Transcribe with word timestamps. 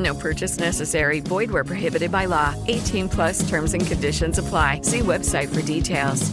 No 0.00 0.14
purchase 0.14 0.58
necessary. 0.58 1.20
Void 1.20 1.50
where 1.50 1.62
prohibited 1.62 2.10
by 2.10 2.24
law. 2.24 2.54
18 2.66 3.08
plus 3.08 3.48
terms 3.48 3.74
and 3.74 3.86
conditions 3.86 4.38
apply. 4.38 4.80
See 4.82 5.00
website 5.00 5.54
for 5.54 5.62
details. 5.62 6.30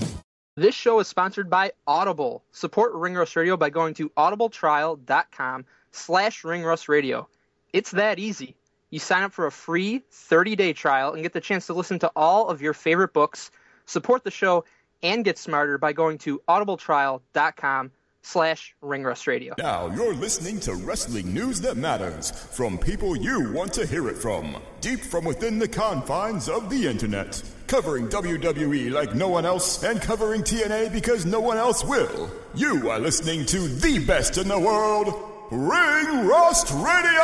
This 0.56 0.74
show 0.74 1.00
is 1.00 1.08
sponsored 1.08 1.52
by 1.52 1.72
Audible. 1.86 2.44
Support 2.52 2.94
Ringrust 2.94 3.36
Radio 3.36 3.58
by 3.58 3.70
going 3.70 3.94
to 3.96 4.10
audibletrial.com 4.10 5.66
slash 5.92 6.42
ringrustradio. 6.42 7.28
It's 7.74 7.92
that 7.92 8.18
easy. 8.18 8.56
You 8.90 9.00
sign 9.00 9.24
up 9.24 9.34
for 9.34 9.46
a 9.46 9.52
free 9.52 10.02
30-day 10.12 10.74
trial 10.74 11.14
and 11.14 11.22
get 11.22 11.34
the 11.34 11.42
chance 11.42 11.68
to 11.68 11.74
listen 11.74 12.00
to 12.00 12.12
all 12.16 12.48
of 12.48 12.62
your 12.62 12.74
favorite 12.74 13.14
books, 13.14 13.52
support 13.86 14.24
the 14.24 14.32
show, 14.32 14.64
and 15.04 15.26
get 15.26 15.38
smarter 15.38 15.78
by 15.78 15.94
going 15.94 16.18
to 16.20 16.42
audibletrial.com 16.48 17.92
slash 18.24 18.76
ringrustradio. 18.84 19.58
Now 19.58 19.88
you're 19.88 20.14
listening 20.14 20.60
to 20.62 20.76
wrestling 20.76 21.34
news 21.34 21.62
that 21.62 21.78
matters 21.78 22.32
from 22.32 22.78
people 22.78 23.16
you 23.16 23.52
want 23.54 23.74
to 23.74 23.86
hear 23.86 24.10
it 24.10 24.18
from, 24.18 24.58
deep 24.82 25.00
from 25.02 25.26
within 25.26 25.60
the 25.60 25.68
confines 25.68 26.50
of 26.50 26.70
the 26.70 26.88
internet. 26.88 27.42
Covering 27.68 28.08
WWE 28.08 28.92
like 28.92 29.14
no 29.14 29.28
one 29.28 29.46
else 29.46 29.84
and 29.84 30.02
covering 30.02 30.42
TNA 30.42 30.94
because 30.94 31.26
no 31.26 31.40
one 31.40 31.58
else 31.58 31.84
will. 31.84 32.32
You 32.56 32.90
are 32.90 33.00
listening 33.00 33.46
to 33.48 33.60
the 33.60 34.00
best 34.06 34.38
in 34.38 34.48
the 34.48 34.60
world, 34.60 35.14
Ring 35.52 36.28
Rust 36.28 36.72
Radio! 36.72 37.22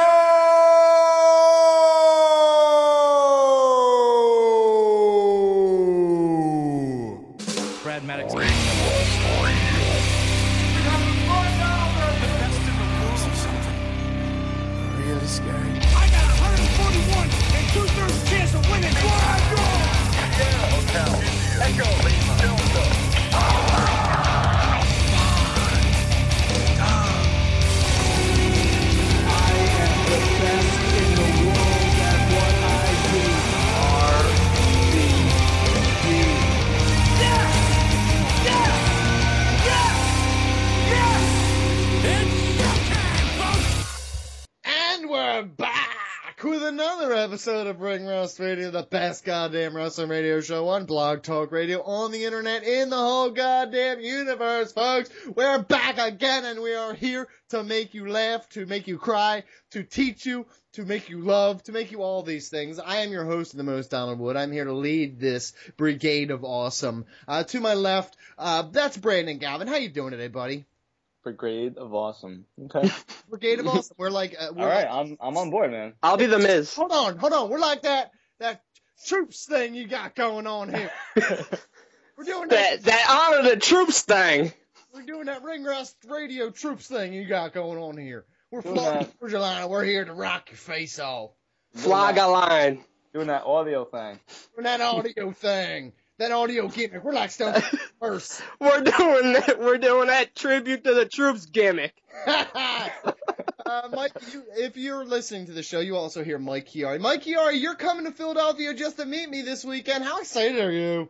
Another 46.74 47.14
episode 47.14 47.68
of 47.68 47.82
Ring 47.82 48.04
Rust 48.04 48.40
Radio, 48.40 48.72
the 48.72 48.82
best 48.82 49.24
goddamn 49.24 49.76
wrestling 49.76 50.10
radio 50.10 50.42
show 50.42 50.70
on 50.70 50.88
Blog 50.88 51.22
Talk 51.22 51.52
Radio, 51.52 51.84
on 51.84 52.12
the 52.12 52.26
internet, 52.26 52.64
in 52.64 52.90
the 52.90 52.98
whole 52.98 53.30
goddamn 53.30 54.00
universe, 54.00 54.72
folks. 54.72 55.12
We're 55.36 55.60
back 55.60 56.00
again 56.00 56.46
and 56.46 56.64
we 56.64 56.74
are 56.74 56.96
here 56.96 57.28
to 57.50 57.64
make 57.64 57.94
you 57.94 58.10
laugh, 58.10 58.50
to 58.50 58.66
make 58.66 58.88
you 58.88 58.98
cry, 58.98 59.44
to 59.70 59.84
teach 59.84 60.26
you, 60.26 60.48
to 60.72 60.84
make 60.84 61.10
you 61.10 61.20
love, 61.20 61.62
to 61.66 61.72
make 61.72 61.92
you 61.92 62.02
all 62.02 62.24
these 62.24 62.50
things. 62.50 62.80
I 62.80 63.02
am 63.02 63.12
your 63.12 63.26
host, 63.26 63.56
the 63.56 63.62
most 63.62 63.92
Donald 63.92 64.18
Wood. 64.18 64.36
I'm 64.36 64.52
here 64.52 64.66
to 64.66 64.74
lead 64.74 65.20
this 65.20 65.54
brigade 65.78 66.32
of 66.32 66.44
awesome. 66.44 67.06
Uh, 67.28 67.44
to 67.44 67.60
my 67.60 67.76
left, 67.76 68.18
uh, 68.40 68.64
that's 68.64 68.98
Brandon 68.98 69.38
Galvin. 69.38 69.68
How 69.68 69.76
you 69.76 69.90
doing 69.90 70.10
today, 70.10 70.28
buddy? 70.28 70.66
Brigade 71.24 71.78
of 71.78 71.94
Awesome. 71.94 72.46
Okay. 72.66 72.90
Brigade 73.30 73.60
of 73.60 73.68
Awesome. 73.68 73.96
We're 73.98 74.10
like, 74.10 74.36
uh, 74.40 74.50
we're 74.56 74.64
All 74.64 74.70
right, 74.70 74.90
like- 74.90 74.92
I'm 74.92 75.18
I'm 75.20 75.38
on 75.38 75.50
board, 75.50 75.72
man. 75.72 75.94
I'll 76.04 76.18
be 76.18 76.26
the 76.26 76.40
Miz. 76.40 76.76
Hold 76.76 76.92
on, 76.92 77.18
hold 77.18 77.34
on. 77.34 77.50
We're 77.50 77.60
like 77.60 77.84
that 77.84 78.12
that 78.40 78.62
troops 79.06 79.46
thing 79.46 79.74
you 79.76 79.88
got 79.88 80.16
going 80.16 80.48
on 80.48 80.74
here. 80.74 80.92
We're 82.18 82.26
doing 82.26 82.48
that. 82.50 82.84
That, 82.84 82.84
that 82.84 83.32
honor 83.34 83.50
the 83.50 83.58
troops 83.58 84.02
thing. 84.02 84.52
We're 84.94 85.02
doing 85.02 85.26
that 85.26 85.42
ring 85.44 85.64
rust 85.64 85.96
radio 86.08 86.52
troops 86.52 86.88
thing 86.88 87.12
you 87.14 87.26
got 87.26 87.54
going 87.54 87.80
on 87.80 87.98
here. 87.98 88.26
We're 88.52 88.62
Doing 88.62 88.76
flying 88.76 89.00
that. 89.00 89.20
Georgia 89.20 89.40
line. 89.40 89.68
We're 89.70 89.84
here 89.84 90.06
to 90.06 90.14
rock 90.14 90.52
your 90.52 90.58
face 90.58 91.00
off. 91.00 91.32
Flag 91.74 92.18
a 92.18 92.28
line. 92.28 92.86
Doing 93.16 93.28
that 93.28 93.46
audio 93.46 93.86
thing. 93.86 94.20
We're 94.56 94.64
that 94.64 94.82
audio 94.82 95.32
thing. 95.32 95.94
That 96.24 96.32
audio 96.32 96.70
gimmick. 96.70 97.04
We're 97.04 97.12
like 97.12 97.32
Stone 97.32 97.52
Cold 97.56 97.82
first. 98.00 98.42
We're 98.58 98.80
doing 98.80 99.34
that. 99.34 99.58
We're 99.60 99.78
doing 99.78 100.08
that 100.08 100.34
tribute 100.34 100.86
to 100.86 100.94
the 100.94 101.06
troops 101.06 101.48
gimmick. 101.48 101.94
uh, 102.26 102.88
Mike, 103.92 104.14
you, 104.32 104.44
if 104.56 104.78
you're 104.78 105.04
listening 105.04 105.48
to 105.48 105.52
the 105.52 105.64
show, 105.64 105.82
you 105.82 105.98
also 105.98 106.24
hear 106.24 106.40
Mike 106.40 106.70
Chiari. 106.70 107.02
Mike 107.02 107.24
Chiari, 107.24 107.60
you're 107.60 107.76
coming 107.76 108.06
to 108.06 108.14
Philadelphia 108.14 108.74
just 108.74 108.96
to 109.00 109.06
meet 109.06 109.30
me 109.30 109.42
this 109.42 109.66
weekend. 109.66 110.06
How 110.06 110.20
excited 110.22 110.62
are 110.64 110.72
you? 110.72 111.10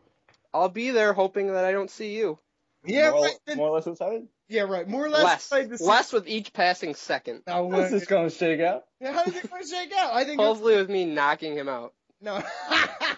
I'll 0.52 0.70
be 0.70 0.90
there 0.90 1.14
hoping 1.14 1.54
that 1.54 1.64
I 1.64 1.72
don't 1.74 1.92
see 1.92 2.16
you. 2.18 2.40
Yeah, 2.84 3.12
more, 3.12 3.22
right. 3.22 3.36
then- 3.46 3.58
more 3.58 3.68
or 3.70 3.76
less 3.76 3.86
excited. 3.86 4.28
yeah, 4.50 4.64
right. 4.64 4.88
More 4.88 5.06
or 5.06 5.10
less. 5.12 5.24
Less. 5.24 5.36
excited 5.46 5.70
to 5.70 5.78
see- 5.78 5.86
Less 5.86 6.12
with 6.12 6.28
each 6.28 6.54
passing 6.54 6.96
second. 6.96 7.44
No, 7.46 7.70
How's 7.70 7.92
this 7.92 8.08
going 8.08 8.32
to 8.32 8.36
shake 8.36 8.62
out? 8.62 8.86
Yeah, 9.00 9.14
how 9.14 9.26
is 9.26 9.36
it 9.36 9.48
going 9.48 9.62
to 9.62 9.70
shake 9.70 9.94
out? 9.94 10.12
I 10.16 10.24
think 10.24 10.40
it's- 10.40 10.48
Hopefully 10.48 10.76
with 10.78 10.90
me 10.90 11.06
knocking 11.06 11.56
him 11.56 11.70
out. 11.70 11.94
no, 12.20 12.42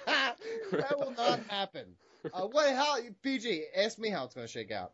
that 0.71 0.99
will 0.99 1.11
not 1.11 1.39
happen. 1.47 1.85
Uh, 2.33 2.41
what? 2.47 2.73
How? 2.73 2.97
PG, 3.23 3.65
ask 3.75 3.99
me 3.99 4.09
how 4.09 4.25
it's 4.25 4.33
going 4.35 4.47
to 4.47 4.51
shake 4.51 4.71
out. 4.71 4.91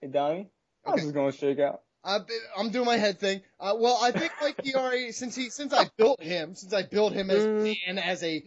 Hey, 0.00 0.08
Donnie, 0.08 0.48
how's 0.84 0.94
Okay. 0.94 1.02
this 1.04 1.12
going 1.12 1.32
to 1.32 1.36
shake 1.36 1.58
out? 1.58 1.82
Uh, 2.02 2.20
I'm 2.56 2.70
doing 2.70 2.86
my 2.86 2.96
head 2.96 3.18
thing. 3.20 3.42
Uh, 3.58 3.74
well, 3.78 3.98
I 4.00 4.10
think 4.10 4.32
Mike 4.40 4.56
Chiari, 4.56 5.12
since 5.12 5.36
he, 5.36 5.50
since 5.50 5.74
I 5.74 5.90
built 5.98 6.22
him, 6.22 6.54
since 6.54 6.72
I 6.72 6.82
built 6.82 7.12
him 7.12 7.30
as 7.30 7.44
a 7.44 7.48
Mm. 7.48 7.62
man, 7.86 7.98
as 7.98 8.22
a, 8.22 8.42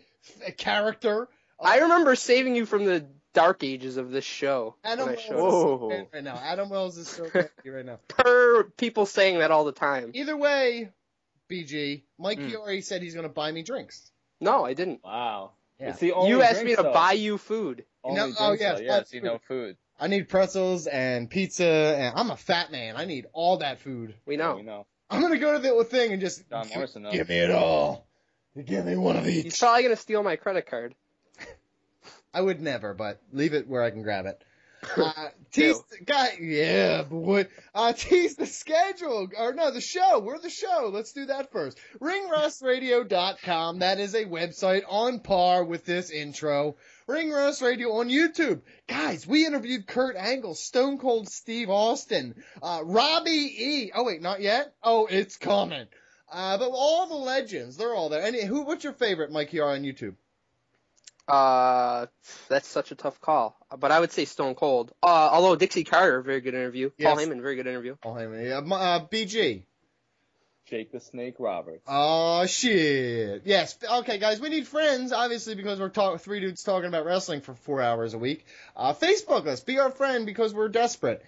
a 0.47 0.51
character. 0.51 1.29
uh, 1.59 1.63
I 1.63 1.77
remember 1.79 2.15
saving 2.15 2.55
you 2.55 2.65
from 2.65 2.85
the 2.85 3.05
dark 3.35 3.63
ages 3.63 3.97
of 3.97 4.09
this 4.09 4.25
show. 4.25 4.75
Adam 4.83 5.07
I 5.07 5.11
Wells 5.11 5.21
showed 5.21 5.35
is 5.35 5.51
so 5.53 5.77
Whoa. 5.77 6.07
right 6.11 6.23
now. 6.23 6.35
Adam 6.43 6.69
Wells 6.69 6.97
is 6.97 7.07
so 7.07 7.29
bad 7.31 7.51
right 7.65 7.85
now. 7.85 7.99
Per 8.07 8.63
people 8.77 9.05
saying 9.05 9.37
that 9.37 9.51
all 9.51 9.65
the 9.65 9.71
time. 9.71 10.09
Either 10.15 10.35
way, 10.35 10.89
BG, 11.51 12.01
Mike 12.17 12.39
Mm. 12.39 12.51
Chiari 12.51 12.83
said 12.83 13.03
he's 13.03 13.13
going 13.13 13.27
to 13.27 13.33
buy 13.33 13.51
me 13.51 13.61
drinks. 13.61 14.11
No, 14.41 14.65
I 14.65 14.73
didn't. 14.73 15.01
Wow. 15.03 15.51
Yeah. 15.83 15.89
It's 15.89 15.99
the 15.99 16.13
only 16.13 16.29
You 16.29 16.41
asked 16.41 16.63
me 16.63 16.77
to 16.77 16.83
though. 16.83 16.93
buy 16.93 17.11
you 17.11 17.37
food. 17.37 17.83
Only 18.05 18.21
oh, 18.21 18.23
No, 18.23 18.27
drink, 18.27 18.39
oh, 18.39 18.51
yes, 18.53 18.79
yes, 18.81 18.87
that's 18.87 19.13
you 19.13 19.21
know 19.21 19.37
food. 19.49 19.75
I 19.99 20.07
need 20.07 20.29
pretzels 20.29 20.87
and 20.87 21.29
pizza, 21.29 21.65
and 21.65 22.13
I'm 22.17 22.31
a 22.31 22.37
fat 22.37 22.71
man. 22.71 22.95
I 22.95 23.03
need 23.03 23.25
all 23.33 23.57
that 23.57 23.81
food. 23.81 24.15
We 24.25 24.37
Yeah, 24.37 24.47
know. 24.47 24.55
we 24.55 24.61
know. 24.61 24.85
I'm 25.09 25.21
gonna 25.21 25.37
go 25.37 25.51
to 25.51 25.59
the 25.59 25.67
little 25.67 25.83
thing 25.83 26.13
and 26.13 26.21
just 26.21 26.49
John 26.49 26.69
Morrison 26.73 27.03
knows. 27.03 27.11
give 27.11 27.27
me 27.27 27.37
it 27.37 27.51
all. 27.51 28.07
Give 28.65 28.85
me 28.85 28.95
one 28.95 29.17
of 29.17 29.27
each. 29.27 29.43
He's 29.43 29.53
each. 29.55 29.59
probably 29.59 29.83
gonna 29.83 29.95
steal 29.97 30.23
my 30.23 30.37
credit 30.37 30.67
card. 30.67 30.95
I 32.33 32.39
would 32.39 32.61
never, 32.61 32.93
but 32.93 33.21
leave 33.33 33.53
it 33.53 33.67
where 33.67 33.83
I 33.83 33.91
can 33.91 34.03
grab 34.03 34.25
it. 34.25 34.41
Uh, 34.97 35.29
tease, 35.51 35.81
guy, 36.05 36.37
yeah, 36.41 37.03
boy. 37.03 37.47
Uh, 37.73 37.93
tease 37.93 38.35
the 38.35 38.45
schedule, 38.45 39.29
or 39.37 39.53
no, 39.53 39.71
the 39.71 39.81
show. 39.81 40.19
We're 40.19 40.39
the 40.39 40.49
show. 40.49 40.89
Let's 40.93 41.13
do 41.13 41.25
that 41.25 41.51
first. 41.51 41.77
RingRustRadio.com. 41.99 43.79
That 43.79 43.99
is 43.99 44.15
a 44.15 44.25
website 44.25 44.83
on 44.87 45.19
par 45.19 45.63
with 45.63 45.85
this 45.85 46.09
intro. 46.09 46.75
Ring 47.07 47.31
Rust 47.31 47.61
Radio 47.61 47.93
on 47.93 48.07
YouTube. 48.09 48.61
Guys, 48.87 49.27
we 49.27 49.45
interviewed 49.45 49.87
Kurt 49.87 50.15
Angle, 50.15 50.55
Stone 50.55 50.99
Cold 50.99 51.27
Steve 51.27 51.69
Austin, 51.69 52.41
uh, 52.61 52.81
Robbie 52.83 53.31
E. 53.31 53.91
Oh 53.93 54.03
wait, 54.03 54.21
not 54.21 54.41
yet? 54.41 54.73
Oh, 54.81 55.07
it's 55.07 55.35
coming. 55.35 55.87
Uh, 56.31 56.57
but 56.57 56.69
all 56.71 57.07
the 57.07 57.15
legends, 57.15 57.77
they're 57.77 57.93
all 57.93 58.09
there. 58.09 58.25
And 58.25 58.35
who, 58.35 58.63
what's 58.63 58.83
your 58.83 58.93
favorite, 58.93 59.31
Mike, 59.31 59.49
here 59.49 59.65
on 59.65 59.83
YouTube? 59.83 60.15
Uh, 61.27 62.07
that's 62.49 62.67
such 62.67 62.91
a 62.91 62.95
tough 62.95 63.19
call. 63.21 63.55
But 63.77 63.91
I 63.91 63.99
would 63.99 64.11
say 64.11 64.25
Stone 64.25 64.55
Cold. 64.55 64.91
Uh, 65.01 65.29
although 65.31 65.55
Dixie 65.55 65.83
Carter, 65.83 66.21
very 66.21 66.41
good 66.41 66.53
interview. 66.53 66.89
Paul 66.89 67.17
Yes. 67.19 67.27
Heyman, 67.27 67.41
very 67.41 67.55
good 67.55 67.67
interview. 67.67 67.95
Oh, 68.03 68.13
hey, 68.15 68.27
man. 68.27 68.51
Uh, 68.71 68.75
uh, 68.75 69.07
BG. 69.07 69.63
Jake 70.65 70.91
the 70.93 70.99
Snake 71.01 71.35
Roberts. 71.39 71.83
Oh 71.87 72.45
shit. 72.45 73.41
Yes. 73.45 73.77
Okay, 73.99 74.17
guys, 74.17 74.39
we 74.39 74.47
need 74.49 74.65
friends, 74.65 75.11
obviously, 75.11 75.55
because 75.55 75.77
we're 75.79 75.89
talk- 75.89 76.21
three 76.21 76.39
dudes 76.39 76.63
talking 76.63 76.87
about 76.87 77.05
wrestling 77.05 77.41
for 77.41 77.53
four 77.53 77.81
hours 77.81 78.13
a 78.13 78.17
week. 78.17 78.45
Uh, 78.75 78.93
Facebook 78.93 79.45
us. 79.45 79.59
Be 79.59 79.79
our 79.79 79.91
friend 79.91 80.25
because 80.25 80.53
we're 80.53 80.69
desperate. 80.69 81.21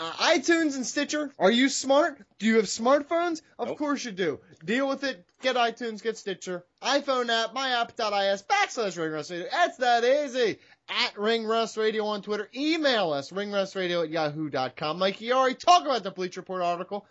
Uh, 0.00 0.12
iTunes 0.12 0.76
and 0.76 0.86
Stitcher. 0.86 1.30
Are 1.38 1.50
you 1.50 1.68
smart? 1.68 2.18
Do 2.38 2.46
you 2.46 2.56
have 2.56 2.64
smartphones? 2.64 3.42
Of 3.58 3.68
Nope. 3.68 3.78
course 3.78 4.02
you 4.04 4.12
do. 4.12 4.40
Deal 4.64 4.88
with 4.88 5.04
it. 5.04 5.24
Get 5.42 5.56
iTunes, 5.56 6.02
get 6.02 6.16
Stitcher. 6.16 6.64
iPhone 6.82 7.28
app, 7.28 7.54
myapp.is, 7.54 8.42
backslash 8.44 8.96
Ring 8.98 9.12
Rust 9.12 9.30
Radio. 9.30 9.46
That's 9.52 9.76
that 9.76 10.04
easy. 10.04 10.58
At 10.88 11.18
Ring 11.18 11.44
Rust 11.44 11.76
Radio 11.76 12.06
on 12.06 12.22
Twitter. 12.22 12.48
Email 12.56 13.12
us, 13.12 13.30
ringrustradio 13.30 14.02
at 14.04 14.10
yahoo.com. 14.10 14.98
Mike 14.98 15.18
Chiari, 15.18 15.56
talk 15.58 15.84
about 15.84 16.02
the 16.02 16.10
Bleacher 16.10 16.40
Report 16.40 16.62
article. 16.62 17.06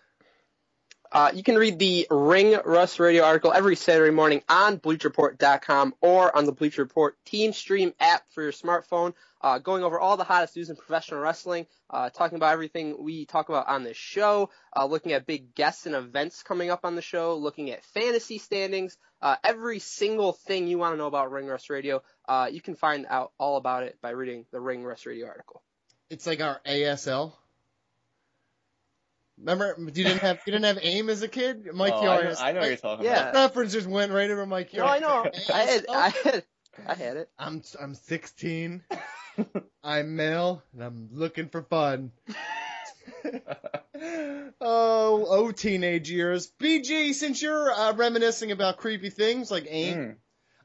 Uh, 1.11 1.31
you 1.33 1.41
can 1.41 1.55
read 1.55 1.79
the 1.79 2.05
Ring 2.11 2.55
Rust 2.63 2.99
Radio 2.99 3.23
article 3.23 3.51
every 3.51 3.75
Saturday 3.75 4.11
morning 4.11 4.43
on 4.47 4.77
BleacherReport.com 4.77 5.95
or 6.01 6.35
on 6.37 6.45
the 6.45 6.51
Bleacher 6.51 6.83
Report 6.83 7.17
Team 7.25 7.51
Stream 7.51 7.93
app 7.99 8.23
for 8.29 8.43
your 8.43 8.51
smartphone, 8.51 9.15
uh, 9.41 9.57
going 9.57 9.83
over 9.83 9.99
all 9.99 10.17
the 10.17 10.23
hottest 10.23 10.55
news 10.55 10.69
in 10.69 10.75
professional 10.75 11.19
wrestling, 11.19 11.65
uh, 11.89 12.11
talking 12.11 12.35
about 12.35 12.53
everything 12.53 13.03
we 13.03 13.25
talk 13.25 13.49
about 13.49 13.67
on 13.67 13.83
this 13.83 13.97
show, 13.97 14.51
uh, 14.75 14.85
looking 14.85 15.13
at 15.13 15.25
big 15.25 15.55
guests 15.55 15.87
and 15.87 15.95
events 15.95 16.43
coming 16.43 16.69
up 16.69 16.85
on 16.85 16.95
the 16.95 17.01
show, 17.01 17.35
looking 17.35 17.71
at 17.71 17.83
fantasy 17.85 18.37
standings, 18.37 18.95
uh, 19.19 19.35
every 19.43 19.79
single 19.79 20.33
thing 20.33 20.67
you 20.67 20.77
want 20.77 20.93
to 20.93 20.97
know 20.97 21.07
about 21.07 21.31
Ring 21.31 21.47
Rust 21.47 21.71
Radio. 21.71 22.03
Uh, 22.27 22.49
you 22.51 22.61
can 22.61 22.75
find 22.75 23.07
out 23.09 23.31
all 23.39 23.57
about 23.57 23.81
it 23.81 23.97
by 23.99 24.11
reading 24.11 24.45
the 24.51 24.59
Ring 24.59 24.83
Rust 24.83 25.07
Radio 25.07 25.25
article. 25.25 25.63
It's 26.11 26.27
like 26.27 26.41
our 26.41 26.61
ASL. 26.67 27.33
Remember, 29.39 29.75
you 29.79 30.03
didn't 30.03 30.19
have 30.19 30.39
you 30.45 30.51
didn't 30.51 30.65
have 30.65 30.79
AIM 30.81 31.09
as 31.09 31.21
a 31.23 31.27
kid, 31.29 31.65
Mike 31.73 31.93
Oh, 31.95 31.99
I, 32.07 32.17
Chiari. 32.21 32.23
know, 32.25 32.35
I 32.39 32.51
know 32.51 32.59
what 32.59 32.67
you're 32.67 32.77
talking 32.77 33.05
Yeah. 33.05 33.31
That 33.31 33.35
reference 33.35 33.71
just 33.73 33.87
went 33.87 34.11
right 34.11 34.29
over 34.29 34.45
Mike 34.45 34.71
Chiari. 34.71 34.77
No, 34.79 34.85
I 34.85 34.99
know. 34.99 35.31
I 35.53 35.59
had, 35.63 35.85
I 35.89 36.09
had, 36.09 36.43
I 36.87 36.93
had 36.95 37.17
it. 37.17 37.29
I'm 37.39 37.63
I'm 37.79 37.95
16. 37.95 38.83
I'm 39.83 40.15
male 40.17 40.61
and 40.73 40.83
I'm 40.83 41.09
looking 41.13 41.47
for 41.47 41.61
fun. 41.63 42.11
oh, 44.61 45.25
oh, 45.29 45.51
teenage 45.51 46.09
years. 46.09 46.51
BG, 46.59 47.13
since 47.13 47.41
you're 47.41 47.71
uh, 47.71 47.93
reminiscing 47.93 48.51
about 48.51 48.77
creepy 48.77 49.09
things 49.09 49.49
like 49.51 49.65
AIM, 49.69 49.97
Mm. 49.97 50.15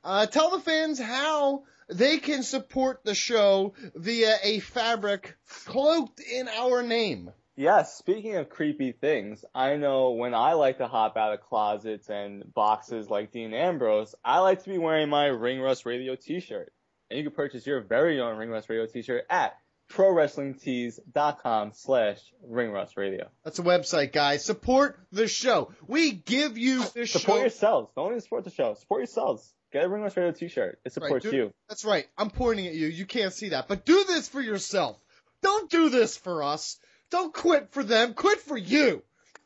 uh, 0.03 0.27
tell 0.27 0.51
the 0.51 0.61
fans 0.61 0.99
how 1.01 1.65
they 1.89 2.19
can 2.19 2.43
support 2.43 3.01
the 3.05 3.15
show 3.15 3.75
via 3.95 4.37
a 4.43 4.59
fabric 4.61 5.37
cloaked 5.65 6.21
in 6.21 6.49
our 6.49 6.83
name. 6.83 7.31
Yes, 7.57 7.97
speaking 7.97 8.35
of 8.37 8.49
creepy 8.49 8.93
things, 8.93 9.45
I 9.55 9.77
know 9.77 10.11
when 10.11 10.35
I 10.35 10.55
like 10.55 10.79
to 10.79 10.89
hop 10.89 11.17
out 11.17 11.35
of 11.35 11.41
closets 11.41 12.11
and 12.11 12.53
boxes 12.53 13.09
like 13.09 13.31
Dean 13.31 13.55
Ambrose, 13.55 14.15
I 14.25 14.41
like 14.41 14.65
to 14.65 14.71
be 14.71 14.79
wearing 14.79 15.09
my 15.09 15.27
Ring 15.27 15.61
Rust 15.61 15.87
Radio 15.87 16.17
t-shirt. 16.17 16.73
And 17.11 17.19
you 17.19 17.25
can 17.25 17.33
purchase 17.33 17.65
your 17.65 17.81
very 17.81 18.21
own 18.21 18.37
Ring 18.39 18.51
Rust 18.51 18.69
Radio 18.69 18.87
t-shirt 18.87 19.25
at 19.31 19.57
prowrestlingtees.com 19.93 21.73
slash 21.75 22.19
Ring 22.43 22.71
Rust 22.71 22.97
Radio. 22.97 23.29
That's 23.45 23.59
a 23.59 23.63
website, 23.63 24.13
guys. 24.13 24.45
Support 24.45 24.99
the 25.13 25.29
show. 25.29 25.73
We 25.87 26.13
give 26.13 26.59
you 26.59 26.81
the 26.95 27.07
Support 27.07 27.37
show. 27.37 27.41
yourselves. 27.41 27.93
Don't 27.95 28.09
even 28.09 28.21
support 28.21 28.45
the 28.45 28.51
show. 28.51 28.75
Support 28.75 29.01
yourselves. 29.01 29.55
Get 29.73 29.85
a 29.85 29.89
Ring 29.89 30.03
Rust 30.03 30.17
Radio 30.17 30.33
t-shirt. 30.33 30.81
It 30.85 30.93
supports 30.93 31.25
do- 31.25 31.37
you. 31.37 31.53
That's 31.69 31.85
right. 31.85 32.07
I'm 32.17 32.31
pointing 32.31 32.67
at 32.67 32.75
you. 32.75 32.87
You 32.87 33.07
can't 33.07 33.33
see 33.33 33.51
that. 33.51 33.69
But 33.69 33.85
do 33.85 34.05
this 34.05 34.29
for 34.29 34.41
yourself. 34.41 34.99
Don't 35.43 35.71
do 35.71 35.91
this 35.91 36.17
for 36.17 36.43
us. 36.43 36.79
Don't 37.11 37.33
quit 37.33 37.73
for 37.73 37.85
them. 37.85 38.15
Quit 38.15 38.41
for 38.41 38.57
you. 38.57 39.03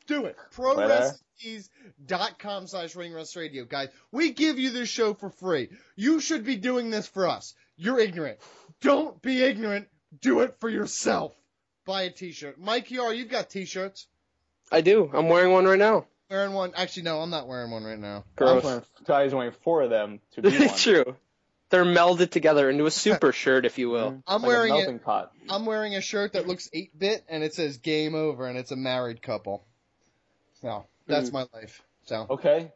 Do 0.07 0.27
it. 0.27 0.37
ProWrestlingTees.com 0.55 2.67
slash 2.67 2.97
Ring 2.97 3.13
Rust 3.13 3.37
Radio, 3.37 3.65
guys. 3.65 3.89
We 4.11 4.33
give 4.33 4.59
you 4.59 4.71
this 4.71 4.89
show 4.89 5.15
for 5.15 5.31
free. 5.31 5.71
You 5.97 6.21
should 6.21 6.45
be 6.45 6.57
doing 6.57 6.91
this 6.91 7.07
for 7.07 7.29
us. 7.29 7.55
You're 7.77 8.01
ignorant. 8.01 8.39
Don't 8.81 9.21
be 9.21 9.43
ignorant. 9.43 9.89
Do 10.21 10.41
it 10.41 10.57
for 10.61 10.69
yourself. 10.69 11.35
Buy 11.85 12.03
a 12.03 12.11
t-shirt. 12.11 12.59
Mike 12.59 12.91
Yar, 12.91 13.15
you've 13.15 13.31
got 13.31 13.51
t-shirts. 13.51 14.07
I 14.71 14.81
do. 14.81 15.11
I'm 15.13 15.29
wearing 15.29 15.53
one 15.53 15.67
right 15.67 15.79
now. 15.79 16.07
Wearing 16.31 16.53
one. 16.53 16.73
Actually, 16.77 17.05
no, 17.05 17.21
I'm 17.21 17.31
not 17.31 17.49
wearing 17.49 17.71
one 17.71 17.85
right 17.85 17.99
now. 17.99 18.25
Gross. 18.37 18.63
I'm 18.63 18.69
wearing, 18.69 18.85
Ty's 19.07 19.35
wearing 19.35 19.53
four 19.63 19.83
of 19.83 19.91
them 19.91 20.21
to 20.33 20.43
be 20.43 20.51
one. 20.67 20.77
True. 20.77 21.17
They're 21.71 21.85
melded 21.85 22.31
together 22.31 22.71
into 22.71 22.87
a 22.87 22.91
super 22.91 23.33
shirt, 23.43 23.67
if 23.67 23.79
you 23.79 23.91
will. 23.91 24.23
I'm 24.27 24.43
Like 24.43 24.45
a 24.45 24.47
wearing 24.47 24.73
melting 24.75 24.95
it. 24.97 25.05
pot. 25.05 25.33
I'm 25.51 25.67
wearing 25.67 25.95
a 25.97 26.01
shirt 26.01 26.33
that 26.33 26.47
looks 26.47 26.69
8 26.73 26.99
bit 26.99 27.25
and 27.29 27.43
it 27.45 27.55
says 27.55 27.77
game 27.79 28.15
over 28.15 28.47
and 28.47 28.59
it's 28.59 28.71
a 28.71 28.77
married 28.77 29.21
couple. 29.23 29.65
So 30.63 30.87
that's 31.07 31.31
Mm. 31.31 31.33
my 31.35 31.47
life. 31.53 31.83
So 32.07 32.27
Okay. 32.31 32.73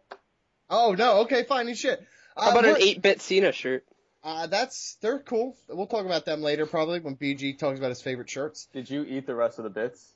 oh 0.69 0.95
no, 0.97 1.21
okay, 1.23 1.45
fine 1.45 1.69
and 1.69 1.77
shit. 1.77 2.05
Uh, 2.37 2.45
How 2.45 2.51
about 2.53 2.65
an 2.67 2.77
8-bit 2.77 3.21
Cena 3.23 3.53
shirt? 3.53 3.85
Uh, 4.25 4.47
that's 4.47 4.97
they're 5.01 5.19
cool. 5.19 5.57
We'll 5.69 5.87
talk 5.87 6.07
about 6.07 6.25
them 6.25 6.43
later, 6.43 6.65
probably 6.67 7.01
when 7.01 7.17
BG 7.17 7.59
talks 7.59 7.79
about 7.79 7.89
his 7.89 8.01
favorite 8.03 8.31
shirts. 8.31 8.69
Did 8.73 8.89
you 8.89 9.03
eat 9.05 9.27
the 9.27 9.35
rest 9.35 9.59
of 9.59 9.65
the 9.65 9.71
bits? 9.71 10.13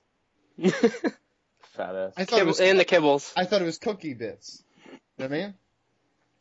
Fat 0.61 1.95
ass. 1.95 2.13
I 2.17 2.25
thought 2.25 2.37
it 2.37 2.39
Kibble- 2.41 2.47
was 2.47 2.61
and 2.61 2.79
the 2.79 2.85
kibbles. 2.85 3.33
I 3.37 3.45
thought 3.45 3.63
it 3.63 3.65
was 3.67 3.79
cookie 3.79 4.15
bits. 4.15 4.63
You 4.87 4.93
know 4.93 4.99
what 5.29 5.33
I 5.33 5.39
mean? 5.43 5.55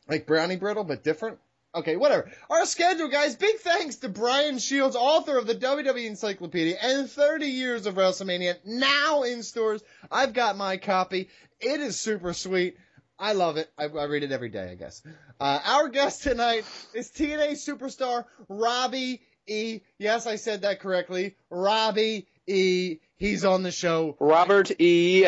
Like 0.08 0.28
brownie 0.28 0.56
brittle, 0.58 0.84
but 0.84 1.04
different. 1.04 1.40
Okay, 1.76 1.98
whatever. 1.98 2.32
Our 2.50 2.66
schedule, 2.66 3.10
guys. 3.10 3.36
Big 3.36 3.58
thanks 3.58 3.98
to 3.98 4.10
Brian 4.10 4.60
Shields, 4.60 4.96
author 4.96 5.38
of 5.38 5.46
the 5.46 5.56
WWE 5.56 6.06
Encyclopedia 6.06 6.78
and 6.82 7.10
30 7.10 7.48
years 7.48 7.86
of 7.86 7.96
WrestleMania, 7.96 8.56
now 8.66 9.24
in 9.24 9.44
stores. 9.44 9.84
I've 10.10 10.32
got 10.34 10.56
my 10.56 10.78
copy. 10.78 11.28
It 11.60 11.82
is 11.82 12.00
super 12.00 12.32
sweet. 12.34 12.78
I 13.20 13.34
love 13.34 13.58
it. 13.58 13.70
I, 13.78 13.86
I 13.86 14.06
read 14.06 14.24
it 14.24 14.32
every 14.32 14.50
day, 14.50 14.70
I 14.72 14.76
guess. 14.76 15.02
Uh, 15.40 15.60
our 15.66 15.90
guest 15.90 16.24
tonight 16.24 16.64
is 16.94 17.10
TNA 17.12 17.52
superstar 17.52 18.24
Robbie 18.48 19.22
E. 19.48 19.82
Yes, 19.98 20.28
I 20.28 20.38
said 20.38 20.62
that 20.62 20.80
correctly. 20.80 21.36
Robbie 21.50 22.28
E. 22.48 22.98
He's 23.18 23.44
on 23.44 23.64
the 23.64 23.72
show. 23.72 24.16
Robert 24.20 24.72
E. 24.80 25.28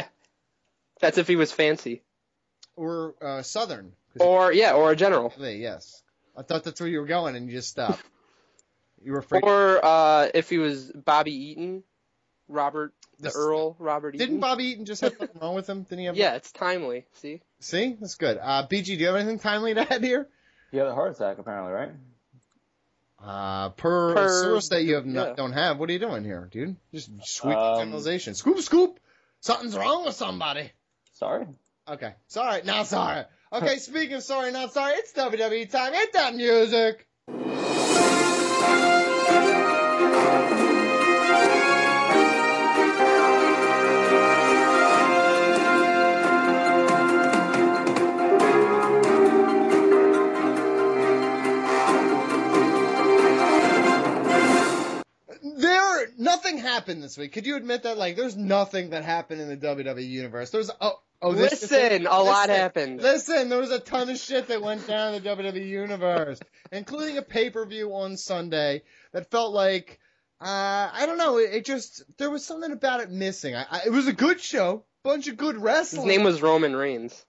That's 1.02 1.18
if 1.18 1.28
he 1.28 1.36
was 1.36 1.52
fancy. 1.52 2.04
Or 2.76 3.16
uh, 3.22 3.42
Southern. 3.42 3.94
Or, 4.20 4.52
yeah, 4.52 4.74
or 4.74 4.92
a 4.92 4.96
general. 4.96 5.34
Yes. 5.38 6.04
I 6.38 6.44
thought 6.44 6.64
that's 6.64 6.80
where 6.80 6.88
you 6.90 7.00
were 7.00 7.08
going, 7.08 7.36
and 7.36 7.48
you 7.50 7.54
just 7.58 7.70
stopped. 7.70 8.02
You 9.04 9.12
were 9.12 9.20
afraid. 9.20 9.44
Or 9.44 9.86
uh, 9.86 10.28
if 10.34 10.50
he 10.50 10.58
was 10.58 10.92
Bobby 10.92 11.32
Eaton. 11.52 11.84
Robert, 12.50 12.94
the 13.20 13.26
This- 13.26 13.36
Earl, 13.38 13.76
Robert 13.78 14.16
Eaton. 14.16 14.26
Didn't 14.28 14.40
Bobby 14.42 14.64
Eaton 14.66 14.86
just 14.86 15.02
have 15.02 15.16
something 15.18 15.38
wrong 15.42 15.54
with 15.54 15.70
him? 15.70 15.84
Didn't 15.84 16.00
he 16.00 16.06
have? 16.06 16.18
Yeah, 16.18 16.34
it's 16.36 16.52
timely. 16.52 17.06
See? 17.14 17.42
See, 17.60 17.96
that's 18.00 18.16
good. 18.16 18.40
Uh, 18.42 18.66
BG, 18.68 18.86
do 18.86 18.94
you 18.96 19.06
have 19.08 19.16
anything 19.18 19.38
timely 19.38 19.74
to 19.76 19.94
add 19.94 20.04
here? 20.04 20.28
You 20.72 20.80
had 20.80 20.88
a 20.88 20.96
heart 20.96 21.12
attack, 21.16 21.38
apparently, 21.38 21.74
right? 21.74 21.92
Uh, 23.24 23.70
per, 23.70 24.14
Per- 24.16 24.44
source 24.44 24.70
that 24.70 24.84
you 24.84 24.96
have 24.96 25.06
not, 25.06 25.30
yeah. 25.30 25.34
don't 25.36 25.54
have. 25.54 25.78
What 25.80 25.90
are 25.90 25.94
you 25.94 26.00
doing 26.00 26.24
here, 26.24 26.48
dude? 26.52 26.76
Just 26.94 27.10
sweep 27.24 27.56
Um, 27.58 27.80
generalization. 27.80 28.34
Scoop, 28.36 28.60
scoop. 28.60 29.00
Something's 29.42 29.76
wrong 29.78 30.06
with 30.06 30.16
somebody. 30.16 30.72
Sorry. 31.14 31.48
Okay, 31.88 32.14
sorry, 32.28 32.62
not 32.64 32.88
sorry. 32.88 33.26
Okay, 33.52 33.78
speaking 33.78 34.16
of 34.18 34.24
sorry, 34.24 34.52
not 34.52 34.74
sorry, 34.74 34.94
it's 34.96 35.14
WWE 35.14 35.72
time. 35.72 35.94
Hit 35.94 36.12
that 36.14 36.36
music. 36.36 37.08
There, 55.42 56.08
nothing 56.18 56.58
happened 56.58 57.02
this 57.02 57.18
week. 57.18 57.32
Could 57.32 57.46
you 57.46 57.56
admit 57.56 57.84
that? 57.84 57.98
Like, 57.98 58.18
there's 58.18 58.36
nothing 58.36 58.90
that 58.90 59.06
happened 59.06 59.40
in 59.40 59.48
the 59.48 59.56
WWE 59.56 60.06
universe. 60.06 60.50
There's 60.50 60.70
oh, 60.82 61.00
oh, 61.22 61.34
this 61.34 61.62
Listen, 61.62 62.06
a 62.08 62.10
lot 62.10 62.50
listen, 62.50 62.50
happened. 62.50 63.02
Listen, 63.02 63.50
there 63.50 63.60
was 63.60 63.72
a 63.72 63.80
ton 63.80 64.10
of 64.10 64.18
shit 64.18 64.48
that 64.48 64.62
went 64.62 64.88
down 64.88 65.14
in 65.14 65.24
the 65.24 65.30
WWE 65.30 65.68
universe, 65.68 66.40
including 66.72 67.18
a 67.18 67.22
pay 67.22 67.50
per 67.50 67.66
view 67.66 67.94
on 67.94 68.18
Sunday 68.18 68.84
that 69.14 69.30
felt 69.32 69.54
like, 69.54 70.00
uh, 70.42 70.90
I 70.94 71.06
don't 71.06 71.18
know, 71.18 71.38
it, 71.38 71.54
it 71.54 71.66
just 71.66 72.04
there 72.18 72.30
was 72.30 72.46
something 72.46 72.72
about 72.72 73.02
it 73.02 73.10
missing. 73.10 73.56
I, 73.56 73.66
I, 73.70 73.82
it 73.86 73.92
was 73.92 74.08
a 74.08 74.14
good 74.14 74.40
show, 74.40 74.84
bunch 75.04 75.28
of 75.28 75.38
good 75.38 75.58
wrestling. 75.58 76.08
His 76.08 76.18
name 76.18 76.26
was 76.26 76.42
Roman 76.42 76.76
Reigns. 76.76 77.26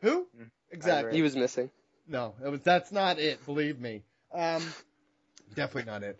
who? 0.00 0.26
Exactly. 0.70 1.14
He 1.14 1.22
was 1.22 1.36
missing. 1.36 1.70
No, 2.08 2.34
it 2.44 2.48
was. 2.48 2.60
That's 2.62 2.92
not 2.92 3.18
it. 3.18 3.44
Believe 3.46 3.78
me. 3.78 4.02
Um, 4.32 4.62
definitely 5.54 5.90
not 5.90 6.02
it. 6.02 6.18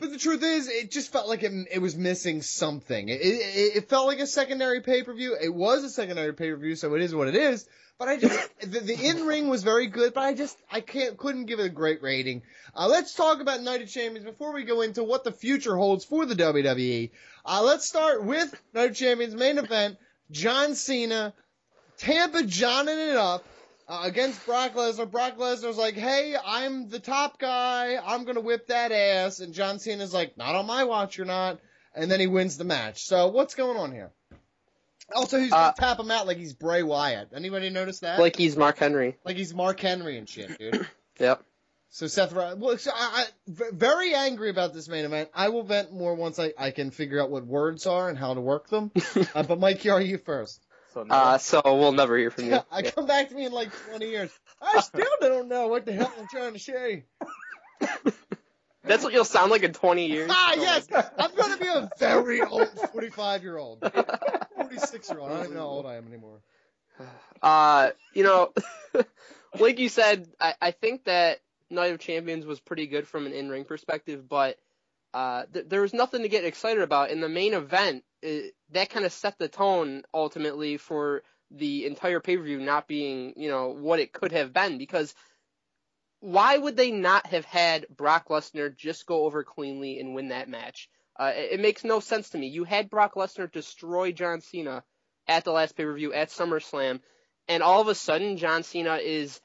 But 0.00 0.12
the 0.12 0.18
truth 0.18 0.42
is, 0.42 0.66
it 0.66 0.90
just 0.90 1.12
felt 1.12 1.28
like 1.28 1.42
it, 1.42 1.52
it 1.70 1.78
was 1.78 1.94
missing 1.94 2.40
something. 2.40 3.10
It, 3.10 3.20
it, 3.20 3.76
it 3.76 3.88
felt 3.90 4.06
like 4.06 4.18
a 4.18 4.26
secondary 4.26 4.80
pay 4.80 5.02
per 5.02 5.12
view. 5.12 5.36
It 5.38 5.54
was 5.54 5.84
a 5.84 5.90
secondary 5.90 6.32
pay 6.32 6.50
per 6.50 6.56
view, 6.56 6.74
so 6.74 6.94
it 6.94 7.02
is 7.02 7.14
what 7.14 7.28
it 7.28 7.34
is. 7.34 7.68
But 7.98 8.08
I 8.08 8.16
just 8.16 8.60
the, 8.60 8.80
the 8.80 8.94
in 8.94 9.26
ring 9.26 9.48
was 9.48 9.62
very 9.62 9.88
good, 9.88 10.14
but 10.14 10.22
I 10.22 10.32
just 10.32 10.56
I 10.72 10.80
can't 10.80 11.18
couldn't 11.18 11.44
give 11.44 11.60
it 11.60 11.66
a 11.66 11.70
great 11.70 12.02
rating. 12.02 12.42
Uh, 12.74 12.88
let's 12.88 13.14
talk 13.14 13.42
about 13.42 13.62
Night 13.62 13.82
of 13.82 13.90
Champions 13.90 14.24
before 14.24 14.54
we 14.54 14.64
go 14.64 14.80
into 14.80 15.04
what 15.04 15.22
the 15.22 15.32
future 15.32 15.76
holds 15.76 16.06
for 16.06 16.24
the 16.24 16.34
WWE. 16.34 17.10
Uh, 17.44 17.62
let's 17.62 17.86
start 17.86 18.24
with 18.24 18.58
Night 18.72 18.90
of 18.90 18.96
Champions 18.96 19.34
main 19.34 19.58
event: 19.58 19.98
John 20.30 20.76
Cena, 20.76 21.34
Tampa 21.98 22.38
Johning 22.38 23.10
it 23.10 23.16
up 23.16 23.44
uh, 23.90 24.02
against 24.04 24.46
Brock 24.46 24.74
Lesnar. 24.74 25.10
Brock 25.10 25.36
Lesnar's 25.36 25.76
like, 25.76 25.94
"Hey, 25.94 26.36
I'm 26.42 26.88
the 26.88 27.00
top 27.00 27.38
guy. 27.38 27.96
I'm 28.02 28.24
gonna 28.24 28.40
whip 28.40 28.68
that 28.68 28.92
ass," 28.92 29.40
and 29.40 29.52
John 29.52 29.78
Cena's 29.80 30.14
like, 30.14 30.38
"Not 30.38 30.54
on 30.54 30.66
my 30.66 30.84
watch, 30.84 31.18
you're 31.18 31.26
not." 31.26 31.58
And 31.94 32.08
then 32.10 32.20
he 32.20 32.28
wins 32.28 32.56
the 32.56 32.64
match. 32.64 33.02
So 33.04 33.26
what's 33.28 33.56
going 33.56 33.76
on 33.76 33.90
here? 33.90 34.12
Also, 35.12 35.40
he's 35.40 35.50
gonna 35.50 35.70
Uh, 35.70 35.72
tap 35.72 35.98
him 35.98 36.10
out 36.10 36.28
like 36.28 36.36
he's 36.36 36.52
Bray 36.54 36.84
Wyatt. 36.84 37.30
Anybody 37.34 37.68
notice 37.68 37.98
that? 38.00 38.20
Like 38.20 38.36
he's 38.36 38.56
Mark 38.56 38.78
Henry. 38.78 39.18
like 39.24 39.36
he's 39.36 39.52
Mark 39.52 39.80
Henry 39.80 40.16
and 40.16 40.28
shit, 40.28 40.56
dude. 40.58 40.86
Yep. 41.18 41.44
So 41.90 42.06
Seth 42.06 42.32
Rollins, 42.32 42.60
well, 42.60 42.78
so 42.78 42.92
I, 42.94 43.26
I, 43.26 43.26
very 43.72 44.14
angry 44.14 44.48
about 44.48 44.72
this 44.72 44.88
main 44.88 45.04
event. 45.04 45.28
I 45.34 45.50
will 45.50 45.64
vent 45.64 45.92
more 45.92 46.14
once 46.14 46.38
I, 46.38 46.54
I 46.56 46.70
can 46.70 46.90
figure 46.92 47.20
out 47.20 47.30
what 47.30 47.44
words 47.44 47.84
are 47.86 48.08
and 48.08 48.16
how 48.16 48.32
to 48.32 48.40
work 48.40 48.70
them. 48.70 48.90
uh, 49.34 49.42
but 49.42 49.60
Mike, 49.60 49.84
are 49.84 50.00
you 50.00 50.16
first? 50.16 50.64
So 50.92 51.06
Uh, 51.08 51.38
so 51.38 51.62
we'll 51.64 51.92
never 51.92 52.16
hear 52.16 52.30
from 52.30 52.46
you. 52.46 52.60
I 52.70 52.82
come 52.82 53.06
back 53.06 53.28
to 53.28 53.34
me 53.34 53.46
in 53.46 53.52
like 53.52 53.70
20 53.88 54.08
years. 54.08 54.30
I 54.60 54.80
still 54.80 55.06
don't 55.20 55.48
know 55.48 55.68
what 55.68 55.86
the 55.86 55.92
hell 55.92 56.12
I'm 56.18 56.26
trying 56.28 56.52
to 56.52 56.58
say. 56.58 57.04
That's 58.82 59.04
what 59.04 59.12
you'll 59.12 59.24
sound 59.24 59.50
like 59.50 59.62
in 59.62 59.72
20 59.72 60.06
years. 60.06 60.30
Ah, 60.32 60.54
yes, 60.56 60.88
I'm 61.18 61.34
going 61.34 61.52
to 61.52 61.58
be 61.58 61.66
a 61.66 61.90
very 61.98 62.42
old 62.42 62.68
45 62.92 63.42
year 63.42 63.56
old, 63.58 63.84
46 64.56 65.10
year 65.10 65.20
old. 65.20 65.30
I 65.30 65.34
don't 65.34 65.44
even 65.44 65.56
know 65.56 65.60
how 65.60 65.66
old 65.66 65.86
I 65.86 65.96
am 65.96 66.06
anymore. 66.06 66.40
Uh, 67.42 67.92
you 68.12 68.22
know, 68.22 68.52
like 69.58 69.78
you 69.78 69.88
said, 69.88 70.28
I, 70.38 70.52
I 70.60 70.70
think 70.72 71.04
that 71.04 71.40
Night 71.70 71.90
of 71.92 71.98
Champions 71.98 72.44
was 72.44 72.60
pretty 72.60 72.86
good 72.86 73.08
from 73.08 73.24
an 73.24 73.32
in-ring 73.32 73.64
perspective, 73.64 74.28
but 74.28 74.58
uh, 75.14 75.44
th- 75.50 75.64
there 75.66 75.80
was 75.80 75.94
nothing 75.94 76.20
to 76.20 76.28
get 76.28 76.44
excited 76.44 76.82
about 76.82 77.08
in 77.08 77.22
the 77.22 77.30
main 77.30 77.54
event. 77.54 78.04
It, 78.22 78.54
that 78.70 78.90
kind 78.90 79.06
of 79.06 79.12
set 79.12 79.38
the 79.38 79.48
tone 79.48 80.02
ultimately 80.12 80.76
for 80.76 81.22
the 81.50 81.86
entire 81.86 82.20
pay-per-view 82.20 82.60
not 82.60 82.86
being, 82.86 83.34
you 83.36 83.48
know, 83.48 83.68
what 83.68 83.98
it 83.98 84.12
could 84.12 84.32
have 84.32 84.52
been 84.52 84.78
because 84.78 85.14
why 86.20 86.56
would 86.56 86.76
they 86.76 86.90
not 86.90 87.26
have 87.26 87.44
had 87.44 87.86
Brock 87.88 88.28
Lesnar 88.28 88.74
just 88.76 89.06
go 89.06 89.24
over 89.24 89.42
cleanly 89.42 89.98
and 89.98 90.14
win 90.14 90.28
that 90.28 90.48
match? 90.48 90.88
Uh, 91.18 91.32
it, 91.34 91.52
it 91.52 91.60
makes 91.60 91.82
no 91.82 92.00
sense 92.00 92.30
to 92.30 92.38
me. 92.38 92.48
You 92.48 92.64
had 92.64 92.90
Brock 92.90 93.14
Lesnar 93.14 93.50
destroy 93.50 94.12
John 94.12 94.40
Cena 94.40 94.84
at 95.26 95.44
the 95.44 95.52
last 95.52 95.76
pay-per-view 95.76 96.12
at 96.12 96.28
SummerSlam, 96.28 97.00
and 97.48 97.62
all 97.62 97.80
of 97.80 97.88
a 97.88 97.94
sudden 97.94 98.36
John 98.36 98.62
Cena 98.62 98.96
is 98.96 99.40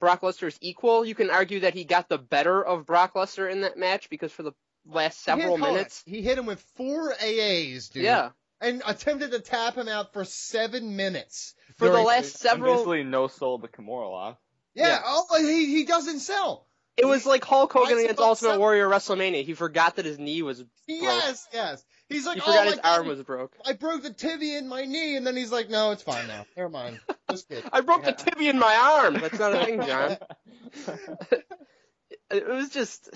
Brock 0.00 0.20
Lesnar's 0.22 0.58
equal. 0.60 1.04
You 1.04 1.14
can 1.14 1.30
argue 1.30 1.60
that 1.60 1.74
he 1.74 1.84
got 1.84 2.08
the 2.08 2.18
better 2.18 2.64
of 2.64 2.86
Brock 2.86 3.14
Lesnar 3.14 3.50
in 3.50 3.62
that 3.62 3.76
match 3.76 4.08
because 4.10 4.32
for 4.32 4.42
the 4.42 4.52
last 4.86 5.22
several 5.22 5.58
hard. 5.58 5.72
minutes, 5.74 6.02
He 6.06 6.22
hit 6.22 6.38
him 6.38 6.46
with 6.46 6.60
four 6.76 7.12
AAs, 7.14 7.90
dude. 7.90 8.04
yeah, 8.04 8.30
And 8.60 8.82
attempted 8.86 9.32
to 9.32 9.40
tap 9.40 9.74
him 9.76 9.88
out 9.88 10.12
for 10.12 10.24
seven 10.24 10.96
minutes. 10.96 11.54
for 11.76 11.88
the 11.88 12.00
last 12.00 12.36
several, 12.38 12.74
basically 12.74 13.02
no 13.04 13.26
sold 13.28 13.62
the 13.62 13.68
Kimura 13.68 14.10
lock. 14.10 14.40
Yeah, 14.74 14.88
yeah. 14.88 15.00
oh, 15.04 15.26
he, 15.40 15.66
he 15.76 15.84
doesn't 15.84 16.20
sell. 16.20 16.66
it 16.96 17.04
was 17.06 17.26
like 17.26 17.44
Hulk 17.44 17.72
Hogan 17.72 17.88
Why 17.88 17.92
is 17.98 18.02
it 18.02 18.04
against 18.06 18.20
Ultimate 18.20 18.48
seven- 18.50 18.60
Warrior 18.60 18.88
WrestleMania. 18.88 19.44
He 19.44 19.54
forgot 19.54 19.96
that 19.96 20.04
his 20.04 20.18
knee 20.18 20.42
was 20.42 20.58
broke. 20.62 20.68
Yes, 20.86 21.46
yes. 21.52 21.84
He's 22.08 22.24
like, 22.24 22.36
he 22.36 22.42
oh 22.42 22.46
forgot 22.46 22.64
my 22.64 22.70
his 22.70 22.80
arm 22.82 23.06
was 23.06 23.22
broke. 23.22 23.52
I 23.66 23.74
broke 23.74 24.02
the 24.02 24.12
tibia 24.12 24.58
in 24.58 24.68
my 24.68 24.84
knee, 24.84 25.16
and 25.16 25.26
then 25.26 25.36
he's 25.36 25.52
like, 25.52 25.68
no, 25.68 25.90
it's 25.90 26.02
fine 26.02 26.26
now. 26.26 26.46
Never 26.56 26.70
mind. 26.70 27.00
Just 27.30 27.48
kidding. 27.48 27.68
I 27.72 27.82
broke 27.82 28.04
the 28.04 28.12
tibia 28.12 28.50
in 28.50 28.58
my 28.58 28.74
arm. 28.74 29.14
That's 29.14 29.38
not 29.38 29.54
a 29.54 29.64
thing, 29.64 29.82
John. 29.82 30.16
it 32.30 32.48
was 32.48 32.70
just 32.70 33.10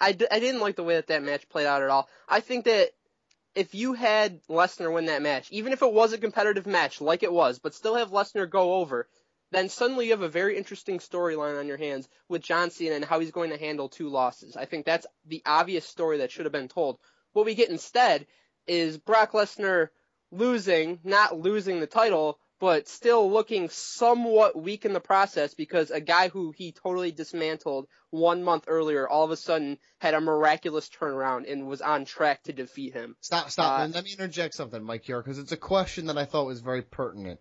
I, 0.00 0.16
I 0.30 0.40
didn't 0.40 0.60
like 0.60 0.76
the 0.76 0.84
way 0.84 0.94
that 0.94 1.08
that 1.08 1.22
match 1.22 1.48
played 1.48 1.66
out 1.66 1.82
at 1.82 1.90
all. 1.90 2.08
I 2.28 2.40
think 2.40 2.66
that 2.66 2.90
if 3.54 3.74
you 3.74 3.94
had 3.94 4.40
Lesnar 4.46 4.92
win 4.92 5.06
that 5.06 5.22
match, 5.22 5.48
even 5.50 5.72
if 5.72 5.82
it 5.82 5.92
was 5.92 6.12
a 6.12 6.18
competitive 6.18 6.66
match 6.66 7.00
like 7.00 7.22
it 7.22 7.32
was, 7.32 7.58
but 7.58 7.74
still 7.74 7.96
have 7.96 8.10
Lesnar 8.10 8.48
go 8.48 8.74
over, 8.74 9.08
then 9.50 9.68
suddenly 9.68 10.06
you 10.06 10.10
have 10.12 10.22
a 10.22 10.28
very 10.28 10.56
interesting 10.56 10.98
storyline 10.98 11.58
on 11.58 11.66
your 11.66 11.78
hands 11.78 12.08
with 12.28 12.42
John 12.42 12.70
Cena 12.70 12.94
and 12.94 13.04
how 13.04 13.18
he's 13.18 13.30
going 13.30 13.50
to 13.50 13.58
handle 13.58 13.88
two 13.88 14.10
losses. 14.10 14.56
I 14.56 14.66
think 14.66 14.84
that's 14.84 15.06
the 15.26 15.42
obvious 15.46 15.86
story 15.86 16.18
that 16.18 16.30
should 16.30 16.44
have 16.44 16.52
been 16.52 16.68
told. 16.68 16.98
What 17.32 17.46
we 17.46 17.54
get 17.54 17.70
instead 17.70 18.26
is 18.66 18.98
Brock 18.98 19.32
Lesnar 19.32 19.88
losing, 20.30 21.00
not 21.04 21.38
losing 21.38 21.80
the 21.80 21.86
title, 21.86 22.38
but 22.60 22.88
still 22.88 23.30
looking 23.30 23.68
somewhat 23.68 24.60
weak 24.60 24.84
in 24.84 24.92
the 24.92 25.00
process 25.00 25.54
because 25.54 25.90
a 25.90 26.00
guy 26.00 26.28
who 26.28 26.50
he 26.50 26.72
totally 26.72 27.12
dismantled 27.12 27.86
one 28.10 28.42
month 28.42 28.64
earlier 28.66 29.08
all 29.08 29.24
of 29.24 29.30
a 29.30 29.36
sudden 29.36 29.78
had 29.98 30.14
a 30.14 30.20
miraculous 30.20 30.88
turnaround 30.88 31.50
and 31.50 31.68
was 31.68 31.80
on 31.80 32.04
track 32.04 32.42
to 32.42 32.52
defeat 32.52 32.94
him. 32.94 33.16
Stop, 33.20 33.50
stop. 33.50 33.78
Uh, 33.78 33.84
and 33.84 33.94
let 33.94 34.04
me 34.04 34.12
interject 34.12 34.54
something, 34.54 34.82
Mike, 34.82 35.04
here, 35.04 35.22
because 35.22 35.38
it's 35.38 35.52
a 35.52 35.56
question 35.56 36.06
that 36.06 36.18
I 36.18 36.24
thought 36.24 36.46
was 36.46 36.60
very 36.60 36.82
pertinent. 36.82 37.40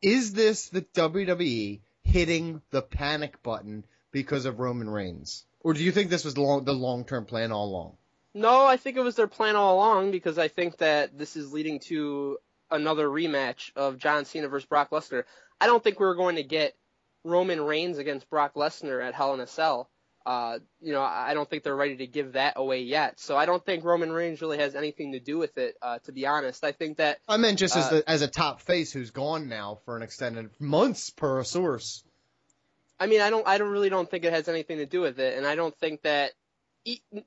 Is 0.00 0.32
this 0.32 0.68
the 0.70 0.82
WWE 0.82 1.80
hitting 2.02 2.62
the 2.70 2.82
panic 2.82 3.42
button 3.42 3.84
because 4.12 4.46
of 4.46 4.60
Roman 4.60 4.88
Reigns? 4.88 5.44
Or 5.60 5.74
do 5.74 5.82
you 5.82 5.92
think 5.92 6.10
this 6.10 6.24
was 6.24 6.38
long, 6.38 6.64
the 6.64 6.74
long-term 6.74 7.26
plan 7.26 7.52
all 7.52 7.66
along? 7.66 7.96
No, 8.34 8.66
I 8.66 8.76
think 8.76 8.96
it 8.96 9.02
was 9.02 9.14
their 9.14 9.28
plan 9.28 9.54
all 9.56 9.76
along 9.76 10.10
because 10.10 10.38
I 10.38 10.48
think 10.48 10.78
that 10.78 11.16
this 11.16 11.36
is 11.36 11.52
leading 11.52 11.78
to 11.80 12.38
another 12.70 13.06
rematch 13.08 13.70
of 13.76 13.98
John 13.98 14.24
Cena 14.24 14.48
versus 14.48 14.66
Brock 14.66 14.90
Lesnar. 14.90 15.24
I 15.60 15.66
don't 15.66 15.82
think 15.82 16.00
we're 16.00 16.16
going 16.16 16.36
to 16.36 16.42
get 16.42 16.74
Roman 17.22 17.60
Reigns 17.60 17.98
against 17.98 18.28
Brock 18.28 18.54
Lesnar 18.54 19.02
at 19.06 19.14
Hell 19.14 19.34
in 19.34 19.40
a 19.40 19.46
Cell. 19.46 19.88
Uh, 20.26 20.58
you 20.80 20.92
know, 20.92 21.02
I 21.02 21.34
don't 21.34 21.48
think 21.48 21.62
they're 21.62 21.76
ready 21.76 21.98
to 21.98 22.06
give 22.06 22.32
that 22.32 22.54
away 22.56 22.80
yet. 22.80 23.20
So 23.20 23.36
I 23.36 23.44
don't 23.44 23.64
think 23.64 23.84
Roman 23.84 24.10
Reigns 24.10 24.40
really 24.40 24.56
has 24.58 24.74
anything 24.74 25.12
to 25.12 25.20
do 25.20 25.36
with 25.36 25.58
it, 25.58 25.76
uh, 25.82 25.98
to 26.04 26.12
be 26.12 26.26
honest. 26.26 26.64
I 26.64 26.72
think 26.72 26.96
that 26.96 27.18
I 27.28 27.36
meant 27.36 27.58
just 27.58 27.76
as, 27.76 27.84
Uh, 27.86 27.90
the, 27.90 28.10
as 28.10 28.22
a 28.22 28.28
top 28.28 28.62
face 28.62 28.90
who's 28.90 29.10
gone 29.10 29.48
now 29.48 29.80
for 29.84 29.96
an 29.96 30.02
extended 30.02 30.48
months 30.58 31.10
per 31.10 31.40
a 31.40 31.44
source. 31.44 32.02
I 32.98 33.06
mean, 33.06 33.20
I 33.20 33.28
don't, 33.28 33.46
I 33.46 33.58
don't 33.58 33.70
really 33.70 33.90
don't 33.90 34.10
think 34.10 34.24
it 34.24 34.32
has 34.32 34.48
anything 34.48 34.78
to 34.78 34.86
do 34.86 35.02
with 35.02 35.18
it, 35.18 35.36
and 35.36 35.46
I 35.46 35.56
don't 35.56 35.76
think 35.76 36.02
that, 36.02 36.32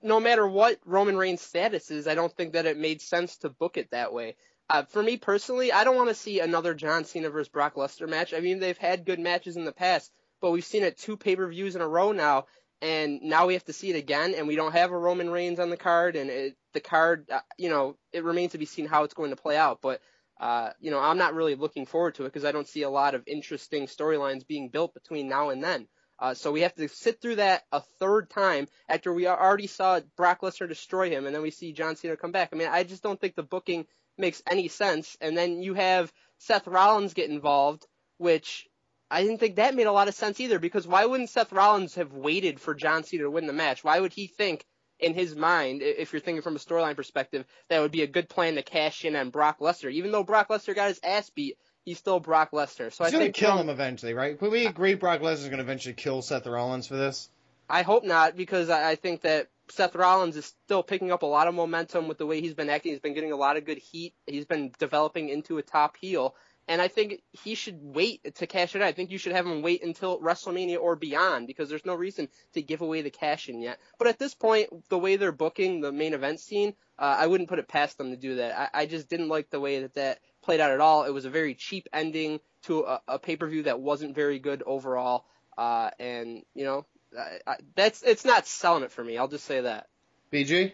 no 0.01 0.19
matter 0.19 0.47
what 0.47 0.79
Roman 0.85 1.17
Reigns' 1.17 1.41
status 1.41 1.91
is, 1.91 2.07
I 2.07 2.15
don't 2.15 2.35
think 2.35 2.53
that 2.53 2.65
it 2.65 2.77
made 2.77 3.01
sense 3.01 3.37
to 3.37 3.49
book 3.49 3.77
it 3.77 3.91
that 3.91 4.13
way. 4.13 4.35
Uh, 4.69 4.83
for 4.83 5.01
me 5.01 5.17
personally, 5.17 5.71
I 5.71 5.83
don't 5.83 5.95
want 5.95 6.09
to 6.09 6.15
see 6.15 6.39
another 6.39 6.73
John 6.73 7.05
Cena 7.05 7.29
versus 7.29 7.49
Brock 7.49 7.75
Lesnar 7.75 8.09
match. 8.09 8.33
I 8.33 8.41
mean, 8.41 8.59
they've 8.59 8.77
had 8.77 9.05
good 9.05 9.19
matches 9.19 9.55
in 9.55 9.65
the 9.65 9.71
past, 9.71 10.11
but 10.41 10.51
we've 10.51 10.65
seen 10.65 10.83
it 10.83 10.97
two 10.97 11.17
pay-per-views 11.17 11.75
in 11.75 11.81
a 11.81 11.87
row 11.87 12.11
now, 12.11 12.45
and 12.81 13.21
now 13.23 13.47
we 13.47 13.53
have 13.53 13.63
to 13.65 13.73
see 13.73 13.89
it 13.89 13.95
again, 13.95 14.35
and 14.35 14.47
we 14.47 14.55
don't 14.55 14.73
have 14.73 14.91
a 14.91 14.97
Roman 14.97 15.29
Reigns 15.29 15.59
on 15.59 15.69
the 15.69 15.77
card, 15.77 16.15
and 16.15 16.29
it, 16.29 16.57
the 16.73 16.81
card, 16.81 17.29
uh, 17.31 17.39
you 17.57 17.69
know, 17.69 17.95
it 18.11 18.23
remains 18.23 18.51
to 18.51 18.57
be 18.57 18.65
seen 18.65 18.87
how 18.87 19.03
it's 19.03 19.13
going 19.13 19.31
to 19.31 19.41
play 19.41 19.57
out, 19.57 19.79
but. 19.81 20.01
Uh, 20.39 20.69
you 20.79 20.91
know, 20.91 20.99
I'm 20.99 21.17
not 21.17 21.33
really 21.33 21.55
looking 21.55 21.87
forward 21.87 22.13
to 22.13 22.25
it 22.25 22.27
because 22.31 22.45
I 22.45 22.51
don't 22.51 22.67
see 22.67 22.83
a 22.83 22.91
lot 22.91 23.15
of 23.15 23.23
interesting 23.25 23.87
storylines 23.87 24.45
being 24.45 24.69
built 24.69 24.93
between 24.93 25.27
now 25.27 25.49
and 25.49 25.63
then. 25.63 25.87
Uh, 26.19 26.33
so 26.33 26.51
we 26.51 26.61
have 26.61 26.73
to 26.75 26.87
sit 26.87 27.21
through 27.21 27.35
that 27.35 27.63
a 27.71 27.81
third 27.99 28.29
time 28.29 28.67
after 28.89 29.13
we 29.13 29.27
already 29.27 29.67
saw 29.67 29.99
Brock 30.15 30.41
Lesnar 30.41 30.67
destroy 30.67 31.09
him, 31.09 31.25
and 31.25 31.35
then 31.35 31.43
we 31.43 31.51
see 31.51 31.73
John 31.73 31.95
Cena 31.95 32.17
come 32.17 32.31
back. 32.31 32.49
I 32.51 32.55
mean, 32.55 32.69
I 32.69 32.83
just 32.83 33.03
don't 33.03 33.19
think 33.19 33.35
the 33.35 33.43
booking 33.43 33.85
makes 34.17 34.41
any 34.49 34.67
sense. 34.67 35.15
And 35.21 35.37
then 35.37 35.61
you 35.61 35.75
have 35.75 36.11
Seth 36.39 36.67
Rollins 36.67 37.13
get 37.13 37.29
involved, 37.29 37.85
which 38.17 38.67
I 39.11 39.21
didn't 39.21 39.37
think 39.37 39.57
that 39.57 39.75
made 39.75 39.87
a 39.87 39.91
lot 39.91 40.07
of 40.07 40.15
sense 40.15 40.39
either. 40.39 40.57
Because 40.59 40.87
why 40.87 41.05
wouldn't 41.05 41.29
Seth 41.29 41.51
Rollins 41.51 41.95
have 41.95 42.13
waited 42.13 42.59
for 42.59 42.73
John 42.73 43.03
Cena 43.03 43.23
to 43.23 43.31
win 43.31 43.45
the 43.45 43.53
match? 43.53 43.83
Why 43.83 43.99
would 43.99 44.13
he 44.13 44.27
think? 44.27 44.65
In 44.99 45.13
his 45.13 45.35
mind, 45.35 45.83
if 45.83 46.11
you're 46.11 46.19
thinking 46.19 46.41
from 46.41 46.55
a 46.55 46.59
storyline 46.59 46.95
perspective, 46.95 47.45
that 47.69 47.81
would 47.81 47.91
be 47.91 48.01
a 48.01 48.07
good 48.07 48.27
plan 48.27 48.55
to 48.55 48.63
cash 48.63 49.05
in 49.05 49.15
on 49.15 49.29
Brock 49.29 49.59
Lesnar. 49.59 49.91
Even 49.91 50.11
though 50.11 50.23
Brock 50.23 50.49
Lesnar 50.49 50.73
got 50.73 50.87
his 50.87 50.99
ass 51.03 51.29
beat, 51.29 51.55
he's 51.87 51.97
still 51.97 52.19
Brock 52.19 52.51
Lesnar. 52.51 52.91
So 52.91 53.05
He's 53.05 53.07
I 53.07 53.11
gonna 53.11 53.23
think 53.25 53.35
kill 53.35 53.57
him 53.57 53.69
eventually, 53.69 54.13
right? 54.13 54.37
Can 54.37 54.51
we 54.51 54.65
agree 54.65 54.95
Brock 54.95 55.21
Lesnar's 55.21 55.47
gonna 55.47 55.61
eventually 55.61 55.93
kill 55.93 56.21
Seth 56.21 56.45
Rollins 56.45 56.85
for 56.85 56.97
this? 56.97 57.29
I 57.69 57.81
hope 57.81 58.03
not 58.03 58.35
because 58.35 58.69
I 58.69 58.91
I 58.91 58.95
think 58.95 59.21
that 59.21 59.47
Seth 59.69 59.95
Rollins 59.95 60.35
is 60.35 60.45
still 60.65 60.83
picking 60.83 61.11
up 61.11 61.21
a 61.21 61.25
lot 61.25 61.47
of 61.47 61.55
momentum 61.55 62.09
with 62.09 62.17
the 62.17 62.25
way 62.25 62.41
he's 62.41 62.53
been 62.53 62.69
acting. 62.69 62.91
He's 62.91 62.99
been 62.99 63.13
getting 63.13 63.31
a 63.31 63.37
lot 63.37 63.55
of 63.55 63.65
good 63.65 63.77
heat. 63.77 64.13
He's 64.25 64.45
been 64.45 64.73
developing 64.77 65.29
into 65.29 65.57
a 65.57 65.63
top 65.63 65.95
heel. 65.95 66.35
And 66.67 66.81
I 66.81 66.89
think 66.89 67.21
he 67.31 67.55
should 67.55 67.79
wait 67.81 68.35
to 68.35 68.47
cash 68.47 68.75
it 68.75 68.81
out. 68.81 68.87
I 68.87 68.91
think 68.91 69.09
you 69.09 69.17
should 69.17 69.31
have 69.31 69.45
him 69.45 69.61
wait 69.61 69.83
until 69.83 70.19
WrestleMania 70.19 70.79
or 70.79 70.97
beyond 70.97 71.47
because 71.47 71.69
there's 71.69 71.85
no 71.85 71.95
reason 71.95 72.27
to 72.53 72.61
give 72.61 72.81
away 72.81 73.01
the 73.01 73.09
cash 73.09 73.47
in 73.47 73.61
yet. 73.61 73.79
But 73.97 74.07
at 74.07 74.19
this 74.19 74.33
point, 74.33 74.69
the 74.89 74.97
way 74.97 75.15
they're 75.15 75.31
booking 75.31 75.79
the 75.79 75.93
main 75.93 76.13
event 76.13 76.41
scene, 76.41 76.73
uh, 76.99 77.15
I 77.19 77.27
wouldn't 77.27 77.49
put 77.49 77.59
it 77.59 77.69
past 77.69 77.97
them 77.97 78.11
to 78.11 78.17
do 78.17 78.35
that. 78.35 78.71
I, 78.73 78.81
I 78.81 78.85
just 78.85 79.09
didn't 79.09 79.29
like 79.29 79.49
the 79.49 79.61
way 79.61 79.81
that 79.81 79.95
that 79.95 80.19
played 80.41 80.59
out 80.59 80.71
at 80.71 80.81
all. 80.81 81.05
It 81.05 81.13
was 81.13 81.25
a 81.25 81.29
very 81.29 81.55
cheap 81.55 81.87
ending 81.93 82.41
to 82.63 82.81
a, 82.81 83.01
a 83.07 83.19
pay 83.19 83.37
per 83.37 83.47
view 83.47 83.63
that 83.63 83.79
wasn't 83.79 84.13
very 84.13 84.39
good 84.39 84.61
overall. 84.65 85.25
Uh, 85.57 85.89
and 85.99 86.43
you 86.53 86.65
know, 86.65 86.85
I, 87.17 87.39
I, 87.47 87.55
that's 87.75 88.03
it's 88.03 88.25
not 88.25 88.45
selling 88.45 88.83
it 88.83 88.91
for 88.91 89.03
me. 89.03 89.17
I'll 89.17 89.27
just 89.27 89.45
say 89.45 89.61
that. 89.61 89.87
BG? 90.31 90.73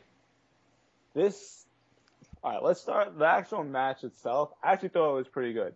This. 1.14 1.66
All 2.44 2.52
right, 2.52 2.64
let's 2.64 2.82
start 2.82 3.18
the 3.18 3.26
actual 3.26 3.64
match 3.64 4.04
itself. 4.04 4.50
I 4.62 4.74
actually 4.74 4.90
thought 4.90 5.14
it 5.14 5.18
was 5.18 5.28
pretty 5.28 5.54
good. 5.54 5.76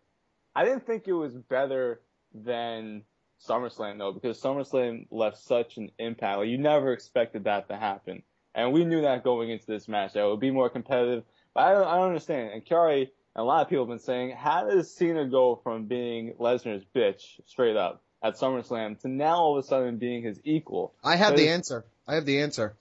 I 0.57 0.65
didn't 0.65 0.87
think 0.87 1.07
it 1.07 1.13
was 1.13 1.35
better 1.35 2.01
than 2.33 3.03
SummerSlam 3.47 3.99
though, 3.99 4.11
because 4.11 4.41
SummerSlam 4.41 5.05
left 5.11 5.37
such 5.37 5.77
an 5.77 5.91
impact. 5.99 6.39
Like 6.39 6.47
you 6.47 6.57
never 6.57 6.93
expected 6.93 7.43
that 7.43 7.67
to 7.67 7.77
happen, 7.77 8.23
and 8.55 8.73
we 8.73 8.83
knew 8.83 9.01
that 9.01 9.23
going 9.23 9.51
into 9.51 9.67
this 9.67 9.87
match 9.87 10.13
that 10.13 10.23
it 10.23 10.27
would 10.27 10.39
be 10.39 10.49
more 10.49 10.71
competitive. 10.71 11.25
But 11.53 11.61
I 11.61 11.73
don't, 11.73 11.87
I 11.87 11.95
don't 11.97 12.07
understand. 12.07 12.53
And 12.53 12.65
Kari 12.65 13.01
and 13.01 13.09
a 13.35 13.43
lot 13.43 13.61
of 13.61 13.69
people 13.69 13.85
have 13.85 13.89
been 13.89 13.99
saying, 13.99 14.35
how 14.35 14.67
does 14.67 14.91
Cena 14.91 15.27
go 15.29 15.59
from 15.63 15.85
being 15.85 16.33
Lesnar's 16.39 16.83
bitch 16.95 17.21
straight 17.45 17.77
up 17.77 18.01
at 18.23 18.33
SummerSlam 18.35 18.99
to 19.01 19.09
now 19.09 19.35
all 19.35 19.59
of 19.59 19.63
a 19.63 19.67
sudden 19.67 19.97
being 19.97 20.23
his 20.23 20.41
equal? 20.43 20.95
I 21.03 21.17
have 21.17 21.37
the 21.37 21.49
answer. 21.49 21.85
I 22.07 22.15
have 22.15 22.25
the 22.25 22.41
answer. 22.41 22.75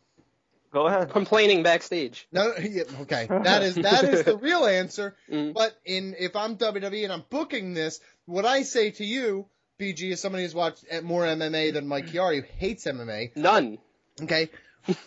Go 0.77 0.89
ahead. 0.89 1.09
Complaining 1.09 1.63
backstage. 1.63 2.29
No, 2.31 2.53
yeah, 2.61 2.83
okay, 3.01 3.27
that 3.31 3.63
is 3.63 3.77
that 3.77 4.05
is 4.05 4.25
the 4.25 4.37
real 4.37 4.67
answer. 4.67 5.17
Mm. 5.31 5.55
But 5.55 5.75
in 5.85 6.15
if 6.19 6.37
I'm 6.37 6.57
WWE 6.57 7.03
and 7.03 7.13
I'm 7.13 7.25
booking 7.31 7.75
this, 7.75 7.99
what 8.27 8.45
I 8.45 8.63
say 8.63 8.91
to 8.93 9.05
you, 9.05 9.47
BG, 9.81 10.13
is 10.13 10.21
somebody 10.21 10.45
who's 10.45 10.55
watched 10.55 10.85
more 11.03 11.25
MMA 11.25 11.73
than 11.73 11.89
Mike 11.89 12.09
Chiari, 12.09 12.43
who 12.43 12.47
hates 12.59 12.85
MMA. 12.85 13.35
None. 13.37 13.79
Okay, 14.23 14.51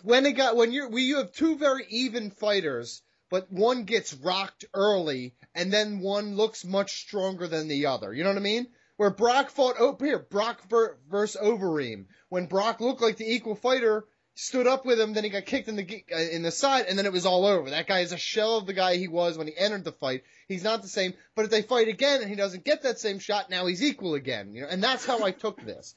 when 0.03 0.25
it 0.25 0.33
got 0.33 0.55
when 0.55 0.71
you're 0.71 0.89
we 0.89 1.03
you 1.03 1.17
have 1.17 1.31
two 1.31 1.57
very 1.57 1.85
even 1.89 2.31
fighters, 2.31 3.01
but 3.29 3.51
one 3.51 3.83
gets 3.83 4.13
rocked 4.13 4.65
early, 4.73 5.35
and 5.55 5.71
then 5.71 5.99
one 5.99 6.35
looks 6.35 6.65
much 6.65 7.01
stronger 7.01 7.47
than 7.47 7.67
the 7.67 7.85
other. 7.85 8.11
You 8.11 8.23
know 8.23 8.31
what 8.31 8.39
I 8.39 8.41
mean? 8.41 8.67
Where 8.97 9.11
Brock 9.11 9.51
fought 9.51 9.75
oh 9.79 9.95
here 10.01 10.19
Brock 10.19 10.67
ver, 10.67 10.97
versus 11.09 11.39
Overeem, 11.41 12.07
when 12.27 12.47
Brock 12.47 12.81
looked 12.81 13.01
like 13.01 13.17
the 13.17 13.31
equal 13.31 13.55
fighter, 13.55 14.05
stood 14.39 14.67
up 14.67 14.86
with 14.86 15.00
him, 15.00 15.13
then 15.13 15.25
he 15.25 15.29
got 15.29 15.46
kicked 15.46 15.67
in 15.67 15.75
the 15.75 16.03
uh, 16.13 16.17
in 16.17 16.43
the 16.43 16.51
side, 16.51 16.86
and 16.88 16.98
then 16.98 17.05
it 17.05 17.12
was 17.12 17.25
all 17.25 17.46
over. 17.46 17.69
That 17.69 17.88
guy 17.88 18.00
is 18.00 18.13
a 18.13 18.17
shell 18.17 18.58
of 18.58 18.65
the 18.65 18.74
guy 18.74 18.96
he 18.96 19.10
was 19.10 19.38
when 19.38 19.48
he 19.48 19.53
entered 19.58 19.84
the 19.84 19.91
fight. 19.91 20.24
He's 20.48 20.63
not 20.63 20.81
the 20.81 20.88
same. 20.88 21.13
But 21.36 21.46
if 21.46 21.51
they 21.51 21.62
fight 21.62 21.89
again 21.89 22.22
and 22.22 22.29
he 22.29 22.36
doesn't 22.36 22.63
get 22.63 22.84
that 22.84 23.00
same 23.00 23.19
shot, 23.19 23.50
now 23.50 23.65
he's 23.65 23.84
equal 23.84 24.15
again. 24.15 24.53
You 24.53 24.62
know, 24.62 24.67
and 24.69 24.81
that's 24.81 25.05
how 25.05 25.24
I 25.24 25.31
took 25.31 25.63
this. 25.63 25.93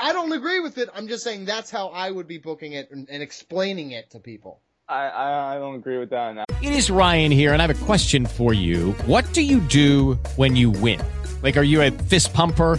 I 0.00 0.12
don't 0.12 0.32
agree 0.32 0.60
with 0.60 0.76
it. 0.78 0.88
I'm 0.92 1.06
just 1.06 1.22
saying 1.22 1.44
that's 1.44 1.70
how 1.70 1.88
I 1.88 2.10
would 2.10 2.26
be 2.26 2.38
booking 2.38 2.72
it 2.72 2.90
and, 2.90 3.08
and 3.08 3.22
explaining 3.22 3.92
it 3.92 4.10
to 4.10 4.18
people. 4.18 4.60
I, 4.88 5.08
I 5.08 5.54
I 5.54 5.58
don't 5.58 5.76
agree 5.76 5.98
with 5.98 6.10
that. 6.10 6.34
Now. 6.34 6.44
It 6.62 6.72
is 6.72 6.90
Ryan 6.90 7.30
here, 7.30 7.52
and 7.52 7.62
I 7.62 7.66
have 7.66 7.82
a 7.82 7.84
question 7.86 8.26
for 8.26 8.52
you. 8.52 8.92
What 9.06 9.32
do 9.32 9.40
you 9.40 9.60
do 9.60 10.14
when 10.36 10.56
you 10.56 10.70
win? 10.70 11.00
Like, 11.42 11.56
are 11.56 11.62
you 11.62 11.80
a 11.80 11.90
fist 11.90 12.34
pumper? 12.34 12.78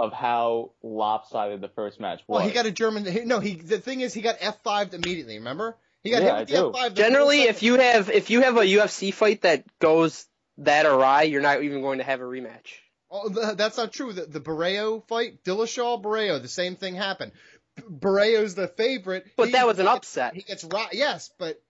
of 0.00 0.12
how 0.12 0.72
lopsided 0.82 1.60
the 1.60 1.68
first 1.68 2.00
match 2.00 2.20
was. 2.26 2.38
Well, 2.40 2.46
he 2.48 2.52
got 2.52 2.66
a 2.66 2.70
German. 2.70 3.04
He, 3.04 3.20
no, 3.20 3.40
he. 3.40 3.54
The 3.54 3.78
thing 3.78 4.00
is, 4.00 4.12
he 4.14 4.20
got 4.22 4.38
F5'd 4.40 4.94
immediately. 4.94 5.38
Remember? 5.38 5.76
He 6.02 6.10
got 6.10 6.22
Yeah, 6.22 6.38
hit 6.44 6.48
with 6.66 6.76
I 6.76 6.88
the. 6.88 6.94
F5. 6.94 6.94
Generally, 6.94 7.42
if 7.42 7.62
you 7.62 7.78
have 7.78 8.10
if 8.10 8.30
you 8.30 8.42
have 8.42 8.56
a 8.56 8.62
UFC 8.62 9.12
fight 9.12 9.42
that 9.42 9.64
goes 9.78 10.26
that 10.58 10.86
awry, 10.86 11.22
you're 11.22 11.42
not 11.42 11.62
even 11.62 11.82
going 11.82 11.98
to 11.98 12.04
have 12.04 12.20
a 12.20 12.24
rematch. 12.24 12.72
Oh, 13.10 13.28
th- 13.28 13.56
that's 13.56 13.76
not 13.76 13.92
true. 13.92 14.12
The, 14.12 14.26
the 14.26 14.40
Barão 14.40 15.06
fight, 15.08 15.42
Dillashaw 15.44 16.00
Barão, 16.02 16.40
the 16.40 16.48
same 16.48 16.76
thing 16.76 16.94
happened. 16.94 17.32
B- 17.76 17.82
Barão's 17.82 18.54
the 18.54 18.68
favorite, 18.68 19.26
But 19.36 19.46
He- 19.48 19.52
that 19.52 19.66
was 19.66 19.78
an 19.78 19.86
he- 19.86 19.92
upset. 19.92 20.34
He 20.34 20.42
gets 20.42 20.62
rocked. 20.64 20.94
Yes, 20.94 21.30
but 21.38 21.60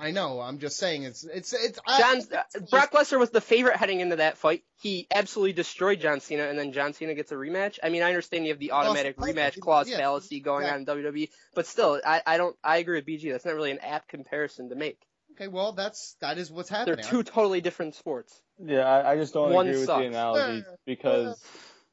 I 0.00 0.12
know. 0.12 0.40
I'm 0.40 0.58
just 0.58 0.78
saying 0.78 1.02
it's 1.02 1.24
it's 1.24 1.52
it's. 1.52 1.78
I- 1.86 2.00
John 2.00 2.22
uh, 2.32 2.60
Brock 2.70 2.92
Lesnar 2.92 3.18
was 3.18 3.30
the 3.30 3.40
favorite 3.42 3.76
heading 3.76 4.00
into 4.00 4.16
that 4.16 4.38
fight. 4.38 4.62
He 4.80 5.06
absolutely 5.14 5.52
destroyed 5.52 6.00
John 6.00 6.20
Cena, 6.20 6.44
and 6.44 6.58
then 6.58 6.72
John 6.72 6.94
Cena 6.94 7.14
gets 7.14 7.32
a 7.32 7.34
rematch. 7.34 7.78
I 7.82 7.90
mean, 7.90 8.02
I 8.02 8.08
understand 8.08 8.44
you 8.46 8.52
have 8.52 8.58
the 8.58 8.72
automatic 8.72 9.18
title. 9.18 9.34
rematch 9.34 9.60
clause 9.60 9.88
Yeah, 9.88 9.98
fallacy 9.98 10.40
going 10.40 10.66
on 10.66 10.76
in 10.76 10.86
WWE, 10.86 11.28
but 11.54 11.66
still, 11.66 12.00
I, 12.04 12.22
I 12.26 12.38
don't. 12.38 12.56
I 12.64 12.78
agree 12.78 12.96
with 12.98 13.06
BG. 13.06 13.30
That's 13.30 13.44
not 13.44 13.54
really 13.54 13.72
an 13.72 13.80
apt 13.80 14.08
comparison 14.08 14.70
to 14.70 14.74
make. 14.74 14.98
Okay, 15.32 15.48
well 15.48 15.72
that's 15.72 16.16
that 16.20 16.38
is 16.38 16.50
what's 16.50 16.70
happening. 16.70 16.96
They're 16.96 17.04
two 17.04 17.22
totally 17.22 17.60
different 17.60 17.94
sports. 17.94 18.40
Yeah, 18.58 18.80
I, 18.80 19.12
I 19.12 19.16
just 19.16 19.34
don't 19.34 19.52
One 19.52 19.66
agree 19.68 19.78
with 19.80 19.86
sucks. 19.86 20.00
the 20.00 20.06
analogy 20.06 20.64
because 20.86 21.38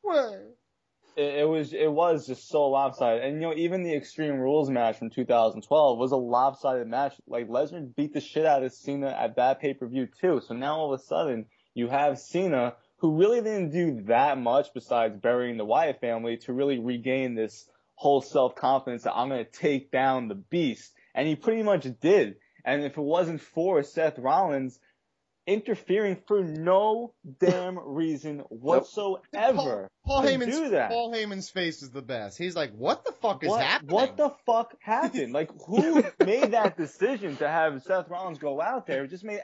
Well, 0.03 0.37
it, 1.17 1.39
it 1.39 1.49
was 1.49 1.73
it 1.73 1.91
was 1.91 2.27
just 2.27 2.47
so 2.47 2.69
lopsided. 2.69 3.23
And 3.23 3.35
you 3.35 3.41
know, 3.41 3.53
even 3.55 3.83
the 3.83 3.95
Extreme 3.95 4.35
Rules 4.35 4.69
match 4.69 4.97
from 4.97 5.09
2012 5.09 5.97
was 5.97 6.11
a 6.11 6.15
lopsided 6.17 6.87
match. 6.87 7.15
Like 7.27 7.49
Lesnar 7.49 7.93
beat 7.95 8.13
the 8.13 8.21
shit 8.21 8.45
out 8.45 8.63
of 8.63 8.71
Cena 8.71 9.09
at 9.09 9.35
that 9.35 9.59
pay 9.59 9.73
per 9.73 9.87
view 9.87 10.07
too. 10.21 10.41
So 10.45 10.53
now 10.53 10.77
all 10.77 10.93
of 10.93 10.99
a 10.99 11.03
sudden 11.03 11.47
you 11.73 11.87
have 11.87 12.19
Cena 12.19 12.75
who 12.99 13.17
really 13.17 13.41
didn't 13.41 13.71
do 13.71 14.03
that 14.05 14.37
much 14.37 14.73
besides 14.73 15.19
burying 15.19 15.57
the 15.57 15.65
Wyatt 15.65 15.99
family 15.99 16.37
to 16.37 16.53
really 16.53 16.79
regain 16.79 17.35
this 17.35 17.67
whole 17.95 18.21
self 18.21 18.55
confidence 18.55 19.03
that 19.03 19.15
I'm 19.15 19.29
gonna 19.29 19.43
take 19.43 19.91
down 19.91 20.27
the 20.27 20.35
beast. 20.35 20.93
And 21.15 21.27
he 21.27 21.35
pretty 21.35 21.63
much 21.63 21.87
did. 21.99 22.35
And 22.63 22.83
if 22.83 22.97
it 22.97 23.01
wasn't 23.01 23.41
for 23.41 23.81
Seth 23.81 24.19
Rollins 24.19 24.79
interfering 25.47 26.17
for 26.27 26.43
no 26.43 27.13
damn 27.39 27.79
reason 27.79 28.39
whatsoever 28.49 29.89
Paul 30.05 30.21
to 30.21 30.27
Heyman's 30.27 30.55
do 30.55 30.69
that. 30.69 30.89
Paul 30.89 31.11
Heyman's 31.11 31.49
face 31.49 31.81
is 31.81 31.89
the 31.89 32.01
best. 32.01 32.37
He's 32.37 32.55
like, 32.55 32.73
what 32.73 33.05
the 33.05 33.13
fuck 33.13 33.43
is 33.43 33.49
what, 33.49 33.61
happening? 33.61 33.93
what 33.93 34.17
the 34.17 34.33
fuck 34.45 34.75
happened? 34.81 35.33
Like, 35.33 35.49
who 35.65 36.03
made 36.25 36.51
that 36.51 36.77
decision 36.77 37.37
to 37.37 37.47
have 37.47 37.81
Seth 37.83 38.09
Rollins 38.09 38.37
go 38.37 38.61
out 38.61 38.85
there? 38.87 39.05
It 39.05 39.09
just 39.09 39.23
made 39.23 39.41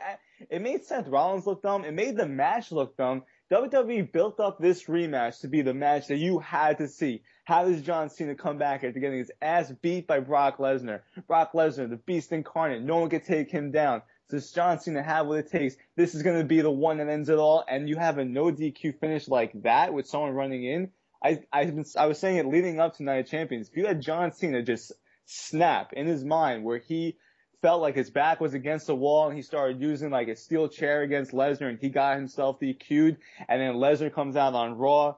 it 0.50 0.62
made 0.62 0.86
Seth 0.86 1.08
Rollins 1.08 1.48
look 1.48 1.62
dumb. 1.62 1.86
It 1.86 1.94
made 1.94 2.18
the 2.18 2.28
match 2.28 2.72
look 2.72 2.98
dumb. 2.98 3.24
WWE 3.52 4.12
built 4.12 4.40
up 4.40 4.60
this 4.60 4.86
rematch 4.86 5.42
to 5.42 5.48
be 5.48 5.62
the 5.62 5.74
match 5.74 6.08
that 6.08 6.18
you 6.18 6.40
had 6.40 6.80
to 6.80 6.88
see. 6.88 7.22
How 7.46 7.66
does 7.66 7.82
John 7.82 8.10
Cena 8.10 8.36
come 8.36 8.58
back 8.58 8.84
after 8.84 9.00
getting 9.00 9.20
his 9.20 9.32
ass 9.42 9.72
beat 9.82 10.08
by 10.08 10.22
Brock 10.22 10.58
Lesnar? 10.58 11.02
Brock 11.28 11.54
Lesnar, 11.54 11.90
the 11.90 11.98
beast 11.98 12.32
incarnate. 12.32 12.82
No 12.82 12.98
one 12.98 13.10
could 13.10 13.26
take 13.26 13.52
him 13.52 13.72
down. 13.72 14.02
Does 14.30 14.52
John 14.52 14.80
Cena 14.80 15.04
have 15.04 15.28
what 15.28 15.40
it 15.40 15.52
takes? 15.52 15.76
This 15.96 16.16
is 16.16 16.24
going 16.24 16.40
to 16.40 16.46
be 16.46 16.62
the 16.62 16.72
one 16.72 16.98
that 16.98 17.10
ends 17.10 17.30
it 17.30 17.38
all. 17.38 17.64
And 17.68 17.88
you 17.88 17.98
have 17.98 18.18
a 18.18 18.26
no 18.26 18.46
DQ 18.46 19.00
finish 19.00 19.28
like 19.28 19.52
that 19.64 19.94
with 19.94 20.08
someone 20.08 20.32
running 20.32 20.64
in. 20.64 20.92
I, 21.24 21.44
I, 21.52 21.72
I 21.98 22.08
was 22.08 22.20
saying 22.20 22.38
it 22.38 22.48
leading 22.48 22.80
up 22.80 22.98
to 22.98 23.04
Night 23.04 23.26
of 23.26 23.28
Champions. 23.28 23.70
If 23.70 23.78
you 23.78 23.86
had 23.86 24.02
John 24.02 24.34
Cena 24.34 24.62
just 24.62 24.92
snap 25.26 25.94
in 25.94 26.06
his 26.06 26.24
mind 26.24 26.64
where 26.64 26.80
he 26.80 27.18
felt 27.62 27.82
like 27.82 27.96
his 27.96 28.10
back 28.10 28.42
was 28.42 28.54
against 28.54 28.88
the 28.88 28.96
wall 28.96 29.28
and 29.28 29.38
he 29.38 29.42
started 29.42 29.82
using 29.82 30.10
like 30.10 30.28
a 30.28 30.36
steel 30.36 30.68
chair 30.68 31.02
against 31.02 31.32
Lesnar 31.32 31.70
and 31.70 31.80
he 31.80 31.90
got 31.90 32.18
himself 32.18 32.60
DQ'd 32.60 33.18
and 33.48 33.62
then 33.62 33.76
Lesnar 33.76 34.14
comes 34.14 34.36
out 34.36 34.54
on 34.54 34.78
Raw 34.78 35.16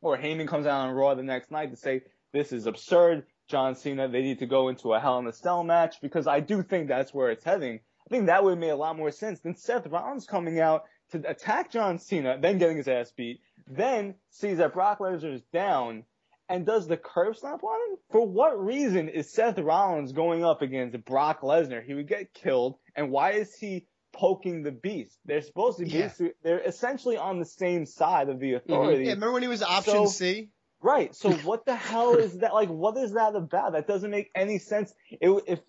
or 0.00 0.16
Heyman 0.16 0.48
comes 0.48 0.66
out 0.66 0.88
on 0.88 0.94
Raw 0.94 1.14
the 1.14 1.22
next 1.22 1.50
night 1.50 1.70
to 1.72 1.76
say 1.76 2.02
this 2.32 2.52
is 2.52 2.66
absurd. 2.66 3.26
John 3.48 3.74
Cena, 3.74 4.08
they 4.08 4.22
need 4.22 4.38
to 4.38 4.46
go 4.46 4.68
into 4.68 4.94
a 4.94 5.00
Hell 5.00 5.18
in 5.18 5.26
a 5.26 5.32
Cell 5.32 5.62
match 5.62 6.00
because 6.00 6.26
I 6.26 6.40
do 6.40 6.62
think 6.62 6.88
that's 6.88 7.12
where 7.12 7.30
it's 7.30 7.44
heading. 7.44 7.80
Think 8.14 8.26
that 8.26 8.44
would 8.44 8.50
have 8.50 8.58
made 8.60 8.68
a 8.68 8.76
lot 8.76 8.96
more 8.96 9.10
sense 9.10 9.40
than 9.40 9.56
Seth 9.56 9.88
Rollins 9.88 10.24
coming 10.24 10.60
out 10.60 10.84
to 11.10 11.28
attack 11.28 11.72
John 11.72 11.98
Cena, 11.98 12.38
then 12.40 12.58
getting 12.58 12.76
his 12.76 12.86
ass 12.86 13.10
beat, 13.10 13.40
then 13.66 14.14
sees 14.30 14.58
that 14.58 14.72
Brock 14.72 15.00
Lesnar 15.00 15.34
is 15.34 15.42
down 15.52 16.04
and 16.48 16.64
does 16.64 16.86
the 16.86 16.96
curb 16.96 17.34
stomp 17.34 17.64
on 17.64 17.90
him? 17.90 17.98
For 18.12 18.24
what 18.24 18.64
reason 18.64 19.08
is 19.08 19.32
Seth 19.32 19.58
Rollins 19.58 20.12
going 20.12 20.44
up 20.44 20.62
against 20.62 21.04
Brock 21.04 21.40
Lesnar? 21.40 21.84
He 21.84 21.92
would 21.94 22.06
get 22.06 22.32
killed, 22.32 22.76
and 22.94 23.10
why 23.10 23.32
is 23.32 23.52
he 23.56 23.88
poking 24.12 24.62
the 24.62 24.70
beast? 24.70 25.18
They're 25.24 25.42
supposed 25.42 25.78
to 25.78 25.84
be, 25.84 25.90
Yeah. 25.90 26.12
they're 26.44 26.60
essentially 26.60 27.16
on 27.16 27.40
the 27.40 27.46
same 27.46 27.84
side 27.84 28.28
of 28.28 28.38
the 28.38 28.52
mm-hmm. 28.52 28.72
authority. 28.72 29.04
Yeah, 29.06 29.14
remember 29.14 29.32
when 29.32 29.42
he 29.42 29.48
was 29.48 29.64
option 29.64 29.92
So- 29.92 30.06
C? 30.06 30.50
Right. 30.80 31.14
So 31.16 31.32
what 31.32 31.64
the 31.64 31.74
hell 31.74 32.14
is 32.14 32.38
that? 32.40 32.52
Like, 32.52 32.68
what 32.68 32.96
is 32.98 33.14
that 33.14 33.34
about? 33.34 33.72
That 33.72 33.88
doesn't 33.88 34.10
make 34.10 34.30
any 34.34 34.58
sense. 34.58 34.92
It, 35.10 35.30
if 35.46 35.60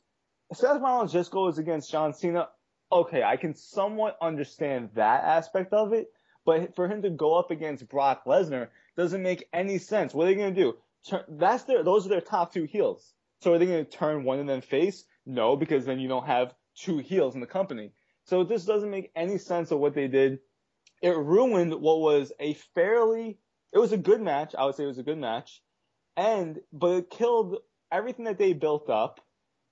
Seth 0.53 0.81
Rollins 0.81 1.11
just 1.11 1.31
goes 1.31 1.57
against 1.57 1.91
John 1.91 2.13
Cena, 2.13 2.49
okay, 2.91 3.23
I 3.23 3.37
can 3.37 3.55
somewhat 3.55 4.17
understand 4.21 4.89
that 4.95 5.23
aspect 5.23 5.73
of 5.73 5.93
it, 5.93 6.07
but 6.45 6.75
for 6.75 6.87
him 6.87 7.01
to 7.01 7.09
go 7.09 7.33
up 7.33 7.51
against 7.51 7.89
Brock 7.89 8.25
Lesnar 8.25 8.67
doesn't 8.95 9.23
make 9.23 9.47
any 9.51 9.79
sense. 9.79 10.13
What 10.13 10.25
are 10.25 10.27
they 10.27 10.35
going 10.35 10.53
to 10.53 10.61
do? 10.61 10.77
Turn, 11.09 11.23
that's 11.27 11.63
their, 11.63 11.83
those 11.83 12.05
are 12.05 12.09
their 12.09 12.21
top 12.21 12.53
two 12.53 12.65
heels. 12.65 13.13
So 13.41 13.53
are 13.53 13.59
they 13.59 13.65
going 13.65 13.85
to 13.85 13.91
turn 13.91 14.23
one 14.23 14.39
of 14.39 14.47
them 14.47 14.61
face? 14.61 15.03
No, 15.25 15.55
because 15.55 15.85
then 15.85 15.99
you 15.99 16.07
don't 16.07 16.27
have 16.27 16.53
two 16.75 16.99
heels 16.99 17.35
in 17.35 17.41
the 17.41 17.47
company. 17.47 17.91
So 18.25 18.43
this 18.43 18.65
doesn't 18.65 18.89
make 18.89 19.11
any 19.15 19.37
sense 19.37 19.71
of 19.71 19.79
what 19.79 19.93
they 19.93 20.07
did. 20.07 20.39
It 21.01 21.15
ruined 21.15 21.73
what 21.73 21.99
was 21.99 22.31
a 22.39 22.53
fairly, 22.75 23.39
it 23.73 23.79
was 23.79 23.91
a 23.91 23.97
good 23.97 24.21
match. 24.21 24.55
I 24.57 24.65
would 24.65 24.75
say 24.75 24.83
it 24.83 24.87
was 24.87 24.97
a 24.97 25.03
good 25.03 25.17
match. 25.17 25.61
And, 26.15 26.59
but 26.71 26.91
it 26.91 27.09
killed 27.09 27.57
everything 27.91 28.25
that 28.25 28.37
they 28.37 28.53
built 28.53 28.89
up. 28.89 29.19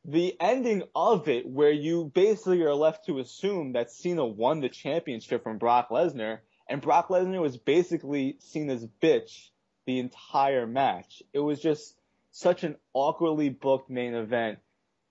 The 0.05 0.35
ending 0.39 0.83
of 0.95 1.29
it, 1.29 1.47
where 1.47 1.71
you 1.71 2.11
basically 2.13 2.61
are 2.63 2.75
left 2.75 3.05
to 3.05 3.19
assume 3.19 3.73
that 3.73 3.91
Cena 3.91 4.25
won 4.25 4.59
the 4.59 4.69
championship 4.69 5.43
from 5.43 5.57
Brock 5.57 5.89
Lesnar, 5.89 6.39
and 6.67 6.81
Brock 6.81 7.07
Lesnar 7.07 7.41
was 7.41 7.57
basically 7.57 8.35
Cena's 8.39 8.85
bitch 9.01 9.49
the 9.85 9.99
entire 9.99 10.67
match. 10.67 11.23
It 11.31 11.39
was 11.39 11.61
just 11.61 11.95
such 12.31 12.63
an 12.63 12.75
awkwardly 12.93 13.49
booked 13.49 13.89
main 13.89 14.13
event, 14.13 14.59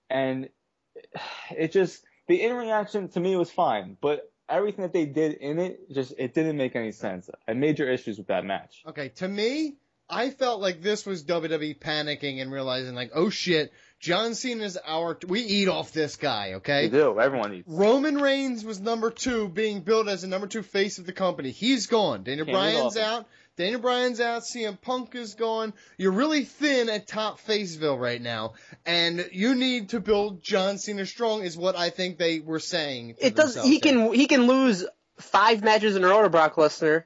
and 0.09 0.49
it 1.55 1.71
just 1.71 2.03
the 2.27 2.41
in 2.41 2.53
reaction 2.55 3.09
to 3.09 3.19
me 3.19 3.35
was 3.35 3.51
fine, 3.51 3.97
but 3.99 4.31
everything 4.49 4.83
that 4.83 4.93
they 4.93 5.05
did 5.05 5.33
in 5.33 5.59
it 5.59 5.91
just 5.91 6.13
it 6.17 6.33
didn't 6.33 6.57
make 6.57 6.75
any 6.75 6.91
sense. 6.91 7.29
I 7.47 7.51
had 7.51 7.57
major 7.57 7.89
issues 7.89 8.17
with 8.17 8.27
that 8.27 8.45
match. 8.45 8.83
Okay, 8.87 9.09
to 9.09 9.27
me, 9.27 9.77
I 10.09 10.29
felt 10.29 10.61
like 10.61 10.81
this 10.81 11.05
was 11.05 11.23
WWE 11.23 11.79
panicking 11.79 12.41
and 12.41 12.51
realizing 12.51 12.95
like, 12.95 13.11
oh 13.15 13.29
shit, 13.29 13.71
John 13.99 14.35
Cena's 14.35 14.77
our 14.85 15.17
we 15.27 15.41
eat 15.41 15.69
off 15.69 15.93
this 15.93 16.17
guy, 16.17 16.53
okay? 16.55 16.83
We 16.83 16.89
do. 16.89 17.19
Everyone 17.19 17.53
eats. 17.53 17.69
Roman 17.69 18.17
Reigns 18.17 18.65
was 18.65 18.81
number 18.81 19.09
two, 19.11 19.47
being 19.47 19.81
built 19.81 20.07
as 20.07 20.21
the 20.21 20.27
number 20.27 20.47
two 20.47 20.61
face 20.61 20.99
of 20.99 21.05
the 21.05 21.13
company. 21.13 21.51
He's 21.51 21.87
gone. 21.87 22.23
Daniel 22.23 22.45
Can't 22.45 22.55
Bryan's 22.55 22.97
out. 22.97 23.27
Daniel 23.55 23.79
Bryan's 23.79 24.19
out. 24.19 24.41
CM 24.41 24.81
Punk 24.81 25.15
is 25.15 25.35
gone. 25.35 25.73
You're 25.97 26.11
really 26.11 26.43
thin 26.43 26.89
at 26.89 27.07
top 27.07 27.39
Faceville 27.39 27.99
right 27.99 28.21
now, 28.21 28.53
and 28.85 29.29
you 29.31 29.55
need 29.55 29.89
to 29.89 29.99
build 29.99 30.41
John 30.43 30.79
Cena 30.79 31.05
strong. 31.05 31.43
Is 31.43 31.55
what 31.55 31.77
I 31.77 31.89
think 31.89 32.17
they 32.17 32.39
were 32.39 32.59
saying. 32.59 33.15
It 33.19 33.35
does. 33.35 33.55
themselves 33.55 33.69
He 33.69 33.75
here. 33.75 33.81
can 33.81 34.13
he 34.13 34.27
can 34.27 34.47
lose 34.47 34.85
five 35.19 35.63
matches 35.63 35.95
in 35.95 36.03
a 36.03 36.07
row 36.07 36.23
to 36.23 36.29
Brock 36.29 36.55
Lesnar, 36.55 37.03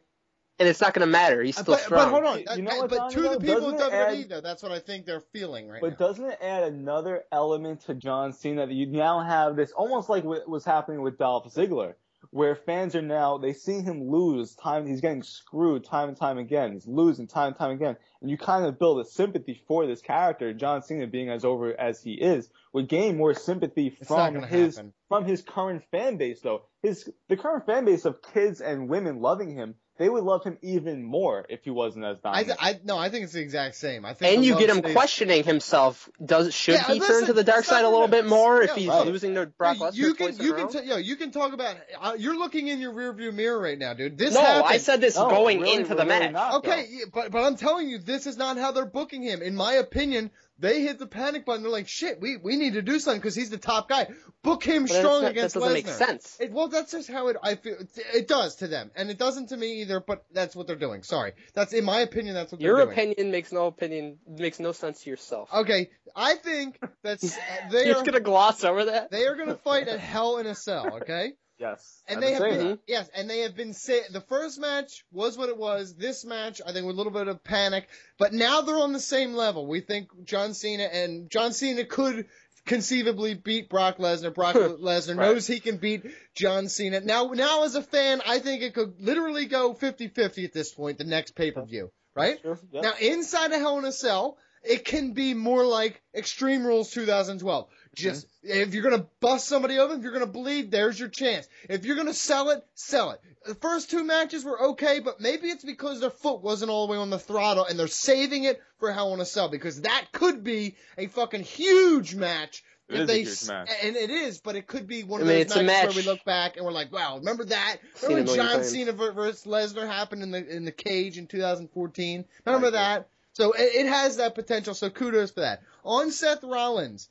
and 0.60 0.68
it's 0.68 0.82
not 0.82 0.94
going 0.94 1.06
to 1.06 1.12
matter. 1.12 1.44
He's 1.44 1.56
still 1.58 1.76
But, 1.76 1.82
strong. 1.82 2.12
but 2.12 2.24
hold 2.24 2.48
on. 2.50 2.58
You 2.58 2.64
know 2.64 2.72
Uh, 2.72 2.78
what, 2.82 2.90
but 2.90 2.96
Donnie, 2.98 3.14
to 3.16 3.22
the 3.22 3.40
people 3.40 3.70
in 3.70 3.78
Doesn't 3.78 3.94
it 3.94 3.96
WWE, 3.96 4.22
add- 4.24 4.30
though, 4.30 4.42
that's 4.42 4.64
what 4.64 4.72
I 4.72 4.80
think 4.80 5.06
they're 5.06 5.22
feeling 5.34 5.68
right 5.68 5.82
But 5.82 6.00
now. 6.00 6.08
doesn't 6.08 6.26
it 6.26 6.40
add 6.42 6.64
another 6.64 7.24
element 7.32 7.82
to 7.82 7.94
John 7.94 8.34
Cena 8.34 8.66
that 8.66 8.74
you 8.74 8.86
now 8.88 9.20
have 9.22 9.56
this 9.56 9.72
almost 9.72 10.10
like 10.10 10.24
what 10.24 10.48
was 10.50 10.66
happening 10.66 11.02
with 11.02 11.18
Dolph 11.18 11.54
Ziggler, 11.54 11.94
where 12.32 12.56
fans 12.56 12.96
are 12.96 13.02
now 13.02 13.38
they 13.38 13.54
see 13.54 13.80
him 13.82 14.10
lose 14.10 14.56
time. 14.56 14.88
He's 14.88 15.00
getting 15.02 15.22
screwed 15.24 15.84
time 15.86 16.10
and 16.10 16.18
time 16.18 16.38
again. 16.40 16.74
He's 16.74 16.88
losing 16.88 17.28
time 17.28 17.50
and 17.50 17.56
time 17.56 17.72
again, 17.72 17.96
and 18.22 18.30
you 18.30 18.38
kind 18.38 18.66
of 18.66 18.80
build 18.80 19.00
a 19.00 19.06
sympathy 19.06 19.62
for 19.68 19.86
this 19.86 20.02
character, 20.02 20.54
John 20.54 20.82
Cena 20.82 21.06
being 21.08 21.30
as 21.30 21.46
over 21.46 21.80
as 21.80 22.02
he 22.02 22.14
is, 22.14 22.50
would 22.74 22.90
gain 22.90 23.16
more 23.18 23.34
sympathy 23.36 23.96
It's 24.00 24.08
from 24.08 24.42
his 24.42 24.76
happen. 24.78 24.94
from 25.08 25.26
his 25.26 25.42
current 25.44 25.84
fan 25.92 26.18
base 26.18 26.42
though. 26.42 26.64
His 26.82 27.10
the 27.30 27.38
current 27.38 27.66
fan 27.68 27.86
base 27.86 28.06
of 28.06 28.22
kids 28.34 28.60
and 28.60 28.90
women 28.90 29.22
loving 29.22 29.54
him. 29.54 29.76
They 29.98 30.08
would 30.08 30.24
love 30.24 30.44
him 30.44 30.58
even 30.62 31.04
more 31.04 31.46
if 31.50 31.64
he 31.64 31.72
wasn't 31.72 32.06
as 32.06 32.18
I, 32.24 32.44
dominant. 32.44 32.60
I 32.64 32.80
no, 32.84 32.98
I 32.98 33.10
think 33.10 33.24
it's 33.24 33.34
the 33.34 33.42
exact 33.42 33.76
same. 33.76 34.06
I 34.06 34.14
think 34.14 34.36
and 34.36 34.46
you 34.46 34.58
get 34.58 34.70
him 34.70 34.78
stays- 34.78 34.94
questioning 34.94 35.44
himself. 35.44 36.08
Does 36.24 36.54
should 36.54 36.76
Yeah, 36.76 36.94
he 36.94 37.00
turn 37.00 37.26
to 37.26 37.34
the 37.34 37.44
dark 37.44 37.66
side 37.66 37.84
a 37.84 37.90
little 37.90 38.08
bit 38.08 38.28
more 38.28 38.62
yeah, 38.62 38.70
if 38.70 38.76
he's 38.76 38.88
right. 38.88 39.06
losing 39.08 39.34
to 39.36 39.48
Brock 39.48 39.78
Lesnar 39.78 39.96
you 39.96 40.14
can 40.14 40.38
you 40.38 40.54
can 40.54 40.70
t- 40.70 40.84
yo 40.84 40.98
you 40.98 41.16
can 41.16 41.32
talk 41.32 41.54
about 41.54 41.76
uh, 42.00 42.16
you're 42.18 42.38
looking 42.38 42.68
in 42.68 42.80
your 42.80 42.94
rearview 42.94 43.34
mirror 43.34 43.60
right 43.60 43.78
now, 43.78 43.94
dude. 43.94 44.18
This 44.18 44.34
no, 44.36 44.42
happened. 44.42 44.66
I 44.74 44.78
said 44.78 45.02
this 45.02 45.16
No, 45.16 45.30
going 45.30 45.62
really, 45.62 45.76
into 45.78 45.96
the 45.96 46.06
really 46.06 46.20
match. 46.20 46.32
not. 46.34 46.54
Okay, 46.56 46.86
yeah, 46.90 47.06
but 47.14 47.32
but 47.32 47.44
I'm 47.44 47.56
telling 47.56 47.90
you, 47.90 47.98
this 47.98 48.28
is 48.28 48.38
not 48.38 48.58
how 48.58 48.72
they're 48.72 48.86
booking 48.86 49.24
him. 49.24 49.42
In 49.42 49.56
my 49.56 49.74
opinion, 49.74 50.30
they 50.60 50.82
hit 50.82 51.00
the 51.00 51.08
panic 51.08 51.46
button. 51.46 51.62
They're 51.64 51.72
like, 51.72 51.88
shit, 51.88 52.20
we 52.20 52.38
we 52.38 52.56
need 52.56 52.74
to 52.74 52.82
do 52.82 53.00
something 53.00 53.20
because 53.20 53.36
he's 53.36 53.50
the 53.50 53.58
top 53.58 53.88
guy. 53.90 54.08
Book 54.44 54.64
him 54.64 54.84
But 54.84 54.92
strong 54.92 55.22
not- 55.24 55.32
against 55.32 55.54
that 55.56 55.60
doesn't 55.62 55.74
Lesnar. 55.74 55.86
make 55.86 55.88
sense. 55.88 56.38
It, 56.40 56.52
well, 56.52 56.68
that's 56.68 56.92
just 56.92 57.10
how 57.10 57.28
it 57.28 57.38
I 57.44 57.56
feel. 57.56 57.76
It, 58.14 58.28
does 58.28 58.56
to 58.58 58.68
them, 58.68 58.92
and 58.96 59.10
it 59.10 59.18
doesn't 59.18 59.50
to 59.50 59.58
me 59.58 59.82
either. 59.82 60.00
But 60.00 60.26
that's 60.34 60.56
what 60.56 60.68
they're 60.68 60.76
doing. 60.76 61.04
Sorry, 61.04 61.34
that's 61.54 61.74
in 61.74 61.86
my 61.86 62.00
opinion. 62.02 62.36
That's 62.36 62.52
what 62.52 62.62
Your 62.62 62.78
they're 62.78 62.86
doing. 62.86 62.96
Your 62.98 63.04
opinion 63.12 63.32
makes 63.32 63.52
no 63.52 63.68
opinion 63.68 64.18
makes 64.28 64.60
no 64.60 64.72
sense 64.72 65.04
to 65.04 65.10
yourself. 65.10 65.50
Okay, 65.54 65.90
I 66.16 66.36
think 66.36 66.80
that's 67.04 67.38
they 67.72 67.88
You're 67.88 67.98
are 67.98 68.04
gonna 68.04 68.20
gloss 68.20 68.64
over 68.64 68.86
that. 68.86 69.12
they 69.12 69.26
are 69.28 69.36
going 69.36 69.50
to 69.50 69.56
fight 69.56 69.88
at 69.88 70.00
Hell 70.00 70.38
in 70.38 70.48
a 70.48 70.56
Cell. 70.56 70.98
Okay. 71.02 71.34
Yes, 71.60 72.04
And 72.08 72.22
they 72.22 72.34
have 72.34 72.42
been, 72.44 72.68
that. 72.68 72.80
yes, 72.88 73.10
and 73.16 73.30
they 73.30 73.40
have 73.40 73.56
been 73.56 73.74
say 73.74 74.02
the 74.12 74.22
first 74.22 74.60
match 74.60 75.04
was 75.12 75.38
what 75.38 75.50
it 75.50 75.58
was. 75.58 75.96
This 75.96 76.26
match, 76.26 76.62
I 76.66 76.72
think, 76.74 76.86
with 76.86 76.96
a 76.96 76.98
little 76.98 77.12
bit 77.14 77.28
of 77.28 77.44
panic, 77.44 77.88
but 78.18 78.34
now 78.34 78.62
they're 78.62 78.78
on 78.78 78.94
the 78.94 79.00
same 79.00 79.34
level. 79.34 79.66
We 79.68 79.82
think 79.82 80.10
John 80.26 80.54
Cena 80.54 80.84
and 80.84 81.30
John 81.30 81.54
Cena 81.54 81.86
could 81.86 82.28
conceivably 82.66 83.34
beat 83.34 83.70
Brock 83.70 83.98
Lesnar. 83.98 84.34
Brock 84.34 84.56
Lesnar 84.56 85.18
Right. 85.18 85.32
knows 85.34 85.48
he 85.48 85.60
can 85.60 85.78
beat 85.78 86.04
John 86.36 86.68
Cena. 86.70 87.00
Now, 87.00 87.32
now 87.34 87.64
as 87.64 87.76
a 87.76 87.82
fan, 87.82 88.22
I 88.28 88.40
think 88.40 88.62
it 88.62 88.74
could 88.74 88.96
literally 89.00 89.46
go 89.46 89.74
50-50 89.74 90.44
at 90.46 90.54
this 90.54 90.74
point. 90.74 90.98
The 90.98 91.06
next 91.06 91.36
pay 91.36 91.52
per 91.52 91.64
view, 91.66 91.92
right? 92.16 92.38
Sure, 92.42 92.60
yep. 92.72 92.84
Now, 92.84 92.94
inside 93.00 93.52
a 93.54 93.60
Hell 93.60 93.80
in 93.80 93.86
a 93.86 93.92
Cell, 93.92 94.38
it 94.64 94.84
can 94.84 95.14
be 95.14 95.34
more 95.34 95.66
like 95.66 96.02
Extreme 96.14 96.66
Rules 96.66 96.92
2012. 96.92 97.70
Just 97.98 98.28
if 98.44 98.74
you're 98.74 98.84
gonna 98.84 99.08
bust 99.20 99.48
somebody 99.48 99.78
open, 99.80 99.98
if 99.98 100.04
you're 100.04 100.14
gonna 100.14 100.26
bleed, 100.28 100.72
there's 100.72 101.00
your 101.00 101.10
chance. 101.10 101.48
If 101.70 101.86
you're 101.86 101.96
gonna 101.96 102.14
sell 102.14 102.50
it, 102.52 102.64
sell 102.76 103.12
it. 103.12 103.22
The 103.46 103.56
first 103.56 103.90
two 103.90 104.04
matches 104.04 104.46
were 104.46 104.62
okay, 104.72 105.00
but 105.00 105.20
maybe 105.20 105.48
it's 105.50 105.64
because 105.64 106.00
their 106.00 106.10
foot 106.10 106.42
wasn't 106.42 106.70
all 106.72 106.86
the 106.88 106.92
way 106.94 106.98
on 107.00 107.10
the 107.10 107.20
throttle 107.20 107.66
and 107.66 107.78
they're 107.80 107.88
saving 107.88 108.44
it 108.44 108.62
for 108.80 108.92
Hell 108.92 109.14
in 109.14 109.20
a 109.20 109.26
Cell 109.26 109.50
because 109.50 109.82
that 109.82 110.06
could 110.12 110.44
be 110.44 110.76
a 110.98 111.08
fucking 111.08 111.44
huge 111.44 112.14
match. 112.16 112.64
It 112.90 112.96
if 112.96 113.02
a 113.02 113.06
they 113.06 113.18
huge 113.20 113.28
s- 113.30 113.48
match. 113.50 113.70
And 113.84 113.96
it 113.96 114.10
is, 114.10 114.40
but 114.40 114.56
it 114.56 114.68
could 114.68 114.88
be 114.88 115.04
one 115.04 115.20
I 115.20 115.24
of 115.24 115.28
mean, 115.28 115.36
those 115.38 115.46
it's 115.48 115.56
matches 115.56 115.68
match. 115.68 115.86
where 115.96 116.04
we 116.04 116.10
look 116.10 116.24
back 116.24 116.56
and 116.58 116.66
we're 116.66 116.72
like, 116.72 116.92
wow, 116.92 117.18
remember 117.18 117.44
that? 117.46 117.78
Remember 118.04 118.32
when 118.32 118.36
John 118.38 118.48
times. 118.58 118.70
Cena 118.70 118.92
ver- 118.94 119.12
versus 119.12 119.44
Lesnar 119.46 119.88
happened 119.88 120.24
in 120.24 120.32
the 120.32 120.48
in 120.56 120.64
the 120.66 120.72
cage 120.72 121.18
in 121.18 121.28
2014? 121.28 122.26
Remember 122.46 122.68
Right. 122.68 122.72
that? 122.74 123.10
So 123.34 123.52
it, 123.52 123.62
it 123.76 123.88
has 123.88 124.18
that 124.18 124.36
potential. 124.36 124.74
So 124.74 124.90
kudos 124.90 125.32
for 125.32 125.42
that. 125.42 125.62
On 125.84 126.12
Seth 126.12 126.44
Rollins, 126.44 127.10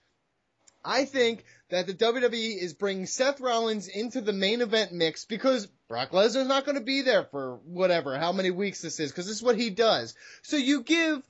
I 0.87 1.05
think 1.05 1.44
that 1.68 1.87
the 1.87 1.94
WWE 1.94 2.62
is 2.62 2.72
bringing 2.72 3.07
Seth 3.07 3.40
Rollins 3.40 3.88
into 3.88 4.20
the 4.20 4.33
main 4.33 4.61
event 4.61 4.92
mix 4.92 5.25
because 5.25 5.66
Brock 5.88 6.12
Lesnar's 6.12 6.46
not 6.46 6.64
going 6.64 6.79
to 6.79 6.85
be 6.85 7.03
there 7.03 7.25
for 7.25 7.57
whatever, 7.64 8.16
how 8.16 8.33
many 8.33 8.51
weeks 8.51 8.83
this 8.83 9.01
is, 9.01 9.11
because 9.11 9.27
this 9.27 9.37
is 9.37 9.42
what 9.42 9.59
he 9.59 9.70
does. 9.70 10.14
So 10.42 10.57
you 10.57 10.83
give 10.83 11.22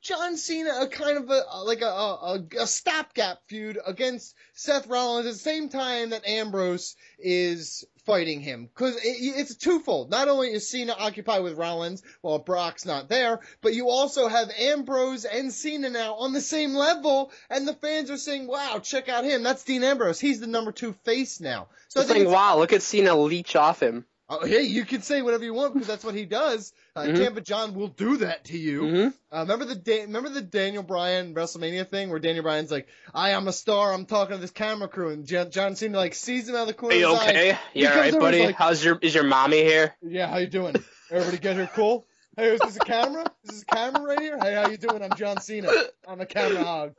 John 0.00 0.36
Cena 0.36 0.80
a 0.80 0.88
kind 0.88 1.18
of 1.18 1.30
a 1.30 1.44
like 1.64 1.82
a, 1.82 1.86
a, 1.86 2.44
a 2.60 2.66
stopgap 2.66 3.38
feud 3.46 3.78
against 3.86 4.34
Seth 4.54 4.88
Rollins 4.88 5.26
at 5.26 5.32
the 5.34 5.38
same 5.38 5.68
time 5.68 6.10
that 6.10 6.26
Ambrose 6.26 6.96
is 7.18 7.84
fighting 8.04 8.40
him 8.40 8.66
because 8.66 8.96
it, 8.96 9.00
it's 9.04 9.54
twofold. 9.54 10.10
Not 10.10 10.28
only 10.28 10.52
is 10.52 10.68
Cena 10.68 10.94
occupied 10.98 11.42
with 11.42 11.58
Rollins 11.58 12.02
while 12.20 12.38
Brock's 12.38 12.84
not 12.84 13.08
there, 13.08 13.40
but 13.60 13.74
you 13.74 13.88
also 13.88 14.28
have 14.28 14.50
Ambrose 14.58 15.24
and 15.24 15.52
Cena 15.52 15.90
now 15.90 16.14
on 16.14 16.32
the 16.32 16.40
same 16.40 16.74
level, 16.74 17.32
and 17.50 17.66
the 17.66 17.74
fans 17.74 18.10
are 18.10 18.16
saying, 18.16 18.46
"Wow, 18.46 18.80
check 18.82 19.08
out 19.08 19.24
him! 19.24 19.42
That's 19.42 19.64
Dean 19.64 19.84
Ambrose. 19.84 20.20
He's 20.20 20.40
the 20.40 20.46
number 20.46 20.72
two 20.72 20.92
face 21.04 21.40
now." 21.40 21.68
So 21.88 22.00
think 22.00 22.10
saying, 22.10 22.30
wow, 22.30 22.58
look 22.58 22.72
at 22.72 22.82
Cena 22.82 23.14
leech 23.14 23.54
off 23.56 23.82
him. 23.82 24.06
Oh, 24.34 24.46
hey, 24.46 24.62
you 24.62 24.86
can 24.86 25.02
say 25.02 25.20
whatever 25.20 25.44
you 25.44 25.52
want 25.52 25.74
because 25.74 25.86
that's 25.86 26.04
what 26.04 26.14
he 26.14 26.24
does. 26.24 26.72
Uh, 26.96 27.02
Mhm. 27.02 27.16
Tampa 27.18 27.40
John 27.42 27.74
will 27.74 27.88
do 27.88 28.16
that 28.18 28.44
to 28.46 28.56
you. 28.56 28.82
Mhm. 28.82 29.14
Uh, 29.30 29.38
remember 29.40 29.66
the 29.66 29.74
da- 29.74 30.00
remember 30.02 30.30
the 30.30 30.40
Daniel 30.40 30.82
Bryan 30.82 31.34
WrestleMania 31.34 31.86
thing 31.88 32.08
where 32.08 32.18
Daniel 32.18 32.42
Bryan's 32.42 32.70
like, 32.70 32.88
"I 33.12 33.30
am 33.30 33.46
a 33.46 33.52
star. 33.52 33.92
I'm 33.92 34.06
talking 34.06 34.36
to 34.36 34.40
this 34.40 34.50
camera 34.50 34.88
crew," 34.88 35.10
and 35.10 35.26
John, 35.26 35.50
John 35.50 35.76
Cena 35.76 35.98
like 35.98 36.14
sees 36.14 36.48
him 36.48 36.54
out 36.56 36.62
of 36.62 36.68
the 36.68 36.74
corner 36.74 36.94
Are 36.94 36.98
you 36.98 37.12
of 37.12 37.20
his 37.20 37.28
okay? 37.28 37.50
eye. 37.52 37.58
He 37.74 37.80
You 37.82 37.88
alright, 37.88 38.18
buddy? 38.18 38.46
like, 38.46 38.56
How's 38.56 38.82
your 38.82 38.98
is 39.02 39.14
your 39.14 39.24
mommy 39.24 39.62
here? 39.62 39.94
yeah, 40.02 40.28
how 40.28 40.38
you 40.38 40.46
doing? 40.46 40.76
Everybody 41.10 41.36
get 41.38 41.56
here 41.56 41.70
cool? 41.74 42.06
Hey, 42.36 42.54
is 42.54 42.60
this 42.60 42.76
a 42.76 42.80
camera? 42.80 43.24
Is 43.44 43.50
this 43.50 43.62
a 43.62 43.74
camera 43.74 44.02
right 44.02 44.18
here? 44.20 44.38
Hey, 44.40 44.54
how 44.54 44.68
you 44.68 44.78
doing? 44.78 45.02
I'm 45.02 45.14
John 45.16 45.40
Cena. 45.42 45.68
I'm 46.08 46.20
a 46.22 46.26
camera 46.26 46.64
hog. 46.64 46.94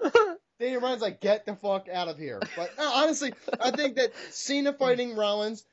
Daniel 0.59 0.81
Bryan's 0.81 1.01
like, 1.01 1.19
get 1.19 1.47
the 1.47 1.55
fuck 1.55 1.87
out 1.91 2.07
of 2.07 2.19
here. 2.19 2.39
But 2.55 2.77
no, 2.77 2.87
honestly, 2.93 3.33
I 3.59 3.71
think 3.71 3.95
that 3.95 4.11
Cena 4.29 4.71
fighting 4.73 5.15
Rollins 5.15 5.65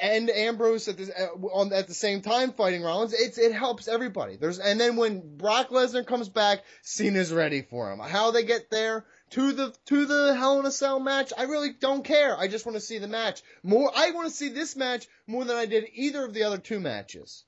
and 0.00 0.28
Ambrose 0.30 0.88
at 0.88 0.96
the 0.96 1.12
uh, 1.16 1.46
on 1.48 1.72
at 1.72 1.88
the 1.88 1.94
same 1.94 2.20
time 2.20 2.52
fighting 2.52 2.82
Rollins, 2.82 3.12
it's 3.12 3.38
it 3.38 3.52
helps 3.52 3.88
everybody. 3.88 4.36
There's 4.36 4.58
and 4.58 4.78
then 4.78 4.96
when 4.96 5.36
Brock 5.36 5.70
Lesnar 5.70 6.06
comes 6.06 6.28
back, 6.28 6.64
Cena's 6.82 7.32
ready 7.32 7.62
for 7.62 7.90
him. 7.90 7.98
How 7.98 8.30
they 8.30 8.44
get 8.44 8.70
there 8.70 9.06
to 9.30 9.52
the 9.52 9.74
to 9.86 10.06
the 10.06 10.34
Hell 10.34 10.60
in 10.60 10.66
a 10.66 10.70
Cell 10.70 11.00
match, 11.00 11.32
I 11.36 11.44
really 11.44 11.72
don't 11.72 12.04
care. 12.04 12.36
I 12.38 12.48
just 12.48 12.66
want 12.66 12.76
to 12.76 12.80
see 12.80 12.98
the 12.98 13.08
match 13.08 13.42
more. 13.62 13.90
I 13.94 14.10
want 14.10 14.28
to 14.28 14.34
see 14.34 14.48
this 14.48 14.76
match 14.76 15.08
more 15.26 15.44
than 15.44 15.56
I 15.56 15.66
did 15.66 15.86
either 15.94 16.24
of 16.24 16.34
the 16.34 16.42
other 16.42 16.58
two 16.58 16.80
matches. 16.80 17.44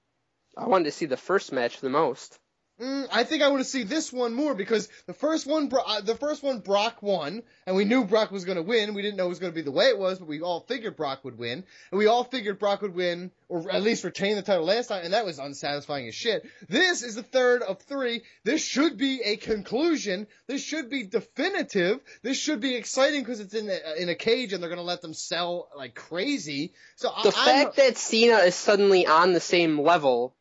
I 0.57 0.67
wanted 0.69 0.85
to 0.85 0.93
see 0.93 1.07
the 1.07 1.17
first 1.17 1.53
match 1.53 1.81
the 1.81 1.91
most. 1.91 2.39
Mm, 2.81 3.07
I 3.13 3.25
think 3.25 3.43
I 3.43 3.49
want 3.49 3.61
to 3.61 3.69
see 3.69 3.83
this 3.85 4.13
one 4.13 4.33
more 4.33 4.55
because 4.55 4.89
the 5.07 5.13
first 5.13 5.47
one, 5.47 5.69
Bro- 5.69 5.85
uh, 5.87 6.01
the 6.01 6.17
first 6.17 6.43
one, 6.43 6.61
Brock 6.61 7.03
won, 7.03 7.43
and 7.67 7.77
we 7.77 7.85
knew 7.85 8.05
Brock 8.05 8.31
was 8.31 8.45
going 8.45 8.57
to 8.57 8.63
win. 8.63 8.95
We 8.95 9.03
didn't 9.03 9.17
know 9.19 9.27
it 9.27 9.29
was 9.29 9.39
going 9.39 9.53
to 9.53 9.55
be 9.55 9.63
the 9.63 9.71
way 9.71 9.87
it 9.87 9.99
was, 9.99 10.19
but 10.19 10.27
we 10.27 10.41
all 10.41 10.61
figured 10.61 10.97
Brock 10.97 11.23
would 11.23 11.39
win, 11.39 11.65
and 11.91 11.99
we 11.99 12.07
all 12.07 12.25
figured 12.25 12.59
Brock 12.59 12.81
would 12.83 12.95
win, 12.95 13.31
or 13.49 13.71
at 13.71 13.83
least 13.83 14.05
retain 14.05 14.37
the 14.37 14.43
title 14.43 14.65
last 14.65 14.89
time, 14.89 15.05
and 15.05 15.13
that 15.13 15.27
was 15.27 15.39
unsatisfying 15.39 16.09
as 16.09 16.15
shit. 16.15 16.45
This 16.69 17.03
is 17.03 17.15
the 17.15 17.23
third 17.23 17.63
of 17.63 17.81
three. 17.83 18.23
This 18.43 18.65
should 18.65 18.97
be 18.97 19.21
a 19.23 19.37
conclusion. 19.37 20.27
This 20.49 20.65
should 20.65 20.89
be 20.89 21.05
definitive. 21.05 22.01
This 22.23 22.39
should 22.39 22.61
be 22.61 22.75
exciting 22.75 23.21
because 23.21 23.41
it's 23.41 23.55
in 23.55 23.69
a, 23.69 24.03
in 24.03 24.09
a 24.09 24.15
cage, 24.15 24.55
and 24.55 24.63
they're 24.63 24.71
going 24.71 24.79
to 24.79 24.83
let 24.83 25.03
them 25.03 25.15
sell 25.15 25.69
like 25.77 25.95
crazy. 25.95 26.73
So 26.97 27.13
The 27.23 27.29
I, 27.29 27.65
fact 27.65 27.77
that 27.77 27.99
Cena 27.99 28.39
is 28.39 28.55
suddenly 28.55 29.07
on 29.07 29.35
the 29.35 29.41
same 29.41 29.79
level 29.79 30.35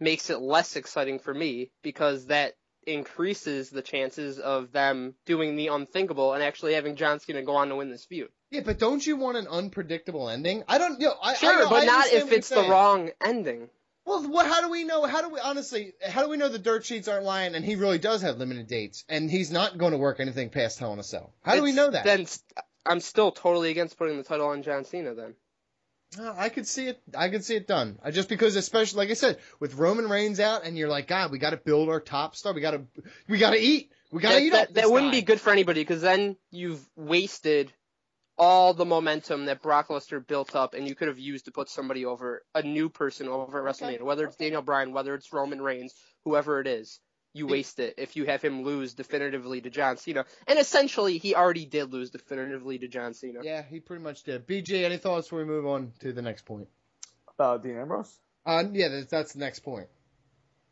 makes 0.00 0.30
it 0.30 0.40
less 0.40 0.76
exciting 0.76 1.18
for 1.18 1.32
me 1.34 1.70
because 1.82 2.26
that 2.26 2.54
increases 2.86 3.70
the 3.70 3.82
chances 3.82 4.38
of 4.38 4.72
them 4.72 5.14
doing 5.26 5.56
the 5.56 5.68
unthinkable 5.68 6.32
and 6.32 6.42
actually 6.42 6.74
having 6.74 6.96
John 6.96 7.20
Cena 7.20 7.42
go 7.42 7.56
on 7.56 7.68
to 7.68 7.76
win 7.76 7.90
this 7.90 8.04
feud. 8.06 8.30
yeah, 8.50 8.62
but 8.64 8.78
don't 8.78 9.06
you 9.06 9.16
want 9.16 9.36
an 9.36 9.46
unpredictable 9.46 10.28
ending? 10.28 10.64
I 10.68 10.78
don't. 10.78 10.98
You 11.00 11.08
know, 11.08 11.14
I, 11.22 11.32
I 11.32 11.34
Sure, 11.34 11.58
know- 11.64 11.68
but 11.70 11.82
I 11.82 11.84
not 11.84 12.06
if 12.08 12.32
it's 12.32 12.48
the 12.48 12.62
wrong 12.68 13.10
ending. 13.24 13.68
Well, 14.06 14.26
what, 14.26 14.46
how 14.46 14.62
do 14.62 14.70
we 14.70 14.84
know? 14.84 15.04
How 15.04 15.20
do 15.20 15.28
we 15.28 15.38
honestly? 15.38 15.92
How 16.02 16.22
do 16.22 16.30
we 16.30 16.38
know 16.38 16.48
the 16.48 16.58
dirt 16.58 16.86
sheets 16.86 17.08
aren't 17.08 17.24
lying? 17.26 17.54
And 17.54 17.62
he 17.62 17.76
really 17.76 17.98
does 17.98 18.22
have 18.22 18.38
limited 18.38 18.66
dates, 18.66 19.04
and 19.06 19.30
he's 19.30 19.50
not 19.50 19.76
going 19.76 19.92
to 19.92 19.98
work 19.98 20.18
anything 20.18 20.48
past 20.48 20.78
Hell 20.78 20.94
in 20.94 20.98
a 20.98 21.02
Cell. 21.02 21.34
How 21.42 21.56
do 21.56 21.62
we 21.62 21.72
know 21.72 21.90
that? 21.90 22.04
Then 22.04 22.24
I'm 22.86 23.00
still 23.00 23.32
totally 23.32 23.70
against 23.70 23.98
putting 23.98 24.16
the 24.16 24.22
title 24.24 24.46
on 24.46 24.62
John 24.62 24.86
Cena 24.86 25.12
then. 25.14 25.34
No, 26.16 26.34
I 26.36 26.48
could 26.48 26.66
see 26.66 26.86
it. 26.86 27.00
I 27.16 27.28
could 27.28 27.44
see 27.44 27.56
it 27.56 27.66
done. 27.66 27.98
I 28.02 28.10
just 28.10 28.28
because, 28.28 28.56
especially 28.56 28.98
like 28.98 29.10
I 29.10 29.14
said, 29.14 29.38
with 29.60 29.74
Roman 29.74 30.08
Reigns 30.08 30.40
out, 30.40 30.64
and 30.64 30.76
you're 30.78 30.88
like, 30.88 31.06
God, 31.06 31.30
we 31.30 31.38
got 31.38 31.50
to 31.50 31.58
build 31.58 31.90
our 31.90 32.00
top 32.00 32.34
star. 32.34 32.54
We 32.54 32.60
got 32.62 32.70
to, 32.70 32.82
we 33.28 33.38
got 33.38 33.50
to 33.50 33.58
eat. 33.58 33.92
We 34.10 34.22
got 34.22 34.30
to 34.30 34.34
that, 34.36 34.42
eat. 34.42 34.50
that, 34.50 34.68
up 34.68 34.74
this 34.74 34.84
that 34.84 34.90
wouldn't 34.90 35.12
guy. 35.12 35.18
be 35.18 35.24
good 35.24 35.40
for 35.40 35.52
anybody 35.52 35.82
because 35.82 36.00
then 36.00 36.36
you've 36.50 36.82
wasted 36.96 37.72
all 38.38 38.72
the 38.72 38.84
momentum 38.86 39.46
that 39.46 39.60
Brock 39.60 39.88
Lesnar 39.88 40.26
built 40.26 40.54
up 40.54 40.74
and 40.74 40.88
you 40.88 40.94
could 40.94 41.08
have 41.08 41.18
used 41.18 41.44
to 41.46 41.50
put 41.50 41.68
somebody 41.68 42.06
over, 42.06 42.42
a 42.54 42.62
new 42.62 42.88
person 42.88 43.28
over 43.28 43.58
at 43.68 43.74
WrestleMania, 43.74 44.02
whether 44.02 44.24
it's 44.24 44.36
Daniel 44.36 44.62
Bryan, 44.62 44.92
whether 44.92 45.14
it's 45.14 45.32
Roman 45.32 45.60
Reigns, 45.60 45.92
whoever 46.24 46.60
it 46.60 46.66
is. 46.68 47.00
You 47.38 47.46
waste 47.46 47.78
it 47.80 47.94
if 47.98 48.16
you 48.16 48.24
have 48.26 48.42
him 48.42 48.62
lose 48.62 48.94
definitively 48.94 49.60
to 49.62 49.70
John 49.70 49.96
Cena. 49.96 50.24
And 50.46 50.58
essentially, 50.58 51.18
he 51.18 51.34
already 51.34 51.64
did 51.64 51.92
lose 51.92 52.10
definitively 52.10 52.78
to 52.78 52.88
John 52.88 53.14
Cena. 53.14 53.40
Yeah, 53.42 53.62
he 53.62 53.80
pretty 53.80 54.02
much 54.02 54.24
did. 54.24 54.46
BG, 54.46 54.84
any 54.84 54.96
thoughts 54.98 55.26
before 55.28 55.38
we 55.40 55.44
move 55.44 55.66
on 55.66 55.92
to 56.00 56.12
the 56.12 56.22
next 56.22 56.44
point? 56.44 56.68
About 57.38 57.62
Dean 57.62 57.78
Ambrose? 57.78 58.14
Uh, 58.44 58.64
yeah, 58.72 58.88
that's, 58.88 59.06
that's 59.06 59.32
the 59.34 59.38
next 59.38 59.60
point. 59.60 59.86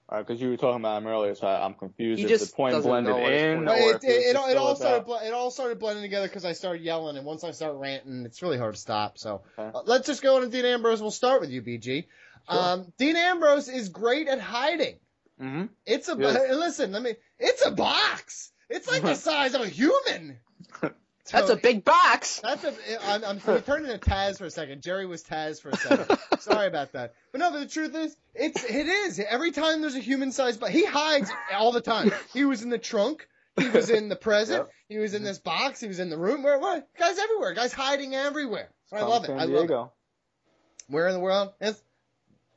All 0.09 0.19
right, 0.19 0.27
because 0.27 0.41
you 0.41 0.51
were 0.51 0.57
talking 0.57 0.81
about 0.81 1.03
him 1.03 1.09
earlier, 1.09 1.35
so 1.35 1.49
I, 1.49 1.65
I'm 1.65 1.75
confused 1.75 2.19
He 2.21 2.25
if 2.27 2.31
just 2.31 2.51
the 2.51 2.57
point 2.57 2.75
doesn't 2.75 2.89
blended 2.89 3.13
know 3.17 3.27
in 3.27 3.67
point 3.67 4.05
it, 4.05 4.05
it, 4.05 4.11
it, 4.31 4.37
all- 4.37 4.49
it 4.49 4.57
all 4.57 4.77
started 4.77 4.97
about- 4.99 5.07
ble- 5.07 5.27
it 5.29 5.33
all 5.33 5.51
started 5.51 5.81
blending 5.81 6.03
together 6.03 6.29
because 6.29 6.45
I 6.45 6.53
started 6.53 6.83
yelling, 6.83 7.17
and 7.17 7.27
once 7.27 7.43
I 7.43 7.51
start 7.51 7.75
ranting, 7.77 8.25
it's 8.25 8.41
really 8.41 8.57
hard 8.59 8.75
to 8.75 8.81
stop. 8.81 9.19
So 9.19 9.43
Okay. 9.59 9.71
uh, 9.77 9.83
let's 9.85 10.07
just 10.07 10.23
go 10.23 10.37
on 10.37 10.43
to 10.43 10.49
Dean 10.49 10.65
Ambrose. 10.65 11.01
We'll 11.03 11.11
start 11.11 11.41
with 11.41 11.51
you, 11.51 11.61
BG. 11.61 12.05
Um, 12.49 12.93
Dean 12.99 13.17
Ambrose 13.17 13.69
is 13.69 13.89
great 13.89 14.29
at 14.29 14.39
hiding. 14.41 14.97
Mhm. 15.41 15.69
It's 15.85 16.09
a 16.09 16.17
Yes. 16.19 16.51
listen. 16.51 16.93
Let 16.93 17.03
me. 17.03 17.15
It's 17.39 17.65
a 17.65 17.71
box. 17.71 18.51
It's 18.71 18.89
like 18.89 19.03
the 19.03 19.15
size 19.29 19.55
of 19.55 19.61
a 19.63 19.69
human. 19.69 20.39
That's 21.33 21.51
a 21.51 21.57
big 21.57 21.85
box! 21.85 22.39
That's 22.41 22.63
a. 22.63 22.73
I'm, 23.09 23.25
I'm 23.25 23.37
we 23.53 23.61
turned 23.61 23.85
into 23.87 23.99
Taz 23.99 24.39
for 24.39 24.45
a 24.45 24.51
second. 24.51 24.81
Jerry 24.83 25.07
was 25.07 25.25
Taz 25.25 25.61
for 25.61 25.71
a 25.71 25.77
second. 25.77 26.19
Sorry 26.39 26.69
about 26.69 26.93
that. 26.93 27.15
But 27.33 27.41
no, 27.41 27.51
but 27.51 27.59
the 27.59 27.67
truth 27.67 27.97
is, 27.97 28.17
it's 28.33 28.63
it 28.63 28.87
is. 28.87 29.19
Every 29.19 29.51
time 29.51 29.81
there's 29.81 29.97
a 29.97 30.01
human 30.01 30.31
sized 30.31 30.61
box, 30.61 30.73
he 30.73 30.85
hides 30.85 31.29
all 31.53 31.73
the 31.73 31.81
time. 31.81 32.13
He 32.33 32.45
was 32.45 32.63
in 32.63 32.71
the 32.71 32.79
trunk. 32.79 33.27
He 33.59 33.69
was 33.69 33.91
in 33.91 34.09
the 34.09 34.15
present. 34.17 34.61
Yep. 34.61 34.71
He 34.89 34.99
was 34.99 35.15
in 35.15 35.25
this 35.25 35.39
box. 35.41 35.81
He 35.81 35.89
was 35.89 35.99
in 35.99 36.11
the 36.11 36.19
room. 36.19 36.45
Where 36.45 36.61
what? 36.61 36.87
Guys 36.97 37.19
everywhere. 37.19 37.55
Guys 37.55 37.73
hiding 37.73 38.15
everywhere. 38.15 38.69
I 38.93 39.03
love 39.03 39.25
it. 39.25 39.29
San 39.29 39.39
I 39.41 39.45
love 39.47 39.51
it. 39.51 39.67
Diego. 39.67 39.93
Where 40.89 41.09
in 41.09 41.15
the 41.15 41.21
world 41.21 41.53
is 41.61 41.83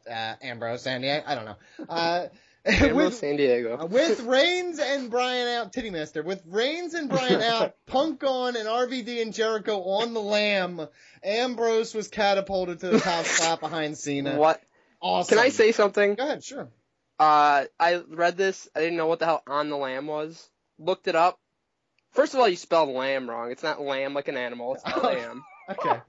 uh, 0.08 0.36
Ambrose, 0.44 0.84
San 0.84 1.02
Diego? 1.02 1.24
I 1.26 1.34
don't 1.36 1.46
know. 1.46 1.56
Uh, 1.89 2.28
with, 2.93 3.15
San 3.15 3.38
Diego. 3.38 3.86
with 3.91 4.21
Reigns 4.21 4.79
and 4.79 5.10
Bryan 5.10 5.47
out, 5.47 5.73
Titty 5.73 5.89
Master, 5.89 6.23
with 6.23 6.41
Reigns 6.45 6.93
and 6.93 7.10
Bryan 7.10 7.41
out, 7.41 7.75
Punk 7.86 8.23
on 8.23 8.55
and 8.55 8.67
RVD 8.67 9.21
and 9.21 9.34
Jericho 9.34 9.82
on 9.82 10.13
the 10.13 10.21
lamb, 10.21 10.88
Ambrose 11.23 11.93
was 11.93 12.08
catapulted 12.08 12.79
to 12.82 12.89
the 12.89 12.99
top 12.99 13.25
spot 13.25 13.60
behind 13.60 13.97
Cena. 13.97 14.38
What? 14.38 14.62
Awesome. 15.01 15.38
Can 15.38 15.45
I 15.45 15.49
say 15.49 15.71
something? 15.71 16.15
Go 16.15 16.23
ahead, 16.23 16.43
sure. 16.43 16.69
Uh, 17.19 17.65
I 17.79 18.01
read 18.08 18.38
this. 18.38 18.67
I 18.75 18.79
didn't 18.79 18.97
know 18.97 19.08
what 19.08 19.19
the 19.19 19.25
hell 19.25 19.43
on 19.47 19.69
the 19.69 19.77
lamb 19.77 20.08
was. 20.08 20.49
Looked 20.77 21.08
it 21.08 21.15
up. 21.15 21.39
First 22.12 22.34
of 22.34 22.39
all, 22.39 22.47
you 22.47 22.55
spelled 22.55 22.89
lamb 22.89 23.29
wrong. 23.29 23.51
It's 23.51 23.63
not 23.63 23.82
lamb 23.82 24.13
like 24.13 24.27
an 24.27 24.38
animal. 24.38 24.75
It's 24.75 25.03
lamb. 25.03 25.43
Okay. 25.69 26.01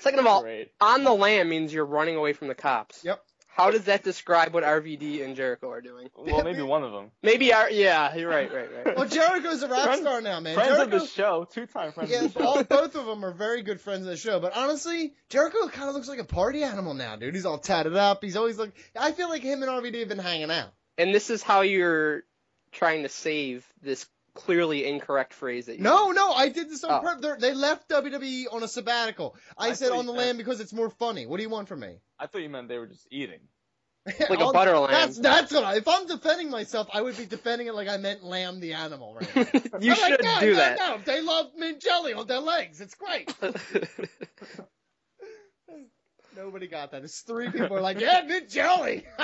Second 0.00 0.20
of 0.20 0.26
all, 0.26 0.42
Great. 0.42 0.72
on 0.80 1.04
the 1.04 1.12
lamb 1.12 1.48
means 1.48 1.72
you're 1.72 1.84
running 1.84 2.16
away 2.16 2.32
from 2.32 2.48
the 2.48 2.54
cops. 2.54 3.04
Yep. 3.04 3.22
How 3.54 3.70
does 3.70 3.84
that 3.84 4.02
describe 4.02 4.54
what 4.54 4.64
RVD 4.64 5.22
and 5.22 5.36
Jericho 5.36 5.70
are 5.70 5.82
doing? 5.82 6.08
Well, 6.16 6.42
maybe 6.42 6.62
one 6.62 6.82
of 6.82 6.92
them. 6.92 7.10
Maybe 7.22 7.52
our 7.52 7.70
yeah, 7.70 8.14
you're 8.16 8.30
right, 8.30 8.50
right, 8.52 8.68
right. 8.84 8.96
Well, 8.96 9.06
Jericho's 9.06 9.62
a 9.62 9.68
rap 9.68 9.84
Friend- 9.84 10.00
star 10.00 10.20
now, 10.22 10.40
man. 10.40 10.54
Friends 10.54 10.70
Jericho, 10.70 10.96
of 10.96 11.02
the 11.02 11.06
show, 11.06 11.46
two-time 11.50 11.92
friends 11.92 12.10
yeah, 12.10 12.24
of 12.24 12.32
the 12.32 12.40
show. 12.40 12.46
all, 12.46 12.64
both 12.64 12.94
of 12.94 13.04
them 13.04 13.24
are 13.24 13.32
very 13.32 13.62
good 13.62 13.80
friends 13.80 14.00
of 14.02 14.06
the 14.06 14.16
show. 14.16 14.40
But 14.40 14.56
honestly, 14.56 15.12
Jericho 15.28 15.68
kind 15.68 15.88
of 15.90 15.94
looks 15.94 16.08
like 16.08 16.18
a 16.18 16.24
party 16.24 16.62
animal 16.62 16.94
now, 16.94 17.16
dude. 17.16 17.34
He's 17.34 17.44
all 17.44 17.58
tatted 17.58 17.94
up. 17.94 18.24
He's 18.24 18.36
always 18.36 18.58
like, 18.58 18.72
I 18.98 19.12
feel 19.12 19.28
like 19.28 19.42
him 19.42 19.62
and 19.62 19.70
RVD 19.70 19.98
have 20.00 20.08
been 20.08 20.18
hanging 20.18 20.50
out. 20.50 20.72
And 20.96 21.14
this 21.14 21.28
is 21.28 21.42
how 21.42 21.60
you're 21.60 22.22
trying 22.72 23.02
to 23.02 23.08
save 23.10 23.66
this 23.82 24.06
clearly 24.34 24.86
incorrect 24.86 25.34
phrase 25.34 25.66
that 25.66 25.76
you 25.76 25.82
No, 25.82 26.10
no, 26.12 26.32
I 26.32 26.48
did 26.48 26.70
this 26.70 26.84
on 26.84 26.92
Oh. 26.92 27.00
purpose. 27.00 27.36
They're- 27.40 27.54
left 27.54 27.88
WWE 27.88 28.46
on 28.52 28.62
a 28.62 28.68
sabbatical. 28.68 29.36
I, 29.58 29.68
I 29.68 29.72
said 29.74 29.92
on 29.92 30.06
the 30.06 30.12
you 30.12 30.18
lamb 30.18 30.36
because 30.36 30.60
it's 30.60 30.72
more 30.72 30.90
funny. 30.90 31.26
What 31.26 31.36
do 31.36 31.42
you 31.42 31.50
want 31.50 31.68
from 31.68 31.80
me? 31.80 31.98
I 32.18 32.26
thought 32.26 32.42
you 32.42 32.48
meant 32.48 32.68
they 32.68 32.78
were 32.78 32.86
just 32.86 33.06
eating. 33.10 33.40
Like 34.18 34.40
a 34.40 34.42
I'll- 34.42 34.52
butter 34.52 34.76
lamb. 34.78 34.90
That's 34.90 35.18
that's 35.18 35.52
what 35.52 35.62
I. 35.62 35.76
If 35.76 35.86
I'm 35.86 36.06
defending 36.08 36.50
myself, 36.50 36.88
I 36.92 37.02
would 37.02 37.16
be 37.16 37.24
defending 37.24 37.68
it 37.68 37.74
like 37.74 37.88
I 37.88 37.98
meant 37.98 38.24
lamb 38.24 38.58
the 38.58 38.72
animal. 38.72 39.14
Right 39.14 39.28
you 39.80 39.92
I'm 39.92 40.00
like, 40.00 40.10
should 40.10 40.24
no, 40.24 40.40
do 40.40 40.50
no, 40.50 40.56
that. 40.56 40.78
No, 40.78 40.98
they 41.04 41.20
love 41.20 41.46
mint 41.56 41.80
jelly 41.80 42.12
on 42.12 42.26
their 42.26 42.40
legs. 42.40 42.80
It's 42.80 42.94
great. 42.96 43.32
Nobody 46.36 46.66
got 46.66 46.90
that. 46.92 47.02
It's 47.04 47.20
three 47.20 47.50
people 47.50 47.76
are 47.76 47.80
like, 47.80 48.00
yeah, 48.00 48.22
mint 48.26 48.48
jelly. 48.48 49.04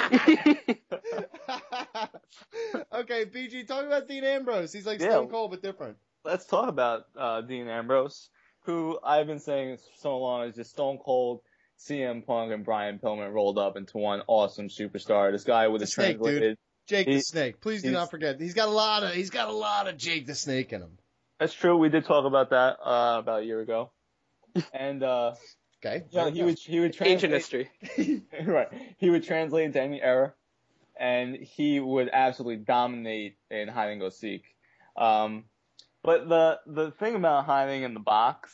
okay, 2.92 3.24
BG, 3.24 3.66
talk 3.66 3.86
about 3.86 4.08
Dean 4.08 4.24
Ambrose. 4.24 4.72
He's 4.72 4.86
like 4.86 5.00
Yeah. 5.00 5.10
Stone 5.10 5.28
Cold 5.28 5.50
but 5.50 5.62
different. 5.62 5.96
Let's 6.24 6.46
talk 6.46 6.68
about 6.68 7.04
uh, 7.16 7.40
Dean 7.42 7.68
Ambrose, 7.68 8.28
who 8.64 8.98
I've 9.04 9.26
been 9.26 9.38
saying 9.38 9.78
so 10.00 10.18
long 10.18 10.46
is 10.48 10.54
just 10.56 10.70
Stone 10.70 10.98
Cold, 11.04 11.40
CM 11.78 12.26
Punk, 12.26 12.52
and 12.52 12.64
Brian 12.64 12.98
Pillman 12.98 13.32
rolled 13.32 13.58
up 13.58 13.76
into 13.76 13.98
one 13.98 14.22
awesome 14.26 14.68
superstar. 14.68 15.32
This 15.32 15.44
guy 15.44 15.68
with 15.68 15.80
The 15.80 15.84
a 15.84 15.86
snake, 15.86 16.16
dude. 16.16 16.22
translated. 16.24 16.58
Jake 16.88 17.06
the 17.06 17.20
Snake. 17.20 17.60
Please 17.60 17.82
do 17.82 17.90
not 17.90 18.10
forget. 18.10 18.40
He's 18.40 18.54
got 18.54 18.68
a 18.68 18.72
lot 18.72 19.02
of. 19.02 19.12
He's 19.12 19.28
got 19.28 19.48
a 19.48 19.52
lot 19.52 19.88
of 19.88 19.98
Jake 19.98 20.26
the 20.26 20.34
Snake 20.34 20.72
in 20.72 20.80
him. 20.80 20.96
That's 21.38 21.52
true. 21.52 21.76
We 21.76 21.90
did 21.90 22.06
talk 22.06 22.24
about 22.24 22.48
that 22.50 22.78
uh, 22.82 23.18
about 23.18 23.42
a 23.42 23.44
year 23.44 23.60
ago. 23.60 23.90
And 24.72 25.02
uh, 25.02 25.34
Okay. 25.84 26.04
you 26.10 26.18
know, 26.18 26.30
he 26.30 26.42
would 26.42 26.58
he 26.58 26.80
would 26.80 26.96
Ancient 27.00 27.32
translate 27.32 27.68
history. 27.80 28.22
right. 28.44 28.68
He 28.96 29.10
would 29.10 29.24
translate 29.24 29.64
into 29.66 29.80
any 29.80 30.02
era, 30.02 30.34
and 30.98 31.36
he 31.36 31.78
would 31.78 32.10
absolutely 32.12 32.56
dominate 32.64 33.36
in 33.50 33.68
hide 33.68 33.90
and 33.90 34.00
go 34.00 34.08
seek. 34.08 34.42
Um, 34.96 35.44
but 36.02 36.28
the 36.28 36.58
the 36.66 36.90
thing 36.90 37.14
about 37.14 37.44
hiding 37.46 37.84
in 37.84 37.94
the 37.94 38.00
box, 38.00 38.52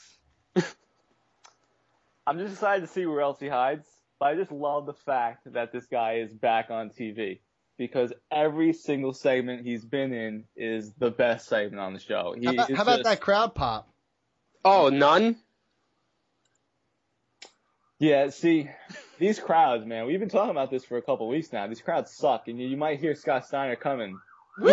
I'm 2.27 2.39
just 2.39 2.55
excited 2.55 2.83
to 2.87 2.93
see 2.93 3.07
where 3.07 3.21
else 3.23 3.41
he 3.41 3.49
hides. 3.49 3.87
But 4.21 4.27
I 4.27 4.35
just 4.37 4.53
love 4.53 4.87
the 4.87 4.95
fact 4.95 5.53
that 5.53 5.73
this 5.73 5.87
guy 5.87 6.17
is 6.19 6.33
back 6.33 6.71
on 6.71 6.91
TV 6.91 7.41
because 7.77 8.13
every 8.31 8.73
single 8.73 9.13
segment 9.13 9.67
he's 9.67 9.85
been 9.85 10.13
in 10.13 10.45
is 10.57 10.93
the 10.95 11.11
best 11.11 11.49
segment 11.49 11.81
on 11.81 11.95
the 11.95 11.99
show. 11.99 12.35
He 12.39 12.47
How 12.47 12.53
about, 12.53 12.71
is 12.71 12.77
how 12.77 12.83
about 12.83 12.99
just- 12.99 13.05
that 13.05 13.21
crowd 13.21 13.55
pop? 13.55 13.89
Oh, 14.65 14.89
none? 14.89 15.37
Yeah, 18.01 18.31
see, 18.31 18.69
these 19.19 19.39
crowds, 19.39 19.87
man, 19.87 20.07
we've 20.07 20.19
been 20.21 20.29
talking 20.29 20.51
about 20.51 20.71
this 20.71 20.85
for 20.85 20.97
a 20.99 21.03
couple 21.03 21.29
weeks 21.29 21.53
now. 21.53 21.67
These 21.69 21.81
crowds 21.81 22.11
suck, 22.13 22.49
and 22.49 22.59
you, 22.61 22.67
you 22.69 22.77
might 22.77 22.99
hear 23.01 23.15
Scott 23.15 23.47
Steiner 23.47 23.77
coming. 23.77 24.19
Woo! 24.59 24.73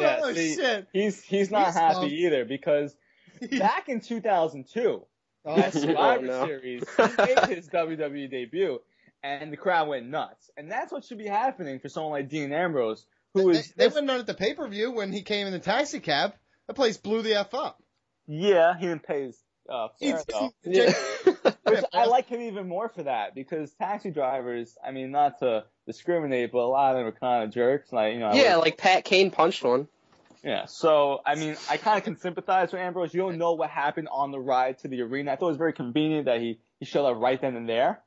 Yeah, 0.00 0.20
oh 0.22 0.32
see, 0.34 0.54
shit! 0.56 0.86
He's 0.92 1.22
he's 1.22 1.50
not 1.50 1.66
He's 1.66 1.74
happy 1.74 1.94
pumped. 1.94 2.12
either 2.12 2.44
because 2.44 2.94
back 3.58 3.88
in 3.88 4.00
2002, 4.00 5.04
Oh, 5.48 5.54
at 5.56 5.72
Survivor 5.74 6.24
Oh, 6.24 6.40
no. 6.40 6.46
Series, 6.46 6.82
he 6.96 7.02
made 7.46 7.56
his 7.56 7.68
WWE 7.68 8.30
debut, 8.30 8.80
and 9.22 9.52
the 9.52 9.56
crowd 9.56 9.88
went 9.88 10.06
nuts. 10.06 10.50
And 10.56 10.70
that's 10.70 10.90
what 10.92 11.04
should 11.04 11.18
be 11.18 11.28
happening 11.28 11.78
for 11.78 11.88
someone 11.88 12.12
like 12.12 12.28
Dean 12.28 12.52
Ambrose, 12.52 13.06
who 13.32 13.52
they, 13.52 13.60
is 13.60 13.72
they 13.76 13.88
went 13.88 14.06
nuts 14.06 14.20
at 14.20 14.26
the 14.26 14.34
pay 14.34 14.54
per 14.54 14.66
view 14.68 14.90
when 14.92 15.12
he 15.12 15.22
came 15.22 15.46
in 15.46 15.52
the 15.52 15.58
taxi 15.60 16.00
cab. 16.00 16.34
That 16.66 16.74
place 16.74 16.96
blew 16.96 17.22
the 17.22 17.34
f 17.38 17.54
up. 17.54 17.80
yeah, 18.26 18.76
he 18.76 18.86
didn't 18.86 19.04
pay 19.04 19.22
his 19.26 19.38
uh, 19.70 19.88
He- 20.00 20.10
fare 20.10 20.22
though. 20.28 20.50
Jake, 20.72 20.94
Which 21.64 21.84
I 21.92 22.06
like 22.06 22.28
him 22.28 22.40
even 22.40 22.68
more 22.68 22.88
for 22.88 23.02
that 23.04 23.34
because 23.34 23.72
taxi 23.72 24.10
drivers, 24.10 24.76
I 24.84 24.90
mean, 24.90 25.10
not 25.10 25.38
to 25.40 25.64
discriminate, 25.86 26.52
but 26.52 26.58
a 26.58 26.66
lot 26.66 26.92
of 26.92 26.98
them 26.98 27.06
are 27.06 27.12
kind 27.12 27.44
of 27.44 27.50
jerks. 27.54 27.92
Like, 27.92 28.14
you 28.14 28.20
know, 28.20 28.32
Yeah, 28.34 28.56
like- 28.56 28.64
like 28.64 28.78
Pat 28.78 29.04
Kane 29.04 29.30
punched 29.30 29.62
one. 29.64 29.88
yeah. 30.42 30.66
So, 30.66 31.20
I 31.24 31.34
mean, 31.34 31.56
I 31.70 31.76
kind 31.76 31.98
of 31.98 32.04
can 32.04 32.16
sympathize 32.16 32.72
with 32.72 32.80
Ambrose. 32.80 33.14
You 33.14 33.20
don't 33.22 33.38
know 33.38 33.52
what 33.54 33.70
happened 33.70 34.08
on 34.10 34.30
the 34.30 34.38
ride 34.40 34.78
to 34.80 34.88
the 34.88 35.02
arena. 35.02 35.32
I 35.32 35.36
thought 35.36 35.46
it 35.46 35.50
was 35.50 35.56
very 35.58 35.72
convenient 35.72 36.26
that 36.26 36.40
he, 36.40 36.58
he 36.80 36.84
showed 36.86 37.06
up 37.06 37.16
right 37.20 37.40
then 37.40 37.56
and 37.56 37.68
there. 37.68 38.00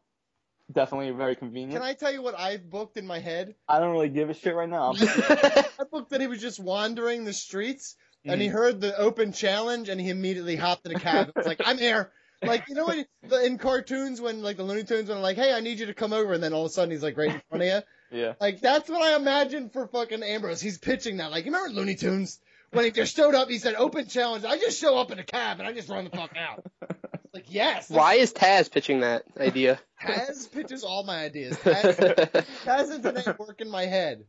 Definitely 0.71 1.09
very 1.11 1.35
convenient. 1.35 1.73
Can 1.73 1.81
I 1.81 1.93
tell 1.95 2.11
you 2.13 2.21
what 2.21 2.37
I've 2.37 2.69
booked 2.69 2.97
in 2.97 3.07
my 3.07 3.17
head? 3.19 3.55
I 3.67 3.79
don't 3.79 3.91
really 3.91 4.09
give 4.09 4.29
a 4.29 4.35
shit 4.35 4.53
right 4.53 4.69
now. 4.69 4.93
I 4.99 5.65
booked 5.91 6.11
that 6.11 6.21
he 6.21 6.27
was 6.27 6.39
just 6.39 6.59
wandering 6.59 7.23
the 7.25 7.33
streets 7.33 7.95
and 8.23 8.39
he 8.39 8.49
Mhm. 8.49 8.51
heard 8.51 8.81
the 8.81 8.95
open 8.95 9.31
challenge 9.31 9.89
and 9.89 9.99
he 9.99 10.09
immediately 10.09 10.55
hopped 10.57 10.85
in 10.85 10.95
a 10.95 10.99
cab. 10.99 11.31
It's 11.35 11.47
like, 11.47 11.61
I'm 11.65 11.79
here. 11.79 12.11
Like, 12.41 12.69
you 12.69 12.75
know 12.75 12.85
what, 12.85 13.05
the, 13.23 13.45
in 13.45 13.57
cartoons 13.57 14.21
when, 14.21 14.41
like, 14.41 14.57
the 14.57 14.63
Looney 14.63 14.83
Tunes, 14.83 15.09
when 15.09 15.21
like, 15.21 15.35
hey, 15.35 15.53
I 15.53 15.59
need 15.59 15.79
you 15.79 15.87
to 15.87 15.93
come 15.93 16.13
over, 16.13 16.33
and 16.33 16.41
then 16.41 16.53
all 16.53 16.65
of 16.65 16.69
a 16.69 16.73
sudden 16.73 16.91
he's, 16.91 17.03
like, 17.03 17.17
right 17.17 17.33
in 17.33 17.41
front 17.49 17.63
of 17.63 17.69
you. 17.69 17.79
Yeah. 18.11 18.33
Like, 18.41 18.59
that's 18.59 18.89
what 18.89 19.03
I 19.03 19.15
imagine 19.15 19.69
for 19.69 19.85
fucking 19.85 20.23
Ambrose. 20.23 20.59
He's 20.59 20.79
pitching 20.79 21.17
that. 21.17 21.29
Like, 21.29 21.45
you 21.45 21.51
remember 21.51 21.75
Looney 21.75 21.93
Tunes? 21.93 22.39
When 22.71 22.85
he 22.85 22.89
just 22.89 23.15
showed 23.15 23.35
up, 23.35 23.49
he 23.49 23.59
said, 23.59 23.75
open 23.75 24.07
challenge. 24.07 24.45
I 24.45 24.57
just 24.57 24.79
show 24.79 24.97
up 24.97 25.11
in 25.11 25.19
a 25.19 25.23
cab 25.23 25.59
and 25.59 25.67
I 25.67 25.73
just 25.73 25.89
run 25.89 26.05
the 26.05 26.09
fuck 26.09 26.35
out. 26.35 26.65
like, 27.33 27.45
yes. 27.49 27.89
Why 27.89 28.15
is 28.15 28.33
Taz 28.33 28.71
pitching 28.71 29.01
that 29.01 29.25
idea? 29.39 29.79
Taz 30.01 30.51
pitches 30.51 30.83
all 30.83 31.03
my 31.03 31.23
ideas. 31.23 31.55
Taz, 31.57 32.45
Taz 32.63 32.91
internet 32.91 33.37
work 33.39 33.61
in 33.61 33.69
my 33.69 33.85
head. 33.85 34.23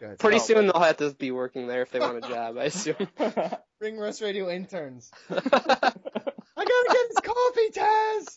Good. 0.00 0.18
Pretty 0.18 0.36
Oh. 0.36 0.40
soon 0.40 0.66
they'll 0.66 0.80
have 0.80 0.98
to 0.98 1.10
be 1.14 1.30
working 1.30 1.66
there 1.66 1.82
if 1.82 1.90
they 1.90 1.98
want 1.98 2.18
a 2.18 2.28
job, 2.28 2.56
I 2.56 2.64
assume. 2.64 2.96
Ring 3.80 3.98
Rust 3.98 4.20
Radio 4.22 4.48
interns. 4.48 5.10
I 5.30 5.34
gotta 5.40 6.88
get 6.88 7.06
his 7.08 7.20
coffee, 7.22 7.70
Taz. 7.72 8.36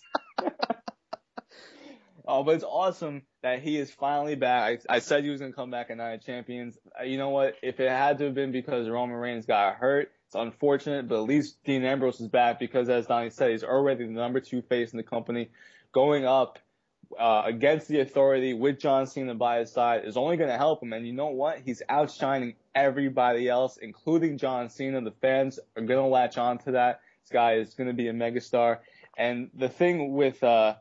Oh, 2.27 2.43
but 2.43 2.55
it's 2.55 2.63
awesome 2.63 3.23
that 3.41 3.61
he 3.61 3.77
is 3.77 3.91
finally 3.91 4.35
back. 4.35 4.81
I, 4.89 4.95
I 4.95 4.99
said 4.99 5.23
he 5.23 5.31
was 5.31 5.41
gonna 5.41 5.53
come 5.53 5.71
back 5.71 5.89
at 5.89 5.97
Night 5.97 6.13
of 6.13 6.25
Champions. 6.25 6.77
Uh, 6.99 7.03
You 7.03 7.17
know 7.17 7.29
what? 7.29 7.55
If 7.63 7.79
it 7.79 7.89
had 7.89 8.19
to 8.19 8.25
have 8.25 8.35
been 8.35 8.51
because 8.51 8.87
Roman 8.87 9.15
Reigns 9.17 9.45
got 9.47 9.75
hurt, 9.75 10.11
it's 10.27 10.35
unfortunate. 10.35 11.07
But 11.07 11.15
at 11.15 11.23
least 11.23 11.57
Dean 11.65 11.83
Ambrose 11.83 12.21
is 12.21 12.27
back 12.27 12.59
because, 12.59 12.89
as 12.89 13.07
Donnie 13.07 13.31
said, 13.31 13.51
he's 13.51 13.63
already 13.63 14.05
the 14.05 14.11
number 14.11 14.39
two 14.39 14.61
face 14.61 14.91
in 14.93 14.97
the 14.97 15.03
company, 15.03 15.49
going 15.93 16.25
up 16.25 16.59
uh, 17.19 17.43
against 17.45 17.87
the 17.87 17.99
Authority 17.99 18.53
with 18.53 18.79
John 18.79 19.07
Cena 19.07 19.35
by 19.35 19.59
his 19.59 19.71
side 19.71 20.05
is 20.05 20.17
only 20.17 20.37
gonna 20.37 20.57
help 20.57 20.81
him. 20.81 20.93
And 20.93 21.05
you 21.05 21.13
know 21.13 21.27
what? 21.27 21.59
He's 21.63 21.81
outshining 21.89 22.55
everybody 22.75 23.47
else, 23.47 23.77
including 23.77 24.37
John 24.37 24.69
Cena. 24.69 25.01
The 25.01 25.11
fans 25.11 25.59
are 25.75 25.83
gonna 25.83 26.07
latch 26.07 26.37
on 26.37 26.57
to 26.59 26.71
that. 26.71 27.01
This 27.23 27.31
guy 27.31 27.53
is 27.53 27.73
gonna 27.73 27.93
be 27.93 28.07
a 28.07 28.13
megastar. 28.13 28.79
And 29.17 29.49
the 29.53 29.69
thing 29.69 30.13
with 30.13 30.43
uh, 30.43 30.75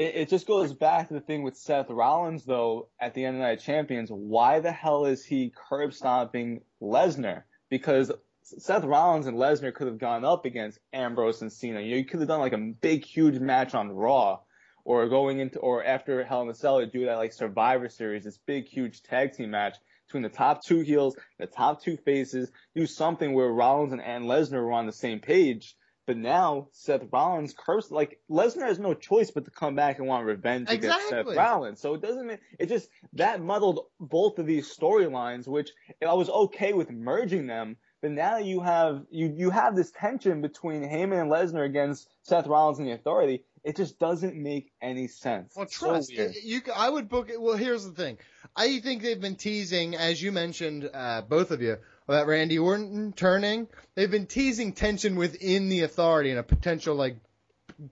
it, 0.00 0.14
it 0.16 0.28
just 0.28 0.46
goes 0.46 0.72
back 0.72 1.08
to 1.08 1.14
the 1.14 1.20
thing 1.20 1.42
with 1.42 1.56
Seth 1.56 1.90
Rollins, 1.90 2.44
though, 2.44 2.88
at 3.00 3.14
the 3.14 3.24
end 3.24 3.36
of 3.36 3.42
Night 3.42 3.58
of 3.58 3.64
Champions. 3.64 4.10
Why 4.10 4.60
the 4.60 4.72
hell 4.72 5.04
is 5.04 5.24
he 5.24 5.52
curb 5.54 5.92
stomping 5.92 6.62
Lesnar? 6.80 7.42
Because 7.68 8.10
Seth 8.42 8.84
Rollins 8.84 9.26
and 9.26 9.36
Lesnar 9.36 9.74
could 9.74 9.86
have 9.86 9.98
gone 9.98 10.24
up 10.24 10.46
against 10.46 10.78
Ambrose 10.92 11.42
and 11.42 11.52
Cena. 11.52 11.80
You, 11.80 11.90
know, 11.90 11.96
you 11.98 12.04
could 12.04 12.20
have 12.20 12.28
done 12.28 12.40
like 12.40 12.54
a 12.54 12.58
big, 12.58 13.04
huge 13.04 13.38
match 13.38 13.74
on 13.74 13.92
Raw, 13.92 14.40
or 14.84 15.08
going 15.08 15.40
into, 15.40 15.58
or 15.58 15.84
after 15.84 16.24
Hell 16.24 16.42
in 16.42 16.48
a 16.48 16.54
Cell, 16.54 16.84
do 16.86 17.06
that 17.06 17.16
like 17.16 17.32
Survivor 17.32 17.88
Series, 17.88 18.24
this 18.24 18.38
big, 18.38 18.66
huge 18.66 19.02
tag 19.02 19.32
team 19.32 19.50
match 19.50 19.76
between 20.06 20.22
the 20.22 20.28
top 20.28 20.64
two 20.64 20.80
heels, 20.80 21.16
the 21.38 21.46
top 21.46 21.80
two 21.80 21.96
faces, 21.96 22.50
do 22.74 22.84
something 22.86 23.32
where 23.32 23.48
Rollins 23.48 23.92
and, 23.92 24.02
and 24.02 24.24
Lesnar 24.24 24.64
were 24.64 24.72
on 24.72 24.86
the 24.86 24.92
same 24.92 25.20
page. 25.20 25.76
But 26.06 26.16
now 26.16 26.66
Seth 26.72 27.02
Rollins 27.12 27.54
cursed 27.56 27.92
like 27.92 28.18
Lesnar 28.28 28.66
has 28.66 28.80
no 28.80 28.94
choice 28.94 29.30
but 29.30 29.44
to 29.44 29.50
come 29.52 29.76
back 29.76 29.98
and 29.98 30.08
want 30.08 30.26
revenge 30.26 30.68
against 30.68 31.08
Seth 31.08 31.26
Rollins. 31.36 31.80
So 31.80 31.94
it 31.94 32.02
doesn't 32.02 32.40
it 32.58 32.66
just 32.66 32.88
that 33.12 33.40
muddled 33.40 33.86
both 34.00 34.40
of 34.40 34.46
these 34.46 34.76
storylines, 34.76 35.46
which 35.46 35.70
I 36.04 36.14
was 36.14 36.28
okay 36.28 36.72
with 36.72 36.90
merging 36.90 37.46
them. 37.46 37.76
But 38.02 38.10
now 38.10 38.38
you 38.38 38.60
have 38.60 39.04
you 39.10 39.32
you 39.36 39.50
have 39.50 39.76
this 39.76 39.92
tension 39.92 40.40
between 40.40 40.82
Heyman 40.82 41.20
and 41.20 41.30
Lesnar 41.30 41.64
against 41.64 42.08
Seth 42.22 42.48
Rollins 42.48 42.80
and 42.80 42.88
the 42.88 42.92
Authority. 42.92 43.44
It 43.62 43.76
just 43.76 43.98
doesn't 43.98 44.36
make 44.36 44.72
any 44.80 45.06
sense. 45.06 45.52
Well, 45.54 45.66
So 45.68 45.86
trust 45.88 46.12
weird. 46.16 46.34
you. 46.42 46.62
I 46.74 46.88
would 46.88 47.08
book 47.08 47.28
it. 47.30 47.40
Well, 47.40 47.56
here's 47.56 47.84
the 47.84 47.92
thing. 47.92 48.16
I 48.56 48.80
think 48.80 49.02
they've 49.02 49.20
been 49.20 49.36
teasing, 49.36 49.94
as 49.94 50.22
you 50.22 50.32
mentioned, 50.32 50.88
uh, 50.92 51.22
both 51.22 51.50
of 51.50 51.60
you, 51.60 51.76
about 52.08 52.26
Randy 52.26 52.58
Orton 52.58 53.12
turning. 53.12 53.68
They've 53.94 54.10
been 54.10 54.26
teasing 54.26 54.72
tension 54.72 55.16
within 55.16 55.68
the 55.68 55.82
Authority 55.82 56.30
and 56.30 56.38
a 56.38 56.42
potential 56.42 56.94
like 56.94 57.16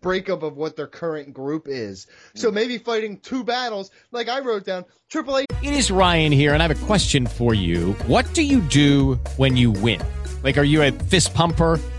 breakup 0.00 0.42
of 0.42 0.56
what 0.56 0.76
their 0.76 0.86
current 0.86 1.32
group 1.32 1.66
is. 1.68 2.06
So 2.34 2.50
maybe 2.50 2.78
fighting 2.78 3.18
two 3.20 3.44
battles, 3.44 3.90
like 4.10 4.28
I 4.28 4.40
wrote 4.40 4.64
down. 4.64 4.84
Triple 5.08 5.38
H. 5.38 5.46
It 5.62 5.72
is 5.72 5.90
Ryan 5.90 6.32
here, 6.32 6.52
and 6.54 6.62
I 6.62 6.66
have 6.66 6.82
a 6.82 6.86
question 6.86 7.26
for 7.26 7.54
you. 7.54 7.92
What 8.06 8.32
do 8.34 8.42
you 8.42 8.60
do 8.60 9.14
when 9.36 9.56
you 9.56 9.70
win? 9.70 10.00
Like, 10.42 10.56
are 10.58 10.64
you 10.64 10.82
a 10.82 10.92
fist 10.92 11.34
pumper? 11.34 11.80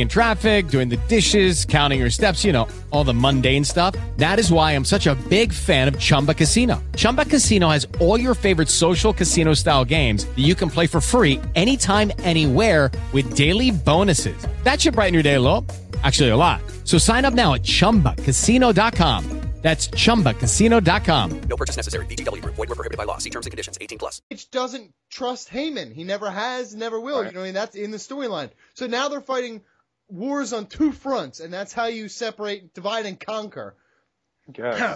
in 0.00 0.08
traffic, 0.08 0.68
doing 0.68 0.90
the 0.90 0.98
dishes, 1.08 1.64
counting 1.64 1.98
your 1.98 2.10
steps, 2.10 2.44
you 2.44 2.52
know, 2.52 2.68
all 2.90 3.04
the 3.04 3.14
mundane 3.14 3.64
stuff. 3.64 3.94
That 4.18 4.38
is 4.38 4.52
why 4.52 4.72
I'm 4.72 4.84
such 4.84 5.06
a 5.06 5.14
big 5.30 5.52
fan 5.52 5.88
of 5.88 5.98
Chumba 5.98 6.34
Casino. 6.34 6.82
Chumba 6.96 7.24
Casino 7.24 7.70
has 7.70 7.86
all 7.98 8.20
your 8.20 8.34
favorite 8.34 8.68
social 8.68 9.14
casino 9.14 9.54
style 9.54 9.86
games 9.86 10.26
that 10.26 10.44
you 10.44 10.54
can 10.54 10.68
play 10.68 10.86
for 10.86 11.00
free 11.00 11.40
anytime, 11.54 12.12
anywhere 12.18 12.90
with 13.12 13.34
daily 13.34 13.70
bonuses. 13.70 14.46
That 14.64 14.80
should 14.80 14.94
brighten 14.94 15.14
your 15.14 15.22
day 15.22 15.34
a 15.34 15.40
little. 15.40 15.64
Actually, 16.02 16.28
a 16.28 16.36
lot. 16.36 16.60
So 16.84 16.98
sign 16.98 17.24
up 17.24 17.32
now 17.32 17.54
at 17.54 17.62
chumbacasino.com. 17.62 19.38
That's 19.60 19.88
chumbacasino.com. 19.88 21.40
No 21.48 21.56
purchase 21.56 21.76
necessary. 21.76 22.06
VGW 22.06 22.42
Group. 22.42 22.54
Void 22.54 22.68
were 22.68 22.76
prohibited 22.76 22.96
by 22.96 23.04
law. 23.04 23.18
See 23.18 23.30
terms 23.30 23.46
and 23.46 23.50
conditions. 23.50 23.76
18 23.80 23.98
plus. 23.98 24.22
H 24.30 24.50
doesn't 24.50 24.94
trust 25.10 25.50
Heyman. 25.50 25.92
He 25.92 26.04
never 26.04 26.30
has, 26.30 26.74
never 26.74 27.00
will. 27.00 27.24
You 27.24 27.32
know, 27.32 27.42
and 27.42 27.56
that's 27.56 27.74
in 27.74 27.90
the 27.90 27.96
storyline. 27.96 28.50
So 28.74 28.86
now 28.86 29.08
they're 29.08 29.20
fighting 29.20 29.62
wars 30.08 30.52
on 30.52 30.66
two 30.66 30.92
fronts, 30.92 31.40
and 31.40 31.52
that's 31.52 31.72
how 31.72 31.86
you 31.86 32.08
separate, 32.08 32.74
divide, 32.74 33.06
and 33.06 33.18
conquer. 33.20 33.74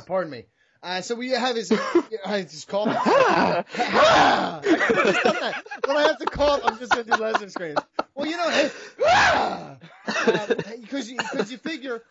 Pardon 0.07 0.31
me. 0.31 0.44
Uh, 0.83 1.01
so 1.01 1.14
we 1.14 1.31
have 1.31 1.55
his. 1.55 1.70
I 2.27 2.42
just 2.42 2.66
cough. 2.66 2.88
I 2.88 3.62
could've 4.62 5.05
just 5.14 5.22
done 5.22 5.37
that. 5.40 5.64
When 5.87 5.96
I 5.96 6.03
have 6.09 6.18
to 6.18 6.27
cough, 6.27 6.61
I'm 6.64 6.79
just 6.79 6.90
gonna 6.90 7.05
do 7.05 7.12
Lesnar 7.12 7.51
screams. 7.51 7.79
Well, 8.16 8.27
you 8.27 8.37
know, 8.37 8.48
because 10.81 11.09
you, 11.11 11.18
'cause 11.18 11.53
you 11.53 11.59
figure 11.59 12.03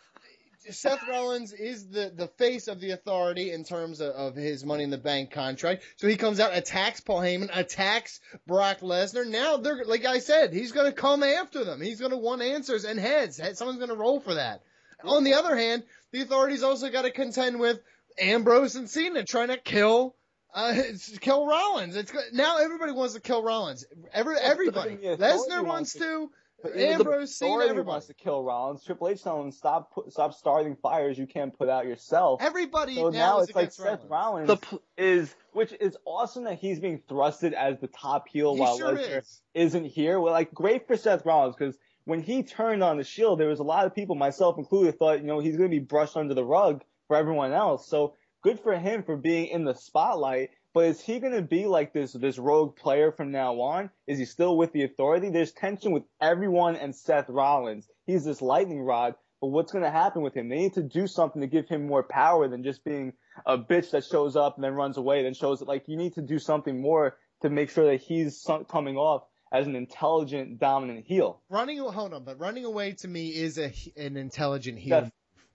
Seth 0.70 1.08
Rollins 1.08 1.54
is 1.54 1.88
the, 1.88 2.12
the 2.16 2.28
face 2.28 2.68
of 2.68 2.80
the 2.80 2.92
authority 2.92 3.52
in 3.52 3.64
terms 3.64 4.00
of, 4.00 4.14
of 4.14 4.36
his 4.36 4.64
Money 4.64 4.84
in 4.84 4.90
the 4.90 4.98
Bank 4.98 5.32
contract. 5.32 5.84
So 5.98 6.08
he 6.08 6.18
comes 6.18 6.40
out, 6.40 6.56
attacks 6.56 7.02
Paul 7.02 7.22
Heyman, 7.22 7.50
attacks 7.54 8.20
Brock 8.46 8.80
Lesnar. 8.82 9.28
Now 9.28 9.58
they're 9.58 9.84
like 9.86 10.06
I 10.06 10.20
said, 10.20 10.54
he's 10.54 10.72
going 10.72 10.86
to 10.86 10.96
come 10.96 11.24
after 11.24 11.64
them. 11.64 11.82
He's 11.82 12.00
going 12.00 12.12
to 12.12 12.18
want 12.18 12.42
answers 12.42 12.86
and 12.86 13.00
heads. 13.00 13.42
Someone's 13.54 13.80
going 13.80 13.90
to 13.90 13.96
roll 13.96 14.20
for 14.20 14.36
that. 14.36 14.62
On 15.04 15.24
the 15.24 15.34
other 15.34 15.56
hand, 15.56 15.84
the 16.12 16.22
authority's 16.22 16.64
also 16.64 16.90
got 16.92 17.04
to 17.04 17.12
contend 17.12 17.60
with 17.60 17.80
Ambrose 18.20 18.76
and 18.76 18.90
Cena 18.90 19.24
trying 19.24 19.48
to 19.48 19.58
kill. 19.58 20.16
Uh, 20.54 20.76
kill 21.22 21.48
Rollins. 21.48 21.96
It's 21.96 22.12
now 22.34 22.58
everybody 22.58 22.92
wants 22.92 23.14
to 23.14 23.22
kill 23.22 23.42
Rollins. 23.42 23.86
Every 24.14 24.36
everybody. 24.36 24.98
Lesnar 24.98 25.66
wants 25.66 25.94
to. 25.94 26.30
But 26.62 26.76
Ambrose, 26.78 27.30
the 27.30 27.46
Cena, 27.46 27.64
everybody. 27.64 27.88
wants 27.88 28.08
to 28.08 28.14
kill 28.14 28.44
Rollins. 28.44 28.84
Triple 28.84 29.10
H 29.10 29.24
telling 29.24 29.46
him 29.46 29.52
stop, 29.52 29.94
put, 29.94 30.12
stop 30.12 30.34
starting 30.34 30.76
fires 30.76 31.18
you 31.18 31.28
can't 31.28 31.58
put 31.58 31.70
out 31.70 31.86
yourself. 31.86 32.42
Everybody 32.42 32.96
So 32.96 33.10
now 33.10 33.10
now 33.10 33.40
is 33.40 33.50
it's 33.50 33.56
like 33.56 33.64
against 33.64 33.78
Seth 33.78 34.10
Rollins. 34.10 34.50
Rollins 34.50 34.84
is, 34.98 35.36
which 35.54 35.74
is 35.80 35.98
awesome 36.06 36.44
that 36.44 36.60
he's 36.60 36.80
being 36.80 37.02
thrusted 37.10 37.54
as 37.54 37.80
the 37.80 37.88
top 37.88 38.28
heel 38.28 38.54
He 38.54 38.62
while 38.62 38.78
sure 38.78 38.96
Lesnar 38.96 39.20
is. 39.20 39.42
isn't 39.54 39.86
here. 39.86 40.20
Well, 40.20 40.34
like 40.34 40.54
great 40.54 40.88
for 40.88 40.98
Seth 40.98 41.26
Rollins 41.26 41.56
because 41.58 41.78
when 42.06 42.22
he 42.22 42.44
turned 42.44 42.84
on 42.84 42.98
the 42.98 43.04
Shield, 43.04 43.40
there 43.40 43.48
was 43.48 43.60
a 43.60 43.64
lot 43.64 43.86
of 43.86 43.96
people, 43.96 44.16
myself 44.16 44.58
included, 44.58 44.98
thought 44.98 45.22
you 45.22 45.28
know 45.28 45.40
he's 45.40 45.58
going 45.58 45.70
to 45.70 45.76
be 45.76 45.84
brushed 45.84 46.18
under 46.18 46.34
the 46.34 46.46
rug 46.46 46.84
for 47.08 47.16
everyone 47.16 47.54
else. 47.54 47.88
So 47.88 48.16
good 48.42 48.60
for 48.60 48.78
him 48.78 49.04
for 49.04 49.18
being 49.18 49.48
in 49.48 49.66
the 49.66 49.74
spotlight. 49.74 50.50
But 50.74 50.86
is 50.86 51.02
he 51.02 51.20
going 51.20 51.34
to 51.34 51.42
be 51.42 51.66
like 51.66 51.92
this 51.94 52.14
this 52.14 52.38
rogue 52.38 52.76
player 52.78 53.12
from 53.12 53.32
now 53.32 53.60
on? 53.60 53.90
Is 54.08 54.18
he 54.20 54.26
still 54.26 54.56
with 54.58 54.72
the 54.72 54.84
authority? 54.84 55.30
There's 55.30 55.52
tension 55.52 55.92
with 55.92 56.04
everyone 56.22 56.76
and 56.78 56.96
Seth 56.96 57.28
Rollins. 57.30 57.88
He's 58.06 58.24
this 58.24 58.42
lightning 58.42 58.82
rod, 58.82 59.16
But 59.42 59.48
what's 59.48 59.72
going 59.72 59.84
to 59.84 59.92
happen 59.92 60.22
with 60.22 60.34
him? 60.34 60.48
They 60.50 60.58
need 60.58 60.74
to 60.76 60.84
do 60.84 61.08
something 61.08 61.42
to 61.42 61.48
give 61.48 61.68
him 61.68 61.88
more 61.88 62.04
power 62.04 62.48
than 62.48 62.64
just 62.64 62.84
being 62.86 63.14
a 63.46 63.58
bitch 63.58 63.92
that 63.92 64.06
shows 64.06 64.36
up 64.36 64.56
and 64.56 64.64
then 64.64 64.74
runs 64.74 64.98
away, 64.98 65.24
then 65.24 65.34
shows 65.34 65.62
it. 65.62 65.68
Like 65.68 65.88
you 65.88 65.98
need 65.98 66.14
to 66.16 66.22
do 66.22 66.40
something 66.40 66.80
more 66.82 67.18
to 67.42 67.50
make 67.50 67.70
sure 67.70 67.86
that 67.92 68.02
he's 68.02 68.46
coming 68.70 68.96
off 68.98 69.24
as 69.52 69.68
an 69.68 69.76
intelligent, 69.76 70.60
dominant 70.60 71.06
heel. 71.06 71.42
Running, 71.50 71.80
hold 71.80 72.14
on, 72.14 72.24
but 72.24 72.40
running 72.40 72.64
away 72.64 72.94
to 72.94 73.08
me 73.10 73.30
is 73.30 73.58
a 73.58 73.74
an 73.98 74.16
intelligent 74.16 74.80
heel. 74.80 74.92
That's- 74.92 75.12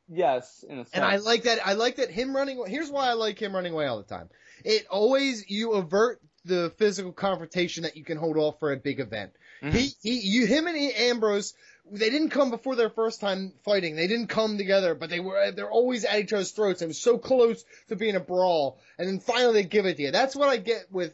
yes, 0.08 0.64
in 0.68 0.78
a 0.78 0.84
sense. 0.84 0.90
And 0.94 1.04
I 1.04 1.16
like 1.16 1.44
that. 1.44 1.66
I 1.66 1.74
like 1.74 1.96
that 1.96 2.10
him 2.10 2.34
running. 2.34 2.62
Here's 2.66 2.90
why 2.90 3.08
I 3.08 3.14
like 3.14 3.40
him 3.40 3.54
running 3.54 3.72
away 3.72 3.86
all 3.86 3.98
the 3.98 4.04
time. 4.04 4.28
It 4.64 4.86
always 4.90 5.48
you 5.48 5.72
avert 5.72 6.20
the 6.44 6.72
physical 6.78 7.12
confrontation 7.12 7.82
that 7.82 7.96
you 7.96 8.04
can 8.04 8.18
hold 8.18 8.36
off 8.36 8.58
for 8.60 8.72
a 8.72 8.76
big 8.76 9.00
event. 9.00 9.32
Mm-hmm. 9.62 9.76
He, 9.76 9.90
he, 10.02 10.20
you, 10.20 10.46
him 10.46 10.66
and 10.66 10.76
Ambrose, 10.76 11.54
they 11.90 12.10
didn't 12.10 12.30
come 12.30 12.50
before 12.50 12.76
their 12.76 12.90
first 12.90 13.20
time 13.20 13.52
fighting. 13.64 13.96
They 13.96 14.06
didn't 14.06 14.28
come 14.28 14.58
together, 14.58 14.94
but 14.94 15.10
they 15.10 15.20
were 15.20 15.52
they're 15.52 15.70
always 15.70 16.04
at 16.04 16.20
each 16.20 16.32
other's 16.32 16.52
throats. 16.52 16.82
It 16.82 16.88
was 16.88 17.00
so 17.00 17.18
close 17.18 17.64
to 17.88 17.96
being 17.96 18.16
a 18.16 18.20
brawl, 18.20 18.78
and 18.98 19.08
then 19.08 19.20
finally 19.20 19.54
they 19.54 19.68
give 19.68 19.86
it 19.86 19.96
to 19.96 20.02
you. 20.02 20.10
That's 20.10 20.36
what 20.36 20.48
I 20.48 20.56
get 20.56 20.86
with. 20.90 21.12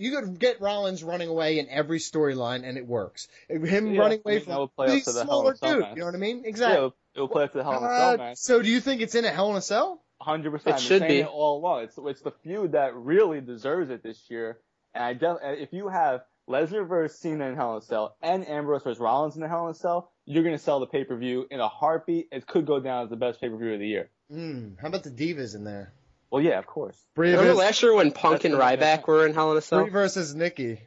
You 0.00 0.16
could 0.18 0.38
get 0.38 0.60
Rollins 0.60 1.04
running 1.04 1.28
away 1.28 1.58
in 1.58 1.68
every 1.68 1.98
storyline, 1.98 2.64
and 2.66 2.78
it 2.78 2.86
works. 2.86 3.28
Him 3.48 3.92
Yeah, 3.94 4.00
running 4.00 4.18
I 4.18 4.22
away 4.30 4.34
mean, 4.36 4.44
from 4.44 4.54
that 4.54 4.68
play 4.76 4.86
the 5.00 5.12
Hell 5.12 5.20
in 5.20 5.26
smaller 5.26 5.52
a 5.52 5.56
Cell 5.56 5.72
dude. 5.72 5.80
match. 5.80 5.90
You 5.94 6.00
know 6.00 6.06
what 6.06 6.14
I 6.14 6.18
mean? 6.18 6.40
Yeah, 6.42 6.48
Exactly. 6.48 6.76
it'll, 6.76 6.96
it'll 7.14 7.28
play 7.28 7.44
up 7.44 7.52
to 7.52 7.58
the 7.58 7.64
Hell 7.64 7.78
in 7.78 7.84
a 7.84 7.86
Uh, 7.86 8.16
match. 8.18 8.36
so 8.38 8.62
do 8.62 8.68
you 8.70 8.80
think 8.80 9.02
it's 9.02 9.14
in 9.14 9.24
a 9.24 9.30
Hell 9.30 9.50
in 9.50 9.56
a 9.56 9.62
Cell? 9.62 10.02
Hundred 10.20 10.50
percent. 10.52 10.76
It 10.76 10.80
should 10.82 11.02
be. 11.02 11.18
it 11.20 11.26
all 11.26 11.58
along. 11.58 11.84
It's 11.84 11.98
it's 11.98 12.20
the 12.22 12.30
feud 12.42 12.72
that 12.72 12.94
really 12.94 13.40
deserves 13.40 13.90
it 13.90 14.02
this 14.02 14.22
year. 14.30 14.58
And 14.94 15.02
I 15.04 15.12
def- 15.14 15.38
if 15.42 15.72
you 15.72 15.88
have 15.88 16.22
Lesnar 16.48 16.86
versus 16.88 17.18
Cena 17.20 17.46
in 17.48 17.54
Hell 17.56 17.72
in 17.72 17.78
a 17.78 17.82
Cell 17.82 18.16
and 18.22 18.46
Ambrose 18.48 18.82
versus 18.82 18.98
Rollins 18.98 19.36
in 19.36 19.40
the 19.42 19.48
Hell 19.48 19.66
in 19.66 19.70
a 19.70 19.74
Cell, 19.74 20.10
you're 20.26 20.44
gonna 20.44 20.58
sell 20.58 20.80
the 20.80 20.86
pay 20.86 21.04
per 21.04 21.16
view 21.16 21.46
in 21.50 21.60
a 21.60 21.68
heartbeat. 21.68 22.28
It 22.32 22.46
could 22.46 22.66
go 22.66 22.80
down 22.80 23.04
as 23.04 23.10
the 23.10 23.16
best 23.16 23.40
pay 23.40 23.48
per 23.48 23.56
view 23.56 23.72
of 23.74 23.80
the 23.80 23.86
year. 23.88 24.10
Mm, 24.32 24.78
how 24.80 24.88
about 24.88 25.04
the 25.04 25.10
Divas 25.10 25.54
in 25.54 25.64
there? 25.64 25.92
Well, 26.30 26.42
yeah, 26.42 26.58
of 26.58 26.66
course. 26.66 26.96
Brie 27.14 27.30
Remember 27.30 27.48
versus, 27.48 27.58
last 27.58 27.82
year 27.82 27.94
when 27.94 28.12
Punk 28.12 28.44
and 28.44 28.54
Ryback 28.54 29.06
were 29.06 29.26
in 29.26 29.34
Hell 29.34 29.50
in 29.52 29.58
a 29.58 29.60
Cell? 29.60 29.82
Brie 29.82 29.90
versus 29.90 30.34
Nikki. 30.34 30.80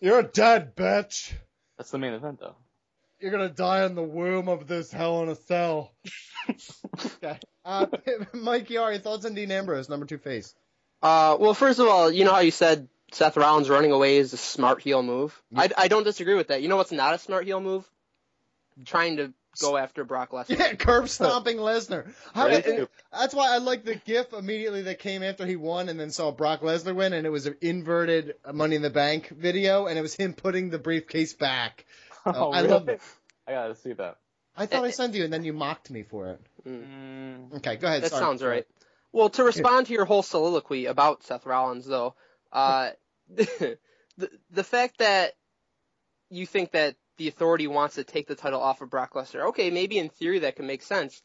You're 0.00 0.20
a 0.20 0.22
dead, 0.22 0.76
bitch. 0.76 1.32
That's 1.76 1.90
the 1.90 1.98
main 1.98 2.14
event, 2.14 2.40
though. 2.40 2.54
You're 3.20 3.32
gonna 3.32 3.48
die 3.48 3.84
in 3.84 3.94
the 3.94 4.02
womb 4.02 4.48
of 4.48 4.66
this 4.66 4.92
Hell 4.92 5.22
in 5.22 5.30
a 5.30 5.34
Cell. 5.34 5.92
okay. 7.04 7.38
Uh, 7.64 7.86
Mikey, 8.32 8.76
are 8.76 8.92
your 8.92 9.00
thoughts 9.00 9.24
on 9.24 9.34
Dean 9.34 9.50
Ambrose, 9.50 9.88
number 9.88 10.06
two 10.06 10.18
face? 10.18 10.54
Uh, 11.02 11.36
well, 11.38 11.54
first 11.54 11.78
of 11.78 11.88
all, 11.88 12.10
you 12.10 12.24
know 12.24 12.32
how 12.32 12.40
you 12.40 12.50
said 12.50 12.88
Seth 13.12 13.36
Rollins 13.36 13.68
running 13.68 13.92
away 13.92 14.18
is 14.18 14.32
a 14.32 14.36
smart 14.36 14.82
heel 14.82 15.02
move? 15.02 15.40
I, 15.54 15.70
I 15.76 15.88
don't 15.88 16.04
disagree 16.04 16.34
with 16.34 16.48
that. 16.48 16.62
You 16.62 16.68
know 16.68 16.76
what's 16.76 16.92
not 16.92 17.14
a 17.14 17.18
smart 17.18 17.44
heel 17.44 17.60
move? 17.60 17.88
Trying 18.84 19.16
to 19.16 19.32
go 19.60 19.76
after 19.76 20.04
Brock 20.04 20.30
Lesnar. 20.30 20.58
Yeah, 20.58 20.74
curb 20.74 21.08
stomping 21.08 21.56
Lesnar. 21.58 22.12
How- 22.34 22.46
Right. 22.46 22.64
and 22.66 22.88
That's 23.12 23.34
why 23.34 23.54
I 23.54 23.58
like 23.58 23.84
the 23.84 23.94
GIF 23.96 24.32
immediately 24.32 24.82
that 24.82 24.98
came 24.98 25.22
after 25.22 25.46
he 25.46 25.56
won, 25.56 25.88
and 25.88 25.98
then 25.98 26.10
saw 26.10 26.30
Brock 26.30 26.60
Lesnar 26.62 26.94
win, 26.94 27.12
and 27.12 27.26
it 27.26 27.30
was 27.30 27.46
an 27.46 27.56
inverted 27.60 28.34
Money 28.52 28.76
in 28.76 28.82
the 28.82 28.90
Bank 28.90 29.28
video, 29.28 29.86
and 29.86 29.98
it 29.98 30.02
was 30.02 30.14
him 30.14 30.32
putting 30.34 30.70
the 30.70 30.78
briefcase 30.78 31.34
back. 31.34 31.84
Oh, 32.28 32.50
I 32.50 32.62
really? 32.62 32.72
love 32.72 32.88
it. 32.88 33.00
I 33.46 33.52
gotta 33.52 33.76
see 33.76 33.92
that. 33.92 34.16
I 34.56 34.66
thought 34.66 34.84
I 34.84 34.90
sent 34.90 35.14
you, 35.14 35.22
and 35.22 35.32
then 35.32 35.44
you 35.44 35.52
mocked 35.52 35.90
me 35.92 36.02
for 36.02 36.30
it. 36.30 36.40
Mm. 36.66 37.54
Okay, 37.58 37.76
go 37.76 37.86
ahead. 37.86 38.02
That 38.02 38.10
sorry. 38.10 38.20
sounds 38.20 38.42
right. 38.42 38.66
Well, 39.12 39.28
to 39.30 39.44
respond 39.44 39.86
to 39.86 39.92
your 39.92 40.06
whole 40.06 40.24
soliloquy 40.24 40.86
about 40.86 41.22
Seth 41.22 41.46
Rollins, 41.46 41.86
though, 41.86 42.16
uh, 42.52 42.90
the 43.28 43.78
the 44.50 44.64
fact 44.64 44.98
that 44.98 45.34
you 46.30 46.46
think 46.46 46.72
that 46.72 46.96
the 47.16 47.28
authority 47.28 47.66
wants 47.66 47.96
to 47.96 48.04
take 48.04 48.26
the 48.26 48.34
title 48.34 48.60
off 48.60 48.80
of 48.80 48.90
Brock 48.90 49.14
Lesnar, 49.14 49.48
okay, 49.48 49.70
maybe 49.70 49.98
in 49.98 50.08
theory 50.08 50.40
that 50.40 50.56
can 50.56 50.66
make 50.66 50.82
sense, 50.82 51.22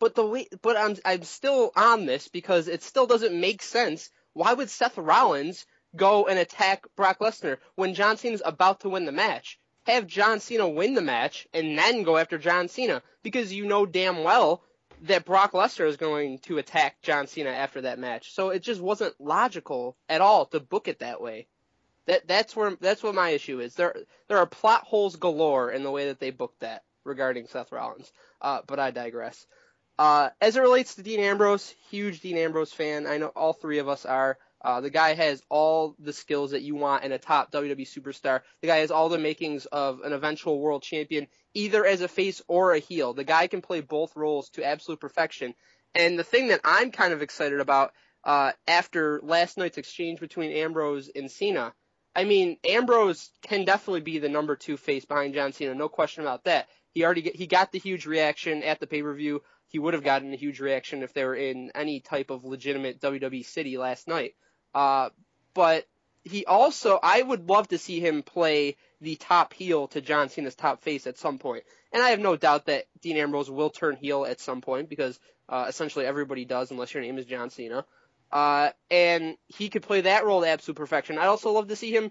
but 0.00 0.14
the 0.14 0.26
way, 0.26 0.48
but 0.62 0.76
I'm 0.76 0.96
I'm 1.04 1.22
still 1.22 1.72
on 1.76 2.06
this 2.06 2.28
because 2.28 2.68
it 2.68 2.82
still 2.82 3.06
doesn't 3.06 3.38
make 3.38 3.62
sense. 3.62 4.10
Why 4.32 4.52
would 4.52 4.68
Seth 4.68 4.98
Rollins 4.98 5.66
go 5.94 6.26
and 6.26 6.38
attack 6.38 6.86
Brock 6.96 7.20
Lesnar 7.20 7.58
when 7.76 7.94
John 7.94 8.16
Cena's 8.16 8.42
about 8.44 8.80
to 8.80 8.88
win 8.88 9.04
the 9.04 9.12
match? 9.12 9.58
Have 9.86 10.06
John 10.06 10.40
Cena 10.40 10.68
win 10.68 10.94
the 10.94 11.02
match 11.02 11.46
and 11.52 11.78
then 11.78 12.02
go 12.02 12.16
after 12.16 12.38
John 12.38 12.68
Cena 12.68 13.02
because 13.22 13.52
you 13.52 13.66
know 13.66 13.86
damn 13.86 14.24
well 14.24 14.64
that 15.02 15.24
Brock 15.24 15.52
Lesnar 15.52 15.86
is 15.86 15.96
going 15.96 16.38
to 16.40 16.58
attack 16.58 17.00
John 17.02 17.26
Cena 17.26 17.50
after 17.50 17.82
that 17.82 17.98
match. 17.98 18.32
So 18.32 18.50
it 18.50 18.62
just 18.62 18.80
wasn't 18.80 19.20
logical 19.20 19.96
at 20.08 20.20
all 20.20 20.46
to 20.46 20.60
book 20.60 20.88
it 20.88 21.00
that 21.00 21.20
way. 21.20 21.46
That 22.06 22.26
that's 22.28 22.54
where 22.54 22.76
that's 22.80 23.02
what 23.02 23.14
my 23.14 23.30
issue 23.30 23.60
is. 23.60 23.74
There 23.74 23.94
there 24.28 24.38
are 24.38 24.46
plot 24.46 24.82
holes 24.82 25.16
galore 25.16 25.70
in 25.70 25.82
the 25.82 25.90
way 25.90 26.06
that 26.06 26.20
they 26.20 26.30
booked 26.30 26.60
that 26.60 26.82
regarding 27.04 27.46
Seth 27.46 27.72
Rollins. 27.72 28.10
Uh, 28.40 28.60
but 28.66 28.78
I 28.78 28.90
digress. 28.90 29.46
Uh, 29.98 30.30
as 30.40 30.56
it 30.56 30.60
relates 30.60 30.96
to 30.96 31.02
Dean 31.02 31.20
Ambrose, 31.20 31.74
huge 31.90 32.20
Dean 32.20 32.36
Ambrose 32.36 32.72
fan. 32.72 33.06
I 33.06 33.18
know 33.18 33.28
all 33.28 33.52
three 33.52 33.78
of 33.78 33.88
us 33.88 34.04
are. 34.04 34.38
Uh, 34.64 34.80
the 34.80 34.90
guy 34.90 35.12
has 35.12 35.42
all 35.50 35.94
the 35.98 36.12
skills 36.12 36.52
that 36.52 36.62
you 36.62 36.74
want 36.74 37.04
in 37.04 37.12
a 37.12 37.18
top 37.18 37.52
WWE 37.52 37.86
superstar. 37.86 38.40
The 38.62 38.66
guy 38.66 38.78
has 38.78 38.90
all 38.90 39.10
the 39.10 39.18
makings 39.18 39.66
of 39.66 40.00
an 40.00 40.14
eventual 40.14 40.58
world 40.58 40.82
champion, 40.82 41.28
either 41.52 41.84
as 41.84 42.00
a 42.00 42.08
face 42.08 42.40
or 42.48 42.72
a 42.72 42.78
heel. 42.78 43.12
The 43.12 43.24
guy 43.24 43.46
can 43.46 43.60
play 43.60 43.82
both 43.82 44.16
roles 44.16 44.48
to 44.50 44.64
absolute 44.64 45.00
perfection. 45.00 45.54
And 45.94 46.18
the 46.18 46.24
thing 46.24 46.48
that 46.48 46.62
I'm 46.64 46.90
kind 46.90 47.12
of 47.12 47.20
excited 47.20 47.60
about 47.60 47.92
uh, 48.24 48.52
after 48.66 49.20
last 49.22 49.58
night's 49.58 49.76
exchange 49.76 50.18
between 50.18 50.50
Ambrose 50.50 51.10
and 51.14 51.30
Cena, 51.30 51.74
I 52.14 52.24
mean, 52.24 52.58
Ambrose 52.68 53.30
can 53.42 53.64
definitely 53.64 54.00
be 54.00 54.18
the 54.18 54.28
number 54.28 54.56
two 54.56 54.76
face 54.76 55.04
behind 55.04 55.34
John 55.34 55.52
Cena, 55.52 55.74
no 55.74 55.88
question 55.88 56.22
about 56.22 56.44
that. 56.44 56.68
He 56.92 57.04
already 57.04 57.22
get, 57.22 57.34
he 57.34 57.46
got 57.46 57.72
the 57.72 57.78
huge 57.78 58.06
reaction 58.06 58.62
at 58.62 58.78
the 58.78 58.86
pay 58.86 59.02
per 59.02 59.12
view. 59.14 59.42
He 59.68 59.80
would 59.80 59.94
have 59.94 60.04
gotten 60.04 60.32
a 60.32 60.36
huge 60.36 60.60
reaction 60.60 61.02
if 61.02 61.12
they 61.12 61.24
were 61.24 61.34
in 61.34 61.72
any 61.74 61.98
type 61.98 62.30
of 62.30 62.44
legitimate 62.44 63.00
WWE 63.00 63.44
city 63.44 63.76
last 63.76 64.06
night. 64.06 64.34
Uh, 64.72 65.10
but 65.54 65.86
he 66.22 66.46
also, 66.46 66.98
I 67.02 67.20
would 67.20 67.48
love 67.48 67.68
to 67.68 67.78
see 67.78 68.00
him 68.00 68.22
play 68.22 68.76
the 69.00 69.16
top 69.16 69.52
heel 69.52 69.88
to 69.88 70.00
John 70.00 70.28
Cena's 70.28 70.54
top 70.54 70.82
face 70.82 71.06
at 71.06 71.18
some 71.18 71.38
point. 71.38 71.64
And 71.92 72.02
I 72.02 72.10
have 72.10 72.20
no 72.20 72.36
doubt 72.36 72.66
that 72.66 72.86
Dean 73.02 73.16
Ambrose 73.16 73.50
will 73.50 73.70
turn 73.70 73.96
heel 73.96 74.24
at 74.24 74.40
some 74.40 74.60
point 74.60 74.88
because 74.88 75.18
uh, 75.48 75.66
essentially 75.68 76.06
everybody 76.06 76.44
does 76.44 76.70
unless 76.70 76.94
your 76.94 77.02
name 77.02 77.18
is 77.18 77.26
John 77.26 77.50
Cena. 77.50 77.84
Uh, 78.34 78.70
and 78.90 79.36
he 79.46 79.68
could 79.68 79.84
play 79.84 80.00
that 80.00 80.24
role 80.24 80.42
to 80.42 80.48
absolute 80.48 80.76
perfection. 80.76 81.18
I'd 81.18 81.26
also 81.26 81.52
love 81.52 81.68
to 81.68 81.76
see 81.76 81.92
him 81.94 82.10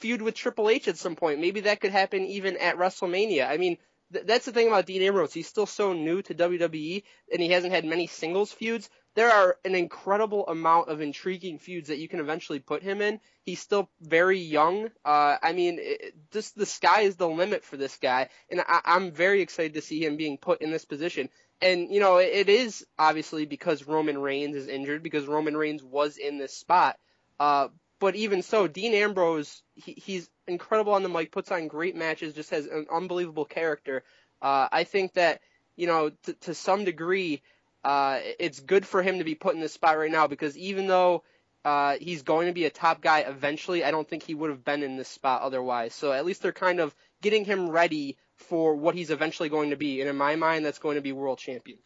feud 0.00 0.20
with 0.20 0.34
Triple 0.34 0.68
H 0.68 0.86
at 0.86 0.98
some 0.98 1.16
point. 1.16 1.40
Maybe 1.40 1.60
that 1.60 1.80
could 1.80 1.92
happen 1.92 2.26
even 2.26 2.58
at 2.58 2.76
WrestleMania. 2.76 3.48
I 3.48 3.56
mean, 3.56 3.78
th- 4.12 4.26
that's 4.26 4.44
the 4.44 4.52
thing 4.52 4.68
about 4.68 4.84
Dean 4.84 5.00
Ambrose. 5.00 5.32
He's 5.32 5.48
still 5.48 5.64
so 5.64 5.94
new 5.94 6.20
to 6.22 6.34
WWE, 6.34 7.04
and 7.32 7.40
he 7.40 7.48
hasn't 7.48 7.72
had 7.72 7.86
many 7.86 8.06
singles 8.06 8.52
feuds. 8.52 8.90
There 9.14 9.30
are 9.30 9.56
an 9.64 9.74
incredible 9.74 10.46
amount 10.46 10.90
of 10.90 11.00
intriguing 11.00 11.58
feuds 11.58 11.88
that 11.88 11.98
you 11.98 12.08
can 12.08 12.20
eventually 12.20 12.58
put 12.58 12.82
him 12.82 13.00
in. 13.00 13.20
He's 13.44 13.60
still 13.60 13.88
very 14.00 14.40
young. 14.40 14.90
Uh, 15.06 15.36
I 15.42 15.54
mean, 15.54 15.78
it, 15.80 16.14
just 16.32 16.54
the 16.54 16.66
sky 16.66 17.02
is 17.02 17.16
the 17.16 17.28
limit 17.28 17.64
for 17.64 17.78
this 17.78 17.96
guy, 17.96 18.28
and 18.50 18.60
I, 18.60 18.80
I'm 18.84 19.10
very 19.10 19.40
excited 19.40 19.74
to 19.74 19.82
see 19.82 20.04
him 20.04 20.18
being 20.18 20.36
put 20.36 20.60
in 20.60 20.70
this 20.70 20.84
position. 20.84 21.30
And 21.62 21.90
you 21.90 22.00
know, 22.00 22.16
it, 22.16 22.48
is 22.48 22.84
obviously 22.98 23.46
because 23.46 23.86
Roman 23.86 24.18
Reigns 24.18 24.56
is 24.56 24.68
injured, 24.68 25.02
because 25.02 25.26
Roman 25.26 25.56
Reigns 25.56 25.82
was 25.82 26.16
in 26.16 26.38
this 26.38 26.52
spot. 26.52 26.98
Uh, 27.38 27.68
but 28.00 28.16
even 28.16 28.42
so, 28.42 28.66
Dean 28.66 28.94
Ambrose, 28.94 29.62
he, 29.76 29.92
he's 29.92 30.28
incredible 30.48 30.92
on 30.92 31.04
the 31.04 31.08
mic, 31.08 31.30
puts 31.30 31.52
on 31.52 31.68
great 31.68 31.94
matches, 31.94 32.34
just 32.34 32.50
has 32.50 32.66
an 32.66 32.86
unbelievable 32.92 33.44
character. 33.44 34.02
Uh, 34.40 34.66
I 34.72 34.82
think 34.82 35.14
that, 35.14 35.40
you 35.76 35.86
know, 35.86 36.10
t- 36.24 36.34
to 36.40 36.54
some 36.54 36.84
degree, 36.84 37.42
uh, 37.84 38.18
it's 38.40 38.58
good 38.58 38.84
for 38.84 39.02
him 39.02 39.18
to 39.18 39.24
be 39.24 39.36
put 39.36 39.54
in 39.54 39.60
this 39.60 39.72
spot 39.72 39.98
right 39.98 40.10
now 40.10 40.26
because 40.26 40.56
even 40.56 40.88
though 40.88 41.22
uh, 41.64 41.96
he's 42.00 42.22
going 42.22 42.48
to 42.48 42.52
be 42.52 42.64
a 42.64 42.70
top 42.70 43.00
guy 43.00 43.20
eventually, 43.20 43.84
I 43.84 43.92
don't 43.92 44.08
think 44.08 44.24
he 44.24 44.34
would 44.34 44.50
have 44.50 44.64
been 44.64 44.82
in 44.82 44.96
this 44.96 45.08
spot 45.08 45.42
otherwise. 45.42 45.94
So 45.94 46.12
at 46.12 46.24
least 46.24 46.42
they're 46.42 46.52
kind 46.52 46.80
of 46.80 46.94
getting 47.20 47.44
him 47.44 47.70
ready 47.70 48.16
for 48.42 48.74
what 48.74 48.94
he's 48.94 49.10
eventually 49.10 49.48
going 49.48 49.70
to 49.70 49.76
be. 49.76 50.00
And 50.00 50.08
in 50.10 50.16
my 50.16 50.36
mind, 50.36 50.64
that's 50.64 50.78
going 50.78 50.96
to 50.96 51.00
be 51.02 51.12
world 51.12 51.38
champion. 51.38 51.78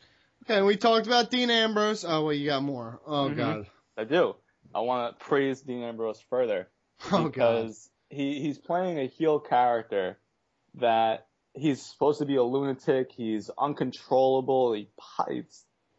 Okay, 0.45 0.63
we 0.63 0.77
talked 0.77 1.07
about 1.07 1.31
Dean 1.31 1.51
Ambrose. 1.51 2.05
Oh, 2.07 2.25
well, 2.25 2.33
you 2.33 2.47
got 2.47 2.63
more. 2.63 3.01
Oh, 3.07 3.29
Mhm. 3.29 3.37
God. 3.37 3.67
I 3.97 4.05
do. 4.05 4.35
I 4.75 4.81
want 4.81 5.19
to 5.19 5.25
praise 5.25 5.61
Dean 5.63 5.83
Ambrose 5.83 6.21
further 6.29 6.69
Oh, 7.13 7.25
God. 7.25 7.33
because 7.33 7.91
he 8.11 8.41
he's 8.41 8.59
playing 8.59 8.99
a 8.99 9.07
heel 9.07 9.41
character 9.41 10.19
that 10.75 11.27
he's 11.55 11.81
supposed 11.83 12.19
to 12.21 12.27
be 12.27 12.37
a 12.37 12.43
lunatic. 12.43 13.11
He's 13.17 13.51
uncontrollable. 13.59 14.75
He, 14.75 14.89
po- 14.99 15.33
he 15.33 15.43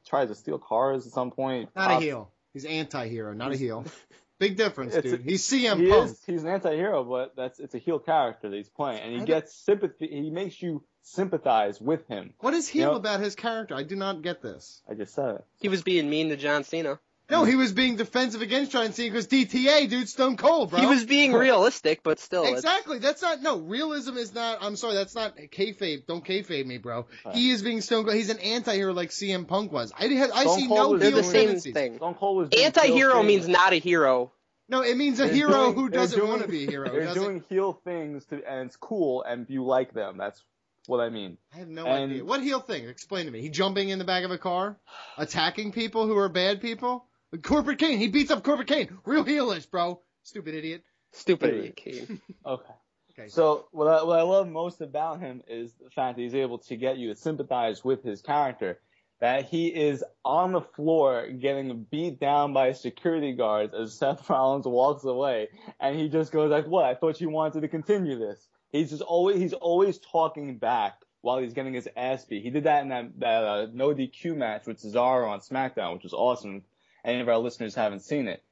tries 0.05 0.29
to 0.29 0.35
steal 0.35 0.59
cars 0.59 1.07
at 1.07 1.13
some 1.13 1.31
point. 1.31 1.69
Not 1.75 1.91
a 1.91 1.95
heel. 1.99 2.31
He's 2.53 2.65
anti-hero, 2.65 3.33
not 3.33 3.53
a 3.53 3.57
heel. 3.57 3.83
Big 4.39 4.55
difference, 4.55 4.93
It's 4.95 5.07
a- 5.07 5.17
dude. 5.17 5.21
He's 5.25 5.47
CM 5.47 5.79
he 5.79 5.89
Punk. 5.89 6.11
is, 6.11 6.23
he's 6.25 6.43
an 6.43 6.49
anti-hero, 6.49 7.03
but 7.03 7.35
that's 7.35 7.59
it's 7.59 7.73
a 7.73 7.79
heel 7.79 7.97
character 7.99 8.49
that 8.49 8.55
he's 8.55 8.69
playing, 8.69 8.99
and 9.01 9.09
he 9.09 9.15
I 9.15 9.17
don't- 9.19 9.25
gets 9.25 9.55
sympathy. 9.55 10.07
He 10.07 10.29
makes 10.29 10.61
you 10.61 10.83
sympathize 11.01 11.81
with 11.81 12.05
him. 12.07 12.33
What 12.39 12.53
is 12.53 12.73
You 12.73 12.81
heel 12.81 12.91
know- 12.91 12.97
about 12.97 13.19
his 13.19 13.33
character? 13.35 13.73
I 13.73 13.83
do 13.83 13.95
not 13.95 14.21
get 14.21 14.41
this. 14.41 14.81
I 14.89 14.93
just 14.93 15.13
said 15.15 15.35
it. 15.37 15.45
He 15.59 15.69
was 15.69 15.81
being 15.81 16.09
mean 16.09 16.29
to 16.29 16.37
John 16.37 16.63
Cena. 16.63 16.99
No, 17.29 17.43
he 17.43 17.55
was 17.55 17.73
being 17.73 17.97
defensive 17.97 18.41
against 18.41 18.71
John 18.71 18.93
Cena 18.93 19.11
because 19.11 19.27
DTA, 19.27 19.89
dude, 19.89 20.07
Stone 20.07 20.37
Cold, 20.37 20.69
bro. 20.69 20.79
He 20.79 20.85
was 20.85 21.03
being 21.03 21.33
realistic, 21.33 22.01
but 22.01 22.19
still. 22.19 22.43
it's- 22.43 22.59
Exactly. 22.59 22.99
That's 22.99 23.21
not 23.21 23.41
no 23.41 23.57
realism. 23.57 24.15
Is 24.17 24.33
not. 24.33 24.59
I'm 24.61 24.77
sorry. 24.77 24.93
That's 24.95 25.13
not 25.13 25.35
kayfabe. 25.35 26.05
Don't 26.07 26.23
kayfabe 26.23 26.65
me, 26.65 26.77
bro. 26.77 27.05
He 27.33 27.51
is 27.51 27.61
being 27.63 27.81
Stone 27.81 28.05
Cold. 28.05 28.15
He's 28.15 28.29
an 28.29 28.39
anti-hero 28.39 28.93
like 28.93 29.09
CM 29.09 29.45
Punk 29.45 29.73
was. 29.73 29.91
I 29.97 30.05
have. 30.07 30.31
I 30.31 30.43
Stone 30.43 30.59
see 30.59 30.67
Cold 30.67 30.79
no 30.79 30.89
was 30.89 31.01
They're 31.01 31.09
heel 31.09 31.17
the 31.17 31.23
same 31.23 31.45
tendencies. 31.47 31.73
thing. 31.73 31.95
Stone 31.97 32.13
Cold 32.15 32.37
was 32.37 32.49
doing 32.49 32.63
Anti-hero 32.65 33.21
means 33.23 33.43
things. 33.45 33.57
not 33.57 33.73
a 33.73 33.77
hero. 33.77 34.31
No, 34.69 34.81
it 34.81 34.95
means 34.97 35.19
a 35.19 35.25
They're 35.25 35.33
hero 35.33 35.51
doing- 35.51 35.75
who 35.75 35.89
doesn't 35.89 36.17
doing- 36.17 36.29
want 36.29 36.41
to 36.43 36.47
be 36.47 36.65
a 36.65 36.69
hero. 36.69 36.89
They're 36.89 37.05
doesn't- 37.05 37.21
doing 37.23 37.43
heel 37.49 37.79
things 37.83 38.25
to, 38.27 38.35
and 38.49 38.67
it's 38.67 38.75
cool, 38.77 39.23
and 39.23 39.45
you 39.49 39.65
like 39.65 39.93
them. 39.93 40.17
That's 40.17 40.41
what 40.87 40.99
I 41.01 41.09
mean. 41.09 41.37
I 41.53 41.57
have 41.57 41.67
no 41.69 41.85
and- 41.85 42.11
idea. 42.11 42.23
What 42.25 42.41
heel 42.41 42.59
thing? 42.61 42.87
Explain 42.87 43.25
to 43.25 43.31
me. 43.31 43.41
He 43.41 43.49
jumping 43.49 43.89
in 43.89 43.99
the 43.99 44.05
back 44.05 44.23
of 44.23 44.31
a 44.31 44.37
car, 44.37 44.77
attacking 45.17 45.73
people 45.73 46.05
who 46.07 46.17
are 46.17 46.29
bad 46.29 46.61
people. 46.61 47.03
Corporate 47.41 47.79
Kane. 47.79 47.99
He 47.99 48.07
beats 48.07 48.31
up 48.31 48.43
Corporate 48.43 48.67
Kane. 48.67 48.97
Real 49.05 49.25
heelish, 49.25 49.69
bro. 49.69 49.99
Stupid 50.23 50.55
idiot. 50.55 50.83
Stupid 51.11 51.53
idiot 51.53 51.75
Kane. 51.75 52.21
Okay. 52.45 52.73
Okay. 53.19 53.29
So 53.29 53.67
what 53.71 53.87
I, 53.87 54.03
what 54.03 54.19
I 54.19 54.21
love 54.21 54.47
most 54.47 54.79
about 54.81 55.19
him 55.19 55.41
is 55.47 55.73
the 55.73 55.89
fact 55.89 56.17
that 56.17 56.21
he's 56.21 56.35
able 56.35 56.59
to 56.59 56.75
get 56.75 56.97
you 56.97 57.09
to 57.09 57.15
sympathize 57.15 57.83
with 57.83 58.03
his 58.03 58.21
character. 58.21 58.79
That 59.19 59.45
he 59.45 59.69
is 59.69 60.03
on 60.23 60.51
the 60.51 60.61
floor 60.61 61.27
getting 61.27 61.87
beat 61.89 62.19
down 62.19 62.53
by 62.53 62.73
security 62.73 63.31
guards 63.33 63.73
as 63.73 63.97
Seth 63.97 64.29
Rollins 64.29 64.67
walks 64.67 65.03
away, 65.03 65.49
and 65.79 65.97
he 65.97 66.07
just 66.07 66.31
goes 66.31 66.51
like, 66.51 66.67
"What? 66.67 66.85
I 66.85 66.93
thought 66.93 67.19
you 67.19 67.31
wanted 67.31 67.61
to 67.61 67.67
continue 67.67 68.19
this." 68.19 68.47
He's 68.69 68.91
just 68.91 69.01
always 69.01 69.39
he's 69.39 69.53
always 69.53 69.97
talking 69.97 70.59
back 70.59 71.01
while 71.21 71.39
he's 71.39 71.53
getting 71.53 71.73
his 71.73 71.89
ass 71.97 72.25
beat. 72.25 72.43
He 72.43 72.51
did 72.51 72.65
that 72.65 72.83
in 72.83 72.89
that 72.89 73.19
that 73.19 73.43
uh, 73.43 73.67
no 73.73 73.89
DQ 73.95 74.37
match 74.37 74.67
with 74.67 74.77
Cesaro 74.79 75.27
on 75.27 75.39
SmackDown, 75.39 75.95
which 75.95 76.03
was 76.03 76.13
awesome. 76.13 76.63
Any 77.07 77.21
of 77.21 77.29
our 77.29 77.39
listeners 77.39 77.73
haven't 77.73 78.01
seen 78.01 78.27
it 78.27 78.43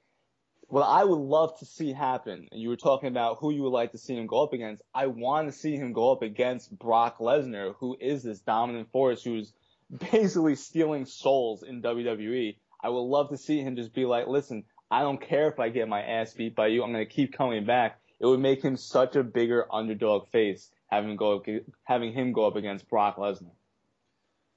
what 0.67 0.81
I 0.81 1.03
would 1.03 1.19
love 1.19 1.57
to 1.59 1.65
see 1.65 1.93
happen, 1.93 2.47
and 2.51 2.59
you 2.59 2.69
were 2.69 2.75
talking 2.75 3.07
about 3.07 3.37
who 3.39 3.51
you 3.51 3.63
would 3.63 3.69
like 3.69 3.91
to 3.91 3.97
see 3.97 4.15
him 4.15 4.27
go 4.27 4.43
up 4.43 4.53
against. 4.53 4.81
I 4.93 5.07
want 5.07 5.47
to 5.47 5.53
see 5.53 5.75
him 5.75 5.93
go 5.93 6.11
up 6.11 6.21
against 6.21 6.77
Brock 6.77 7.19
Lesnar, 7.19 7.75
who 7.79 7.95
is 7.99 8.23
this 8.23 8.39
dominant 8.39 8.91
force 8.91 9.23
who's 9.23 9.53
basically 10.11 10.55
stealing 10.55 11.05
souls 11.05 11.63
in 11.63 11.81
WWE. 11.81 12.57
I 12.81 12.89
would 12.89 12.99
love 12.99 13.29
to 13.29 13.37
see 13.37 13.61
him 13.61 13.75
just 13.75 13.93
be 13.93 14.05
like, 14.05 14.27
listen, 14.27 14.63
I 14.89 15.01
don't 15.01 15.21
care 15.21 15.49
if 15.49 15.59
I 15.59 15.69
get 15.69 15.87
my 15.87 16.01
ass 16.01 16.33
beat 16.33 16.55
by 16.55 16.67
you. 16.67 16.83
I'm 16.83 16.91
going 16.91 17.05
to 17.05 17.11
keep 17.11 17.33
coming 17.33 17.65
back. 17.65 17.99
It 18.19 18.25
would 18.25 18.39
make 18.39 18.63
him 18.63 18.77
such 18.77 19.15
a 19.15 19.23
bigger 19.23 19.65
underdog 19.73 20.29
face 20.29 20.69
having 20.87 21.15
go 21.15 21.43
having 21.83 22.13
him 22.13 22.31
go 22.31 22.45
up 22.47 22.55
against 22.55 22.89
Brock 22.89 23.17
Lesnar. 23.17 23.51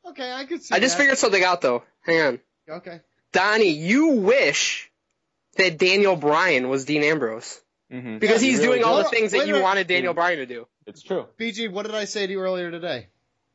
Okay, 0.06 0.30
I 0.30 0.44
could 0.44 0.62
see. 0.62 0.74
I 0.74 0.80
just 0.80 0.96
that. 0.96 1.02
figured 1.02 1.18
something 1.18 1.42
out 1.42 1.60
though. 1.60 1.82
Hang 2.02 2.20
on. 2.20 2.40
Okay. 2.68 3.00
Donnie, 3.32 3.70
you 3.70 4.08
wish 4.08 4.90
that 5.56 5.78
Daniel 5.78 6.16
Bryan 6.16 6.68
was 6.68 6.84
Dean 6.84 7.02
Ambrose. 7.02 7.60
Mm-hmm. 7.92 8.18
Because 8.18 8.42
Yeah, 8.42 8.50
he's 8.50 8.58
you 8.60 8.66
doing 8.66 8.80
really 8.80 8.82
all 8.84 8.98
do. 8.98 9.02
the 9.04 9.08
things 9.08 9.32
that 9.32 9.46
you 9.46 9.54
minute. 9.54 9.62
wanted 9.62 9.86
Daniel 9.86 10.14
Bryan 10.14 10.38
to 10.38 10.46
do. 10.46 10.66
It's 10.86 11.02
true. 11.02 11.26
BG, 11.38 11.70
what 11.70 11.86
did 11.86 11.94
I 11.94 12.04
say 12.04 12.26
to 12.26 12.32
you 12.32 12.40
earlier 12.40 12.70
today? 12.70 13.08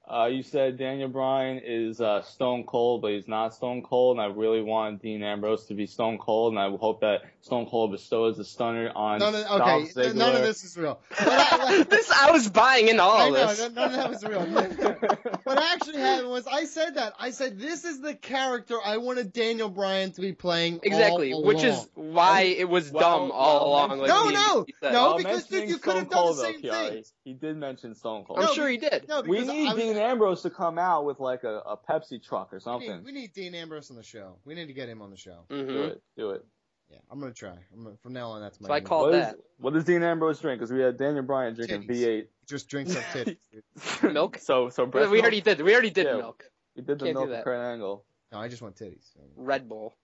Uh, 0.05 0.25
you 0.25 0.43
said 0.43 0.77
Daniel 0.77 1.07
Bryan 1.07 1.61
is 1.63 2.01
uh, 2.01 2.21
Stone 2.23 2.65
Cold, 2.65 3.01
but 3.01 3.11
he's 3.13 3.27
not 3.27 3.53
Stone 3.55 3.83
Cold, 3.83 4.17
and 4.17 4.21
I 4.21 4.27
really 4.35 4.61
want 4.61 5.01
Dean 5.01 5.23
Ambrose 5.23 5.65
to 5.67 5.75
be 5.75 5.85
Stone 5.87 6.17
Cold, 6.17 6.51
and 6.51 6.59
I 6.59 6.69
hope 6.75 6.99
that 7.01 7.21
Stone 7.41 7.67
Cold 7.69 7.91
bestows 7.93 8.35
the 8.35 8.43
stunner 8.43 8.91
on 8.93 9.19
None 9.19 9.33
of, 9.33 9.45
Dolph 9.45 9.61
okay, 9.61 9.87
Ziggler. 10.09 10.15
none 10.15 10.35
of 10.35 10.41
this 10.41 10.65
is 10.65 10.75
real. 10.77 10.99
What 11.09 11.29
I, 11.29 11.83
this 11.89 12.11
I 12.11 12.31
was 12.31 12.49
buying 12.49 12.89
into 12.89 13.01
all 13.01 13.17
I 13.17 13.27
of 13.27 13.33
know, 13.33 13.47
this. 13.47 13.59
none 13.71 13.77
of 13.77 13.93
that 13.93 14.09
was 14.09 14.23
real. 14.25 15.37
what 15.45 15.57
actually 15.57 15.99
happened 15.99 16.29
was 16.29 16.47
I 16.47 16.65
said 16.65 16.95
that. 16.95 17.13
I 17.17 17.31
said 17.31 17.57
this 17.57 17.85
is 17.85 18.01
the 18.01 18.13
character 18.13 18.75
I 18.83 18.97
wanted 18.97 19.31
Daniel 19.31 19.69
Bryan 19.69 20.11
to 20.11 20.21
be 20.21 20.33
playing. 20.33 20.81
Exactly, 20.83 21.31
all 21.31 21.45
which 21.45 21.63
is 21.63 21.87
why 21.95 22.41
it 22.41 22.67
was 22.67 22.91
Well, 22.91 23.19
dumb 23.21 23.31
all 23.31 23.55
well, 23.55 23.67
along. 23.87 23.99
Like 23.99 24.09
No, 24.09 24.27
he- 24.27 24.33
no, 24.33 24.63
he 24.67 24.75
said. 24.81 24.91
no, 24.91 25.03
While 25.05 25.17
because, 25.17 25.45
dude, 25.47 25.69
you 25.69 25.77
could 25.77 25.95
have 25.95 26.09
done 26.09 26.25
the 26.27 26.33
same 26.33 26.61
though, 26.61 26.69
Chiari, 26.71 26.89
things. 26.89 27.13
He 27.23 27.33
did 27.33 27.55
mention 27.55 27.95
Stone 27.95 28.25
Cold. 28.25 28.39
I'm 28.39 28.45
No, 28.47 28.53
sure 28.53 28.67
he 28.67 28.75
did. 28.77 29.07
No, 29.07 29.21
we 29.21 29.39
need 29.45 29.69
I, 29.69 29.92
Dean 29.93 30.03
Ambrose 30.03 30.41
to 30.43 30.49
come 30.49 30.77
out 30.77 31.05
with 31.05 31.19
like 31.19 31.43
a, 31.43 31.59
a 31.65 31.77
Pepsi 31.77 32.21
truck 32.23 32.51
or 32.53 32.57
we, 32.57 32.61
something. 32.61 32.89
need, 32.97 33.05
we 33.05 33.11
need 33.11 33.33
Dean 33.33 33.55
Ambrose 33.55 33.89
on 33.91 33.97
the 33.97 34.03
show. 34.03 34.37
We 34.45 34.55
need 34.55 34.67
to 34.67 34.73
get 34.73 34.89
him 34.89 35.01
on 35.01 35.09
the 35.11 35.17
show. 35.17 35.45
Mhm. 35.49 35.67
Do 35.67 35.83
it. 35.83 36.01
Do 36.17 36.29
it. 36.31 36.45
Yeah, 36.91 36.97
I'm 37.09 37.19
gonna 37.19 37.33
try. 37.33 37.55
I'm 37.73 37.83
gonna, 37.83 37.95
from 38.03 38.13
now 38.13 38.29
on, 38.31 38.41
that's 38.41 38.59
my. 38.61 38.67
So 38.67 38.73
I 38.73 38.79
new- 38.79 38.85
called 38.85 39.11
What 39.11 39.15
is- 39.15 39.25
that. 39.27 39.37
what 39.57 39.73
does 39.73 39.83
Dean 39.85 40.03
Ambrose 40.03 40.39
drink? 40.39 40.59
Because 40.59 40.71
we 40.71 40.81
had 40.81 40.97
Daniel 40.97 41.23
Bryan 41.23 41.55
drinking 41.55 41.87
Titties. 41.87 42.27
Just 42.47 42.67
drinks 42.69 42.95
up 42.95 43.03
titties. 43.13 43.37
Milk? 44.13 44.37
So 44.39 44.69
so 44.69 44.83
We 44.83 44.89
breast 44.91 45.09
already 45.11 45.41
did. 45.41 45.61
We 45.61 45.73
already 45.73 45.89
did 45.91 46.05
Yeah. 46.07 46.17
milk. 46.17 46.43
We 46.75 46.81
did 46.83 46.99
the 46.99 47.05
Can't 47.05 47.17
milk 47.17 47.29
that. 47.29 47.37
at 47.39 47.43
Kurt 47.45 47.57
Angle. 47.57 48.03
No, 48.31 48.39
I 48.39 48.47
just 48.49 48.61
want 48.61 48.75
titties. 48.75 49.05
Red 49.35 49.69
Bull. 49.69 49.95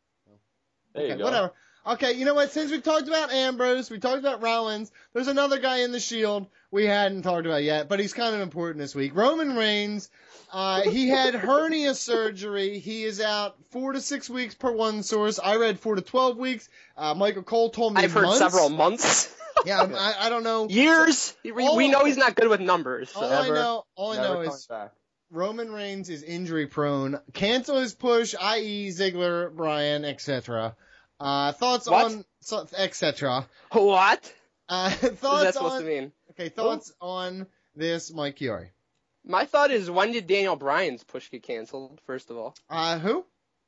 There 0.96 1.06
you 1.08 1.16
go. 1.18 1.24
whatever. 1.26 1.52
Okay, 1.90 2.14
you 2.14 2.24
know 2.24 2.36
what? 2.36 2.52
Since 2.52 2.70
we 2.70 2.82
talked 2.82 3.08
about 3.08 3.32
Ambrose, 3.32 3.90
we 3.90 3.98
talked 3.98 4.20
about 4.20 4.44
Rollins. 4.44 4.92
There's 5.14 5.28
another 5.28 5.58
guy 5.58 5.78
in 5.78 5.92
the 5.92 6.00
Shield 6.00 6.46
we 6.70 6.86
hadn't 6.86 7.24
talked 7.24 7.48
about 7.48 7.64
yet, 7.64 7.90
but 7.90 8.00
he's 8.00 8.14
kind 8.14 8.36
of 8.36 8.42
important 8.42 8.78
this 8.78 8.94
week. 8.94 9.16
Roman 9.16 9.56
Reigns. 9.56 10.12
Uh, 10.54 10.82
he 10.82 11.10
had 11.10 11.34
hernia 11.34 11.96
surgery. 11.96 12.78
He 12.78 13.04
is 13.06 13.20
out 13.20 13.56
four 13.72 13.94
to 13.94 14.02
six 14.02 14.30
weeks 14.30 14.54
per 14.54 14.72
one 14.72 15.02
source. 15.02 15.40
I 15.40 15.56
read 15.56 15.80
four 15.80 15.96
to 15.96 16.02
twelve 16.02 16.38
weeks. 16.38 16.70
Uh, 16.96 17.16
Michael 17.16 17.42
Cole 17.42 17.72
told 17.72 17.96
me 17.96 18.04
I've 18.04 18.12
heard 18.12 18.24
months. 18.24 18.40
several 18.40 18.70
months. 18.70 19.36
Yeah, 19.66 19.82
I, 19.82 20.28
I 20.28 20.30
don't 20.30 20.44
know. 20.44 20.70
Years. 20.70 21.36
We, 21.44 21.52
All 21.52 21.76
we 21.76 21.90
know 21.90 22.06
he's 22.06 22.16
not 22.16 22.34
good 22.34 22.48
with 22.48 22.62
numbers. 22.62 23.10
So. 23.10 23.20
All 23.20 23.30
I 23.30 23.50
know, 23.50 23.86
all 23.96 24.14
I 24.14 24.16
know 24.16 24.40
is 24.40 24.66
back. 24.68 24.94
Roman 25.32 25.70
Reigns 25.70 26.10
is 26.10 26.24
injury 26.24 26.66
prone. 26.66 27.20
Cancel 27.34 27.78
his 27.78 27.94
push, 27.94 28.34
i.e., 28.40 28.88
Ziggler, 28.88 29.54
Bryan, 29.54 30.06
etc. 30.06 30.78
Uh, 31.20 31.52
thoughts 31.52 31.88
What? 31.88 32.06
on 32.06 32.26
so, 32.42 32.68
etc. 32.78 33.48
What? 33.72 34.34
Uh, 34.70 34.90
What 35.02 35.18
thoughts 35.18 35.44
that 35.44 35.54
supposed 35.56 35.74
on 35.76 35.82
to 35.82 35.88
mean? 35.88 36.12
okay, 36.32 36.50
thoughts 36.50 36.94
on 37.02 37.48
this, 37.76 38.12
Mike 38.14 38.38
Chiari. 38.38 38.70
My 39.26 39.46
thought 39.46 39.70
is, 39.72 39.92
when 39.92 40.12
did 40.12 40.28
Daniel 40.28 40.56
Bryan's 40.56 41.04
push 41.04 41.30
get 41.30 41.44
canceled? 41.44 42.00
First 42.06 42.30
of 42.30 42.38
all, 42.38 42.56
Uh, 42.70 42.98
who? 43.00 43.26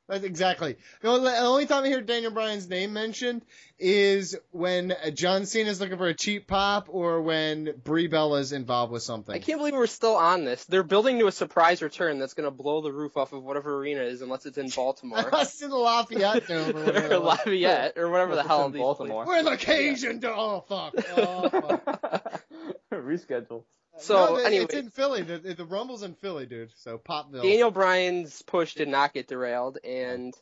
That's 0.09 0.25
exactly. 0.25 0.75
The 1.01 1.07
only, 1.07 1.31
the 1.31 1.37
only 1.39 1.65
time 1.67 1.85
I 1.85 1.87
hear 1.87 2.01
Daniel 2.01 2.31
Bryan's 2.33 2.67
name 2.67 2.91
mentioned 2.91 3.43
is 3.79 4.35
when 4.51 4.93
John 5.13 5.45
Cena 5.45 5.69
is 5.69 5.79
looking 5.79 5.97
for 5.97 6.07
a 6.07 6.13
cheap 6.13 6.47
pop 6.47 6.87
or 6.89 7.21
when 7.21 7.75
Brie 7.81 8.07
Bella's 8.07 8.51
involved 8.51 8.91
with 8.91 9.03
something. 9.03 9.33
I 9.33 9.39
can't 9.39 9.57
believe 9.57 9.73
we're 9.73 9.87
still 9.87 10.15
on 10.17 10.43
this. 10.43 10.65
They're 10.65 10.83
building 10.83 11.19
to 11.19 11.27
a 11.27 11.31
surprise 11.31 11.81
return 11.81 12.19
that's 12.19 12.33
going 12.33 12.43
to 12.43 12.51
blow 12.51 12.81
the 12.81 12.91
roof 12.91 13.15
off 13.15 13.31
of 13.31 13.43
whatever 13.43 13.77
arena 13.77 14.01
is, 14.01 14.21
unless 14.21 14.45
it's 14.45 14.57
in 14.57 14.67
Baltimore 14.75 15.33
Us 15.33 15.61
in 15.61 15.69
the 15.69 15.77
Lafayette 15.77 16.45
Dome 16.45 16.75
or 16.75 16.83
whatever. 16.83 17.15
or 17.15 17.19
Lafayette 17.19 17.97
or 17.97 18.09
whatever 18.09 18.35
the 18.35 18.43
hell 18.43 18.65
in 18.65 18.73
these 18.73 18.81
Baltimore. 18.81 19.25
We're 19.25 19.43
the 19.43 19.55
Cajun 19.55 20.19
Dome. 20.19 20.35
Oh 20.37 20.61
fuck. 20.67 20.93
Oh 21.15 21.49
fuck. 21.49 22.43
Reschedule. 22.91 23.63
So 24.01 24.13
No, 24.13 24.37
the- 24.37 24.45
anyway, 24.45 24.65
it's 24.65 24.73
in 24.73 24.89
Philly. 24.89 25.21
The, 25.21 25.37
the 25.39 25.65
Rumble's 25.65 26.03
in 26.03 26.15
Philly, 26.15 26.45
dude. 26.45 26.71
So 26.75 26.97
Popville. 26.97 27.43
Daniel 27.43 27.71
Bryan's 27.71 28.41
push 28.41 28.73
did 28.73 28.87
not 28.87 29.13
get 29.13 29.27
derailed, 29.27 29.77
and 29.83 30.33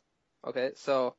okay, 0.45 0.72
so 0.76 1.16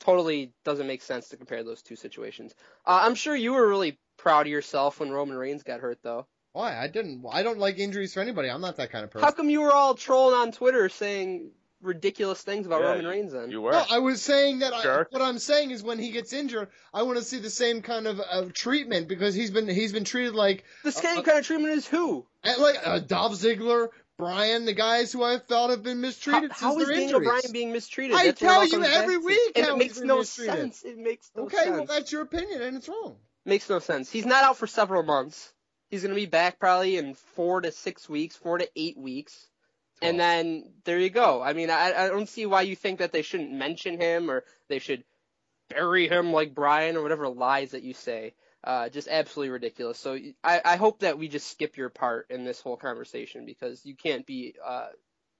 totally 0.00 0.52
doesn't 0.64 0.86
make 0.86 1.02
sense 1.02 1.28
to 1.28 1.36
compare 1.36 1.62
those 1.64 1.82
two 1.82 1.96
situations. 1.96 2.54
Uh, 2.86 3.00
I'm 3.02 3.14
sure 3.14 3.34
you 3.36 3.52
were 3.52 3.68
really 3.68 3.98
proud 4.16 4.46
of 4.46 4.50
yourself 4.52 5.00
when 5.00 5.10
Roman 5.10 5.36
Reigns 5.36 5.62
got 5.62 5.80
hurt, 5.80 5.98
though. 6.02 6.26
Why? 6.52 6.76
I 6.76 6.88
didn't. 6.88 7.24
I 7.30 7.42
don't 7.42 7.58
like 7.58 7.78
injuries 7.78 8.14
for 8.14 8.20
anybody. 8.20 8.48
I'm 8.48 8.60
not 8.60 8.76
that 8.76 8.90
kind 8.90 9.04
of 9.04 9.10
person. 9.10 9.24
How 9.26 9.32
come 9.32 9.50
you 9.50 9.60
were 9.60 9.72
all 9.72 9.94
trolling 9.94 10.34
on 10.34 10.52
Twitter 10.52 10.88
saying 10.88 11.50
ridiculous 11.80 12.40
things 12.42 12.66
about 12.66 12.80
Yeah, 12.80 12.88
Roman 12.90 13.06
Reigns 13.06 13.32
then? 13.32 13.50
You 13.50 13.62
were. 13.62 13.72
No, 13.72 13.84
I 13.90 13.98
was 13.98 14.22
saying 14.22 14.60
that. 14.60 14.72
I, 14.72 15.04
what 15.10 15.22
I'm 15.22 15.38
saying 15.38 15.70
is, 15.70 15.82
when 15.82 15.98
he 15.98 16.10
gets 16.10 16.32
injured, 16.32 16.68
I 16.92 17.02
want 17.02 17.18
to 17.18 17.24
see 17.24 17.38
the 17.38 17.50
same 17.50 17.82
kind 17.82 18.06
of 18.06 18.20
uh, 18.20 18.46
treatment 18.52 19.08
because 19.08 19.34
he's 19.34 19.50
been 19.50 19.68
he's 19.68 19.92
been 19.92 20.04
treated 20.04 20.34
like 20.34 20.64
the 20.84 20.92
same 20.92 21.22
kind 21.22 21.38
of 21.38 21.46
treatment 21.46 21.74
is 21.74 21.86
who? 21.86 22.26
uh, 22.44 22.54
like 22.58 22.76
uh, 22.84 22.98
Dolph 23.00 23.32
Ziggler, 23.34 23.88
Bryan, 24.18 24.64
the 24.64 24.72
guys 24.74 25.12
who 25.12 25.22
I 25.22 25.38
thought 25.38 25.70
have 25.70 25.82
been 25.82 26.00
mistreated 26.00 26.50
how 26.52 26.72
since 26.72 26.82
is 26.82 26.88
their 26.88 26.96
Daniel 26.96 27.18
injuries. 27.20 27.28
Bryan 27.42 27.52
being 27.52 27.72
mistreated? 27.72 28.16
I 28.16 28.26
That's 28.26 28.40
tell 28.40 28.64
you 28.64 28.70
comes 28.72 28.86
back 28.86 28.96
every 28.96 29.18
week 29.18 29.52
and 29.56 29.66
how 29.66 29.74
it 29.74 29.78
makes 29.78 29.98
been 29.98 30.08
no 30.08 30.18
mistreated. 30.18 30.56
sense. 30.56 30.82
It 30.82 30.98
makes 30.98 31.30
no 31.36 31.44
Okay, 31.44 31.56
sense. 31.56 31.68
Okay, 31.68 31.76
well 31.76 31.86
that's 31.86 32.10
your 32.12 32.22
opinion 32.22 32.62
and 32.62 32.76
it's 32.76 32.88
wrong. 32.88 33.16
makes 33.44 33.70
no 33.70 33.78
sense. 33.78 34.10
He's 34.10 34.26
not 34.26 34.42
out 34.44 34.56
for 34.56 34.66
several 34.66 35.02
months. 35.02 35.52
He's 35.90 36.02
going 36.02 36.14
to 36.14 36.20
be 36.20 36.26
back 36.26 36.58
probably 36.58 36.96
in 36.98 37.14
four 37.14 37.60
to 37.62 37.72
six 37.72 38.08
weeks, 38.08 38.36
four 38.36 38.58
to 38.58 38.68
eight 38.76 38.98
weeks. 38.98 39.46
And 40.02 40.20
then 40.20 40.72
there 40.84 40.98
you 40.98 41.10
go. 41.10 41.42
I 41.42 41.52
mean, 41.52 41.70
I, 41.70 41.92
I 41.92 42.08
don't 42.08 42.28
see 42.28 42.46
why 42.46 42.62
you 42.62 42.76
think 42.76 43.00
that 43.00 43.12
they 43.12 43.22
shouldn't 43.22 43.52
mention 43.52 44.00
him 44.00 44.30
or 44.30 44.44
they 44.68 44.78
should 44.78 45.04
bury 45.68 46.08
him 46.08 46.32
like 46.32 46.54
Bryan 46.54 46.96
or 46.96 47.02
whatever 47.02 47.28
lies 47.28 47.72
that 47.72 47.82
you 47.82 47.94
say. 47.94 48.34
Uh, 48.64 48.88
just 48.88 49.08
absolutely 49.08 49.50
ridiculous. 49.50 49.98
So 49.98 50.18
I, 50.42 50.60
I 50.64 50.76
hope 50.76 51.00
that 51.00 51.18
we 51.18 51.28
just 51.28 51.50
skip 51.50 51.76
your 51.76 51.90
part 51.90 52.26
in 52.30 52.44
this 52.44 52.60
whole 52.60 52.76
conversation 52.76 53.46
because 53.46 53.84
you 53.84 53.94
can't 53.94 54.26
be 54.26 54.56
uh, 54.64 54.88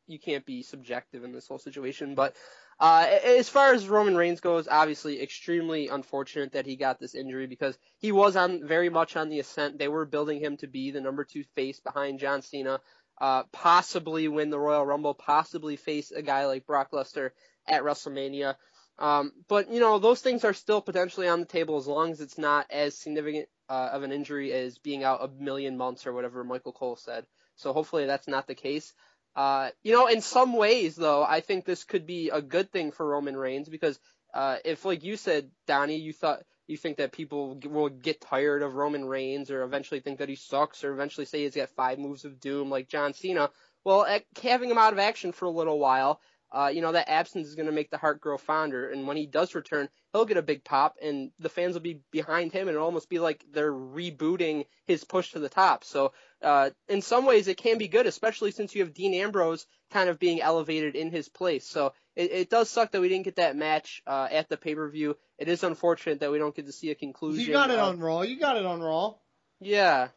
you 0.07 0.19
can't 0.19 0.47
be 0.47 0.63
subjective 0.63 1.25
in 1.25 1.33
this 1.33 1.49
whole 1.49 1.59
situation. 1.59 2.15
But 2.15 2.37
uh, 2.81 3.07
as 3.25 3.49
far 3.49 3.75
as 3.75 3.89
Roman 3.89 4.17
Reigns 4.17 4.41
goes, 4.41 4.69
obviously 4.69 5.21
extremely 5.21 5.89
unfortunate 5.89 6.53
that 6.53 6.65
he 6.65 6.77
got 6.77 7.01
this 7.01 7.15
injury 7.15 7.47
because 7.47 7.77
he 7.99 8.13
was 8.13 8.37
on 8.37 8.67
very 8.67 8.89
much 8.89 9.17
on 9.17 9.29
the 9.29 9.41
ascent. 9.41 9.79
They 9.79 9.89
were 9.89 10.05
building 10.05 10.41
him 10.41 10.57
to 10.59 10.69
be 10.69 10.93
the 10.93 11.01
number 11.01 11.25
two 11.25 11.43
face 11.57 11.81
behind 11.81 12.21
John 12.21 12.41
Cena, 12.41 12.81
uh, 13.21 13.45
possibly 13.53 14.29
win 14.29 14.51
the 14.51 14.59
Royal 14.59 14.87
Rumble, 14.87 15.15
possibly 15.15 15.77
face 15.77 16.11
a 16.11 16.23
guy 16.23 16.47
like 16.47 16.67
Brock 16.67 16.91
Lesnar 16.93 17.31
at 17.67 17.83
WrestleMania. 17.83 18.55
Um, 18.99 19.33
but 19.49 19.71
you 19.71 19.81
know, 19.81 19.99
those 19.99 20.21
things 20.21 20.45
are 20.45 20.55
still 20.55 20.81
potentially 20.81 21.29
on 21.29 21.41
the 21.41 21.47
table 21.47 21.77
as 21.77 21.87
long 21.87 22.11
as 22.11 22.21
it's 22.21 22.39
not 22.39 22.67
as 22.71 22.99
significant 22.99 23.49
uh, 23.69 23.91
of 23.93 24.03
an 24.03 24.13
injury 24.13 24.53
as 24.53 24.79
being 24.79 25.05
out 25.05 25.23
a 25.23 25.43
million 25.43 25.77
months 25.77 26.07
or 26.07 26.13
whatever 26.13 26.43
Michael 26.43 26.73
Cole 26.73 26.97
said. 26.97 27.27
So 27.57 27.73
hopefully 27.73 28.07
that's 28.07 28.29
not 28.29 28.47
the 28.47 28.55
case. 28.55 28.93
Uh, 29.37 29.71
you 29.83 29.93
know, 29.93 30.09
in 30.09 30.21
some 30.21 30.53
ways 30.53 30.97
though, 30.97 31.23
I 31.23 31.41
think 31.41 31.65
this 31.65 31.85
could 31.85 32.07
be 32.07 32.31
a 32.31 32.43
good 32.43 32.73
thing 32.73 32.91
for 32.91 33.07
Roman 33.07 33.37
Reigns 33.37 33.69
because 33.69 33.99
uh, 34.35 34.57
if, 34.65 34.85
like 34.85 35.05
you 35.05 35.17
said, 35.17 35.51
Donnie, 35.67 35.97
you 35.97 36.13
thought 36.13 36.43
you 36.69 36.77
think 36.77 36.99
that 36.99 37.13
people 37.13 37.59
will 37.65 37.89
get 37.89 38.21
tired 38.21 38.63
of 38.63 38.75
Roman 38.75 39.05
Reigns 39.05 39.51
or 39.51 39.63
eventually 39.63 40.01
think 40.01 40.19
that 40.19 40.29
he 40.29 40.37
sucks 40.37 40.85
or 40.85 40.93
eventually 40.93 41.25
say 41.25 41.43
he's 41.43 41.57
got 41.57 41.71
five 41.71 41.99
moves 41.99 42.25
of 42.25 42.41
doom 42.41 42.71
like 42.71 42.89
John 42.89 43.15
Cena. 43.15 43.51
Well, 43.85 44.07
having 44.43 44.71
him 44.71 44.79
out 44.79 44.93
of 44.93 44.99
action 44.99 45.33
for 45.33 45.47
a 45.47 45.51
little 45.51 45.79
while 45.79 46.21
uh, 46.51 46.71
you 46.73 46.81
know, 46.81 46.93
that 46.93 47.11
absence 47.11 47.47
is 47.47 47.55
going 47.55 47.67
to 47.67 47.73
make 47.73 47.91
the 47.91 47.99
heart 47.99 48.21
grow 48.21 48.39
fonder. 48.39 48.89
And 48.91 49.07
when 49.07 49.19
he 49.19 49.27
does 49.27 49.55
return, 49.55 49.89
he'll 50.13 50.25
get 50.25 50.39
a 50.39 50.43
big 50.43 50.65
pop, 50.65 50.97
and 51.03 51.31
the 51.39 51.51
fans 51.51 51.75
will 51.75 51.83
be 51.83 52.01
behind 52.11 52.53
him, 52.53 52.69
and 52.69 52.75
it'll 52.75 52.87
almost 52.87 53.11
be 53.11 53.19
like 53.19 53.45
they're 53.53 53.73
rebooting 53.73 54.65
his 54.87 55.05
push 55.05 55.33
to 55.33 55.41
the 55.41 55.51
top. 55.51 55.85
So, 55.85 56.13
uh, 56.43 56.71
in 56.89 57.03
some 57.03 57.27
ways, 57.27 57.49
it 57.49 57.59
can 57.59 57.77
be 57.77 57.89
good, 57.89 58.07
especially 58.07 58.53
since 58.53 58.75
you 58.75 58.83
have 58.83 58.95
Dean 58.95 59.13
Ambrose 59.15 59.67
kind 59.91 60.09
of 60.09 60.19
being 60.19 60.41
elevated 60.41 60.97
in 60.97 61.11
his 61.11 61.29
place. 61.29 61.67
So, 61.67 61.93
it, 62.19 62.33
it 62.33 62.51
does 62.51 62.69
suck 62.69 62.93
that 62.93 63.01
we 63.01 63.09
didn't 63.09 63.25
get 63.25 63.37
that 63.37 63.57
match 63.57 64.03
uh, 64.07 64.29
at 64.31 64.49
the 64.49 64.57
pay 64.57 64.75
per 64.75 64.89
view. 64.91 65.17
It 65.39 65.49
is 65.49 65.63
unfortunate 65.63 66.21
that 66.21 66.31
we 66.31 66.39
don't 66.39 66.55
get 66.55 66.67
to 66.67 66.73
see 66.73 66.91
a 66.91 66.95
conclusion. 66.95 67.47
You 67.47 67.53
got 67.53 67.71
it 67.71 67.79
on 67.79 68.01
Raw. 68.01 68.23
You 68.23 68.39
got 68.39 68.57
it 68.57 68.67
on 68.67 68.81
Raw. 68.81 69.15
Yeah, 69.61 70.09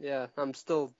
yeah. 0.00 0.26
I'm 0.36 0.54
still 0.54 0.92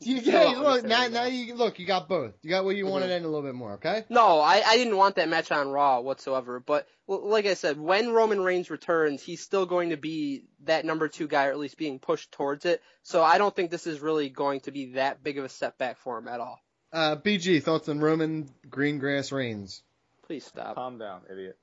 you, 0.00 0.16
yeah, 0.16 0.44
look 0.56 0.82
now, 0.84 1.08
now 1.08 1.24
you 1.26 1.54
look. 1.56 1.78
You 1.78 1.84
got 1.86 2.08
both. 2.08 2.32
You 2.42 2.48
got 2.48 2.64
what 2.64 2.74
you 2.74 2.86
wanted 2.86 3.10
Mhm. 3.10 3.16
and 3.16 3.24
a 3.26 3.28
little 3.28 3.42
bit 3.42 3.54
more. 3.54 3.72
Okay. 3.74 4.04
No, 4.08 4.40
I, 4.40 4.62
I 4.64 4.76
didn't 4.78 4.96
want 4.96 5.16
that 5.16 5.28
match 5.28 5.52
on 5.52 5.68
Raw 5.68 6.00
whatsoever. 6.00 6.58
But 6.58 6.88
l- 7.06 7.28
like 7.28 7.44
I 7.44 7.52
said, 7.52 7.78
when 7.78 8.10
Roman 8.12 8.40
Reigns 8.40 8.70
returns, 8.70 9.22
he's 9.22 9.42
still 9.42 9.66
going 9.66 9.90
to 9.90 9.98
be 9.98 10.44
that 10.62 10.86
number 10.86 11.08
two 11.08 11.28
guy, 11.28 11.48
or 11.48 11.50
at 11.50 11.58
least 11.58 11.76
being 11.76 11.98
pushed 11.98 12.32
towards 12.32 12.64
it. 12.64 12.80
So 13.02 13.22
I 13.22 13.36
don't 13.36 13.54
think 13.54 13.70
this 13.70 13.86
is 13.86 14.00
really 14.00 14.30
going 14.30 14.60
to 14.60 14.70
be 14.70 14.92
that 14.92 15.22
big 15.22 15.36
of 15.38 15.44
a 15.44 15.50
setback 15.50 15.98
for 15.98 16.16
him 16.16 16.28
at 16.28 16.40
all. 16.40 16.58
Uh, 16.90 17.16
BG 17.16 17.62
thoughts 17.62 17.88
on 17.90 18.00
Roman 18.00 18.48
Greengrass 18.66 19.32
Reigns. 19.32 19.82
Please 20.26 20.44
stop. 20.44 20.74
Calm 20.74 20.98
down, 20.98 21.22
idiot. 21.30 21.58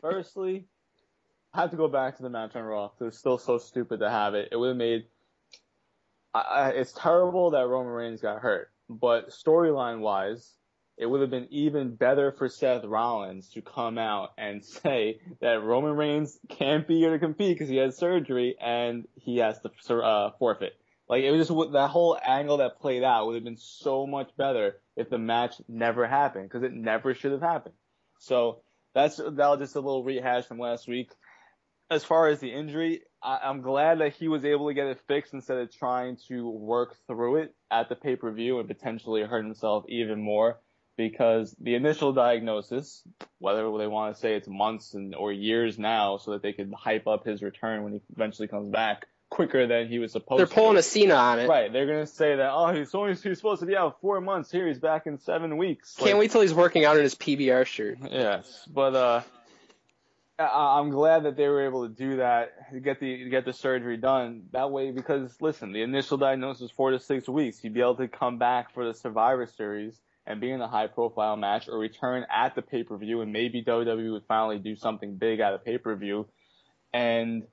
Firstly, 0.00 0.66
I 1.54 1.62
have 1.62 1.70
to 1.70 1.76
go 1.76 1.88
back 1.88 2.16
to 2.16 2.22
the 2.22 2.30
match 2.30 2.54
on 2.54 2.62
Raw. 2.62 2.90
It 3.00 3.04
was 3.04 3.18
still 3.18 3.38
so 3.38 3.58
stupid 3.58 4.00
to 4.00 4.10
have 4.10 4.34
it. 4.34 4.48
It 4.52 4.56
would 4.56 4.68
have 4.68 4.76
made. 4.76 5.04
I, 6.34 6.40
I, 6.40 6.68
it's 6.70 6.92
terrible 6.92 7.50
that 7.50 7.66
Roman 7.66 7.92
Reigns 7.92 8.20
got 8.20 8.40
hurt, 8.40 8.70
but 8.88 9.30
storyline 9.30 10.00
wise, 10.00 10.54
it 10.96 11.06
would 11.06 11.20
have 11.20 11.30
been 11.30 11.48
even 11.50 11.94
better 11.94 12.32
for 12.32 12.48
Seth 12.48 12.84
Rollins 12.84 13.48
to 13.50 13.62
come 13.62 13.98
out 13.98 14.30
and 14.38 14.64
say 14.82 15.20
that 15.40 15.62
Roman 15.62 15.96
Reigns 15.96 16.38
can't 16.48 16.86
be 16.86 16.98
here 16.98 17.12
to 17.12 17.18
compete 17.18 17.56
because 17.56 17.68
he 17.68 17.76
had 17.76 17.94
surgery 17.94 18.56
and 18.60 19.06
he 19.14 19.38
has 19.38 19.58
to 19.60 19.96
uh, 19.96 20.30
forfeit. 20.38 20.74
Like 21.08 21.24
it 21.24 21.30
was 21.30 21.48
just 21.48 21.72
that 21.72 21.90
whole 21.90 22.18
angle 22.24 22.58
that 22.58 22.80
played 22.80 23.02
out 23.02 23.26
would 23.26 23.34
have 23.34 23.44
been 23.44 23.56
so 23.56 24.06
much 24.06 24.30
better 24.36 24.80
if 24.96 25.10
the 25.10 25.18
match 25.18 25.54
never 25.68 26.06
happened 26.06 26.48
because 26.48 26.62
it 26.62 26.72
never 26.72 27.14
should 27.14 27.32
have 27.32 27.42
happened. 27.42 27.74
So 28.18 28.62
that's 28.94 29.16
that 29.16 29.36
was 29.36 29.58
just 29.58 29.76
a 29.76 29.80
little 29.80 30.04
rehash 30.04 30.44
from 30.44 30.58
last 30.58 30.88
week. 30.88 31.10
As 31.90 32.04
far 32.04 32.28
as 32.28 32.40
the 32.40 32.50
injury, 32.50 33.02
I, 33.22 33.40
I'm 33.44 33.60
glad 33.60 34.00
that 34.00 34.14
he 34.14 34.28
was 34.28 34.44
able 34.44 34.68
to 34.68 34.74
get 34.74 34.86
it 34.86 35.00
fixed 35.06 35.34
instead 35.34 35.58
of 35.58 35.74
trying 35.74 36.16
to 36.28 36.48
work 36.48 36.96
through 37.06 37.36
it 37.42 37.54
at 37.70 37.88
the 37.88 37.96
pay 37.96 38.16
per 38.16 38.32
view 38.32 38.58
and 38.58 38.68
potentially 38.68 39.22
hurt 39.22 39.44
himself 39.44 39.84
even 39.88 40.22
more. 40.22 40.60
Because 40.96 41.56
the 41.58 41.74
initial 41.74 42.12
diagnosis, 42.12 43.02
whether 43.38 43.62
they 43.78 43.86
want 43.86 44.14
to 44.14 44.20
say 44.20 44.34
it's 44.34 44.46
months 44.46 44.92
and 44.92 45.14
or 45.14 45.32
years 45.32 45.78
now, 45.78 46.18
so 46.18 46.32
that 46.32 46.42
they 46.42 46.52
could 46.52 46.70
hype 46.76 47.06
up 47.06 47.24
his 47.24 47.42
return 47.42 47.82
when 47.82 47.94
he 47.94 48.00
eventually 48.14 48.46
comes 48.46 48.68
back 48.68 49.06
quicker 49.32 49.66
than 49.66 49.88
he 49.88 49.98
was 49.98 50.12
supposed 50.12 50.38
They're 50.40 50.46
to. 50.46 50.54
pulling 50.54 50.76
a 50.76 50.82
Cena 50.82 51.14
on 51.14 51.40
it. 51.40 51.48
Right, 51.48 51.72
they're 51.72 51.86
gonna 51.86 52.06
say 52.06 52.36
that 52.36 52.50
oh 52.52 52.72
he's 52.74 52.94
only 52.94 53.14
he's 53.14 53.38
supposed 53.38 53.60
to 53.60 53.66
be 53.66 53.74
out 53.76 53.98
four 54.02 54.20
months 54.20 54.50
here 54.52 54.68
he's 54.68 54.78
back 54.78 55.06
in 55.06 55.18
seven 55.18 55.56
weeks. 55.56 55.94
Can't 55.98 56.18
wait 56.18 56.30
till 56.30 56.42
he's 56.42 56.52
working 56.54 56.84
out 56.84 56.96
in 56.96 57.02
his 57.02 57.14
PBR 57.14 57.64
shirt. 57.64 57.98
Yes, 58.10 58.68
but 58.70 58.94
uh, 58.94 59.22
I- 60.38 60.78
I'm 60.78 60.90
glad 60.90 61.24
that 61.24 61.36
they 61.36 61.48
were 61.48 61.64
able 61.64 61.88
to 61.88 61.94
do 61.94 62.16
that, 62.16 62.52
get 62.82 63.00
the 63.00 63.28
get 63.30 63.44
the 63.44 63.52
surgery 63.52 63.96
done 63.96 64.44
that 64.52 64.70
way. 64.70 64.90
Because 64.90 65.34
listen, 65.40 65.72
the 65.72 65.82
initial 65.82 66.18
diagnosis 66.18 66.60
was 66.62 66.70
four 66.70 66.90
to 66.90 67.00
six 67.00 67.28
weeks. 67.28 67.58
He'd 67.58 67.74
be 67.74 67.80
able 67.80 67.96
to 67.96 68.08
come 68.08 68.38
back 68.38 68.74
for 68.74 68.86
the 68.86 68.92
Survivor 68.94 69.46
Series 69.46 69.98
and 70.26 70.40
be 70.40 70.50
in 70.50 70.60
a 70.60 70.68
high 70.68 70.86
profile 70.86 71.36
match, 71.36 71.68
or 71.68 71.78
return 71.78 72.24
at 72.30 72.54
the 72.54 72.62
pay 72.62 72.82
per 72.84 72.96
view, 72.96 73.22
and 73.22 73.32
maybe 73.32 73.62
WWE 73.64 74.12
would 74.12 74.24
finally 74.28 74.58
do 74.58 74.76
something 74.76 75.16
big 75.16 75.40
at 75.40 75.54
a 75.54 75.58
pay 75.58 75.78
per 75.78 75.96
view. 75.96 76.26
And 76.92 77.44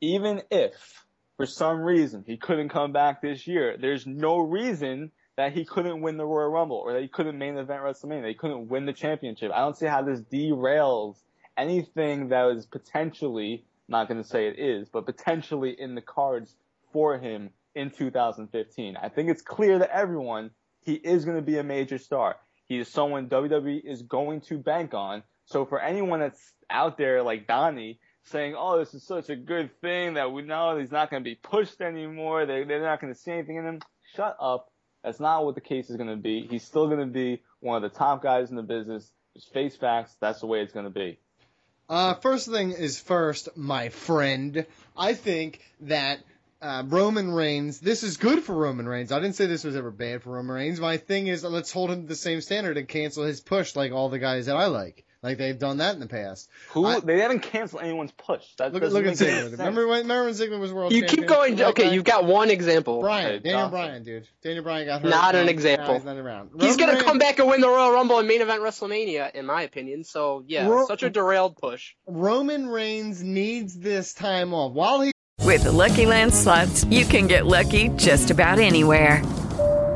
even 0.00 0.42
if 0.50 1.04
for 1.38 1.46
some 1.46 1.80
reason 1.80 2.24
he 2.26 2.36
couldn't 2.36 2.68
come 2.68 2.92
back 2.92 3.22
this 3.22 3.46
year, 3.46 3.76
there's 3.80 4.06
no 4.06 4.38
reason 4.38 5.12
that 5.36 5.52
he 5.52 5.64
couldn't 5.64 6.00
win 6.00 6.16
the 6.16 6.26
Royal 6.26 6.50
Rumble 6.50 6.78
or 6.78 6.92
that 6.92 7.00
he 7.00 7.06
couldn't 7.06 7.38
main 7.38 7.56
event 7.56 7.80
WrestleMania. 7.80 8.22
That 8.22 8.28
he 8.28 8.34
couldn't 8.34 8.68
win 8.68 8.86
the 8.86 8.92
championship. 8.92 9.52
I 9.54 9.60
don't 9.60 9.76
see 9.76 9.86
how 9.86 10.02
this 10.02 10.20
derails 10.20 11.14
anything 11.56 12.30
that 12.30 12.42
was 12.42 12.66
potentially, 12.66 13.64
not 13.86 14.08
going 14.08 14.20
to 14.20 14.28
say 14.28 14.48
it 14.48 14.58
is, 14.58 14.88
but 14.88 15.06
potentially 15.06 15.76
in 15.78 15.94
the 15.94 16.02
cards 16.02 16.56
for 16.92 17.18
him 17.18 17.50
in 17.76 17.90
2015. 17.90 18.96
I 18.96 19.08
think 19.08 19.30
it's 19.30 19.42
clear 19.42 19.78
to 19.78 19.94
everyone 19.94 20.50
he 20.84 20.94
is 20.94 21.24
going 21.24 21.36
to 21.36 21.42
be 21.42 21.58
a 21.58 21.62
major 21.62 21.98
star. 21.98 22.36
He 22.66 22.78
is 22.78 22.88
someone 22.88 23.28
WWE 23.28 23.80
is 23.84 24.02
going 24.02 24.40
to 24.42 24.58
bank 24.58 24.92
on. 24.92 25.22
So 25.46 25.64
for 25.64 25.80
anyone 25.80 26.18
that's 26.18 26.52
out 26.68 26.98
there 26.98 27.22
like 27.22 27.46
Donnie 27.46 28.00
saying, 28.30 28.54
"Oh, 28.56 28.78
this 28.78 28.94
is 28.94 29.02
such 29.02 29.28
a 29.30 29.36
good 29.36 29.70
thing 29.80 30.14
that 30.14 30.32
we 30.32 30.42
know 30.42 30.78
he's 30.78 30.90
not 30.90 31.10
going 31.10 31.22
to 31.22 31.28
be 31.28 31.34
pushed 31.34 31.80
anymore. 31.80 32.46
They, 32.46 32.64
they're 32.64 32.82
not 32.82 33.00
going 33.00 33.12
to 33.12 33.18
see 33.18 33.32
anything 33.32 33.56
in 33.56 33.64
him." 33.64 33.80
Shut 34.14 34.36
up. 34.40 34.70
That's 35.02 35.20
not 35.20 35.44
what 35.44 35.54
the 35.54 35.60
case 35.60 35.90
is 35.90 35.96
going 35.96 36.08
to 36.08 36.16
be. 36.16 36.46
He's 36.48 36.64
still 36.64 36.86
going 36.86 37.00
to 37.00 37.06
be 37.06 37.42
one 37.60 37.82
of 37.82 37.90
the 37.90 37.96
top 37.96 38.22
guys 38.22 38.50
in 38.50 38.56
the 38.56 38.62
business. 38.62 39.10
Just 39.34 39.52
face 39.52 39.76
facts. 39.76 40.16
That's 40.20 40.40
the 40.40 40.46
way 40.46 40.62
it's 40.62 40.72
going 40.72 40.86
to 40.86 40.90
be. 40.90 41.18
Uh, 41.88 42.14
first 42.14 42.50
thing 42.50 42.72
is 42.72 43.00
first, 43.00 43.56
my 43.56 43.88
friend. 43.88 44.66
I 44.96 45.14
think 45.14 45.60
that 45.80 46.18
uh, 46.60 46.82
Roman 46.86 47.30
Reigns. 47.30 47.80
This 47.80 48.02
is 48.02 48.16
good 48.16 48.42
for 48.42 48.54
Roman 48.54 48.88
Reigns. 48.88 49.12
I 49.12 49.20
didn't 49.20 49.36
say 49.36 49.46
this 49.46 49.64
was 49.64 49.76
ever 49.76 49.90
bad 49.90 50.22
for 50.22 50.30
Roman 50.30 50.54
Reigns. 50.54 50.80
My 50.80 50.96
thing 50.96 51.28
is, 51.28 51.44
let's 51.44 51.72
hold 51.72 51.90
him 51.90 52.02
to 52.02 52.08
the 52.08 52.16
same 52.16 52.40
standard 52.40 52.76
and 52.76 52.88
cancel 52.88 53.24
his 53.24 53.40
push, 53.40 53.76
like 53.76 53.92
all 53.92 54.08
the 54.08 54.18
guys 54.18 54.46
that 54.46 54.56
I 54.56 54.66
like. 54.66 55.04
Like 55.20 55.36
they've 55.36 55.58
done 55.58 55.78
that 55.78 55.94
in 55.94 56.00
the 56.00 56.06
past. 56.06 56.48
Who 56.70 56.86
I- 56.86 57.00
they 57.00 57.18
haven't 57.18 57.40
canceled 57.40 57.82
anyone's 57.82 58.12
push. 58.12 58.44
That 58.58 58.72
Look, 58.72 58.84
look 58.84 59.04
at 59.04 59.14
Ziggler. 59.14 59.50
Remember 59.50 59.88
when, 59.88 60.02
remember 60.02 60.26
when 60.26 60.34
Ziggler 60.34 60.60
was 60.60 60.72
world 60.72 60.92
You 60.92 61.00
champion? 61.00 61.20
keep 61.22 61.28
going. 61.28 61.56
That 61.56 61.66
Okay, 61.70 61.84
guy? 61.86 61.92
you've 61.92 62.04
got 62.04 62.24
one 62.24 62.50
example. 62.50 63.00
Bryan, 63.00 63.26
Hey, 63.32 63.38
Daniel 63.40 63.60
Dawson. 63.62 63.70
Bryan, 63.72 64.02
dude. 64.04 64.28
Daniel 64.44 64.62
Bryan 64.62 64.86
got 64.86 65.02
hurt. 65.02 65.08
Not 65.10 65.34
an 65.34 65.48
example. 65.48 65.94
he's 65.94 66.04
not 66.04 66.16
around. 66.16 66.50
He's 66.54 66.62
Roman 66.62 66.76
gonna 66.78 66.92
Reigns- 66.92 67.02
come 67.02 67.18
back 67.18 67.38
and 67.40 67.48
win 67.48 67.60
the 67.60 67.68
Royal 67.68 67.90
Rumble 67.92 68.18
and 68.20 68.28
main 68.28 68.42
event 68.42 68.62
WrestleMania, 68.62 69.34
in 69.34 69.44
my 69.44 69.62
opinion. 69.62 70.04
So 70.04 70.44
yeah, 70.46 70.68
Ro- 70.68 70.86
such 70.86 71.02
a 71.02 71.10
derailed 71.10 71.56
push. 71.56 71.94
Roman 72.06 72.68
Reigns 72.68 73.20
needs 73.20 73.76
this 73.76 74.14
time 74.14 74.54
off. 74.54 74.72
While 74.72 75.00
he 75.00 75.10
With 75.44 75.64
the 75.64 75.72
Lucky 75.72 76.06
Land 76.06 76.32
slots, 76.32 76.84
you 76.84 77.04
can 77.04 77.26
get 77.26 77.44
lucky 77.46 77.88
just 77.96 78.30
about 78.30 78.58
anywhere. 78.60 79.22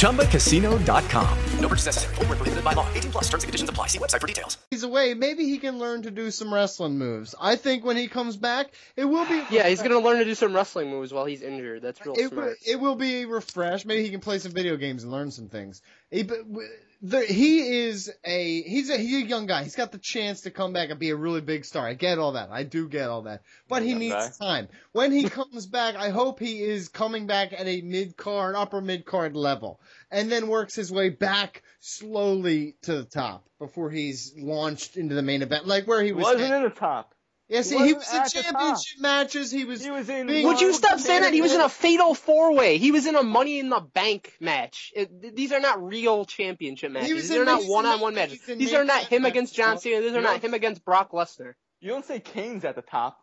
ChumbaCasino.com. 0.00 1.38
No 1.60 1.68
purchase 1.68 1.86
necessary. 1.86 2.14
Void 2.16 2.28
where 2.28 2.36
prohibited 2.36 2.64
by 2.64 2.72
law. 2.74 2.86
18 2.94 3.10
plus 3.12 3.24
terms 3.28 3.44
and 3.44 3.48
conditions 3.48 3.70
apply. 3.70 3.86
See 3.86 3.98
website 3.98 4.20
for 4.20 4.26
details. 4.26 4.58
He's 4.70 4.82
away. 4.82 5.14
Maybe 5.14 5.44
he 5.44 5.58
can 5.58 5.78
learn 5.78 6.02
to 6.02 6.10
do 6.10 6.30
some 6.30 6.52
wrestling 6.52 6.98
moves. 6.98 7.34
I 7.40 7.56
think 7.56 7.84
when 7.84 7.96
he 7.96 8.08
comes 8.08 8.36
back, 8.36 8.66
it 8.96 9.04
will 9.04 9.24
be. 9.26 9.42
Yeah, 9.50 9.68
he's 9.68 9.80
gonna 9.82 9.98
learn 10.00 10.18
to 10.18 10.24
do 10.24 10.34
some 10.34 10.54
wrestling 10.54 10.90
moves 10.90 11.12
while 11.12 11.24
he's 11.24 11.42
injured. 11.42 11.82
That's 11.82 12.04
real 12.04 12.14
it, 12.16 12.28
smart. 12.28 12.46
will- 12.46 12.54
it 12.66 12.76
will 12.80 12.94
be 12.96 13.24
refreshed. 13.26 13.86
Maybe 13.86 14.02
he 14.02 14.10
can 14.10 14.20
play 14.20 14.38
some 14.38 14.52
video 14.52 14.76
games 14.76 15.02
and 15.02 15.12
learn 15.12 15.30
some 15.30 15.48
things. 15.48 15.80
He, 16.10 16.22
but 16.22 16.38
w- 16.48 16.68
the, 17.02 17.20
he 17.24 17.86
is 17.86 18.12
a 18.24 18.62
he's 18.62 18.90
a 18.90 18.96
he's 18.98 19.22
a 19.24 19.26
young 19.26 19.46
guy. 19.46 19.62
He's 19.62 19.76
got 19.76 19.90
the 19.92 19.98
chance 19.98 20.42
to 20.42 20.50
come 20.50 20.72
back 20.72 20.90
and 20.90 20.98
be 20.98 21.10
a 21.10 21.16
really 21.16 21.40
big 21.40 21.64
star. 21.64 21.86
I 21.86 21.94
get 21.94 22.18
all 22.18 22.32
that. 22.32 22.50
I 22.50 22.62
do 22.62 22.88
get 22.88 23.08
all 23.08 23.22
that. 23.22 23.42
But 23.68 23.82
he 23.82 23.94
needs 23.94 24.36
time. 24.38 24.68
When 24.92 25.10
he 25.12 25.24
comes 25.28 25.66
back, 25.66 25.96
I 25.96 26.10
hope 26.10 26.38
he 26.38 26.60
is 26.62 26.88
coming 26.88 27.26
back 27.26 27.52
at 27.52 27.66
a 27.66 27.80
mid 27.80 28.16
card, 28.16 28.54
upper 28.54 28.80
mid 28.80 29.06
card 29.06 29.34
level, 29.34 29.80
and 30.10 30.30
then 30.30 30.48
works 30.48 30.74
his 30.74 30.92
way 30.92 31.08
back 31.08 31.62
slowly 31.80 32.76
to 32.82 32.96
the 32.96 33.04
top 33.04 33.46
before 33.58 33.90
he's 33.90 34.34
launched 34.36 34.96
into 34.96 35.14
the 35.14 35.22
main 35.22 35.42
event, 35.42 35.66
like 35.66 35.86
where 35.86 36.00
he 36.02 36.08
He 36.08 36.12
was. 36.12 36.24
wasn't 36.24 36.52
in 36.52 36.62
the 36.64 36.70
top. 36.70 37.14
Yeah, 37.50 37.62
see, 37.62 37.76
he 37.78 37.86
he 37.88 37.92
wasn't 37.94 38.14
in 38.14 38.20
at 38.20 38.24
the 38.32 38.42
top. 38.42 38.52
championship 38.52 39.00
matches. 39.00 39.50
He 39.50 39.64
was. 39.64 39.84
He 39.84 39.90
was 39.90 40.08
in. 40.08 40.26
being- 40.28 40.46
Would 40.46 40.60
you 40.60 40.72
stop 40.72 40.98
saying 41.00 41.22
that? 41.22 41.32
He 41.34 41.42
was 41.42 41.52
in 41.52 41.60
a 41.60 41.68
fatal 41.68 42.14
four 42.14 42.54
way. 42.54 42.78
He 42.78 42.92
was 42.92 43.06
in 43.06 43.16
a 43.16 43.22
Money 43.22 43.58
in 43.58 43.68
the 43.68 43.80
Bank 43.80 44.34
match. 44.40 44.92
It, 44.94 45.36
these 45.36 45.52
are 45.52 45.60
not 45.60 45.82
real 45.84 46.24
championship 46.24 46.92
matches. 46.92 47.12
was 47.12 47.22
These 47.28 47.30
in 47.32 47.42
are 47.42 47.44
not 47.44 47.64
one 47.64 47.84
on 47.86 48.00
one 48.00 48.14
Mason, 48.14 48.30
matches. 48.30 48.40
he's 48.40 48.48
in 48.48 48.58
These 48.58 48.72
are 48.74 48.84
not 48.84 49.02
him 49.04 49.24
against 49.24 49.54
John. 49.54 49.78
Cena. 49.78 50.00
These 50.00 50.14
are 50.14 50.20
not 50.22 50.42
him 50.42 50.54
against 50.54 50.84
Brock 50.84 51.10
Lesnar. 51.12 51.54
You 51.80 51.88
don't 51.90 52.04
say 52.04 52.20
Kane's 52.20 52.64
at 52.64 52.76
the 52.76 52.82
top. 52.82 53.18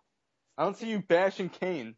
I 0.57 0.63
don't 0.63 0.75
see 0.75 0.89
you 0.89 0.99
bashing 0.99 1.49
Kane. 1.49 1.95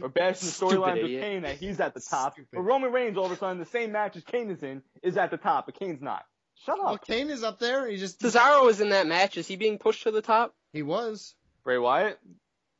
Or 0.00 0.08
bashing 0.08 0.46
the 0.48 0.52
storyline 0.52 0.98
storylines 0.98 1.16
of. 1.16 1.20
Kane 1.22 1.42
that 1.42 1.56
he's 1.56 1.80
at 1.80 1.94
the 1.94 2.00
top. 2.00 2.34
Stupid. 2.34 2.50
But 2.52 2.60
Roman 2.60 2.92
Reigns, 2.92 3.16
all 3.18 3.26
of 3.26 3.32
a 3.32 3.36
sudden, 3.36 3.58
the 3.58 3.66
same 3.66 3.90
match 3.90 4.14
as 4.16 4.22
Kane 4.22 4.48
is 4.50 4.62
in, 4.62 4.82
is 5.02 5.16
at 5.16 5.30
the 5.32 5.36
top, 5.36 5.66
but 5.66 5.76
Kane's 5.78 6.00
not. 6.00 6.22
Shut 6.64 6.78
up. 6.78 6.84
Well, 6.84 6.94
up. 6.94 7.06
Kane 7.06 7.28
is 7.30 7.42
up 7.42 7.58
there. 7.58 7.88
He 7.88 7.96
just 7.96 8.20
Cesaro 8.20 8.64
was 8.64 8.80
in 8.80 8.90
that 8.90 9.06
match. 9.08 9.36
Is 9.36 9.48
he 9.48 9.56
being 9.56 9.78
pushed 9.78 10.04
to 10.04 10.12
the 10.12 10.22
top? 10.22 10.54
he 10.72 10.82
was. 10.82 11.34
Bray 11.64 11.78
Wyatt? 11.78 12.18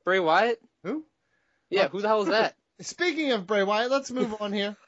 Bray 0.04 0.20
Wyatt? 0.20 0.60
Who? 0.84 1.04
Yeah, 1.70 1.88
who 1.88 2.00
the 2.00 2.08
hell 2.08 2.22
is 2.22 2.28
that? 2.28 2.54
Speaking 2.80 3.32
of 3.32 3.46
Bray 3.46 3.62
Wyatt, 3.62 3.90
let's 3.90 4.10
move 4.10 4.34
on 4.40 4.52
here. 4.52 4.76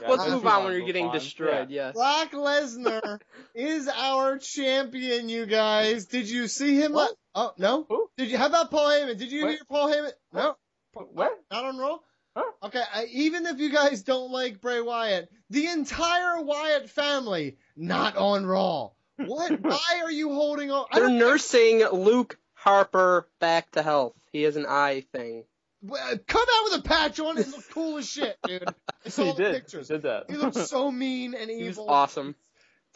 Yeah, 0.00 0.10
Let's 0.10 0.18
let's 0.20 0.30
move 0.30 0.46
on 0.46 0.64
when 0.64 0.72
you're 0.74 0.86
getting 0.86 1.06
on. 1.06 1.12
destroyed. 1.14 1.68
Yeah. 1.70 1.86
Yes. 1.86 1.94
Brock 1.94 2.30
Lesnar 2.30 3.18
is 3.56 3.88
our 3.88 4.38
champion, 4.38 5.28
you 5.28 5.46
guys. 5.46 6.04
Did 6.04 6.28
you 6.30 6.46
see 6.46 6.76
him? 6.80 6.92
What? 6.92 7.16
La- 7.34 7.42
oh 7.46 7.52
no. 7.58 7.84
Who? 7.88 8.08
Did 8.16 8.30
you? 8.30 8.38
How 8.38 8.46
about 8.46 8.70
Paul 8.70 8.88
Heyman? 8.88 9.18
Did 9.18 9.32
you 9.32 9.42
What? 9.46 9.50
hear 9.50 9.58
Paul 9.68 9.88
Heyman? 9.92 10.12
No. 10.32 10.56
What? 10.92 11.32
Not 11.50 11.64
on 11.64 11.76
Raw. 11.78 11.98
Huh? 12.36 12.44
Okay. 12.64 12.82
I, 12.94 13.06
even 13.06 13.46
if 13.46 13.58
you 13.58 13.70
guys 13.72 14.02
don't 14.02 14.30
like 14.30 14.60
Bray 14.60 14.80
Wyatt, 14.80 15.28
the 15.50 15.66
entire 15.66 16.40
Wyatt 16.40 16.88
family 16.90 17.56
not 17.76 18.16
on 18.16 18.46
Raw. 18.46 18.90
What? 19.16 19.60
Why 19.60 20.02
are 20.04 20.10
you 20.12 20.32
holding 20.32 20.70
on? 20.70 20.86
They're 20.92 21.04
don't- 21.08 21.18
nursing 21.18 21.84
Luke 21.88 22.38
Harper 22.58 23.28
back 23.40 23.70
to 23.72 23.82
health. 23.82 24.14
He 24.32 24.42
has 24.42 24.56
an 24.56 24.66
eye 24.68 25.04
thing. 25.12 25.44
Well, 25.82 26.18
Come 26.26 26.42
out 26.42 26.64
with 26.64 26.80
a 26.80 26.82
patch 26.82 27.20
on 27.20 27.38
it 27.38 27.44
and 27.46 27.52
look 27.54 27.70
cool 27.70 27.98
as 27.98 28.08
shit, 28.08 28.36
dude. 28.44 28.64
I 29.06 29.08
saw 29.08 29.22
He 29.26 29.30
the 29.32 29.36
did. 29.36 29.54
pictures. 29.54 29.88
He 29.88 29.94
did 29.94 30.02
that. 30.02 30.24
He 30.28 30.36
looks 30.36 30.60
so 30.68 30.90
mean 30.90 31.34
and 31.34 31.48
He 31.50 31.62
was 31.64 31.76
evil. 31.78 31.88
awesome. 31.88 32.34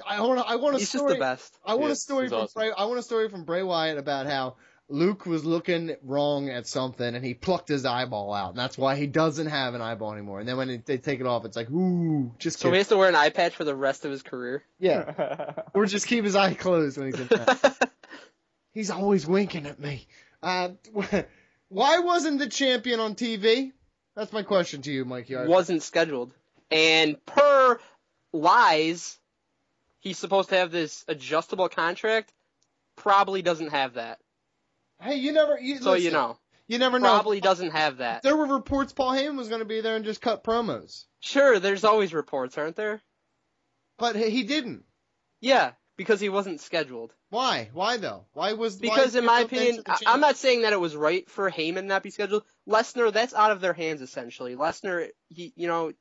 I 0.06 0.20
want 0.20 0.40
to. 0.40 0.46
I 0.46 0.56
want 0.56 0.74
a 0.74 0.78
He's 0.80 0.90
just 0.90 1.06
the 1.06 1.14
best. 1.14 1.56
I 1.64 1.74
want 1.74 1.92
a 1.92 1.96
story 1.96 2.28
from 2.28 2.38
awesome. 2.38 2.60
Bray. 2.60 2.72
I 2.76 2.86
want 2.86 2.98
a 2.98 3.02
story 3.02 3.28
from 3.28 3.44
Bray 3.44 3.62
Wyatt 3.62 3.98
about 3.98 4.26
how 4.26 4.56
Luke 4.88 5.26
was 5.26 5.44
looking 5.44 5.94
wrong 6.02 6.48
at 6.48 6.66
something 6.66 7.14
and 7.14 7.24
he 7.24 7.34
plucked 7.34 7.68
his 7.68 7.84
eyeball 7.84 8.34
out, 8.34 8.50
and 8.50 8.58
that's 8.58 8.76
why 8.76 8.96
he 8.96 9.06
doesn't 9.06 9.46
have 9.46 9.74
an 9.74 9.80
eyeball 9.80 10.12
anymore. 10.12 10.40
And 10.40 10.48
then 10.48 10.56
when 10.56 10.82
they 10.86 10.98
take 10.98 11.20
it 11.20 11.26
off, 11.26 11.44
it's 11.44 11.56
like, 11.56 11.70
ooh, 11.70 12.32
just 12.38 12.58
So 12.58 12.70
he 12.72 12.78
has 12.78 12.88
to 12.88 12.96
wear 12.96 13.08
an 13.08 13.14
eye 13.14 13.30
patch 13.30 13.54
for 13.54 13.64
the 13.64 13.76
rest 13.76 14.04
of 14.04 14.10
his 14.10 14.22
career. 14.22 14.64
yeah, 14.80 15.52
or 15.72 15.86
just 15.86 16.06
keep 16.08 16.24
his 16.24 16.34
eye 16.34 16.54
closed 16.54 16.98
when 16.98 17.06
he's 17.12 17.20
in 17.20 17.26
that. 17.30 17.90
He's 18.72 18.90
always 18.90 19.26
winking 19.26 19.66
at 19.66 19.78
me. 19.78 20.06
Uh, 20.42 20.70
why 21.68 21.98
wasn't 22.00 22.38
the 22.38 22.48
champion 22.48 23.00
on 23.00 23.14
TV? 23.14 23.72
That's 24.16 24.32
my 24.32 24.42
question 24.42 24.82
to 24.82 24.92
you, 24.92 25.04
Mike 25.04 25.28
Yard. 25.28 25.48
Wasn't 25.48 25.82
scheduled. 25.82 26.34
And 26.70 27.24
per 27.24 27.78
lies, 28.32 29.18
he's 30.00 30.18
supposed 30.18 30.48
to 30.50 30.56
have 30.56 30.70
this 30.70 31.04
adjustable 31.08 31.68
contract. 31.68 32.32
Probably 32.96 33.42
doesn't 33.42 33.70
have 33.70 33.94
that. 33.94 34.18
Hey, 35.00 35.16
you 35.16 35.32
never. 35.32 35.58
You, 35.58 35.78
So 35.78 35.94
you 35.94 36.10
know. 36.10 36.38
You 36.68 36.78
never 36.78 36.98
know. 36.98 37.08
Probably 37.08 37.40
doesn't 37.40 37.72
have 37.72 37.98
that. 37.98 38.22
There 38.22 38.36
were 38.36 38.46
reports 38.46 38.92
Paul 38.92 39.12
Heyman 39.12 39.36
was 39.36 39.48
going 39.48 39.60
to 39.60 39.66
be 39.66 39.80
there 39.80 39.96
and 39.96 40.04
just 40.04 40.22
cut 40.22 40.44
promos, 40.44 41.04
Sure, 41.20 41.58
there's 41.58 41.84
always 41.84 42.14
reports, 42.14 42.56
aren't 42.56 42.76
there? 42.76 43.02
but 43.98 44.16
he 44.16 44.42
didn't. 44.42 44.84
Yeah, 45.40 45.72
because 46.02 46.20
he 46.20 46.28
wasn't 46.28 46.60
scheduled. 46.60 47.12
Why? 47.30 47.70
Why 47.72 47.96
though? 47.96 48.24
Why 48.32 48.54
was? 48.54 48.74
why 48.74 48.80
Because 48.80 49.14
in 49.14 49.24
my 49.24 49.40
opinion? 49.40 49.82
I'm 50.06 50.20
not 50.20 50.36
saying 50.36 50.62
that 50.62 50.72
it 50.72 50.80
was 50.80 50.96
right 50.96 51.28
for 51.30 51.50
Heyman 51.50 51.84
not 51.84 52.02
be 52.02 52.10
scheduled. 52.10 52.42
Lesnar, 52.68 53.12
that's 53.12 53.34
out 53.34 53.52
of 53.52 53.60
their 53.60 53.72
hands 53.72 54.02
essentially. 54.02 54.56
Lesnar, 54.56 55.08
he, 55.28 55.52
you 55.54 55.68
know, 55.68 55.92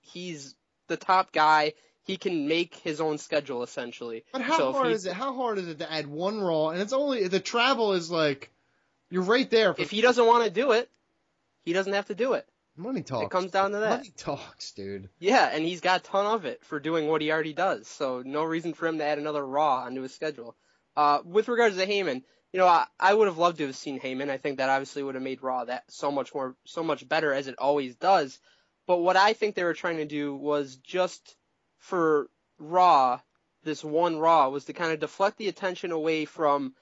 he's 0.00 0.54
the 0.86 0.96
top 0.96 1.32
guy. 1.32 1.72
He 2.04 2.16
can 2.16 2.46
make 2.46 2.76
his 2.76 3.00
own 3.00 3.18
schedule 3.18 3.62
essentially. 3.64 4.24
But 4.32 4.42
how 4.42 4.56
So 4.56 4.72
hard 4.72 4.86
he- 4.86 4.92
is 4.94 5.06
it? 5.06 5.12
How 5.12 5.34
hard 5.34 5.58
is 5.58 5.68
it 5.68 5.80
to 5.80 5.92
add 5.92 6.06
one 6.06 6.40
Raw? 6.40 6.68
And 6.68 6.80
it's 6.80 6.92
only 6.92 7.26
the 7.26 7.40
travel 7.40 7.94
is 7.94 8.10
like 8.10 8.50
you're 9.10 9.22
right 9.22 9.50
there. 9.50 9.74
For 9.74 9.82
If 9.82 9.90
he 9.90 10.00
doesn't 10.00 10.24
want 10.24 10.44
to 10.44 10.50
do 10.50 10.72
it, 10.72 10.88
he 11.64 11.72
doesn't 11.72 11.92
have 11.92 12.06
to 12.06 12.14
do 12.14 12.34
it. 12.34 12.46
Money 12.78 13.02
talks. 13.02 13.26
It 13.26 13.30
comes 13.30 13.50
down 13.50 13.72
to 13.72 13.78
that. 13.78 13.98
Money 13.98 14.12
talks, 14.16 14.72
dude. 14.72 15.08
Yeah, 15.18 15.50
and 15.52 15.64
he's 15.64 15.80
got 15.80 16.00
a 16.00 16.04
ton 16.04 16.26
of 16.26 16.44
it 16.44 16.64
for 16.64 16.80
doing 16.80 17.08
what 17.08 17.20
he 17.20 17.30
already 17.30 17.52
does. 17.52 17.86
So 17.88 18.22
no 18.24 18.44
reason 18.44 18.74
for 18.74 18.86
him 18.86 18.98
to 18.98 19.04
add 19.04 19.18
another 19.18 19.44
Raw 19.44 19.84
onto 19.84 20.02
his 20.02 20.14
schedule. 20.14 20.56
Uh, 20.96 21.20
with 21.24 21.48
regards 21.48 21.76
to 21.76 21.86
Heyman, 21.86 22.22
you 22.52 22.58
know, 22.58 22.66
I, 22.66 22.86
I 22.98 23.12
would 23.12 23.28
have 23.28 23.38
loved 23.38 23.58
to 23.58 23.66
have 23.66 23.76
seen 23.76 24.00
Heyman. 24.00 24.30
I 24.30 24.38
think 24.38 24.58
that 24.58 24.70
obviously 24.70 25.02
would 25.02 25.14
have 25.14 25.24
made 25.24 25.42
Raw 25.42 25.64
that 25.64 25.84
so 25.88 26.10
much 26.10 26.34
more, 26.34 26.56
so 26.64 26.82
much 26.82 27.08
better 27.08 27.32
as 27.32 27.46
it 27.46 27.56
always 27.58 27.94
does. 27.96 28.38
But 28.86 28.98
what 28.98 29.16
I 29.16 29.34
think 29.34 29.54
they 29.54 29.64
were 29.64 29.74
trying 29.74 29.98
to 29.98 30.06
do 30.06 30.34
was 30.34 30.76
just 30.76 31.36
for 31.76 32.30
Raw, 32.58 33.20
this 33.64 33.84
one 33.84 34.18
Raw, 34.18 34.48
was 34.48 34.64
to 34.64 34.72
kind 34.72 34.92
of 34.92 35.00
deflect 35.00 35.36
the 35.36 35.48
attention 35.48 35.92
away 35.92 36.24
from 36.24 36.74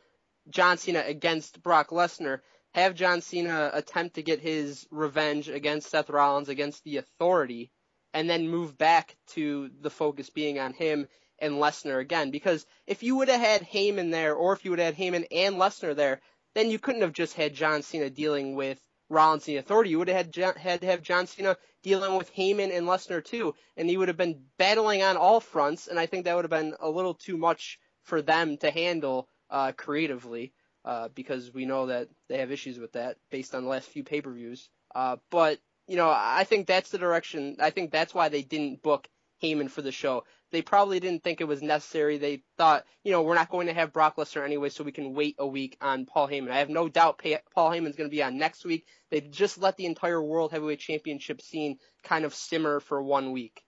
John 0.48 0.78
Cena 0.78 1.02
against 1.04 1.62
Brock 1.62 1.90
Lesnar. 1.90 2.40
Have 2.76 2.94
John 2.94 3.22
Cena 3.22 3.70
attempt 3.72 4.16
to 4.16 4.22
get 4.22 4.38
his 4.38 4.86
revenge 4.90 5.48
against 5.48 5.88
Seth 5.88 6.10
Rollins, 6.10 6.50
against 6.50 6.84
the 6.84 6.98
authority, 6.98 7.70
and 8.12 8.28
then 8.28 8.50
move 8.50 8.76
back 8.76 9.16
to 9.28 9.70
the 9.80 9.88
focus 9.88 10.28
being 10.28 10.58
on 10.58 10.74
him 10.74 11.08
and 11.38 11.54
Lesnar 11.54 12.00
again. 12.00 12.30
Because 12.30 12.66
if 12.86 13.02
you 13.02 13.16
would 13.16 13.28
have 13.28 13.40
had 13.40 13.62
Heyman 13.62 14.10
there, 14.10 14.34
or 14.34 14.52
if 14.52 14.62
you 14.62 14.72
would 14.72 14.78
have 14.78 14.94
had 14.94 15.02
Heyman 15.02 15.26
and 15.32 15.56
Lesnar 15.56 15.96
there, 15.96 16.20
then 16.54 16.70
you 16.70 16.78
couldn't 16.78 17.00
have 17.00 17.14
just 17.14 17.32
had 17.32 17.54
John 17.54 17.80
Cena 17.80 18.10
dealing 18.10 18.56
with 18.56 18.78
Rollins 19.08 19.48
and 19.48 19.54
the 19.54 19.60
Authority. 19.60 19.88
You 19.88 19.98
would 20.00 20.08
have 20.08 20.18
had, 20.18 20.32
John, 20.34 20.54
had 20.56 20.82
to 20.82 20.86
have 20.86 21.00
John 21.00 21.26
Cena 21.26 21.56
dealing 21.82 22.18
with 22.18 22.34
Heyman 22.34 22.76
and 22.76 22.86
Lesnar 22.86 23.24
too, 23.24 23.54
and 23.78 23.88
he 23.88 23.96
would 23.96 24.08
have 24.08 24.18
been 24.18 24.44
battling 24.58 25.02
on 25.02 25.16
all 25.16 25.40
fronts. 25.40 25.86
And 25.86 25.98
I 25.98 26.04
think 26.04 26.26
that 26.26 26.36
would 26.36 26.44
have 26.44 26.50
been 26.50 26.74
a 26.78 26.90
little 26.90 27.14
too 27.14 27.38
much 27.38 27.78
for 28.02 28.20
them 28.20 28.58
to 28.58 28.70
handle 28.70 29.30
uh, 29.48 29.72
creatively, 29.72 30.52
uh, 30.86 31.08
because 31.14 31.52
we 31.52 31.66
know 31.66 31.86
that 31.86 32.08
they 32.28 32.38
have 32.38 32.52
issues 32.52 32.78
with 32.78 32.92
that 32.92 33.16
based 33.30 33.54
on 33.54 33.64
the 33.64 33.68
last 33.68 33.88
few 33.88 34.04
pay-per-views. 34.04 34.70
Uh, 34.94 35.16
but 35.30 35.58
you 35.88 35.96
know, 35.96 36.08
I 36.08 36.44
think 36.44 36.66
that's 36.66 36.90
the 36.90 36.98
direction. 36.98 37.56
I 37.60 37.70
think 37.70 37.92
that's 37.92 38.14
why 38.14 38.28
they 38.28 38.42
didn't 38.42 38.82
book 38.82 39.08
Heyman 39.42 39.70
for 39.70 39.82
the 39.82 39.92
show. 39.92 40.24
They 40.52 40.62
probably 40.62 41.00
didn't 41.00 41.22
think 41.22 41.40
it 41.40 41.48
was 41.48 41.62
necessary. 41.62 42.18
They 42.18 42.42
thought, 42.56 42.84
you 43.04 43.12
know, 43.12 43.22
we're 43.22 43.34
not 43.34 43.50
going 43.50 43.66
to 43.66 43.74
have 43.74 43.92
Brock 43.92 44.16
Lesnar 44.16 44.44
anyway, 44.44 44.68
so 44.68 44.84
we 44.84 44.92
can 44.92 45.14
wait 45.14 45.36
a 45.38 45.46
week 45.46 45.76
on 45.80 46.06
Paul 46.06 46.28
Heyman. 46.28 46.50
I 46.50 46.58
have 46.58 46.70
no 46.70 46.88
doubt 46.88 47.18
Pa- 47.18 47.42
Paul 47.54 47.70
Heyman's 47.70 47.96
going 47.96 48.08
to 48.08 48.14
be 48.14 48.22
on 48.22 48.38
next 48.38 48.64
week. 48.64 48.86
They 49.10 49.20
just 49.20 49.58
let 49.58 49.76
the 49.76 49.86
entire 49.86 50.22
World 50.22 50.52
Heavyweight 50.52 50.80
Championship 50.80 51.42
scene 51.42 51.78
kind 52.02 52.24
of 52.24 52.34
simmer 52.34 52.80
for 52.80 53.02
one 53.02 53.32
week. 53.32 53.62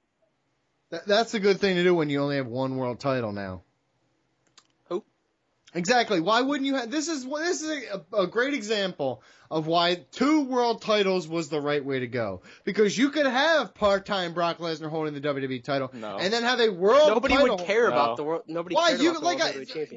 That's 0.91 1.35
a 1.35 1.41
good 1.41 1.61
thing 1.61 1.77
to 1.77 1.85
do 1.85 1.95
when 1.95 2.11
you 2.11 2.21
only 2.21 2.37
have 2.37 2.47
one 2.47 2.77
world 2.77 2.99
title 2.99 3.33
now. 3.33 3.63
Exactly. 5.75 6.21
Why 6.21 6.41
wouldn't 6.41 6.67
you 6.67 6.77
have? 6.77 6.91
This 6.91 7.09
is 7.09 7.27
this 7.27 7.63
is 7.63 7.85
a, 7.93 8.17
a 8.17 8.27
great 8.27 8.55
example 8.55 9.23
of 9.51 9.67
why 9.67 10.05
two 10.13 10.45
world 10.45 10.81
titles 10.83 11.29
was 11.29 11.49
the 11.49 11.61
right 11.61 11.85
way 11.85 12.01
to 12.01 12.07
go. 12.07 12.43
Because 12.65 12.97
you 12.97 13.11
could 13.11 13.27
have 13.27 13.75
part-time 13.75 14.33
Brock 14.33 14.59
Lesnar 14.59 14.89
holding 14.89 15.15
the 15.15 15.21
WWE 15.21 15.63
title, 15.63 15.91
and 15.93 16.33
then 16.33 16.43
have 16.43 16.61
a 16.61 16.71
world. 16.71 17.09
Nobody 17.09 17.35
title. 17.35 17.57
would 17.57 17.67
care 17.67 17.89
about 17.89 18.17
the 18.17 18.25
world. 18.25 18.43
Nobody 18.47 18.77
Why 18.77 18.91
you 18.93 19.11
about 19.11 19.21
the 19.21 19.27
like 19.27 19.43
I, 19.43 19.53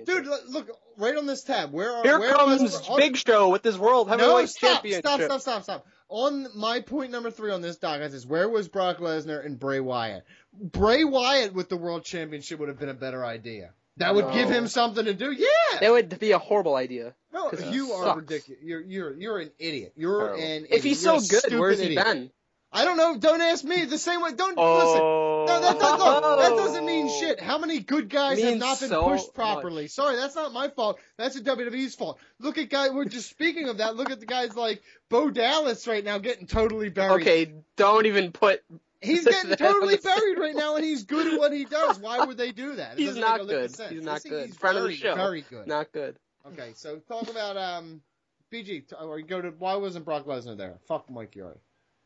dude? 0.05 0.27
look- 0.49 0.69
right 0.97 1.17
on 1.17 1.25
this 1.25 1.43
tab. 1.43 1.71
Where 1.71 1.95
are 1.95 2.03
Here 2.03 2.19
where 2.19 2.33
comes 2.33 2.81
oh, 2.89 2.97
Big 2.97 3.17
Show 3.17 3.49
with 3.49 3.63
his 3.63 3.77
World 3.77 4.09
Heavyweight 4.09 4.29
no, 4.29 4.45
stop, 4.45 4.71
Championship. 4.73 5.05
stop, 5.05 5.21
stop, 5.21 5.41
stop, 5.41 5.63
stop. 5.63 5.87
On 6.09 6.47
my 6.55 6.81
point 6.81 7.11
number 7.11 7.31
three 7.31 7.51
on 7.51 7.61
this 7.61 7.77
doc, 7.77 8.01
it 8.01 8.11
says, 8.11 8.27
where 8.27 8.49
was 8.49 8.67
Brock 8.67 8.97
Lesnar 8.97 9.45
and 9.45 9.57
Bray 9.57 9.79
Wyatt? 9.79 10.25
Bray 10.53 11.05
Wyatt 11.05 11.53
with 11.53 11.69
the 11.69 11.77
World 11.77 12.03
Championship 12.03 12.59
would 12.59 12.67
have 12.67 12.77
been 12.77 12.89
a 12.89 12.93
better 12.93 13.23
idea. 13.23 13.71
That 13.97 14.15
would 14.15 14.31
give 14.33 14.49
him 14.49 14.67
something 14.67 15.05
to 15.05 15.13
do. 15.13 15.31
Yeah. 15.31 15.79
That 15.79 15.91
would 15.91 16.17
be 16.19 16.31
a 16.31 16.39
horrible 16.39 16.75
idea. 16.75 17.13
No, 17.33 17.49
'Cause 17.49 17.61
he 17.61 17.69
you 17.71 17.91
are 17.93 18.05
sucks. 18.05 18.17
ridiculous. 18.17 18.61
You're 18.63 18.81
you're 18.81 19.13
you're 19.13 19.39
an 19.39 19.51
idiot. 19.59 19.93
You're 19.95 20.19
Terrible. 20.19 20.43
an 20.43 20.49
idiot. 20.65 20.67
If 20.71 20.83
he's 20.83 21.03
You're 21.03 21.19
so 21.19 21.27
good, 21.29 21.39
stupid 21.39 21.59
where's 21.59 21.79
he 21.79 21.95
been? 21.95 22.31
I 22.73 22.85
don't 22.85 22.95
know. 22.95 23.17
Don't 23.17 23.41
ask 23.41 23.65
me. 23.65 23.83
The 23.83 23.97
same 23.97 24.21
way. 24.21 24.31
Don't 24.31 24.57
listen. 24.57 24.97
No, 24.97 25.45
that, 25.61 25.77
does, 25.79 25.99
oh. 26.01 26.19
look, 26.21 26.39
that 26.39 26.55
doesn't 26.55 26.85
mean 26.85 27.09
shit. 27.09 27.41
How 27.41 27.57
many 27.57 27.79
good 27.81 28.07
guys 28.09 28.41
have 28.41 28.57
not 28.57 28.79
been 28.79 28.89
so 28.89 29.03
pushed 29.03 29.33
properly? 29.33 29.87
Sorry, 29.87 30.15
that's 30.15 30.35
not 30.35 30.53
my 30.53 30.69
fault. 30.69 30.97
That's 31.17 31.35
the 31.35 31.41
WWE's 31.41 31.95
fault. 31.95 32.17
Look 32.39 32.57
at 32.57 32.69
guys. 32.69 32.91
We're 32.91 33.05
just 33.05 33.29
speaking 33.29 33.67
of 33.67 33.79
that. 33.79 33.97
Look 33.97 34.09
at 34.09 34.21
the 34.21 34.25
guys 34.25 34.55
like 34.55 34.81
Bo 35.09 35.29
Dallas 35.29 35.85
right 35.85 36.03
now 36.03 36.17
getting 36.19 36.47
totally 36.47 36.87
buried. 36.89 37.21
Okay, 37.27 37.53
don't 37.75 38.05
even 38.05 38.31
put. 38.31 38.63
He's 39.01 39.25
getting 39.27 39.55
totally 39.55 39.97
buried 39.97 40.37
right 40.37 40.55
now, 40.55 40.75
and 40.75 40.85
he's 40.85 41.03
good 41.03 41.33
at 41.33 41.39
what 41.39 41.51
he 41.51 41.65
does. 41.65 41.99
Why 41.99 42.23
would 42.25 42.37
they 42.37 42.51
do 42.51 42.75
that? 42.75 42.93
It 42.93 42.99
He's 42.99 43.15
doesn't 43.15 43.21
make 43.23 43.41
a 43.41 43.45
good. 43.45 43.71
sense. 43.75 43.91
He's 43.91 44.03
not 44.03 44.23
good. 44.23 44.45
He's 44.47 44.57
Friend 44.57 44.77
of 44.77 44.83
very, 44.83 44.93
the 44.93 44.99
show. 44.99 45.15
Very 45.15 45.41
good. 45.41 45.67
Not 45.67 45.91
good. 45.91 46.17
Okay, 46.47 46.71
so 46.75 46.97
talk 47.07 47.29
about 47.29 47.57
um, 47.57 48.01
BG. 48.51 48.87
t- 48.87 48.95
Or 48.99 49.19
go 49.21 49.41
to 49.41 49.49
why 49.51 49.75
wasn't 49.75 50.05
Brock 50.05 50.25
Lesnar 50.25 50.57
there? 50.57 50.77
Fuck 50.87 51.09
Mike 51.09 51.35
Yuri. 51.35 51.55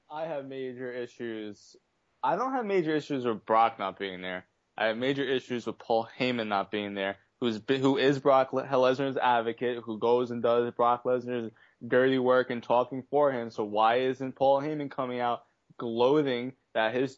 I 0.09 0.25
have 0.25 0.45
major 0.45 0.91
issues. 0.91 1.75
I 2.23 2.35
don't 2.35 2.53
have 2.53 2.65
major 2.65 2.95
issues 2.95 3.25
with 3.25 3.45
Brock 3.45 3.77
not 3.79 3.99
being 3.99 4.21
there. 4.21 4.45
I 4.77 4.87
have 4.87 4.97
major 4.97 5.23
issues 5.23 5.65
with 5.65 5.77
Paul 5.77 6.07
Heyman 6.19 6.47
not 6.47 6.69
being 6.71 6.95
there, 6.95 7.17
who's 7.39 7.59
been, 7.59 7.81
who 7.81 7.97
is 7.97 8.19
Brock 8.19 8.51
Le- 8.53 8.63
Lesnar's 8.65 9.17
advocate, 9.17 9.79
who 9.83 9.99
goes 9.99 10.31
and 10.31 10.41
does 10.43 10.71
Brock 10.73 11.03
Lesnar's 11.05 11.51
dirty 11.85 12.19
work 12.19 12.49
and 12.49 12.61
talking 12.63 13.03
for 13.09 13.31
him. 13.31 13.49
So 13.51 13.63
why 13.63 13.97
isn't 13.99 14.35
Paul 14.35 14.61
Heyman 14.61 14.91
coming 14.91 15.19
out 15.19 15.43
gloating 15.77 16.53
that 16.75 16.93
his 16.93 17.17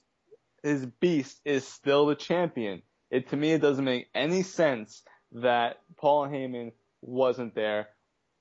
his 0.63 0.85
beast 0.85 1.41
is 1.43 1.67
still 1.67 2.05
the 2.05 2.15
champion? 2.15 2.81
It 3.11 3.29
to 3.29 3.37
me 3.37 3.51
it 3.51 3.61
doesn't 3.61 3.83
make 3.83 4.07
any 4.15 4.43
sense 4.43 5.03
that 5.33 5.81
Paul 5.97 6.27
Heyman 6.27 6.71
wasn't 7.01 7.55
there. 7.55 7.89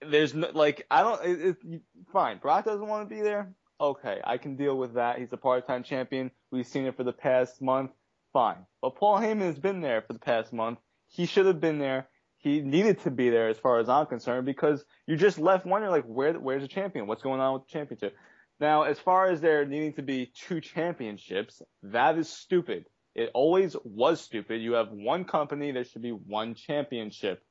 There's 0.09 0.35
no, 0.35 0.51
like 0.53 0.87
I 0.91 1.03
don't. 1.03 1.25
It, 1.25 1.57
it, 1.65 1.83
fine, 2.13 2.39
Brock 2.39 2.65
doesn't 2.65 2.87
want 2.87 3.09
to 3.09 3.15
be 3.15 3.23
there. 3.23 3.53
Okay, 3.81 4.21
I 4.25 4.39
can 4.39 4.57
deal 4.57 4.77
with 4.77 4.95
that. 4.95 5.19
He's 5.19 5.33
a 5.33 5.37
part-time 5.37 5.83
champion. 5.83 6.31
We've 6.51 6.67
seen 6.67 6.87
it 6.87 6.97
for 6.97 7.05
the 7.05 7.13
past 7.13 7.61
month. 7.61 7.91
Fine, 8.33 8.67
but 8.83 8.97
Paul 8.97 9.19
Heyman 9.19 9.41
has 9.41 9.59
been 9.59 9.81
there 9.81 10.03
for 10.03 10.13
the 10.13 10.19
past 10.19 10.53
month. 10.53 10.79
He 11.09 11.27
should 11.27 11.47
have 11.47 11.61
been 11.61 11.79
there. 11.79 12.09
He 12.39 12.61
needed 12.61 13.01
to 13.01 13.11
be 13.11 13.31
there, 13.31 13.49
as 13.49 13.59
far 13.59 13.79
as 13.79 13.89
I'm 13.89 14.07
concerned, 14.07 14.45
because 14.47 14.85
you 15.07 15.17
just 15.17 15.39
left 15.39 15.67
wondering 15.67 15.91
like, 15.91 16.05
where 16.05 16.35
where's 16.35 16.63
the 16.63 16.69
champion? 16.69 17.07
What's 17.07 17.23
going 17.23 17.41
on 17.41 17.55
with 17.55 17.63
the 17.67 17.73
championship? 17.73 18.15
Now, 18.59 18.83
as 18.83 18.99
far 18.99 19.29
as 19.29 19.41
there 19.41 19.67
needing 19.67 19.95
to 19.95 20.03
be 20.03 20.33
two 20.35 20.61
championships, 20.61 21.61
that 21.83 22.19
is 22.19 22.29
stupid. 22.29 22.87
It 23.15 23.31
always 23.35 23.77
was 23.85 24.21
stupid. 24.21 24.61
You 24.61 24.75
have 24.75 24.91
one 24.91 25.25
company, 25.25 25.73
there 25.73 25.85
should 25.85 26.03
be 26.03 26.11
one 26.11 26.55
championship 26.55 27.43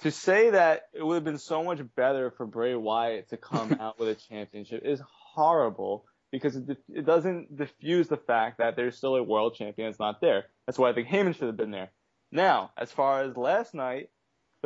to 0.00 0.10
say 0.10 0.50
that 0.50 0.82
it 0.92 1.04
would 1.04 1.14
have 1.14 1.24
been 1.24 1.38
so 1.38 1.62
much 1.62 1.80
better 1.96 2.30
for 2.30 2.46
Bray 2.46 2.74
Wyatt 2.74 3.30
to 3.30 3.36
come 3.36 3.76
out 3.80 3.98
with 3.98 4.08
a 4.08 4.14
championship 4.14 4.82
is 4.84 5.00
horrible 5.34 6.04
because 6.32 6.56
it, 6.56 6.64
it 6.88 7.06
doesn't 7.06 7.56
diffuse 7.56 8.08
the 8.08 8.16
fact 8.16 8.58
that 8.58 8.76
there's 8.76 8.96
still 8.96 9.16
a 9.16 9.22
world 9.22 9.54
champion 9.54 9.88
that's 9.88 10.00
not 10.00 10.20
there. 10.20 10.44
That's 10.66 10.78
why 10.78 10.90
I 10.90 10.92
think 10.92 11.08
Heyman 11.08 11.34
should 11.34 11.46
have 11.46 11.56
been 11.56 11.70
there. 11.70 11.90
Now, 12.32 12.72
as 12.76 12.90
far 12.90 13.22
as 13.22 13.36
last 13.36 13.74
night, 13.74 14.10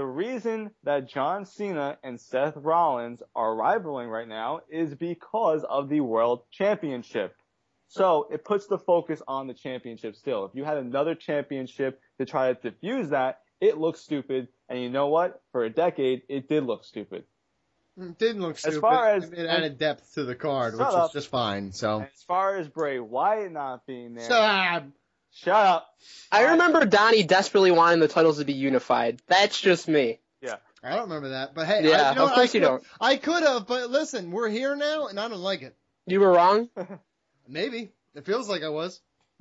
the 0.01 0.07
reason 0.07 0.70
that 0.84 1.11
John 1.11 1.44
Cena 1.44 1.98
and 2.03 2.18
Seth 2.18 2.57
Rollins 2.57 3.22
are 3.36 3.55
rivaling 3.55 4.09
right 4.09 4.26
now 4.26 4.61
is 4.70 4.94
because 4.94 5.62
of 5.62 5.90
the 5.90 6.01
world 6.01 6.40
championship. 6.51 7.36
So 7.88 8.26
it 8.32 8.42
puts 8.42 8.66
the 8.66 8.78
focus 8.78 9.20
on 9.28 9.46
the 9.46 9.53
championship 9.53 10.16
still. 10.16 10.46
If 10.46 10.53
you 10.55 10.64
had 10.64 10.78
another 10.78 11.14
championship 11.14 12.01
to 12.18 12.24
try 12.24 12.51
to 12.51 12.70
diffuse 12.70 13.11
that, 13.11 13.40
it 13.61 13.76
looks 13.76 14.01
stupid. 14.01 14.48
And 14.70 14.80
you 14.80 14.88
know 14.88 15.09
what? 15.09 15.42
For 15.53 15.64
a 15.64 15.70
decade, 15.70 16.22
it 16.30 16.48
did 16.48 16.64
look 16.64 16.86
stupid. 16.86 17.24
It 17.98 18.16
didn't 18.16 18.40
look 18.40 18.57
stupid. 18.57 18.76
As 18.76 18.80
far 18.80 19.07
as- 19.11 19.30
it 19.30 19.44
added 19.44 19.76
depth 19.76 20.14
to 20.14 20.24
the 20.24 20.34
card, 20.34 20.78
which 20.78 20.80
up. 20.80 21.09
is 21.09 21.12
just 21.12 21.28
fine. 21.28 21.72
So 21.72 22.01
As 22.01 22.22
far 22.22 22.57
as 22.57 22.68
Bray 22.68 23.01
Wyatt 23.01 23.53
not 23.53 23.84
being 23.84 24.14
there, 24.14 24.26
Shut 24.26 24.38
ah, 24.40 24.76
up. 24.76 24.84
Shut 25.32 25.54
up. 25.54 25.88
I 26.32 26.52
remember 26.52 26.84
Donnie 26.84 27.22
desperately 27.22 27.70
wanting 27.70 28.00
the 28.00 28.08
titles 28.08 28.38
to 28.38 28.44
be 28.44 28.52
unified. 28.52 29.20
That's 29.28 29.60
just 29.60 29.88
me. 29.88 30.18
Yeah. 30.42 30.56
I 30.82 30.90
don't 30.90 31.02
remember 31.02 31.30
that, 31.30 31.54
but 31.54 31.66
hey, 31.66 31.88
Yeah, 31.88 32.02
I, 32.02 32.08
you 32.10 32.16
know 32.16 32.24
of 32.24 32.32
course 32.32 32.38
I 32.38 32.42
you 32.42 32.48
could- 32.48 32.60
don't. 32.66 32.84
I 33.00 33.16
could 33.16 33.42
have, 33.42 33.66
but 33.66 33.90
listen, 33.90 34.30
we're 34.30 34.48
here 34.48 34.74
now, 34.76 35.06
and 35.06 35.20
I 35.20 35.28
don't 35.28 35.40
like 35.40 35.62
it. 35.62 35.76
You 36.06 36.20
were 36.20 36.32
wrong. 36.32 36.68
Maybe 37.48 37.92
it 38.14 38.24
feels 38.24 38.48
like 38.48 38.62
I 38.62 38.68
was. 38.70 39.00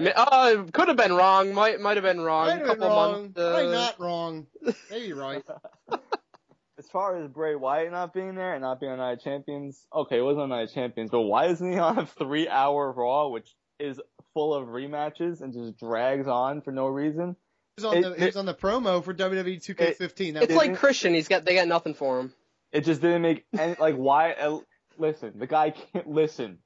Ma- 0.00 0.10
Oh, 0.16 0.66
could 0.72 0.88
have 0.88 0.96
been 0.96 1.12
wrong. 1.12 1.52
Might 1.54 1.80
might 1.80 1.96
have 1.96 2.04
been 2.04 2.20
wrong. 2.20 2.46
Might 2.48 2.58
have 2.58 2.66
been 2.66 2.78
couple 2.78 2.88
wrong. 2.88 3.12
months. 3.12 3.38
uh, 3.38 3.50
Probably 3.52 3.72
not 3.72 4.00
wrong. 4.00 4.46
Maybe 4.90 5.12
right. 5.12 5.44
as 6.78 6.88
far 6.88 7.16
as 7.16 7.28
Bray 7.28 7.54
Wyatt 7.54 7.92
not 7.92 8.12
being 8.12 8.34
there 8.34 8.54
and 8.54 8.62
not 8.62 8.80
being 8.80 8.92
on 8.92 8.98
Night 8.98 9.12
of 9.18 9.22
Champions, 9.24 9.86
okay, 9.94 10.18
it 10.18 10.22
wasn't 10.22 10.42
on 10.44 10.48
Night 10.48 10.62
of 10.68 10.74
Champions, 10.74 11.10
but 11.10 11.20
why 11.22 11.46
isn't 11.46 11.72
he 11.72 11.78
on 11.78 11.98
a 11.98 12.06
three 12.06 12.48
hour 12.48 12.90
Raw, 12.92 13.28
which 13.28 13.54
is 13.78 14.00
full 14.38 14.54
of 14.54 14.68
rematches 14.68 15.40
and 15.40 15.52
just 15.52 15.76
drags 15.80 16.28
on 16.28 16.60
for 16.60 16.70
no 16.70 16.86
reason? 16.86 17.34
He 17.76 17.82
was 17.82 17.84
on, 17.84 17.96
It- 17.96 18.02
the, 18.02 18.14
he 18.20 18.26
was 18.26 18.36
on 18.36 18.46
the 18.46 18.54
promo 18.54 19.02
for 19.02 19.12
WWE 19.12 19.56
2K15. 19.60 20.34
That 20.34 20.44
It's 20.44 20.54
like 20.54 20.76
Christian. 20.76 21.12
He's 21.12 21.26
got 21.26 21.44
they 21.44 21.54
got 21.54 21.66
nothing 21.66 21.94
for 21.94 22.20
him. 22.20 22.32
It 22.70 22.84
just 22.84 23.00
didn't 23.00 23.22
make 23.22 23.46
any, 23.58 23.74
like, 23.80 23.96
why, 23.96 24.32
uh, 24.34 24.60
listen, 24.96 25.38
the 25.38 25.46
guy 25.48 25.70
can't, 25.70 26.06
listen, 26.08 26.58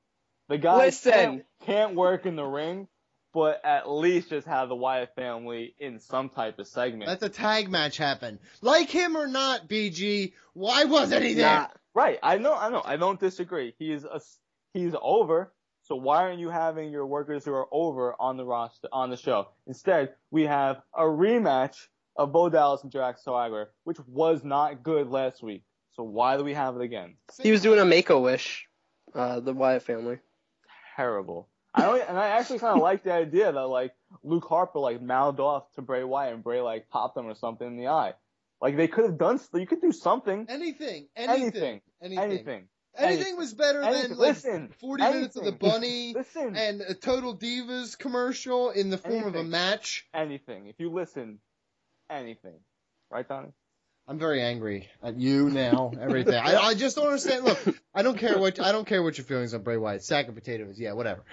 the 0.49 0.59
guy 0.59 0.77
Listen. 0.77 1.13
Can't, 1.13 1.43
can't 1.65 1.95
work 1.95 2.27
in 2.27 2.37
the 2.37 2.45
ring, 2.45 2.89
but 3.33 3.65
at 3.65 3.89
least 3.91 4.29
just 4.29 4.47
have 4.47 4.69
the 4.69 4.75
Wyatt 4.75 5.15
family 5.15 5.75
in 5.79 5.99
some 6.01 6.29
type 6.29 6.59
of 6.59 6.67
segment. 6.67 7.07
let 7.09 7.21
the 7.21 7.31
tag 7.31 7.71
match 7.71 7.97
happen. 7.97 8.39
Like 8.61 8.91
him 8.91 9.17
or 9.17 9.27
not, 9.29 9.67
BG, 9.69 10.33
why 10.53 10.85
wasn't 10.85 11.25
he 11.25 11.35
there? 11.35 11.47
Nah. 11.47 11.69
Right. 11.95 12.19
I 12.23 12.37
know. 12.39 12.55
I 12.55 12.69
know. 12.69 12.83
I 12.85 12.97
don't 12.97 13.19
disagree. 13.21 13.75
He 13.79 13.93
is 13.93 14.05
a, 14.05 14.21
he's 14.75 14.95
over. 15.01 15.53
So 15.93 15.97
why 15.97 16.23
aren't 16.23 16.39
you 16.39 16.49
having 16.49 16.91
your 16.91 17.05
workers 17.05 17.45
who 17.45 17.53
are 17.53 17.67
over 17.71 18.15
on 18.19 18.39
the 18.39 18.47
roster 18.47 18.89
on 18.95 19.11
the 19.11 19.17
show? 19.19 19.49
Instead, 19.67 20.15
we 20.31 20.45
have 20.45 20.81
a 20.97 21.03
rematch 21.03 21.77
of 22.17 22.33
Bo 22.33 22.49
Dallas 22.49 22.83
and 22.83 22.91
Jack 22.91 23.19
Swagger, 23.19 23.73
which 23.85 23.99
was 24.09 24.43
not 24.43 24.83
good 24.83 25.11
last 25.11 25.43
week. 25.43 25.65
So 25.91 26.03
why 26.03 26.39
do 26.39 26.45
we 26.45 26.55
have 26.55 26.77
it 26.77 26.81
again? 26.81 27.17
He 27.43 27.51
was 27.51 27.61
doing 27.61 27.79
a 27.79 27.85
make 27.85 28.09
a 28.09 28.19
wish. 28.19 28.67
Uh, 29.15 29.41
the 29.41 29.53
Wyatt 29.53 29.83
family. 29.83 30.19
Terrible. 30.97 31.51
I 31.75 31.83
don't, 31.83 32.09
and 32.09 32.19
I 32.19 32.29
actually 32.29 32.61
kind 32.61 32.75
of 32.75 32.83
like 32.83 33.05
the 33.05 33.13
idea 33.13 33.53
that 33.53 33.61
like 33.61 33.93
Luke 34.23 34.47
Harper 34.49 34.79
like 34.79 35.03
mouthed 35.03 35.41
off 35.41 35.71
to 35.75 35.83
Bray 35.83 36.05
Wyatt 36.05 36.33
and 36.33 36.43
Bray 36.43 36.63
like 36.63 36.89
popped 36.89 37.19
him 37.19 37.27
or 37.27 37.35
something 37.35 37.67
in 37.67 37.77
the 37.77 37.89
eye. 37.89 38.15
Like 38.63 38.79
they 38.79 38.89
could 38.89 39.05
have 39.05 39.19
done. 39.19 39.39
You 39.53 39.67
could 39.67 39.83
do 39.83 39.93
something. 39.93 40.47
Anything, 40.49 41.09
Anything. 41.15 41.43
anything, 41.43 41.81
anything. 42.01 42.19
Anything. 42.19 42.69
Anything 42.99 43.37
was 43.37 43.55
better 43.55 43.83
Anything. 43.83 44.11
than 44.11 44.19
like 44.19 44.29
Listen, 44.29 44.69
40 44.81 45.03
minutes 45.03 45.37
of 45.37 45.45
the 45.45 45.53
bunny 45.53 46.13
Listen. 46.17 46.55
and 46.57 46.81
a 46.83 46.95
Total 46.95 47.37
Divas 47.37 47.99
commercial 47.99 48.71
in 48.71 48.91
the 48.91 48.99
form 48.99 49.25
of 49.25 49.35
a 49.35 49.43
match. 49.45 50.07
Anything. 50.15 50.67
If 50.67 50.79
you 50.79 50.91
listen, 50.91 51.39
anything. 52.11 52.59
Right, 53.11 53.27
Donnie? 53.27 53.53
I'm 54.09 54.19
very 54.19 54.43
angry 54.43 54.89
at 55.03 55.17
you 55.19 55.49
now. 55.49 55.93
Everything. 56.01 56.35
I, 56.35 56.57
I 56.57 56.75
just 56.75 56.97
don't 56.97 57.07
understand. 57.07 57.45
Look, 57.45 57.59
I 57.95 58.03
don't 58.03 58.19
care 58.19 58.37
what 58.39 58.59
I 58.61 58.73
don't 58.73 58.87
care 58.87 59.03
what 59.03 59.17
your 59.17 59.25
feelings 59.25 59.55
on 59.55 59.63
Bray 59.63 59.77
Wyatt. 59.77 60.03
Sack 60.03 60.29
of 60.29 60.35
potatoes. 60.35 60.79
Yeah, 60.79 60.93
whatever. 60.93 61.25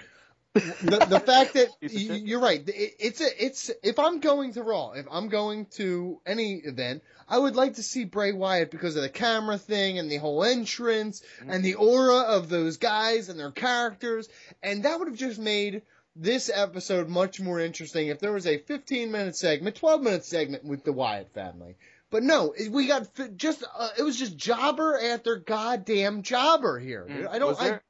The, 0.54 1.06
the 1.08 1.20
fact 1.20 1.54
that 1.54 1.68
y- 1.80 1.88
you're 1.90 2.40
right. 2.40 2.60
It, 2.68 2.94
it's 2.98 3.20
a, 3.20 3.44
it's 3.44 3.70
if 3.84 3.98
I'm 3.98 4.18
going 4.20 4.54
to 4.54 4.62
Raw, 4.62 4.92
if 4.92 5.06
I'm 5.10 5.28
going 5.28 5.66
to 5.76 6.20
any 6.26 6.54
event, 6.54 7.02
I 7.28 7.38
would 7.38 7.54
like 7.54 7.74
to 7.74 7.82
see 7.84 8.04
Bray 8.04 8.32
Wyatt 8.32 8.70
because 8.72 8.96
of 8.96 9.02
the 9.02 9.08
camera 9.08 9.58
thing 9.58 9.98
and 9.98 10.10
the 10.10 10.16
whole 10.16 10.42
entrance 10.42 11.22
and 11.46 11.64
the 11.64 11.74
aura 11.74 12.22
of 12.22 12.48
those 12.48 12.78
guys 12.78 13.28
and 13.28 13.38
their 13.38 13.52
characters, 13.52 14.28
and 14.62 14.82
that 14.84 14.98
would 14.98 15.06
have 15.08 15.16
just 15.16 15.38
made 15.38 15.82
this 16.16 16.50
episode 16.52 17.08
much 17.08 17.40
more 17.40 17.60
interesting 17.60 18.08
if 18.08 18.18
there 18.18 18.32
was 18.32 18.46
a 18.46 18.58
15 18.58 19.12
minute 19.12 19.36
segment, 19.36 19.76
12 19.76 20.02
minute 20.02 20.24
segment 20.24 20.64
with 20.64 20.82
the 20.82 20.92
Wyatt 20.92 21.32
family. 21.32 21.76
But 22.10 22.24
no, 22.24 22.52
we 22.70 22.88
got 22.88 23.08
just 23.36 23.62
uh, 23.78 23.90
it 23.96 24.02
was 24.02 24.18
just 24.18 24.36
jobber 24.36 24.98
after 25.00 25.36
goddamn 25.36 26.22
jobber 26.22 26.80
here. 26.80 27.06
dude. 27.06 27.26
I 27.26 27.38
don't. 27.38 27.50
Was 27.50 27.58
there, 27.60 27.82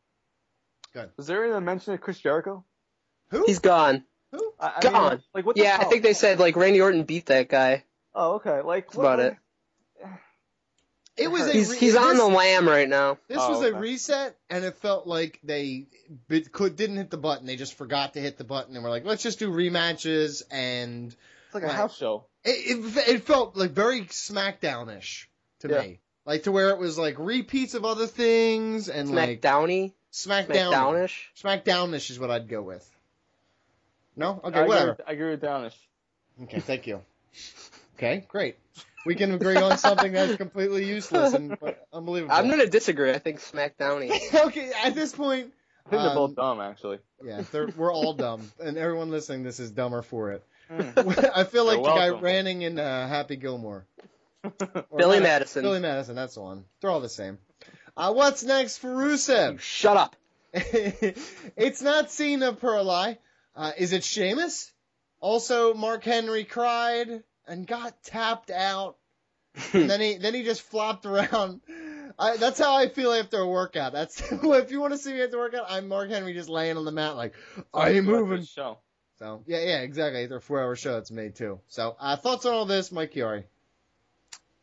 Go 0.95 1.01
ahead. 1.01 1.11
was 1.17 1.27
there 1.27 1.45
even 1.45 1.57
a 1.57 1.61
mention 1.61 1.93
of 1.95 2.01
Chris 2.01 2.19
Jericho? 2.21 2.65
Who? 3.31 3.45
He's 3.47 3.61
gone. 3.61 4.05
Who? 4.33 4.53
I, 4.61 4.67
I 4.77 4.85
mean, 4.85 4.93
Gone. 4.93 5.23
like 5.35 5.47
what? 5.47 5.57
The 5.57 5.63
yeah, 5.63 5.77
I 5.81 5.85
think 5.85 6.03
they 6.03 6.13
said 6.15 6.39
like 6.39 6.57
Randy 6.57 6.81
Orton 6.81 7.05
beat 7.05 7.27
that 7.27 7.49
guy. 7.49 7.85
Oh, 8.15 8.35
okay. 8.35 8.61
Like 8.61 8.87
That's 8.87 8.97
what- 8.97 9.05
about 9.05 9.21
it. 9.21 9.37
It 11.17 11.31
was 11.31 11.47
a 11.47 11.53
He's 11.53 11.71
re- 11.71 11.77
he's 11.77 11.97
on 11.97 12.17
the 12.17 12.25
lam 12.25 12.67
right 12.67 12.89
now. 12.89 13.19
This 13.29 13.37
Oh, 13.41 13.51
was 13.51 13.63
a 13.63 13.75
reset, 13.75 14.37
and 14.49 14.65
it 14.65 14.77
felt 14.79 15.07
like 15.07 15.39
they 15.43 15.87
bit, 16.29 16.51
could 16.51 16.77
didn't 16.77 16.97
hit 16.97 17.11
the 17.11 17.19
button. 17.19 17.47
They 17.47 17.57
just 17.57 17.75
forgot 17.75 18.15
to 18.15 18.21
hit 18.21 18.39
the 18.39 18.45
button, 18.45 18.75
and 18.75 18.83
we're 18.83 18.91
like, 18.91 19.05
let's 19.05 19.23
just 19.23 19.39
do 19.39 19.51
rematches. 19.51 20.43
And 20.51 21.09
It's 21.47 21.55
like 21.55 21.65
a 21.65 21.67
Right. 21.67 21.75
house 21.77 21.97
show. 21.97 22.27
it, 22.45 22.51
it, 22.51 23.09
it 23.17 23.25
felt 23.25 23.55
like 23.57 23.73
very 23.73 24.03
SmackDown-ish 24.03 25.29
to 25.61 25.69
Yeah. 25.69 25.81
me, 25.83 26.01
like 26.25 26.45
to 26.45 26.53
where 26.53 26.71
it 26.71 26.79
was 26.79 26.97
like 26.97 27.17
repeats 27.19 27.75
of 27.75 27.85
other 27.85 28.07
things 28.07 28.89
and 28.89 29.11
like 29.15 29.43
SmackDowny. 29.43 29.93
SmackDown. 30.13 30.73
SmackDownish. 30.73 31.13
SmackDownish 31.43 32.11
is 32.11 32.19
what 32.19 32.31
I'd 32.31 32.49
go 32.49 32.63
with. 32.63 32.89
No, 34.17 34.41
okay, 34.45 34.59
I 34.59 34.63
agree 34.63 34.69
whatever. 34.69 34.91
with- 34.93 35.01
I 35.07 35.13
agree 35.13 35.31
with 35.31 35.41
Downish. 35.43 35.75
Okay, 36.43 36.61
thank 36.61 36.87
you. 36.87 37.01
Okay, 37.97 38.25
great. 38.29 38.57
We 39.07 39.15
can 39.15 39.33
agree 39.33 39.57
on 39.57 39.79
something 39.79 40.13
that's 40.13 40.37
completely 40.37 40.85
useless 40.85 41.33
and 41.33 41.57
unbelievable. 41.93 42.35
I'm 42.35 42.49
gonna 42.49 42.67
disagree. 42.67 43.11
I 43.13 43.19
think 43.19 43.41
SmackDowny. 43.41 44.11
okay, 44.47 44.73
at 44.85 44.95
this 44.95 45.15
point, 45.15 45.53
I 45.87 45.91
think 45.91 46.03
they're 46.03 46.11
um, 46.11 46.17
both 46.17 46.37
dumb, 46.37 46.61
actually. 46.61 46.99
Yeah, 47.23 47.43
we're 47.77 47.93
all 47.93 48.15
dumb, 48.15 48.51
and 48.59 48.77
everyone 48.77 49.11
listening, 49.11 49.43
this 49.43 49.61
is 49.61 49.71
dumber 49.71 50.03
for 50.03 50.33
it. 50.33 50.45
Hmm. 50.71 50.83
I 51.35 51.45
feel 51.45 51.65
like 51.65 51.77
You're 51.79 51.85
the 51.85 51.95
guy 51.95 52.11
welcome. 52.11 52.25
ranting 52.25 52.63
in 52.63 52.79
uh, 52.79 53.09
Happy 53.09 53.37
Gilmore. 53.37 53.87
Billy 54.97 55.21
Madison. 55.21 55.63
Billy 55.63 55.81
Madison, 55.81 56.15
that's 56.15 56.35
the 56.35 56.41
one. 56.41 56.65
They're 56.81 56.91
all 56.91 57.01
the 57.01 57.09
same. 57.09 57.39
Uh, 58.01 58.15
what's 58.15 58.43
next 58.43 58.79
for 58.79 58.89
Rusev? 58.89 59.61
Shut 59.61 59.99
up. 59.99 60.17
it's 60.55 61.83
not 61.83 62.11
Cena 62.11 62.55
Perli. 62.55 63.19
Uh, 63.55 63.73
is 63.77 63.93
it 63.93 64.05
Sheamus? 64.05 64.73
Also, 65.21 65.75
Mark 65.75 66.03
Henry 66.03 66.45
cried 66.45 67.23
and 67.47 67.67
got 67.67 68.03
tapped 68.03 68.51
out. 68.51 68.97
and 69.75 69.91
then 69.91 70.01
he 70.01 70.17
then 70.17 70.33
he 70.33 70.45
just 70.45 70.63
flopped 70.63 71.05
around. 71.05 71.61
I, 72.19 72.39
that's 72.39 72.59
how 72.59 72.75
I 72.75 72.89
feel 72.89 73.13
after 73.13 73.41
a 73.41 73.47
workout. 73.47 73.93
That's 73.93 74.23
if 74.33 74.71
you 74.71 74.81
want 74.81 74.95
to 74.95 74.99
see 74.99 75.13
me 75.13 75.21
after 75.21 75.37
a 75.37 75.41
workout, 75.41 75.67
I'm 75.69 75.87
Mark 75.87 76.09
Henry 76.09 76.33
just 76.33 76.49
laying 76.49 76.79
on 76.79 76.87
the 76.87 76.93
mat 76.93 77.17
like 77.17 77.35
I 77.75 77.91
ain't 77.91 78.07
moving. 78.07 78.45
Show. 78.45 78.79
So 79.19 79.45
yeah, 79.47 79.61
yeah, 79.61 79.81
exactly. 79.81 80.23
After 80.23 80.37
a 80.37 80.41
four-hour 80.41 80.75
show, 80.75 80.97
it's 80.97 81.11
made 81.11 81.35
too. 81.35 81.61
So 81.69 81.97
uh, 82.01 82.17
thoughts 82.17 82.47
on 82.47 82.55
all 82.55 82.65
this, 82.65 82.93
Mike 82.93 83.13
Chiari? 83.13 83.45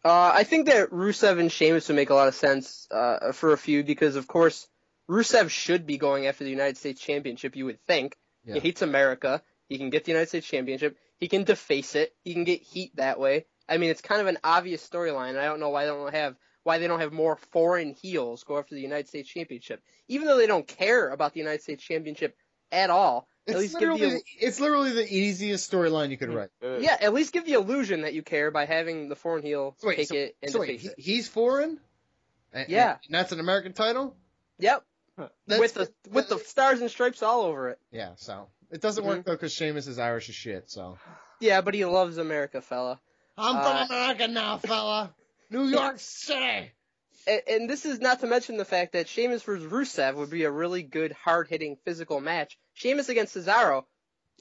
Uh, 0.05 0.31
I 0.33 0.43
think 0.43 0.67
that 0.67 0.91
Rusev 0.91 1.39
and 1.39 1.51
Sheamus 1.51 1.87
would 1.87 1.95
make 1.95 2.09
a 2.09 2.15
lot 2.15 2.27
of 2.27 2.35
sense 2.35 2.87
uh, 2.91 3.31
for 3.33 3.51
a 3.51 3.57
feud 3.57 3.85
because, 3.85 4.15
of 4.15 4.27
course, 4.27 4.67
Rusev 5.09 5.49
should 5.49 5.85
be 5.85 5.97
going 5.97 6.27
after 6.27 6.43
the 6.43 6.49
United 6.49 6.77
States 6.77 7.01
Championship. 7.01 7.55
You 7.55 7.65
would 7.65 7.81
think 7.85 8.15
Yeah. 8.45 8.55
he 8.55 8.59
hates 8.59 8.81
America. 8.81 9.41
He 9.67 9.77
can 9.77 9.89
get 9.89 10.05
the 10.05 10.11
United 10.11 10.29
States 10.29 10.47
Championship. 10.47 10.97
He 11.17 11.27
can 11.27 11.43
deface 11.43 11.95
it. 11.95 12.13
He 12.23 12.33
can 12.33 12.43
get 12.43 12.61
heat 12.61 12.95
that 12.95 13.19
way. 13.19 13.45
I 13.67 13.77
mean, 13.77 13.89
it's 13.89 14.01
kind 14.01 14.21
of 14.21 14.27
an 14.27 14.37
obvious 14.43 14.87
storyline. 14.87 15.37
I 15.37 15.45
don't 15.45 15.59
know 15.59 15.69
why 15.69 15.85
they 15.85 15.91
don't 15.91 16.13
have 16.13 16.35
why 16.63 16.79
they 16.79 16.87
don't 16.87 16.99
have 16.99 17.13
more 17.13 17.37
foreign 17.53 17.93
heels 17.93 18.43
go 18.43 18.57
after 18.57 18.75
the 18.75 18.81
United 18.81 19.07
States 19.07 19.29
Championship, 19.29 19.81
even 20.09 20.27
though 20.27 20.35
they 20.37 20.47
don't 20.47 20.67
care 20.67 21.09
about 21.09 21.33
the 21.33 21.39
United 21.39 21.61
States 21.61 21.81
Championship 21.83 22.35
at 22.73 22.89
all. 22.89 23.27
At 23.47 23.51
It's 23.55 23.59
least 23.61 23.79
give 23.79 23.89
literally, 23.89 24.15
the 24.15 24.21
it's 24.39 24.59
literally 24.59 24.91
the 24.91 25.07
easiest 25.13 25.71
storyline 25.71 26.09
you 26.09 26.17
could 26.17 26.33
write. 26.33 26.49
yeah, 26.61 26.97
at 26.99 27.13
least 27.13 27.31
give 27.33 27.45
the 27.45 27.53
illusion 27.53 28.01
that 28.01 28.13
you 28.13 28.21
care 28.21 28.51
by 28.51 28.65
having 28.65 29.07
the 29.09 29.15
foreign 29.15 29.41
heel 29.43 29.75
So 29.79 29.87
wait, 29.87 29.95
take 29.97 30.07
so, 30.09 30.15
it 30.15 30.35
and 30.41 30.51
so 30.51 30.59
wait, 30.59 30.79
he- 30.81 30.87
it. 30.89 30.95
he's 30.99 31.27
foreign? 31.29 31.79
And- 32.51 32.67
Yeah. 32.69 32.97
and 33.05 33.15
that's 33.15 33.31
an 33.31 33.39
American 33.39 33.71
title? 33.73 34.15
Yep. 34.59 34.83
That's- 35.47 35.59
with 35.59 35.73
the 35.75 35.91
with 36.11 36.27
the 36.29 36.39
stars 36.39 36.81
and 36.81 36.91
stripes 36.91 37.23
all 37.23 37.41
over 37.43 37.69
it. 37.69 37.79
Yeah, 37.91 38.11
so 38.17 38.49
it 38.69 38.81
doesn't 38.81 39.01
Mm-hmm. 39.03 39.09
work 39.09 39.25
though 39.25 39.31
because 39.33 39.53
Sheamus 39.53 39.87
is 39.87 39.97
Irish 39.97 40.27
as 40.29 40.35
shit. 40.35 40.69
So 40.69 40.97
Yeah, 41.39 41.61
but 41.61 41.73
he 41.73 41.85
loves 41.85 42.17
America, 42.17 42.61
fella. 42.61 42.99
I'm 43.37 43.55
Uh, 43.55 43.85
from 43.87 43.95
America 43.95 44.27
now, 44.27 44.57
fella. 44.57 45.13
New 45.49 45.63
York 45.67 45.99
City. 45.99 46.71
And, 47.27 47.41
and 47.47 47.69
this 47.69 47.85
is 47.85 47.99
not 47.99 48.21
to 48.21 48.27
mention 48.27 48.57
the 48.57 48.65
fact 48.65 48.93
that 48.93 49.07
Sheamus 49.09 49.43
versus 49.43 49.69
Rusev 49.71 50.15
would 50.15 50.29
be 50.29 50.43
a 50.45 50.51
really 50.51 50.81
good, 50.83 51.11
hard-hitting 51.11 51.77
physical 51.85 52.21
match. 52.21 52.57
Sheamus 52.73 53.09
against 53.09 53.35
Cesaro, 53.35 53.83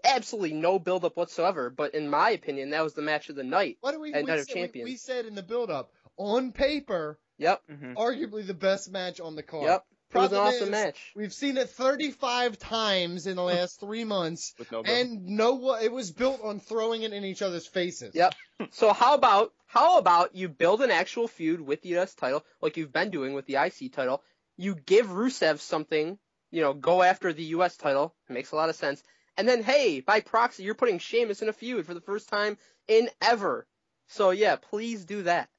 absolutely 0.05 0.53
no 0.53 0.78
build-up 0.78 1.16
whatsoever. 1.16 1.70
But 1.70 1.95
in 1.95 2.09
my 2.09 2.30
opinion, 2.30 2.70
that 2.70 2.84
was 2.84 2.95
the 2.95 3.03
match 3.03 3.28
of 3.28 3.37
the 3.37 3.45
night 3.45 3.78
What 3.80 3.93
do 3.93 4.01
we? 4.01 4.12
at 4.12 4.22
we 4.24 4.28
Night 4.30 4.39
of 4.39 4.47
said, 4.47 4.55
we- 4.55 4.61
Champions. 4.61 4.89
We, 4.91 4.97
said 4.97 5.26
in 5.26 5.34
the 5.34 5.43
build-up, 5.43 5.91
on 6.16 6.53
paper, 6.53 7.18
Yep. 7.39 7.62
Mm-hmm. 7.70 7.93
arguably 7.95 8.47
the 8.47 8.55
best 8.55 8.91
match 8.91 9.20
on 9.20 9.37
the 9.37 9.43
card. 9.43 9.64
Yep. 9.64 9.84
It 10.16 10.22
was 10.22 10.32
an 10.32 10.38
awesome 10.38 10.62
is, 10.64 10.70
match. 10.70 11.12
We've 11.14 11.32
seen 11.32 11.56
it 11.56 11.70
35 11.70 12.58
times 12.58 13.26
in 13.26 13.36
the 13.36 13.42
last 13.54 13.80
three 13.80 14.04
months, 14.04 14.54
With 14.58 14.72
no 14.72 14.82
and 14.82 15.26
no. 15.26 15.74
It 15.76 15.92
was 15.92 16.10
built 16.10 16.40
on 16.42 16.60
throwing 16.60 17.02
it 17.02 17.12
in 17.12 17.24
each 17.24 17.42
other's 17.42 17.66
faces. 17.66 18.14
Yep. 18.14 18.34
So 18.70 18.94
how 18.94 19.14
about 19.14 19.52
how 19.66 19.98
about 19.98 20.34
you 20.34 20.48
build 20.48 20.80
an 20.80 20.90
actual 20.90 21.28
feud 21.28 21.60
with 21.60 21.82
the 21.82 21.98
US 21.98 22.14
title, 22.14 22.42
like 22.62 22.78
you've 22.78 22.92
been 22.92 23.10
doing 23.10 23.34
with 23.34 23.44
the 23.44 23.56
IC 23.56 23.92
title? 23.92 24.22
You 24.56 24.74
give 24.74 25.08
Rusev 25.08 25.58
something, 25.58 26.18
you 26.50 26.62
know, 26.62 26.72
go 26.72 27.02
after 27.02 27.34
the 27.34 27.44
US 27.56 27.76
title. 27.76 28.14
It 28.30 28.32
makes 28.32 28.52
a 28.52 28.56
lot 28.56 28.70
of 28.70 28.76
sense. 28.76 29.02
And 29.36 29.46
then 29.46 29.62
hey, 29.62 30.00
by 30.00 30.20
proxy, 30.20 30.62
you're 30.62 30.74
putting 30.74 30.98
Sheamus 30.98 31.42
in 31.42 31.50
a 31.50 31.52
feud 31.52 31.84
for 31.84 31.92
the 31.92 32.00
first 32.00 32.30
time 32.30 32.56
in 32.88 33.10
ever. 33.20 33.66
So 34.08 34.30
yeah, 34.30 34.56
please 34.56 35.04
do 35.04 35.24
that. 35.24 35.50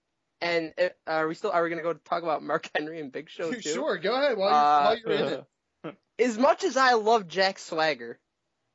And 0.42 0.74
uh, 0.80 0.90
are 1.08 1.28
we 1.28 1.34
still 1.36 1.52
are 1.52 1.64
we 1.64 1.70
gonna 1.70 1.82
go 1.82 1.94
talk 1.94 2.24
about 2.24 2.44
Mark 2.44 2.70
Henry 2.76 3.00
and 3.00 3.12
Big 3.12 3.30
Show 3.30 3.52
too? 3.52 3.62
Sure, 3.62 3.98
go 3.98 4.16
ahead 4.16 4.38
while, 4.38 4.50
you, 4.50 4.56
Uh, 4.56 4.84
while 4.84 4.98
you're 4.98 5.12
in 5.28 5.34
it. 5.34 5.96
As 6.20 6.38
much 6.38 6.64
as 6.64 6.78
I 6.78 6.94
love 6.94 7.28
Jack 7.28 7.60
Swagger, 7.60 8.20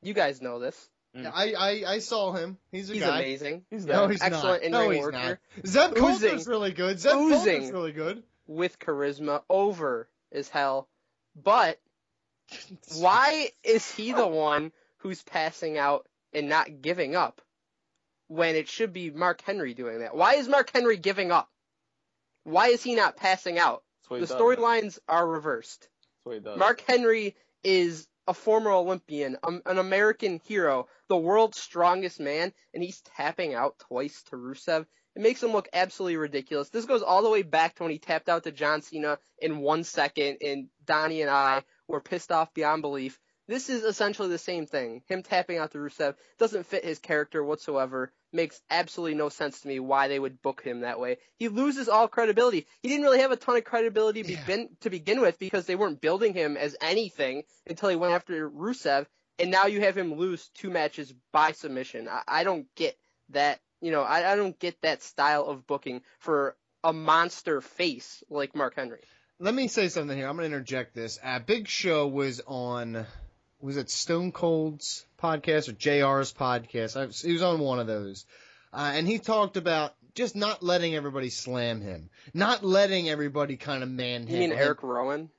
you 0.01 0.13
guys 0.13 0.41
know 0.41 0.59
this. 0.59 0.89
Yeah, 1.13 1.29
I, 1.33 1.53
I 1.53 1.83
I 1.93 1.99
saw 1.99 2.31
him. 2.33 2.57
He's 2.71 2.89
a 2.89 2.93
He's 2.93 3.03
guy. 3.03 3.19
amazing. 3.19 3.65
He's 3.69 3.85
No, 3.85 4.01
there. 4.01 4.09
he's 4.09 4.21
Excellent 4.21 4.63
not. 4.63 4.71
No, 4.71 4.81
in-ring 4.83 4.97
he's 4.97 5.05
worker. 5.05 5.39
not. 5.57 5.67
Zeb 5.67 5.95
Colter's 5.95 6.23
Oozing. 6.23 6.51
really 6.51 6.71
good. 6.71 6.99
Zeb 6.99 7.13
Oozing. 7.15 7.53
Colter's 7.53 7.71
really 7.71 7.91
good. 7.91 8.23
with 8.47 8.79
charisma 8.79 9.43
over 9.49 10.09
as 10.31 10.49
hell. 10.49 10.87
But 11.35 11.79
why 12.97 13.49
is 13.63 13.89
he 13.91 14.11
the 14.11 14.27
one 14.27 14.71
who's 14.97 15.21
passing 15.23 15.77
out 15.77 16.07
and 16.33 16.49
not 16.49 16.81
giving 16.81 17.15
up 17.15 17.41
when 18.27 18.55
it 18.55 18.67
should 18.67 18.91
be 18.93 19.11
Mark 19.11 19.41
Henry 19.41 19.73
doing 19.73 19.99
that? 19.99 20.15
Why 20.15 20.35
is 20.35 20.47
Mark 20.47 20.71
Henry 20.73 20.97
giving 20.97 21.31
up? 21.31 21.49
Why 22.43 22.67
is 22.67 22.83
he 22.83 22.95
not 22.95 23.17
passing 23.17 23.57
out? 23.57 23.83
That's 24.01 24.09
what 24.09 24.19
he 24.19 24.25
The 24.25 24.33
storylines 24.33 24.99
are 25.07 25.27
reversed. 25.27 25.81
That's 25.81 26.25
what 26.25 26.33
he 26.35 26.39
does. 26.41 26.59
Mark 26.59 26.81
Henry 26.81 27.35
is 27.63 28.07
a 28.27 28.33
former 28.33 28.71
Olympian, 28.71 29.37
um, 29.43 29.61
an 29.65 29.77
American 29.77 30.39
hero, 30.45 30.87
the 31.09 31.17
world's 31.17 31.59
strongest 31.59 32.19
man, 32.19 32.53
and 32.73 32.83
he's 32.83 33.01
tapping 33.17 33.53
out 33.53 33.79
twice 33.79 34.23
to 34.23 34.35
Rusev. 34.35 34.85
It 35.15 35.21
makes 35.21 35.43
him 35.43 35.51
look 35.51 35.69
absolutely 35.73 36.17
ridiculous. 36.17 36.69
This 36.69 36.85
goes 36.85 37.03
all 37.03 37.21
the 37.21 37.29
way 37.29 37.43
back 37.43 37.75
to 37.75 37.83
when 37.83 37.91
he 37.91 37.99
tapped 37.99 38.29
out 38.29 38.43
to 38.45 38.51
John 38.51 38.81
Cena 38.81 39.19
in 39.39 39.59
one 39.59 39.83
second, 39.83 40.37
and 40.41 40.69
Donnie 40.85 41.21
and 41.21 41.29
I 41.29 41.63
were 41.87 42.01
pissed 42.01 42.31
off 42.31 42.53
beyond 42.53 42.81
belief. 42.81 43.19
This 43.47 43.69
is 43.69 43.83
essentially 43.83 44.29
the 44.29 44.37
same 44.37 44.65
thing. 44.65 45.03
Him 45.07 45.21
tapping 45.21 45.57
out 45.57 45.71
to 45.71 45.77
Rusev 45.77 46.15
doesn't 46.39 46.65
fit 46.65 46.85
his 46.85 46.99
character 46.99 47.43
whatsoever. 47.43 48.11
Makes 48.33 48.59
absolutely 48.69 49.15
no 49.15 49.29
sense 49.29 49.61
to 49.61 49.67
me 49.67 49.79
why 49.79 50.07
they 50.07 50.17
would 50.19 50.41
book 50.41 50.61
him 50.63 50.81
that 50.81 50.99
way. 50.99 51.17
He 51.37 51.49
loses 51.49 51.87
all 51.87 52.07
credibility. 52.07 52.65
He 52.81 52.89
didn't 52.89 53.03
really 53.03 53.19
have 53.19 53.31
a 53.31 53.35
ton 53.35 53.57
of 53.57 53.63
credibility 53.63 54.23
to 54.23 54.27
begin, 54.27 54.69
to 54.81 54.89
begin 54.89 55.21
with 55.21 55.37
because 55.37 55.65
they 55.67 55.75
weren't 55.75 56.01
building 56.01 56.33
him 56.33 56.57
as 56.57 56.75
anything 56.81 57.43
until 57.67 57.89
he 57.89 57.95
went 57.95 58.13
after 58.13 58.49
Rusev, 58.49 59.05
and 59.37 59.51
now 59.51 59.67
you 59.67 59.81
have 59.81 59.97
him 59.97 60.15
lose 60.15 60.49
two 60.55 60.71
matches 60.71 61.13
by 61.31 61.51
submission. 61.51 62.09
I, 62.09 62.21
I 62.27 62.43
don't 62.43 62.65
get 62.75 62.97
that. 63.29 63.59
You 63.81 63.91
know, 63.91 64.01
I, 64.01 64.33
I 64.33 64.35
don't 64.35 64.57
get 64.57 64.81
that 64.81 65.03
style 65.03 65.45
of 65.45 65.67
booking 65.67 66.01
for 66.17 66.55
a 66.83 66.93
monster 66.93 67.61
face 67.61 68.23
like 68.29 68.55
Mark 68.55 68.75
Henry. 68.75 69.01
Let 69.39 69.53
me 69.53 69.67
say 69.67 69.89
something 69.89 70.17
here. 70.17 70.27
I'm 70.27 70.37
going 70.37 70.49
to 70.49 70.55
interject 70.55 70.95
this. 70.95 71.19
Uh, 71.21 71.39
Big 71.39 71.67
Show 71.67 72.07
was 72.07 72.41
on, 72.47 73.05
was 73.63 73.77
it 73.77 73.89
Stone 73.89 74.33
Cold's 74.33 75.05
podcast 75.21 75.69
or 75.69 75.73
JR's 75.73 76.33
podcast? 76.33 76.97
I, 76.97 77.07
he 77.25 77.33
was 77.33 77.41
on 77.41 77.59
one 77.59 77.79
of 77.79 77.87
those. 77.87 78.25
Uh, 78.73 78.91
and 78.95 79.07
he 79.07 79.19
talked 79.19 79.55
about 79.57 79.93
just 80.15 80.35
not 80.35 80.61
letting 80.61 80.95
everybody 80.95 81.29
slam 81.29 81.79
him, 81.81 82.09
not 82.33 82.63
letting 82.63 83.09
everybody 83.09 83.55
kind 83.55 83.81
of 83.83 83.89
man 83.89 84.27
You 84.27 84.37
mean 84.37 84.51
him. 84.51 84.57
Eric 84.57 84.83
Rowan? 84.83 85.29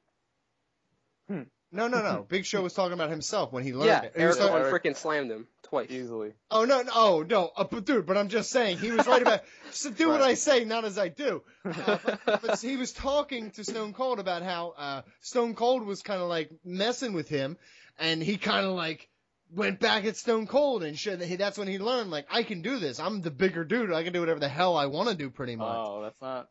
No, 1.28 1.88
no, 1.88 2.02
no. 2.02 2.24
Big 2.28 2.44
Show 2.44 2.62
was 2.62 2.72
talking 2.72 2.92
about 2.92 3.10
himself 3.10 3.52
when 3.52 3.64
he 3.64 3.72
learned 3.72 3.86
Yeah, 3.86 4.02
it. 4.02 4.12
He 4.16 4.24
was 4.24 4.36
Eric 4.38 4.48
talking- 4.52 4.62
Rowan 4.64 4.80
freaking 4.80 4.96
slammed 4.96 5.30
him 5.32 5.48
twice. 5.64 5.90
Easily. 5.90 6.32
Oh 6.48 6.64
no, 6.64 6.82
no, 6.82 6.92
oh 6.94 7.26
no, 7.28 7.50
uh, 7.56 7.64
but 7.64 7.84
dude, 7.84 8.06
but 8.06 8.16
I'm 8.16 8.28
just 8.28 8.50
saying 8.52 8.78
he 8.78 8.92
was 8.92 9.06
right 9.08 9.20
about. 9.20 9.40
So 9.72 9.90
do 9.90 10.08
what 10.10 10.22
I 10.22 10.34
say, 10.34 10.64
not 10.64 10.84
as 10.84 10.98
I 10.98 11.08
do. 11.08 11.42
Uh, 11.64 11.98
but, 12.24 12.42
but 12.42 12.60
he 12.60 12.76
was 12.76 12.92
talking 12.92 13.50
to 13.52 13.64
Stone 13.64 13.94
Cold 13.94 14.20
about 14.20 14.42
how 14.42 14.74
uh, 14.78 15.02
Stone 15.20 15.54
Cold 15.56 15.84
was 15.84 16.00
kind 16.02 16.22
of 16.22 16.28
like 16.28 16.48
messing 16.64 17.12
with 17.12 17.28
him, 17.28 17.56
and 17.98 18.22
he 18.22 18.36
kind 18.36 18.66
of 18.66 18.72
like 18.72 19.08
went 19.50 19.78
back 19.80 20.04
at 20.04 20.16
Stone 20.16 20.46
Cold 20.46 20.82
and 20.84 20.98
shit. 20.98 21.20
He- 21.22 21.36
That's 21.36 21.58
when 21.58 21.68
he 21.68 21.78
learned 21.78 22.10
like 22.10 22.26
I 22.30 22.42
can 22.42 22.62
do 22.62 22.78
this. 22.78 22.98
I'm 23.00 23.20
the 23.22 23.30
bigger 23.30 23.64
dude. 23.64 23.92
I 23.92 24.02
can 24.02 24.12
do 24.12 24.20
whatever 24.20 24.40
the 24.40 24.48
hell 24.48 24.76
I 24.76 24.86
want 24.86 25.08
to 25.10 25.14
do, 25.14 25.30
pretty 25.30 25.56
much. 25.56 25.76
Oh, 25.76 26.02
that's 26.02 26.20
not. 26.20 26.48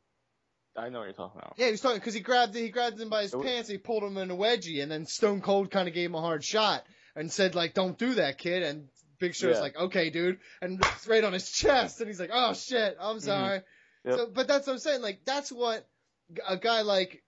I 0.75 0.89
know 0.89 0.99
what 0.99 1.05
you're 1.05 1.13
talking 1.13 1.39
about. 1.39 1.53
Yeah, 1.57 1.65
he 1.67 1.71
was 1.71 1.81
talking 1.81 1.99
because 1.99 2.15
he 2.15 2.19
grabbed 2.21 2.55
he 2.55 2.69
grabbed 2.69 2.99
him 2.99 3.09
by 3.09 3.21
his 3.23 3.33
It 3.33 3.37
wa- 3.37 3.43
pants, 3.43 3.69
he 3.69 3.77
pulled 3.77 4.03
him 4.03 4.17
in 4.17 4.31
a 4.31 4.35
wedgie, 4.35 4.81
and 4.81 4.91
then 4.91 5.05
Stone 5.05 5.41
Cold 5.41 5.69
kind 5.69 5.87
of 5.87 5.93
gave 5.93 6.09
him 6.09 6.15
a 6.15 6.21
hard 6.21 6.43
shot 6.43 6.83
and 7.15 7.31
said 7.31 7.53
like, 7.55 7.73
"Don't 7.75 7.97
do 7.97 8.15
that, 8.15 8.37
kid." 8.39 8.63
And 8.63 8.87
Big 9.19 9.35
Show's 9.35 9.55
Yeah. 9.57 9.61
like, 9.61 9.75
"Okay, 9.77 10.09
dude," 10.09 10.39
and 10.61 10.83
right 11.07 11.23
on 11.23 11.31
his 11.33 11.51
chest, 11.51 11.99
and 11.99 12.07
he's 12.09 12.19
like, 12.19 12.31
"Oh 12.33 12.53
shit, 12.53 12.97
I'm 12.99 13.19
sorry." 13.19 13.59
Mm-hmm. 13.59 14.09
Yep. 14.09 14.17
So, 14.17 14.27
but 14.33 14.47
that's 14.47 14.65
what 14.67 14.73
I'm 14.73 14.79
saying. 14.79 15.01
Like, 15.01 15.21
that's 15.25 15.51
what 15.51 15.87
a 16.47 16.57
guy 16.57 16.81
like. 16.81 17.22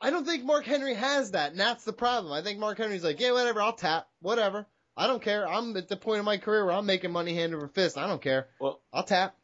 I 0.00 0.10
don't 0.10 0.24
think 0.24 0.44
Mark 0.44 0.64
Henry 0.64 0.94
has 0.94 1.32
that, 1.32 1.50
and 1.50 1.60
that's 1.60 1.84
the 1.84 1.92
problem. 1.92 2.32
I 2.32 2.42
think 2.42 2.58
Mark 2.58 2.78
Henry's 2.78 3.02
like, 3.02 3.20
yeah, 3.20 3.32
whatever, 3.32 3.60
I'll 3.60 3.72
tap, 3.72 4.08
whatever. 4.20 4.66
I 4.96 5.06
don't 5.06 5.22
care. 5.22 5.46
I'm 5.48 5.76
at 5.76 5.88
the 5.88 5.96
point 5.96 6.18
of 6.18 6.24
my 6.24 6.38
career 6.38 6.64
where 6.64 6.74
I'm 6.74 6.86
making 6.86 7.12
money 7.12 7.34
hand 7.34 7.54
over 7.54 7.68
fist. 7.68 7.96
I 7.98 8.06
don't 8.06 8.22
care. 8.22 8.48
Well, 8.60 8.80
I'll 8.92 9.04
tap. 9.04 9.36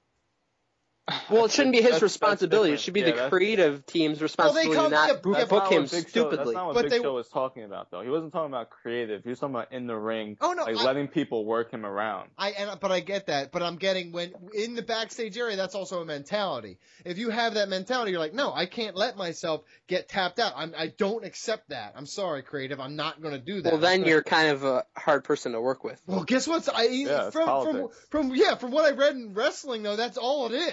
Well, 1.28 1.44
it 1.44 1.50
shouldn't 1.50 1.72
be 1.72 1.78
his 1.82 1.90
That's- 1.92 2.00
that's 2.00 2.12
responsibility. 2.14 2.72
It 2.72 2.80
should 2.80 2.94
be 2.94 3.00
Yeah, 3.00 3.07
the 3.07 3.12
that's- 3.12 3.30
creative 3.30 3.84
team's 3.84 4.22
responsibility 4.22 4.74
come- 4.74 4.86
to 4.86 4.90
not 4.90 5.09
yeah, 5.09 5.14
book 5.16 5.48
book 5.50 5.50
not 5.64 5.72
him 5.72 5.82
what 5.82 5.90
Big 5.90 6.02
Show, 6.05 6.09
stupidly. 6.09 6.36
that's 6.38 6.50
not 6.52 6.66
what 6.66 6.74
But 6.76 6.82
Big 6.84 6.90
they- 6.92 7.00
Show 7.02 7.12
was 7.14 7.28
talking 7.28 7.64
about, 7.64 7.90
though. 7.90 8.00
He 8.00 8.09
wasn't 8.09 8.32
talking 8.32 8.50
about 8.50 8.70
creative. 8.70 9.22
He 9.22 9.28
was 9.28 9.38
talking 9.38 9.55
about 9.55 9.70
in 9.70 9.86
the 9.86 9.96
ring, 9.96 10.38
Oh, 10.40 10.52
no, 10.55 10.64
like 10.64 10.78
I- 10.78 10.82
letting 10.82 11.09
people 11.09 11.44
work 11.44 11.70
him 11.70 11.84
around. 11.84 12.30
I 12.38 12.52
and 12.52 12.80
but 12.80 12.90
I 12.90 13.00
get 13.00 13.26
that, 13.26 13.52
but 13.52 13.62
I'm 13.62 13.76
getting 13.76 14.12
when 14.12 14.32
in 14.55 14.74
the 14.76 14.82
backstage 14.82 15.36
area, 15.36 15.57
that's 15.57 15.74
also 15.74 16.00
a 16.00 16.07
mentality. 16.07 16.78
If 17.05 17.18
you 17.18 17.28
have 17.28 17.52
that 17.55 17.68
mentality, 17.68 18.12
you're 18.12 18.20
like, 18.20 18.32
no, 18.32 18.50
I 18.55 18.64
can't 18.64 18.96
let 18.96 19.18
myself 19.18 19.62
get 19.88 20.09
tapped 20.09 20.38
out. 20.38 20.55
I'm, 20.57 20.74
I 20.76 20.86
don't 20.86 21.22
accept 21.24 21.68
that. 21.68 21.92
I'm 21.96 22.07
sorry, 22.07 22.42
creative. 22.42 22.80
I'm 22.80 22.96
not 22.96 23.20
going 23.20 23.34
to 23.34 23.40
do 23.40 23.61
that. 23.61 23.72
Well, 23.72 23.80
then 23.80 23.92
I'm 23.92 23.98
gonna- 24.00 24.11
you're 24.11 24.22
kind 24.22 24.48
of 24.48 24.64
a 24.64 24.86
hard 24.96 25.24
person 25.24 25.52
to 25.52 25.61
work 25.61 25.84
with. 25.84 26.00
Well, 26.07 26.22
guess 26.24 26.46
what? 26.48 26.66
I 26.74 26.84
Yeah, 26.84 27.26
it's 27.26 27.32
from, 27.34 27.44
from 27.64 27.88
from 28.11 28.34
yeah, 28.34 28.55
from 28.55 28.70
what 28.70 28.86
I 28.86 28.96
read 28.96 29.14
in 29.16 29.34
wrestling 29.34 29.82
though, 29.82 29.96
that's 29.96 30.16
all 30.16 30.46
it 30.46 30.52
is. 30.55 30.72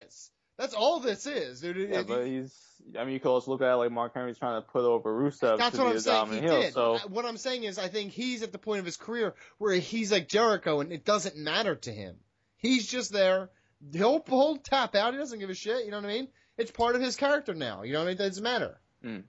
That's 0.57 0.73
all 0.73 0.99
this 0.99 1.25
is, 1.25 1.61
dude. 1.61 1.89
Yeah, 1.89 2.03
but 2.03 2.25
he's. 2.25 2.53
I 2.97 3.03
mean, 3.03 3.13
you 3.13 3.19
could 3.19 3.29
also 3.29 3.51
look 3.51 3.61
at 3.61 3.71
it 3.71 3.75
like 3.75 3.91
Mark 3.91 4.13
Henry's 4.13 4.37
trying 4.37 4.61
to 4.61 4.67
put 4.67 4.83
over 4.83 5.11
Rusev 5.11 5.57
That's 5.57 5.75
to 5.75 5.83
what 5.83 5.93
be 5.93 5.97
I'm. 6.09 6.29
He 6.31 6.39
dominant 6.39 6.43
heel. 6.43 6.61
did. 6.61 6.73
So 6.73 6.97
what 7.09 7.25
I'm 7.25 7.37
saying 7.37 7.63
is, 7.63 7.77
I 7.77 7.87
think 7.87 8.11
he's 8.11 8.41
at 8.43 8.51
the 8.51 8.57
point 8.57 8.79
of 8.79 8.85
his 8.85 8.97
career 8.97 9.35
where 9.59 9.75
he's 9.75 10.11
like 10.11 10.27
Jericho, 10.27 10.79
and 10.79 10.91
it 10.91 11.05
doesn't 11.05 11.37
matter 11.37 11.75
to 11.75 11.91
him. 11.91 12.15
He's 12.57 12.87
just 12.87 13.11
there. 13.11 13.49
He'll 13.93 14.23
he'll 14.27 14.57
tap 14.57 14.95
out. 14.95 15.13
He 15.13 15.19
doesn't 15.19 15.39
give 15.39 15.49
a 15.49 15.55
shit. 15.55 15.85
You 15.85 15.91
know 15.91 15.97
what 15.97 16.05
I 16.05 16.13
mean? 16.13 16.27
It's 16.57 16.71
part 16.71 16.95
of 16.95 17.01
his 17.01 17.15
character 17.15 17.53
now. 17.53 17.83
You 17.83 17.93
know 17.93 17.99
what 17.99 18.05
I 18.05 18.07
mean? 18.11 18.15
It 18.15 18.29
doesn't 18.29 18.43
matter. 18.43 18.79
Mm. 19.03 19.23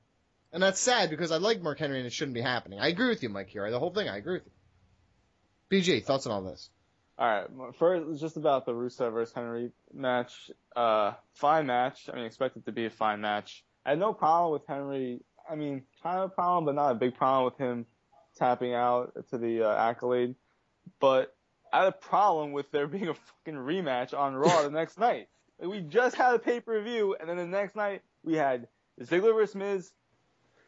And 0.52 0.62
that's 0.62 0.80
sad 0.80 1.08
because 1.08 1.32
I 1.32 1.38
like 1.38 1.62
Mark 1.62 1.78
Henry, 1.78 1.98
and 1.98 2.06
it 2.06 2.12
shouldn't 2.12 2.34
be 2.34 2.42
happening. 2.42 2.78
I 2.78 2.88
agree 2.88 3.08
with 3.08 3.22
you, 3.22 3.30
Mike. 3.30 3.48
Here, 3.48 3.70
the 3.70 3.78
whole 3.78 3.92
thing. 3.92 4.08
I 4.08 4.18
agree 4.18 4.34
with 4.34 4.46
you. 4.46 4.52
BG, 5.80 6.04
thoughts 6.04 6.26
on 6.26 6.32
all 6.32 6.42
this? 6.42 6.68
All 7.18 7.28
right, 7.28 7.74
first 7.78 8.20
just 8.20 8.36
about 8.36 8.64
the 8.64 8.72
Rusev 8.72 9.12
versus 9.12 9.34
Henry 9.34 9.70
match. 9.92 10.50
Uh, 10.74 11.12
fine 11.34 11.66
match. 11.66 12.08
I 12.10 12.16
mean, 12.16 12.24
expect 12.24 12.56
it 12.56 12.64
to 12.64 12.72
be 12.72 12.86
a 12.86 12.90
fine 12.90 13.20
match. 13.20 13.64
I 13.84 13.90
had 13.90 13.98
no 13.98 14.12
problem 14.12 14.52
with 14.52 14.66
Henry. 14.66 15.20
I 15.48 15.54
mean, 15.54 15.82
kind 16.02 16.18
of 16.18 16.30
a 16.30 16.34
problem, 16.34 16.64
but 16.64 16.74
not 16.74 16.92
a 16.92 16.94
big 16.94 17.14
problem 17.14 17.44
with 17.44 17.58
him 17.58 17.86
tapping 18.36 18.72
out 18.72 19.12
to 19.30 19.38
the 19.38 19.62
uh, 19.62 19.76
accolade. 19.76 20.34
But 21.00 21.34
I 21.72 21.80
had 21.80 21.88
a 21.88 21.92
problem 21.92 22.52
with 22.52 22.70
there 22.70 22.86
being 22.88 23.08
a 23.08 23.14
fucking 23.14 23.54
rematch 23.54 24.18
on 24.18 24.34
Raw 24.34 24.62
the 24.62 24.70
next 24.70 24.98
night. 24.98 25.28
Like, 25.60 25.70
we 25.70 25.80
just 25.80 26.16
had 26.16 26.34
a 26.34 26.38
pay 26.38 26.60
per 26.60 26.80
view, 26.82 27.14
and 27.20 27.28
then 27.28 27.36
the 27.36 27.46
next 27.46 27.76
night 27.76 28.02
we 28.24 28.34
had 28.34 28.68
Ziggler 29.00 29.34
versus 29.34 29.54
Miz 29.54 29.92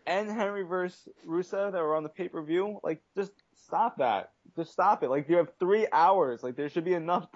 and 0.06 0.30
Henry 0.30 0.62
versus 0.62 1.08
Rusev 1.26 1.72
that 1.72 1.80
were 1.80 1.96
on 1.96 2.02
the 2.02 2.10
pay 2.10 2.28
per 2.28 2.42
view. 2.42 2.80
Like, 2.82 3.00
just 3.16 3.32
stop 3.64 3.98
that. 3.98 4.33
Just 4.56 4.72
stop 4.72 5.02
it. 5.02 5.10
Like, 5.10 5.28
you 5.28 5.36
have 5.36 5.48
three 5.58 5.86
hours. 5.92 6.42
Like, 6.42 6.56
there 6.56 6.68
should 6.68 6.84
be 6.84 6.94
enough 6.94 7.28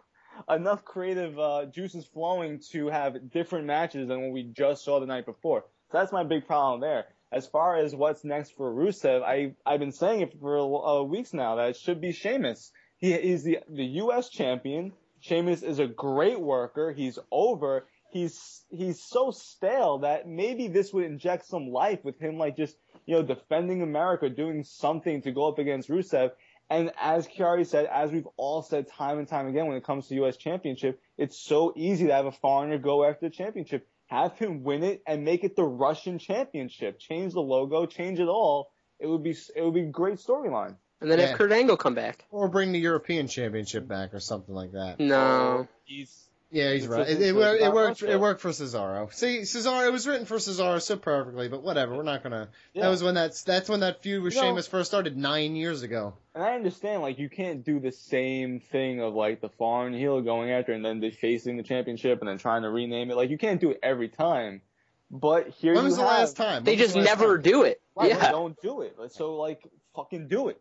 enough 0.48 0.84
creative 0.84 1.38
uh, 1.38 1.66
juices 1.66 2.06
flowing 2.06 2.60
to 2.70 2.88
have 2.88 3.30
different 3.30 3.66
matches 3.66 4.08
than 4.08 4.22
what 4.22 4.32
we 4.32 4.44
just 4.44 4.84
saw 4.84 5.00
the 5.00 5.06
night 5.06 5.26
before. 5.26 5.64
So 5.90 5.98
that's 5.98 6.12
my 6.12 6.24
big 6.24 6.46
problem 6.46 6.80
there. 6.80 7.06
As 7.32 7.46
far 7.46 7.76
as 7.76 7.94
what's 7.94 8.24
next 8.24 8.52
for 8.56 8.72
Rusev, 8.72 9.22
I 9.22 9.54
I've 9.66 9.80
been 9.80 9.92
saying 9.92 10.22
it 10.22 10.34
for 10.40 10.86
uh, 10.86 11.02
weeks 11.02 11.34
now 11.34 11.56
that 11.56 11.70
it 11.70 11.76
should 11.76 12.00
be 12.00 12.12
Sheamus. 12.12 12.72
He 12.96 13.12
is 13.12 13.44
the 13.44 13.58
the 13.68 13.84
U.S. 14.02 14.28
champion. 14.28 14.92
Sheamus 15.20 15.62
is 15.62 15.78
a 15.78 15.86
great 15.86 16.40
worker. 16.40 16.92
He's 16.92 17.18
over. 17.30 17.86
He's 18.10 18.62
he's 18.70 19.02
so 19.02 19.30
stale 19.30 19.98
that 19.98 20.26
maybe 20.26 20.68
this 20.68 20.92
would 20.92 21.04
inject 21.04 21.46
some 21.46 21.68
life 21.68 22.02
with 22.02 22.18
him, 22.18 22.38
like 22.38 22.56
just 22.56 22.76
you 23.04 23.14
know 23.14 23.22
defending 23.22 23.82
America, 23.82 24.30
doing 24.30 24.64
something 24.64 25.20
to 25.22 25.32
go 25.32 25.48
up 25.48 25.58
against 25.58 25.90
Rusev. 25.90 26.32
And 26.70 26.92
as 27.00 27.26
Chiari 27.26 27.66
said, 27.66 27.86
as 27.86 28.10
we've 28.10 28.28
all 28.36 28.62
said 28.62 28.88
time 28.88 29.18
and 29.18 29.26
time 29.26 29.46
again, 29.46 29.66
when 29.66 29.76
it 29.76 29.84
comes 29.84 30.08
to 30.08 30.14
U.S. 30.16 30.36
Championship, 30.36 31.00
it's 31.16 31.38
so 31.38 31.72
easy 31.76 32.06
to 32.06 32.12
have 32.12 32.26
a 32.26 32.32
foreigner 32.32 32.78
go 32.78 33.04
after 33.04 33.28
the 33.28 33.34
championship. 33.34 33.88
Have 34.06 34.36
him 34.38 34.62
win 34.64 34.84
it 34.84 35.02
and 35.06 35.24
make 35.24 35.44
it 35.44 35.56
the 35.56 35.64
Russian 35.64 36.18
Championship. 36.18 36.98
Change 36.98 37.32
the 37.34 37.40
logo, 37.40 37.86
change 37.86 38.20
it 38.20 38.28
all. 38.28 38.70
It 38.98 39.06
would 39.06 39.22
be 39.22 39.36
it 39.54 39.62
would 39.62 39.74
be 39.74 39.82
a 39.82 39.86
great 39.86 40.18
storyline. 40.18 40.76
And 41.00 41.10
then 41.10 41.18
Yeah. 41.18 41.26
have 41.26 41.38
Kurt 41.38 41.52
Angle 41.52 41.76
come 41.76 41.94
back. 41.94 42.24
Or 42.30 42.48
bring 42.48 42.72
the 42.72 42.78
European 42.80 43.28
Championship 43.28 43.86
back, 43.86 44.12
or 44.14 44.20
something 44.20 44.54
like 44.54 44.72
that. 44.72 44.98
No. 44.98 45.68
He's 45.84 46.27
Yeah, 46.50 46.72
he's 46.72 46.84
It's 46.84 46.90
right. 46.90 47.06
a- 47.06 47.10
It, 47.12 47.20
it, 47.20 47.28
a- 47.30 47.34
wor- 47.34 47.54
it's 47.54 47.62
it 47.62 47.72
worked. 47.74 48.02
much, 48.02 48.10
It 48.10 48.20
worked 48.20 48.40
for 48.40 48.48
Cesaro. 48.50 49.12
See, 49.12 49.40
Cesaro. 49.40 49.86
It 49.86 49.92
was 49.92 50.06
written 50.06 50.24
for 50.24 50.36
Cesaro 50.36 50.80
so 50.80 50.96
perfectly, 50.96 51.48
but 51.48 51.62
whatever. 51.62 51.94
We're 51.94 52.04
not 52.04 52.22
gonna. 52.22 52.48
That 52.74 52.88
was 52.88 53.02
when 53.02 53.14
that's 53.14 53.42
that's 53.42 53.68
when 53.68 53.80
that 53.80 54.02
feud 54.02 54.22
with 54.22 54.34
No. 54.34 54.40
Sheamus 54.42 54.66
first 54.66 54.88
started 54.90 55.14
nine 55.16 55.56
years 55.56 55.82
ago. 55.82 56.14
And 56.34 56.42
I 56.42 56.54
understand, 56.54 57.02
like, 57.02 57.18
you 57.18 57.28
can't 57.28 57.64
do 57.64 57.80
the 57.80 57.92
same 57.92 58.60
thing 58.60 59.00
of, 59.02 59.12
like, 59.14 59.40
the 59.42 59.50
foreign 59.50 59.92
heel 59.92 60.22
going 60.22 60.50
after 60.50 60.72
and 60.72 60.82
then 60.84 61.00
defacing 61.00 61.58
the 61.58 61.62
championship 61.64 62.20
and 62.20 62.28
then 62.28 62.38
trying 62.38 62.62
to 62.62 62.70
rename 62.70 63.10
it. 63.10 63.16
Like, 63.16 63.28
you 63.28 63.36
can't 63.38 63.60
do 63.60 63.70
it 63.72 63.80
every 63.82 64.08
time. 64.08 64.62
But 65.10 65.48
here 65.48 65.74
When 65.74 65.82
you 65.84 65.88
was 65.88 65.96
the 65.96 66.02
have, 66.02 66.10
last 66.20 66.36
time? 66.36 66.64
They 66.64 66.72
When 66.72 66.78
was 66.80 66.86
just 66.86 66.94
the 66.94 67.02
never 67.02 67.34
time? 67.36 67.42
do 67.42 67.62
it. 67.64 67.80
Right, 67.96 68.10
yeah. 68.10 68.30
don't 68.30 68.60
do 68.62 68.82
it. 68.82 68.96
So, 69.12 69.36
like, 69.36 69.66
fucking 69.96 70.28
do 70.28 70.48
it. 70.48 70.60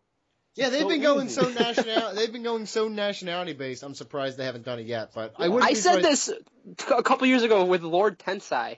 Yeah, 0.57 0.69
they've 0.69 0.81
so 0.81 0.87
been 0.89 1.01
going 1.01 1.27
easy. 1.27 1.41
so 1.41 1.49
national. 1.59 2.13
They've 2.15 2.31
been 2.31 2.43
going 2.43 2.65
so 2.65 2.87
nationality 2.87 3.53
based. 3.53 3.83
I'm 3.83 3.93
surprised 3.95 4.37
they 4.37 4.45
haven't 4.45 4.65
done 4.65 4.79
it 4.79 4.87
yet. 4.87 5.11
But 5.13 5.33
I 5.37 5.47
would. 5.47 5.63
I 5.63 5.73
said 5.73 6.01
this 6.03 6.31
a 6.91 7.03
couple 7.03 7.27
years 7.27 7.43
ago 7.43 7.65
with 7.65 7.83
Lord 7.83 8.19
Tensai, 8.19 8.77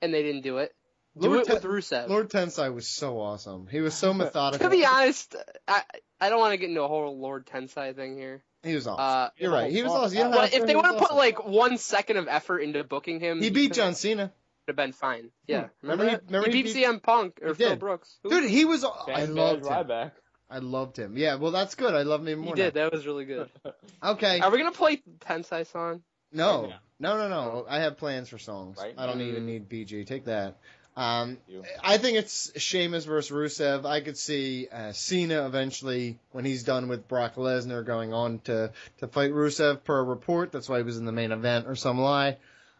and 0.00 0.12
they 0.14 0.22
didn't 0.22 0.42
do 0.42 0.58
it. 0.58 0.74
Do 1.18 1.28
Lord 1.28 1.40
it 1.40 1.46
Ten- 1.46 1.54
with 1.56 1.64
Rusev. 1.64 2.08
Lord 2.08 2.30
Tensai 2.30 2.72
was 2.74 2.86
so 2.88 3.20
awesome. 3.20 3.66
He 3.70 3.80
was 3.80 3.94
so 3.94 4.14
methodical. 4.14 4.64
to 4.70 4.70
be 4.74 4.84
honest, 4.86 5.36
I 5.68 5.82
I 6.20 6.28
don't 6.30 6.38
want 6.40 6.52
to 6.52 6.56
get 6.56 6.68
into 6.70 6.82
a 6.82 6.88
whole 6.88 7.18
Lord 7.18 7.46
Tensai 7.46 7.94
thing 7.94 8.16
here. 8.16 8.42
he 8.62 8.74
was 8.74 8.86
awesome. 8.86 9.04
Uh, 9.04 9.28
You're 9.36 9.52
right. 9.52 9.70
He 9.70 9.82
was 9.82 9.92
awesome. 9.92 10.16
You 10.16 10.24
don't 10.24 10.32
But 10.32 10.54
if 10.54 10.62
they 10.62 10.68
he 10.72 10.76
would 10.76 10.84
was 10.86 10.94
have 11.00 11.08
put 11.08 11.16
like 11.16 11.44
one 11.46 11.76
second 11.78 12.16
of 12.16 12.28
effort 12.28 12.60
into 12.60 12.82
booking 12.84 13.20
him, 13.20 13.42
he 13.42 13.50
beat 13.50 13.72
John 13.74 13.94
Cena. 13.94 14.32
Would 14.66 14.68
have 14.68 14.76
been 14.76 14.92
fine. 14.92 15.30
Yeah, 15.48 15.64
Hmm. 15.82 15.88
remember, 15.88 16.04
Remember 16.04 16.04
he- 16.04 16.10
that? 16.10 16.24
remember 16.26 16.50
he 16.50 16.56
he 16.56 16.62
beat 16.62 16.74
beat- 16.74 16.86
CM 16.86 17.02
Punk 17.02 17.40
or 17.42 17.54
Phil 17.54 17.70
did. 17.70 17.78
Brooks. 17.80 18.16
Who- 18.22 18.30
Dude, 18.30 18.48
he 18.48 18.64
was. 18.64 18.84
I 18.84 18.90
Bad 19.06 19.30
loved 19.30 19.64
Bad 19.64 19.80
him. 19.84 19.88
Ryback. 19.90 20.10
I 20.52 20.58
loved 20.58 20.98
him. 20.98 21.16
Yeah, 21.16 21.36
well, 21.36 21.50
that's 21.52 21.74
good. 21.74 21.94
I 21.94 22.02
love 22.02 22.20
him 22.20 22.28
even 22.28 22.42
he 22.42 22.46
more. 22.48 22.56
did. 22.56 22.74
now. 22.74 22.84
That 22.84 22.92
was 22.92 23.06
really 23.06 23.24
good. 23.24 23.48
Okay. 24.04 24.40
Are 24.40 24.50
we 24.50 24.58
gonna 24.58 24.72
play 24.72 25.00
Tensai 25.20 25.64
song? 25.66 26.02
No, 26.32 26.72
no, 26.98 27.16
no, 27.16 27.28
no. 27.28 27.66
I 27.68 27.80
have 27.80 27.96
plans 27.98 28.28
for 28.28 28.38
songs. 28.38 28.78
Right. 28.80 28.94
I 28.98 29.06
don't 29.06 29.18
Mm. 29.18 29.28
even 29.28 29.46
need 29.46 29.68
BG. 29.68 30.06
Take 30.06 30.24
that. 30.24 30.56
Um, 30.96 31.38
I 31.82 31.96
think 31.98 32.18
it's 32.18 32.52
Sheamus 32.60 33.04
versus 33.06 33.30
Rusev. 33.30 33.86
I 33.86 34.00
could 34.02 34.18
see 34.18 34.68
uh, 34.70 34.92
Cena 34.92 35.46
eventually 35.46 36.18
when 36.32 36.44
he's 36.44 36.64
done 36.64 36.88
with 36.88 37.08
Brock 37.08 37.36
Lesnar 37.36 37.84
going 37.86 38.12
on 38.12 38.40
to 38.40 38.72
to 38.98 39.08
fight 39.08 39.30
Rusev 39.32 39.84
per 39.84 40.02
report. 40.04 40.52
That's 40.52 40.68
why 40.68 40.78
he 40.78 40.82
was 40.82 40.98
in 40.98 41.04
the 41.06 41.12
main 41.12 41.32
event 41.32 41.66
or 41.66 41.76
some 41.76 41.98
lie. 42.00 42.36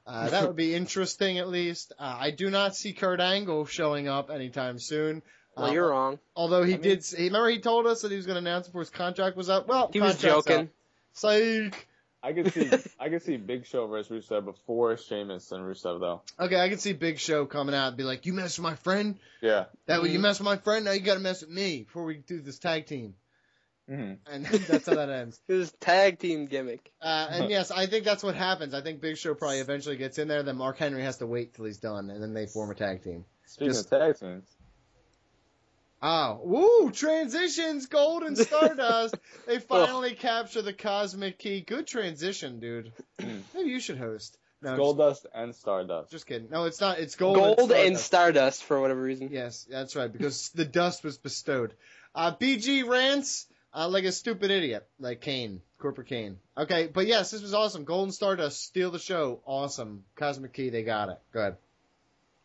Uh, 0.07 0.29
that 0.29 0.47
would 0.47 0.57
be 0.57 0.75
interesting 0.83 1.39
at 1.39 1.49
least. 1.49 1.93
Uh, 1.99 2.16
I 2.20 2.33
do 2.33 2.51
not 2.51 2.75
see 2.75 2.93
Kurt 2.93 3.20
Angle 3.20 3.64
showing 3.66 4.09
up 4.09 4.29
anytime 4.31 4.79
soon. 4.81 5.23
Well, 5.57 5.66
Uh, 5.66 5.72
you're 5.72 5.88
wrong. 5.90 6.18
Although 6.34 6.62
he 6.62 6.74
I 6.74 6.76
mean- 6.76 6.82
did, 6.82 7.05
he, 7.05 7.24
remember 7.24 7.48
he 7.50 7.59
told 7.61 7.86
us 7.86 8.03
that 8.03 8.11
he 8.11 8.16
was 8.16 8.26
going 8.26 8.34
to 8.42 8.50
announce 8.50 8.66
before 8.66 8.80
his 8.82 8.90
contract 8.90 9.36
was 9.36 9.48
up. 9.50 9.66
Well, 9.68 9.90
He 9.92 10.00
was 10.00 10.18
joking. 10.20 10.61
up. 10.61 10.68
Psych. 11.12 11.89
I 12.24 12.32
could 12.32 12.52
see 12.52 12.70
I 13.01 13.09
could 13.09 13.22
see 13.22 13.36
Big 13.36 13.66
Show 13.66 13.89
versus 13.89 14.28
Rusev 14.28 14.44
before 14.44 14.97
Sheamus 14.97 15.51
and 15.51 15.64
Rusev 15.64 15.98
though. 15.98 16.22
Okay, 16.39 16.59
I 16.60 16.68
can 16.68 16.78
see 16.78 16.93
Big 16.93 17.18
Show 17.18 17.47
coming 17.47 17.74
out 17.74 17.89
and 17.89 17.97
be 17.97 18.05
like, 18.05 18.27
"You 18.27 18.32
mess 18.32 18.56
with 18.59 18.62
my 18.62 18.77
friend, 18.77 19.18
Yeah. 19.40 19.64
that 19.86 20.02
way 20.02 20.10
you 20.10 20.20
Mhm. 20.20 20.22
mess 20.22 20.39
with 20.39 20.44
my 20.44 20.56
friend. 20.56 20.85
Now 20.85 20.93
you 20.93 21.01
got 21.01 21.14
to 21.14 21.20
mess 21.20 21.40
with 21.40 21.51
me 21.51 21.82
before 21.82 22.05
we 22.05 22.18
do 22.18 22.40
this 22.40 22.60
tag 22.60 22.86
team." 22.86 23.16
Mm-hmm. 23.90 24.32
and 24.32 24.47
that's 24.68 24.86
how 24.86 24.94
that 24.94 25.10
ends. 25.10 25.40
His 25.48 25.72
tag 25.81 26.20
team 26.20 26.47
gimmick. 26.47 26.93
Uh, 27.02 27.27
and 27.28 27.51
yes, 27.51 27.72
I 27.72 27.86
think 27.86 28.05
that's 28.05 28.22
what 28.22 28.36
happens. 28.36 28.72
I 28.72 28.81
think 28.82 29.01
Big 29.01 29.16
Show 29.18 29.35
probably 29.35 29.59
eventually 29.59 29.97
gets 29.97 30.16
in 30.18 30.28
there. 30.28 30.44
Then 30.44 30.56
Mark 30.56 30.78
Henry 30.78 31.02
has 31.02 31.18
to 31.18 31.27
wait 31.27 31.55
till 31.55 31.64
he's 31.64 31.78
done, 31.78 32.09
and 32.09 32.22
then 32.22 32.32
they 32.35 32.47
form 32.47 32.70
a 32.70 32.74
tag 32.77 33.02
team. 33.02 33.24
Speaking 33.47 33.72
Just- 33.74 33.93
of 33.93 33.98
tag 33.98 34.18
teams, 34.20 34.44
Oh, 36.05 36.41
woo! 36.43 36.91
Transitions, 36.91 37.87
gold 37.87 38.24
and 38.24 38.37
stardust. 38.37 39.15
they 39.47 39.61
finally 39.61 40.15
capture 40.15 40.61
the 40.61 40.73
cosmic 40.73 41.39
key. 41.39 41.61
Good 41.61 41.87
transition, 41.87 42.59
dude. 42.59 42.93
Maybe 43.55 43.70
you 43.70 43.79
should 43.79 43.99
host. 43.99 44.37
No, 44.62 44.74
it's 44.74 44.81
Goldust 44.81 45.27
and 45.35 45.55
Stardust. 45.55 46.11
Just 46.11 46.27
kidding. 46.27 46.49
No, 46.51 46.65
it's 46.65 46.81
not. 46.81 46.99
It's 46.99 47.16
gold. 47.16 47.37
Gold, 47.37 47.59
and 47.59 47.73
and 47.73 47.99
stardust. 47.99 48.05
Stardust 48.05 48.65
for 48.65 48.81
whatever 48.81 49.03
reason. 49.03 49.29
Yes, 49.33 49.66
that's 49.69 49.97
right. 49.97 50.12
Because 50.12 50.51
the 50.51 50.65
dust 50.65 51.05
was 51.05 51.19
bestowed. 51.19 51.74
Uh, 52.15 52.33
BG 52.35 52.87
rants 52.87 53.47
uh, 53.74 53.89
like 53.89 54.05
a 54.05 54.12
stupid 54.12 54.51
idiot, 54.51 54.87
like 55.01 55.20
Kane, 55.20 55.62
Corporate 55.79 56.09
Kane. 56.09 56.39
Okay, 56.57 56.89
but 56.93 57.07
yes, 57.07 57.31
this 57.31 57.43
was 57.43 57.55
awesome. 57.55 57.85
Golden 57.85 58.12
Stardust 58.12 58.62
steal 58.62 58.91
the 58.91 58.99
show. 58.99 59.41
Awesome. 59.47 60.05
Cosmic 60.16 60.53
Key, 60.53 60.70
they 60.70 60.83
got 60.83 61.09
it. 61.09 61.19
Go 61.33 61.41
ahead. 61.41 61.57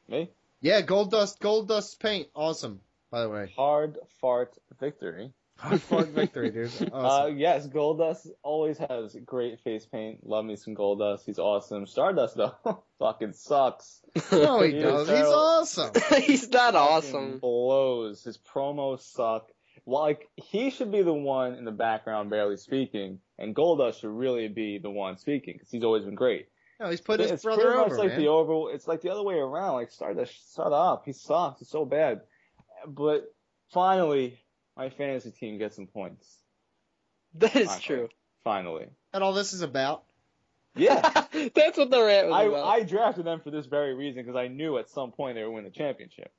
Me? 0.08 0.30
Yeah, 0.62 0.82
Goldust, 0.82 1.40
Gold 1.40 1.68
Dust 1.68 2.00
paint. 2.00 2.30
Awesome. 2.34 2.80
By 3.12 3.22
the 3.22 3.30
way, 3.30 3.52
Hard 3.56 3.98
fart 4.22 4.58
victory. 4.80 5.32
hard 5.58 5.82
fought 5.82 6.08
victory, 6.10 6.52
dude. 6.52 6.72
Uh, 6.92 6.96
Awesome. 6.96 7.38
yes, 7.38 7.68
Goldust 7.68 8.28
always 8.44 8.78
has 8.78 9.16
great 9.26 9.60
face 9.62 9.86
paint. 9.86 10.26
Love 10.28 10.46
me 10.46 10.56
some 10.56 10.76
Goldust. 10.76 11.22
He's 11.26 11.40
awesome. 11.40 11.86
Stardust 11.88 12.36
though, 12.36 12.56
fucking 13.00 13.34
sucks. 13.34 14.02
no, 14.32 14.62
he 14.62 14.74
He 14.74 14.80
does. 14.82 15.08
He's 15.08 15.18
awesome. 15.20 15.92
He's 16.22 16.50
not 16.50 16.76
awesome. 16.76 17.40
Blows. 17.40 18.24
His 18.24 18.38
promos 18.38 19.02
suck. 19.02 19.48
Well, 19.86 20.02
like 20.02 20.28
he 20.36 20.70
should 20.70 20.92
be 20.92 21.02
the 21.02 21.14
one 21.14 21.54
in 21.54 21.64
the 21.64 21.72
background 21.72 22.30
barely 22.30 22.58
speaking, 22.58 23.20
and 23.40 23.56
Goldust 23.56 24.02
should 24.02 24.10
really 24.12 24.50
be 24.50 24.80
the 24.80 24.90
one 24.90 25.18
speaking 25.18 25.54
because 25.54 25.72
he's 25.72 25.84
always 25.84 26.04
been 26.04 26.16
great. 26.16 26.48
No, 26.80 26.90
he's 26.90 27.00
put 27.02 27.20
his 27.22 27.32
it's 27.32 27.44
brother 27.44 27.62
pretty 27.64 27.78
over, 27.80 27.90
much 27.90 27.98
like 27.98 28.10
man. 28.10 28.20
the 28.20 28.28
over. 28.28 28.74
It's 28.76 28.86
like 28.88 29.02
the 29.02 29.10
other 29.12 29.24
way 29.24 29.36
around. 29.36 29.76
Like 29.76 29.92
Stardust, 29.92 30.34
shut 30.56 30.74
up. 30.74 31.04
He 31.06 31.14
sucks. 31.14 31.60
He's 31.60 31.70
so 31.70 31.86
bad. 31.86 32.22
But 32.88 33.34
finally, 33.73 34.39
my 34.76 34.89
fantasy 34.89 35.31
team 35.31 35.57
gets 35.57 35.76
some 35.76 35.88
points. 35.88 36.26
That 37.35 37.55
is 37.55 37.68
Finally. 37.68 37.84
true. 37.84 38.09
Finally. 38.43 38.88
And 39.14 39.23
all 39.23 39.34
this 39.34 39.53
is 39.53 39.61
about. 39.61 40.03
Yeah. 40.76 41.01
That's 41.55 41.77
what 41.77 41.89
the 41.91 42.01
rant 42.01 42.27
was 42.27 42.35
I, 42.35 42.43
about. 42.43 42.65
I 42.65 42.84
drafted 42.84 43.26
them 43.26 43.41
for 43.41 43.51
this 43.51 43.65
very 43.65 43.93
reason 43.93 44.23
because 44.23 44.38
I 44.38 44.47
knew 44.47 44.77
at 44.77 44.89
some 44.89 45.11
point 45.11 45.35
they 45.35 45.43
would 45.43 45.51
win 45.51 45.64
the 45.65 45.69
championship. 45.69 46.31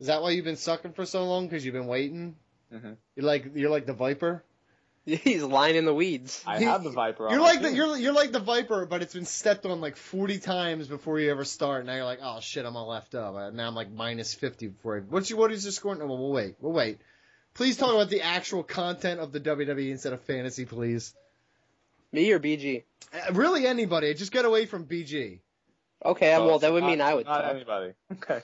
Is 0.00 0.06
that 0.06 0.22
why 0.22 0.30
you've 0.30 0.44
been 0.44 0.56
sucking 0.56 0.92
for 0.92 1.04
so 1.04 1.24
long? 1.24 1.46
Because 1.48 1.64
you've 1.64 1.74
been 1.74 1.88
waiting. 1.88 2.36
Mhm. 2.72 2.96
You're 3.16 3.26
like 3.26 3.50
you're 3.54 3.70
like 3.70 3.86
the 3.86 3.94
Viper. 3.94 4.44
He's 5.24 5.42
lying 5.42 5.76
in 5.76 5.84
the 5.86 5.94
weeds. 5.94 6.42
I 6.46 6.58
He- 6.58 6.64
have 6.66 6.84
the 6.84 6.90
Viper. 6.90 7.28
You're 7.30 7.40
like 7.40 7.62
the 7.62 7.72
you're 7.72 7.96
you're 7.96 8.12
like 8.12 8.30
the 8.32 8.40
Viper, 8.40 8.84
but 8.84 9.00
it's 9.02 9.14
been 9.14 9.24
stepped 9.24 9.64
on 9.64 9.80
like 9.80 9.96
40 9.96 10.38
times 10.38 10.86
before 10.88 11.18
you 11.18 11.30
ever 11.30 11.44
start. 11.44 11.86
Now 11.86 11.94
you're 11.94 12.04
like, 12.04 12.18
oh 12.22 12.40
shit, 12.40 12.66
I'm 12.66 12.76
all 12.76 12.88
left 12.88 13.14
up. 13.14 13.34
Uh, 13.34 13.50
Now 13.50 13.66
I'm 13.68 13.74
like 13.74 13.90
minus 13.90 14.34
50 14.34 14.66
before. 14.68 14.98
I, 14.98 15.00
what's 15.00 15.30
your 15.30 15.38
what 15.38 15.50
is 15.52 15.64
your 15.64 15.72
score? 15.72 15.94
No, 15.94 16.04
we'll 16.06 16.30
wait. 16.30 16.56
We'll 16.60 16.72
wait. 16.72 16.98
Please 17.54 17.76
talk 17.78 17.92
about 17.94 18.10
the 18.10 18.22
actual 18.22 18.62
content 18.62 19.18
of 19.20 19.32
the 19.32 19.40
WWE 19.40 19.90
instead 19.90 20.12
of 20.12 20.20
fantasy, 20.20 20.64
please. 20.66 21.14
Me 22.12 22.30
or 22.32 22.38
BG? 22.38 22.84
Uh, 23.12 23.32
really, 23.32 23.66
anybody. 23.66 24.12
Just 24.14 24.32
get 24.32 24.44
away 24.44 24.66
from 24.66 24.84
BG. 24.84 25.40
Okay, 26.04 26.34
Oh, 26.34 26.46
well 26.46 26.58
that 26.60 26.72
would 26.72 26.82
not- 26.82 26.90
mean 26.90 27.00
I 27.00 27.14
would 27.14 27.26
Not 27.26 27.42
talk. 27.42 27.54
anybody. 27.54 27.92
Okay. 28.12 28.40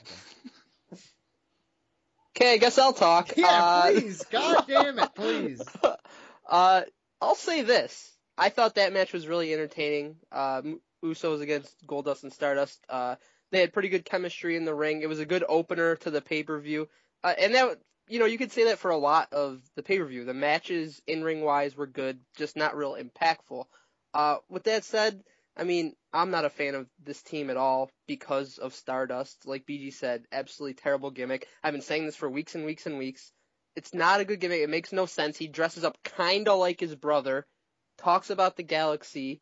Okay, 2.37 2.53
I 2.53 2.57
guess 2.57 2.77
I'll 2.77 2.91
talk. 2.91 3.37
Yeah, 3.37 3.47
Uh, 3.47 3.91
please. 3.91 4.23
God 4.29 4.65
damn 4.67 4.99
it, 4.99 5.15
please. 5.15 5.61
Uh, 6.47 6.81
I'll 7.21 7.35
say 7.35 7.61
this. 7.61 8.11
I 8.37 8.49
thought 8.49 8.75
that 8.75 8.93
match 8.93 9.13
was 9.13 9.27
really 9.27 9.53
entertaining. 9.53 10.17
Um, 10.31 10.81
Usos 11.03 11.41
against 11.41 11.85
Goldust 11.87 12.23
and 12.23 12.33
Stardust. 12.33 12.83
Uh, 12.89 13.15
they 13.51 13.61
had 13.61 13.73
pretty 13.73 13.89
good 13.89 14.05
chemistry 14.05 14.55
in 14.55 14.65
the 14.65 14.75
ring. 14.75 15.01
It 15.01 15.09
was 15.09 15.19
a 15.19 15.25
good 15.25 15.43
opener 15.47 15.95
to 15.97 16.11
the 16.11 16.21
pay 16.21 16.43
per 16.43 16.59
view. 16.59 16.89
Uh, 17.23 17.33
and 17.37 17.55
that, 17.55 17.79
you 18.07 18.19
know, 18.19 18.25
you 18.25 18.37
could 18.37 18.51
say 18.51 18.65
that 18.65 18.79
for 18.79 18.91
a 18.91 18.97
lot 18.97 19.31
of 19.33 19.61
the 19.75 19.83
pay 19.83 19.97
per 19.99 20.05
view. 20.05 20.25
The 20.25 20.33
matches 20.33 21.01
in 21.07 21.23
ring 21.23 21.41
wise 21.41 21.75
were 21.75 21.87
good, 21.87 22.19
just 22.35 22.55
not 22.55 22.75
real 22.75 22.95
impactful. 22.95 23.65
Uh, 24.13 24.37
with 24.49 24.63
that 24.63 24.83
said, 24.83 25.23
I 25.57 25.63
mean, 25.63 25.93
I'm 26.11 26.31
not 26.31 26.45
a 26.45 26.49
fan 26.49 26.75
of 26.75 26.87
this 27.03 27.21
team 27.21 27.49
at 27.49 27.57
all 27.57 27.89
because 28.07 28.57
of 28.57 28.73
Stardust. 28.73 29.45
Like 29.45 29.65
BG 29.65 29.93
said, 29.93 30.25
absolutely 30.31 30.73
terrible 30.73 31.11
gimmick. 31.11 31.47
I've 31.63 31.73
been 31.73 31.81
saying 31.81 32.05
this 32.05 32.15
for 32.15 32.29
weeks 32.29 32.55
and 32.55 32.65
weeks 32.65 32.85
and 32.85 32.97
weeks. 32.97 33.31
It's 33.75 33.93
not 33.93 34.19
a 34.19 34.25
good 34.25 34.39
gimmick. 34.39 34.61
It 34.61 34.69
makes 34.69 34.91
no 34.91 35.05
sense. 35.05 35.37
He 35.37 35.47
dresses 35.47 35.83
up 35.83 35.97
kinda 36.03 36.53
like 36.53 36.79
his 36.79 36.95
brother, 36.95 37.45
talks 37.97 38.29
about 38.29 38.55
the 38.55 38.63
galaxy 38.63 39.41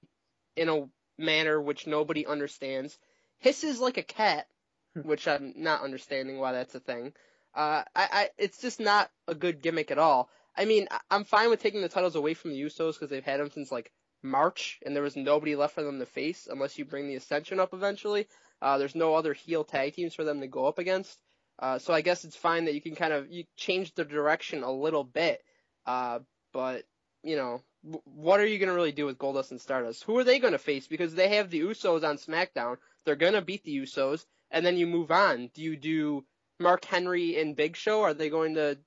in 0.56 0.70
a 0.70 0.88
manner 1.18 1.62
which 1.62 1.88
nobody 1.88 2.26
understands, 2.26 2.98
hisses 3.40 3.80
like 3.80 3.98
a 3.98 4.04
cat, 4.04 4.48
which 4.94 5.28
I'm 5.28 5.54
not 5.58 5.84
understanding 5.84 6.40
why 6.40 6.54
that's 6.54 6.76
a 6.76 6.80
thing. 6.80 7.14
Uh, 7.54 7.84
I, 7.96 8.10
I, 8.12 8.30
it's 8.38 8.60
just 8.60 8.80
not 8.80 9.12
a 9.28 9.36
good 9.36 9.62
gimmick 9.62 9.92
at 9.92 10.00
all. 10.00 10.30
I 10.56 10.66
mean, 10.66 10.88
I'm 11.10 11.24
fine 11.24 11.50
with 11.50 11.62
taking 11.62 11.82
the 11.82 11.90
titles 11.90 12.16
away 12.16 12.34
from 12.34 12.52
the 12.52 12.62
Usos 12.62 12.94
because 12.94 13.10
they've 13.10 13.24
had 13.24 13.40
them 13.40 13.52
since 13.52 13.72
like 13.72 13.92
March, 14.24 14.80
and 14.86 14.96
there 14.96 15.04
was 15.04 15.16
nobody 15.16 15.56
left 15.56 15.76
for 15.76 15.84
them 15.84 16.00
to 16.00 16.06
face 16.06 16.48
unless 16.50 16.78
you 16.78 16.86
bring 16.86 17.08
the 17.08 17.16
Ascension 17.16 17.60
up 17.60 17.74
eventually. 17.74 18.28
Uh, 18.62 18.78
there's 18.78 18.96
no 18.96 19.16
other 19.16 19.34
heel 19.34 19.64
tag 19.64 19.94
teams 19.94 20.16
for 20.16 20.24
them 20.24 20.40
to 20.42 20.48
go 20.48 20.66
up 20.66 20.80
against. 20.80 21.20
Uh, 21.64 21.80
so 21.80 21.94
I 21.94 22.02
guess 22.02 22.26
it's 22.26 22.36
fine 22.36 22.66
that 22.66 22.74
you 22.74 22.82
can 22.82 22.94
kind 22.94 23.14
of 23.14 23.32
you 23.32 23.46
change 23.56 23.94
the 23.94 24.04
direction 24.04 24.64
a 24.64 24.72
little 24.72 25.06
bit. 25.06 25.42
Uh, 25.86 26.20
but 26.52 26.84
you 27.24 27.38
know, 27.38 27.62
w- 27.86 28.02
what 28.04 28.42
are 28.42 28.46
you 28.46 28.60
gonna 28.60 28.74
really 28.74 28.92
do 28.92 29.06
with 29.06 29.18
Goldust 29.18 29.52
and 29.52 29.62
Stardust? 29.62 30.04
Who 30.04 30.18
are 30.18 30.26
they 30.26 30.40
gonna 30.40 30.58
face? 30.58 30.88
Because 30.88 31.16
they 31.16 31.30
have 31.38 31.50
the 31.50 31.62
Usos 31.62 32.04
on 32.04 32.18
SmackDown. 32.18 32.80
They're 33.06 33.16
gonna 33.16 33.42
beat 33.42 33.64
the 33.64 33.78
Usos, 33.78 34.26
and 34.52 34.66
then 34.66 34.76
you 34.76 34.88
move 34.88 35.10
on. 35.10 35.52
Do 35.54 35.62
you 35.62 35.78
do 35.78 36.26
Mark 36.60 36.84
Henry 36.84 37.40
and 37.40 37.56
Big 37.56 37.78
Show? 37.78 38.02
Are 38.02 38.14
they 38.14 38.30
going 38.30 38.56
to 38.56 38.78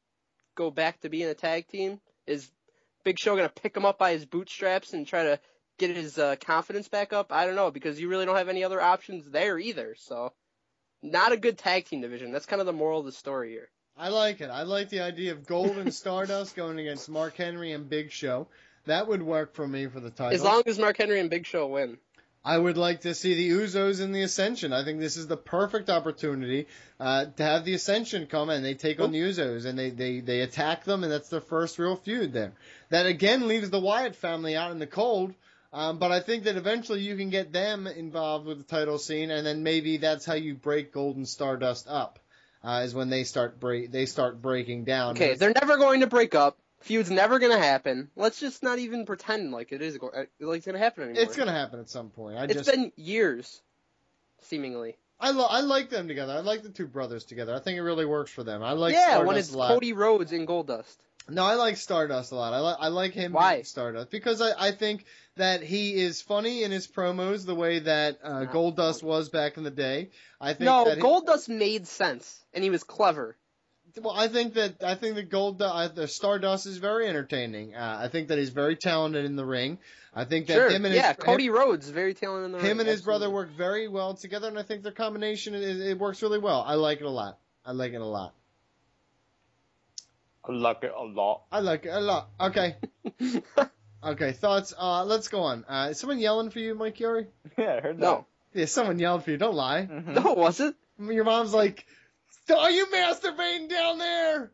go 0.55 0.70
back 0.70 1.01
to 1.01 1.09
being 1.09 1.31
a 1.31 1.35
tag 1.35 1.69
team? 1.69 1.98
Is 2.27 2.51
Big 3.05 3.19
Show 3.19 3.36
gonna 3.36 3.48
pick 3.48 3.74
him 3.74 3.86
up 3.86 3.98
by 3.98 4.12
his 4.12 4.27
bootstraps 4.27 4.93
and 4.93 5.07
try 5.07 5.23
to 5.23 5.40
get 5.78 5.97
his 5.97 6.19
uh, 6.19 6.36
confidence 6.43 6.89
back 6.89 7.15
up? 7.15 7.32
I 7.32 7.47
don't 7.47 7.57
know 7.57 7.70
because 7.70 7.98
you 7.98 8.11
really 8.11 8.27
don't 8.27 8.36
have 8.36 8.51
any 8.51 8.65
other 8.65 8.82
options 8.82 9.31
there 9.31 9.59
either. 9.59 9.94
So, 9.98 10.35
not 11.02 11.32
a 11.32 11.36
good 11.36 11.59
tag 11.59 11.86
team 11.86 12.01
division. 12.01 12.32
That's 12.32 12.47
kind 12.47 12.60
of 12.60 12.66
the 12.66 12.73
moral 12.73 13.01
of 13.01 13.06
the 13.06 13.12
story 13.12 13.51
here. 13.51 13.68
I 13.98 14.09
like 14.10 14.40
it. 14.40 14.51
I 14.51 14.62
like 14.62 14.90
the 14.90 15.01
idea 15.01 15.32
of 15.32 15.47
Gold 15.47 15.78
and 15.78 15.93
Stardust 15.93 16.55
going 16.56 16.78
against 16.78 17.09
Mark 17.09 17.36
Henry 17.36 17.73
and 17.73 17.89
Big 17.89 18.10
Show. 18.10 18.47
That 18.85 19.09
would 19.09 19.23
work 19.23 19.55
for 19.55 19.66
me 19.66 19.86
for 19.86 20.01
the 20.01 20.10
title. 20.10 20.35
As 20.35 20.43
long 20.43 20.62
as 20.66 20.78
Mark 20.78 20.98
Henry 20.98 21.18
and 21.18 21.31
Big 21.31 21.47
Show 21.47 21.66
win. 21.66 21.98
I 22.44 22.56
would 22.56 22.77
like 22.77 23.01
to 23.01 23.12
see 23.12 23.35
the 23.35 23.51
Usos 23.59 24.01
in 24.01 24.12
the 24.12 24.23
Ascension. 24.23 24.73
I 24.73 24.85
think 24.85 25.01
this 25.01 25.16
is 25.16 25.27
the 25.27 25.36
perfect 25.36 25.90
opportunity 25.90 26.68
uh, 27.01 27.24
to 27.24 27.43
have 27.43 27.64
the 27.64 27.74
Ascension 27.74 28.28
come 28.28 28.51
and 28.51 28.64
they 28.64 28.74
take 28.74 29.01
on 29.01 29.10
the 29.10 29.18
Usos 29.18 29.66
and 29.66 29.77
they, 29.77 29.90
they, 29.90 30.20
they 30.20 30.43
attack 30.43 30.85
them, 30.85 31.02
and 31.02 31.10
that's 31.10 31.28
their 31.28 31.40
first 31.40 31.77
real 31.81 31.97
feud 31.97 32.32
there. 32.32 32.52
That 32.90 33.06
again 33.06 33.48
leaves 33.48 33.70
the 33.70 33.81
Wyatt 33.81 34.14
family 34.14 34.55
out 34.55 34.70
in 34.70 34.78
the 34.78 34.86
cold. 34.86 35.35
Um, 35.77 35.98
but 35.98 36.11
I 36.11 36.20
think 36.20 36.44
that 36.44 36.57
eventually 36.57 37.03
you 37.03 37.19
can 37.19 37.28
get 37.28 37.53
them 37.53 37.86
involved 37.86 38.47
with 38.47 38.57
the 38.57 38.65
title 38.65 38.97
scene, 38.97 39.31
and 39.31 39.47
then 39.47 39.62
maybe 39.62 39.98
that's 39.98 40.24
how 40.24 40.32
you 40.32 40.55
break 40.55 40.90
Golden 40.90 41.27
Stardust 41.27 41.86
up. 41.86 42.19
Uh, 42.65 42.81
is 42.82 42.94
when 42.94 43.11
they 43.11 43.24
start 43.24 43.61
break 43.61 43.93
they 43.93 44.07
start 44.07 44.40
breaking 44.40 44.85
down. 44.85 45.11
Okay, 45.11 45.35
they're 45.35 45.53
never 45.53 45.77
going 45.77 46.01
to 46.01 46.07
break 46.07 46.35
up. 46.35 46.57
Feud's 46.81 47.11
never 47.11 47.39
gonna 47.39 47.59
happen. 47.59 48.11
Let's 48.16 48.40
just 48.40 48.62
not 48.62 48.78
even 48.78 49.05
pretend 49.05 49.53
like 49.53 49.70
it 49.70 49.82
is 49.82 49.98
go- 49.98 50.09
uh, 50.09 50.24
like 50.40 50.59
it's 50.59 50.66
gonna 50.66 50.78
happen 50.78 51.05
anymore. 51.05 51.23
it's 51.23 51.36
gonna 51.36 51.53
happen 51.53 51.78
at 51.78 51.90
some 51.90 52.09
point. 52.09 52.39
I 52.39 52.44
It's 52.44 52.55
just 52.55 52.70
been 52.70 52.90
years, 52.97 53.61
seemingly. 54.44 54.97
I 55.20 55.32
lo- 55.32 55.47
I 55.48 55.61
like 55.61 55.90
them 55.90 56.09
together. 56.09 56.32
I 56.32 56.40
like 56.40 56.62
the 56.62 56.70
two 56.70 56.86
brothers 56.86 57.24
together. 57.24 57.55
I 57.55 57.59
think 57.59 57.77
it 57.77 57.82
really 57.82 58.07
works 58.07 58.31
for 58.31 58.43
them. 58.43 58.62
I 58.62 58.73
like 58.73 58.94
yeah, 58.94 59.11
Stardust 59.11 59.27
when 59.27 59.36
it's. 59.36 59.51
Cody 59.51 59.93
Rhodes 59.93 60.32
and 60.32 60.48
Goldust. 60.48 60.97
No, 61.28 61.44
I 61.44 61.55
like 61.55 61.77
Stardust 61.77 62.31
a 62.32 62.36
lot. 62.36 62.53
I 62.53 62.61
like 62.61 62.77
I 62.81 62.89
like 62.89 63.12
him 63.12 63.32
Why? 63.32 63.62
Stardust 63.62 64.11
because 64.11 64.40
I, 64.40 64.69
I 64.69 64.70
think 64.70 65.05
that 65.36 65.62
he 65.62 65.94
is 65.94 66.23
funny 66.23 66.62
in 66.62 66.70
his 66.70 66.86
promos 66.86 67.44
the 67.44 67.55
way 67.55 67.81
that 67.81 68.19
uh, 68.23 68.47
Goldust 68.47 69.03
was 69.03 69.28
back 69.28 69.57
in 69.57 69.65
the 69.65 69.70
day. 69.70 70.11
I 70.40 70.53
think 70.53 70.66
No, 70.66 70.85
he- 70.85 71.01
Goldust 71.01 71.48
made 71.48 71.86
sense, 71.86 72.44
and 72.55 72.62
he 72.62 72.70
was 72.70 72.85
clever. 72.85 73.36
well, 74.01 74.15
I 74.15 74.28
think 74.28 74.55
that 74.55 74.85
I 74.85 74.94
think 74.94 75.16
that 75.16 75.28
Gold 75.31 75.61
uh, 75.61 75.89
the 75.89 76.07
Stardust 76.07 76.66
is 76.66 76.77
very 76.78 77.09
entertaining. 77.09 77.74
Uh, 77.74 77.98
I 78.03 78.09
think 78.09 78.28
that 78.28 78.39
he's 78.39 78.51
very 78.51 78.77
talented 78.77 79.24
in 79.24 79.35
the 79.36 79.44
ring. 79.44 79.78
I 80.15 80.24
think 80.24 80.47
that 80.47 80.55
Sure, 80.55 80.70
him 80.70 80.85
and 80.85 80.94
yeah, 80.94 81.09
his, 81.09 81.16
Cody 81.16 81.47
him, 81.47 81.55
Rhodes 81.55 81.90
very 81.90 82.15
talented 82.15 82.47
in 82.47 82.53
the 82.53 82.59
ring. 82.59 82.66
him 82.66 82.81
and 82.81 82.89
his 82.89 83.03
brother 83.03 83.28
work 83.28 83.51
very 83.51 83.89
well 83.89 84.15
together, 84.15 84.48
and 84.48 84.59
I 84.59 84.62
think 84.62 84.82
their 84.82 84.93
combination 84.93 85.55
is, 85.55 85.81
it 85.81 85.98
works 85.98 86.23
really 86.23 86.39
well. 86.39 86.62
I 86.66 86.74
like 86.74 87.01
it 87.01 87.05
a 87.05 87.11
lot. 87.11 87.39
I 87.65 87.73
like 87.73 87.93
it 87.93 88.01
a 88.01 88.07
lot. 88.07 88.32
I 90.48 90.52
like 90.52 90.85
it 90.85 90.93
a 90.97 91.05
lot. 91.05 91.43
I 91.51 91.60
like 91.60 91.86
it 91.86 91.90
a 91.90 92.01
lot. 92.01 92.28
Okay. 92.40 92.77
okay, 94.05 94.32
thoughts. 94.32 94.74
Uh, 94.78 95.05
let's 95.05 95.28
go 95.28 95.40
on. 95.43 95.64
Uh, 95.68 95.89
is 95.90 96.01
someone 96.01 96.18
yelling 96.18 96.51
for 96.51 96.59
you, 96.60 96.74
Mike 96.74 96.97
Chiari? 96.97 97.27
Yeah, 97.59 97.77
I 97.77 97.81
heard 97.81 97.97
that. 97.97 98.01
No, 98.01 98.27
Yeah, 98.55 98.66
someone 98.66 98.98
yelled 98.98 99.24
for 99.24 99.31
you. 99.31 99.39
Don't 99.39 99.55
lie. 99.55 99.89
no, 99.90 100.35
was 100.35 100.60
it? 100.60 100.74
Your 100.98 101.24
mom's 101.24 101.52
like, 101.52 101.85
"Are 102.55 102.70
you 102.70 102.86
masturbating 102.86 103.68
down 103.68 103.98
there?" 103.98 104.52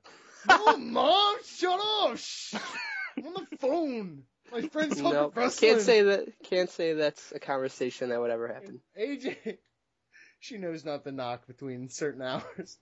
oh, 0.48 0.76
mom, 0.80 1.36
shut 1.46 1.80
up. 1.80 2.16
Shh. 2.16 2.54
I'm 3.16 3.26
on 3.26 3.46
the 3.50 3.56
phone. 3.58 4.22
My 4.50 4.62
friend's 4.68 4.96
talking 4.96 5.12
no, 5.12 5.32
wrestling. 5.34 5.72
can't 5.72 5.82
say 5.82 6.02
that. 6.02 6.28
Can't 6.44 6.70
say 6.70 6.92
that's 6.94 7.32
a 7.32 7.38
conversation 7.38 8.10
that 8.10 8.20
would 8.20 8.30
ever 8.30 8.48
happen. 8.48 8.80
AJ, 9.00 9.58
she 10.40 10.58
knows 10.58 10.84
not 10.84 11.04
to 11.04 11.12
knock 11.12 11.46
between 11.46 11.88
certain 11.88 12.22
hours. 12.22 12.78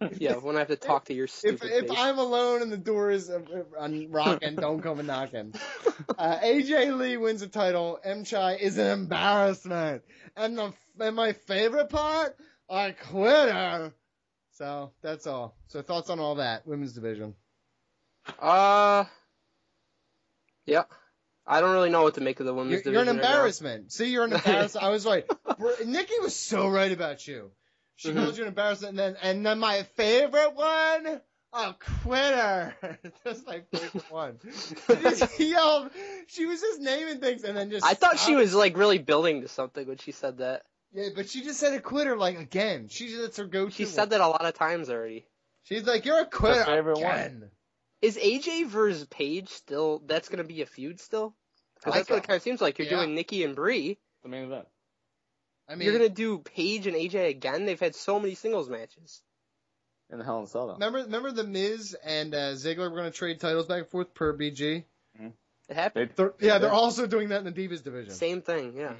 Yeah, 0.18 0.34
when 0.34 0.56
I 0.56 0.60
have 0.60 0.68
to 0.68 0.76
talk 0.76 1.06
to 1.06 1.14
your 1.14 1.24
If 1.24 1.30
stupid 1.30 1.70
if 1.70 1.88
face. 1.88 1.98
I'm 1.98 2.18
alone 2.18 2.62
and 2.62 2.72
the 2.72 2.76
door 2.76 3.10
is 3.10 3.30
unrocking, 3.78 4.56
don't 4.56 4.82
come 4.82 4.98
and 4.98 5.08
knocking. 5.08 5.54
Uh, 6.18 6.38
AJ 6.40 6.96
Lee 6.98 7.16
wins 7.16 7.40
the 7.40 7.46
title. 7.46 7.98
M 8.04 8.24
Chai 8.24 8.56
is 8.56 8.76
an 8.76 8.86
embarrassment, 8.86 10.02
and 10.36 10.56
the 10.56 10.72
and 11.00 11.16
my 11.16 11.32
favorite 11.32 11.88
part, 11.88 12.36
I 12.68 12.90
quit 12.90 13.50
her. 13.50 13.92
So 14.52 14.92
that's 15.02 15.26
all. 15.26 15.56
So 15.68 15.80
thoughts 15.82 16.10
on 16.10 16.20
all 16.20 16.36
that 16.36 16.66
women's 16.66 16.92
division? 16.92 17.34
Uh, 18.38 19.04
yeah. 20.66 20.84
I 21.46 21.60
don't 21.60 21.72
really 21.72 21.90
know 21.90 22.02
what 22.02 22.14
to 22.14 22.20
make 22.20 22.40
of 22.40 22.46
the 22.46 22.54
women's 22.54 22.84
You're, 22.84 22.94
you're 22.94 23.02
an 23.02 23.06
division 23.08 23.22
right 23.22 23.32
embarrassment. 23.32 23.92
See, 23.92 24.10
you're 24.10 24.24
an 24.24 24.32
embarrassment. 24.32 24.84
I 24.84 24.88
was 24.90 25.06
right. 25.06 25.24
Nikki 25.86 26.14
was 26.20 26.34
so 26.34 26.68
right 26.68 26.92
about 26.92 27.26
you. 27.26 27.50
She 27.96 28.10
Mhm. 28.10 28.16
called 28.24 28.36
you 28.36 28.42
an 28.44 28.48
embarrassment, 28.48 28.90
and 28.90 28.98
then 28.98 29.16
and 29.22 29.44
then 29.46 29.58
my 29.58 29.82
favorite 29.82 30.54
one, 30.54 31.20
a 31.52 31.74
quitter. 32.02 32.76
That's 33.24 33.44
my 33.46 33.60
favorite 33.72 34.10
one. 34.10 34.38
She 34.88 34.94
just 34.96 35.40
yelled. 35.40 35.90
She 36.28 36.46
was 36.46 36.60
just 36.60 36.80
naming 36.80 37.20
things, 37.20 37.42
and 37.44 37.56
then 37.56 37.70
just. 37.70 37.84
I 37.86 37.94
thought 37.94 38.18
she 38.18 38.34
was 38.34 38.54
like 38.54 38.76
really 38.76 38.98
building 38.98 39.42
to 39.42 39.48
something 39.48 39.86
when 39.88 39.98
she 39.98 40.12
said 40.12 40.38
that. 40.38 40.62
Yeah, 40.92 41.08
but 41.14 41.28
she 41.28 41.42
just 41.42 41.58
said 41.58 41.74
a 41.74 41.80
quitter 41.80 42.16
like 42.16 42.38
again. 42.38 42.88
She 42.88 43.14
that's 43.16 43.38
her 43.38 43.46
go-to. 43.46 43.72
She 43.72 43.84
said 43.86 44.10
that 44.10 44.20
a 44.20 44.28
lot 44.28 44.44
of 44.44 44.54
times 44.54 44.88
already. 44.90 45.26
She's 45.64 45.84
like, 45.84 46.04
"You're 46.04 46.20
a 46.20 46.26
quitter 46.26 46.64
favorite 46.64 47.00
one. 47.00 47.50
Is 48.02 48.16
AJ 48.18 48.66
versus 48.66 49.06
Paige 49.06 49.48
still? 49.48 50.02
That's 50.06 50.28
gonna 50.28 50.44
be 50.44 50.62
a 50.62 50.66
feud 50.66 51.00
still? 51.00 51.34
Because 51.76 51.94
I 51.94 51.96
that's 51.98 52.10
what 52.10 52.18
it 52.18 52.26
kind 52.26 52.36
of 52.36 52.42
seems 52.42 52.60
like. 52.60 52.78
You're 52.78 52.86
Yeah. 52.86 52.96
doing 52.98 53.14
Nikki 53.14 53.42
and 53.42 53.56
Brie. 53.56 53.98
The 54.22 54.28
main 54.28 54.44
event. 54.44 54.68
I 55.68 55.74
mean, 55.74 55.86
You're 55.86 55.98
gonna 55.98 56.08
do 56.08 56.38
Paige 56.38 56.86
and 56.86 56.96
AJ 56.96 57.28
again. 57.28 57.66
They've 57.66 57.78
had 57.80 57.94
so 57.94 58.20
many 58.20 58.34
singles 58.34 58.68
matches. 58.68 59.22
In 60.10 60.18
the 60.18 60.24
Hell 60.24 60.38
in 60.38 60.44
a 60.44 60.46
Cell, 60.46 60.68
though. 60.68 60.72
remember, 60.74 60.98
remember 61.00 61.32
the 61.32 61.42
Miz 61.44 61.96
and 62.04 62.32
uh, 62.34 62.52
Ziggler 62.52 62.88
were 62.90 62.96
gonna 62.96 63.10
trade 63.10 63.40
titles 63.40 63.66
back 63.66 63.78
and 63.78 63.88
forth 63.88 64.14
per 64.14 64.32
BG. 64.36 64.84
It 65.68 65.74
happened. 65.74 66.10
They're, 66.14 66.32
yeah, 66.40 66.58
they're 66.58 66.70
also 66.70 67.08
doing 67.08 67.30
that 67.30 67.44
in 67.44 67.52
the 67.52 67.68
Divas 67.68 67.82
division. 67.82 68.14
Same 68.14 68.40
thing. 68.40 68.74
Yeah. 68.76 68.92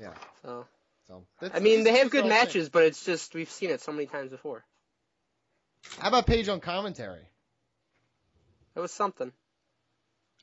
Yeah. 0.00 0.14
So 0.42 0.64
So 1.08 1.24
that's, 1.40 1.56
I 1.56 1.58
mean, 1.58 1.82
they 1.82 1.98
have 1.98 2.08
good 2.10 2.18
the 2.24 2.28
whole 2.28 2.30
thing. 2.30 2.46
matches, 2.46 2.68
but 2.68 2.84
it's 2.84 3.04
just 3.04 3.34
we've 3.34 3.50
seen 3.50 3.70
it 3.70 3.80
so 3.80 3.90
many 3.90 4.06
times 4.06 4.30
before. 4.30 4.64
How 5.98 6.06
about 6.08 6.26
Paige 6.28 6.48
on 6.48 6.60
commentary? 6.60 7.26
It 8.76 8.80
was 8.80 8.92
something. 8.92 9.32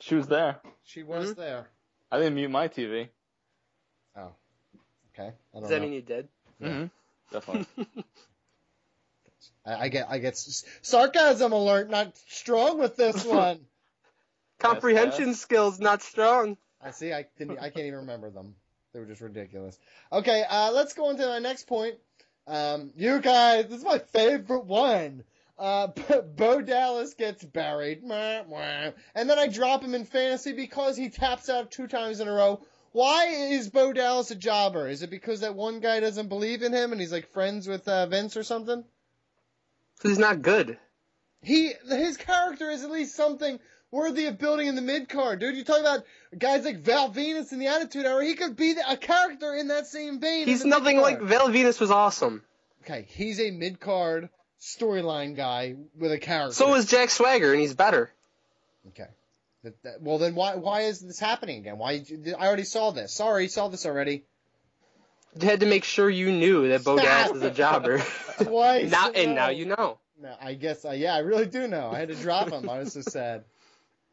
She 0.01 0.15
was 0.15 0.27
there. 0.27 0.59
She 0.83 1.03
was 1.03 1.31
Mm-hmm. 1.31 1.39
there. 1.39 1.67
I 2.11 2.17
didn't 2.17 2.35
mute 2.35 2.51
my 2.51 2.67
TV. 2.67 3.07
Oh, 4.17 4.33
okay. 5.13 5.29
I 5.29 5.33
don't 5.53 5.61
Does 5.61 5.69
that 5.69 5.77
know. 5.77 5.83
mean 5.83 5.93
you 5.93 6.01
did? 6.01 6.27
Mm-hmm. 6.61 6.85
Definitely. 7.31 8.03
I, 9.65 9.73
I 9.75 9.87
get, 9.89 10.07
I 10.09 10.17
get 10.19 10.33
s- 10.33 10.65
sarcasm 10.81 11.51
alert. 11.51 11.89
Not 11.89 12.17
strong 12.29 12.79
with 12.79 12.95
this 12.95 13.23
one. 13.25 13.59
Comprehension 14.59 15.33
skills 15.33 15.79
not 15.79 16.01
strong. 16.01 16.57
I 16.83 16.91
see. 16.91 17.13
I 17.13 17.25
didn't. 17.37 17.59
I 17.59 17.69
can't 17.69 17.85
even 17.85 17.99
remember 17.99 18.29
them. 18.29 18.55
They 18.93 18.99
were 18.99 19.05
just 19.05 19.21
ridiculous. 19.21 19.77
Okay, 20.11 20.43
uh, 20.49 20.71
let's 20.71 20.93
go 20.93 21.09
into 21.09 21.27
our 21.29 21.39
next 21.39 21.65
point. 21.67 21.95
Um, 22.47 22.91
you 22.95 23.19
guys, 23.21 23.67
this 23.67 23.77
is 23.79 23.85
my 23.85 23.99
favorite 23.99 24.65
one. 24.65 25.23
Uh, 25.57 25.87
Bo 26.35 26.61
Dallas 26.61 27.13
gets 27.13 27.43
buried, 27.43 28.03
Mwah, 28.03 28.47
mwah. 28.49 28.93
and 29.15 29.29
then 29.29 29.37
I 29.39 29.47
drop 29.47 29.83
him 29.83 29.93
in 29.95 30.05
fantasy 30.05 30.53
because 30.53 30.97
he 30.97 31.09
taps 31.09 31.49
out 31.49 31.71
two 31.71 31.87
times 31.87 32.19
in 32.19 32.27
a 32.27 32.31
row. 32.33 32.61
Why 32.93 33.27
is 33.27 33.69
Bo 33.69 33.93
Dallas 33.93 34.31
a 34.31 34.35
jobber? 34.35 34.87
Is 34.87 35.01
it 35.01 35.09
because 35.09 35.41
that 35.41 35.55
one 35.55 35.79
guy 35.79 35.99
doesn't 35.99 36.27
believe 36.27 36.61
in 36.61 36.73
him 36.73 36.91
and 36.91 36.99
he's 36.99 37.11
like 37.11 37.31
friends 37.31 37.67
with 37.67 37.87
uh, 37.87 38.05
Vince 38.07 38.35
or 38.35 38.43
something? 38.43 38.83
He's 40.03 40.19
not 40.19 40.41
good. 40.41 40.77
He 41.41 41.73
his 41.87 42.17
character 42.17 42.69
is 42.69 42.83
at 42.83 42.91
least 42.91 43.15
something 43.15 43.59
worthy 43.91 44.25
of 44.25 44.37
building 44.37 44.67
in 44.67 44.75
the 44.75 44.81
mid 44.81 45.09
card, 45.09 45.39
dude. 45.39 45.55
You 45.55 45.63
talk 45.63 45.79
about 45.79 46.03
guys 46.37 46.65
like 46.65 46.79
Val 46.79 47.11
Venis 47.11 47.51
in 47.51 47.59
the 47.59 47.67
Attitude 47.67 48.05
Era. 48.05 48.25
He 48.25 48.35
could 48.35 48.55
be 48.55 48.75
a 48.87 48.97
character 48.97 49.53
in 49.53 49.69
that 49.69 49.87
same 49.87 50.19
vein. 50.19 50.47
He's 50.47 50.65
nothing 50.65 50.99
like 50.99 51.21
mid-card. 51.21 51.29
Val 51.29 51.49
Venis 51.49 51.79
was 51.79 51.91
awesome. 51.91 52.43
Okay, 52.83 53.05
he's 53.09 53.39
a 53.39 53.51
mid 53.51 53.79
card 53.79 54.29
storyline 54.59 55.35
guy 55.35 55.75
with 55.97 56.11
a 56.11 56.19
character. 56.19 56.53
So 56.53 56.73
is 56.75 56.85
Jack 56.87 57.09
Swagger, 57.09 57.51
and 57.51 57.61
he's 57.61 57.73
better. 57.73 58.11
okay. 58.89 59.09
That- 59.63 59.83
that- 59.83 60.01
well, 60.01 60.17
then 60.17 60.33
why 60.35 60.55
why 60.55 60.81
is 60.81 60.99
this 61.01 61.19
happening 61.19 61.59
again? 61.59 61.77
Why 61.77 62.03
I 62.37 62.47
already 62.47 62.63
saw 62.63 62.91
this. 62.91 63.13
Sorry, 63.13 63.47
saw 63.47 63.67
this 63.67 63.85
already. 63.85 64.25
You 65.39 65.47
had 65.47 65.61
to 65.61 65.65
make 65.65 65.83
sure 65.85 66.09
you 66.09 66.31
knew 66.31 66.67
that 66.69 66.83
Bo 66.83 66.97
Dallas 66.97 67.37
is 67.37 67.43
a 67.43 67.51
jobber. 67.51 67.99
Twice. 68.41 68.91
now 68.91 69.11
and 69.11 69.35
now 69.35 69.49
you 69.49 69.65
know. 69.65 69.99
No, 70.19 70.35
I 70.41 70.55
guess 70.55 70.83
uh, 70.83 70.91
yeah, 70.91 71.15
I 71.15 71.19
really 71.19 71.45
do 71.45 71.67
know. 71.67 71.89
I 71.91 71.99
had 71.99 72.09
to 72.09 72.15
drop 72.15 72.49
him. 72.51 72.69
I 72.69 72.79
was 72.79 72.93
so 72.93 73.01
sad. 73.01 73.43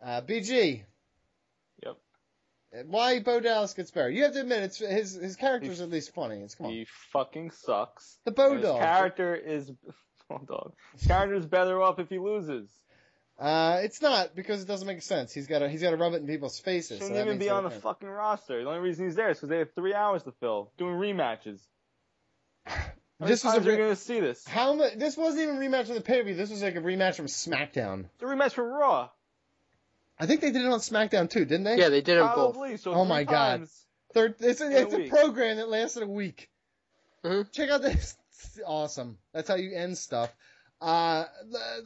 Uh, 0.03 0.21
BG. 0.23 0.83
Yep. 1.85 1.97
Uh, 2.73 2.83
Why 2.87 3.19
Bo 3.21 3.41
Dallas 3.41 3.75
gets 3.75 3.91
buried? 3.91 4.17
You 4.17 4.25
have 4.25 4.33
to 4.35 4.41
admit, 4.41 4.63
it's 4.63 4.79
his 4.79 5.15
his 5.15 5.37
character's 5.37 5.81
at 5.81 5.91
least 5.91 6.15
funny. 6.15 6.37
It's 6.41 6.55
come 6.55 6.67
on. 6.67 6.73
He 6.73 6.87
fucking 7.13 7.51
sucks. 7.51 8.19
The 8.25 8.31
Bo 8.31 8.53
And 8.53 8.63
Dog. 8.63 8.77
His 8.77 8.85
character 8.85 9.35
is. 9.35 9.73
Oh, 10.31 10.39
dog. 10.47 10.75
Character 11.07 11.35
is 11.37 11.47
better 11.47 11.83
off 11.83 11.99
if 11.99 12.11
he 12.11 12.19
loses. 12.19 12.69
Uh, 13.39 13.81
it's 13.85 14.03
not 14.03 14.35
because 14.35 14.63
it 14.63 14.67
doesn't 14.67 14.87
make 14.89 15.01
sense. 15.01 15.33
He's 15.33 15.47
got 15.47 15.61
to 15.61 15.69
he's 15.69 15.81
got 15.81 15.91
to 15.91 15.97
rub 15.97 16.13
it 16.15 16.17
in 16.23 16.27
people's 16.27 16.59
faces. 16.59 16.99
so 16.99 17.05
Shouldn't 17.05 17.15
that 17.15 17.27
even 17.27 17.39
be 17.39 17.51
on 17.51 17.63
the 17.63 17.71
okay. 17.71 17.79
fucking 17.79 18.09
roster. 18.09 18.63
The 18.63 18.69
only 18.69 18.81
reason 18.81 19.05
he's 19.07 19.15
there 19.15 19.31
is 19.31 19.37
because 19.37 19.49
they 19.49 19.59
have 19.59 19.73
three 19.75 19.95
hours 19.95 20.25
to 20.25 20.33
fill 20.33 20.73
doing 20.77 20.95
rematches. 20.97 21.61
How 23.21 23.27
This 23.27 23.45
was 23.45 23.55
a 23.55 23.57
times 23.57 23.67
are 23.67 23.71
re- 23.71 23.77
we 23.77 23.83
gonna 23.83 23.97
see 23.97 24.21
this? 24.21 24.47
How 24.47 24.75
much? 24.75 24.95
This 24.95 25.17
wasn't 25.17 25.43
even 25.45 25.57
a 25.57 25.59
rematch 25.61 25.89
of 25.89 25.95
the 25.95 26.01
pay 26.01 26.19
per 26.19 26.25
view. 26.25 26.35
This 26.35 26.51
was 26.51 26.63
like 26.63 26.77
a 26.77 26.81
rematch 26.81 27.15
from 27.17 27.27
SmackDown. 27.27 28.07
It's 28.15 28.23
a 28.23 28.27
rematch 28.27 28.53
from 28.53 28.67
Raw. 28.67 29.09
I 30.19 30.27
think 30.27 30.41
they 30.41 30.51
did 30.51 30.63
it 30.63 30.69
on 30.73 30.81
SmackDown 30.81 31.31
too, 31.31 31.45
didn't 31.45 31.65
they? 31.65 31.79
Yeah, 31.79 31.91
they 31.91 32.01
did 32.01 32.19
them 32.19 32.27
both. 32.35 32.55
Probably. 32.55 32.77
So 32.77 32.93
Oh 32.93 33.03
three 33.05 33.09
my 33.09 33.25
God. 33.25 33.69
Third, 34.15 34.35
it's 34.41 34.61
a, 34.61 34.67
In 34.67 34.93
a 34.95 35.07
a 35.07 35.09
program 35.09 35.59
that 35.59 35.69
lasted 35.69 36.03
a 36.03 36.07
week. 36.09 36.51
Mhm. 37.25 37.53
Check 37.53 37.71
out 37.71 37.83
this. 37.83 38.17
It's 38.33 38.61
awesome. 38.67 39.19
That's 39.33 39.49
how 39.49 39.57
you 39.57 39.73
end 39.75 39.97
stuff. 39.99 40.35
Uh, 40.81 41.25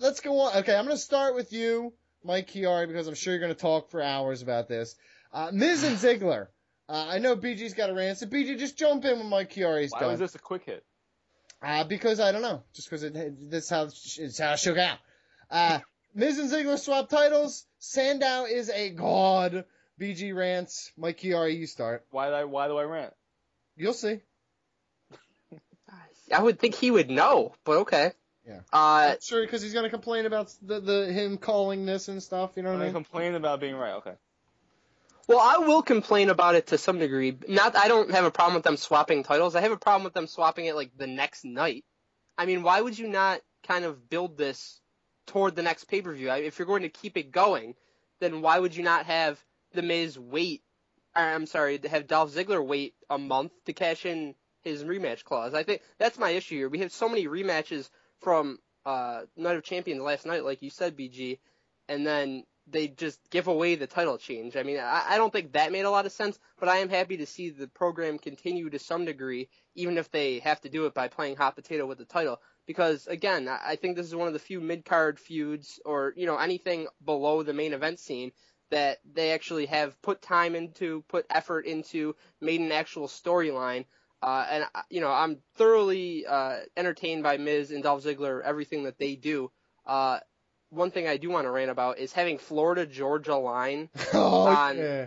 let's 0.00 0.20
go 0.20 0.40
on. 0.40 0.58
Okay, 0.58 0.74
I'm 0.74 0.84
gonna 0.84 0.96
start 0.96 1.34
with 1.34 1.52
you, 1.52 1.92
Mike 2.24 2.50
Chiari, 2.50 2.86
because 2.86 3.08
I'm 3.08 3.14
sure 3.14 3.32
you're 3.32 3.40
gonna 3.40 3.54
talk 3.54 3.90
for 3.90 4.02
hours 4.02 4.42
about 4.42 4.68
this. 4.68 4.94
Uh, 5.32 5.50
Miz 5.52 5.82
and 5.84 5.96
Ziggler. 5.98 6.48
Uh, 6.88 7.06
I 7.08 7.18
know 7.18 7.36
BG's 7.36 7.74
got 7.74 7.90
a 7.90 7.94
rant, 7.94 8.18
so 8.18 8.26
BG, 8.26 8.58
just 8.58 8.76
jump 8.76 9.04
in 9.04 9.18
when 9.18 9.28
Mike 9.28 9.52
Chiari's 9.52 9.92
Why 9.92 10.00
done. 10.00 10.10
was 10.10 10.20
this 10.20 10.34
a 10.34 10.38
quick 10.38 10.64
hit? 10.64 10.84
Uh, 11.62 11.84
because 11.84 12.20
I 12.20 12.32
don't 12.32 12.42
know. 12.42 12.62
Just 12.74 12.90
because 12.90 13.02
it, 13.04 13.50
this 13.50 13.70
how 13.70 13.84
it's 13.84 14.38
how 14.38 14.52
it 14.52 14.58
shook 14.58 14.78
out. 14.78 14.98
Uh, 15.50 15.78
Miz 16.14 16.38
and 16.38 16.50
Ziggler 16.50 16.78
swap 16.78 17.08
titles. 17.08 17.64
Sandow 17.78 18.44
is 18.44 18.68
a 18.68 18.90
god. 18.90 19.64
BG 20.00 20.34
rants. 20.34 20.90
Mike 20.96 21.20
Chiari, 21.20 21.56
you 21.56 21.66
start. 21.66 22.04
Why 22.10 22.28
do 22.28 22.34
I? 22.34 22.44
Why 22.44 22.66
do 22.66 22.76
I 22.76 22.82
rant? 22.82 23.14
You'll 23.76 23.92
see. 23.94 24.20
I 26.34 26.42
would 26.42 26.58
think 26.58 26.74
he 26.74 26.90
would 26.90 27.08
know, 27.08 27.54
but 27.64 27.78
okay. 27.78 28.12
Yeah. 28.46 28.60
Uh, 28.72 29.14
Sure, 29.20 29.42
because 29.42 29.62
he's 29.62 29.72
gonna 29.72 29.90
complain 29.90 30.26
about 30.26 30.52
the, 30.62 30.80
the 30.80 31.12
him 31.12 31.38
calling 31.38 31.86
this 31.86 32.08
and 32.08 32.22
stuff. 32.22 32.52
You 32.56 32.62
know 32.62 32.72
what 32.72 32.80
I 32.80 32.84
mean? 32.86 32.92
complain 32.92 33.34
about 33.34 33.60
being 33.60 33.76
right. 33.76 33.94
Okay. 33.94 34.14
well, 35.28 35.38
I 35.40 35.58
will 35.58 35.82
complain 35.82 36.30
about 36.30 36.54
it 36.56 36.68
to 36.68 36.78
some 36.78 36.98
degree. 36.98 37.36
Not, 37.48 37.76
I 37.76 37.88
don't 37.88 38.10
have 38.10 38.24
a 38.24 38.30
problem 38.30 38.54
with 38.54 38.64
them 38.64 38.76
swapping 38.76 39.22
titles. 39.22 39.54
I 39.54 39.60
have 39.60 39.72
a 39.72 39.76
problem 39.76 40.04
with 40.04 40.14
them 40.14 40.26
swapping 40.26 40.66
it 40.66 40.74
like 40.74 40.96
the 40.96 41.06
next 41.06 41.44
night. 41.44 41.84
I 42.36 42.46
mean, 42.46 42.62
why 42.62 42.80
would 42.80 42.98
you 42.98 43.08
not 43.08 43.40
kind 43.66 43.84
of 43.84 44.08
build 44.10 44.36
this 44.36 44.80
toward 45.26 45.54
the 45.54 45.62
next 45.62 45.84
pay 45.84 46.02
per 46.02 46.12
view? 46.12 46.30
If 46.30 46.58
you're 46.58 46.66
going 46.66 46.82
to 46.82 46.88
keep 46.88 47.16
it 47.16 47.30
going, 47.30 47.74
then 48.20 48.42
why 48.42 48.58
would 48.58 48.74
you 48.74 48.82
not 48.82 49.06
have 49.06 49.42
the 49.72 49.82
Miz 49.82 50.18
wait? 50.18 50.62
Or, 51.14 51.22
I'm 51.22 51.46
sorry, 51.46 51.78
have 51.88 52.08
Dolph 52.08 52.32
Ziggler 52.34 52.64
wait 52.64 52.94
a 53.08 53.18
month 53.18 53.52
to 53.66 53.72
cash 53.72 54.06
in 54.06 54.34
his 54.62 54.82
rematch 54.84 55.24
clause. 55.24 55.54
I 55.54 55.62
think 55.62 55.82
that's 55.98 56.18
my 56.18 56.30
issue 56.30 56.56
here. 56.56 56.68
We 56.68 56.78
have 56.78 56.92
so 56.92 57.08
many 57.08 57.26
rematches 57.26 57.88
from 58.22 58.58
uh, 58.84 59.22
Night 59.36 59.56
of 59.56 59.64
Champions 59.64 60.00
last 60.00 60.26
night, 60.26 60.44
like 60.44 60.62
you 60.62 60.70
said, 60.70 60.96
BG, 60.96 61.38
and 61.88 62.06
then 62.06 62.44
they 62.66 62.88
just 62.88 63.18
give 63.30 63.48
away 63.48 63.74
the 63.74 63.86
title 63.86 64.18
change. 64.18 64.56
I 64.56 64.62
mean, 64.62 64.78
I, 64.78 65.04
I 65.10 65.16
don't 65.16 65.32
think 65.32 65.52
that 65.52 65.72
made 65.72 65.84
a 65.84 65.90
lot 65.90 66.06
of 66.06 66.12
sense, 66.12 66.38
but 66.58 66.68
I 66.68 66.78
am 66.78 66.88
happy 66.88 67.16
to 67.18 67.26
see 67.26 67.50
the 67.50 67.66
program 67.66 68.18
continue 68.18 68.70
to 68.70 68.78
some 68.78 69.04
degree, 69.04 69.48
even 69.74 69.98
if 69.98 70.10
they 70.10 70.38
have 70.40 70.60
to 70.62 70.68
do 70.68 70.86
it 70.86 70.94
by 70.94 71.08
playing 71.08 71.36
hot 71.36 71.56
potato 71.56 71.86
with 71.86 71.98
the 71.98 72.04
title. 72.04 72.40
Because 72.66 73.06
again, 73.08 73.48
I 73.48 73.58
I 73.64 73.76
think 73.76 73.96
this 73.96 74.06
is 74.06 74.14
one 74.14 74.28
of 74.28 74.32
the 74.32 74.38
few 74.38 74.60
mid 74.60 74.84
card 74.84 75.18
feuds, 75.18 75.80
or 75.84 76.14
you 76.16 76.26
know 76.26 76.38
anything 76.38 76.86
below 77.04 77.42
the 77.42 77.52
main 77.52 77.72
event 77.72 77.98
scene 77.98 78.32
that 78.70 78.98
they 79.12 79.32
actually 79.32 79.66
have 79.66 80.00
put 80.00 80.22
time 80.22 80.54
into, 80.54 81.04
put 81.08 81.26
effort 81.28 81.66
into, 81.66 82.16
made 82.40 82.60
an 82.60 82.72
actual 82.72 83.06
storyline. 83.06 83.84
Uh, 84.22 84.46
and 84.50 84.64
uh, 84.74 84.82
you 84.88 85.00
know, 85.00 85.10
I'm 85.10 85.38
thoroughly 85.56 86.24
uh, 86.26 86.58
entertained 86.76 87.22
by 87.22 87.36
Miz 87.38 87.70
and 87.70 87.82
Dolph 87.82 88.04
Ziggler, 88.04 88.40
everything 88.42 88.84
that 88.84 88.98
they 88.98 89.16
do. 89.16 89.50
Uh, 89.86 90.20
one 90.70 90.90
thing 90.90 91.06
I 91.08 91.16
do 91.16 91.28
want 91.28 91.46
to 91.46 91.50
rant 91.50 91.70
about 91.70 91.98
is 91.98 92.12
having 92.12 92.38
Florida 92.38 92.86
Georgia 92.86 93.36
line 93.36 93.88
Oh, 94.14 94.46
on. 94.46 94.78
yeah. 94.78 95.06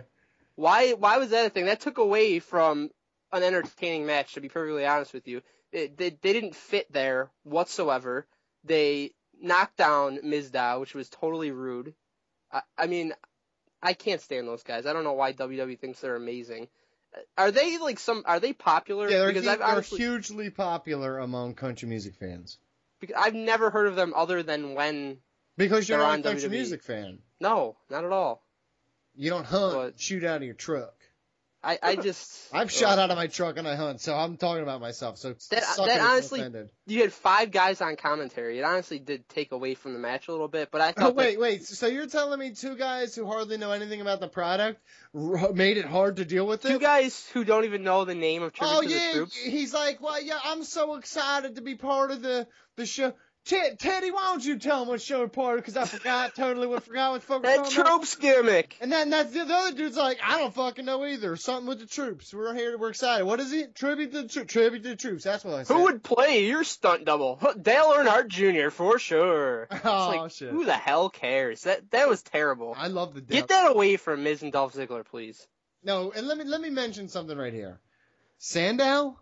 Why 0.54 0.92
why 0.92 1.18
was 1.18 1.30
that 1.30 1.46
a 1.46 1.50
thing? 1.50 1.66
That 1.66 1.80
took 1.80 1.98
away 1.98 2.38
from 2.38 2.90
an 3.32 3.42
entertaining 3.42 4.06
match. 4.06 4.34
To 4.34 4.40
be 4.40 4.48
perfectly 4.48 4.86
honest 4.86 5.12
with 5.12 5.26
you, 5.28 5.42
it, 5.72 5.96
they 5.96 6.10
they 6.10 6.32
didn't 6.32 6.54
fit 6.54 6.90
there 6.92 7.30
whatsoever. 7.42 8.26
They 8.64 9.12
knocked 9.40 9.76
down 9.76 10.18
Mizdow, 10.24 10.80
which 10.80 10.94
was 10.94 11.08
totally 11.10 11.50
rude. 11.50 11.94
I, 12.52 12.62
I 12.78 12.86
mean, 12.86 13.12
I 13.82 13.92
can't 13.92 14.20
stand 14.20 14.48
those 14.48 14.62
guys. 14.62 14.86
I 14.86 14.92
don't 14.92 15.04
know 15.04 15.12
why 15.12 15.32
WWE 15.32 15.78
thinks 15.78 16.00
they're 16.00 16.16
amazing. 16.16 16.68
Are 17.38 17.50
they 17.50 17.78
like 17.78 17.98
some? 17.98 18.22
Are 18.26 18.40
they 18.40 18.52
popular? 18.52 19.08
Yeah, 19.08 19.18
they're, 19.18 19.28
because 19.28 19.44
hu- 19.44 19.62
I've 19.62 19.88
they're 19.88 19.98
hugely 19.98 20.50
popular 20.50 21.18
among 21.18 21.54
country 21.54 21.88
music 21.88 22.14
fans. 22.16 22.58
because 23.00 23.16
I've 23.18 23.34
never 23.34 23.70
heard 23.70 23.86
of 23.86 23.96
them 23.96 24.12
other 24.14 24.42
than 24.42 24.74
when. 24.74 25.18
Because 25.56 25.88
you're 25.88 25.98
not 25.98 26.18
a 26.18 26.22
country 26.22 26.48
WWE. 26.48 26.52
music 26.52 26.82
fan. 26.82 27.18
No, 27.40 27.76
not 27.88 28.04
at 28.04 28.12
all. 28.12 28.42
You 29.14 29.30
don't 29.30 29.46
hunt, 29.46 29.98
shoot 29.98 30.24
out 30.24 30.38
of 30.38 30.42
your 30.42 30.54
truck. 30.54 30.94
I, 31.66 31.78
I 31.82 31.96
just. 31.96 32.32
I've 32.52 32.70
shot 32.70 32.98
out 33.00 33.10
of 33.10 33.16
my 33.16 33.26
truck 33.26 33.58
and 33.58 33.66
I 33.66 33.74
hunt, 33.74 34.00
so 34.00 34.14
I'm 34.14 34.36
talking 34.36 34.62
about 34.62 34.80
myself. 34.80 35.18
So 35.18 35.34
That, 35.50 35.64
uh, 35.64 35.86
that 35.86 35.88
if 35.88 35.96
you're 35.96 36.06
honestly, 36.10 36.40
offended. 36.40 36.70
you 36.86 37.00
had 37.00 37.12
five 37.12 37.50
guys 37.50 37.80
on 37.80 37.96
commentary. 37.96 38.60
It 38.60 38.62
honestly 38.62 39.00
did 39.00 39.28
take 39.28 39.50
away 39.50 39.74
from 39.74 39.92
the 39.92 39.98
match 39.98 40.28
a 40.28 40.32
little 40.32 40.46
bit, 40.46 40.70
but 40.70 40.80
I 40.80 40.90
Oh 40.90 40.92
thought 40.92 41.16
wait, 41.16 41.40
wait. 41.40 41.64
So 41.64 41.88
you're 41.88 42.06
telling 42.06 42.38
me 42.38 42.52
two 42.52 42.76
guys 42.76 43.16
who 43.16 43.26
hardly 43.26 43.56
know 43.56 43.72
anything 43.72 44.00
about 44.00 44.20
the 44.20 44.28
product 44.28 44.80
r- 45.12 45.52
made 45.52 45.76
it 45.76 45.86
hard 45.86 46.16
to 46.16 46.24
deal 46.24 46.46
with 46.46 46.62
that 46.62 46.68
it? 46.70 46.72
two 46.74 46.78
guys 46.78 47.28
who 47.34 47.44
don't 47.44 47.64
even 47.64 47.82
know 47.82 48.04
the 48.04 48.14
name 48.14 48.44
of 48.44 48.52
Tribute 48.52 48.76
Oh 48.76 48.80
yeah, 48.82 49.24
he's 49.50 49.74
like, 49.74 50.00
well, 50.00 50.22
yeah, 50.22 50.38
I'm 50.44 50.62
so 50.62 50.94
excited 50.94 51.56
to 51.56 51.62
be 51.62 51.74
part 51.74 52.12
of 52.12 52.22
the 52.22 52.46
the 52.76 52.86
show. 52.86 53.12
Ted, 53.46 53.78
Teddy, 53.78 54.10
why 54.10 54.22
don't 54.32 54.44
you 54.44 54.58
tell 54.58 54.82
him 54.82 54.88
what 54.88 55.00
show 55.00 55.22
of? 55.22 55.32
Because 55.32 55.76
I 55.76 55.84
forgot 55.84 56.34
totally 56.34 56.66
what 56.66 56.82
forgot 56.82 57.12
what 57.12 57.22
fucking 57.22 57.42
That 57.42 57.70
Troops 57.70 58.16
gimmick. 58.16 58.76
And 58.80 58.90
then 58.90 59.10
that's 59.10 59.30
the, 59.30 59.44
the 59.44 59.54
other 59.54 59.76
dude's 59.76 59.96
like, 59.96 60.18
I 60.20 60.40
don't 60.40 60.52
fucking 60.52 60.84
know 60.84 61.06
either. 61.06 61.36
Something 61.36 61.68
with 61.68 61.78
the 61.78 61.86
troops. 61.86 62.34
We're 62.34 62.54
here. 62.54 62.76
We're 62.76 62.88
excited. 62.88 63.24
What 63.24 63.38
is 63.38 63.52
it? 63.52 63.76
Tribute 63.76 64.12
to 64.12 64.22
the 64.22 64.28
troops. 64.28 64.52
Tribute 64.52 64.82
to 64.82 64.88
the 64.90 64.96
troops. 64.96 65.22
That's 65.22 65.44
what 65.44 65.54
I 65.54 65.62
said. 65.62 65.74
Who 65.74 65.84
would 65.84 66.02
play 66.02 66.46
your 66.46 66.64
stunt 66.64 67.04
double? 67.04 67.38
Dale 67.62 67.92
Earnhardt 67.94 68.26
Jr. 68.26 68.70
for 68.70 68.98
sure. 68.98 69.68
Oh, 69.84 70.22
like, 70.22 70.32
shit. 70.32 70.50
Who 70.50 70.64
the 70.64 70.74
hell 70.74 71.08
cares? 71.10 71.62
That 71.62 71.90
that 71.92 72.08
was 72.08 72.22
terrible. 72.22 72.74
I 72.76 72.88
love 72.88 73.14
the 73.14 73.20
Get 73.20 73.48
that 73.48 73.70
away 73.70 73.96
from 73.96 74.24
Miz 74.24 74.42
and 74.42 74.50
Dolph 74.50 74.74
Ziggler, 74.74 75.04
please. 75.04 75.46
No, 75.84 76.10
and 76.10 76.26
let 76.26 76.36
me 76.36 76.44
let 76.44 76.60
me 76.60 76.70
mention 76.70 77.08
something 77.08 77.38
right 77.38 77.52
here. 77.52 77.78
Sandow 78.38 79.16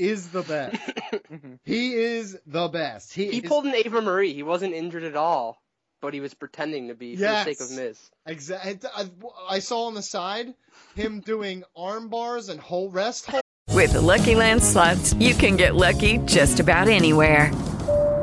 is 0.00 0.28
the 0.30 0.42
best. 0.42 0.76
Mm-hmm. 1.30 1.54
he 1.64 1.94
is 1.94 2.36
the 2.46 2.68
best. 2.68 3.12
He, 3.12 3.26
He 3.30 3.38
is- 3.38 3.48
pulled 3.48 3.64
an 3.66 3.74
Eva 3.74 4.00
Marie. 4.00 4.32
He 4.32 4.42
wasn't 4.42 4.74
injured 4.74 5.02
at 5.04 5.14
all, 5.16 5.60
but 6.00 6.12
he 6.14 6.20
was 6.20 6.34
pretending 6.34 6.88
to 6.88 6.94
be 6.94 7.14
for 7.16 7.22
Yes. 7.22 7.44
the 7.46 7.54
sake 7.54 7.60
of 7.60 7.70
Miz. 7.76 8.10
Exactly. 8.26 8.88
I, 8.94 9.10
I 9.48 9.58
saw 9.60 9.84
on 9.86 9.94
the 9.94 10.02
side 10.02 10.54
him 10.96 11.20
doing 11.20 11.62
arm 11.76 12.08
bars 12.08 12.48
and 12.48 12.60
whole 12.60 12.90
rest. 12.90 13.30
With 13.70 13.92
the 13.92 14.00
Lucky 14.00 14.34
Land 14.34 14.62
slots, 14.62 15.14
you 15.14 15.34
can 15.34 15.56
get 15.56 15.74
lucky 15.76 16.18
just 16.26 16.58
about 16.60 16.88
anywhere. 16.88 17.52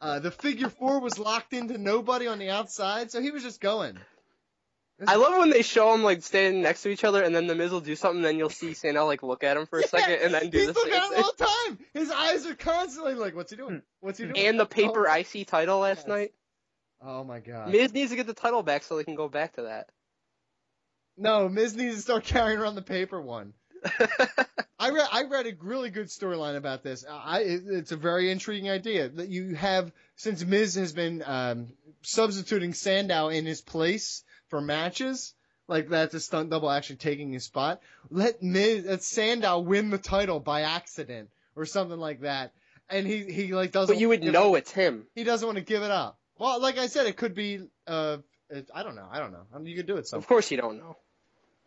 Uh, 0.00 0.18
the 0.18 0.30
figure 0.30 0.68
four 0.68 1.00
was 1.00 1.18
locked 1.18 1.52
into 1.52 1.78
nobody 1.78 2.26
on 2.26 2.38
the 2.38 2.50
outside, 2.50 3.10
so 3.10 3.20
he 3.20 3.30
was 3.30 3.42
just 3.42 3.60
going. 3.60 3.98
I 5.06 5.16
love 5.16 5.38
when 5.38 5.50
they 5.50 5.60
show 5.62 5.92
them 5.92 6.02
like 6.02 6.22
standing 6.22 6.62
next 6.62 6.82
to 6.82 6.88
each 6.88 7.04
other, 7.04 7.22
and 7.22 7.34
then 7.34 7.46
the 7.46 7.54
Miz 7.54 7.70
will 7.70 7.80
do 7.80 7.96
something, 7.96 8.22
then 8.22 8.38
you'll 8.38 8.48
see 8.48 8.72
Sandow 8.72 9.04
like 9.06 9.22
look 9.22 9.44
at 9.44 9.56
him 9.56 9.66
for 9.66 9.78
a 9.78 9.82
second, 9.82 10.20
and 10.22 10.32
then 10.32 10.48
do 10.48 10.58
He's 10.58 10.68
the 10.68 10.72
looking 10.72 10.92
same 10.92 11.02
at 11.02 11.08
him 11.08 11.14
thing. 11.14 11.22
all 11.24 11.32
the 11.36 11.44
time. 11.44 11.78
His 11.92 12.10
eyes 12.10 12.46
are 12.46 12.54
constantly 12.54 13.14
like, 13.14 13.34
"What's 13.34 13.50
he 13.50 13.56
doing? 13.58 13.82
What's 14.00 14.18
he 14.18 14.24
doing?" 14.24 14.38
And 14.38 14.58
the 14.58 14.64
paper 14.66 15.06
Oh, 15.08 15.12
IC 15.14 15.46
title 15.46 15.80
last 15.80 16.08
night. 16.08 16.32
oh 17.02 17.24
my 17.24 17.40
god. 17.40 17.70
Miz 17.70 17.92
needs 17.92 18.10
to 18.10 18.16
get 18.16 18.26
the 18.26 18.32
title 18.34 18.62
back 18.62 18.84
so 18.84 18.96
they 18.96 19.04
can 19.04 19.16
go 19.16 19.28
back 19.28 19.54
to 19.56 19.62
that. 19.62 19.90
No, 21.18 21.48
Miz 21.48 21.74
needs 21.76 21.96
to 21.96 22.02
start 22.02 22.24
carrying 22.24 22.58
around 22.58 22.74
the 22.74 22.82
paper 22.82 23.20
one. 23.20 23.52
I 24.78 24.90
read 24.90 25.08
I 25.10 25.22
read 25.24 25.46
a 25.46 25.52
really 25.60 25.90
good 25.90 26.06
storyline 26.06 26.56
about 26.56 26.82
this. 26.82 27.04
I 27.08 27.40
it, 27.40 27.62
it's 27.66 27.92
a 27.92 27.96
very 27.96 28.30
intriguing 28.30 28.70
idea 28.70 29.08
that 29.08 29.28
you 29.28 29.54
have 29.54 29.92
since 30.16 30.44
Miz 30.44 30.74
has 30.76 30.92
been 30.92 31.22
um, 31.26 31.68
substituting 32.02 32.74
Sandow 32.74 33.28
in 33.28 33.46
his 33.46 33.60
place 33.60 34.22
for 34.48 34.60
matches. 34.60 35.34
Like 35.68 35.88
that's 35.88 36.14
a 36.14 36.20
stunt 36.20 36.50
double 36.50 36.70
actually 36.70 36.96
taking 36.96 37.32
his 37.32 37.44
spot. 37.44 37.80
Let 38.10 38.42
Miz 38.42 38.84
let 38.84 39.02
Sandow 39.02 39.58
win 39.60 39.90
the 39.90 39.98
title 39.98 40.38
by 40.40 40.62
accident 40.62 41.30
or 41.56 41.66
something 41.66 41.98
like 41.98 42.20
that. 42.20 42.52
And 42.88 43.06
he 43.06 43.24
he 43.24 43.52
like 43.54 43.72
doesn't. 43.72 43.94
But 43.94 44.00
you 44.00 44.08
would 44.10 44.22
know 44.22 44.54
it- 44.54 44.58
it's 44.58 44.72
him. 44.72 45.06
He 45.14 45.24
doesn't 45.24 45.44
want 45.46 45.58
to 45.58 45.64
give 45.64 45.82
it 45.82 45.90
up. 45.90 46.18
Well, 46.38 46.60
like 46.60 46.78
I 46.78 46.86
said, 46.86 47.06
it 47.06 47.16
could 47.16 47.34
be. 47.34 47.60
Uh, 47.86 48.18
it, 48.50 48.70
I 48.72 48.84
don't 48.84 48.94
know. 48.94 49.08
I 49.10 49.18
don't 49.18 49.32
know. 49.32 49.42
I 49.52 49.58
mean, 49.58 49.66
you 49.68 49.76
could 49.76 49.86
do 49.86 49.96
it. 49.96 50.06
Some 50.06 50.18
Of 50.18 50.26
course 50.28 50.50
you 50.52 50.56
don't 50.58 50.78
know. 50.78 50.96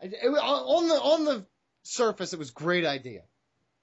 it, 0.02 0.14
it, 0.14 0.28
on 0.28 0.88
the 0.88 0.96
on 0.96 1.26
the 1.26 1.46
surface, 1.90 2.34
it 2.34 2.40
was 2.40 2.49
a 2.49 2.53
great 2.53 2.86
idea. 2.86 3.22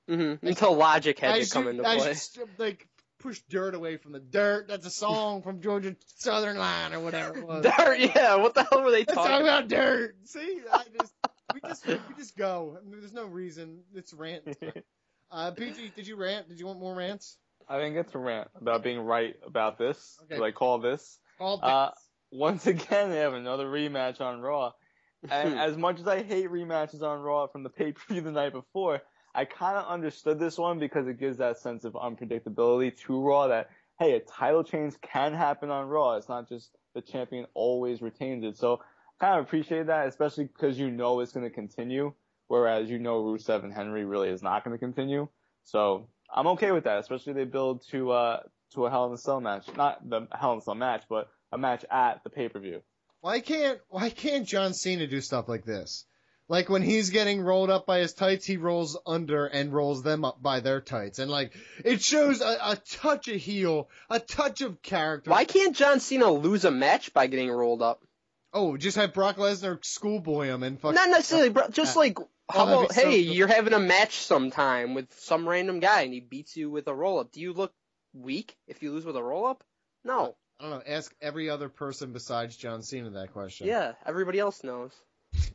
hmm 0.08 0.34
Until 0.42 0.74
logic 0.76 1.18
had 1.18 1.30
I 1.32 1.42
to 1.42 1.50
come 1.50 1.64
should- 1.64 1.70
into 1.76 1.88
I 1.88 1.96
play. 1.96 2.14
should, 2.14 2.48
like 2.58 2.86
push 3.18 3.40
dirt 3.48 3.74
away 3.74 3.96
from 3.96 4.12
the 4.12 4.20
dirt. 4.20 4.68
That's 4.68 4.86
a 4.86 4.90
song 4.90 5.42
from 5.42 5.60
Georgia 5.62 5.96
Southern 6.16 6.58
Line 6.58 6.92
or 6.92 7.00
whatever 7.00 7.38
it 7.38 7.46
was. 7.46 7.64
Dirt, 7.64 7.98
yeah. 7.98 8.36
What 8.36 8.54
the 8.54 8.62
hell 8.64 8.82
were 8.82 8.90
they 8.90 8.98
Let's 9.00 9.14
talking 9.14 9.30
talk 9.32 9.40
about 9.42 9.68
dirt. 9.68 10.16
See, 10.24 10.60
I 10.72 10.82
just 10.98 11.12
we 11.54 11.60
just 11.60 11.86
we 11.86 12.14
just 12.18 12.36
go. 12.36 12.76
I 12.78 12.84
mean, 12.88 13.00
there's 13.00 13.12
no 13.12 13.24
reason. 13.26 13.80
It's 13.94 14.12
rant. 14.12 14.44
Uh, 15.28 15.50
BG, 15.50 15.92
did 15.96 16.06
you 16.06 16.14
rant? 16.14 16.48
Did 16.48 16.60
you 16.60 16.66
want 16.66 16.78
more 16.78 16.94
rants? 16.94 17.36
I 17.68 17.78
didn't 17.78 17.94
get 17.94 18.12
to 18.12 18.18
rant 18.20 18.46
about 18.60 18.84
being 18.84 19.00
right 19.00 19.34
about 19.44 19.76
this. 19.76 20.16
Okay. 20.22 20.38
Like 20.40 20.54
call 20.54 20.78
this. 20.78 21.18
All 21.40 21.58
Uh, 21.60 21.90
once 22.30 22.64
again, 22.68 23.10
they 23.10 23.16
have 23.18 23.34
another 23.34 23.66
rematch 23.66 24.20
on 24.20 24.40
Raw. 24.40 24.70
And 25.30 25.58
as 25.58 25.76
much 25.76 26.00
as 26.00 26.06
I 26.06 26.22
hate 26.22 26.50
rematches 26.50 27.02
on 27.02 27.20
Raw 27.20 27.46
from 27.46 27.62
the 27.62 27.70
pay 27.70 27.92
per 27.92 28.00
view 28.12 28.20
the 28.20 28.32
night 28.32 28.52
before, 28.52 29.00
I 29.34 29.44
kind 29.44 29.76
of 29.76 29.86
understood 29.86 30.38
this 30.38 30.56
one 30.58 30.78
because 30.78 31.06
it 31.08 31.20
gives 31.20 31.38
that 31.38 31.58
sense 31.58 31.84
of 31.84 31.92
unpredictability 31.92 32.96
to 33.06 33.20
Raw 33.20 33.48
that, 33.48 33.70
hey, 33.98 34.14
a 34.14 34.20
title 34.20 34.64
change 34.64 34.94
can 35.02 35.34
happen 35.34 35.70
on 35.70 35.88
Raw. 35.88 36.16
It's 36.16 36.28
not 36.28 36.48
just 36.48 36.70
the 36.94 37.02
champion 37.02 37.46
always 37.54 38.00
retains 38.00 38.44
it. 38.44 38.56
So 38.56 38.80
I 39.20 39.24
kind 39.24 39.38
of 39.38 39.46
appreciate 39.46 39.86
that, 39.86 40.08
especially 40.08 40.44
because 40.44 40.78
you 40.78 40.90
know 40.90 41.20
it's 41.20 41.32
going 41.32 41.44
to 41.44 41.54
continue, 41.54 42.12
whereas 42.48 42.88
you 42.88 42.98
know 42.98 43.22
Rusev 43.22 43.62
and 43.62 43.72
Henry 43.72 44.04
really 44.04 44.30
is 44.30 44.42
not 44.42 44.64
going 44.64 44.74
to 44.74 44.78
continue. 44.78 45.28
So 45.64 46.08
I'm 46.34 46.46
okay 46.48 46.72
with 46.72 46.84
that, 46.84 46.98
especially 46.98 47.34
they 47.34 47.44
build 47.44 47.86
to 47.90 48.10
uh 48.12 48.40
to 48.74 48.86
a 48.86 48.90
Hell 48.90 49.06
in 49.06 49.12
a 49.12 49.18
Cell 49.18 49.40
match, 49.40 49.66
not 49.76 50.08
the 50.08 50.26
Hell 50.32 50.52
in 50.52 50.58
a 50.58 50.62
Cell 50.62 50.74
match, 50.74 51.04
but 51.08 51.28
a 51.52 51.58
match 51.58 51.84
at 51.90 52.24
the 52.24 52.30
pay 52.30 52.48
per 52.48 52.58
view. 52.58 52.82
Why 53.26 53.40
can't 53.40 53.80
Why 53.88 54.08
can't 54.08 54.46
John 54.46 54.72
Cena 54.72 55.08
do 55.08 55.20
stuff 55.20 55.48
like 55.48 55.64
this? 55.64 56.04
Like 56.48 56.68
when 56.68 56.82
he's 56.82 57.10
getting 57.10 57.40
rolled 57.40 57.70
up 57.70 57.84
by 57.84 57.98
his 57.98 58.12
tights, 58.12 58.46
he 58.46 58.56
rolls 58.56 58.96
under 59.04 59.46
and 59.46 59.72
rolls 59.72 60.04
them 60.04 60.24
up 60.24 60.40
by 60.40 60.60
their 60.60 60.80
tights, 60.80 61.18
and 61.18 61.28
like 61.28 61.52
it 61.84 62.00
shows 62.00 62.40
a, 62.40 62.56
a 62.62 62.76
touch 62.76 63.26
of 63.26 63.40
heel, 63.40 63.90
a 64.08 64.20
touch 64.20 64.60
of 64.60 64.80
character. 64.80 65.32
Why 65.32 65.44
can't 65.44 65.74
John 65.74 65.98
Cena 65.98 66.30
lose 66.30 66.64
a 66.64 66.70
match 66.70 67.12
by 67.12 67.26
getting 67.26 67.50
rolled 67.50 67.82
up? 67.82 68.04
Oh, 68.52 68.76
just 68.76 68.96
have 68.96 69.12
Brock 69.12 69.38
Lesnar 69.38 69.84
schoolboy 69.84 70.46
him 70.46 70.62
and 70.62 70.80
fuck. 70.80 70.94
Not 70.94 71.10
necessarily, 71.10 71.48
bro. 71.48 71.66
Just 71.68 71.96
like, 71.96 72.20
oh, 72.20 72.28
how 72.48 72.66
Oh, 72.68 72.78
about, 72.78 72.94
so 72.94 73.10
hey, 73.10 73.24
good. 73.24 73.34
you're 73.34 73.48
having 73.48 73.72
a 73.72 73.80
match 73.80 74.18
sometime 74.18 74.94
with 74.94 75.12
some 75.18 75.48
random 75.48 75.80
guy 75.80 76.02
and 76.02 76.14
he 76.14 76.20
beats 76.20 76.56
you 76.56 76.70
with 76.70 76.86
a 76.86 76.94
roll 76.94 77.18
up. 77.18 77.32
Do 77.32 77.40
you 77.40 77.52
look 77.52 77.74
weak 78.14 78.56
if 78.68 78.84
you 78.84 78.92
lose 78.92 79.04
with 79.04 79.16
a 79.16 79.22
roll 79.22 79.46
up? 79.46 79.64
No. 80.04 80.36
I 80.58 80.62
don't 80.62 80.70
know. 80.70 80.82
Ask 80.86 81.14
every 81.20 81.50
other 81.50 81.68
person 81.68 82.12
besides 82.12 82.56
John 82.56 82.82
Cena 82.82 83.10
that 83.10 83.32
question. 83.32 83.66
Yeah, 83.66 83.92
everybody 84.06 84.38
else 84.38 84.64
knows. 84.64 84.92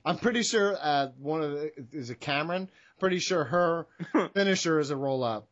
I'm 0.06 0.18
pretty 0.18 0.44
sure 0.44 0.78
uh, 0.80 1.07
one 1.18 1.41
of 1.41 1.52
the 1.53 1.72
is 1.91 2.10
it 2.10 2.19
Cameron. 2.19 2.69
Pretty 2.99 3.19
sure 3.19 3.44
her 3.44 3.88
finisher 4.34 4.80
is 4.80 4.91
a 4.91 4.95
roll 4.95 5.23
up. 5.23 5.48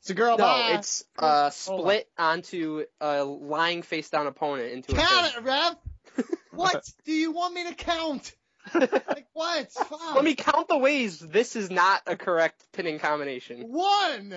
It's 0.00 0.10
a 0.10 0.14
girl. 0.14 0.38
No, 0.38 0.44
bye. 0.44 0.72
it's 0.78 1.04
uh, 1.18 1.50
split 1.50 2.08
onto 2.18 2.84
a 3.00 3.22
lying 3.22 3.82
face 3.82 4.08
down 4.08 4.26
opponent 4.26 4.72
into 4.72 4.92
a 4.92 4.96
Count 4.96 5.34
it, 5.36 5.42
Rev. 5.42 5.76
what 6.52 6.84
do 7.04 7.12
you 7.12 7.32
want 7.32 7.54
me 7.54 7.68
to 7.68 7.74
count? 7.74 8.34
like 8.74 9.26
what? 9.32 9.72
Fuck. 9.72 10.14
Let 10.14 10.24
me 10.24 10.34
count 10.34 10.68
the 10.68 10.78
ways 10.78 11.18
this 11.18 11.56
is 11.56 11.70
not 11.70 12.02
a 12.06 12.16
correct 12.16 12.64
pinning 12.72 12.98
combination. 12.98 13.62
One. 13.68 14.32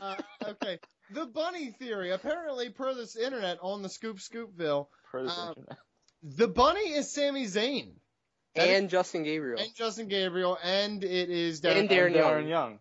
uh, 0.00 0.16
okay. 0.46 0.78
The 1.12 1.26
bunny 1.26 1.70
theory. 1.72 2.10
Apparently, 2.10 2.68
per 2.70 2.94
this 2.94 3.16
internet 3.16 3.58
on 3.62 3.82
the 3.82 3.88
Scoop 3.88 4.18
Scoopville, 4.18 4.86
Per 5.10 5.22
this 5.24 5.32
uh, 5.36 5.48
internet. 5.56 5.78
The 6.22 6.48
bunny 6.48 6.92
is 6.92 7.10
Sami 7.10 7.44
Zayn. 7.46 7.92
That 8.54 8.68
and 8.68 8.90
Justin 8.90 9.22
Gabriel. 9.22 9.60
and 9.60 9.74
Justin 9.74 10.08
Gabriel, 10.08 10.58
and 10.62 11.02
it 11.04 11.30
is 11.30 11.64
And 11.64 11.88
Darren, 11.88 12.12
Darren 12.12 12.14
Young. 12.14 12.24
Darren 12.24 12.48
Young. 12.48 12.78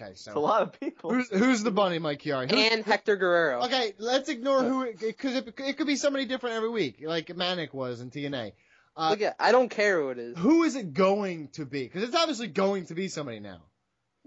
Okay, 0.00 0.14
so 0.14 0.30
It's 0.32 0.36
a 0.36 0.40
lot 0.40 0.62
of 0.62 0.80
people. 0.80 1.12
who's, 1.12 1.28
who's 1.28 1.62
the 1.62 1.70
bunny, 1.70 1.98
Mike 1.98 2.20
Chiari? 2.22 2.50
Who's- 2.50 2.72
and 2.72 2.84
Hector 2.84 3.14
Guerrero. 3.16 3.64
Okay, 3.64 3.92
let's 3.98 4.28
ignore 4.28 4.64
who 4.64 4.92
because 4.98 5.36
it, 5.36 5.54
it 5.58 5.76
could 5.76 5.86
be 5.86 5.96
somebody 5.96 6.24
different 6.24 6.56
every 6.56 6.70
week, 6.70 7.02
like 7.06 7.34
Manik 7.36 7.72
was 7.74 8.00
in 8.00 8.10
TNA. 8.10 8.52
Uh, 8.96 9.10
Look 9.10 9.22
at, 9.22 9.36
I 9.38 9.52
don't 9.52 9.68
care 9.68 10.00
who 10.00 10.10
it 10.10 10.18
is. 10.18 10.38
who 10.38 10.62
is 10.64 10.74
it 10.74 10.94
going 10.94 11.48
to 11.54 11.64
be? 11.66 11.82
Because 11.84 12.02
it's 12.04 12.16
obviously 12.16 12.46
going 12.48 12.86
to 12.86 12.94
be 12.94 13.08
somebody 13.08 13.40
now. 13.40 13.60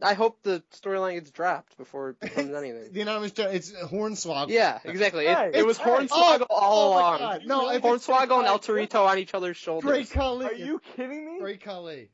I 0.02 0.14
hope 0.14 0.44
the 0.44 0.64
storyline 0.74 1.16
gets 1.16 1.32
dropped 1.32 1.78
before 1.78 2.10
it 2.10 2.20
becomes 2.20 2.54
anything. 2.54 2.92
The 2.92 3.02
anonymous, 3.02 3.32
gen- 3.32 3.56
it's 3.56 3.72
Hornswoggle. 3.72 4.50
Yeah, 4.50 4.80
exactly. 4.84 5.26
Hey, 5.26 5.50
It, 5.50 5.56
it 5.58 5.66
was 5.66 5.78
hey. 5.78 5.90
Hornswoggle 5.90 6.46
Oh, 6.50 6.56
all 6.56 6.94
oh 6.94 6.98
along. 7.18 7.40
No, 7.46 7.70
if 7.72 7.78
it's- 7.78 8.08
Hornswoggle 8.08 8.40
and 8.40 8.48
El 8.48 8.60
Torito 8.60 9.08
on 9.08 9.18
each 9.18 9.34
other's 9.34 9.58
shoulders. 9.58 9.90
Great 9.90 10.10
Khali. 10.12 10.46
Are 10.46 10.54
you 10.54 10.80
kidding 10.96 11.26
me? 11.34 11.40
Great 11.40 11.64
Khali. 11.64 12.10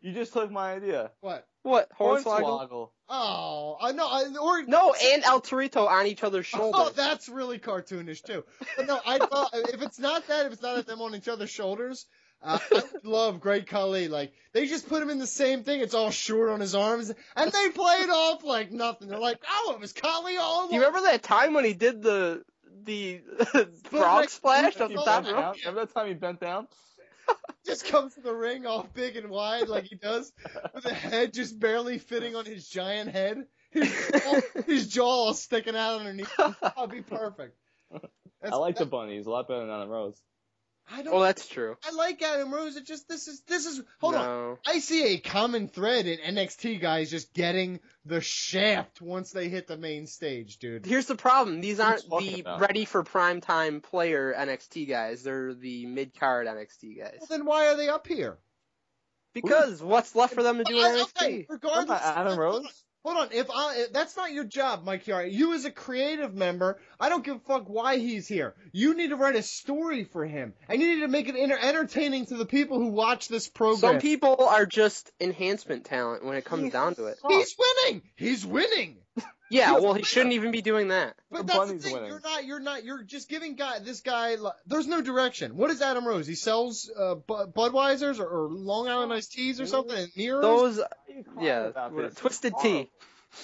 You 0.00 0.12
just 0.12 0.32
took 0.32 0.50
my 0.50 0.74
idea. 0.74 1.10
What? 1.20 1.46
What? 1.62 1.88
Hornswoggle? 1.98 2.68
Hornswoggle. 2.70 2.90
Oh, 3.08 3.76
I 3.80 3.92
know. 3.92 4.06
I, 4.06 4.24
or 4.40 4.62
No, 4.64 4.94
and 4.94 5.24
El 5.24 5.40
Torito 5.40 5.88
on 5.88 6.06
each 6.06 6.22
other's 6.22 6.48
oh, 6.54 6.58
shoulders. 6.58 6.80
Oh, 6.80 6.90
that's 6.96 7.28
really 7.28 7.58
cartoonish 7.58 8.22
too. 8.22 8.44
But 8.76 8.86
no, 8.86 9.00
I 9.06 9.18
thought 9.18 9.50
if 9.54 9.82
it's 9.82 9.98
not 9.98 10.26
that, 10.28 10.46
if 10.46 10.52
it's 10.52 10.62
not 10.62 10.86
them 10.86 11.00
on 11.00 11.14
each 11.14 11.28
other's 11.28 11.50
shoulders, 11.50 12.06
uh, 12.42 12.58
I 12.72 12.82
love 13.04 13.40
Great 13.40 13.66
Khali. 13.66 14.08
Like 14.08 14.32
they 14.52 14.66
just 14.66 14.88
put 14.88 15.02
him 15.02 15.10
in 15.10 15.18
the 15.18 15.26
same 15.26 15.64
thing. 15.64 15.80
It's 15.80 15.94
all 15.94 16.10
short 16.10 16.50
on 16.50 16.60
his 16.60 16.74
arms, 16.74 17.12
and 17.36 17.52
they 17.52 17.68
play 17.70 17.94
it 18.02 18.10
off 18.10 18.44
like 18.44 18.70
nothing. 18.70 19.08
They're 19.08 19.18
like, 19.18 19.42
oh, 19.48 19.72
it 19.74 19.80
was 19.80 19.92
Khali 19.92 20.36
all 20.36 20.60
along. 20.60 20.68
Do 20.70 20.74
you 20.76 20.80
remember 20.82 21.08
that 21.10 21.22
time 21.22 21.54
when 21.54 21.64
he 21.64 21.74
did 21.74 22.02
the 22.02 22.42
the 22.84 23.20
frog 23.90 24.20
like- 24.20 24.30
splash 24.30 24.80
off 24.80 24.90
He 24.90 24.96
the 24.96 25.04
top 25.04 25.24
rope? 25.24 25.56
Remember 25.64 25.86
that 25.86 25.94
time 25.94 26.08
he 26.08 26.14
bent 26.14 26.40
down? 26.40 26.68
Just 27.66 27.86
comes 27.88 28.14
to 28.14 28.22
the 28.22 28.34
ring 28.34 28.64
all 28.64 28.88
big 28.94 29.16
and 29.16 29.28
wide 29.28 29.68
like 29.68 29.84
he 29.84 29.96
does, 29.96 30.32
with 30.74 30.84
the 30.84 30.94
head 30.94 31.34
just 31.34 31.58
barely 31.60 31.98
fitting 31.98 32.34
on 32.34 32.46
his 32.46 32.66
giant 32.66 33.10
head. 33.10 33.44
His 33.70 33.90
jaw, 34.10 34.40
his 34.66 34.88
jaw 34.88 35.04
all 35.04 35.34
sticking 35.34 35.76
out 35.76 36.00
underneath. 36.00 36.34
That'd 36.38 36.90
be 36.90 37.02
perfect. 37.02 37.54
That's- 37.92 38.10
I 38.50 38.56
like 38.56 38.76
the 38.76 38.86
bunny. 38.86 39.16
He's 39.18 39.26
a 39.26 39.30
lot 39.30 39.46
better 39.46 39.60
than 39.60 39.70
Adam 39.70 39.90
Rose. 39.90 40.18
I 40.90 41.02
don't. 41.02 41.14
Oh, 41.14 41.20
that's 41.20 41.46
true. 41.46 41.76
I 41.86 41.92
like 41.92 42.22
Adam 42.22 42.52
Rose. 42.52 42.76
It 42.76 42.86
just 42.86 43.08
this 43.08 43.28
is 43.28 43.40
this 43.42 43.66
is 43.66 43.82
hold 44.00 44.14
on. 44.14 44.56
I 44.66 44.78
see 44.78 45.14
a 45.14 45.18
common 45.18 45.68
thread 45.68 46.06
in 46.06 46.34
NXT 46.34 46.80
guys 46.80 47.10
just 47.10 47.34
getting 47.34 47.80
the 48.06 48.20
shaft 48.20 49.00
once 49.00 49.30
they 49.32 49.48
hit 49.48 49.66
the 49.66 49.76
main 49.76 50.06
stage, 50.06 50.58
dude. 50.58 50.86
Here's 50.86 51.06
the 51.06 51.14
problem. 51.14 51.60
These 51.60 51.78
aren't 51.80 52.08
the 52.08 52.40
about? 52.40 52.60
ready 52.60 52.84
for 52.84 53.02
prime 53.02 53.40
time 53.40 53.80
player 53.80 54.34
NXT 54.36 54.88
guys. 54.88 55.22
They're 55.22 55.52
the 55.54 55.86
mid 55.86 56.18
card 56.18 56.46
NXT 56.46 56.98
guys. 56.98 57.16
Well, 57.20 57.28
then 57.28 57.44
why 57.44 57.68
are 57.68 57.76
they 57.76 57.88
up 57.88 58.06
here? 58.06 58.38
Because 59.34 59.82
what's 59.82 60.16
left 60.16 60.34
for 60.34 60.42
them 60.42 60.58
to 60.58 60.64
do 60.64 60.78
in 60.78 60.84
I- 60.84 60.88
NXT? 61.04 61.22
okay, 61.22 61.46
regardless, 61.48 61.88
What 61.88 62.00
about 62.00 62.16
Adam 62.16 62.38
Rose? 62.38 62.84
Hold 63.08 63.20
on, 63.20 63.28
if 63.32 63.50
I 63.50 63.74
if 63.78 63.92
that's 63.94 64.18
not 64.18 64.32
your 64.32 64.44
job, 64.44 64.84
Mike 64.84 65.06
Chiari, 65.06 65.32
you 65.32 65.54
as 65.54 65.64
a 65.64 65.70
creative 65.70 66.34
member, 66.34 66.78
I 67.00 67.08
don't 67.08 67.24
give 67.24 67.36
a 67.36 67.38
fuck 67.38 67.64
why 67.66 67.96
he's 67.96 68.28
here. 68.28 68.54
You 68.72 68.92
need 68.94 69.08
to 69.08 69.16
write 69.16 69.34
a 69.34 69.42
story 69.42 70.04
for 70.04 70.26
him, 70.26 70.52
and 70.68 70.82
you 70.82 70.94
need 70.94 71.00
to 71.00 71.08
make 71.08 71.26
it 71.26 71.34
enter- 71.34 71.58
entertaining 71.58 72.26
to 72.26 72.36
the 72.36 72.44
people 72.44 72.78
who 72.78 72.88
watch 72.88 73.28
this 73.28 73.48
program. 73.48 73.92
Some 73.94 74.00
people 74.00 74.44
are 74.44 74.66
just 74.66 75.10
enhancement 75.18 75.86
talent 75.86 76.22
when 76.22 76.36
it 76.36 76.44
comes 76.44 76.70
down 76.70 76.96
to 76.96 77.06
it. 77.06 77.16
He's 77.26 77.56
winning. 77.58 78.02
He's 78.14 78.44
winning. 78.44 78.98
Yeah, 79.50 79.78
well, 79.78 79.94
he 79.94 80.02
shouldn't 80.02 80.34
even 80.34 80.50
be 80.50 80.60
doing 80.62 80.88
that. 80.88 81.14
But 81.30 81.46
The 81.46 81.52
that's 81.54 81.72
the 81.72 81.78
thing. 81.78 81.94
winning. 81.94 82.08
You're 82.10 82.20
not. 82.20 82.44
You're 82.44 82.60
not. 82.60 82.84
You're 82.84 83.02
just 83.02 83.28
giving 83.28 83.54
guy 83.54 83.78
this 83.78 84.00
guy. 84.02 84.36
There's 84.66 84.86
no 84.86 85.00
direction. 85.00 85.56
What 85.56 85.70
is 85.70 85.80
Adam 85.80 86.06
Rose? 86.06 86.26
He 86.26 86.34
sells 86.34 86.90
uh, 86.94 87.14
Budweisers 87.26 88.20
or, 88.20 88.26
or 88.26 88.48
Long 88.50 88.88
Island 88.88 89.12
iced 89.12 89.32
teas 89.32 89.60
or 89.60 89.66
something. 89.66 89.96
And 89.96 90.10
mirrors. 90.16 90.42
Those, 90.42 90.80
yeah, 91.40 91.66
about 91.68 91.92
what- 91.92 92.16
twisted 92.16 92.52
tea. 92.60 92.90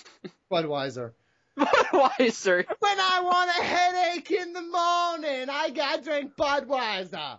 Budweiser. 0.53 1.13
Budweiser. 1.59 2.65
When 2.67 2.99
I 3.01 3.21
want 3.23 3.51
a 3.51 3.63
headache 3.63 4.31
in 4.31 4.53
the 4.53 4.63
morning, 4.63 5.49
I 5.51 5.71
got 5.71 5.97
to 5.99 6.03
drink 6.03 6.33
Budweiser. 6.37 7.39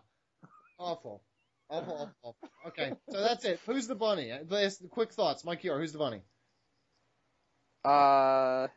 Awful. 0.79 1.21
Awful, 1.69 1.93
awful, 1.93 2.11
awful. 2.23 2.49
Okay, 2.67 2.93
so 3.09 3.21
that's 3.21 3.43
it. 3.45 3.59
Who's 3.65 3.87
the 3.87 3.95
bunny? 3.95 4.31
Uh, 4.31 4.69
quick 4.91 5.11
thoughts. 5.13 5.43
Mike 5.43 5.63
Chiari, 5.63 5.79
who's 5.79 5.91
the 5.93 5.97
bunny? 5.97 6.21
Uh, 7.85 8.67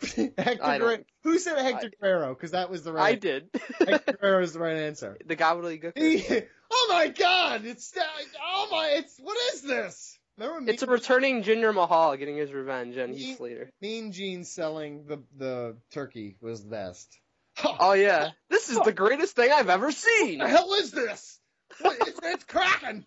Hector 0.38 0.78
Guerrero. 0.78 0.98
Who 1.24 1.38
said 1.38 1.58
Hector 1.58 1.90
Guerrero? 2.00 2.34
Because 2.34 2.52
that 2.52 2.70
was 2.70 2.82
the 2.84 2.92
right. 2.92 3.12
I 3.12 3.14
did. 3.16 3.48
Hector 3.78 4.12
Guerrero 4.20 4.42
is 4.42 4.52
the 4.52 4.60
right 4.60 4.76
answer. 4.76 5.16
the 5.26 5.36
gobbledygook. 5.36 5.98
He, 5.98 6.42
oh 6.70 6.88
my 6.92 7.08
God! 7.08 7.64
It's 7.64 7.96
uh, 7.96 8.00
oh 8.42 8.68
my! 8.70 8.90
It's 8.98 9.18
what 9.20 9.36
is 9.54 9.62
this? 9.62 10.18
Remember 10.36 10.60
me? 10.60 10.72
It's 10.72 10.84
a 10.84 10.86
returning 10.86 11.42
Jinder 11.42 11.74
Mahal 11.74 12.16
getting 12.16 12.36
his 12.36 12.52
revenge 12.52 12.96
on 12.96 13.10
Mean- 13.10 13.18
Heath 13.18 13.38
Slater. 13.38 13.70
Mean 13.80 14.12
Gene 14.12 14.44
selling 14.44 15.06
the 15.06 15.18
the 15.36 15.76
turkey 15.90 16.36
was 16.40 16.62
the 16.62 16.70
best. 16.70 17.18
Oh 17.64 17.92
yeah, 17.94 18.30
this 18.50 18.68
is 18.68 18.78
the 18.78 18.92
greatest 18.92 19.34
thing 19.34 19.50
I've 19.50 19.68
ever 19.68 19.90
seen. 19.90 20.38
What 20.38 20.44
the 20.46 20.50
hell 20.50 20.74
is 20.74 20.92
this? 20.92 21.40
What, 21.80 21.96
it's, 22.06 22.20
it's 22.22 22.44
cracking. 22.44 23.04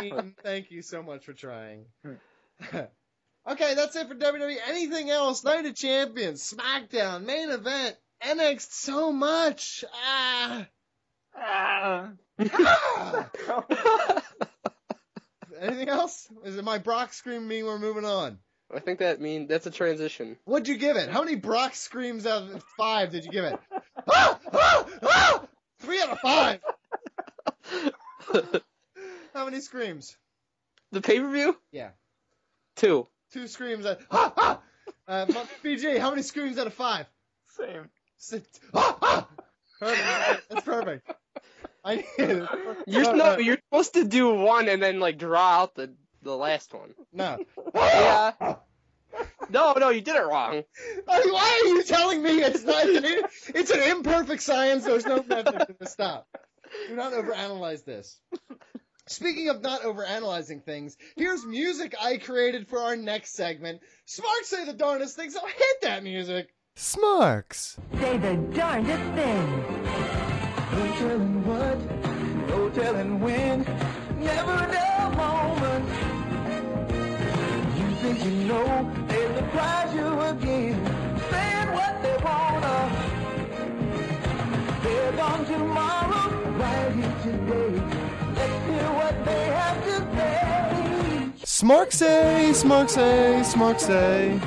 Gene, 0.00 0.34
thank 0.42 0.70
you 0.70 0.80
so 0.80 1.02
much 1.02 1.24
for 1.26 1.34
trying. 1.34 1.84
Okay, 3.48 3.74
that's 3.74 3.96
it 3.96 4.08
for 4.08 4.14
WWE. 4.14 4.56
Anything 4.68 5.10
else? 5.10 5.44
Night 5.44 5.66
of 5.66 5.74
Champions, 5.74 6.54
SmackDown, 6.54 7.24
main 7.24 7.50
event, 7.50 7.96
NXT, 8.22 8.70
so 8.70 9.12
much. 9.12 9.84
Ah. 9.94 10.66
Ah. 11.36 12.10
Ah. 13.68 14.22
Anything 15.60 15.88
else? 15.88 16.28
Is 16.44 16.56
it 16.56 16.64
my 16.64 16.78
Brock 16.78 17.12
scream 17.14 17.48
mean 17.48 17.64
we're 17.64 17.78
moving 17.78 18.04
on? 18.04 18.38
I 18.74 18.80
think 18.80 18.98
that 18.98 19.20
mean 19.20 19.46
that's 19.46 19.66
a 19.66 19.70
transition. 19.70 20.36
What'd 20.44 20.68
you 20.68 20.76
give 20.76 20.96
it? 20.96 21.08
How 21.08 21.22
many 21.22 21.36
Brock 21.36 21.74
screams 21.74 22.26
out 22.26 22.42
of 22.42 22.64
five 22.76 23.10
did 23.10 23.24
you 23.24 23.30
give 23.30 23.44
it? 23.44 23.58
Ah! 24.08 24.38
Ah! 24.52 24.86
Ah! 25.02 25.42
Three 25.80 26.00
out 26.00 26.10
of 26.10 26.20
five. 26.20 26.60
How 29.34 29.44
many 29.44 29.60
screams? 29.60 30.16
The 30.92 31.00
pay 31.00 31.18
per 31.18 31.28
view? 31.30 31.56
Yeah. 31.72 31.90
Two. 32.76 33.08
Two 33.32 33.46
screams 33.48 33.86
out. 33.86 33.98
Ah! 34.10 34.32
Ah! 34.36 34.60
Uh, 35.08 35.26
Mon- 35.32 35.46
BJ, 35.64 35.98
how 35.98 36.10
many 36.10 36.22
screams 36.22 36.58
out 36.58 36.66
of 36.66 36.74
five? 36.74 37.06
Same. 37.56 37.88
Six. 38.18 38.46
Ah! 38.74 38.96
Ah! 39.02 39.28
Perfect. 39.80 40.48
That's 40.48 40.64
perfect. 40.64 41.10
I 41.84 41.96
need 41.96 42.04
it. 42.18 42.48
You're 42.86 43.02
No, 43.02 43.12
no, 43.12 43.16
no, 43.34 43.38
you're 43.38 43.58
supposed 43.70 43.94
to 43.94 44.04
do 44.04 44.34
one 44.34 44.68
and 44.68 44.82
then 44.82 44.98
like 45.00 45.18
draw 45.18 45.60
out 45.62 45.74
the 45.74 45.94
the 46.22 46.36
last 46.36 46.72
one. 46.74 46.94
no. 47.12 47.38
Yeah. 47.74 48.32
No, 49.48 49.72
no, 49.74 49.88
you 49.90 50.00
did 50.02 50.16
it 50.16 50.26
wrong. 50.26 50.62
I 51.08 51.20
mean, 51.24 51.32
why 51.32 51.62
are 51.64 51.68
you 51.68 51.82
telling 51.84 52.22
me 52.22 52.42
it's 52.42 52.64
not? 52.64 52.84
It's 52.84 53.06
an, 53.06 53.54
it's 53.54 53.70
an 53.70 53.80
imperfect 53.80 54.42
science. 54.42 54.84
There's 54.84 55.06
no 55.06 55.22
method 55.22 55.76
to 55.80 55.86
stop. 55.86 56.26
Do 56.88 56.96
not 56.96 57.12
overanalyze 57.12 57.84
this. 57.84 58.18
Speaking 59.08 59.48
of 59.50 59.62
not 59.62 59.82
overanalyzing 59.82 60.64
things, 60.64 60.96
here's 61.14 61.46
music 61.46 61.94
I 62.02 62.16
created 62.16 62.66
for 62.66 62.80
our 62.80 62.96
next 62.96 63.36
segment. 63.36 63.80
Smarks 64.04 64.48
say 64.48 64.64
the 64.64 64.72
darndest 64.72 65.14
things, 65.14 65.34
so 65.34 65.46
hit 65.46 65.80
that 65.82 66.02
music. 66.02 66.52
Smarks. 66.74 67.78
Say 68.00 68.18
the 68.18 68.34
darndest 68.52 69.04
thing. 69.14 69.62
No 70.72 70.92
telling 70.98 71.46
what, 71.46 71.78
no 72.48 72.68
telling 72.70 73.20
when, 73.20 73.60
never 74.18 74.52
a 74.52 74.72
dull 74.72 75.10
moment. 75.12 75.88
You 77.78 77.88
think 78.02 78.24
you 78.24 78.30
know, 78.48 78.92
they 79.06 79.26
surprise 79.36 79.94
you 79.94 80.20
again, 80.20 80.84
saying 81.30 81.72
what 81.72 82.02
they 82.02 82.16
wanna. 82.24 82.90
They're 84.82 85.12
gone 85.12 85.44
tomorrow, 85.44 86.58
right 86.58 86.92
here 86.92 87.16
today. 87.22 87.65
Smarksay, 91.42 92.54
Smarksay, 92.54 93.42
Smarksay. 93.42 94.38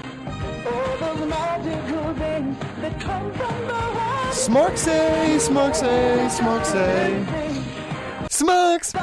Smarksay, 4.31 5.35
Smarksay, 5.37 6.29
Smarksay. 6.29 7.25
Smarks! 8.31 8.93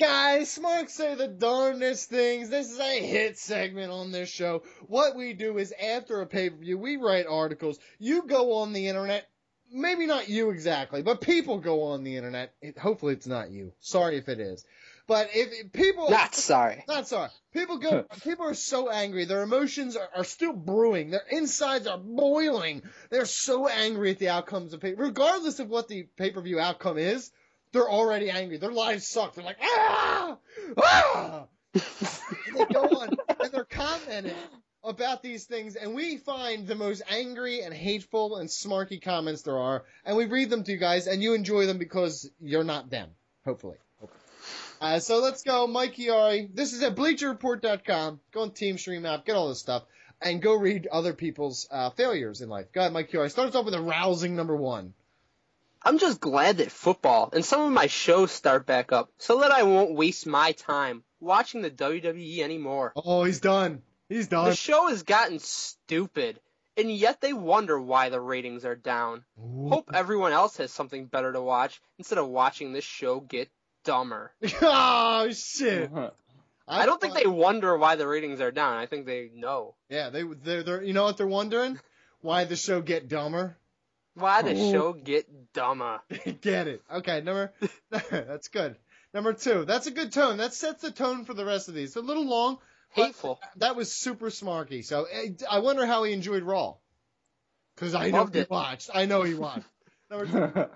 Guys, 0.00 0.50
Smarks 0.50 0.94
say 0.94 1.14
the 1.14 1.28
darndest 1.28 2.10
things. 2.10 2.50
This 2.50 2.72
is 2.72 2.80
a 2.80 3.06
hit 3.06 3.38
segment 3.38 3.92
on 3.92 4.10
this 4.10 4.28
show. 4.28 4.64
What 4.88 5.14
we 5.14 5.32
do 5.32 5.58
is 5.58 5.72
after 5.80 6.22
a 6.22 6.26
pay 6.26 6.50
per 6.50 6.56
view, 6.56 6.76
we 6.76 6.96
write 6.96 7.26
articles. 7.28 7.78
You 8.00 8.26
go 8.26 8.54
on 8.54 8.72
the 8.72 8.88
internet, 8.88 9.28
maybe 9.72 10.06
not 10.06 10.28
you 10.28 10.50
exactly, 10.50 11.02
but 11.02 11.20
people 11.20 11.58
go 11.58 11.82
on 11.82 12.04
the 12.04 12.16
internet. 12.16 12.54
It, 12.60 12.78
hopefully, 12.78 13.14
it's 13.14 13.26
not 13.26 13.50
you. 13.50 13.72
Sorry 13.80 14.16
if 14.16 14.28
it 14.28 14.40
is. 14.40 14.64
But 15.06 15.28
if, 15.34 15.52
if 15.52 15.72
people 15.72 16.08
Not 16.10 16.34
sorry. 16.34 16.82
not 16.88 17.06
sorry. 17.06 17.28
People 17.52 17.76
go. 17.78 18.04
people 18.24 18.46
are 18.46 18.54
so 18.54 18.88
angry. 18.88 19.26
Their 19.26 19.42
emotions 19.42 19.96
are, 19.96 20.08
are 20.16 20.24
still 20.24 20.54
brewing. 20.54 21.10
Their 21.10 21.24
insides 21.30 21.86
are 21.86 21.98
boiling. 21.98 22.82
They're 23.10 23.26
so 23.26 23.68
angry 23.68 24.12
at 24.12 24.18
the 24.18 24.30
outcomes 24.30 24.72
of 24.72 24.80
pay. 24.80 24.94
Regardless 24.94 25.58
of 25.60 25.68
what 25.68 25.88
the 25.88 26.04
pay 26.16 26.30
per 26.30 26.40
view 26.40 26.58
outcome 26.58 26.96
is, 26.96 27.30
they're 27.72 27.90
already 27.90 28.30
angry. 28.30 28.56
Their 28.56 28.72
lives 28.72 29.06
suck. 29.06 29.34
They're 29.34 29.44
like 29.44 29.58
ah 29.62 30.38
ah. 30.78 31.44
and 31.74 31.82
they 32.56 32.64
go 32.72 32.84
on 32.84 33.10
and 33.42 33.52
they're 33.52 33.64
commenting 33.64 34.32
about 34.84 35.22
these 35.22 35.44
things, 35.44 35.76
and 35.76 35.94
we 35.94 36.16
find 36.16 36.66
the 36.66 36.74
most 36.74 37.02
angry 37.08 37.62
and 37.62 37.72
hateful 37.72 38.36
and 38.36 38.48
smarky 38.48 39.00
comments 39.00 39.42
there 39.42 39.58
are, 39.58 39.84
and 40.04 40.16
we 40.16 40.26
read 40.26 40.50
them 40.50 40.64
to 40.64 40.72
you 40.72 40.78
guys, 40.78 41.06
and 41.06 41.22
you 41.22 41.34
enjoy 41.34 41.66
them 41.66 41.78
because 41.78 42.30
you're 42.40 42.64
not 42.64 42.90
them. 42.90 43.08
Hopefully. 43.44 43.76
Hopefully. 44.00 44.20
Uh, 44.80 44.98
so 44.98 45.20
let's 45.20 45.42
go, 45.42 45.66
Mike 45.66 45.94
Chiari. 45.96 46.48
This 46.54 46.72
is 46.72 46.82
at 46.82 46.94
BleacherReport.com. 46.94 48.20
Go 48.32 48.42
on 48.42 48.50
Team 48.50 48.78
Stream 48.78 49.06
app, 49.06 49.24
get 49.24 49.36
all 49.36 49.48
this 49.48 49.60
stuff, 49.60 49.84
and 50.20 50.42
go 50.42 50.54
read 50.54 50.86
other 50.86 51.12
people's 51.12 51.66
uh, 51.70 51.90
failures 51.90 52.40
in 52.40 52.48
life. 52.48 52.72
Go 52.72 52.80
ahead, 52.80 52.92
Mike 52.92 53.10
Chiari. 53.10 53.30
Starts 53.30 53.56
off 53.56 53.64
with 53.64 53.74
a 53.74 53.80
rousing 53.80 54.36
number 54.36 54.56
one. 54.56 54.94
I'm 55.86 55.98
just 55.98 56.18
glad 56.18 56.58
that 56.58 56.72
football 56.72 57.28
and 57.34 57.44
some 57.44 57.60
of 57.60 57.70
my 57.70 57.88
shows 57.88 58.32
start 58.32 58.64
back 58.64 58.90
up 58.90 59.10
so 59.18 59.40
that 59.40 59.50
I 59.50 59.64
won't 59.64 59.94
waste 59.94 60.26
my 60.26 60.52
time 60.52 61.04
watching 61.20 61.60
the 61.60 61.70
WWE 61.70 62.38
anymore. 62.38 62.92
Oh, 62.96 63.24
he's 63.24 63.40
done. 63.40 63.82
He's 64.08 64.28
done. 64.28 64.46
The 64.46 64.54
show 64.56 64.88
has 64.88 65.02
gotten 65.02 65.38
stupid, 65.38 66.38
and 66.76 66.90
yet 66.90 67.20
they 67.20 67.32
wonder 67.32 67.80
why 67.80 68.08
the 68.10 68.20
ratings 68.20 68.64
are 68.64 68.76
down. 68.76 69.24
Hope 69.38 69.90
everyone 69.94 70.32
else 70.32 70.56
has 70.58 70.70
something 70.72 71.06
better 71.06 71.32
to 71.32 71.40
watch 71.40 71.80
instead 71.98 72.18
of 72.18 72.28
watching 72.28 72.72
this 72.72 72.84
show 72.84 73.20
get 73.20 73.48
dumber. 73.84 74.32
oh 74.62 75.30
shit! 75.32 75.90
I 76.68 76.86
don't 76.86 77.00
think 77.00 77.14
they 77.14 77.26
wonder 77.26 77.76
why 77.76 77.96
the 77.96 78.06
ratings 78.06 78.40
are 78.40 78.50
down. 78.50 78.76
I 78.78 78.86
think 78.86 79.04
they 79.06 79.30
know 79.34 79.74
Yeah, 79.90 80.08
they 80.10 80.22
they're, 80.22 80.62
they're 80.62 80.82
you 80.82 80.92
know 80.94 81.04
what 81.04 81.16
they're 81.18 81.26
wondering? 81.26 81.78
Why 82.22 82.44
the 82.44 82.56
show 82.56 82.80
get 82.80 83.08
dumber? 83.08 83.56
why 84.14 84.42
the 84.42 84.52
Oh. 84.54 84.72
show 84.72 84.92
get 84.92 85.52
dumber. 85.52 86.00
Get 86.40 86.68
it? 86.68 86.82
Okay, 86.92 87.20
number 87.20 87.52
that's 87.90 88.48
good. 88.48 88.76
Number 89.12 89.32
two, 89.32 89.64
that's 89.64 89.86
a 89.86 89.90
good 89.90 90.12
tone. 90.12 90.36
That 90.38 90.54
sets 90.54 90.82
the 90.82 90.90
tone 90.90 91.24
for 91.24 91.34
the 91.34 91.44
rest 91.44 91.68
of 91.68 91.74
these. 91.74 91.88
It's 91.88 91.96
a 91.96 92.00
little 92.00 92.26
long. 92.26 92.58
But 92.96 93.06
Hateful. 93.06 93.40
That 93.56 93.76
was 93.76 93.92
super 93.92 94.30
smarky. 94.30 94.84
So 94.84 95.06
I 95.50 95.58
wonder 95.60 95.86
how 95.86 96.04
he 96.04 96.12
enjoyed 96.12 96.42
Raw. 96.42 96.74
Because 97.74 97.94
I 97.94 98.10
know 98.10 98.18
Loved 98.18 98.34
he 98.34 98.42
it. 98.42 98.50
watched. 98.50 98.90
I 98.94 99.06
know 99.06 99.22
he 99.22 99.34
watched. 99.34 99.66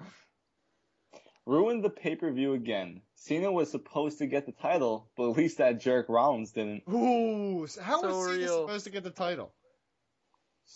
Ruined 1.46 1.82
the 1.84 1.90
pay 1.90 2.16
per 2.16 2.30
view 2.30 2.54
again. 2.54 3.00
Cena 3.14 3.50
was 3.50 3.70
supposed 3.70 4.18
to 4.18 4.26
get 4.26 4.46
the 4.46 4.52
title, 4.52 5.08
but 5.16 5.30
at 5.30 5.36
least 5.36 5.58
that 5.58 5.80
jerk 5.80 6.06
Rollins 6.08 6.52
didn't. 6.52 6.82
Ooh, 6.92 7.66
so 7.66 7.80
how 7.82 8.00
So 8.02 8.08
was 8.08 8.26
Cena 8.26 8.38
real. 8.38 8.62
supposed 8.66 8.84
to 8.84 8.90
get 8.90 9.02
the 9.04 9.10
title? 9.10 9.52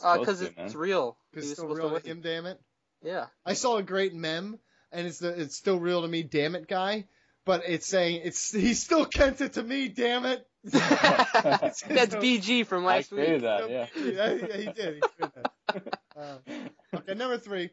Because 0.00 0.42
Uh, 0.42 0.46
it's 0.46 0.56
man. 0.56 0.72
real. 0.80 1.18
Because 1.30 1.50
it's 1.50 1.60
still 1.60 1.74
real 1.74 1.90
to 1.90 2.00
to 2.00 2.08
him, 2.08 2.20
damn 2.22 2.46
it. 2.46 2.58
Yeah. 3.02 3.26
I 3.44 3.52
saw 3.54 3.76
a 3.76 3.82
great 3.82 4.14
meme, 4.14 4.58
and 4.92 5.06
it's 5.06 5.18
the 5.18 5.28
it's 5.40 5.56
still 5.56 5.78
real 5.78 6.02
to 6.02 6.08
me, 6.08 6.22
damn 6.22 6.54
it, 6.54 6.66
guy. 6.68 7.06
But 7.44 7.64
it's 7.66 7.86
saying 7.86 8.22
it's 8.24 8.52
he 8.52 8.72
still 8.74 9.04
Kenta 9.04 9.52
to 9.52 9.62
me, 9.62 9.88
damn 9.88 10.24
it. 10.24 10.46
That's 10.72 11.82
BG 12.14 12.66
from 12.66 12.84
last 12.84 13.10
created 13.10 13.34
week. 13.34 13.42
that, 13.42 13.70
yeah. 13.70 13.86
yeah, 13.96 14.32
yeah, 14.34 14.56
he 14.56 14.64
did. 14.72 14.94
He 14.94 15.22
did 15.22 15.32
that. 15.34 15.98
Um, 16.16 16.70
okay, 16.94 17.14
number 17.14 17.38
three. 17.38 17.70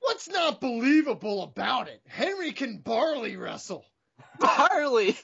What's 0.00 0.28
not 0.28 0.60
believable 0.60 1.42
about 1.42 1.88
it? 1.88 2.00
Henry 2.06 2.52
can 2.52 2.78
barley 2.78 3.36
wrestle. 3.36 3.84
Barley. 4.38 5.16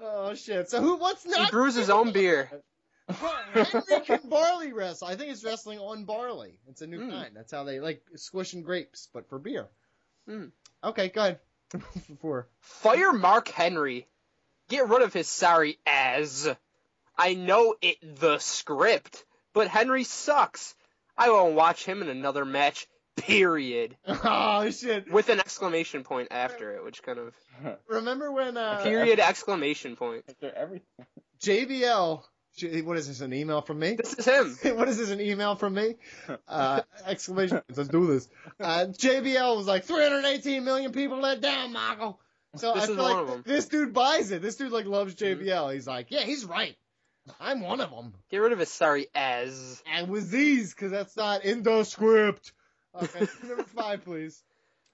Oh 0.00 0.34
shit! 0.34 0.68
So 0.70 0.80
who? 0.80 0.96
What's 0.96 1.24
not? 1.26 1.46
He 1.46 1.50
brews 1.50 1.74
his 1.74 1.88
own 1.90 2.12
beer. 2.12 2.50
Henry 3.08 4.00
can 4.04 4.20
barley 4.28 4.72
wrestle. 4.72 5.06
I 5.08 5.16
think 5.16 5.30
it's 5.30 5.44
wrestling 5.44 5.78
on 5.78 6.04
barley. 6.04 6.58
It's 6.68 6.82
a 6.82 6.86
new 6.86 7.00
Mm. 7.00 7.10
kind. 7.10 7.30
That's 7.34 7.52
how 7.52 7.64
they 7.64 7.80
like 7.80 8.02
squishing 8.16 8.62
grapes, 8.62 9.08
but 9.12 9.28
for 9.28 9.38
beer. 9.38 9.68
Mm. 10.28 10.50
Okay, 10.82 11.08
go 11.08 11.20
ahead. 11.20 11.38
Four. 12.20 12.48
Fire 12.60 13.12
Mark 13.12 13.48
Henry. 13.48 14.06
Get 14.68 14.88
rid 14.88 15.02
of 15.02 15.12
his 15.12 15.28
sorry 15.28 15.78
as. 15.86 16.48
I 17.16 17.34
know 17.34 17.74
it 17.80 17.96
the 18.20 18.38
script, 18.38 19.24
but 19.52 19.68
Henry 19.68 20.04
sucks. 20.04 20.74
I 21.16 21.30
won't 21.30 21.54
watch 21.54 21.84
him 21.84 22.02
in 22.02 22.08
another 22.08 22.44
match. 22.44 22.86
Period. 23.16 23.96
Oh 24.06 24.70
shit! 24.70 25.10
With 25.10 25.28
an 25.28 25.38
exclamation 25.38 26.02
point 26.02 26.28
after 26.30 26.72
it, 26.72 26.82
which 26.84 27.02
kind 27.02 27.18
of 27.18 27.34
Remember 27.88 28.32
when 28.32 28.56
uh, 28.56 28.82
period 28.82 29.20
exclamation 29.20 29.96
point. 29.96 30.24
After 30.28 30.50
everything. 30.50 31.06
JBL? 31.40 32.22
What 32.84 32.96
is 32.96 33.08
this? 33.08 33.20
An 33.20 33.32
email 33.32 33.62
from 33.62 33.80
me? 33.80 33.94
This 33.94 34.14
is 34.14 34.24
him. 34.24 34.76
what 34.76 34.88
is 34.88 34.96
this? 34.96 35.10
An 35.10 35.20
email 35.20 35.56
from 35.56 35.74
me? 35.74 35.96
Uh, 36.46 36.82
exclamation! 37.04 37.58
points, 37.58 37.78
Let's 37.78 37.88
do 37.88 38.06
this. 38.06 38.28
Uh, 38.60 38.86
JBL 38.90 39.56
was 39.56 39.66
like 39.66 39.84
318 39.84 40.64
million 40.64 40.92
people 40.92 41.18
let 41.18 41.40
down, 41.40 41.72
Michael. 41.72 42.20
So 42.56 42.74
This 42.74 42.82
I 42.82 42.84
is 42.84 42.86
feel 42.96 42.96
one 43.04 43.12
like 43.16 43.22
of 43.24 43.30
'em. 43.30 43.42
this 43.46 43.66
dude 43.66 43.92
buys 43.92 44.30
it. 44.30 44.42
This 44.42 44.56
dude 44.56 44.72
like 44.72 44.86
loves 44.86 45.14
mm-hmm. 45.14 45.42
JBL. 45.42 45.74
He's 45.74 45.86
like, 45.86 46.06
yeah, 46.10 46.20
he's 46.22 46.44
right. 46.44 46.76
I'm 47.40 47.60
one 47.60 47.80
of 47.80 47.90
them. 47.90 48.12
Get 48.30 48.38
rid 48.38 48.52
of 48.52 48.58
his 48.58 48.68
sorry 48.70 49.06
as. 49.14 49.82
And 49.90 50.08
with 50.10 50.30
these, 50.30 50.74
because 50.74 50.90
that's 50.90 51.16
not 51.16 51.44
in 51.44 51.62
the 51.62 51.84
script. 51.84 52.52
Okay, 52.94 53.26
number 53.48 53.62
five, 53.64 54.04
please. 54.04 54.42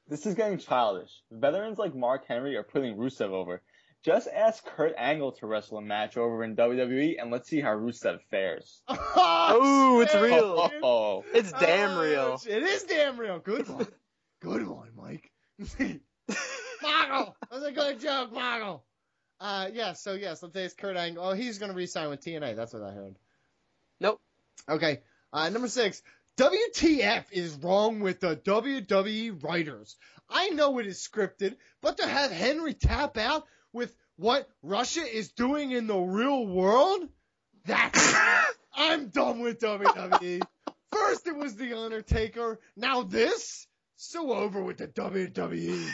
This 0.09 0.27
is 0.27 0.35
getting 0.35 0.59
childish. 0.59 1.11
Veterans 1.31 1.79
like 1.79 1.95
Mark 1.95 2.27
Henry 2.29 2.57
are 2.57 2.63
putting 2.63 2.97
Rusev 2.97 3.31
over. 3.31 3.63
Just 4.03 4.29
ask 4.29 4.65
Kurt 4.65 4.95
Angle 4.97 5.33
to 5.33 5.47
wrestle 5.47 5.77
a 5.79 5.83
match 5.83 6.17
over 6.17 6.43
in 6.43 6.57
WWE, 6.57 7.21
and 7.21 7.31
let's 7.31 7.49
see 7.51 7.61
how 7.61 7.75
Rusev 7.77 8.21
fares. 8.31 8.81
Oh, 8.89 10.01
it's 10.01 10.15
real. 10.15 10.69
dude. 10.69 10.81
Oh, 10.83 11.25
It's 11.35 11.53
damn 11.53 11.99
Oh, 11.99 12.03
real. 12.03 12.41
It 12.49 12.63
is 12.63 12.85
damn 12.85 13.19
real. 13.19 13.39
Good 13.41 13.69
one. 13.69 13.87
Good 14.41 14.67
one, 14.67 14.89
Mike. 14.97 15.31
Michael, 16.83 17.37
that's 17.51 17.65
a 17.65 17.73
good 17.73 18.01
joke, 18.01 18.33
Michael. 18.33 18.85
Uh, 19.41 19.69
yeah, 19.73 19.95
so 19.95 20.15
yes, 20.15 20.43
let's 20.43 20.55
say 20.55 20.65
it's 20.65 20.75
Kurt 20.75 20.97
Angle. 20.97 21.25
Oh, 21.25 21.33
he's 21.33 21.59
going 21.59 21.71
to 21.71 21.77
re-sign 21.77 22.11
with 22.11 22.21
TNA. 22.21 22.57
That's 22.57 22.75
what 22.75 22.83
I 22.83 22.93
heard. 22.93 23.17
Nope. 23.99 24.21
Okay. 24.69 25.01
Uh, 25.33 25.49
number 25.49 25.69
six. 25.69 26.03
WTF 26.37 27.25
is 27.33 27.55
wrong 27.57 28.01
with 28.01 28.21
the 28.21 28.37
WWE 28.37 29.43
writers. 29.43 29.97
I 30.29 30.51
know 30.51 30.79
it 30.79 30.87
is 30.87 30.99
scripted, 30.99 31.57
but 31.83 31.99
to 31.99 32.07
have 32.07 32.31
Henry 32.31 32.75
tap 32.75 33.19
out 33.19 33.47
with 33.73 33.95
what 34.17 34.49
Russia 34.63 35.03
is 35.03 35.33
doing 35.33 35.73
in 35.73 35.87
the 35.87 35.99
real 35.99 36.47
world? 36.47 37.09
That's 37.67 38.15
I'm 38.75 39.09
done 39.09 39.41
with 39.41 39.61
WWE. 39.61 40.43
First 40.93 41.27
it 41.27 41.37
was 41.37 41.57
The 41.57 41.75
Undertaker, 41.79 42.61
now 42.77 43.03
this? 43.03 43.67
So 43.97 44.33
over 44.33 44.63
with 44.63 44.79
the 44.79 44.89
WWE. 44.89 45.91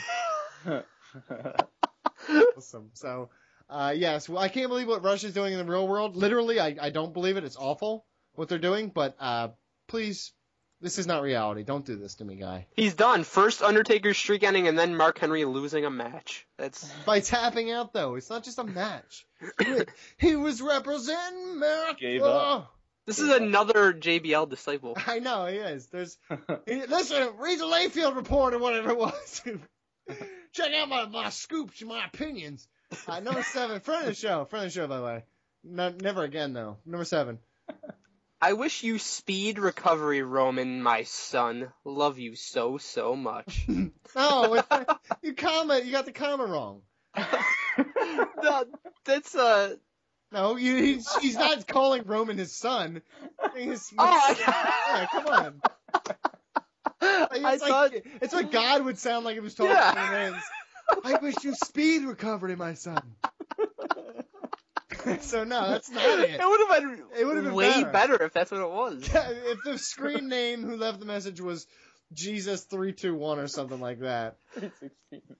awesome. 2.56 2.90
So, 2.94 3.30
uh, 3.68 3.92
yes, 3.96 4.28
well, 4.28 4.42
I 4.42 4.48
can't 4.48 4.68
believe 4.68 4.88
what 4.88 5.02
Russia's 5.04 5.34
doing 5.34 5.52
in 5.52 5.58
the 5.58 5.64
real 5.70 5.86
world. 5.88 6.16
Literally, 6.16 6.60
I, 6.60 6.76
I 6.80 6.90
don't 6.90 7.12
believe 7.12 7.36
it. 7.36 7.44
It's 7.44 7.56
awful 7.56 8.06
what 8.34 8.48
they're 8.48 8.58
doing, 8.58 8.90
but 8.90 9.16
uh, 9.18 9.48
please, 9.88 10.32
this 10.80 10.98
is 10.98 11.06
not 11.06 11.22
reality. 11.22 11.62
Don't 11.62 11.84
do 11.86 11.96
this 11.96 12.16
to 12.16 12.24
me, 12.24 12.36
guy. 12.36 12.66
He's 12.76 12.94
done. 12.94 13.24
First 13.24 13.62
Undertaker's 13.62 14.18
streak 14.18 14.42
ending, 14.42 14.68
and 14.68 14.78
then 14.78 14.94
Mark 14.94 15.18
Henry 15.18 15.44
losing 15.44 15.84
a 15.84 15.90
match. 15.90 16.46
That's 16.58 16.84
By 17.06 17.20
tapping 17.20 17.70
out, 17.70 17.92
though, 17.92 18.14
it's 18.14 18.30
not 18.30 18.44
just 18.44 18.58
a 18.58 18.64
match. 18.64 19.26
he, 19.64 19.74
he 20.18 20.36
was 20.36 20.60
representing 20.62 21.52
America. 21.54 22.00
Gave 22.00 22.22
up. 22.22 22.72
this 23.06 23.18
is 23.18 23.30
another 23.30 23.92
JBL 23.94 24.48
disciple. 24.50 24.96
I 25.06 25.18
know 25.18 25.46
he 25.46 25.56
is. 25.56 25.86
There's 25.86 26.18
he- 26.66 26.86
listen, 26.86 27.30
read 27.38 27.58
the 27.58 27.64
Layfield 27.64 28.14
report 28.16 28.54
or 28.54 28.58
whatever 28.58 28.90
it 28.90 28.98
was. 28.98 29.42
Check 30.56 30.72
out 30.74 30.88
my, 30.88 31.06
my 31.06 31.28
scoops, 31.30 31.82
my 31.82 32.06
opinions. 32.06 32.66
Uh, 33.06 33.20
number 33.20 33.42
seven, 33.42 33.80
friend 33.80 34.02
of 34.02 34.08
the 34.08 34.14
show, 34.14 34.44
friend 34.46 34.64
of 34.66 34.72
the 34.72 34.80
show, 34.80 34.86
by 34.86 34.96
the 34.96 35.02
way. 35.04 35.24
No, 35.62 35.90
never 36.00 36.22
again 36.22 36.54
though. 36.54 36.78
Number 36.86 37.04
seven. 37.04 37.38
I 38.40 38.52
wish 38.54 38.82
you 38.82 38.98
speed 38.98 39.58
recovery, 39.58 40.22
Roman, 40.22 40.82
my 40.82 41.02
son. 41.02 41.72
Love 41.84 42.18
you 42.18 42.36
so 42.36 42.78
so 42.78 43.14
much. 43.16 43.66
No, 44.14 44.62
you 45.20 45.34
comma, 45.34 45.78
you 45.80 45.92
got 45.92 46.06
the 46.06 46.12
comma 46.12 46.46
wrong. 46.46 46.80
no, 48.42 48.64
that's 49.04 49.34
uh. 49.34 49.74
No, 50.32 50.56
you, 50.56 50.76
he's, 50.76 51.14
he's 51.16 51.34
not 51.36 51.66
calling 51.66 52.04
Roman 52.06 52.38
his 52.38 52.56
son. 52.56 53.02
He's, 53.54 53.92
Oh, 53.98 54.34
yeah, 54.40 55.06
come 55.10 55.26
on. 55.26 55.60
It's 57.32 57.62
I 57.62 57.68
like, 57.68 58.06
it's 58.20 58.34
what 58.34 58.50
God 58.50 58.84
would 58.84 58.98
sound 58.98 59.24
like 59.24 59.36
if 59.36 59.42
he 59.42 59.44
was 59.44 59.54
talking 59.54 59.72
Yeah. 59.72 59.92
to 59.92 60.32
his 60.34 60.42
I 61.04 61.16
wish 61.16 61.42
you 61.44 61.54
speed 61.54 62.04
recovery, 62.04 62.54
my 62.56 62.74
son. 62.74 63.02
so 65.20 65.44
no, 65.44 65.68
that's 65.68 65.90
not 65.90 66.04
it. 66.20 66.40
It 66.40 66.40
would 66.46 66.60
have 66.68 66.82
been. 66.82 67.04
It 67.18 67.24
would 67.24 67.36
have 67.36 67.44
been 67.44 67.54
way 67.54 67.84
better. 67.84 68.22
if 68.22 68.32
that's 68.32 68.50
what 68.50 68.60
it 68.60 68.70
was. 68.70 69.08
if 69.12 69.58
the 69.64 69.78
screen 69.78 70.28
name 70.28 70.62
who 70.62 70.76
left 70.76 71.00
the 71.00 71.06
message 71.06 71.40
was 71.40 71.66
Jesus 72.12 72.62
three 72.62 72.92
two 72.92 73.14
one 73.14 73.38
or 73.38 73.48
something 73.48 73.80
like 73.80 74.00
that. 74.00 74.36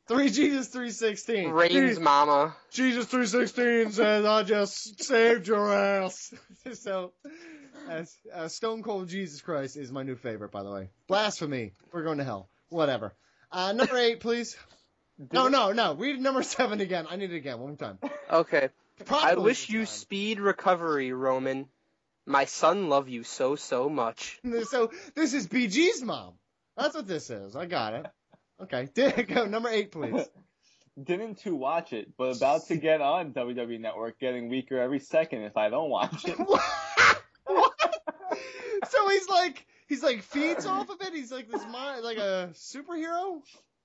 Three 0.09 0.31
Jesus 0.31 0.69
three 0.69 0.91
sixteen. 0.91 1.51
Reigns' 1.51 2.01
mama. 2.01 2.55
Jesus 2.73 3.07
three 3.07 3.27
sixteen 3.27 3.93
says 3.93 4.25
I 4.25 4.43
just 4.43 5.03
saved 5.05 5.47
your 5.47 5.73
ass. 5.73 6.35
so, 6.75 7.13
as 7.89 8.17
uh, 8.33 8.49
Stone 8.49 8.83
Cold 8.83 9.09
Jesus 9.09 9.41
Christ 9.41 9.77
is 9.77 9.93
my 9.93 10.03
new 10.03 10.17
favorite, 10.17 10.51
by 10.51 10.63
the 10.63 10.71
way. 10.71 10.89
Blasphemy. 11.07 11.73
We're 11.93 12.03
going 12.03 12.19
to 12.19 12.25
hell. 12.25 12.49
Whatever. 12.69 13.13
Uh, 13.51 13.73
number 13.73 13.97
eight, 13.97 14.21
please. 14.21 14.57
No, 15.33 15.49
no, 15.49 15.73
no. 15.73 15.95
Read 15.95 16.21
number 16.21 16.43
seven 16.43 16.83
again. 16.83 17.07
I 17.09 17.17
need 17.17 17.33
it 17.33 17.37
again. 17.37 17.59
One 17.59 17.69
more 17.69 17.77
time. 17.79 17.99
Okay. 18.31 18.69
I 19.11 19.37
wish 19.37 19.71
you 19.71 19.87
speed 19.87 20.41
recovery, 20.41 21.11
Roman. 21.15 21.69
My 22.27 22.45
son 22.45 22.91
love 22.91 23.09
you 23.09 23.23
so 23.23 23.57
so 23.57 23.89
much. 23.89 24.39
So 24.65 24.91
this 25.15 25.33
is 25.33 25.47
BG's 25.49 26.03
mom. 26.03 26.35
That's 26.77 26.95
what 26.95 27.07
this 27.07 27.31
is. 27.31 27.57
I 27.57 27.65
got 27.65 27.95
it. 27.95 28.07
Okay. 28.61 29.23
Go 29.23 29.47
number 29.47 29.71
eight, 29.71 29.91
please. 29.91 30.29
Didn't 31.03 31.37
to 31.41 31.55
watch 31.55 31.95
it, 31.95 32.13
but 32.19 32.37
about 32.37 32.67
to 32.67 32.77
get 32.77 33.01
on 33.01 33.33
WWE 33.33 33.81
Network, 33.81 34.19
getting 34.19 34.51
weaker 34.51 34.79
every 34.79 35.01
second 35.01 35.43
if 35.43 35.57
I 35.57 35.71
don't 35.71 35.89
watch 35.89 36.25
it. 36.27 36.37
so 38.91 39.09
he's 39.09 39.29
like 39.29 39.67
he's 39.89 40.03
like 40.03 40.23
feeds 40.23 40.67
off 40.67 40.89
of 40.91 41.01
it. 41.01 41.13
He's 41.15 41.33
like 41.33 41.51
this 41.51 41.65
mi- 41.65 42.01
like 42.03 42.19
a 42.19 42.51
superhero. 42.55 43.41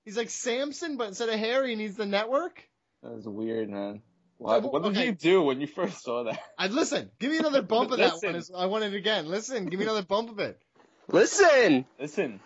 He's 0.05 0.17
like 0.17 0.29
Samson, 0.29 0.97
but 0.97 1.07
instead 1.07 1.29
of 1.29 1.35
hair, 1.39 1.65
he 1.65 1.75
needs 1.75 1.95
the 1.95 2.05
network. 2.05 2.63
That 3.03 3.13
was 3.13 3.27
weird, 3.27 3.69
man. 3.69 4.01
What, 4.37 4.63
oh, 4.63 4.67
what 4.69 4.81
did 4.83 4.93
Okay. 4.93 5.05
you 5.05 5.11
do 5.11 5.43
when 5.43 5.61
you 5.61 5.67
first 5.67 6.03
saw 6.03 6.23
that? 6.23 6.39
I'd 6.57 6.71
listen. 6.71 7.11
Give 7.19 7.29
me 7.31 7.37
another 7.37 7.61
bump 7.61 7.91
of 7.91 7.99
that 7.99 8.15
one. 8.23 8.41
I 8.57 8.65
want 8.65 8.83
it 8.83 8.95
again. 8.95 9.27
Listen. 9.27 9.67
Give 9.67 9.79
me 9.79 9.85
another 9.85 10.01
bump 10.01 10.31
of 10.31 10.39
it. 10.39 10.59
Listen. 11.07 11.85
Listen, 11.99 12.39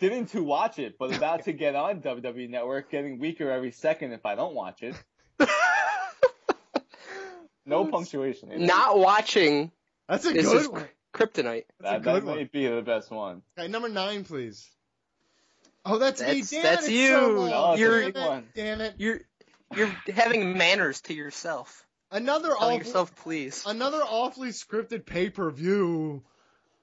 didn't 0.00 0.26
to 0.30 0.42
watch 0.42 0.78
it, 0.78 0.96
but 0.98 1.14
about 1.14 1.44
to 1.44 1.52
get 1.52 1.74
on 1.76 2.00
WWE 2.00 2.48
Network, 2.48 2.90
getting 2.90 3.18
weaker 3.18 3.50
every 3.50 3.72
second 3.72 4.12
if 4.12 4.24
I 4.24 4.34
don't 4.34 4.54
watch 4.54 4.82
it. 4.82 4.94
no 7.66 7.84
punctuation. 7.86 8.50
in. 8.52 8.66
Not 8.66 8.98
watching. 8.98 9.70
That's 10.08 10.24
a 10.26 10.32
this 10.32 10.46
good 10.46 10.60
is 10.62 10.68
one. 10.68 10.88
Kryptonite. 11.12 11.64
That's 11.80 11.92
That, 11.92 12.02
good 12.02 12.22
that 12.22 12.24
one. 12.24 12.36
may 12.36 12.44
be 12.44 12.66
the 12.66 12.82
best 12.82 13.10
one. 13.10 13.42
Okay, 13.58 13.68
number 13.68 13.88
nine, 13.88 14.24
please. 14.24 14.68
Oh, 15.84 15.98
that's, 15.98 16.20
me. 16.20 16.26
That's, 16.40 16.50
Damn 16.50 16.62
that's 16.62 16.88
it, 16.88 16.92
you. 16.92 17.08
so. 17.08 17.46
No, 17.48 17.74
you're 17.74 18.00
big 18.12 18.16
one. 18.16 18.44
Damn 18.54 18.80
it. 18.80 18.94
you're 18.98 19.20
you're 19.74 19.90
having 20.14 20.56
manners 20.56 21.00
to 21.02 21.14
yourself. 21.14 21.84
Another 22.10 22.48
Tell 22.48 22.58
awful, 22.58 22.78
yourself, 22.78 23.16
please. 23.16 23.64
another 23.66 24.00
awfully 24.02 24.50
scripted 24.50 25.06
pay 25.06 25.30
per 25.30 25.50
view. 25.50 26.22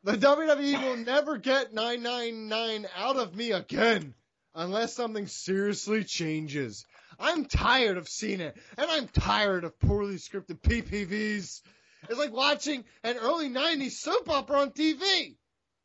The 0.03 0.13
WWE 0.13 0.81
will 0.83 0.97
never 0.97 1.37
get 1.37 1.73
999 1.73 2.87
out 2.95 3.17
of 3.17 3.35
me 3.35 3.51
again 3.51 4.13
unless 4.55 4.95
something 4.95 5.27
seriously 5.27 6.03
changes. 6.03 6.85
I'm 7.19 7.45
tired 7.45 7.97
of 7.97 8.07
seeing 8.07 8.39
it, 8.39 8.55
and 8.77 8.89
I'm 8.89 9.07
tired 9.09 9.65
of 9.65 9.77
poorly 9.79 10.15
scripted 10.15 10.59
PPVs. 10.61 11.61
It's 12.07 12.17
like 12.19 12.31
watching 12.31 12.85
an 13.03 13.17
early 13.17 13.49
90s 13.49 13.91
soap 13.91 14.29
opera 14.29 14.59
on 14.61 14.71
TV. 14.71 15.35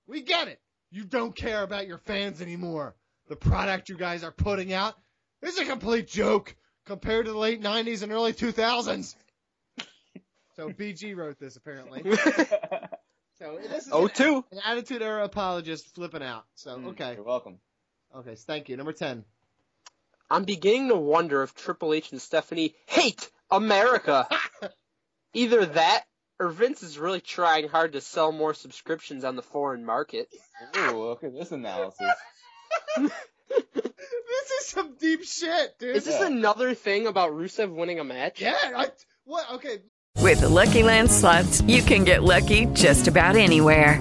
We 0.07 0.23
get 0.23 0.49
it. 0.49 0.61
You 0.91 1.05
don't 1.05 1.35
care 1.35 1.63
about 1.63 1.87
your 1.89 1.99
fans 1.99 2.41
anymore. 2.41 2.95
The 3.29 3.37
product 3.37 3.89
you 3.89 3.97
guys 3.97 4.23
are 4.23 4.31
putting 4.31 4.73
out 4.73 4.95
is 5.43 5.59
a 5.59 5.65
complete 5.65 6.07
joke 6.07 6.55
compared 6.87 7.27
to 7.27 7.33
the 7.33 7.39
late 7.39 7.61
90s 7.63 8.03
and 8.03 8.13
early 8.13 8.33
2000s. 8.33 9.15
So 10.57 10.71
BG 10.71 11.17
wrote 11.17 11.39
this 11.39 11.57
apparently. 11.57 12.03
So 13.41 13.59
this 13.61 13.87
is 13.89 13.93
Oh, 13.93 14.05
an, 14.07 14.11
two. 14.15 14.45
an 14.53 14.61
attitude 14.65 15.03
era 15.03 15.25
apologist 15.25 15.93
flipping 15.97 16.23
out. 16.23 16.45
So 16.55 16.79
Mm, 16.79 16.87
okay, 16.91 17.15
You're 17.15 17.25
welcome. 17.25 17.59
okay, 18.15 18.37
thank 18.37 18.69
you. 18.69 18.77
Number 18.77 18.93
ten. 18.93 19.25
I'm 20.31 20.45
beginning 20.45 20.89
to 20.91 20.95
wonder 20.95 21.43
if 21.43 21.53
Triple 21.53 21.93
H 21.95 22.13
and 22.13 22.23
Stephanie 22.23 22.77
hate 22.87 23.29
America. 23.51 24.29
Either 25.35 25.67
that 25.67 26.05
or 26.41 26.49
Vince 26.49 26.83
is 26.83 26.99
really 26.99 27.21
trying 27.21 27.69
hard 27.69 27.93
to 27.93 28.01
sell 28.01 28.33
more 28.33 28.55
subscriptions 28.55 29.25
on 29.25 29.37
the 29.37 29.43
foreign 29.43 29.85
market. 29.85 30.29
Ooh, 30.77 31.09
look 31.09 31.25
at 31.25 31.35
this 31.35 31.53
analysis. 31.53 32.11
This 33.49 34.51
is 34.61 34.67
some 34.67 34.97
deep 34.99 35.25
shit, 35.25 35.79
dude. 35.79 35.97
Is 35.97 36.05
this 36.05 36.21
another 36.21 36.75
thing 36.75 37.07
about 37.07 37.33
Rusev 37.33 37.73
winning 37.75 38.01
a 38.01 38.05
match? 38.05 38.41
Yeah. 38.41 38.57
I, 38.63 38.89
what? 39.25 39.45
Okay. 39.53 39.79
With 40.21 40.41
the 40.41 40.49
Lucky 40.49 40.83
Land 40.83 41.11
slots, 41.11 41.61
you 41.63 41.83
can 41.83 42.05
get 42.05 42.23
lucky 42.23 42.67
just 42.67 43.09
about 43.09 43.37
anywhere. 43.37 44.01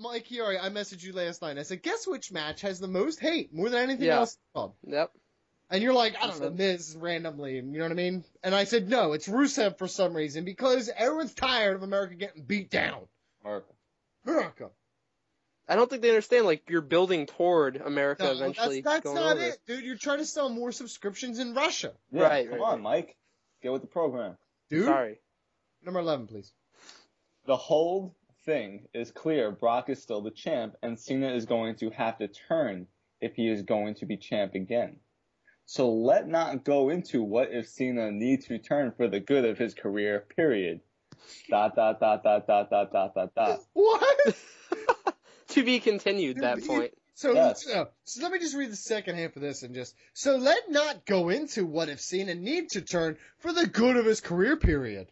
Mike 0.00 0.26
Chiari, 0.28 0.58
I 0.62 0.68
messaged 0.70 1.02
you 1.02 1.12
last 1.12 1.42
night. 1.42 1.58
I 1.58 1.62
said, 1.62 1.82
guess 1.82 2.06
which 2.06 2.32
match 2.32 2.62
has 2.62 2.80
the 2.80 2.88
most 2.88 3.20
hate 3.20 3.52
more 3.52 3.68
than 3.68 3.82
anything 3.82 4.06
Yeah. 4.06 4.18
else? 4.20 4.38
called? 4.54 4.74
Yep. 4.86 5.12
And 5.70 5.82
you're 5.82 5.92
like, 5.92 6.16
I 6.20 6.26
don't 6.26 6.40
know, 6.40 6.50
Miz 6.50 6.96
randomly. 6.98 7.54
You 7.56 7.62
know 7.62 7.82
what 7.84 7.92
I 7.92 7.94
mean? 7.94 8.24
And 8.42 8.54
I 8.54 8.64
said, 8.64 8.88
no, 8.88 9.12
it's 9.12 9.28
Rusev 9.28 9.78
for 9.78 9.86
some 9.86 10.14
reason 10.14 10.44
because 10.44 10.90
everyone's 10.96 11.32
tired 11.34 11.76
of 11.76 11.82
America 11.84 12.14
getting 12.16 12.42
beat 12.42 12.70
down. 12.70 13.06
America. 13.44 13.72
America. 14.26 14.70
I 15.68 15.76
don't 15.76 15.88
think 15.88 16.02
they 16.02 16.08
understand. 16.08 16.46
Like 16.46 16.68
you're 16.68 16.80
building 16.80 17.26
toward 17.26 17.76
America 17.76 18.24
No, 18.24 18.32
eventually 18.32 18.80
that's 18.80 18.94
that's 18.96 19.04
going 19.04 19.16
not 19.16 19.36
over. 19.36 19.46
it, 19.46 19.58
dude. 19.68 19.84
You're 19.84 19.96
trying 19.96 20.18
to 20.18 20.24
sell 20.24 20.48
more 20.48 20.72
subscriptions 20.72 21.38
in 21.38 21.54
Russia. 21.54 21.92
Yeah, 22.10 22.22
Right, 22.24 22.50
Come 22.50 22.58
right, 22.58 22.64
on, 22.64 22.72
right. 22.72 22.82
Mike. 22.82 23.16
Get 23.62 23.70
with 23.72 23.82
the 23.82 23.86
program. 23.88 24.36
Dude. 24.70 24.86
Sorry. 24.86 25.20
Number 25.84 26.00
11, 26.00 26.26
please. 26.26 26.52
The 27.46 27.56
whole 27.56 28.16
thing 28.44 28.86
is 28.94 29.10
clear. 29.10 29.50
Brock 29.50 29.88
is 29.88 30.02
still 30.02 30.22
the 30.22 30.30
champ, 30.30 30.74
and 30.82 30.98
Cena 30.98 31.32
is 31.32 31.46
going 31.46 31.76
to 31.76 31.90
have 31.90 32.18
to 32.18 32.28
turn 32.28 32.86
if 33.20 33.34
he 33.34 33.48
is 33.48 33.62
going 33.62 33.94
to 33.96 34.06
be 34.06 34.16
champ 34.16 34.54
again. 34.54 34.96
So 35.66 35.90
let 35.92 36.26
not 36.26 36.64
go 36.64 36.88
into 36.88 37.22
what 37.22 37.52
if 37.52 37.68
Cena 37.68 38.10
needs 38.10 38.46
to 38.46 38.58
turn 38.58 38.92
for 38.96 39.08
the 39.08 39.20
good 39.20 39.44
of 39.44 39.58
his 39.58 39.74
career, 39.74 40.26
period. 40.36 40.80
Dot, 41.48 41.76
dot, 41.76 42.00
dot, 42.00 42.22
dot, 42.24 42.46
dot, 42.46 42.70
dot, 42.70 42.92
dot, 42.92 43.14
dot, 43.14 43.34
dot. 43.34 43.60
What? 43.72 44.36
To 45.50 45.64
be 45.64 45.80
continued. 45.80 46.36
That 46.38 46.64
point. 46.64 46.92
So, 47.14 47.34
Yes. 47.34 47.64
so, 47.64 47.72
oh, 47.72 47.88
so 48.04 48.22
let 48.22 48.30
me 48.30 48.38
just 48.38 48.56
read 48.56 48.70
the 48.70 48.76
second 48.76 49.16
half 49.16 49.34
of 49.34 49.42
this 49.42 49.64
and 49.64 49.74
just 49.74 49.96
so 50.14 50.36
let 50.36 50.70
not 50.70 51.04
go 51.04 51.28
into 51.28 51.66
what 51.66 51.88
if 51.88 52.00
Cena 52.00 52.36
need 52.36 52.70
to 52.70 52.80
turn 52.80 53.16
for 53.40 53.52
the 53.52 53.66
good 53.66 53.96
of 53.96 54.06
his 54.06 54.20
career 54.20 54.56
period. 54.56 55.10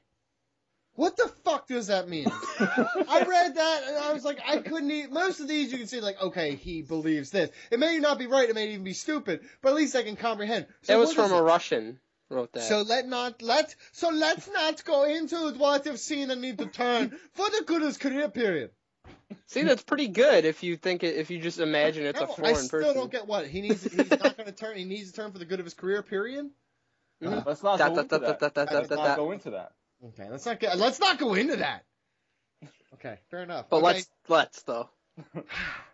What 0.99 1.17
the 1.17 1.29
fuck 1.45 1.69
does 1.69 1.87
that 1.87 2.09
mean? 2.09 2.27
I 2.59 3.25
read 3.25 3.55
that 3.55 3.83
and 3.87 3.97
I 3.99 4.13
was 4.13 4.25
like, 4.25 4.41
I 4.45 4.57
couldn't. 4.57 4.91
E- 4.91 5.07
most 5.07 5.39
of 5.39 5.47
these 5.47 5.71
you 5.71 5.79
can 5.79 5.87
see 5.87 6.01
like, 6.01 6.21
okay, 6.21 6.57
he 6.57 6.83
believes 6.83 7.31
this. 7.31 7.51
It 7.71 7.79
may 7.79 7.99
not 8.01 8.19
be 8.19 8.27
right. 8.27 8.49
It 8.49 8.55
may 8.57 8.71
even 8.73 8.83
be 8.83 8.95
stupid, 8.95 9.43
but 9.63 9.69
at 9.69 9.77
least 9.77 9.95
I 9.95 10.03
can 10.03 10.17
comprehend. 10.17 10.67
So 10.83 10.95
That 10.95 10.99
was 10.99 11.15
from 11.15 11.27
is 11.27 11.31
a 11.31 11.37
it? 11.37 11.41
Russian. 11.41 12.01
Wrote 12.31 12.53
that. 12.55 12.65
So 12.65 12.83
let 12.83 13.07
not 13.07 13.43
let 13.43 13.77
so 13.93 14.09
let's 14.09 14.51
not 14.53 14.85
go 14.85 15.05
into 15.05 15.53
what 15.53 15.87
if 15.87 16.01
Cena 16.01 16.35
need 16.35 16.59
to 16.59 16.67
turn 16.67 17.17
for 17.35 17.49
the 17.49 17.63
good 17.65 17.81
of 17.83 17.87
his 17.87 17.97
career 17.97 18.29
period. 18.29 18.73
See, 19.47 19.63
that's 19.63 19.85
pretty 19.85 20.09
good 20.09 20.45
if 20.45 20.65
you 20.65 20.77
think 20.77 21.05
it, 21.05 21.15
if 21.15 21.31
you 21.31 21.39
just 21.39 21.61
imagine 21.61 22.07
it's 22.07 22.21
a 22.21 22.27
No, 22.27 22.33
foreign 22.33 22.55
I 22.57 22.59
still 22.59 22.81
person. 22.81 22.95
don't 22.97 23.13
get 23.13 23.29
what 23.29 23.47
he 23.47 23.61
needs. 23.61 23.85
He's 23.85 24.19
not 24.19 24.37
going 24.37 24.49
to 24.49 24.53
turn. 24.53 24.77
He 24.77 24.85
needs 24.85 25.13
to 25.13 25.17
turn 25.17 25.31
for 25.31 25.39
the 25.39 25.45
good 25.45 25.61
of 25.61 25.65
his 25.65 25.75
career. 25.75 26.03
Period. 26.03 26.51
Mhm. 27.23 27.47
Let's 27.47 27.63
not 27.63 27.79
Dot, 27.79 27.95
go 27.95 27.99
into 28.01 28.19
that. 28.19 28.41
dot, 28.41 28.55
dot, 28.55 28.73
Let's 28.75 28.91
not 28.91 29.17
go 29.17 29.31
into 29.31 29.51
that. 29.51 29.73
Okay, 30.05 30.29
let's 30.31 30.47
not 30.47 30.61
get. 30.61 30.79
Let's 30.79 31.01
not 31.01 31.19
go 31.19 31.35
into 31.35 31.57
that. 31.57 31.85
Okay, 32.95 33.19
fair 33.31 33.43
enough. 33.43 33.67
But 33.69 33.79
okay. 33.79 33.87
let's 33.87 34.09
let's 34.29 34.63
though. 34.63 34.91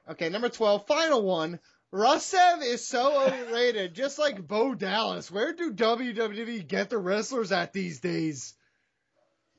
Okay, 0.07 0.29
number 0.29 0.51
twelve, 0.51 0.87
final 0.87 1.23
one. 1.23 1.59
Rusev 1.91 2.63
is 2.63 2.87
so 2.87 3.25
overrated, 3.25 3.95
just 3.95 4.19
like 4.19 4.47
Bo 4.47 4.75
Dallas. 4.75 5.31
Where 5.31 5.55
do 5.55 5.73
WWE 5.73 6.69
get 6.69 6.91
the 6.91 6.99
wrestlers 6.99 7.53
at 7.53 7.73
these 7.73 8.01
days? 8.01 8.53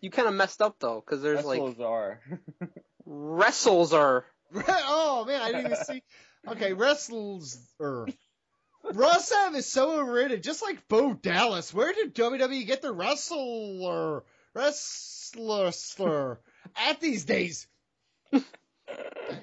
You 0.02 0.12
kind 0.12 0.28
of 0.28 0.36
messed 0.36 0.62
up 0.62 0.76
though, 0.80 1.02
because 1.04 1.24
there's 1.24 1.44
like 1.44 1.60
Wrestlers 1.60 1.80
are. 1.80 2.22
wrestles 3.08 3.92
are. 3.94 4.26
oh 4.56 5.26
man, 5.26 5.42
I 5.42 5.48
didn't 5.48 5.66
even 5.72 5.84
see. 5.84 6.04
Okay, 6.48 6.74
wrestles. 6.74 7.58
are. 7.80 8.08
Rusev 8.94 9.56
is 9.56 9.66
so 9.66 10.00
overrated, 10.00 10.44
just 10.44 10.62
like 10.62 10.88
Bo 10.88 11.14
Dallas. 11.14 11.74
Where 11.74 11.92
did 11.92 12.14
WWE 12.14 12.68
get 12.68 12.84
the 12.84 12.94
wrestler, 12.94 14.24
wrestler 14.56 16.40
at 16.88 17.00
these 17.02 17.26
days? 17.26 17.68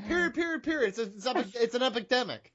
Period. 0.08 0.34
Period. 0.34 0.62
Period. 0.62 0.88
It's 0.88 0.98
a, 0.98 1.38
it's, 1.38 1.54
it's 1.54 1.74
an 1.74 1.82
epidemic. 1.82 2.52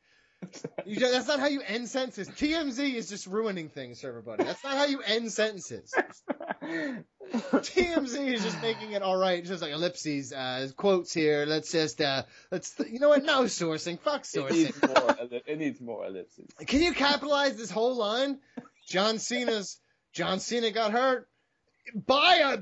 You 0.85 0.97
just, 0.97 1.13
that's 1.13 1.27
not 1.27 1.39
how 1.39 1.47
you 1.47 1.61
end 1.65 1.89
sentences. 1.89 2.29
TMZ 2.29 2.93
is 2.93 3.09
just 3.09 3.25
ruining 3.27 3.69
things 3.69 4.01
for 4.01 4.07
everybody. 4.07 4.43
That's 4.43 4.63
not 4.63 4.73
how 4.77 4.85
you 4.85 5.01
end 5.01 5.31
sentences. 5.31 5.91
TMZ 6.63 8.33
is 8.33 8.43
just 8.43 8.61
making 8.61 8.91
it 8.91 9.01
all 9.01 9.17
right. 9.17 9.43
Just 9.43 9.61
like 9.61 9.71
ellipses, 9.71 10.31
uh, 10.31 10.67
quotes 10.77 11.13
here. 11.13 11.45
Let's 11.47 11.71
just, 11.71 11.99
uh, 12.01 12.23
let's, 12.51 12.75
you 12.89 12.99
know 12.99 13.09
what? 13.09 13.23
No 13.25 13.43
sourcing. 13.43 13.99
Fuck 13.99 14.21
It 14.21 14.25
sourcing. 14.39 14.51
needs 14.51 14.81
more. 14.81 15.15
elli- 15.19 15.41
It 15.47 15.57
needs 15.59 15.81
more 15.81 16.05
ellipses. 16.05 16.49
Can 16.67 16.81
you 16.81 16.93
capitalize 16.93 17.55
this 17.57 17.71
whole 17.71 17.95
line? 17.95 18.39
John 18.87 19.17
Cena's 19.19 19.79
John 20.13 20.39
Cena 20.39 20.71
got 20.71 20.91
hurt 20.91 21.27
by 21.93 22.37
a 22.55 22.59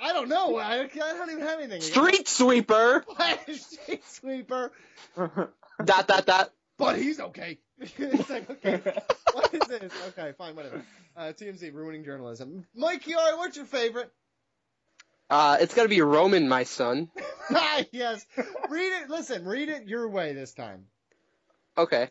I 0.00 0.12
don't 0.12 0.28
know. 0.28 0.56
I, 0.56 0.82
I 0.82 0.86
don't 0.88 1.30
even 1.30 1.42
have 1.42 1.58
anything. 1.58 1.80
Street 1.80 2.28
sweeper. 2.28 3.04
Street 3.52 4.04
sweeper. 4.06 4.72
dot 5.16 6.06
dot 6.06 6.26
dot. 6.26 6.52
But 6.76 6.98
he's 6.98 7.20
okay. 7.20 7.58
it's 7.80 8.30
like 8.30 8.48
okay, 8.50 8.80
what 9.32 9.52
is 9.54 9.60
this? 9.68 9.92
Okay, 10.08 10.32
fine, 10.36 10.54
whatever. 10.54 10.82
Uh, 11.16 11.32
TMZ 11.32 11.72
ruining 11.72 12.04
journalism. 12.04 12.66
Mike 12.74 13.04
Chiari, 13.04 13.36
what's 13.36 13.56
your 13.56 13.66
favorite? 13.66 14.10
Uh, 15.30 15.56
it's 15.60 15.74
gotta 15.74 15.88
be 15.88 16.00
Roman, 16.00 16.48
my 16.48 16.64
son. 16.64 17.10
yes. 17.90 18.26
Read 18.68 19.02
it. 19.02 19.10
Listen, 19.10 19.44
read 19.44 19.68
it 19.68 19.88
your 19.88 20.08
way 20.08 20.34
this 20.34 20.52
time. 20.52 20.86
Okay. 21.78 22.10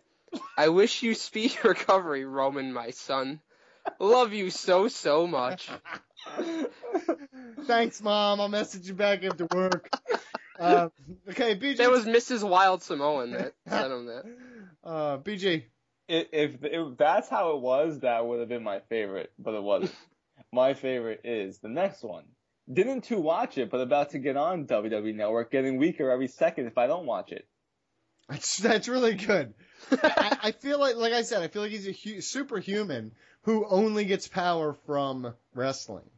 I 0.58 0.70
wish 0.70 1.04
you 1.04 1.14
speedy 1.14 1.56
recovery, 1.64 2.26
Roman, 2.26 2.74
my 2.74 2.90
son. 2.90 3.40
Love 4.00 4.34
you 4.34 4.50
so, 4.50 4.88
so 4.88 5.28
much. 5.28 5.70
Thanks, 7.66 8.02
mom. 8.02 8.42
I'll 8.42 8.50
message 8.50 8.88
you 8.88 8.94
back 8.94 9.24
after 9.24 9.48
work. 9.54 9.90
Uh, 10.60 10.90
okay, 11.30 11.56
BG. 11.56 11.78
That 11.78 11.92
was 11.92 12.06
Mrs. 12.06 12.48
Wild 12.48 12.84
Samoan 12.84 13.32
that 13.32 13.54
sent 13.68 13.92
him 13.92 14.06
that. 14.08 14.26
Uh, 14.84 15.18
BG. 15.18 15.64
If, 16.10 16.28
if 16.34 16.56
if 16.62 16.98
that's 16.98 17.30
how 17.30 17.56
it 17.56 17.62
was, 17.62 18.02
that 18.02 18.28
would 18.28 18.42
have 18.42 18.50
been 18.50 18.64
my 18.64 18.82
favorite, 18.90 19.32
but 19.40 19.54
it 19.54 19.64
wasn't. 19.64 19.96
my 20.52 20.74
favorite 20.74 21.22
is 21.24 21.60
the 21.60 21.70
next 21.70 22.04
one. 22.04 22.26
Didn't 22.72 23.06
to 23.06 23.18
watch 23.18 23.58
it, 23.58 23.72
but 23.72 23.80
about 23.80 24.10
to 24.10 24.20
get 24.20 24.36
on 24.36 24.68
WWE 24.68 25.16
Network, 25.16 25.52
getting 25.52 25.78
weaker 25.78 26.12
every 26.12 26.28
second 26.28 26.68
if 26.68 26.78
I 26.78 26.88
don't 26.88 27.06
watch 27.06 27.32
it. 27.32 27.48
That's 28.28 28.58
that's 28.58 28.88
really 28.88 29.16
good. 29.16 29.54
I, 29.92 30.38
I 30.44 30.52
feel 30.52 30.80
like, 30.80 30.96
like 30.96 31.14
I 31.14 31.22
said, 31.22 31.44
I 31.44 31.48
feel 31.48 31.62
like 31.62 31.72
he's 31.72 31.88
a 31.88 31.92
hu- 31.92 32.22
superhuman 32.22 33.14
who 33.44 33.66
only 33.70 34.06
gets 34.06 34.28
power 34.28 34.74
from 34.86 35.34
wrestling. 35.54 36.10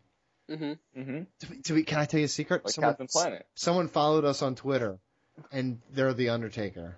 Mm-hmm. 0.49 0.99
Mm-hmm. 0.99 1.21
To 1.39 1.47
be, 1.47 1.57
to 1.63 1.73
be, 1.73 1.83
can 1.83 1.99
I 1.99 2.05
tell 2.05 2.19
you 2.19 2.25
a 2.25 2.29
secret? 2.29 2.65
Like 2.65 2.73
someone, 2.73 2.91
Captain 2.91 3.07
Planet. 3.07 3.45
someone 3.55 3.87
followed 3.87 4.25
us 4.25 4.41
on 4.41 4.55
Twitter, 4.55 4.99
and 5.51 5.79
they're 5.91 6.13
the 6.13 6.29
Undertaker. 6.29 6.95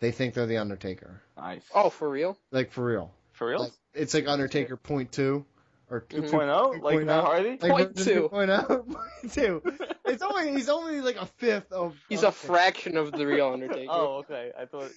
They 0.00 0.12
think 0.12 0.34
they're 0.34 0.46
the 0.46 0.58
Undertaker. 0.58 1.20
Nice. 1.36 1.62
Oh, 1.74 1.90
for 1.90 2.08
real? 2.08 2.38
Like 2.50 2.72
for 2.72 2.84
real. 2.84 3.12
For 3.32 3.48
real? 3.48 3.60
Like, 3.60 3.72
it's 3.94 4.14
like 4.14 4.26
Undertaker 4.28 4.76
point 4.76 5.12
two 5.12 5.44
or 5.90 6.02
2.0? 6.02 6.82
Like 6.82 7.04
Matt 7.04 7.24
Hardy? 7.24 7.58
Like 7.60 7.70
Point 7.70 7.96
two. 8.04 8.28
2.0. 8.32 8.86
Point 8.94 9.32
two. 9.32 9.62
It's 10.06 10.22
only 10.22 10.52
he's 10.52 10.68
only 10.68 11.00
like 11.00 11.16
a 11.16 11.26
fifth 11.26 11.70
of. 11.72 11.96
He's 12.08 12.22
a 12.22 12.32
fraction 12.32 12.96
of 12.96 13.12
the 13.12 13.26
real 13.26 13.48
Undertaker. 13.52 13.86
Oh, 13.90 14.18
okay. 14.18 14.52
I 14.58 14.64
thought. 14.64 14.90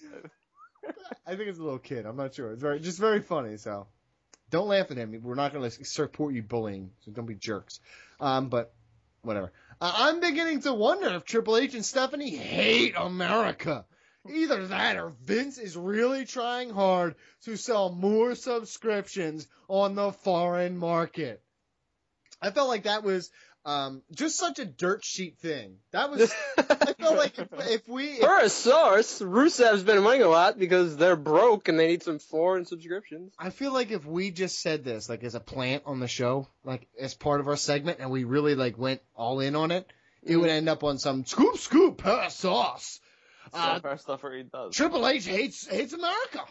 I 1.28 1.36
think 1.36 1.50
it's 1.50 1.60
a 1.60 1.64
little 1.64 1.80
kid. 1.80 2.06
I'm 2.06 2.16
not 2.16 2.34
sure. 2.34 2.52
It's 2.52 2.62
very 2.62 2.80
just 2.80 2.98
very 3.00 3.22
funny. 3.22 3.58
So 3.58 3.88
don't 4.52 4.68
laugh 4.68 4.92
at 4.92 4.98
him. 4.98 5.20
We're 5.24 5.36
not 5.36 5.54
going 5.54 5.70
to 5.70 5.86
support 5.86 6.36
you 6.36 6.44
bullying. 6.44 6.92
So 7.04 7.12
don't 7.12 7.26
be 7.26 7.36
jerks. 7.36 7.80
Um, 8.20 8.50
but 8.50 8.74
whatever. 9.24 9.52
Uh, 9.80 9.92
I'm 9.96 10.20
beginning 10.20 10.62
to 10.62 10.74
wonder 10.74 11.08
if 11.16 11.24
Triple 11.24 11.58
H 11.58 11.74
and 11.74 11.86
Stephanie 11.86 12.36
hate 12.36 12.94
America. 12.96 13.86
Either 14.30 14.68
that 14.68 14.98
or 14.98 15.10
Vince 15.24 15.58
is 15.58 15.76
really 15.76 16.26
trying 16.26 16.70
hard 16.70 17.16
to 17.46 17.56
sell 17.56 17.92
more 17.92 18.36
subscriptions 18.36 19.48
on 19.68 19.96
the 19.96 20.12
foreign 20.12 20.78
market. 20.78 21.42
I 22.40 22.52
felt 22.52 22.70
like 22.70 22.84
that 22.84 23.04
was 23.04 23.32
um, 23.64 24.02
just 24.14 24.38
such 24.38 24.60
a 24.60 24.66
dirt 24.66 25.06
sheet 25.06 25.38
thing. 25.38 25.78
That 25.92 26.10
was. 26.10 26.34
I 26.58 26.94
felt 26.94 27.18
like 27.18 27.38
if, 27.38 27.48
if 27.52 27.88
we 27.88 28.06
if 28.06 28.20
For 28.20 28.40
a 28.40 28.50
source, 28.50 29.22
Rusev's 29.22 29.84
been 29.84 30.04
winning 30.04 30.24
a 30.24 30.28
lot 30.28 30.58
because 30.58 30.98
they're 30.98 31.16
broke 31.16 31.68
and 31.68 31.80
they 31.80 31.88
need 31.88 32.04
some 32.04 32.20
foreign 32.20 32.66
subscriptions. 32.66 33.34
I 33.38 33.52
feel 33.52 33.72
like 33.72 33.92
if 33.92 34.06
we 34.06 34.32
just 34.32 34.60
said 34.62 34.84
this, 34.84 35.10
like 35.10 35.24
as 35.24 35.36
a 35.36 35.40
plant 35.40 35.84
on 35.86 36.00
the 36.00 36.08
show, 36.08 36.48
like 36.64 36.88
as 37.00 37.14
part 37.14 37.40
of 37.40 37.48
our 37.48 37.58
segment, 37.58 38.00
and 38.00 38.10
we 38.10 38.24
really 38.24 38.56
like 38.56 38.78
went 38.78 39.02
all 39.16 39.40
in 39.40 39.56
on 39.56 39.72
it, 39.72 39.86
it 40.24 40.38
would 40.38 40.50
end 40.50 40.68
up 40.68 40.84
on 40.84 40.98
some 40.98 41.26
scoop 41.26 41.58
scoop 41.58 41.98
per 42.00 42.30
sauce. 42.30 43.00
Uh, 43.54 43.80
Stuff 43.80 44.02
stuff 44.02 44.22
he 44.34 44.44
does. 44.44 44.76
Triple 44.76 45.08
H 45.08 45.26
hates 45.26 45.68
hates 45.68 45.94
America, 45.94 46.46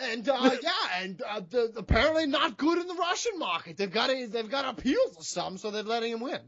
and 0.00 0.28
uh, 0.28 0.56
yeah, 0.62 1.02
and 1.02 1.22
uh, 1.22 1.40
the, 1.48 1.72
apparently 1.76 2.26
not 2.26 2.56
good 2.56 2.78
in 2.78 2.86
the 2.86 2.94
Russian 2.94 3.38
market. 3.38 3.76
They've 3.76 3.90
got 3.90 4.08
to 4.08 4.26
they've 4.26 4.50
got 4.50 4.62
to 4.62 4.70
appeal 4.70 5.00
to 5.16 5.24
some, 5.24 5.58
so 5.58 5.70
they're 5.70 5.82
letting 5.82 6.12
him 6.12 6.20
win. 6.20 6.40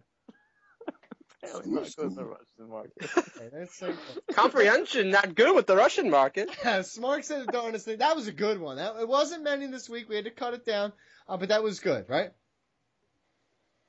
Apparently 1.43 1.73
not 1.73 1.97
good 1.97 2.07
in 2.07 2.15
the 2.15 2.25
Russian 2.25 2.69
market. 2.69 2.93
Okay, 3.43 3.49
that's 3.53 3.83
Comprehension 4.35 5.11
not 5.11 5.35
good 5.35 5.55
with 5.57 5.67
the 5.67 5.77
Russian 5.77 6.09
market. 6.09 6.49
yeah, 6.65 6.83
Smart 6.83 7.25
said 7.25 7.47
the 7.47 7.53
darndest 7.53 7.87
thing. 7.87 7.99
That 7.99 8.15
was 8.15 8.29
a 8.29 8.33
good 8.33 8.61
one. 8.61 8.77
That, 8.77 8.97
it 9.01 9.09
wasn't 9.09 9.43
many 9.43 9.67
this 9.67 9.89
week. 9.89 10.09
We 10.09 10.17
had 10.17 10.27
to 10.27 10.31
cut 10.31 10.55
it 10.55 10.65
down, 10.65 10.93
uh, 11.29 11.37
but 11.37 11.49
that 11.49 11.63
was 11.63 11.81
good, 11.81 12.09
right? 12.09 12.31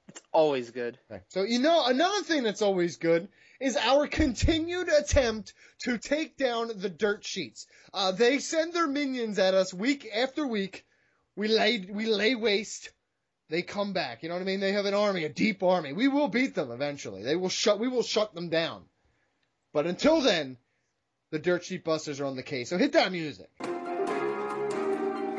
It's 0.07 0.22
always 0.31 0.72
good. 0.72 0.98
Okay. 1.11 1.22
So 1.30 1.44
you 1.44 1.60
know 1.60 1.85
another 1.85 2.23
thing 2.23 2.44
that's 2.44 2.61
always 2.61 2.98
good 2.98 3.27
is 3.60 3.78
our 3.78 4.08
continued 4.08 4.90
attempt 4.90 5.54
to 5.80 5.98
take 5.98 6.38
down 6.38 6.72
the 6.76 6.90
dirt 6.90 7.26
sheets. 7.26 7.68
Uh, 7.94 8.12
they 8.12 8.40
send 8.40 8.74
their 8.74 8.88
minions 8.88 9.40
at 9.40 9.54
us 9.54 9.74
week 9.74 10.08
after 10.14 10.46
week. 10.46 10.86
We 11.36 11.48
lay 11.48 11.86
we 11.90 12.06
lay 12.06 12.36
waste. 12.36 12.92
They 13.50 13.62
come 13.62 13.94
back. 13.94 14.24
You 14.24 14.30
know 14.30 14.36
what 14.36 14.42
I 14.42 14.46
mean? 14.46 14.60
They 14.60 14.72
have 14.72 14.86
an 14.86 14.94
army, 14.94 15.26
a 15.26 15.30
deep 15.30 15.62
army. 15.62 15.94
We 15.94 16.08
will 16.08 16.28
beat 16.28 16.56
them 16.56 16.72
eventually. 16.72 17.24
They 17.24 17.36
will 17.36 17.50
shut. 17.50 17.80
We 17.80 17.88
will 17.88 18.04
shut 18.04 18.34
them 18.34 18.50
down. 18.50 18.84
But 19.74 19.88
until 19.88 20.22
then, 20.22 20.58
the 21.32 21.40
dirt 21.40 21.66
sheet 21.66 21.84
busters 21.84 22.20
are 22.20 22.26
on 22.26 22.36
the 22.36 22.44
case. 22.44 22.70
So 22.70 22.78
hit 22.78 22.94
that 22.94 23.12
music. 23.12 23.50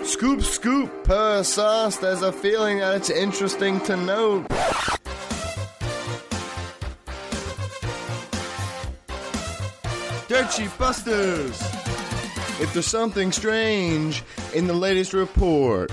Scoop, 0.04 0.42
scoop, 0.42 1.04
per 1.04 1.42
sauce. 1.44 1.96
There's 1.96 2.22
a 2.22 2.32
feeling 2.32 2.78
that 2.78 2.96
it's 2.96 3.10
interesting 3.10 3.80
to 3.82 3.96
know. 3.96 4.46
Dirt 10.34 10.50
Sheet 10.52 10.78
Busters! 10.78 11.62
If 12.60 12.72
there's 12.72 12.88
something 12.88 13.30
strange 13.30 14.24
in 14.52 14.66
the 14.66 14.72
latest 14.72 15.12
report, 15.12 15.92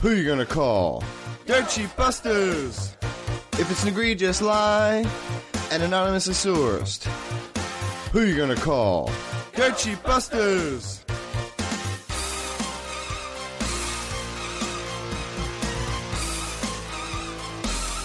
who 0.00 0.12
you 0.12 0.26
gonna 0.26 0.46
call? 0.46 1.04
Dirt 1.44 1.70
Sheet 1.70 1.94
Busters! 1.94 2.96
If 3.58 3.70
it's 3.70 3.82
an 3.82 3.90
egregious 3.90 4.40
lie 4.40 5.06
and 5.70 5.82
anonymously 5.82 6.32
sourced, 6.32 7.04
who 8.12 8.22
you 8.22 8.34
gonna 8.34 8.56
call? 8.56 9.12
Dirt 9.54 9.78
Sheet 9.78 10.02
Busters! 10.02 11.04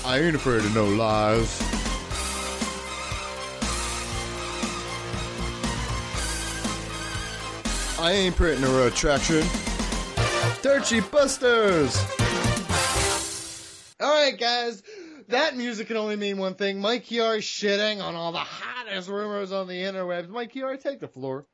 I 0.05 0.19
ain't 0.19 0.35
afraid 0.35 0.65
of 0.65 0.75
no 0.75 0.85
lies. 0.85 1.68
I 8.01 8.13
ain't 8.13 8.35
printing 8.37 8.63
a 8.63 8.85
attraction. 8.85 9.45
Dirt 10.61 10.87
Sheet 10.87 11.11
Busters! 11.11 11.97
All 13.99 14.09
right, 14.09 14.39
guys. 14.39 14.81
That 15.27 15.57
music 15.57 15.87
can 15.87 15.97
only 15.97 16.15
mean 16.15 16.37
one 16.37 16.55
thing. 16.55 16.79
Mike 16.79 17.05
Chiari 17.05 17.39
shitting 17.39 18.01
on 18.01 18.15
all 18.15 18.31
the 18.31 18.37
hottest 18.37 19.09
rumors 19.09 19.51
on 19.51 19.67
the 19.67 19.73
interwebs. 19.73 20.29
Mike 20.29 20.53
Chiari, 20.53 20.81
take 20.81 21.01
the 21.01 21.09
floor. 21.09 21.45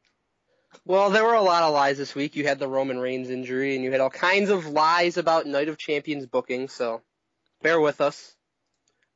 Well, 0.85 1.09
there 1.09 1.23
were 1.23 1.34
a 1.34 1.41
lot 1.41 1.63
of 1.63 1.73
lies 1.73 1.97
this 1.97 2.13
week. 2.13 2.35
You 2.35 2.45
had 2.45 2.59
the 2.59 2.67
Roman 2.67 2.99
Reigns 2.99 3.31
injury, 3.31 3.73
and 3.73 3.84
you 3.84 3.91
had 3.91 3.99
all 3.99 4.11
kinds 4.11 4.51
of 4.51 4.67
lies 4.67 5.17
about 5.17 5.47
Night 5.47 5.67
of 5.67 5.80
Champions 5.80 6.27
booking. 6.27 6.67
So, 6.67 7.01
bear 7.63 7.80
with 7.80 8.01
us. 8.01 8.35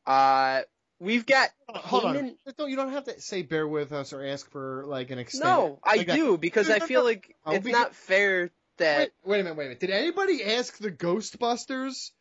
Uh, 0.03 0.61
we've 0.99 1.25
got 1.25 1.49
Hold 1.69 2.05
on. 2.05 2.35
Don't, 2.57 2.69
you 2.69 2.75
don't 2.75 2.91
have 2.91 3.05
to 3.05 3.19
say 3.21 3.41
bear 3.41 3.67
with 3.67 3.91
us 3.91 4.13
or 4.13 4.23
ask 4.25 4.49
for 4.51 4.85
like 4.87 5.11
an 5.11 5.19
extension. 5.19 5.47
No, 5.49 5.79
I 5.83 5.97
like 5.97 6.07
that. 6.07 6.15
do 6.15 6.37
because 6.37 6.69
No, 6.69 6.75
I 6.75 6.79
feel 6.79 7.01
no. 7.01 7.05
like 7.05 7.35
I'll 7.45 7.53
it's 7.55 7.65
be- 7.65 7.71
not 7.71 7.95
fair 7.95 8.51
that 8.77 8.99
Wait, 8.99 9.11
wait 9.25 9.39
a 9.41 9.43
minute, 9.43 9.57
wait 9.57 9.63
a 9.65 9.67
minute. 9.69 9.79
Did 9.81 9.89
anybody 9.91 10.43
ask 10.43 10.77
the 10.77 10.91
Ghostbusters? 10.91 12.11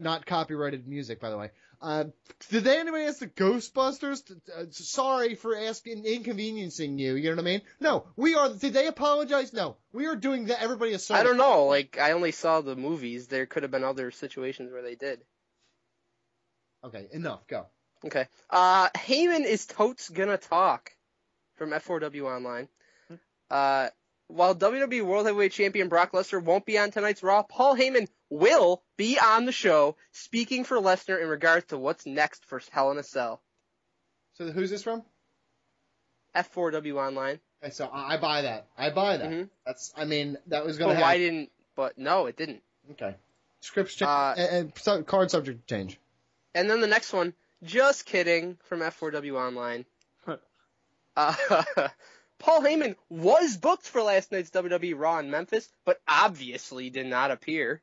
Not 0.00 0.24
copyrighted 0.26 0.86
music, 0.86 1.20
by 1.20 1.30
the 1.30 1.36
way. 1.36 1.50
Uh, 1.80 2.04
did 2.50 2.64
they 2.64 2.78
anybody 2.78 3.04
ask 3.04 3.18
the 3.18 3.26
Ghostbusters? 3.28 4.24
to- 4.26 4.40
Uh, 4.56 4.64
sorry 4.70 5.34
for 5.34 5.56
asking, 5.56 6.04
inconveniencing 6.04 6.98
you. 6.98 7.14
You 7.14 7.30
know 7.30 7.36
what 7.36 7.42
I 7.42 7.44
mean? 7.44 7.62
No, 7.80 8.06
we 8.16 8.34
are. 8.34 8.48
Did 8.48 8.72
they 8.72 8.86
apologize? 8.86 9.52
No, 9.52 9.76
we 9.92 10.06
are 10.06 10.16
doing 10.16 10.46
that. 10.46 10.62
Everybody 10.62 10.92
is 10.92 11.04
sorry. 11.06 11.20
I 11.20 11.24
don't 11.24 11.36
know. 11.36 11.66
Like 11.66 11.98
I 11.98 12.12
only 12.12 12.32
saw 12.32 12.60
the 12.60 12.74
movies. 12.76 13.26
There 13.28 13.46
could 13.46 13.62
have 13.64 13.70
been 13.72 13.84
other 13.84 14.10
situations 14.10 14.72
where 14.72 14.82
they 14.82 14.94
did. 14.96 15.20
Okay, 16.84 17.08
enough. 17.12 17.46
Go. 17.48 17.66
Okay. 18.04 18.26
Uh, 18.50 18.88
Heyman 18.90 19.44
is 19.44 19.66
totes 19.66 20.08
gonna 20.08 20.36
talk 20.38 20.92
from 21.56 21.70
F4W 21.70 22.22
Online. 22.24 22.68
Uh, 23.50 23.88
while 24.28 24.54
WWE 24.54 25.02
World 25.04 25.24
Heavyweight 25.26 25.52
Champion 25.52 25.88
Brock 25.88 26.12
Lesnar 26.12 26.42
won't 26.42 26.66
be 26.66 26.78
on 26.78 26.90
tonight's 26.90 27.22
Raw, 27.22 27.42
Paul 27.42 27.76
Heyman 27.76 28.08
will 28.30 28.82
be 28.98 29.18
on 29.18 29.46
the 29.46 29.52
show 29.52 29.96
speaking 30.12 30.64
for 30.64 30.76
Lesnar 30.76 31.20
in 31.22 31.28
regards 31.28 31.66
to 31.66 31.78
what's 31.78 32.04
next 32.04 32.44
for 32.44 32.60
Hell 32.70 32.90
in 32.90 32.98
a 32.98 33.02
Cell. 33.02 33.40
So 34.34 34.50
who's 34.52 34.70
this 34.70 34.82
from? 34.82 35.02
F4W 36.36 36.94
Online. 36.96 37.40
So 37.70 37.90
I 37.92 38.18
buy 38.18 38.42
that. 38.42 38.66
I 38.76 38.90
buy 38.90 39.16
that. 39.16 39.48
That's. 39.66 39.92
I 39.96 40.04
mean, 40.04 40.36
that 40.46 40.64
was 40.64 40.78
gonna 40.78 40.90
But 40.90 40.96
happen. 40.98 41.08
why 41.08 41.18
didn't? 41.18 41.50
But 41.74 41.98
no, 41.98 42.26
it 42.26 42.36
didn't. 42.36 42.62
Okay. 42.92 43.14
Scripts 43.60 43.94
change 43.94 44.08
Uh, 44.08 44.34
and, 44.36 44.72
and 44.86 45.06
card 45.06 45.30
subject 45.30 45.66
change. 45.68 45.98
And 46.54 46.70
then 46.70 46.80
the 46.80 46.86
next 46.86 47.12
one, 47.12 47.34
just 47.62 48.06
kidding, 48.06 48.58
from 48.64 48.80
F4W 48.80 49.34
Online. 49.34 49.84
uh, 51.16 51.34
Paul 52.38 52.62
Heyman 52.62 52.94
was 53.08 53.56
booked 53.56 53.86
for 53.86 54.02
last 54.02 54.30
night's 54.30 54.50
WWE 54.50 54.94
Raw 54.96 55.18
in 55.18 55.30
Memphis, 55.30 55.68
but 55.84 56.00
obviously 56.06 56.90
did 56.90 57.06
not 57.06 57.30
appear. 57.30 57.82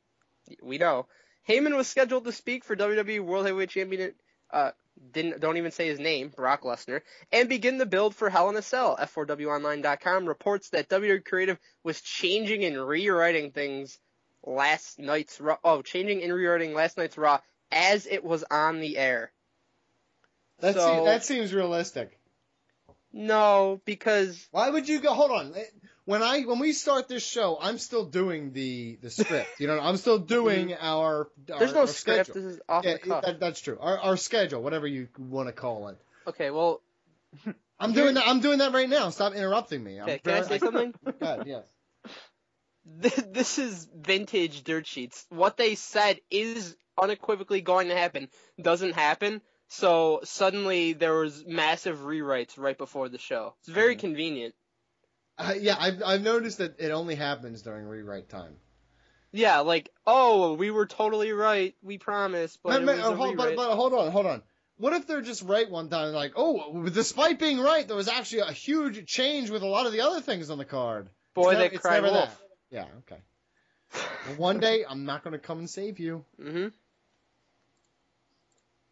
We 0.62 0.78
know. 0.78 1.08
Heyman 1.48 1.76
was 1.76 1.88
scheduled 1.88 2.26
to 2.26 2.32
speak 2.32 2.64
for 2.64 2.76
WWE 2.76 3.20
World 3.20 3.46
Heavyweight 3.46 3.70
Champion, 3.70 4.14
uh, 4.52 4.72
didn't, 5.12 5.42
don't 5.42 5.58
even 5.58 5.72
say 5.72 5.88
his 5.88 6.00
name, 6.00 6.30
Brock 6.30 6.62
Lesnar, 6.62 7.02
and 7.32 7.50
begin 7.50 7.78
the 7.78 7.86
build 7.86 8.16
for 8.16 8.30
Hell 8.30 8.50
in 8.50 8.56
a 8.56 8.62
Cell. 8.62 8.98
F4WOnline.com 8.98 10.26
reports 10.26 10.70
that 10.70 10.90
WWE 10.90 11.24
Creative 11.26 11.60
was 11.84 12.02
changing 12.02 12.64
and 12.64 12.88
rewriting 12.88 13.52
things 13.52 14.00
last 14.44 15.00
night's 15.00 15.42
Raw, 15.42 15.58
oh, 15.64 15.82
changing 15.82 16.24
and 16.24 16.34
rewriting 16.34 16.74
last 16.74 16.98
night's 16.98 17.18
Raw 17.18 17.40
as 17.72 18.06
it 18.06 18.24
was 18.24 18.44
on 18.50 18.80
the 18.80 18.98
air. 18.98 19.32
That, 20.60 20.76
so, 20.76 20.94
seems, 20.94 21.06
that 21.06 21.26
seems 21.26 21.54
realistic. 21.54 22.18
no, 23.12 23.82
because 23.86 24.48
Why 24.52 24.70
would 24.70 24.88
you 24.88 25.00
go? 25.02 25.14
Hold 25.14 25.32
on. 25.32 25.54
When 26.06 26.22
I 26.22 26.42
when 26.42 26.60
we 26.60 26.72
start 26.74 27.08
this 27.08 27.26
show, 27.26 27.58
I'm 27.60 27.78
still 27.80 28.06
doing 28.06 28.54
the 28.54 28.98
the 29.02 29.10
script. 29.10 29.60
You 29.60 29.68
know, 29.68 29.80
I'm 29.80 29.98
still 29.98 30.20
doing 30.20 30.74
our, 30.74 30.80
our. 30.80 31.26
Mm-hmm. 31.26 31.60
there's 31.60 31.74
no 31.74 31.82
our 31.82 31.88
script. 31.88 32.28
schedule. 32.28 32.44
This 32.48 32.56
is 32.56 32.62
off 32.70 32.86
Yeah, 32.86 32.94
the 32.94 33.00
cuff. 33.00 33.24
that, 33.26 33.40
that's 33.40 33.60
true. 33.60 33.78
Our, 33.82 33.98
our 33.98 34.18
schedule, 34.18 34.62
whatever 34.62 34.86
you 34.88 35.08
want 35.18 35.48
to 35.48 35.54
call 35.54 35.88
it. 35.90 35.98
Okay, 36.28 36.52
well, 36.52 36.82
I'm 37.80 37.94
doing 37.94 38.14
that. 38.16 38.28
I'm 38.28 38.40
doing 38.40 38.60
that 38.60 38.72
right 38.74 38.88
now. 38.90 39.10
Stop 39.10 39.34
interrupting 39.34 39.84
me. 39.84 39.98
I'm 39.98 40.04
okay, 40.04 40.20
can 40.20 40.34
I 40.34 40.42
say 40.48 40.60
something? 40.60 40.94
Go 41.06 41.14
ahead, 41.22 41.44
yes. 41.48 41.66
This 42.86 43.58
is 43.58 43.90
vintage 43.96 44.64
dirt 44.64 44.86
sheets. 44.86 45.26
What 45.30 45.58
they 45.58 45.74
said 45.74 46.20
is 46.30 46.78
unequivocally 47.02 47.62
going 47.62 47.88
to 47.88 47.96
happen. 47.96 48.30
Doesn't 48.62 48.94
happen. 48.94 49.42
So 49.76 50.22
suddenly 50.24 50.94
there 50.94 51.16
was 51.16 51.44
massive 51.46 52.00
rewrites 52.00 52.58
right 52.58 52.78
before 52.78 53.10
the 53.10 53.18
show. 53.18 53.56
It's 53.60 53.68
very 53.68 53.98
convenient. 53.98 54.56
Uh, 55.38 55.54
yeah, 55.60 55.76
I've 55.78 56.02
I've 56.02 56.22
noticed 56.22 56.60
that 56.60 56.80
it 56.80 56.92
only 56.92 57.16
happens 57.16 57.62
during 57.62 57.86
rewrite 57.86 58.30
time. 58.30 58.56
Yeah, 59.34 59.60
like 59.60 59.90
oh, 60.08 60.54
we 60.54 60.72
were 60.72 60.86
totally 60.86 61.34
right. 61.34 61.76
We 61.84 61.98
promised, 61.98 62.60
but 62.64 62.70
Man, 62.70 62.84
it 62.84 62.86
man, 62.86 62.98
was 63.00 63.18
hold, 63.18 63.36
but, 63.36 63.56
but 63.58 63.76
hold 63.76 63.94
on, 63.94 64.12
hold 64.12 64.26
on. 64.26 64.42
What 64.78 64.94
if 64.94 65.08
they're 65.08 65.22
just 65.22 65.42
right 65.42 65.70
one 65.70 65.90
time, 65.90 66.14
like, 66.14 66.34
oh, 66.38 66.88
despite 66.88 67.38
being 67.38 67.60
right, 67.60 67.86
there 67.86 67.98
was 67.98 68.08
actually 68.08 68.42
a 68.42 68.54
huge 68.54 69.06
change 69.06 69.50
with 69.50 69.62
a 69.62 69.68
lot 69.68 69.88
of 69.88 69.92
the 69.92 70.02
other 70.02 70.22
things 70.22 70.50
on 70.50 70.58
the 70.58 70.66
card. 70.66 71.10
Boy 71.34 71.52
It's 71.52 71.52
that 71.52 71.64
nev- 71.64 71.74
it's 71.74 71.82
cried 71.82 72.04
wolf. 72.04 72.14
that. 72.14 72.38
Yeah, 72.72 72.86
okay. 73.00 73.22
Well, 74.28 74.36
one 74.38 74.60
day 74.60 74.86
I'm 74.88 75.06
not 75.06 75.24
going 75.24 75.34
to 75.34 75.40
come 75.40 75.60
and 75.60 75.70
save 75.70 76.00
you. 76.00 76.24
Mm-hmm. 76.42 76.68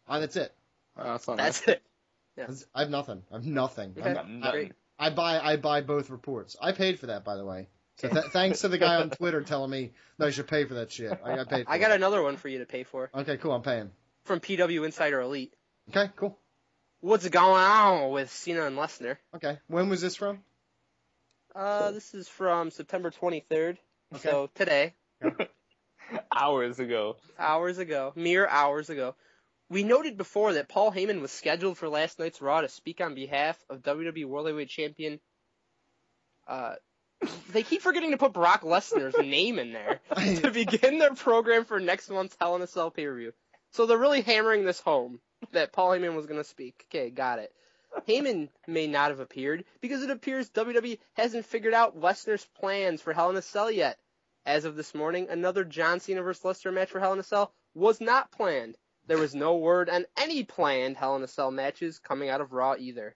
Ah, 0.06 0.20
that's 0.20 0.36
it. 0.36 0.52
That's 0.96 1.26
not 1.28 1.36
That's 1.38 1.66
it. 1.68 1.82
That's- 2.36 2.64
I 2.74 2.80
have 2.80 2.90
nothing. 2.90 3.22
I 3.30 3.34
have 3.36 3.46
nothing. 3.46 3.94
Okay, 3.98 4.10
I'm- 4.14 4.40
great. 4.50 4.72
I 4.98 5.10
buy 5.10 5.40
I 5.40 5.56
buy 5.56 5.80
both 5.80 6.10
reports. 6.10 6.56
I 6.60 6.72
paid 6.72 7.00
for 7.00 7.06
that, 7.06 7.24
by 7.24 7.36
the 7.36 7.44
way. 7.44 7.68
So 7.96 8.08
th- 8.08 8.26
thanks 8.26 8.60
to 8.60 8.68
the 8.68 8.78
guy 8.78 8.96
on 8.96 9.10
Twitter 9.10 9.42
telling 9.42 9.70
me 9.70 9.92
that 10.18 10.26
I 10.26 10.30
should 10.30 10.46
pay 10.48 10.64
for 10.64 10.74
that 10.74 10.90
shit. 10.92 11.12
I 11.24 11.36
got 11.36 11.48
paid. 11.48 11.66
For 11.66 11.72
I 11.72 11.78
got 11.78 11.90
it. 11.90 11.94
another 11.96 12.22
one 12.22 12.36
for 12.36 12.48
you 12.48 12.58
to 12.60 12.66
pay 12.66 12.82
for 12.84 13.10
Okay, 13.14 13.36
cool. 13.36 13.52
I'm 13.52 13.62
paying. 13.62 13.90
from 14.24 14.40
PW 14.40 14.84
Insider 14.84 15.20
Elite. 15.20 15.52
Okay, 15.90 16.10
cool. 16.16 16.38
What's 17.00 17.28
going 17.28 17.60
on 17.62 18.10
with 18.12 18.30
Cena 18.30 18.64
and 18.66 18.76
Lesnar? 18.76 19.16
Okay, 19.36 19.58
when 19.66 19.88
was 19.88 20.00
this 20.00 20.16
from? 20.16 20.42
Uh, 21.54 21.90
this 21.92 22.14
is 22.14 22.26
from 22.28 22.70
September 22.70 23.10
23rd. 23.10 23.76
Okay. 24.14 24.28
So 24.30 24.50
today, 24.54 24.94
Hours 26.34 26.78
ago. 26.78 27.16
hours 27.38 27.78
ago, 27.78 28.12
mere 28.16 28.46
hours 28.46 28.90
ago. 28.90 29.14
We 29.70 29.82
noted 29.82 30.16
before 30.16 30.54
that 30.54 30.68
Paul 30.68 30.92
Heyman 30.92 31.20
was 31.20 31.32
scheduled 31.32 31.78
for 31.78 31.88
last 31.88 32.18
night's 32.18 32.42
Raw 32.42 32.60
to 32.60 32.68
speak 32.68 33.00
on 33.00 33.14
behalf 33.14 33.58
of 33.70 33.82
WWE 33.82 34.26
World 34.26 34.46
Heavyweight 34.46 34.68
Champion. 34.68 35.20
Uh, 36.46 36.74
they 37.52 37.62
keep 37.62 37.82
forgetting 37.82 38.10
to 38.10 38.18
put 38.18 38.32
Brock 38.32 38.62
Lesnar's 38.62 39.16
name 39.26 39.58
in 39.58 39.72
there 39.72 40.00
to 40.36 40.50
begin 40.50 40.98
their 40.98 41.14
program 41.14 41.64
for 41.64 41.80
next 41.80 42.10
month's 42.10 42.36
Hell 42.38 42.56
in 42.56 42.62
a 42.62 42.66
Cell 42.66 42.90
pay 42.90 43.06
per 43.06 43.16
view. 43.16 43.32
So 43.70 43.86
they're 43.86 43.98
really 43.98 44.20
hammering 44.20 44.64
this 44.64 44.80
home 44.80 45.20
that 45.52 45.72
Paul 45.72 45.90
Heyman 45.90 46.14
was 46.14 46.26
going 46.26 46.40
to 46.40 46.48
speak. 46.48 46.86
Okay, 46.88 47.10
got 47.10 47.38
it. 47.38 47.52
Heyman 48.08 48.48
may 48.66 48.86
not 48.86 49.10
have 49.10 49.20
appeared 49.20 49.64
because 49.80 50.02
it 50.02 50.10
appears 50.10 50.50
WWE 50.50 50.98
hasn't 51.14 51.46
figured 51.46 51.74
out 51.74 52.00
Lesnar's 52.00 52.46
plans 52.60 53.00
for 53.00 53.12
Hell 53.12 53.30
in 53.30 53.36
a 53.36 53.42
Cell 53.42 53.70
yet. 53.70 53.98
As 54.46 54.64
of 54.64 54.76
this 54.76 54.94
morning, 54.94 55.28
another 55.30 55.64
John 55.64 56.00
Cena 56.00 56.22
vs. 56.22 56.42
Lesnar 56.42 56.74
match 56.74 56.90
for 56.90 57.00
Hell 57.00 57.14
in 57.14 57.18
a 57.18 57.22
Cell 57.22 57.52
was 57.74 58.00
not 58.00 58.30
planned. 58.30 58.76
There 59.06 59.18
was 59.18 59.34
no 59.34 59.56
word 59.56 59.90
on 59.90 60.06
any 60.16 60.44
planned 60.44 60.96
Hell 60.96 61.16
in 61.16 61.22
a 61.22 61.28
Cell 61.28 61.50
matches 61.50 61.98
coming 61.98 62.28
out 62.30 62.40
of 62.40 62.52
Raw 62.52 62.74
either. 62.78 63.14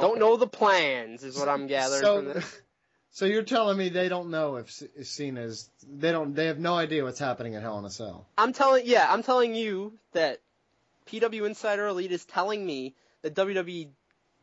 Don't 0.00 0.18
know 0.18 0.36
the 0.36 0.46
plans, 0.46 1.24
is 1.24 1.36
what 1.36 1.48
I'm 1.48 1.66
gathering 1.66 2.02
so, 2.02 2.16
from 2.16 2.24
this. 2.26 2.60
So 3.10 3.24
you're 3.24 3.42
telling 3.42 3.76
me 3.76 3.88
they 3.88 4.08
don't 4.08 4.30
know 4.30 4.56
if, 4.56 4.70
C- 4.70 4.88
if 4.94 5.06
Cena's 5.06 5.70
they 5.90 6.12
don't 6.12 6.34
they 6.34 6.46
have 6.46 6.58
no 6.58 6.74
idea 6.74 7.02
what's 7.02 7.18
happening 7.18 7.54
at 7.56 7.62
Hell 7.62 7.78
in 7.78 7.84
a 7.84 7.90
Cell. 7.90 8.26
I'm 8.36 8.52
telling, 8.52 8.84
yeah, 8.86 9.10
I'm 9.10 9.22
telling 9.22 9.54
you 9.54 9.94
that 10.12 10.40
PW 11.06 11.46
Insider 11.46 11.86
Elite 11.86 12.12
is 12.12 12.24
telling 12.26 12.64
me 12.64 12.94
that 13.22 13.34
WWE 13.34 13.88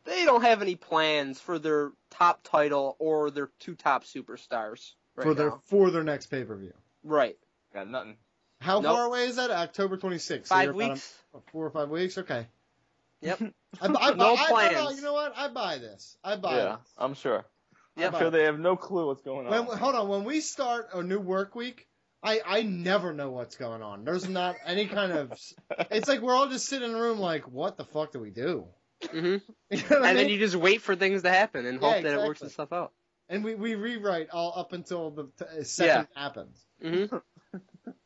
they 0.04 0.24
don't 0.24 0.42
have 0.42 0.62
any 0.62 0.74
plans 0.74 1.40
for 1.40 1.58
their 1.58 1.92
top 2.10 2.42
title 2.42 2.96
or 2.98 3.30
their 3.30 3.50
two 3.60 3.76
top 3.76 4.04
superstars 4.04 4.92
right 5.14 5.24
for 5.24 5.34
their 5.34 5.50
now. 5.50 5.60
for 5.64 5.90
their 5.90 6.04
next 6.04 6.26
pay 6.26 6.44
per 6.44 6.56
view. 6.56 6.74
Right. 7.02 7.38
Got 7.72 7.88
nothing. 7.88 8.16
How 8.60 8.80
Nope. 8.80 8.94
far 8.96 9.06
away 9.06 9.26
is 9.26 9.36
that? 9.36 9.50
October 9.50 9.96
26th. 9.96 10.46
Five 10.48 10.64
you're 10.64 10.74
about 10.74 10.84
a- 10.84 10.88
weeks. 10.92 11.14
four 11.52 11.66
or 11.66 11.70
five 11.70 11.88
weeks. 11.88 12.18
Okay. 12.18 12.46
Yep. 13.20 13.40
I, 13.80 13.86
I, 13.86 14.14
No 14.14 14.34
I, 14.34 14.42
I, 14.42 14.48
plans. 14.48 14.96
you 14.96 15.02
know 15.02 15.12
what? 15.12 15.32
I 15.36 15.48
buy 15.48 15.78
this. 15.78 16.16
I 16.24 16.36
buy 16.36 16.56
Yeah, 16.56 16.64
this. 16.82 16.92
I'm 16.98 17.14
sure. 17.14 17.44
Yeah. 17.96 18.08
I'm 18.08 18.18
sure 18.18 18.30
they 18.30 18.44
have 18.44 18.58
no 18.58 18.76
clue 18.76 19.06
what's 19.06 19.22
going 19.22 19.46
on. 19.46 19.66
When, 19.66 19.78
hold 19.78 19.94
on. 19.94 20.08
When 20.08 20.24
we 20.24 20.40
start 20.40 20.88
a 20.94 21.02
new 21.02 21.18
work 21.18 21.54
week, 21.54 21.86
I, 22.22 22.40
I 22.46 22.62
never 22.62 23.12
know 23.12 23.30
what's 23.30 23.56
going 23.56 23.82
on. 23.82 24.04
There's 24.04 24.28
not 24.28 24.56
any 24.66 24.86
kind 24.86 25.12
of. 25.12 25.32
It's 25.90 26.08
like 26.08 26.20
we're 26.20 26.34
all 26.34 26.48
just 26.48 26.66
sitting 26.66 26.90
in 26.90 26.94
a 26.96 27.00
room 27.00 27.18
like, 27.18 27.46
what 27.48 27.76
the 27.76 27.84
fuck 27.84 28.12
do 28.12 28.18
we 28.20 28.30
do? 28.30 28.66
Mm-hmm. 29.04 29.36
You 29.70 29.76
know 29.78 29.82
what 29.88 29.92
And 29.98 30.06
I 30.06 30.14
then 30.14 30.28
you 30.28 30.38
just 30.38 30.56
wait 30.56 30.80
for 30.82 30.96
things 30.96 31.22
to 31.22 31.30
happen 31.30 31.66
and 31.66 31.80
Yeah, 31.80 31.92
hope 31.92 32.02
that 32.02 32.12
it 32.14 32.18
works 32.26 32.40
itself 32.42 32.72
out. 32.72 32.92
And 33.28 33.42
we, 33.44 33.54
we 33.54 33.74
rewrite 33.74 34.28
all 34.30 34.52
up 34.56 34.72
until 34.72 35.10
the 35.10 35.24
t- 35.38 35.64
second 35.64 36.08
happens. 36.14 36.64
hmm 36.80 37.04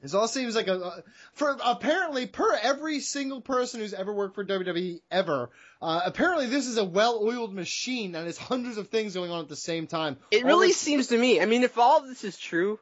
This 0.03 0.15
all 0.15 0.29
seems 0.29 0.55
like 0.55 0.69
a, 0.69 1.03
for 1.33 1.57
apparently 1.65 2.27
per 2.27 2.55
every 2.63 3.01
single 3.01 3.41
person 3.41 3.81
who's 3.81 3.95
ever 3.95 4.13
worked 4.13 4.35
for 4.35 4.45
WWE 4.45 5.01
ever. 5.11 5.51
Uh, 5.81 6.01
apparently, 6.05 6.47
this 6.47 6.67
is 6.67 6.77
a 6.77 6.85
well-oiled 6.85 7.55
machine 7.55 8.15
and 8.15 8.27
has 8.27 8.37
hundreds 8.39 8.77
of 8.77 8.89
things 8.89 9.15
going 9.15 9.31
on 9.31 9.41
at 9.41 9.49
the 9.49 9.57
same 9.57 9.87
time. 9.87 10.17
It 10.31 10.43
All 10.43 10.49
really 10.49 10.69
this- 10.69 10.77
seems 10.77 11.07
to 11.09 11.19
me. 11.19 11.41
I 11.41 11.47
mean, 11.47 11.63
if 11.63 11.79
all 11.79 11.99
of 11.99 12.07
this 12.09 12.25
is 12.25 12.37
true, 12.39 12.79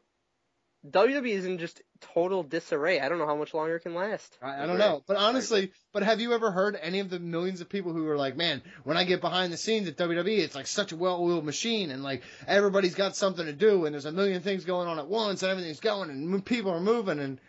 WWE 0.87 1.31
is 1.31 1.45
in 1.45 1.59
just 1.59 1.83
total 2.01 2.43
disarray. 2.43 3.01
I 3.01 3.09
don't 3.09 3.19
know 3.19 3.27
how 3.27 3.35
much 3.37 3.53
longer 3.53 3.77
it 3.77 3.81
can 3.81 3.95
last. 3.95 4.37
I, 4.41 4.63
I 4.63 4.67
don't 4.67 4.79
know, 4.79 5.03
but 5.07 5.17
honestly, 5.17 5.73
but 5.93 6.05
have 6.05 6.21
you 6.21 6.33
ever 6.35 6.51
heard 6.51 6.79
any 6.81 7.01
of 7.01 7.11
the 7.11 7.19
millions 7.19 7.61
of 7.61 7.69
people 7.69 7.93
who 7.93 8.07
are 8.09 8.17
like, 8.17 8.37
man, 8.37 8.63
when 8.85 8.97
I 8.97 9.05
get 9.05 9.21
behind 9.21 9.53
the 9.53 9.57
scenes 9.57 9.89
at 9.89 9.97
WWE, 9.97 10.39
it's 10.39 10.55
like 10.55 10.69
such 10.69 10.93
a 10.93 10.97
well-oiled 10.97 11.45
machine, 11.45 11.91
and 11.91 12.03
like 12.03 12.23
everybody's 12.47 12.95
got 12.95 13.17
something 13.17 13.45
to 13.45 13.53
do, 13.53 13.87
and 13.87 13.95
there's 13.95 14.05
a 14.05 14.13
million 14.13 14.41
things 14.41 14.65
going 14.65 14.87
on 14.89 14.99
at 14.99 15.09
once, 15.09 15.43
and 15.43 15.51
everything's 15.51 15.81
going, 15.81 16.11
and 16.11 16.45
people 16.45 16.71
are 16.71 16.81
moving, 16.81 17.19
and 17.19 17.41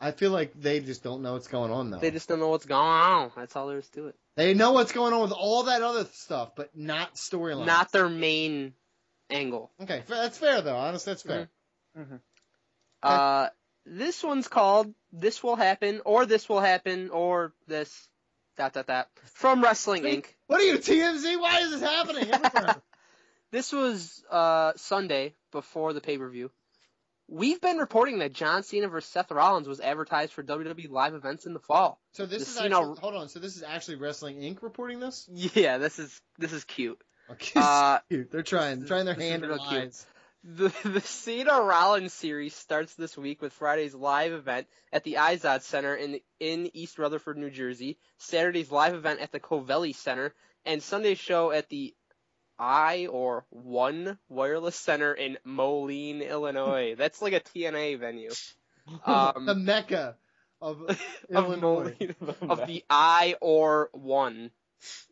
I 0.00 0.12
feel 0.12 0.30
like 0.30 0.54
they 0.58 0.80
just 0.80 1.02
don't 1.02 1.20
know 1.22 1.34
what's 1.34 1.48
going 1.48 1.70
on 1.70 1.90
though. 1.90 1.98
They 1.98 2.10
just 2.10 2.28
don't 2.28 2.40
know 2.40 2.48
what's 2.48 2.66
going 2.66 2.80
on. 2.80 3.32
That's 3.36 3.54
all 3.54 3.68
there 3.68 3.78
is 3.78 3.88
to 3.90 4.08
it. 4.08 4.14
They 4.36 4.54
know 4.54 4.72
what's 4.72 4.92
going 4.92 5.12
on 5.12 5.20
with 5.20 5.32
all 5.32 5.64
that 5.64 5.82
other 5.82 6.06
stuff, 6.14 6.52
but 6.56 6.74
not 6.74 7.16
storyline. 7.16 7.66
Not 7.66 7.92
their 7.92 8.08
main 8.08 8.72
angle. 9.28 9.70
Okay, 9.82 10.02
that's 10.08 10.38
fair 10.38 10.62
though. 10.62 10.76
Honest, 10.76 11.04
that's 11.04 11.22
fair. 11.22 11.50
Mm-hmm. 11.96 12.00
Mm-hmm. 12.00 12.16
Uh, 13.02 13.48
this 13.86 14.22
one's 14.22 14.48
called 14.48 14.92
"This 15.12 15.42
Will 15.42 15.56
Happen" 15.56 16.00
or 16.04 16.26
"This 16.26 16.48
Will 16.48 16.60
Happen" 16.60 17.10
or 17.10 17.52
this 17.66 18.08
dot 18.56 18.72
dot 18.74 18.86
dot 18.86 19.08
from 19.34 19.62
Wrestling 19.62 20.02
Inc. 20.04 20.26
What 20.46 20.60
are 20.60 20.64
you 20.64 20.78
TMZ? 20.78 21.40
Why 21.40 21.60
is 21.60 21.70
this 21.70 21.80
happening? 21.80 22.30
This 23.52 23.72
was 23.72 24.22
uh 24.30 24.72
Sunday 24.76 25.34
before 25.50 25.92
the 25.92 26.00
pay 26.00 26.18
per 26.18 26.28
view. 26.28 26.52
we've 27.26 27.60
been 27.60 27.78
reporting 27.78 28.20
that 28.20 28.32
John 28.32 28.62
Cena 28.62 28.86
versus 28.88 29.10
Seth 29.10 29.30
Rollins 29.32 29.66
was 29.66 29.80
advertised 29.80 30.32
for 30.32 30.42
WWE 30.44 30.88
live 30.90 31.14
events 31.14 31.46
in 31.46 31.52
the 31.54 31.58
fall. 31.58 32.00
So 32.12 32.26
this 32.26 32.44
The 32.44 32.50
is 32.50 32.56
Cena- 32.56 32.78
actually 32.80 33.00
hold 33.00 33.14
on. 33.16 33.28
So 33.28 33.40
this 33.40 33.56
is 33.56 33.64
actually 33.64 33.96
Wrestling 33.96 34.36
Inc. 34.40 34.62
reporting 34.62 35.00
this. 35.00 35.28
Yeah, 35.32 35.78
this 35.78 35.98
is 35.98 36.20
this 36.38 36.52
is 36.52 36.62
cute. 36.64 37.00
Okay, 37.28 37.58
Uh, 37.60 37.98
cute. 38.08 38.30
They're 38.30 38.42
trying 38.44 38.84
trying 38.86 39.04
their 39.06 39.14
hand 39.14 39.42
in 39.42 39.50
real 39.50 39.58
cute. 39.68 39.94
The 40.42 40.72
the 40.84 41.00
Cena 41.00 41.60
Rollins 41.60 42.14
series 42.14 42.54
starts 42.54 42.94
this 42.94 43.16
week 43.16 43.42
with 43.42 43.52
Friday's 43.52 43.94
live 43.94 44.32
event 44.32 44.66
at 44.92 45.04
the 45.04 45.14
Izod 45.14 45.62
Center 45.62 45.94
in 45.94 46.20
in 46.38 46.70
East 46.74 46.98
Rutherford, 46.98 47.36
New 47.36 47.50
Jersey, 47.50 47.98
Saturday's 48.16 48.70
live 48.70 48.94
event 48.94 49.20
at 49.20 49.32
the 49.32 49.40
Covelli 49.40 49.94
Center, 49.94 50.34
and 50.64 50.82
Sunday's 50.82 51.18
show 51.18 51.50
at 51.50 51.68
the 51.68 51.94
I 52.58 53.06
or 53.06 53.44
One 53.50 54.18
Wireless 54.28 54.76
Center 54.76 55.12
in 55.12 55.38
Moline, 55.44 56.22
Illinois. 56.22 56.94
That's 56.98 57.20
like 57.20 57.32
a 57.34 57.40
TNA 57.40 57.98
venue. 57.98 58.30
Um, 59.06 59.46
the 59.46 59.54
mecca 59.54 60.16
of 60.60 60.82
of 60.82 60.98
Illinois. 61.28 61.94
Moline, 62.00 62.16
of 62.40 62.66
the 62.66 62.82
I 62.90 63.36
or 63.40 63.88
One 63.92 64.50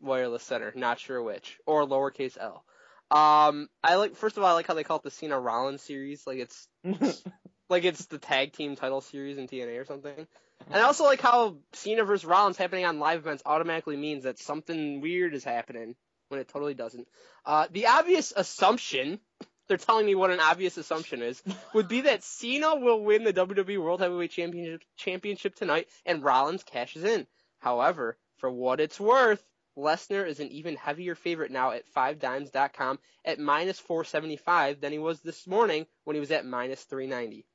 Wireless 0.01 0.43
Center, 0.43 0.73
not 0.75 0.99
sure 0.99 1.23
which, 1.23 1.59
or 1.65 1.87
lowercase 1.87 2.37
L. 2.41 2.65
Um, 3.11 3.69
I 3.83 3.97
like 3.97 4.17
first 4.17 4.37
of 4.37 4.43
all, 4.43 4.51
I 4.51 4.53
like 4.53 4.67
how 4.67 4.75
they 4.75 4.85
call 4.85 4.99
it 4.99 5.03
the 5.03 5.11
Cena 5.11 5.39
Rollins 5.39 5.83
series, 5.83 6.27
like 6.27 6.39
it's 6.39 6.69
like 7.71 7.85
it's 7.85 8.07
the 8.07 8.19
tag 8.19 8.53
team 8.53 8.77
title 8.77 9.01
series 9.01 9.39
in 9.39 9.47
TNA 9.47 9.81
or 9.81 9.85
something. 9.85 10.27
And 10.67 10.77
I 10.77 10.83
also 10.83 11.05
like 11.05 11.21
how 11.21 11.57
Cena 11.73 12.05
versus 12.05 12.25
Rollins 12.25 12.57
happening 12.57 12.85
on 12.85 12.99
live 12.99 13.21
events 13.21 13.43
automatically 13.47 13.97
means 13.97 14.25
that 14.25 14.39
something 14.39 15.01
weird 15.01 15.35
is 15.35 15.45
happening 15.45 15.95
when 16.29 16.41
it 16.41 16.49
totally 16.49 16.75
doesn't. 16.75 17.09
Uh, 17.47 17.67
the 17.71 17.87
obvious 17.87 18.33
assumption, 18.37 19.21
they're 19.69 19.79
telling 19.79 20.05
me 20.05 20.15
what 20.15 20.31
an 20.31 20.41
obvious 20.41 20.77
assumption 20.77 21.23
is, 21.23 21.43
would 21.73 21.89
be 21.89 22.03
that 22.03 22.25
Cena 22.25 22.77
will 22.77 23.03
win 23.03 23.25
the 23.25 23.33
WWE 23.33 23.83
World 23.83 24.01
Heavyweight 24.01 24.33
Championship, 24.33 24.83
Championship 24.97 25.55
tonight 25.55 25.89
and 26.05 26.23
Rollins 26.23 26.65
cashes 26.65 27.05
in. 27.05 27.27
However, 27.59 28.19
for 28.37 28.51
what 28.51 28.81
it's 28.81 29.01
worth, 29.01 29.43
Lesnar 29.79 30.27
is 30.27 30.41
an 30.41 30.49
even 30.49 30.77
heavier 30.77 31.15
favorite 31.15 31.53
now 31.53 31.71
at 31.71 31.89
5dimes.com 31.95 32.99
at 33.25 33.39
minus 33.39 33.79
475 33.79 34.81
than 34.81 34.93
he 34.93 34.99
was 34.99 35.21
this 35.21 35.47
morning 35.47 35.87
when 36.05 36.15
he 36.15 36.21
was 36.21 36.33
at 36.33 36.45
minus 36.45 36.83
390. 36.83 37.47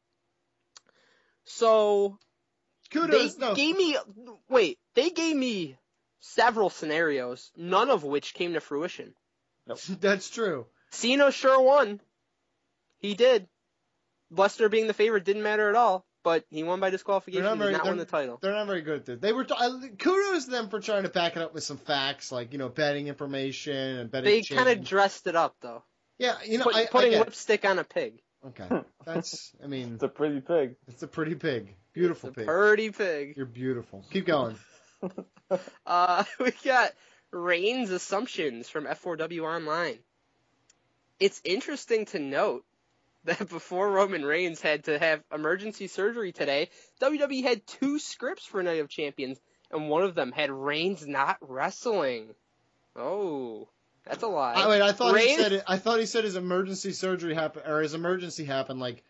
So, 1.46 2.18
Kudos, 2.92 3.36
they 3.36 3.46
no. 3.46 3.56
gave 3.56 3.76
me, 3.76 3.98
wait, 4.50 4.80
they 4.96 5.10
gave 5.10 5.36
me 5.36 5.78
several 6.22 6.70
scenarios, 6.70 7.52
none 7.58 7.90
of 7.90 8.04
which 8.04 8.34
came 8.34 8.54
to 8.54 8.62
fruition. 8.62 9.14
That's 10.00 10.30
true. 10.30 10.68
Cena 10.92 11.32
sure 11.32 11.62
won. 11.62 12.00
He 13.00 13.16
did. 13.16 13.48
Lesnar 14.34 14.72
being 14.72 14.88
the 14.88 14.94
favorite 14.94 15.26
didn't 15.26 15.44
matter 15.44 15.70
at 15.70 15.76
all, 15.76 16.06
but 16.24 16.46
he 16.50 16.64
won 16.64 16.80
by 16.80 16.90
disqualification. 16.90 17.44
They're 17.44 17.54
He 17.54 17.58
not 17.58 17.66
did 17.66 17.72
very. 17.72 17.78
not 17.78 17.86
win 17.88 17.98
the 17.98 18.06
title. 18.06 18.40
they're 18.42 18.54
not 18.54 18.66
very 18.68 18.82
good 18.82 19.00
at 19.02 19.06
this. 19.06 19.20
They 19.20 19.34
were. 19.34 19.44
T- 19.44 19.54
I, 19.58 19.70
kudos 20.00 20.46
to 20.46 20.52
them 20.52 20.70
for 20.70 20.80
trying 20.80 21.04
to 21.04 21.10
back 21.10 21.36
it 21.36 21.42
up 21.42 21.54
with 21.54 21.64
some 21.64 21.78
facts, 21.78 22.32
like 22.32 22.52
you 22.54 22.58
know, 22.60 22.70
betting 22.70 23.08
information 23.08 23.76
and 23.98 24.10
betting. 24.12 24.26
They 24.32 24.42
kind 24.42 24.70
of 24.70 24.84
dressed 24.84 25.28
it 25.28 25.36
up 25.36 25.56
though. 25.62 25.84
Yeah, 26.18 26.36
you 26.46 26.58
know, 26.58 26.64
Put- 26.66 26.76
I, 26.76 26.82
I 26.84 26.86
putting 26.88 27.12
get 27.12 27.22
it. 27.22 27.26
lipstick 27.26 27.66
on 27.66 27.80
a 27.80 27.84
pig. 27.84 28.22
Okay, 28.46 28.68
that's. 29.06 29.52
I 29.64 29.68
mean, 29.68 29.94
It's 29.96 30.04
a 30.04 30.08
pretty 30.10 30.42
pig. 30.42 30.76
it's 30.88 31.02
a 31.04 31.08
pretty 31.08 31.36
pig. 31.36 31.76
Beautiful 31.94 32.30
It's 32.30 32.38
a 32.38 32.40
pig. 32.42 32.48
Pretty 32.48 32.90
pig. 32.92 33.34
You're 33.38 33.46
beautiful. 33.46 34.04
Keep 34.12 34.26
going. 34.26 34.56
Uh, 35.86 36.24
we 36.40 36.52
got 36.64 36.92
Reigns 37.32 37.90
assumptions 37.92 38.70
from 38.70 38.86
F4W 38.86 39.42
Online. 39.44 40.00
It's 41.20 41.42
interesting 41.44 42.06
to 42.08 42.20
note 42.20 42.64
that 43.26 43.50
before 43.50 43.90
Roman 43.90 44.26
Reigns 44.26 44.62
had 44.62 44.86
to 44.86 45.00
have 45.00 45.22
emergency 45.34 45.88
surgery 45.88 46.32
today, 46.32 46.70
WWE 47.02 47.44
had 47.44 47.66
two 47.66 48.00
scripts 48.00 48.46
for 48.46 48.62
Night 48.62 48.80
of 48.80 48.90
Champions, 48.90 49.40
and 49.72 49.90
one 49.90 50.04
of 50.04 50.16
them 50.16 50.32
had 50.32 50.52
Reigns 50.52 51.06
not 51.06 51.38
wrestling. 51.42 52.34
Oh, 52.96 53.70
that's 54.06 54.24
a 54.24 54.28
lie. 54.28 54.54
I, 54.54 54.68
wait, 54.68 54.82
I 54.82 54.92
thought 54.92 55.18
he 55.18 55.36
said 55.36 55.54
it, 55.54 55.64
I 55.68 55.78
thought 55.78 56.00
he 56.00 56.06
said 56.06 56.24
his 56.24 56.36
emergency 56.36 56.92
surgery 56.92 57.34
happened 57.34 57.66
or 57.68 57.82
his 57.82 57.94
emergency 57.94 58.44
happened 58.44 58.80
like 58.80 59.04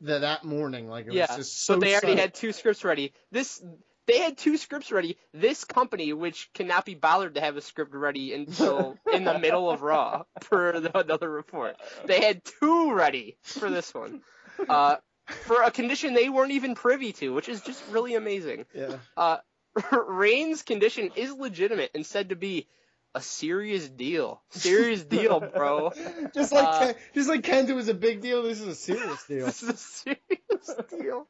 the, 0.00 0.20
that 0.20 0.44
morning. 0.44 0.88
Like 0.88 1.06
it 1.06 1.12
yeah, 1.12 1.26
was 1.28 1.36
just 1.38 1.64
so. 1.64 1.74
but 1.74 1.80
they 1.80 1.92
already 1.92 2.08
sudden. 2.08 2.18
had 2.18 2.34
two 2.34 2.52
scripts 2.52 2.84
ready. 2.84 3.12
This 3.32 3.62
they 4.06 4.18
had 4.18 4.38
two 4.38 4.56
scripts 4.56 4.90
ready. 4.90 5.16
This 5.32 5.64
company, 5.64 6.12
which 6.12 6.50
cannot 6.54 6.84
be 6.84 6.94
bothered 6.94 7.34
to 7.34 7.40
have 7.40 7.56
a 7.56 7.60
script 7.60 7.94
ready 7.94 8.34
until 8.34 8.98
in 9.12 9.24
the 9.24 9.38
middle 9.38 9.70
of 9.70 9.82
Raw, 9.82 10.24
per 10.40 10.80
the, 10.80 10.98
another 10.98 11.30
report, 11.30 11.76
they 12.06 12.20
had 12.20 12.42
two 12.44 12.92
ready 12.92 13.36
for 13.42 13.70
this 13.70 13.92
one, 13.94 14.22
uh, 14.68 14.96
for 15.26 15.62
a 15.62 15.70
condition 15.70 16.14
they 16.14 16.28
weren't 16.28 16.52
even 16.52 16.74
privy 16.74 17.12
to, 17.14 17.32
which 17.32 17.48
is 17.48 17.60
just 17.60 17.82
really 17.90 18.14
amazing. 18.14 18.66
Yeah. 18.74 18.96
Uh, 19.16 19.38
Reigns' 20.08 20.62
condition 20.62 21.10
is 21.16 21.32
legitimate 21.32 21.90
and 21.94 22.04
said 22.04 22.30
to 22.30 22.36
be 22.36 22.66
a 23.14 23.20
serious 23.20 23.88
deal. 23.88 24.40
Serious 24.50 25.02
deal, 25.04 25.40
bro. 25.40 25.92
Just 26.34 26.52
like 26.52 26.64
Uh, 26.66 26.78
Ken, 26.78 26.94
just 27.14 27.28
like 27.28 27.42
Kenta 27.42 27.74
was 27.74 27.88
a 27.88 27.94
big 27.94 28.20
deal, 28.20 28.42
this 28.44 28.60
is 28.60 28.68
a 28.68 28.74
serious 28.74 29.24
deal. 29.26 29.46
This 29.50 29.62
is 29.62 29.68
a 29.68 29.76
serious 29.76 30.80
deal. 30.90 31.26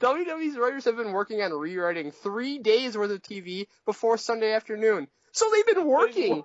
WWE's 0.00 0.56
writers 0.56 0.86
have 0.86 0.96
been 0.96 1.12
working 1.12 1.42
on 1.42 1.52
rewriting 1.52 2.12
three 2.12 2.58
days 2.58 2.96
worth 2.96 3.10
of 3.10 3.20
TV 3.22 3.66
before 3.84 4.16
Sunday 4.16 4.52
afternoon. 4.52 5.06
So 5.32 5.50
they've 5.52 5.74
been 5.74 5.86
working 5.86 6.44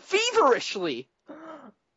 feverishly. 0.00 1.08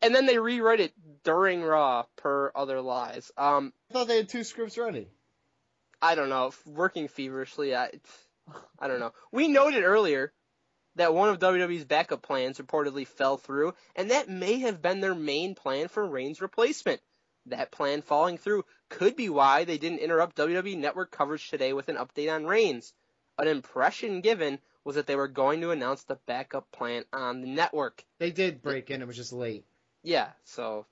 And 0.00 0.14
then 0.14 0.26
they 0.26 0.38
rewrite 0.38 0.80
it 0.80 0.92
during 1.24 1.62
Raw 1.62 2.04
per 2.16 2.50
other 2.54 2.80
lies. 2.80 3.30
Um, 3.36 3.72
I 3.90 3.92
thought 3.92 4.08
they 4.08 4.16
had 4.16 4.28
two 4.28 4.44
scripts 4.44 4.76
ready. 4.78 5.08
I 6.00 6.14
don't 6.16 6.28
know. 6.28 6.52
Working 6.66 7.06
feverishly, 7.08 7.74
I, 7.76 7.90
I 8.78 8.88
don't 8.88 8.98
know. 8.98 9.12
We 9.30 9.46
noted 9.48 9.84
earlier 9.84 10.32
that 10.96 11.14
one 11.14 11.28
of 11.28 11.38
WWE's 11.38 11.84
backup 11.84 12.22
plans 12.22 12.58
reportedly 12.58 13.06
fell 13.06 13.36
through, 13.36 13.74
and 13.96 14.10
that 14.10 14.28
may 14.28 14.58
have 14.60 14.82
been 14.82 15.00
their 15.00 15.14
main 15.14 15.54
plan 15.54 15.88
for 15.88 16.06
Reigns' 16.06 16.42
replacement. 16.42 17.00
That 17.46 17.72
plan 17.72 18.02
falling 18.02 18.38
through 18.38 18.64
could 18.88 19.16
be 19.16 19.28
why 19.28 19.64
they 19.64 19.78
didn't 19.78 19.98
interrupt 19.98 20.36
WWE 20.36 20.78
Network 20.78 21.10
coverage 21.10 21.48
today 21.48 21.72
with 21.72 21.88
an 21.88 21.96
update 21.96 22.32
on 22.32 22.46
Reigns. 22.46 22.92
An 23.38 23.48
impression 23.48 24.20
given 24.20 24.58
was 24.84 24.96
that 24.96 25.06
they 25.06 25.16
were 25.16 25.28
going 25.28 25.60
to 25.60 25.70
announce 25.70 26.04
the 26.04 26.18
backup 26.26 26.70
plan 26.70 27.04
on 27.12 27.40
the 27.40 27.48
network. 27.48 28.04
They 28.18 28.30
did 28.30 28.62
break 28.62 28.90
in, 28.90 29.00
it 29.00 29.06
was 29.06 29.16
just 29.16 29.32
late. 29.32 29.64
Yeah, 30.02 30.30
so 30.44 30.86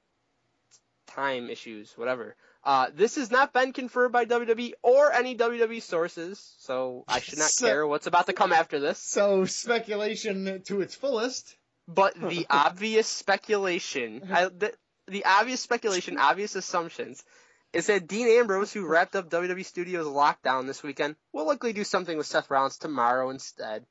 time 1.07 1.51
issues, 1.51 1.93
whatever. 1.97 2.37
Uh, 2.63 2.89
this 2.95 3.17
has 3.17 3.31
not 3.31 3.53
been 3.55 3.73
confirmed 3.73 4.13
by 4.13 4.27
WWE 4.27 4.73
or 4.83 5.13
any 5.13 5.35
WWE 5.37 5.81
sources, 5.83 6.55
so 6.59 7.05
I 7.09 7.21
should 7.21 7.39
not 7.39 7.49
So- 7.51 7.67
care 7.67 7.87
what's 7.87 8.07
about 8.07 8.27
to 8.27 8.33
come 8.35 8.53
after 8.53 8.79
this. 8.81 8.99
So 8.99 9.45
speculation 9.47 10.63
to 10.67 10.81
its 10.83 10.95
fullest. 10.95 11.57
But 11.89 12.15
the 12.21 12.47
obvious 12.51 13.09
speculation, 13.09 14.29
I, 14.31 14.45
the, 14.45 14.73
the 15.09 15.25
obvious 15.25 15.61
speculation, 15.61 16.19
obvious 16.19 16.55
assumptions, 16.55 17.25
is 17.73 17.87
that 17.87 18.07
Dean 18.07 18.29
Ambrose, 18.29 18.73
who 18.73 18.87
wrapped 18.87 19.17
up 19.17 19.31
WWE 19.31 19.65
Studios 19.65 20.07
lockdown 20.07 20.67
this 20.67 20.83
weekend, 20.83 21.17
will 21.33 21.47
likely 21.47 21.73
do 21.73 21.85
something 21.85 22.17
with 22.17 22.27
Seth 22.27 22.51
Rollins 22.51 22.77
tomorrow 22.79 23.31
instead. 23.31 23.87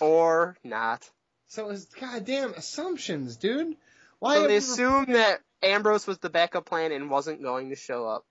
Or 0.00 0.56
not. 0.64 1.08
So 1.48 1.68
it's 1.70 1.84
goddamn 1.84 2.54
assumptions, 2.54 3.36
dude. 3.36 3.76
Why 4.18 4.36
So 4.36 4.48
they 4.48 4.56
assume 4.56 5.12
that 5.12 5.40
Ambrose 5.62 6.06
was 6.06 6.18
the 6.18 6.30
backup 6.30 6.66
plan 6.66 6.92
and 6.92 7.10
wasn't 7.10 7.42
going 7.42 7.70
to 7.70 7.76
show 7.76 8.06
up 8.06 8.24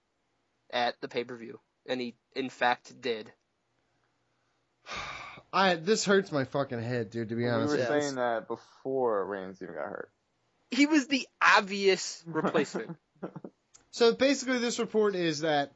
at 0.71 0.99
the 1.01 1.07
pay 1.07 1.23
per 1.23 1.35
view, 1.37 1.59
and 1.87 1.99
he 2.01 2.15
in 2.35 2.49
fact 2.49 2.99
did. 3.01 3.31
I 5.53 5.75
this 5.75 6.05
hurts 6.05 6.31
my 6.31 6.45
fucking 6.45 6.81
head, 6.81 7.09
dude. 7.09 7.29
To 7.29 7.35
be 7.35 7.43
We 7.43 7.49
honest, 7.49 7.71
were 7.71 7.77
with 7.77 7.89
you. 7.89 8.01
saying 8.01 8.15
that 8.15 8.47
before 8.47 9.25
Reigns 9.25 9.61
even 9.61 9.75
got 9.75 9.83
hurt. 9.85 10.09
He 10.71 10.85
was 10.85 11.07
the 11.07 11.27
obvious 11.41 12.23
replacement. 12.25 12.97
So 13.93 14.13
basically, 14.15 14.59
this 14.59 14.79
report 14.79 15.15
is 15.15 15.41
that. 15.41 15.73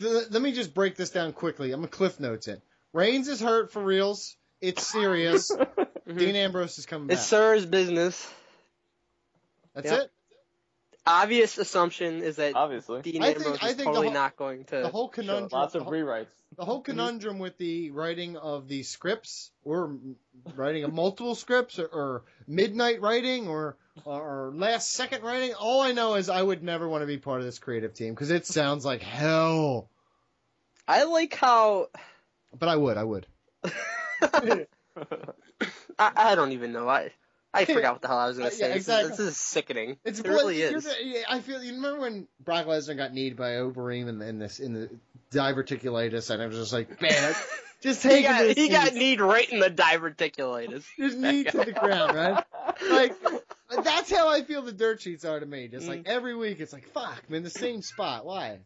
th- 0.00 0.30
let 0.30 0.40
me 0.40 0.52
just 0.52 0.72
break 0.72 0.96
this 0.96 1.10
down 1.10 1.34
quickly. 1.34 1.72
I'm 1.72 1.80
gonna 1.80 1.88
cliff 1.88 2.18
notes 2.18 2.48
it. 2.48 2.62
Reigns 2.94 3.28
is 3.28 3.38
hurt 3.38 3.70
for 3.70 3.82
reals. 3.84 4.34
It's 4.62 4.86
serious. 4.86 5.50
Mm-hmm. 6.08 6.18
Dean 6.18 6.34
Ambrose 6.36 6.78
is 6.78 6.86
coming 6.86 7.06
back. 7.06 7.18
It's 7.18 7.26
Sir's 7.26 7.66
business. 7.66 8.26
That's 9.74 9.90
Yep. 9.90 10.00
it. 10.00 10.10
Obvious 11.10 11.58
assumption 11.58 12.22
is 12.22 12.36
that 12.36 12.54
Obviously. 12.54 13.02
Dean 13.02 13.22
I 13.22 13.26
think- 13.34 13.38
Ambrose 13.38 13.58
I 13.62 13.68
is 13.70 13.74
think 13.74 13.86
totally 13.88 14.06
whole- 14.06 14.14
not 14.14 14.36
going 14.36 14.64
to. 14.66 14.76
The 14.82 14.88
whole 14.88 15.06
show 15.06 15.08
up. 15.08 15.12
conundrum. 15.12 15.48
Lots 15.52 15.72
the 15.72 15.80
of 15.80 15.84
whole- 15.84 15.92
rewrites. 15.92 16.26
The 16.56 16.64
whole 16.64 16.78
mm-hmm. 16.78 16.90
conundrum 16.90 17.38
with 17.38 17.56
the 17.58 17.90
writing 17.90 18.36
of 18.36 18.66
the 18.68 18.82
scripts, 18.82 19.50
or 19.64 19.96
writing 20.56 20.82
of 20.84 20.92
multiple 20.92 21.34
scripts, 21.36 21.78
or, 21.78 21.86
or 21.86 22.22
midnight 22.48 23.00
writing, 23.00 23.46
or 23.48 23.76
or 24.04 24.50
last 24.54 24.90
second 24.92 25.22
writing. 25.22 25.54
All 25.54 25.80
I 25.80 25.92
know 25.92 26.14
is 26.14 26.28
I 26.28 26.42
would 26.42 26.62
never 26.62 26.88
want 26.88 27.02
to 27.02 27.06
be 27.06 27.18
part 27.18 27.40
of 27.40 27.46
this 27.46 27.58
creative 27.60 27.94
team 27.94 28.14
because 28.14 28.30
it 28.30 28.46
sounds 28.46 28.84
like 28.84 29.00
hell. 29.02 29.88
I 30.88 31.04
like 31.04 31.34
how 31.34 31.88
But 32.58 32.68
I 32.68 32.76
would, 32.76 32.96
I 32.96 33.04
would. 33.04 33.26
I, 34.22 34.66
I 35.98 36.34
don't 36.34 36.52
even 36.52 36.72
know. 36.72 36.88
I 36.88 37.12
I 37.52 37.64
forgot 37.64 37.94
what 37.94 38.02
the 38.02 38.08
hell 38.08 38.18
I 38.18 38.28
was 38.28 38.36
going 38.38 38.46
Uh, 38.46 38.50
to 38.50 38.56
yeah, 38.58 38.66
say. 38.66 38.74
This, 38.74 38.88
is, 38.88 39.08
this 39.10 39.18
is 39.20 39.36
sickening. 39.36 39.96
It's 40.04 40.20
it 40.20 40.26
really 40.28 40.62
is. 40.62 40.84
the- 40.84 41.24
I 41.32 41.40
feel 41.40 41.62
you 41.62 41.74
remember 41.74 42.00
when 42.00 42.28
Brock 42.44 42.66
Lesnar 42.66 42.96
got 42.96 43.12
kneed 43.12 43.36
by 43.36 43.52
Overeem 43.52 44.08
in, 44.08 44.22
in 44.22 44.38
this 44.38 44.60
in 44.60 44.72
the 44.74 44.90
diverticulitis, 45.32 46.30
and 46.30 46.42
I 46.42 46.46
was 46.46 46.56
just 46.56 46.72
like, 46.72 47.00
man, 47.02 47.34
just 47.82 48.02
he 48.02 48.08
take 48.08 48.24
got, 48.24 48.44
it. 48.44 48.56
he 48.56 48.68
got 48.68 48.94
kneed 48.94 49.20
right 49.20 49.48
in 49.50 49.58
the 49.60 49.70
diverticulitis. 49.70 50.84
just 50.98 51.16
knee 51.18 51.44
to 51.44 51.56
the 51.56 51.72
ground, 51.72 52.14
right? 52.16 52.44
Like 52.90 53.14
that's 53.84 54.10
how 54.10 54.28
I 54.28 54.42
feel 54.42 54.62
the 54.62 54.72
dirt 54.72 55.00
sheets 55.02 55.24
are 55.24 55.38
to 55.38 55.46
me. 55.46 55.68
Just 55.68 55.86
like 55.86 56.00
Mm. 56.04 56.08
every 56.08 56.34
week, 56.34 56.60
it's 56.60 56.72
like 56.72 56.88
fuck, 56.88 57.22
I'm 57.28 57.34
in 57.36 57.42
the 57.44 57.50
same 57.50 57.82
spot. 57.82 58.24
Why? 58.24 58.58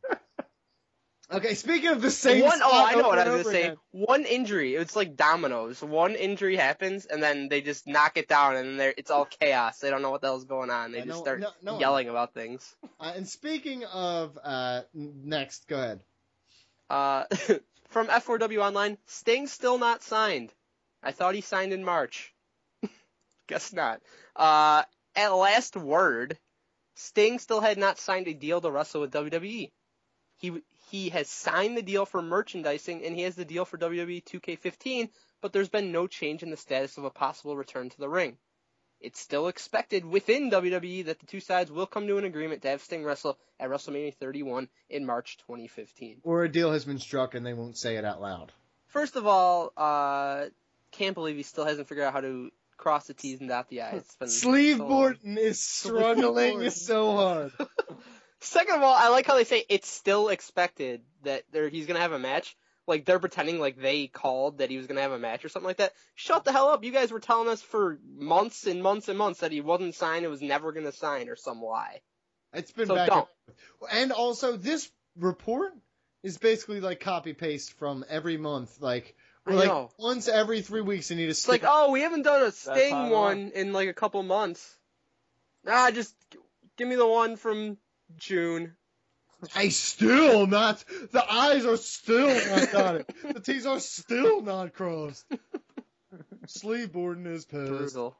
Okay, 1.32 1.54
speaking 1.54 1.88
of 1.88 2.02
the 2.02 2.10
same 2.10 2.44
one, 2.44 2.60
oh, 2.62 2.84
I 2.86 2.94
know 2.94 3.08
what 3.08 3.18
I 3.18 3.28
was 3.30 3.44
gonna 3.44 3.54
say. 3.54 3.62
again. 3.62 3.76
One 3.92 4.24
injury, 4.24 4.74
it's 4.74 4.94
like 4.94 5.16
dominoes. 5.16 5.82
One 5.82 6.14
injury 6.14 6.56
happens, 6.56 7.06
and 7.06 7.22
then 7.22 7.48
they 7.48 7.62
just 7.62 7.86
knock 7.86 8.18
it 8.18 8.28
down, 8.28 8.56
and 8.56 8.78
it's 8.80 9.10
all 9.10 9.24
chaos. 9.24 9.78
They 9.78 9.88
don't 9.88 10.02
know 10.02 10.10
what 10.10 10.20
the 10.20 10.26
hell's 10.26 10.44
going 10.44 10.70
on. 10.70 10.92
They 10.92 10.98
I 10.98 11.04
just 11.06 11.16
know- 11.16 11.22
start 11.22 11.40
no- 11.40 11.52
no 11.62 11.78
yelling 11.80 12.10
about 12.10 12.34
things. 12.34 12.76
Uh, 13.00 13.12
and 13.16 13.26
speaking 13.26 13.84
of 13.84 14.38
uh, 14.42 14.82
next, 14.92 15.66
go 15.66 15.76
ahead. 15.76 16.00
Uh, 16.90 17.24
from 17.88 18.08
F4W 18.08 18.58
Online, 18.62 18.98
Sting 19.06 19.46
still 19.46 19.78
not 19.78 20.02
signed. 20.02 20.52
I 21.02 21.12
thought 21.12 21.34
he 21.34 21.40
signed 21.40 21.72
in 21.72 21.84
March. 21.84 22.34
Guess 23.48 23.72
not. 23.72 24.02
Uh, 24.36 24.82
at 25.16 25.28
last 25.28 25.74
word, 25.76 26.38
Sting 26.96 27.38
still 27.38 27.60
had 27.60 27.78
not 27.78 27.98
signed 27.98 28.28
a 28.28 28.34
deal 28.34 28.60
to 28.60 28.70
wrestle 28.70 29.00
with 29.00 29.12
WWE. 29.12 29.70
He 30.36 30.52
he 30.94 31.08
has 31.08 31.28
signed 31.28 31.76
the 31.76 31.82
deal 31.82 32.06
for 32.06 32.22
merchandising 32.22 33.04
and 33.04 33.16
he 33.16 33.22
has 33.22 33.34
the 33.34 33.44
deal 33.44 33.64
for 33.64 33.76
WWE 33.76 34.22
2K15, 34.22 35.08
but 35.40 35.52
there's 35.52 35.68
been 35.68 35.90
no 35.90 36.06
change 36.06 36.44
in 36.44 36.50
the 36.50 36.56
status 36.56 36.96
of 36.96 37.02
a 37.02 37.10
possible 37.10 37.56
return 37.56 37.90
to 37.90 37.98
the 37.98 38.08
ring. 38.08 38.36
It's 39.00 39.18
still 39.18 39.48
expected 39.48 40.04
within 40.04 40.52
WWE 40.52 41.06
that 41.06 41.18
the 41.18 41.26
two 41.26 41.40
sides 41.40 41.72
will 41.72 41.86
come 41.86 42.06
to 42.06 42.18
an 42.18 42.24
agreement 42.24 42.62
to 42.62 42.68
have 42.68 42.80
Sting 42.80 43.02
wrestle 43.02 43.40
at 43.58 43.70
WrestleMania 43.70 44.14
31 44.14 44.68
in 44.88 45.04
March 45.04 45.36
2015. 45.38 46.20
Or 46.22 46.44
a 46.44 46.48
deal 46.48 46.70
has 46.72 46.84
been 46.84 47.00
struck 47.00 47.34
and 47.34 47.44
they 47.44 47.54
won't 47.54 47.76
say 47.76 47.96
it 47.96 48.04
out 48.04 48.22
loud. 48.22 48.52
First 48.86 49.16
of 49.16 49.26
all, 49.26 49.72
uh, 49.76 50.44
can't 50.92 51.14
believe 51.14 51.34
he 51.34 51.42
still 51.42 51.64
hasn't 51.64 51.88
figured 51.88 52.06
out 52.06 52.12
how 52.12 52.20
to 52.20 52.52
cross 52.76 53.08
the 53.08 53.14
T's 53.14 53.40
and 53.40 53.48
dot 53.48 53.68
the 53.68 53.82
I's. 53.82 54.04
Sleeve 54.26 54.76
so. 54.76 54.86
Borden 54.86 55.38
is 55.38 55.58
struggling 55.64 56.70
so 56.70 57.16
hard. 57.16 57.52
Second 58.44 58.76
of 58.76 58.82
all, 58.82 58.94
I 58.94 59.08
like 59.08 59.26
how 59.26 59.34
they 59.36 59.44
say 59.44 59.64
it's 59.68 59.88
still 59.88 60.28
expected 60.28 61.02
that 61.22 61.44
there 61.52 61.68
he's 61.68 61.86
gonna 61.86 62.00
have 62.00 62.12
a 62.12 62.18
match. 62.18 62.56
Like 62.86 63.06
they're 63.06 63.18
pretending 63.18 63.58
like 63.58 63.80
they 63.80 64.06
called 64.06 64.58
that 64.58 64.68
he 64.70 64.76
was 64.76 64.86
gonna 64.86 65.00
have 65.00 65.12
a 65.12 65.18
match 65.18 65.44
or 65.44 65.48
something 65.48 65.66
like 65.66 65.78
that. 65.78 65.92
Shut 66.14 66.44
the 66.44 66.52
hell 66.52 66.68
up! 66.68 66.84
You 66.84 66.92
guys 66.92 67.10
were 67.10 67.20
telling 67.20 67.48
us 67.48 67.62
for 67.62 67.98
months 68.16 68.66
and 68.66 68.82
months 68.82 69.08
and 69.08 69.16
months 69.16 69.40
that 69.40 69.52
he 69.52 69.60
wasn't 69.62 69.94
signed, 69.94 70.24
and 70.24 70.30
was 70.30 70.42
never 70.42 70.72
gonna 70.72 70.92
sign, 70.92 71.28
or 71.30 71.36
some 71.36 71.62
lie. 71.62 72.00
It's 72.52 72.70
been 72.70 72.86
So 72.86 72.94
back 72.94 73.08
don't. 73.08 73.28
and, 73.90 74.02
and 74.02 74.12
also 74.12 74.56
this 74.56 74.90
report 75.18 75.72
is 76.22 76.36
basically 76.38 76.80
like 76.80 77.00
copy 77.00 77.32
paste 77.32 77.72
from 77.78 78.04
every 78.10 78.36
month. 78.36 78.80
Like, 78.80 79.16
I 79.46 79.52
like 79.54 79.68
know. 79.68 79.90
once 79.98 80.28
every 80.28 80.60
three 80.60 80.82
weeks, 80.82 81.10
you 81.10 81.16
need 81.16 81.24
to 81.24 81.30
It's 81.30 81.40
stick. 81.40 81.62
like, 81.62 81.70
oh, 81.72 81.90
we 81.90 82.02
haven't 82.02 82.22
done 82.22 82.42
a 82.42 82.52
Sting 82.52 83.08
one 83.10 83.52
in 83.54 83.72
like 83.72 83.88
a 83.88 83.94
couple 83.94 84.22
months. 84.22 84.76
Ah, 85.66 85.90
just 85.90 86.14
give 86.76 86.86
me 86.86 86.96
the 86.96 87.06
one 87.06 87.36
from 87.36 87.78
June. 88.16 88.76
I 89.54 89.68
still 89.68 90.46
not. 90.46 90.84
The 91.12 91.24
eyes 91.30 91.66
are 91.66 91.76
still 91.76 92.28
not 92.28 92.72
dotted. 92.72 93.06
the 93.34 93.40
T's 93.40 93.66
are 93.66 93.80
still 93.80 94.40
not 94.40 94.72
crossed. 94.72 95.24
Sleeve 96.46 96.92
Borden 96.92 97.26
is 97.26 97.44
pissed. 97.44 97.70
Brutal. 97.70 98.16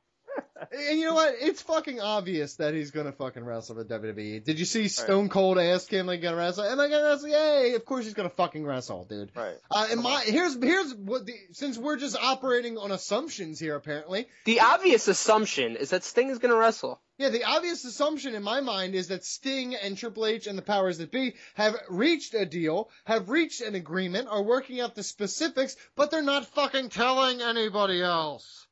And 0.72 0.98
you 0.98 1.06
know 1.06 1.14
what? 1.14 1.34
It's 1.40 1.62
fucking 1.62 2.00
obvious 2.00 2.56
that 2.56 2.74
he's 2.74 2.90
gonna 2.90 3.12
fucking 3.12 3.44
wrestle 3.44 3.76
with 3.76 3.88
WWE. 3.88 4.42
Did 4.42 4.58
you 4.58 4.64
see 4.64 4.88
Stone 4.88 5.28
Cold 5.28 5.58
ask 5.58 5.92
him 5.92 6.06
like 6.06 6.22
gonna 6.22 6.36
wrestle? 6.36 6.64
Am 6.64 6.80
I 6.80 6.88
gonna 6.88 7.04
wrestle? 7.04 7.28
Yay! 7.28 7.74
Of 7.74 7.84
course 7.84 8.04
he's 8.04 8.14
gonna 8.14 8.30
fucking 8.30 8.64
wrestle, 8.64 9.04
dude. 9.04 9.30
Right. 9.36 9.56
Uh, 9.70 9.88
and 9.90 10.02
my 10.02 10.22
here's 10.24 10.60
here's 10.60 10.94
what 10.94 11.26
the 11.26 11.34
since 11.52 11.78
we're 11.78 11.98
just 11.98 12.16
operating 12.16 12.78
on 12.78 12.90
assumptions 12.92 13.60
here 13.60 13.76
apparently. 13.76 14.26
The 14.44 14.60
obvious 14.60 15.06
assumption 15.08 15.76
is 15.76 15.90
that 15.90 16.02
Sting 16.04 16.30
is 16.30 16.38
gonna 16.38 16.56
wrestle. 16.56 17.00
Yeah, 17.16 17.28
the 17.28 17.44
obvious 17.44 17.84
assumption 17.84 18.34
in 18.34 18.42
my 18.42 18.60
mind 18.60 18.94
is 18.94 19.08
that 19.08 19.24
Sting 19.24 19.76
and 19.76 19.96
Triple 19.96 20.26
H 20.26 20.48
and 20.48 20.58
the 20.58 20.62
powers 20.62 20.98
that 20.98 21.12
be 21.12 21.34
have 21.54 21.76
reached 21.88 22.34
a 22.34 22.44
deal, 22.44 22.90
have 23.04 23.28
reached 23.28 23.60
an 23.60 23.76
agreement, 23.76 24.28
are 24.28 24.42
working 24.42 24.80
out 24.80 24.96
the 24.96 25.04
specifics, 25.04 25.76
but 25.94 26.10
they're 26.10 26.22
not 26.22 26.46
fucking 26.46 26.88
telling 26.88 27.40
anybody 27.40 28.02
else. 28.02 28.66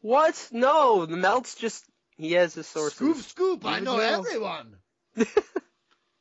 What? 0.00 0.48
No, 0.52 1.06
the 1.06 1.16
Meltz 1.16 1.58
just 1.58 1.84
he 2.16 2.32
has 2.32 2.54
his 2.54 2.68
sources. 2.68 2.96
Scoop, 2.96 3.16
scoop! 3.16 3.66
I 3.66 3.80
know 3.80 3.96
knows? 3.96 4.26
everyone. 4.26 4.76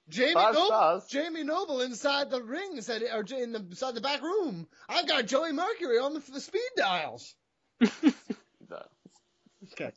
Jamie 0.09 0.33
Buzz, 0.33 0.55
Noble, 0.55 0.69
buzz. 0.69 1.07
Jamie 1.07 1.43
Noble 1.43 1.81
inside 1.81 2.29
the 2.31 2.43
ring 2.43 2.81
said, 2.81 3.03
or 3.03 3.23
in 3.37 3.53
the 3.53 3.59
inside 3.59 3.95
the 3.95 4.01
back 4.01 4.21
room. 4.21 4.67
I've 4.89 5.07
got 5.07 5.25
Joey 5.25 5.53
Mercury 5.53 5.99
on 5.99 6.13
the, 6.13 6.23
the 6.31 6.41
speed 6.41 6.69
dials. 6.75 7.35
Okay. 9.73 9.91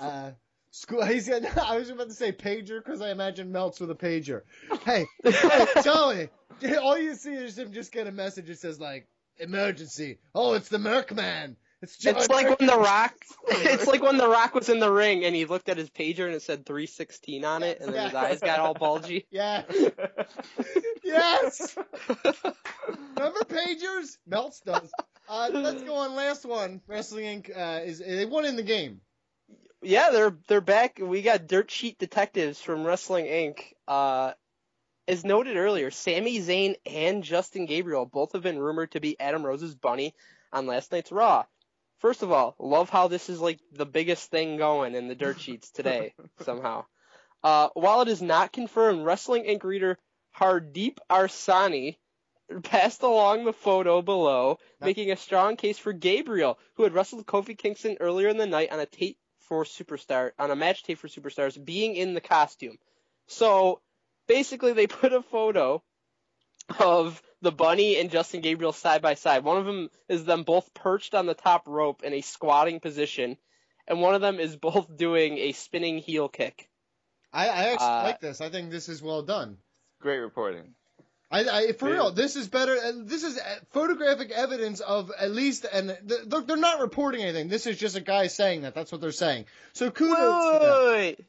Uh, 0.00 0.30
school. 0.78 1.04
He's 1.06 1.28
got, 1.28 1.58
I 1.58 1.78
was 1.78 1.90
about 1.90 2.08
to 2.08 2.14
say 2.14 2.32
pager 2.32 2.82
because 2.82 3.00
I 3.00 3.10
imagine 3.10 3.52
Meltz 3.52 3.80
with 3.80 3.90
a 3.90 3.94
pager. 3.94 4.42
Hey, 4.84 5.06
hey, 5.22 5.66
Joey. 5.84 6.28
All 6.80 6.98
you 6.98 7.14
see 7.14 7.34
is 7.34 7.58
him 7.58 7.72
just 7.72 7.92
get 7.92 8.06
a 8.06 8.12
message 8.12 8.46
that 8.46 8.58
says 8.58 8.80
like 8.80 9.06
emergency. 9.38 10.18
Oh, 10.34 10.54
it's 10.54 10.68
the 10.68 10.78
Merc 10.78 11.14
Man. 11.14 11.56
It's 11.80 11.96
Joey 11.96 12.14
It's 12.14 12.28
like 12.28 12.58
when 12.58 12.66
The 12.66 12.76
Rock. 12.76 13.14
It's 13.48 13.86
like 13.86 14.02
when 14.02 14.16
The 14.16 14.28
Rock 14.28 14.52
was 14.52 14.68
in 14.68 14.80
the 14.80 14.90
ring 14.90 15.24
and 15.24 15.32
he 15.34 15.44
looked 15.44 15.68
at 15.68 15.76
his 15.76 15.88
pager 15.90 16.26
and 16.26 16.34
it 16.34 16.42
said 16.42 16.66
316 16.66 17.44
on 17.44 17.62
it, 17.62 17.80
and 17.80 17.94
then 17.94 18.06
his 18.06 18.14
eyes 18.14 18.40
got 18.40 18.58
all 18.58 18.74
bulgy. 18.74 19.26
Yeah. 19.30 19.62
yes. 21.04 21.76
Remember 23.16 23.40
pagers? 23.44 24.16
Meltz 24.28 24.64
does. 24.64 24.90
Uh, 25.28 25.50
let's 25.52 25.84
go 25.84 25.94
on. 25.94 26.16
Last 26.16 26.44
one. 26.44 26.80
Wrestling 26.88 27.42
Inc. 27.42 27.56
Uh, 27.56 27.84
is 27.84 28.00
they 28.00 28.24
won 28.24 28.44
in 28.44 28.56
the 28.56 28.64
game. 28.64 29.00
Yeah, 29.82 30.10
they're 30.10 30.36
they're 30.48 30.60
back. 30.60 30.98
We 31.00 31.22
got 31.22 31.46
Dirt 31.46 31.70
Sheet 31.70 31.98
Detectives 31.98 32.60
from 32.60 32.84
Wrestling 32.84 33.26
Inc. 33.26 33.60
Uh, 33.86 34.32
as 35.06 35.24
noted 35.24 35.56
earlier, 35.56 35.90
Sami 35.90 36.40
Zayn 36.40 36.74
and 36.84 37.22
Justin 37.22 37.66
Gabriel 37.66 38.04
both 38.04 38.32
have 38.32 38.42
been 38.42 38.58
rumored 38.58 38.92
to 38.92 39.00
be 39.00 39.18
Adam 39.20 39.44
Rose's 39.44 39.74
bunny 39.74 40.14
on 40.52 40.66
last 40.66 40.90
night's 40.92 41.12
Raw. 41.12 41.44
First 41.98 42.22
of 42.22 42.30
all, 42.30 42.54
love 42.58 42.90
how 42.90 43.08
this 43.08 43.28
is 43.28 43.40
like 43.40 43.60
the 43.72 43.86
biggest 43.86 44.30
thing 44.30 44.56
going 44.56 44.94
in 44.94 45.08
the 45.08 45.14
dirt 45.14 45.40
sheets 45.40 45.70
today 45.70 46.14
somehow. 46.40 46.84
Uh, 47.42 47.68
while 47.74 48.02
it 48.02 48.08
is 48.08 48.20
not 48.20 48.52
confirmed, 48.52 49.04
Wrestling 49.04 49.44
Inc. 49.44 49.62
reader 49.62 49.98
Hardeep 50.36 50.98
Arsani 51.08 51.96
passed 52.62 53.02
along 53.02 53.44
the 53.44 53.52
photo 53.52 54.02
below, 54.02 54.58
making 54.80 55.10
a 55.10 55.16
strong 55.16 55.56
case 55.56 55.78
for 55.78 55.92
Gabriel, 55.92 56.58
who 56.74 56.82
had 56.82 56.94
wrestled 56.94 57.26
Kofi 57.26 57.56
Kingston 57.56 57.96
earlier 58.00 58.28
in 58.28 58.38
the 58.38 58.46
night 58.46 58.72
on 58.72 58.80
a 58.80 58.86
tape 58.86 59.18
for 59.48 59.64
Superstar, 59.64 60.32
on 60.38 60.50
a 60.50 60.56
match 60.56 60.82
tape 60.82 60.98
for 60.98 61.08
Superstars, 61.08 61.62
being 61.62 61.96
in 61.96 62.14
the 62.14 62.20
costume. 62.20 62.78
So 63.26 63.80
basically, 64.26 64.72
they 64.72 64.86
put 64.86 65.12
a 65.12 65.22
photo 65.22 65.82
of 66.78 67.22
the 67.40 67.52
bunny 67.52 67.98
and 67.98 68.10
Justin 68.10 68.40
Gabriel 68.40 68.72
side 68.72 69.00
by 69.00 69.14
side. 69.14 69.44
One 69.44 69.58
of 69.58 69.64
them 69.64 69.90
is 70.08 70.24
them 70.24 70.42
both 70.42 70.72
perched 70.74 71.14
on 71.14 71.26
the 71.26 71.34
top 71.34 71.66
rope 71.66 72.02
in 72.02 72.12
a 72.12 72.20
squatting 72.20 72.80
position, 72.80 73.36
and 73.86 74.00
one 74.00 74.14
of 74.14 74.20
them 74.20 74.38
is 74.38 74.56
both 74.68 74.94
doing 74.96 75.38
a 75.38 75.52
spinning 75.52 75.98
heel 75.98 76.28
kick. 76.28 76.68
I, 77.32 77.48
I 77.48 77.64
actually 77.70 77.86
Uh, 77.86 78.02
like 78.04 78.20
this. 78.20 78.40
I 78.40 78.48
think 78.48 78.70
this 78.70 78.88
is 78.88 79.02
well 79.02 79.22
done. 79.22 79.58
Great 80.00 80.18
reporting. 80.18 80.74
I, 81.30 81.40
I 81.44 81.72
for 81.72 81.88
Yeah. 81.88 81.94
real, 81.94 82.10
this 82.12 82.36
is 82.36 82.48
better. 82.48 82.72
uh, 82.76 82.92
This 83.04 83.22
is 83.22 83.36
uh, 83.38 83.42
photographic 83.72 84.30
evidence 84.30 84.80
of 84.80 85.12
at 85.18 85.30
least, 85.30 85.66
and 85.70 85.88
th- 86.08 86.20
they're, 86.26 86.40
they're 86.40 86.56
not 86.56 86.80
reporting 86.80 87.22
anything. 87.22 87.48
This 87.48 87.66
is 87.66 87.76
just 87.78 87.96
a 87.96 88.00
guy 88.00 88.28
saying 88.28 88.62
that. 88.62 88.74
That's 88.74 88.90
what 88.90 89.00
they're 89.02 89.12
saying. 89.12 89.44
So 89.74 89.90
kudos 89.90 90.16
to 90.16 90.58
them. 91.16 91.26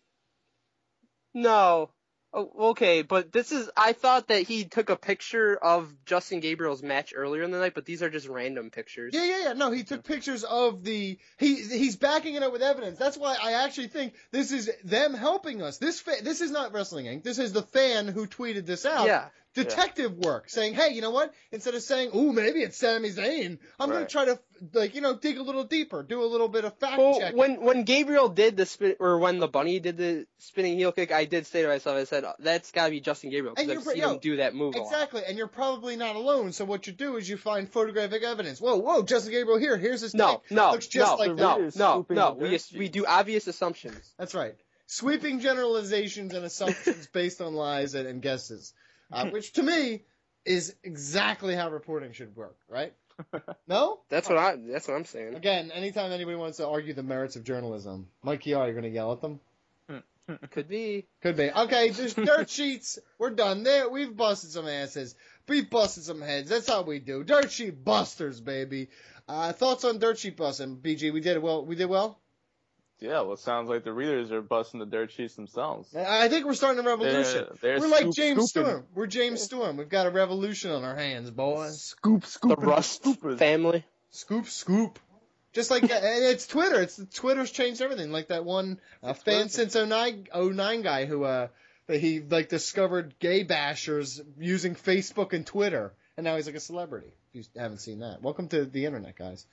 No. 1.34 1.89
Oh, 2.31 2.69
okay, 2.69 3.01
but 3.01 3.31
this 3.31 3.51
is. 3.51 3.71
I 3.76 3.93
thought 3.93 4.27
that 4.27 4.43
he 4.43 4.63
took 4.65 4.91
a 4.91 4.95
picture 4.95 5.55
of 5.57 5.91
Justin 6.05 6.41
Gabriel's 6.41 6.84
match 6.84 7.11
earlier 7.15 7.41
in 7.41 7.49
the 7.49 7.57
night, 7.57 7.73
but 7.73 7.85
these 7.85 8.03
are 8.03 8.09
just 8.11 8.27
random 8.27 8.69
pictures. 8.69 9.15
Yeah, 9.15 9.26
yeah, 9.26 9.39
yeah. 9.45 9.53
No, 9.53 9.71
he 9.71 9.84
took 9.84 10.03
pictures 10.03 10.43
of 10.43 10.84
the. 10.84 11.17
He 11.39 11.55
he's 11.55 11.95
backing 11.95 12.35
it 12.35 12.43
up 12.43 12.51
with 12.51 12.61
evidence. 12.61 12.99
That's 12.99 13.17
why 13.17 13.35
I 13.41 13.53
actually 13.65 13.88
think 13.88 14.13
this 14.31 14.51
is 14.51 14.69
them 14.84 15.15
helping 15.15 15.63
us. 15.63 15.80
This 15.80 15.99
fa- 16.01 16.21
this 16.21 16.41
is 16.41 16.51
not 16.51 16.71
Wrestling 16.71 17.07
Inc. 17.07 17.23
This 17.23 17.39
is 17.39 17.51
the 17.51 17.63
fan 17.63 18.07
who 18.07 18.27
tweeted 18.27 18.67
this 18.67 18.85
out. 18.85 19.07
Yeah. 19.07 19.26
Detective 19.53 20.17
work, 20.17 20.49
saying, 20.49 20.73
"Hey, 20.73 20.93
you 20.93 21.01
know 21.01 21.11
what? 21.11 21.34
Instead 21.51 21.76
of 21.76 21.81
saying, 21.81 22.11
"Ooh, 22.15 22.31
maybe 22.31 22.61
it's 22.61 22.77
Sami 22.77 23.09
Zayn," 23.09 23.57
I'm 23.80 23.89
going 23.89 24.05
to 24.05 24.09
try 24.11 24.26
to 24.26 24.39
like 24.73 24.93
you 24.95 25.01
know 25.01 25.15
dig 25.15 25.38
a 25.38 25.41
little 25.43 25.63
deeper, 25.63 26.03
do 26.03 26.21
a 26.21 26.26
little 26.26 26.47
bit 26.49 26.65
of 26.65 26.77
fact 26.77 26.97
Well, 26.97 27.19
checking. 27.19 27.38
when 27.38 27.61
when 27.61 27.84
Gabriel 27.84 28.30
did 28.30 28.57
the 28.57 28.65
spin, 28.65 28.95
or 28.99 29.17
when 29.19 29.39
the 29.39 29.47
bunny 29.47 29.80
did 29.80 29.97
the 29.97 30.27
spinning 30.38 30.77
heel 30.77 30.91
kick, 30.91 31.11
I 31.11 31.26
did 31.26 31.47
say 31.47 31.61
to 31.63 31.67
myself, 31.67 31.97
I 31.97 32.03
said, 32.03 32.26
that's 32.39 32.71
got 32.71 32.85
to 32.85 32.91
be 32.91 32.99
Justin 32.99 33.30
Gabriel 33.31 33.55
because 33.55 33.67
you're 33.67 33.77
I've 33.80 33.84
seen 33.88 33.97
yo, 33.97 34.13
him 34.13 34.19
do 34.19 34.35
that 34.38 34.53
move 34.55 34.76
a 34.76 34.80
lot. 34.80 34.91
Exactly, 34.91 35.21
and 35.27 35.38
you're 35.38 35.47
probably 35.47 35.95
not 35.95 36.15
alone. 36.15 36.51
So 36.51 36.65
what 36.65 36.88
you 36.88 36.93
do 36.93 37.17
is 37.17 37.27
you 37.30 37.38
find 37.38 37.69
photographic 37.69 38.23
evidence. 38.23 38.59
Whoa, 38.61 38.77
whoa, 38.77 39.03
Justin 39.03 39.31
Gabriel 39.31 39.59
here. 39.59 39.77
Here's 39.77 40.01
his 40.01 40.13
No, 40.13 40.41
tape. 40.47 40.51
no, 40.51 40.71
Looks 40.71 40.88
just 40.88 41.11
no, 41.11 41.15
like 41.17 41.35
no, 41.35 41.61
that. 41.69 41.76
no, 41.76 42.05
no. 42.09 42.34
We 42.34 42.49
just, 42.49 42.73
we 42.76 42.89
do 42.89 43.05
obvious 43.05 43.47
assumptions. 43.47 44.13
That's 44.17 44.35
right. 44.35 44.55
Sweeping 44.88 45.39
generalizations 45.39 46.34
and 46.34 46.43
assumptions 46.43 47.07
based 47.13 47.41
on 47.41 47.53
lies 47.53 47.93
and, 47.93 48.07
and 48.07 48.21
guesses, 48.21 48.73
uh, 49.11 49.26
which 49.31 49.53
to 49.53 49.64
me 49.64 50.03
is 50.45 50.76
exactly 50.84 51.56
how 51.56 51.69
reporting 51.69 52.14
should 52.14 52.36
work, 52.36 52.57
right? 52.68 52.94
No? 53.68 53.99
That's 54.10 54.30
what 54.30 54.38
I. 54.38 54.56
That's 54.56 54.88
what 54.88 54.95
I'm 54.95 55.06
saying. 55.06 55.36
Again, 55.36 55.72
anytime 55.72 56.11
anybody 56.11 56.38
wants 56.38 56.57
to 56.57 56.68
argue 56.68 56.94
the 56.94 57.03
merits 57.03 57.36
of 57.36 57.44
journalism, 57.44 58.07
Mike 58.23 58.41
Chiari, 58.41 58.65
you're 58.65 58.72
going 58.72 58.84
to 58.84 58.90
yell 58.90 59.11
at 59.11 59.22
them? 59.22 59.40
Could 60.52 60.68
be. 60.68 61.07
Could 61.22 61.36
be. 61.36 61.52
Okay, 61.52 61.90
just 61.90 62.15
dirt 62.15 62.49
sheets. 62.49 62.99
We're 63.18 63.31
done 63.31 63.64
there. 63.64 63.90
We've 63.90 64.15
busted 64.15 64.52
some 64.52 64.68
asses. 64.68 65.15
We've 65.48 65.69
busted 65.69 66.03
some 66.03 66.22
heads. 66.22 66.49
That's 66.49 66.69
how 66.69 66.84
we 66.84 66.99
do. 66.99 67.23
Dirt 67.23 67.52
sheet 67.52 67.84
busters, 67.84 68.40
baby. 68.40 68.90
Uh, 69.27 69.52
thoughts 69.53 69.84
on 69.86 69.99
dirt 69.99 70.19
sheet 70.19 70.38
busting, 70.38 70.77
BG? 70.77 71.11
We 71.11 71.22
did 71.22 71.36
it 71.36 71.41
well. 71.41 71.65
We 71.65 71.76
did 71.76 71.90
well. 71.90 72.19
Yeah, 72.99 73.21
well, 73.21 73.34
it 73.34 73.39
sounds 73.39 73.69
like 73.69 73.85
the 73.85 73.93
readers 73.93 74.31
are 74.31 74.41
busting 74.41 74.80
the 74.80 74.85
dirt 74.85 75.11
sheets 75.11 75.35
themselves. 75.35 75.95
I 75.95 76.27
think 76.27 76.45
we're 76.45 76.53
starting 76.53 76.85
a 76.85 76.88
revolution. 76.88 77.45
They're- 77.61 77.77
they're 77.77 77.80
we're 77.80 77.88
like 77.88 78.11
James 78.11 78.49
scooping. 78.49 78.69
Storm. 78.71 78.85
We're 78.93 79.07
James 79.07 79.41
Storm. 79.41 79.77
We've 79.77 79.88
got 79.88 80.05
a 80.05 80.09
revolution 80.09 80.71
on 80.71 80.84
our 80.84 80.95
hands, 80.95 81.31
boys. 81.31 81.81
Scoop, 81.81 82.26
scoop. 82.26 82.59
The 82.59 82.65
Rust 82.65 83.05
family. 83.38 83.85
Scoop, 84.09 84.47
scoop. 84.47 84.99
Just 85.53 85.71
like 85.71 85.84
and 85.91 85.91
it's 85.93 86.45
Twitter. 86.45 86.81
It's 86.81 86.99
Twitter's 87.13 87.51
changed 87.51 87.81
everything. 87.81 88.11
Like 88.11 88.27
that 88.27 88.43
one 88.43 88.80
uh, 89.01 89.13
fan 89.13 89.47
since 89.49 89.76
09, 89.76 90.27
09 90.35 90.81
guy 90.81 91.05
who 91.05 91.23
uh 91.23 91.47
he 91.88 92.19
like 92.19 92.49
discovered 92.49 93.17
gay 93.19 93.43
bashers 93.45 94.19
using 94.38 94.76
Facebook 94.76 95.34
and 95.34 95.45
Twitter, 95.45 95.93
and 96.17 96.23
now 96.26 96.35
he's 96.35 96.45
like 96.47 96.55
a 96.55 96.59
celebrity. 96.59 97.07
If 97.34 97.47
you 97.55 97.61
haven't 97.61 97.80
seen 97.80 97.99
that, 97.99 98.21
welcome 98.21 98.47
to 98.49 98.65
the 98.65 98.85
internet, 98.85 99.15
guys. 99.15 99.45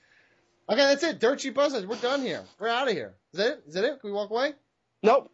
Okay, 0.69 0.77
that's 0.81 1.03
it. 1.03 1.19
Dirt 1.19 1.39
cheap 1.39 1.53
buses. 1.55 1.85
We're 1.85 1.95
done 1.97 2.21
here. 2.21 2.43
We're 2.59 2.67
out 2.67 2.87
of 2.87 2.93
here. 2.93 3.13
Is 3.33 3.37
that 3.39 3.47
it? 3.47 3.63
Is 3.67 3.73
that 3.75 3.83
it? 3.85 3.99
Can 4.01 4.09
we 4.09 4.11
walk 4.11 4.29
away? 4.31 4.53
Nope. 5.03 5.31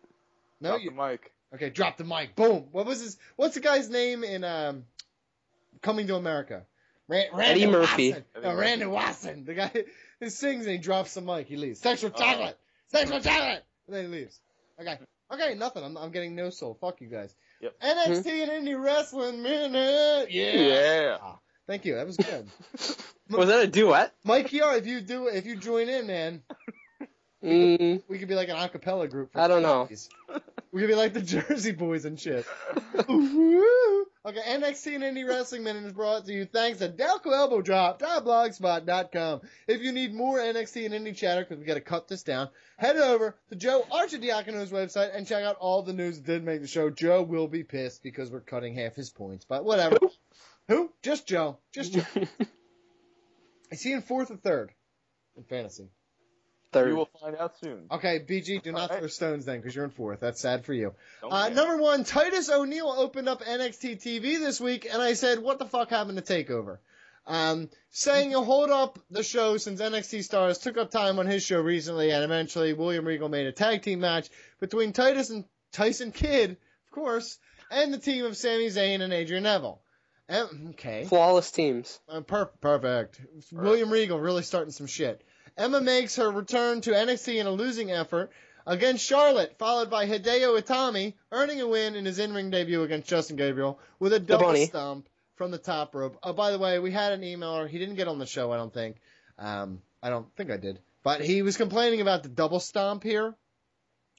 No, 0.61 0.71
Drop 0.71 0.81
you. 0.81 0.89
the 0.91 0.95
mic. 0.95 1.31
Okay, 1.55 1.69
drop 1.69 1.97
the 1.97 2.03
mic. 2.03 2.35
Boom. 2.35 2.67
What 2.71 2.85
was 2.85 3.01
his? 3.01 3.17
What's 3.35 3.55
the 3.55 3.59
guy's 3.61 3.89
name 3.89 4.23
in 4.23 4.43
um, 4.43 4.85
Coming 5.81 6.07
to 6.07 6.15
America? 6.15 6.63
Ran- 7.07 7.27
Eddie 7.37 7.67
Murphy. 7.67 8.11
Watson. 8.11 8.25
No, 8.41 8.55
Randy 8.55 8.85
Watson. 8.85 9.45
The 9.45 9.53
guy 9.53 9.71
who 10.19 10.29
sings 10.29 10.65
and 10.65 10.71
he 10.73 10.77
drops 10.77 11.13
the 11.15 11.21
mic. 11.21 11.47
He 11.47 11.57
leaves. 11.57 11.79
Sexual 11.79 12.11
chocolate. 12.11 12.57
Sexual 12.87 13.19
chocolate. 13.19 13.63
And 13.87 13.95
then 13.95 14.05
he 14.05 14.11
leaves. 14.11 14.39
Okay. 14.79 14.97
Okay, 15.31 15.55
nothing. 15.55 15.83
I'm, 15.83 15.97
I'm 15.97 16.11
getting 16.11 16.35
no 16.35 16.49
soul. 16.49 16.77
Fuck 16.79 17.01
you 17.01 17.07
guys. 17.07 17.35
Yep. 17.61 17.79
NXT 17.81 18.25
and 18.47 18.67
Indie 18.67 18.81
Wrestling 18.81 19.41
Minute. 19.41 20.31
Yeah. 20.31 20.51
Yeah. 20.53 21.17
Ah, 21.21 21.39
thank 21.67 21.85
you. 21.85 21.95
That 21.95 22.07
was 22.07 22.17
good. 22.17 22.47
Was 23.29 23.47
that 23.47 23.63
a 23.63 23.67
duet? 23.67 24.13
Mike 24.23 24.49
Chiari, 24.49 24.77
if 24.79 24.85
you 24.85 25.01
do, 25.01 25.27
if 25.27 25.45
you 25.45 25.55
join 25.55 25.89
in, 25.89 26.07
man, 26.07 26.43
Mm, 27.43 28.01
we 28.07 28.19
could 28.19 28.29
be 28.29 28.35
like 28.35 28.47
an 28.47 28.55
acapella 28.55 29.09
group. 29.09 29.33
For 29.33 29.41
I 29.41 29.47
don't 29.47 29.63
know. 29.63 29.83
Jersey's. 29.83 30.09
We 30.71 30.81
could 30.81 30.87
be 30.87 30.95
like 30.95 31.13
the 31.13 31.21
Jersey 31.49 31.73
Boys 31.73 32.05
and 32.05 32.17
shit. 32.17 32.45
Ooh. 33.09 34.05
okay, 34.25 34.39
NXT 34.47 34.95
and 34.95 35.03
Indie 35.03 35.27
Wrestling 35.27 35.63
Minute 35.63 35.83
is 35.83 35.93
brought 35.93 36.25
to 36.25 36.33
you 36.33 36.45
thanks 36.45 36.79
to 36.79 36.87
Delco 36.87 37.33
Elbow 37.33 37.61
Drop, 37.61 38.01
blogspot.com. 38.01 39.41
If 39.67 39.81
you 39.81 39.91
need 39.91 40.13
more 40.13 40.37
NXT 40.37 40.85
and 40.85 40.93
Indie 40.93 41.15
chatter, 41.15 41.41
because 41.41 41.59
we 41.59 41.65
got 41.65 41.73
to 41.73 41.81
cut 41.81 42.07
this 42.07 42.23
down, 42.23 42.47
head 42.77 42.95
over 42.95 43.35
to 43.49 43.55
Joe 43.57 43.85
Archidiakono's 43.91 44.71
website 44.71 45.13
and 45.13 45.27
check 45.27 45.43
out 45.43 45.57
all 45.59 45.83
the 45.83 45.93
news 45.93 46.15
that 46.15 46.25
did 46.25 46.45
make 46.45 46.61
the 46.61 46.67
show. 46.67 46.89
Joe 46.89 47.23
will 47.23 47.49
be 47.49 47.63
pissed 47.63 48.03
because 48.03 48.31
we're 48.31 48.39
cutting 48.39 48.73
half 48.73 48.95
his 48.95 49.09
points, 49.09 49.43
but 49.43 49.65
whatever. 49.65 49.97
Who? 50.67 50.91
Just 51.01 51.27
Joe. 51.27 51.57
Just 51.73 51.93
Joe. 51.93 52.03
Is 53.71 53.81
he 53.81 53.91
in 53.91 54.01
fourth 54.01 54.31
or 54.31 54.37
third 54.37 54.71
in 55.35 55.43
fantasy? 55.43 55.89
third. 56.73 56.89
You 56.89 56.95
will 56.95 57.09
find 57.21 57.35
out 57.37 57.57
soon. 57.59 57.85
Okay, 57.91 58.19
BG, 58.19 58.61
do 58.61 58.71
not 58.71 58.91
throw 58.93 59.07
stones 59.07 59.45
then, 59.45 59.57
because 59.59 59.75
you're 59.75 59.85
in 59.85 59.91
fourth. 59.91 60.19
That's 60.19 60.41
sad 60.41 60.65
for 60.65 60.73
you. 60.73 60.93
Uh, 61.23 61.49
number 61.49 61.77
one, 61.77 62.03
Titus 62.03 62.49
O'Neil 62.49 62.87
opened 62.89 63.29
up 63.29 63.43
NXT 63.43 64.01
TV 64.01 64.39
this 64.39 64.59
week, 64.59 64.87
and 64.91 65.01
I 65.01 65.13
said, 65.13 65.39
what 65.39 65.59
the 65.59 65.65
fuck 65.65 65.89
happened 65.89 66.17
to 66.17 66.23
TakeOver? 66.23 66.79
Um, 67.25 67.69
saying 67.91 68.31
he'll 68.31 68.43
hold 68.43 68.69
up 68.69 68.99
the 69.09 69.23
show 69.23 69.55
since 69.57 69.79
NXT 69.79 70.23
Stars 70.23 70.57
took 70.57 70.77
up 70.77 70.91
time 70.91 71.19
on 71.19 71.25
his 71.25 71.43
show 71.43 71.61
recently, 71.61 72.11
and 72.11 72.23
eventually 72.23 72.73
William 72.73 73.05
Regal 73.05 73.29
made 73.29 73.47
a 73.47 73.53
tag 73.53 73.81
team 73.81 74.01
match 74.01 74.29
between 74.59 74.91
Titus 74.91 75.29
and 75.29 75.45
Tyson 75.71 76.11
Kidd, 76.11 76.51
of 76.51 76.91
course, 76.91 77.39
and 77.71 77.93
the 77.93 77.97
team 77.97 78.25
of 78.25 78.35
Sami 78.35 78.67
Zayn 78.67 79.01
and 79.01 79.13
Adrian 79.13 79.43
Neville. 79.43 79.79
Okay. 80.29 81.05
Flawless 81.05 81.51
teams. 81.51 81.99
Uh, 82.07 82.21
per- 82.21 82.45
perfect. 82.45 83.19
William 83.51 83.91
Regal 83.91 84.19
really 84.19 84.43
starting 84.43 84.71
some 84.71 84.87
shit. 84.87 85.21
Emma 85.57 85.81
makes 85.81 86.15
her 86.15 86.31
return 86.31 86.81
to 86.81 86.91
NXT 86.91 87.35
in 87.35 87.45
a 87.45 87.51
losing 87.51 87.91
effort 87.91 88.31
against 88.65 89.05
Charlotte, 89.05 89.57
followed 89.59 89.89
by 89.89 90.07
Hideo 90.07 90.59
Itami, 90.59 91.13
earning 91.31 91.61
a 91.61 91.67
win 91.67 91.95
in 91.95 92.05
his 92.05 92.19
in-ring 92.19 92.49
debut 92.49 92.83
against 92.83 93.09
Justin 93.09 93.35
Gabriel 93.35 93.79
with 93.99 94.13
a 94.13 94.19
double 94.19 94.55
stomp 94.55 95.07
from 95.35 95.51
the 95.51 95.57
top 95.57 95.93
rope. 95.93 96.17
Oh, 96.23 96.33
by 96.33 96.51
the 96.51 96.59
way, 96.59 96.79
we 96.79 96.91
had 96.91 97.11
an 97.11 97.21
emailer. 97.21 97.67
He 97.67 97.77
didn't 97.77 97.95
get 97.95 98.07
on 98.07 98.19
the 98.19 98.25
show, 98.25 98.51
I 98.51 98.57
don't 98.57 98.73
think. 98.73 98.97
Um, 99.37 99.81
I 100.01 100.09
don't 100.09 100.33
think 100.35 100.51
I 100.51 100.57
did. 100.57 100.79
But 101.03 101.21
he 101.21 101.41
was 101.41 101.57
complaining 101.57 102.01
about 102.01 102.23
the 102.23 102.29
double 102.29 102.59
stomp 102.59 103.03
here. 103.03 103.35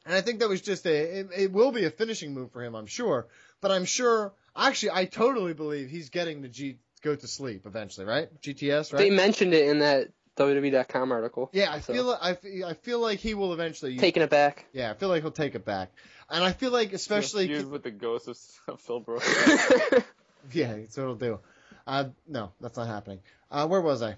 And 0.05 0.15
I 0.15 0.21
think 0.21 0.41
that 0.41 0.49
was 0.51 0.61
just 0.61 0.87
a, 0.87 1.21
it, 1.21 1.29
it 1.37 1.53
will 1.53 1.73
be 1.73 1.85
a 1.85 1.91
finishing 1.91 2.35
move 2.35 2.53
for 2.53 2.63
him, 2.63 2.75
I'm 2.75 2.87
sure. 2.87 3.27
But 3.63 3.71
I'm 3.71 3.87
sure, 3.87 4.35
actually, 4.57 4.93
I 4.93 5.05
totally 5.07 5.55
believe 5.55 5.91
he's 5.91 6.11
getting 6.11 6.43
the 6.43 6.49
G, 6.49 6.79
go 7.03 7.15
to 7.15 7.27
sleep 7.27 7.67
eventually, 7.67 8.07
right? 8.07 8.29
GTS, 8.41 8.93
right? 8.93 8.99
They 8.99 9.11
mentioned 9.11 9.55
it 9.55 9.69
in 9.69 9.81
that 9.81 10.11
WWE.com 10.37 11.13
article. 11.13 11.51
Yeah, 11.53 11.73
I 11.73 11.81
So, 11.81 11.93
feel 11.93 12.05
like 12.05 12.19
I, 12.23 12.71
I 12.71 12.75
feel 12.75 13.01
like 13.01 13.21
he 13.21 13.35
will 13.35 13.53
eventually 13.53 13.93
use 13.93 14.01
taking 14.01 14.23
it 14.23 14.31
back. 14.31 14.67
Yeah, 14.73 14.91
I 14.91 14.95
feel 14.95 15.09
like 15.09 15.23
he'll 15.23 15.31
take 15.31 15.55
it 15.55 15.65
back, 15.65 15.91
and 16.29 16.43
I 16.43 16.53
feel 16.53 16.71
like 16.73 16.93
especially 16.93 17.47
Feud 17.47 17.71
with 17.71 17.83
the 17.83 17.91
ghost 17.91 18.29
of, 18.29 18.39
of 18.69 18.81
Phil 18.81 19.01
Brooks. 19.01 19.29
yeah, 20.53 20.75
that's 20.75 20.97
what 20.97 21.03
it'll 21.05 21.15
do. 21.15 21.41
Uh, 21.87 22.07
no, 22.27 22.53
that's 22.61 22.77
not 22.77 22.87
happening. 22.87 23.21
Uh, 23.51 23.67
where 23.67 23.81
was 23.81 24.03
I? 24.03 24.17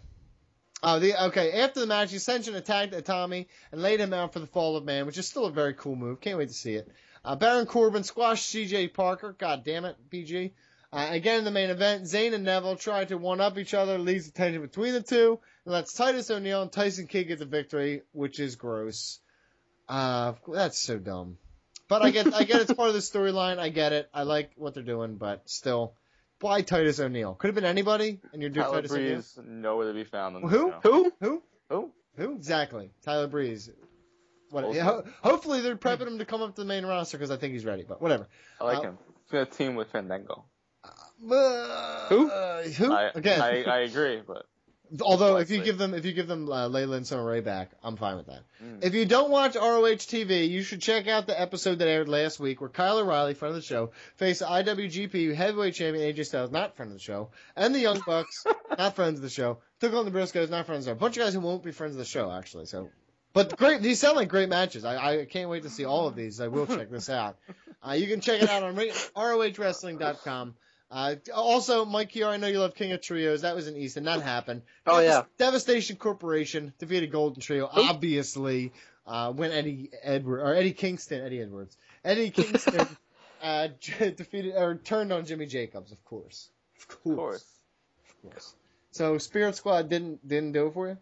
Oh, 0.83 0.99
the 0.99 1.27
okay. 1.29 1.53
After 1.53 1.81
the 1.81 1.87
match, 1.87 2.13
Ascension 2.13 2.55
attacked 2.55 3.05
Tommy 3.05 3.49
and 3.73 3.83
laid 3.83 3.99
him 3.99 4.13
out 4.13 4.33
for 4.33 4.39
the 4.41 4.47
Fall 4.47 4.77
of 4.77 4.85
Man, 4.85 5.07
which 5.07 5.19
is 5.19 5.27
still 5.27 5.47
a 5.47 5.51
very 5.51 5.75
cool 5.75 5.97
move. 5.97 6.21
Can't 6.21 6.39
wait 6.39 6.49
to 6.49 6.55
see 6.55 6.75
it. 6.75 6.89
Uh, 7.27 7.35
Baron 7.35 7.67
Corbin 7.67 8.05
squashed 8.05 8.47
C.J. 8.47 8.89
Parker. 8.89 9.35
God 9.37 9.65
damn 9.65 9.85
it, 9.85 9.97
BG. 10.09 10.53
Uh, 10.93 11.09
again 11.11 11.41
in 11.41 11.45
the 11.45 11.51
main 11.51 11.71
event, 11.71 12.05
Zayn 12.05 12.33
and 12.33 12.45
Neville 12.45 12.77
try 12.77 13.05
to 13.05 13.19
one 13.19 13.41
up 13.41 13.59
each 13.59 13.75
other, 13.75 13.99
leaves 13.99 14.27
the 14.27 14.33
tension 14.33 14.63
between 14.63 14.93
the 14.93 15.03
two, 15.03 15.41
and 15.65 15.75
lets 15.75 15.93
Titus 15.93 16.31
O'Neil 16.31 16.63
and 16.63 16.71
Tyson 16.71 17.09
Kidd 17.09 17.27
get 17.27 17.41
the 17.41 17.45
victory, 17.45 18.03
which 18.13 18.39
is 18.39 18.55
gross. 18.55 19.19
Uh, 19.89 20.35
that's 20.47 20.79
so 20.79 20.99
dumb. 20.99 21.37
But 21.89 22.03
I 22.03 22.11
get, 22.11 22.33
I 22.33 22.45
get 22.45 22.61
it's 22.61 22.73
part 22.73 22.89
of 22.89 22.95
the 22.95 23.01
storyline. 23.01 23.59
I 23.59 23.71
get 23.71 23.93
it. 23.93 24.09
I 24.15 24.23
like 24.23 24.53
what 24.55 24.75
they're 24.75 24.85
doing, 24.85 25.17
but 25.17 25.51
still, 25.51 25.95
why 26.41 26.63
Titus 26.63 27.01
O'Neil? 27.01 27.35
Could 27.35 27.49
have 27.49 27.55
been 27.57 27.65
anybody, 27.65 28.21
and 28.33 28.41
you're 28.41 28.53
doing 28.53 28.71
Titus 28.71 28.93
O'Neil. 28.93 29.15
Breeze 29.15 29.39
nowhere 29.45 29.89
to 29.89 29.95
be 29.95 30.05
found 30.05 30.49
Who? 30.49 30.71
show. 30.71 30.81
Who? 30.83 31.13
Who? 31.21 31.43
Who? 31.71 31.93
Who? 32.19 32.35
Exactly. 32.37 32.91
Tyler 33.03 33.27
Breeze. 33.27 33.69
What? 34.51 34.77
Ho- 34.77 35.05
hopefully 35.23 35.61
they're 35.61 35.77
prepping 35.77 36.07
him 36.07 36.19
to 36.19 36.25
come 36.25 36.43
up 36.43 36.55
to 36.55 36.61
the 36.63 36.67
main 36.67 36.85
roster 36.87 37.17
because 37.19 37.31
I 37.31 37.37
think 37.37 37.53
he's 37.53 37.65
ready. 37.65 37.85
But 37.87 38.01
whatever. 38.01 38.29
I 38.61 38.65
like 38.65 38.79
Uh, 38.79 38.83
him. 38.83 38.99
He's 39.25 39.33
gonna 39.33 39.47
team 39.47 39.75
with 39.75 39.91
Fandango. 39.91 40.45
Uh, 40.85 42.07
Who? 42.09 42.29
who? 42.29 42.93
I, 42.93 43.11
Again. 43.15 43.41
I, 43.41 43.63
I 43.65 43.79
agree, 43.81 44.23
but 44.27 44.47
Although 45.01 45.39
if 45.39 45.51
you 45.51 45.63
give 45.65 45.79
them 45.79 45.95
if 45.95 46.05
you 46.05 46.13
give 46.13 46.29
them 46.29 46.49
uh, 46.49 46.69
Layla 46.69 46.99
and 46.99 47.07
Summer 47.07 47.25
Rae 47.25 47.41
back, 47.41 47.71
I'm 47.83 47.97
fine 47.97 48.17
with 48.19 48.27
that. 48.27 48.43
Mm. 48.63 48.85
If 48.85 48.95
you 48.95 49.05
don't 49.05 49.31
watch 49.31 49.57
ROH 49.57 49.97
TV, 50.07 50.49
you 50.49 50.63
should 50.63 50.81
check 50.81 51.09
out 51.09 51.27
the 51.27 51.39
episode 51.41 51.81
that 51.81 51.89
aired 51.89 52.09
last 52.09 52.39
week 52.39 52.61
where 52.61 52.71
Kyle 52.71 52.99
O'Reilly, 52.99 53.35
friend 53.35 53.55
of 53.57 53.61
the 53.61 53.67
show, 53.67 53.91
faced 54.15 54.43
IWGP 54.43 55.35
Heavyweight 55.35 55.75
Champion 55.75 56.15
AJ 56.15 56.27
Styles, 56.27 56.53
not 56.53 56.77
friend 56.77 56.93
of 56.93 56.99
the 56.99 57.03
show, 57.03 57.31
and 57.57 57.75
the 57.75 57.81
Young 57.81 58.01
Bucks, 58.07 58.45
not 58.79 58.95
friends 58.95 59.19
of 59.19 59.23
the 59.23 59.29
show, 59.31 59.59
took 59.81 59.93
on 59.93 60.05
the 60.05 60.13
Briscoes, 60.13 60.51
not 60.51 60.67
friends 60.67 60.87
of 60.87 60.91
the 60.91 60.91
show. 60.91 60.97
A 60.97 61.01
bunch 61.01 61.17
of 61.17 61.25
guys 61.25 61.35
who 61.35 61.41
won't 61.41 61.65
be 61.65 61.73
friends 61.73 61.95
of 61.95 61.99
the 61.99 62.05
show 62.05 62.31
actually. 62.31 62.67
So, 62.67 62.89
but 63.37 63.55
great, 63.59 63.83
these 63.83 64.01
sound 64.01 64.17
like 64.17 64.29
great 64.29 64.49
matches. 64.49 64.87
I, 64.87 65.21
I 65.21 65.25
can't 65.27 65.51
wait 65.51 65.65
to 65.65 65.71
see 65.71 65.85
all 65.85 66.09
of 66.09 66.17
these. 66.17 66.41
I 66.41 66.49
will 66.49 66.67
check 66.67 66.91
this 66.91 67.11
out. 67.11 67.37
Uh, 67.87 67.93
you 67.93 68.07
can 68.07 68.23
check 68.23 68.43
it 68.43 68.49
out 68.49 68.63
on 68.63 68.75
ROHWrestling.com. 68.75 70.55
Uh, 70.91 71.17
also, 71.35 71.85
Mike 71.85 72.13
Chiari, 72.13 72.31
I 72.31 72.37
know 72.39 72.47
you 72.47 72.61
love 72.61 72.75
King 72.75 72.93
of 72.93 73.03
Trios. 73.03 73.43
That 73.43 73.55
was 73.55 73.69
in 73.69 73.77
Easton. 73.77 74.05
That 74.05 74.23
happened. 74.23 74.63
Oh, 74.87 75.01
yeah. 75.01 75.25
Devastation 75.37 75.97
Corporation 75.97 76.73
defeated 76.79 77.13
Golden 77.13 77.43
Trio, 77.43 77.69
obviously. 77.71 78.73
Uh, 79.07 79.33
when 79.33 79.53
Eddie 79.53 79.91
Edward 80.03 80.41
or 80.41 80.55
Eddie 80.55 80.73
Kingston, 80.73 81.21
Eddie 81.21 81.43
Edwards, 81.43 81.77
Eddie 82.05 82.31
Kingston 82.31 82.89
uh, 83.43 83.69
defeated 84.17 84.55
or 84.57 84.77
turned 84.77 85.13
on 85.13 85.27
Jimmy 85.27 85.45
Jacobs, 85.45 85.93
of 85.93 86.03
course. 86.07 86.49
Of 86.79 86.89
course. 86.89 87.05
Of 87.05 87.17
course. 87.17 87.45
Of 88.09 88.31
course. 88.31 88.55
So 88.93 89.19
Spirit 89.19 89.55
Squad 89.57 89.91
didn't 89.91 90.27
didn't 90.27 90.53
do 90.53 90.69
it 90.69 90.73
for 90.73 90.89
you? 90.89 90.99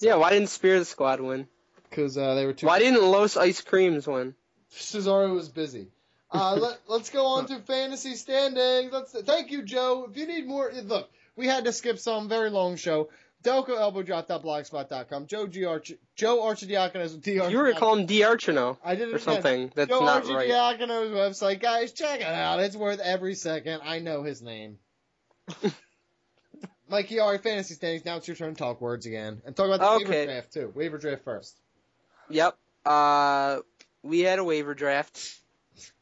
Yeah, 0.00 0.16
why 0.16 0.30
didn't 0.30 0.48
Spirit 0.48 0.86
Squad 0.86 1.20
win? 1.20 1.46
Because 1.88 2.16
uh, 2.16 2.34
they 2.34 2.46
were 2.46 2.52
too. 2.52 2.66
Why 2.66 2.78
didn't 2.78 3.02
Los 3.02 3.36
Ice 3.36 3.60
Creams 3.60 4.06
win? 4.06 4.34
Cesaro 4.72 5.34
was 5.34 5.48
busy. 5.48 5.88
Uh, 6.30 6.54
let, 6.60 6.80
let's 6.88 7.10
go 7.10 7.26
on 7.26 7.46
to 7.46 7.58
fantasy 7.60 8.14
standings. 8.14 8.92
Let's 8.92 9.12
thank 9.12 9.50
you, 9.50 9.62
Joe. 9.62 10.08
If 10.10 10.16
you 10.16 10.26
need 10.26 10.46
more, 10.46 10.72
look, 10.84 11.10
we 11.36 11.46
had 11.46 11.64
to 11.66 11.72
skip 11.72 11.98
some 11.98 12.28
very 12.28 12.50
long 12.50 12.76
show. 12.76 13.10
Delco 13.44 13.78
Elbow 13.78 14.02
Drop.blogspot.com. 14.02 15.26
Joe 15.26 15.46
G. 15.46 15.66
Arch, 15.66 15.92
Joe 16.16 16.38
Archidiakonos. 16.38 17.20
D. 17.20 17.34
You 17.34 17.58
were 17.58 17.74
calling 17.74 18.06
D'Archino 18.06 18.78
I 18.82 18.94
did 18.94 19.10
it 19.10 19.14
or 19.14 19.18
something. 19.18 19.70
That's 19.74 19.90
Joe 19.90 20.00
not 20.00 20.26
right. 20.26 20.48
Archidiakonos 20.48 21.10
website, 21.10 21.60
guys. 21.60 21.92
Check 21.92 22.20
it 22.20 22.26
out. 22.26 22.60
It's 22.60 22.74
worth 22.74 23.00
every 23.00 23.34
second. 23.34 23.82
I 23.84 23.98
know 23.98 24.22
his 24.22 24.40
name. 24.40 24.78
Mikey 26.94 27.18
R. 27.18 27.38
Fantasy 27.38 27.74
Standings. 27.74 28.04
Now 28.04 28.18
it's 28.18 28.28
your 28.28 28.36
turn 28.36 28.54
to 28.54 28.58
talk 28.58 28.80
words 28.80 29.04
again 29.04 29.42
and 29.44 29.56
talk 29.56 29.66
about 29.66 29.80
the 29.98 30.04
waiver 30.04 30.24
draft 30.26 30.52
too. 30.52 30.72
Waiver 30.76 30.96
draft 30.98 31.24
first. 31.24 31.58
Yep. 32.30 32.56
Uh, 32.86 33.58
we 34.04 34.20
had 34.20 34.38
a 34.38 34.44
waiver 34.44 34.74
draft 34.74 35.36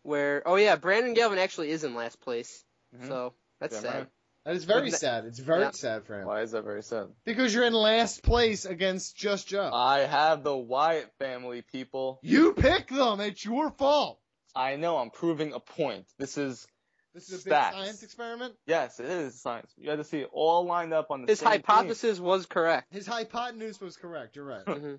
where, 0.03 0.43
oh 0.45 0.57
yeah, 0.57 0.77
Brandon 0.77 1.15
Galvin 1.15 1.39
actually 1.39 1.71
is 1.71 1.83
in 1.83 1.95
last 1.95 2.21
place. 2.21 2.63
So 3.09 3.33
that's 3.59 3.75
Damn 3.77 3.83
sad. 3.83 3.95
right. 4.01 4.07
That 4.45 4.57
is 4.57 4.65
very 4.65 4.81
But 4.81 4.85
ne- 4.91 4.99
sad. 4.99 5.25
It's 5.25 5.39
very 5.39 5.63
Yeah. 5.63 5.71
sad 5.71 6.05
for 6.05 6.21
him. 6.21 6.27
Why 6.27 6.43
is 6.43 6.51
that 6.51 6.63
very 6.65 6.83
sad? 6.83 7.07
Because 7.25 7.55
you're 7.55 7.65
in 7.65 7.73
last 7.73 8.23
place 8.23 8.67
against 8.67 9.17
Just 9.17 9.49
Joe. 9.49 9.71
I 9.73 10.01
have 10.01 10.43
the 10.45 10.55
Wyatt 10.55 11.11
family, 11.19 11.63
people. 11.63 12.19
you 12.23 12.53
pick 12.53 12.89
them. 12.89 13.21
It's 13.21 13.43
your 13.43 13.71
fault. 13.71 14.19
I 14.55 14.77
know. 14.77 14.99
I'm 14.99 15.09
proving 15.09 15.55
a 15.55 15.61
point. 15.61 16.05
This 16.19 16.37
is 16.37 16.67
This 17.15 17.29
is 17.31 17.43
a 17.43 17.45
big 17.45 17.53
Stats. 17.53 17.73
science 17.73 18.03
experiment. 18.03 18.55
yes, 18.67 18.99
it 19.01 19.07
is 19.07 19.41
science. 19.41 19.73
You 19.77 19.91
had 19.91 19.99
to 19.99 20.05
see 20.05 20.21
it 20.21 20.31
all 20.33 20.65
lined 20.65 20.93
up 20.95 21.11
on 21.11 21.23
the 21.23 21.27
His 21.29 21.41
same 21.41 21.53
team. 21.53 21.63
hypothesis 21.67 22.19
was 22.19 22.47
correct. 22.47 22.93
His 22.93 23.07
hypotenuse 23.07 23.81
was 23.81 23.97
correct. 23.97 24.37
You're 24.37 24.45
right. 24.47 24.65
Mhm. 24.65 24.99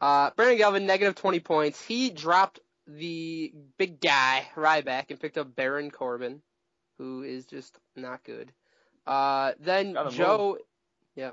Uh, 0.00 0.30
Brandon 0.36 0.58
Galvin, 0.58 0.86
negative 0.86 1.14
20 1.14 1.40
points. 1.40 1.80
He 1.82 2.10
dropped 2.10 2.60
the 2.86 3.52
big 3.78 4.00
guy, 4.00 4.46
Ryback, 4.54 5.10
and 5.10 5.20
picked 5.20 5.38
up 5.38 5.54
Baron 5.54 5.90
Corbin, 5.90 6.42
who 6.98 7.22
is 7.22 7.46
just 7.46 7.78
not 7.96 8.24
good. 8.24 8.52
Uh, 9.06 9.52
then 9.60 9.92
Gotta 9.94 10.10
Joe, 10.10 10.58
yeah, 11.14 11.30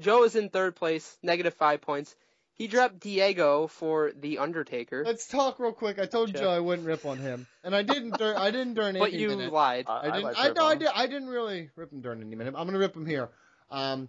Joe 0.00 0.22
is 0.24 0.36
in 0.36 0.48
third 0.50 0.74
place, 0.76 1.18
negative 1.22 1.54
five 1.54 1.80
points. 1.80 2.14
He 2.58 2.66
dropped 2.66 2.98
Diego 2.98 3.68
for 3.68 4.10
The 4.12 4.38
Undertaker, 4.38 5.04
Let's 5.06 5.28
talk 5.28 5.60
real 5.60 5.72
quick. 5.72 6.00
I 6.00 6.06
told 6.06 6.34
Joe 6.34 6.50
I 6.50 6.58
wouldn't 6.58 6.88
rip 6.88 7.06
on 7.06 7.18
him, 7.18 7.46
and 7.62 7.72
I 7.74 7.82
didn't. 7.82 8.18
Dur- 8.18 8.36
I 8.36 8.50
didn't 8.50 8.74
during 8.74 8.98
but 8.98 9.12
you 9.12 9.28
minute. 9.28 9.52
lied. 9.52 9.84
I, 9.88 9.98
I 9.98 10.02
didn't. 10.10 10.22
like 10.24 10.36
I, 10.38 10.48
no, 10.50 10.66
I 10.66 10.70
on. 10.72 10.78
did. 10.80 10.88
I 10.92 11.06
didn't 11.06 11.28
really 11.28 11.70
rip 11.76 11.92
him 11.92 12.00
during 12.00 12.20
any 12.20 12.34
minute. 12.34 12.54
I'm 12.56 12.66
gonna 12.66 12.78
rip 12.80 12.96
him 12.96 13.06
here. 13.06 13.28
Um, 13.70 14.08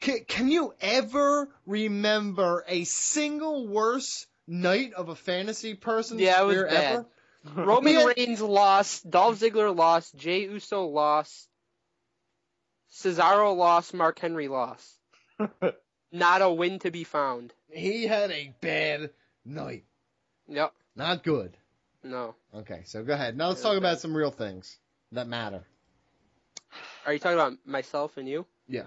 can, 0.00 0.24
can 0.26 0.48
you 0.48 0.74
ever 0.80 1.48
remember 1.64 2.64
a 2.66 2.82
single 2.84 3.68
worse 3.68 4.26
night 4.48 4.92
of 4.94 5.08
a 5.08 5.14
fantasy 5.14 5.74
person's 5.74 6.20
Yeah, 6.20 6.42
it 6.42 6.44
was 6.46 6.56
career 6.56 6.66
bad. 6.68 6.84
ever? 6.92 7.06
Roman 7.66 7.92
Yeah. 7.94 8.12
Reigns 8.16 8.40
lost, 8.40 9.08
Dolph 9.08 9.38
Ziggler 9.38 9.74
lost, 9.74 10.16
Jey 10.16 10.40
Uso 10.42 10.86
lost, 10.86 11.48
Cesaro 12.92 13.56
lost, 13.56 13.94
Mark 13.94 14.18
Henry 14.18 14.48
lost. 14.48 14.92
Not 16.12 16.42
a 16.42 16.50
win 16.50 16.78
to 16.80 16.90
be 16.90 17.04
found. 17.04 17.52
He 17.70 18.06
had 18.06 18.30
a 18.30 18.52
bad 18.60 19.10
night. 19.44 19.84
Yep. 20.48 20.72
Not 20.94 21.22
good. 21.24 21.56
No. 22.02 22.34
Okay, 22.54 22.82
so 22.84 23.02
go 23.02 23.14
ahead. 23.14 23.36
Now 23.36 23.48
let's 23.48 23.62
talk 23.62 23.76
about 23.76 24.00
some 24.00 24.16
real 24.16 24.30
things 24.30 24.78
that 25.12 25.26
matter. 25.26 25.64
Are 27.04 27.12
you 27.12 27.18
talking 27.18 27.38
about 27.38 27.54
myself 27.64 28.16
and 28.16 28.28
you? 28.28 28.46
Yeah. 28.68 28.84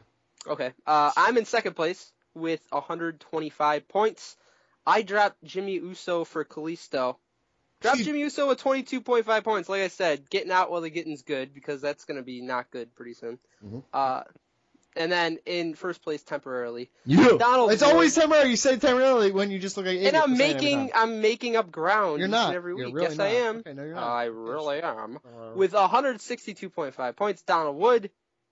Okay. 0.47 0.71
Uh, 0.87 1.11
I'm 1.17 1.37
in 1.37 1.45
second 1.45 1.73
place 1.75 2.11
with 2.33 2.61
125 2.69 3.87
points. 3.87 4.37
I 4.85 5.01
dropped 5.01 5.43
Jimmy 5.43 5.73
Uso 5.75 6.23
for 6.23 6.45
Kalisto. 6.45 7.17
Dropped 7.81 7.99
Jimmy 7.99 8.19
Uso 8.21 8.47
with 8.47 8.61
22.5 8.61 9.43
points. 9.43 9.69
Like 9.69 9.81
I 9.81 9.87
said, 9.87 10.29
getting 10.29 10.51
out 10.51 10.71
while 10.71 10.81
the 10.81 10.89
getting's 10.89 11.21
good 11.21 11.53
because 11.53 11.81
that's 11.81 12.05
going 12.05 12.17
to 12.17 12.23
be 12.23 12.41
not 12.41 12.71
good 12.71 12.93
pretty 12.95 13.13
soon. 13.13 13.39
Mhm. 13.63 13.83
Uh, 13.93 14.23
and 14.95 15.11
then 15.11 15.39
in 15.45 15.75
first 15.75 16.01
place 16.01 16.23
temporarily. 16.23 16.89
You. 17.05 17.37
Donald 17.37 17.71
it's 17.71 17.81
Wood. 17.83 17.91
always 17.91 18.15
temporary. 18.15 18.49
You 18.49 18.55
say 18.55 18.77
temporarily 18.77 19.31
when 19.31 19.51
you 19.51 19.59
just 19.59 19.77
look 19.77 19.85
like 19.85 19.97
an 19.97 20.07
And 20.07 20.17
I'm 20.17 20.31
for 20.31 20.35
saying 20.37 20.51
it 20.51 20.55
every 20.55 20.75
making. 20.75 20.91
I'm 20.95 21.21
making 21.21 21.55
up 21.55 21.71
ground 21.71 22.19
You're 22.19 22.27
not. 22.27 22.53
every 22.53 22.75
You're 22.75 22.87
week. 22.87 22.95
really 22.95 23.07
yes, 23.07 23.17
not. 23.17 23.27
I 23.27 23.29
am. 23.29 23.57
Okay, 23.57 23.73
no, 23.73 23.83
you're 23.83 23.95
not. 23.95 24.03
I 24.07 24.25
really 24.25 24.81
am. 24.81 25.19
Uh, 25.25 25.51
With 25.55 25.73
162.5 25.73 27.15
points, 27.15 27.41
Donald 27.43 27.77
Wood, 27.77 28.09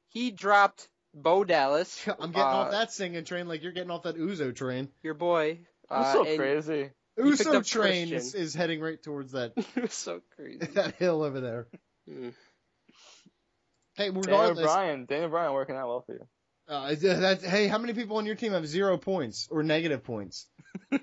he 0.10 0.32
dropped 0.32 0.90
Bo 1.14 1.44
Dallas. 1.44 2.08
I'm 2.20 2.32
getting 2.32 2.42
off 2.42 2.68
uh, 2.68 2.72
that 2.72 2.92
singing 2.92 3.26
train 3.26 3.48
like 3.48 3.64
you're 3.64 3.72
getting 3.72 3.92
off 3.92 4.04
that 4.04 4.18
Uso 4.18 4.52
train. 4.52 4.90
Your 5.04 5.16
boy. 5.16 5.60
I'm 5.90 6.04
uh, 6.04 6.14
so 6.14 6.36
crazy. 6.36 6.92
he 7.16 7.24
picked 7.24 7.40
Uso 7.40 7.62
train 7.62 8.14
is, 8.14 8.36
is 8.36 8.54
heading 8.54 8.82
right 8.82 9.02
towards 9.02 9.32
that 9.32 9.54
so 9.90 10.22
crazy. 10.36 10.60
that 10.74 10.96
hill 10.96 11.24
over 11.24 11.40
there. 11.40 11.68
Mm. 12.10 12.34
Hey, 13.98 14.12
Daniel 14.12 14.54
Bryan, 14.54 15.06
Daniel 15.06 15.30
Bryan 15.30 15.54
working 15.54 15.76
out 15.76 15.88
well 15.88 16.02
for 16.06 16.14
you. 16.14 16.28
uh, 16.68 16.96
that's, 17.00 17.44
hey, 17.44 17.68
how 17.68 17.80
many 17.80 17.94
people 17.94 18.18
on 18.18 18.26
your 18.28 18.36
team 18.36 18.52
have 18.52 18.68
zero 18.68 18.98
points 18.98 19.48
or 19.50 19.64
negative 19.64 20.04
points? 20.04 20.48
A 20.92 20.98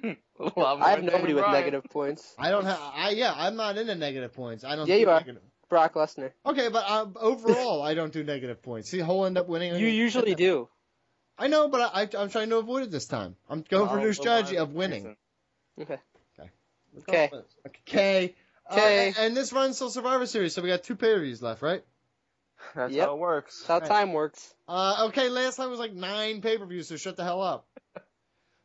I 0.56 0.90
have 0.90 1.02
nobody 1.02 1.10
Daniel 1.10 1.34
with 1.34 1.44
Bryan. 1.44 1.52
negative 1.52 1.84
points. 1.90 2.34
I 2.38 2.50
don't 2.50 2.64
have. 2.64 2.78
I 2.80 3.10
yeah, 3.10 3.34
I'm 3.36 3.56
not 3.56 3.76
into 3.76 3.94
negative 3.94 4.32
points. 4.32 4.64
I 4.64 4.76
don't. 4.76 4.86
Yeah, 4.86 4.96
do 4.96 5.00
you 5.00 5.10
are. 5.10 5.24
Brock 5.68 5.94
Lesnar. 5.94 6.30
Okay, 6.46 6.68
but 6.68 6.84
uh, 6.86 7.06
overall, 7.16 7.82
I 7.82 7.94
don't 7.94 8.12
do 8.12 8.22
negative 8.22 8.62
points. 8.62 8.90
See, 8.90 8.98
he'll 8.98 9.24
end 9.24 9.38
up 9.38 9.48
winning. 9.48 9.74
You 9.74 9.88
usually 9.88 10.34
do. 10.34 10.68
I 11.36 11.48
know, 11.48 11.68
but 11.68 11.80
I, 11.80 12.02
I, 12.02 12.22
I'm 12.22 12.28
trying 12.28 12.50
to 12.50 12.58
avoid 12.58 12.84
it 12.84 12.90
this 12.92 13.06
time. 13.06 13.34
I'm 13.48 13.62
going 13.62 13.88
for 13.88 13.96
a 13.96 14.00
I'll 14.00 14.06
new 14.06 14.12
strategy 14.12 14.56
of 14.58 14.72
winning. 14.72 15.16
Okay. 15.80 15.98
Okay. 16.38 16.50
Okay. 16.98 17.30
Okay. 17.76 18.34
Uh, 18.70 18.78
and, 18.78 19.18
and 19.18 19.36
this 19.36 19.52
runs 19.52 19.78
till 19.78 19.90
Survivor 19.90 20.26
Series, 20.26 20.54
so 20.54 20.62
we 20.62 20.68
got 20.68 20.84
two 20.84 20.94
pay-per-views 20.94 21.42
left, 21.42 21.60
right? 21.60 21.82
That's 22.74 22.92
Yep. 22.92 23.06
how 23.06 23.14
it 23.14 23.18
works. 23.18 23.58
That's 23.60 23.68
how 23.68 23.78
Right. 23.78 23.88
time 23.88 24.12
works. 24.12 24.54
Uh, 24.68 25.06
okay, 25.08 25.28
last 25.28 25.56
time 25.56 25.70
was 25.70 25.78
like 25.78 25.92
nine 25.92 26.40
pay-per-views, 26.40 26.88
so 26.88 26.96
shut 26.96 27.16
the 27.16 27.24
hell 27.24 27.42
up. 27.42 27.66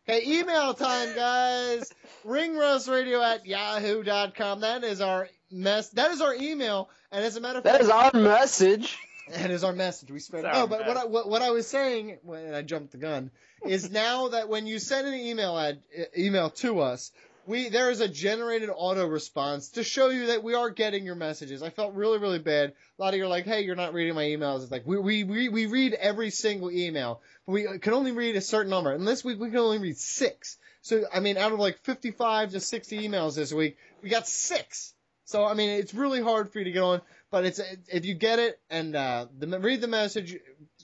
Okay, 0.07 0.39
email 0.39 0.73
time, 0.73 1.13
guys. 1.13 1.91
Ringrustradio 2.26 3.23
at 3.23 3.45
yahoo.com. 3.45 4.61
That 4.61 4.84
is 4.84 5.01
our 5.01 5.30
mess. 5.51 5.89
That 5.89 6.09
is 6.09 6.19
our 6.19 6.34
email. 6.34 6.89
And 7.11 7.23
as 7.23 7.35
a 7.35 7.41
matter 7.41 7.59
of 7.59 7.63
That 7.65 7.73
fact, 7.73 7.84
is 7.84 7.89
our 7.91 8.11
message. 8.13 8.97
That 9.31 9.51
is 9.51 9.63
our 9.63 9.71
message. 9.73 10.09
We 10.09 10.19
spread. 10.19 10.45
It's 10.45 10.53
No, 10.55 10.61
our 10.61 10.67
but 10.67 10.88
what 10.88 10.97
I, 10.97 11.05
what, 11.05 11.30
what 11.30 11.41
I 11.43 11.51
was 11.51 11.67
saying 11.67 12.17
when 12.23 12.55
I 12.55 12.63
jumped 12.63 12.91
the 12.93 12.97
gun 12.97 13.30
is 13.63 13.91
now 13.91 14.30
that 14.30 14.49
when 14.49 14.65
you 14.65 14.80
send 14.80 15.07
an 15.07 15.13
email 15.13 15.55
ad, 15.55 15.84
email 16.17 16.49
to 16.49 16.80
us, 16.80 17.11
we 17.45 17.70
there 17.70 17.90
is 17.90 18.02
a 18.02 18.07
generated 18.07 18.70
auto 18.74 19.07
response 19.07 19.70
to 19.70 19.84
show 19.84 20.10
you 20.10 20.28
that 20.28 20.44
we 20.44 20.53
are 20.53 20.70
getting 20.70 21.06
your 21.06 21.16
messages. 21.16 21.64
I 21.64 21.70
felt 21.70 21.94
really 21.94 22.18
really 22.18 22.40
bad. 22.40 22.74
A 22.98 23.02
lot 23.02 23.14
of 23.14 23.18
you 23.18 23.26
are 23.26 23.30
like, 23.30 23.45
"Hey, 23.45 23.61
you're 23.61 23.76
not 23.76 23.94
reading 23.94 24.16
my 24.16 24.26
emails." 24.26 24.64
It's 24.64 24.72
like 24.72 24.86
we 24.86 24.98
we 24.98 25.24
we, 25.24 25.49
we 25.49 25.66
read 25.66 25.94
every 25.94 26.30
single 26.30 26.72
email, 26.72 27.22
but 27.45 27.53
we 27.53 27.80
can 27.80 27.94
only 27.94 28.11
read 28.11 28.36
a 28.36 28.41
certain 28.41 28.70
number. 28.70 28.91
And 28.91 29.07
this 29.07 29.24
week 29.24 29.40
we 29.40 29.49
can 29.49 29.60
only 29.60 29.80
read 29.80 29.98
six. 29.98 30.57
So 30.82 31.03
I 31.14 31.20
mean, 31.20 31.38
out 31.38 31.52
of 31.52 31.60
like 31.60 31.80
55 31.80 32.52
to 32.52 32.60
60 32.60 33.07
emails 33.07 33.36
this 33.36 33.52
week, 33.52 33.78
we 34.02 34.10
got 34.10 34.28
six. 34.28 34.94
So 35.26 35.45
I 35.45 35.53
mean, 35.53 35.70
it's 35.70 35.94
really 35.94 36.22
hard 36.22 36.52
for 36.52 36.60
you 36.60 36.66
to 36.66 36.72
get 36.72 36.84
on, 36.84 37.02
but 37.32 37.45
it's 37.45 37.60
if 37.88 38.06
you 38.06 38.16
get 38.16 38.40
it 38.40 38.60
and 38.70 38.95
uh, 38.95 39.28
the, 39.38 39.60
read 39.60 39.82
the 39.82 39.88
message, 39.88 40.38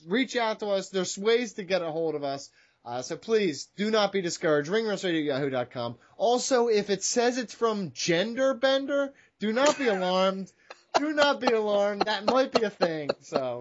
reach 0.06 0.36
out 0.36 0.60
to 0.60 0.68
us. 0.68 0.90
There's 0.90 1.18
ways 1.18 1.54
to 1.54 1.64
get 1.64 1.82
a 1.82 1.90
hold 1.90 2.14
of 2.14 2.24
us. 2.24 2.50
Uh, 2.86 3.02
so 3.02 3.16
please 3.16 3.68
do 3.76 3.90
not 3.90 4.12
be 4.12 4.22
discouraged. 4.22 4.70
Ringrustradio.yahoo.com. 4.70 5.96
Also, 6.16 6.68
if 6.68 6.88
it 6.88 7.02
says 7.02 7.36
it's 7.36 7.52
from 7.52 7.90
Gender 7.92 8.54
Bender, 8.54 9.12
do 9.40 9.52
not 9.52 9.76
be 9.76 9.88
alarmed. 9.88 10.52
do 10.98 11.12
not 11.12 11.40
be 11.40 11.48
alarmed. 11.48 12.02
That 12.02 12.24
might 12.26 12.52
be 12.52 12.62
a 12.62 12.70
thing. 12.70 13.10
So, 13.22 13.60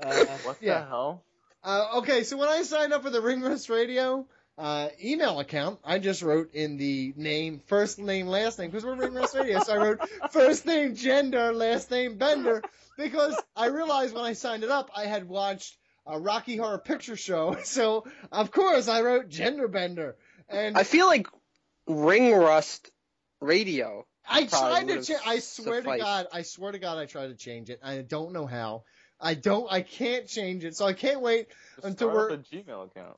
uh, 0.00 0.24
What 0.44 0.58
yeah. 0.60 0.80
the 0.80 0.86
hell? 0.86 1.24
Uh, 1.64 1.86
okay, 1.96 2.22
so 2.22 2.36
when 2.36 2.48
I 2.48 2.62
signed 2.62 2.92
up 2.92 3.02
for 3.02 3.10
the 3.10 3.20
Ring 3.20 3.42
Radio 3.42 4.26
uh, 4.56 4.88
email 5.02 5.40
account, 5.40 5.80
I 5.84 5.98
just 5.98 6.22
wrote 6.22 6.54
in 6.54 6.76
the 6.76 7.12
name, 7.16 7.60
first 7.66 7.98
name, 7.98 8.28
last 8.28 8.60
name, 8.60 8.70
because 8.70 8.84
we're 8.84 8.94
Ring 8.94 9.14
Rust 9.14 9.34
Radio. 9.34 9.60
So 9.60 9.74
I 9.74 9.76
wrote 9.78 10.00
first 10.30 10.64
name 10.64 10.94
Gender, 10.94 11.52
last 11.52 11.90
name 11.90 12.18
Bender, 12.18 12.62
because 12.96 13.34
I 13.56 13.66
realized 13.66 14.14
when 14.14 14.24
I 14.24 14.34
signed 14.34 14.62
it 14.62 14.70
up, 14.70 14.90
I 14.96 15.06
had 15.06 15.28
watched 15.28 15.76
a 16.06 16.18
Rocky 16.18 16.56
Horror 16.56 16.78
Picture 16.78 17.16
Show. 17.16 17.56
So 17.64 18.04
of 18.30 18.50
course 18.50 18.88
I 18.88 19.02
wrote 19.02 19.28
Gender 19.28 19.68
Bender, 19.68 20.16
and 20.48 20.76
I 20.76 20.84
feel 20.84 21.06
like 21.06 21.26
Ring 21.86 22.32
Rust 22.34 22.90
Radio. 23.40 24.06
I 24.26 24.46
probably 24.46 24.70
tried 24.70 24.80
to 24.80 24.86
would've 24.86 25.06
change. 25.06 25.20
I 25.26 25.38
swear 25.40 25.82
to. 25.82 25.98
God, 25.98 26.26
I 26.32 26.42
swear 26.42 26.72
to 26.72 26.78
God, 26.78 26.98
I 26.98 27.06
tried 27.06 27.28
to 27.28 27.34
change 27.34 27.70
it. 27.70 27.80
I 27.82 27.98
don't 27.98 28.32
know 28.32 28.46
how. 28.46 28.84
I 29.20 29.34
don't. 29.34 29.70
I 29.70 29.82
can't 29.82 30.26
change 30.26 30.64
it. 30.64 30.76
So 30.76 30.86
I 30.86 30.92
can't 30.92 31.20
wait 31.20 31.48
Just 31.76 31.86
until 31.86 32.10
start 32.10 32.30
we're 32.30 32.34
up 32.34 32.40
a 32.40 32.56
Gmail 32.56 32.86
account. 32.86 33.16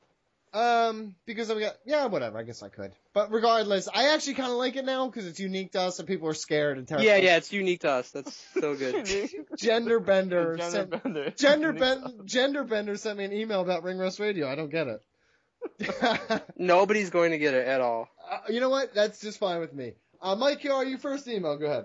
Um, 0.57 1.15
because 1.27 1.53
we 1.53 1.61
got 1.61 1.75
yeah, 1.85 2.07
whatever. 2.07 2.39
I 2.39 2.43
guess 2.43 2.63
I 2.63 2.71
could. 2.71 2.93
But 3.13 3.31
regardless, 3.31 3.89
I 3.93 4.15
actually 4.15 4.35
kind 4.35 4.51
of 4.51 4.57
like 4.57 4.75
it 4.77 4.87
now 4.87 5.05
because 5.07 5.27
it's 5.27 5.39
unique 5.39 5.73
to 5.73 5.83
us 5.83 5.99
and 5.99 6.09
people 6.09 6.29
are 6.29 6.35
scared 6.35 6.79
and 6.79 6.89
terrified. 6.89 7.05
Yeah, 7.05 7.17
yeah, 7.17 7.37
it's 7.37 7.53
unique 7.53 7.81
to 7.81 7.91
us. 7.91 8.11
That's 8.11 8.35
so 8.59 8.75
good. 8.75 9.07
Gender 9.59 10.01
bender. 10.01 10.57
Gender 10.59 10.71
sent, 10.71 11.03
bender. 11.03 11.31
Gender 11.37 11.73
ben, 11.75 12.21
Gender 12.25 12.65
bender 12.65 12.97
sent 12.97 13.19
me 13.19 13.27
an 13.27 13.35
email 13.35 13.61
about 13.61 13.83
Ring 13.83 13.99
Rust 13.99 14.19
Radio. 14.19 14.49
I 14.49 14.55
don't 14.55 14.71
get 14.71 14.87
it. 14.89 16.43
Nobody's 16.57 17.11
going 17.11 17.33
to 17.33 17.39
get 17.39 17.53
it 17.53 17.67
at 17.67 17.83
all. 17.83 18.09
Uh, 18.31 18.39
you 18.49 18.61
know 18.61 18.71
what? 18.71 18.95
That's 18.95 19.21
just 19.21 19.39
fine 19.39 19.61
with 19.61 19.75
me. 19.75 19.93
Uh, 20.23 20.37
Mike, 20.37 20.61
here 20.61 20.73
are 20.73 20.87
you 20.87 20.97
first 20.97 21.29
email. 21.29 21.59
Go 21.59 21.67
ahead. 21.67 21.85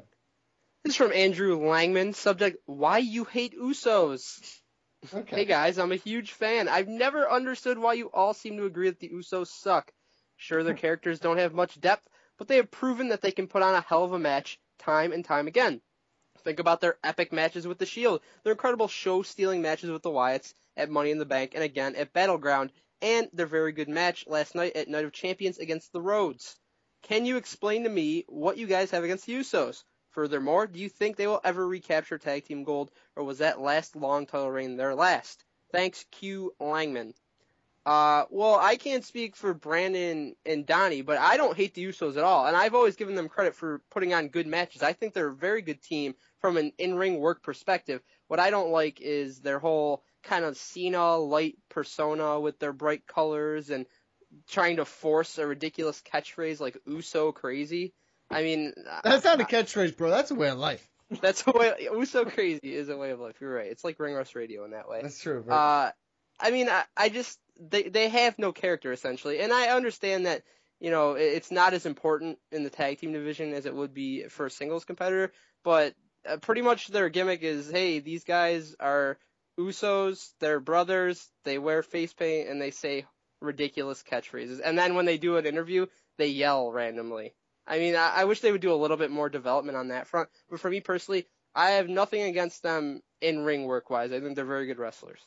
This 0.85 0.93
is 0.93 0.97
from 0.97 1.11
Andrew 1.11 1.59
Langman. 1.59 2.15
Subject: 2.15 2.55
Why 2.67 2.99
you 2.99 3.25
hate 3.25 3.53
Usos? 3.59 4.60
Okay. 5.13 5.35
Hey 5.35 5.45
guys, 5.45 5.79
I'm 5.79 5.91
a 5.91 5.95
huge 5.95 6.33
fan. 6.33 6.67
I've 6.67 6.87
never 6.87 7.29
understood 7.29 7.79
why 7.79 7.93
you 7.93 8.11
all 8.13 8.35
seem 8.35 8.57
to 8.57 8.65
agree 8.65 8.87
that 8.87 8.99
the 8.99 9.09
Usos 9.09 9.47
suck. 9.47 9.91
Sure, 10.37 10.63
their 10.63 10.75
hmm. 10.75 10.79
characters 10.79 11.19
don't 11.19 11.39
have 11.39 11.55
much 11.55 11.81
depth, 11.81 12.07
but 12.37 12.47
they 12.47 12.57
have 12.57 12.69
proven 12.69 13.09
that 13.09 13.21
they 13.21 13.31
can 13.31 13.47
put 13.47 13.63
on 13.63 13.73
a 13.73 13.81
hell 13.81 14.03
of 14.03 14.13
a 14.13 14.19
match 14.19 14.59
time 14.77 15.11
and 15.11 15.25
time 15.25 15.47
again. 15.47 15.81
Think 16.43 16.59
about 16.59 16.81
their 16.81 16.99
epic 17.03 17.33
matches 17.33 17.67
with 17.67 17.79
the 17.79 17.85
Shield, 17.87 18.21
their 18.43 18.53
incredible 18.53 18.87
show-stealing 18.87 19.63
matches 19.63 19.89
with 19.89 20.03
the 20.03 20.11
Wyatts 20.11 20.53
at 20.77 20.89
Money 20.89 21.09
in 21.09 21.17
the 21.17 21.25
Bank, 21.25 21.53
and 21.55 21.63
again 21.63 21.95
at 21.95 22.13
Battleground, 22.13 22.71
and 23.01 23.27
their 23.33 23.47
very 23.47 23.71
good 23.71 23.89
match 23.89 24.27
last 24.27 24.53
night 24.53 24.75
at 24.75 24.87
Night 24.87 25.05
of 25.05 25.11
Champions 25.11 25.57
against 25.57 25.91
the 25.93 26.01
Rhodes. 26.01 26.59
Can 27.01 27.25
you 27.25 27.37
explain 27.37 27.83
to 27.83 27.89
me 27.89 28.25
what 28.27 28.57
you 28.57 28.67
guys 28.67 28.91
have 28.91 29.03
against 29.03 29.25
the 29.25 29.33
Usos? 29.33 29.83
Furthermore, 30.11 30.67
do 30.67 30.79
you 30.79 30.89
think 30.89 31.15
they 31.15 31.27
will 31.27 31.41
ever 31.43 31.65
recapture 31.65 32.17
tag 32.17 32.45
team 32.45 32.63
gold, 32.63 32.91
or 33.15 33.23
was 33.23 33.39
that 33.39 33.61
last 33.61 33.95
long 33.95 34.25
title 34.25 34.51
reign 34.51 34.77
their 34.77 34.95
last? 34.95 35.43
Thanks, 35.71 36.05
Q 36.11 36.53
Langman. 36.59 37.13
Uh, 37.85 38.25
well, 38.29 38.59
I 38.61 38.75
can't 38.75 39.03
speak 39.03 39.35
for 39.35 39.55
Brandon 39.55 40.35
and 40.45 40.67
Donnie, 40.67 41.01
but 41.01 41.17
I 41.17 41.37
don't 41.37 41.57
hate 41.57 41.73
the 41.73 41.85
Usos 41.85 42.15
at 42.15 42.23
all, 42.23 42.45
and 42.45 42.55
I've 42.55 42.75
always 42.75 42.95
given 42.95 43.15
them 43.15 43.29
credit 43.29 43.55
for 43.55 43.81
putting 43.89 44.13
on 44.13 44.27
good 44.27 44.45
matches. 44.45 44.83
I 44.83 44.93
think 44.93 45.13
they're 45.13 45.29
a 45.29 45.35
very 45.35 45.63
good 45.63 45.81
team 45.81 46.13
from 46.39 46.57
an 46.57 46.73
in-ring 46.77 47.19
work 47.19 47.41
perspective. 47.41 48.01
What 48.27 48.39
I 48.39 48.51
don't 48.51 48.69
like 48.69 49.01
is 49.01 49.39
their 49.39 49.57
whole 49.57 50.03
kind 50.23 50.45
of 50.45 50.57
Cena 50.57 51.17
light 51.17 51.57
persona 51.69 52.39
with 52.39 52.59
their 52.59 52.73
bright 52.73 53.07
colors 53.07 53.71
and 53.71 53.87
trying 54.47 54.75
to 54.75 54.85
force 54.85 55.39
a 55.39 55.47
ridiculous 55.47 56.01
catchphrase 56.01 56.59
like 56.59 56.77
"Uso 56.85 57.31
crazy." 57.31 57.93
I 58.31 58.43
mean, 58.43 58.73
That's 59.03 59.23
not 59.23 59.39
a 59.39 59.43
catchphrase, 59.43 59.95
bro. 59.95 60.09
That's 60.09 60.31
a 60.31 60.35
way 60.35 60.49
of 60.49 60.57
life. 60.57 60.87
that's 61.21 61.43
a 61.45 61.51
way. 61.51 61.73
Uso 61.93 62.25
crazy 62.25 62.73
is 62.75 62.89
a 62.89 62.95
way 62.95 63.11
of 63.11 63.19
life. 63.19 63.35
You're 63.41 63.53
right. 63.53 63.69
It's 63.69 63.83
like 63.83 63.99
Ring 63.99 64.15
Rust 64.15 64.35
Radio 64.35 64.63
in 64.63 64.71
that 64.71 64.87
way. 64.87 65.01
That's 65.01 65.19
true. 65.19 65.43
Bro. 65.43 65.55
Uh, 65.55 65.91
I 66.39 66.51
mean, 66.51 66.69
I, 66.69 66.83
I 66.95 67.09
just 67.09 67.37
they 67.59 67.83
they 67.83 68.09
have 68.09 68.39
no 68.39 68.51
character 68.51 68.91
essentially, 68.91 69.39
and 69.39 69.51
I 69.51 69.69
understand 69.69 70.25
that 70.25 70.43
you 70.79 70.89
know 70.89 71.13
it's 71.13 71.51
not 71.51 71.73
as 71.73 71.85
important 71.85 72.39
in 72.51 72.63
the 72.63 72.69
tag 72.69 72.99
team 72.99 73.11
division 73.11 73.53
as 73.53 73.65
it 73.65 73.75
would 73.75 73.93
be 73.93 74.27
for 74.29 74.45
a 74.45 74.51
singles 74.51 74.85
competitor, 74.85 75.31
but 75.63 75.93
uh, 76.27 76.37
pretty 76.37 76.61
much 76.61 76.87
their 76.87 77.09
gimmick 77.09 77.41
is, 77.41 77.69
hey, 77.69 77.99
these 77.99 78.23
guys 78.23 78.75
are 78.79 79.17
Usos, 79.59 80.29
they're 80.39 80.59
brothers, 80.59 81.27
they 81.43 81.57
wear 81.57 81.83
face 81.83 82.13
paint, 82.13 82.47
and 82.47 82.61
they 82.61 82.71
say 82.71 83.05
ridiculous 83.41 84.01
catchphrases, 84.01 84.61
and 84.63 84.77
then 84.77 84.95
when 84.95 85.05
they 85.05 85.17
do 85.17 85.37
an 85.37 85.45
interview, 85.45 85.87
they 86.17 86.27
yell 86.27 86.71
randomly. 86.71 87.33
I 87.67 87.79
mean, 87.79 87.95
I, 87.95 88.13
I 88.17 88.25
wish 88.25 88.41
they 88.41 88.51
would 88.51 88.61
do 88.61 88.73
a 88.73 88.75
little 88.75 88.97
bit 88.97 89.11
more 89.11 89.29
development 89.29 89.77
on 89.77 89.89
that 89.89 90.07
front, 90.07 90.29
but 90.49 90.59
for 90.59 90.69
me 90.69 90.81
personally, 90.81 91.27
I 91.55 91.71
have 91.71 91.89
nothing 91.89 92.21
against 92.23 92.63
them 92.63 93.01
in 93.21 93.39
ring 93.43 93.65
work 93.65 93.89
wise. 93.89 94.11
I 94.11 94.19
think 94.19 94.35
they're 94.35 94.45
very 94.45 94.65
good 94.65 94.79
wrestlers. 94.79 95.19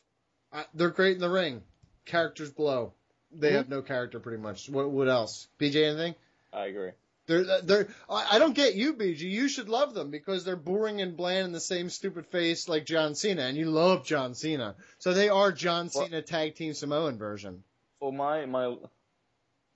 Uh, 0.53 0.65
they're 0.75 0.91
great 0.91 1.15
in 1.17 1.21
the 1.21 1.31
ring. 1.31 1.63
Characters 2.05 2.51
blow. 2.51 2.93
They 3.33 3.51
Mhm. 3.51 3.57
have 3.57 3.69
no 3.69 3.83
character, 3.83 4.21
pretty 4.21 4.41
much. 4.43 4.69
What, 4.69 4.91
what 4.91 5.09
else? 5.09 5.49
BJ, 5.59 5.85
anything? 5.85 6.15
I 6.53 6.67
agree. 6.67 6.91
They're, 7.27 7.61
they're, 7.63 7.89
I 8.09 8.37
I 8.37 8.39
don't 8.39 8.53
get 8.55 8.75
you, 8.75 8.93
BG. 8.95 9.21
You 9.21 9.49
should 9.49 9.71
love 9.71 9.95
them 9.95 10.11
because 10.11 10.45
they're 10.45 10.57
boring 10.57 11.01
and 11.01 11.17
bland 11.17 11.47
and 11.47 11.55
the 11.55 11.61
same 11.61 11.89
stupid 11.89 12.27
face 12.27 12.69
like 12.69 12.85
John 12.85 13.15
Cena, 13.15 13.43
and 13.43 13.57
you 13.57 13.71
love 13.71 14.05
John 14.05 14.35
Cena. 14.35 14.77
So 14.99 15.15
they 15.15 15.31
are 15.31 15.51
John 15.51 15.89
Cena 15.89 16.21
tag 16.21 16.55
team 16.55 16.75
Samoan 16.75 17.17
version. 17.17 17.65
Well, 17.99 18.13
my 18.13 18.45
my 18.45 18.77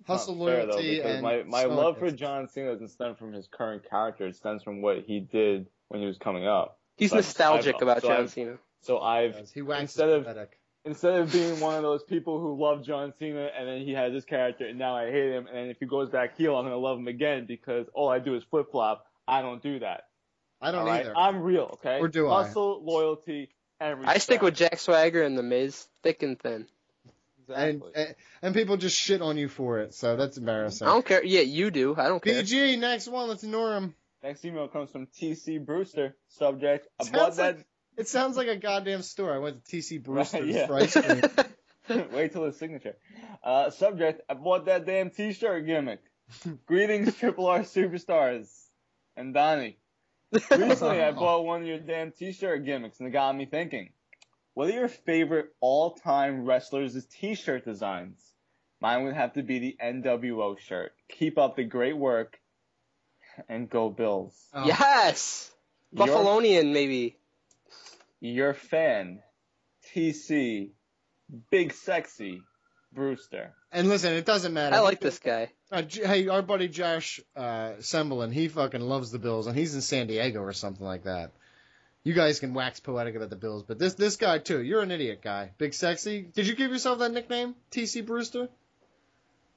Hustle, 0.09 0.35
not 0.36 0.47
fair, 0.47 0.66
though, 0.66 0.72
loyalty, 0.72 0.97
because 0.97 1.12
and 1.14 1.22
my 1.22 1.43
my 1.44 1.62
Samoan 1.62 1.76
love 1.76 1.98
for. 1.98 2.10
John 2.10 2.48
Cena 2.48 2.72
doesn't 2.72 2.89
stem 2.89 3.14
from 3.14 3.32
his 3.32 3.47
current 3.47 3.89
character. 3.89 4.26
It 4.26 4.35
stems 4.36 4.62
from 4.62 4.82
what 4.82 5.05
he 5.06 5.20
did 5.20 5.66
when 5.89 6.01
he 6.01 6.06
was 6.06 6.18
coming 6.18 6.47
up. 6.47 6.78
He's 6.97 7.10
So 7.10 7.16
nostalgic 7.16 7.76
I've- 7.76 7.85
about 7.85 8.02
so 8.02 8.09
John 8.09 8.20
I've- 8.20 8.28
Cena. 8.28 8.59
So 8.80 8.98
I've 9.01 9.51
He 9.52 9.62
waxes 9.62 9.82
instead 9.97 10.09
of 10.09 10.24
pathetic. 10.24 10.59
instead 10.85 11.14
of 11.20 11.32
being 11.32 11.60
one 11.60 11.74
of 11.76 11.82
those 11.82 12.02
people 12.05 12.40
who 12.40 12.60
love 12.60 12.82
John 12.85 13.12
Cena 13.18 13.51
and 13.56 13.68
then 13.68 13.80
he 13.82 13.93
has 13.93 14.12
this 14.12 14.24
character 14.24 14.66
and 14.66 14.78
now 14.78 14.97
I 14.97 15.10
hate 15.10 15.32
him 15.32 15.47
and 15.48 15.70
if 15.70 15.78
he 15.80 15.86
goes 15.86 16.09
back 16.10 16.36
heel 16.36 16.56
I'm 16.56 16.64
gonna 16.64 16.76
love 16.76 16.98
him 16.98 17.09
again 17.09 17.44
because 17.47 17.86
all 17.94 18.09
I 18.09 18.18
do 18.20 18.35
is 18.36 18.44
flip 18.44 18.70
flop. 18.70 19.06
I 19.26 19.43
don't 19.43 19.62
do 19.62 19.80
that. 19.80 20.05
I 20.60 20.70
don't 20.70 20.80
all 20.82 20.86
right? 20.86 21.01
either. 21.06 21.16
I'm 21.16 21.40
real, 21.43 21.70
okay? 21.74 21.98
Or 22.01 22.09
do 22.09 22.28
I? 22.28 22.44
Hustle, 22.44 22.82
loyalty, 22.85 23.51
and 23.80 23.98
respect. 24.01 24.16
I 24.16 24.18
stick 24.18 24.43
with 24.43 24.55
Jack 24.55 24.78
Swagger 24.78 25.22
and 25.22 25.36
The 25.36 25.43
Miz, 25.43 25.89
thick 26.02 26.22
and 26.22 26.39
thin. 26.40 26.66
And, 27.55 27.83
and 27.95 28.15
and 28.43 28.55
people 28.55 28.77
just 28.77 28.99
shit 28.99 29.23
on 29.23 29.37
you 29.37 29.49
for 29.49 29.81
it, 29.81 29.95
so 29.95 30.16
that's 30.16 30.37
embarrassing. 30.37 30.87
I 30.87 30.91
don't 30.93 31.05
care. 31.05 31.25
Yeah, 31.25 31.41
you 31.41 31.70
do. 31.70 31.95
I 31.97 32.09
don't 32.09 32.23
care. 32.23 32.43
PG, 32.43 32.77
next 32.77 33.09
one. 33.09 33.29
Let's 33.29 33.43
ignore 33.43 33.75
him. 33.75 33.95
Next 34.23 34.45
email 34.45 34.69
comes 34.69 34.91
from 34.91 35.07
TC 35.07 35.65
Brewster. 35.65 36.16
Subject: 36.29 36.87
I 37.01 37.05
bought 37.05 37.35
Sounds 37.35 37.37
that. 37.37 37.57
like, 37.57 37.66
it 37.97 38.09
sounds 38.09 38.37
like 38.37 38.49
a 38.49 38.57
goddamn 38.57 39.03
store. 39.03 39.33
I 39.33 39.39
went 39.39 39.65
to 39.65 39.77
TC 39.77 40.03
Brewster's 40.03 40.49
yeah. 40.49 40.66
for 40.66 40.77
ice 40.77 40.93
cream. 41.89 42.09
Wait 42.12 42.33
till 42.33 42.45
his 42.45 42.59
signature. 42.59 42.97
Uh, 43.43 43.70
subject: 43.70 44.23
I 44.29 44.35
bought 44.35 44.66
that 44.66 44.87
damn 44.87 45.11
T-shirt 45.11 45.66
gimmick. 45.66 46.01
Greetings, 46.66 47.15
Triple 47.16 47.47
R 47.47 47.61
superstars, 47.61 48.49
and 49.16 49.33
Donnie. 49.33 49.79
Recently, 50.33 51.03
I 51.03 51.12
bought 51.12 51.45
one 51.45 51.62
of 51.62 51.66
your 51.66 51.79
damn 51.79 52.12
T-shirt 52.12 52.65
gimmicks, 52.65 52.99
and 52.99 53.09
it 53.09 53.12
got 53.12 53.35
me 53.35 53.47
thinking. 53.47 53.91
What 54.55 54.69
are 54.69 54.73
your 54.73 54.89
favorite 54.89 55.55
all-time 55.61 56.45
wrestlers' 56.45 57.05
T-shirt 57.07 57.65
designs? 57.65 58.20
Mine 58.81 59.05
would 59.05 59.15
have 59.15 59.35
to 59.35 59.43
be 59.43 59.59
the 59.59 59.77
NWO 59.83 60.59
shirt. 60.59 60.93
Keep 61.09 61.39
up 61.39 61.57
the 61.57 61.65
great 61.65 61.97
work, 61.97 62.39
and 63.49 63.69
go 63.69 63.89
Bills. 63.91 64.35
Oh. 64.55 64.66
Yes! 64.66 65.51
Your- 65.93 66.07
Buffalonian, 66.07 66.73
maybe. 66.73 67.16
Your 68.20 68.53
fan, 68.53 69.23
TC, 69.95 70.70
Big 71.51 71.73
Sexy, 71.73 72.43
Brewster. 72.93 73.55
And 73.70 73.89
listen, 73.89 74.12
it 74.15 74.27
doesn't 74.27 74.53
matter. 74.53 74.75
I 74.75 74.81
like 74.81 75.01
this 75.01 75.19
guy. 75.19 75.51
Uh, 75.70 75.83
hey, 75.89 76.27
our 76.29 76.43
buddy 76.43 76.69
Josh 76.69 77.20
uh, 77.37 77.75
Semblin, 77.81 78.33
he 78.33 78.49
fucking 78.49 78.81
loves 78.81 79.12
the 79.12 79.19
Bills, 79.19 79.47
and 79.47 79.57
he's 79.57 79.75
in 79.75 79.83
San 79.83 80.07
Diego 80.09 80.41
or 80.41 80.53
something 80.53 80.85
like 80.85 81.05
that. 81.05 81.33
You 82.05 82.15
guys 82.15 82.41
can 82.41 82.55
wax 82.55 82.81
poetic 82.81 83.15
about 83.16 83.31
the 83.31 83.37
Bills, 83.37 83.65
but 83.65 83.79
this 83.79 83.95
this 83.95 84.16
guy 84.16 84.39
too. 84.39 84.62
You're 84.62 84.83
an 84.83 84.91
idiot 84.91 85.20
guy. 85.23 85.51
Big 85.59 85.75
sexy. 85.75 86.23
Did 86.23 86.47
you 86.47 86.55
give 86.55 86.70
yourself 86.70 87.01
that 87.01 87.12
nickname, 87.12 87.55
TC 87.70 88.07
Brewster? 88.07 88.49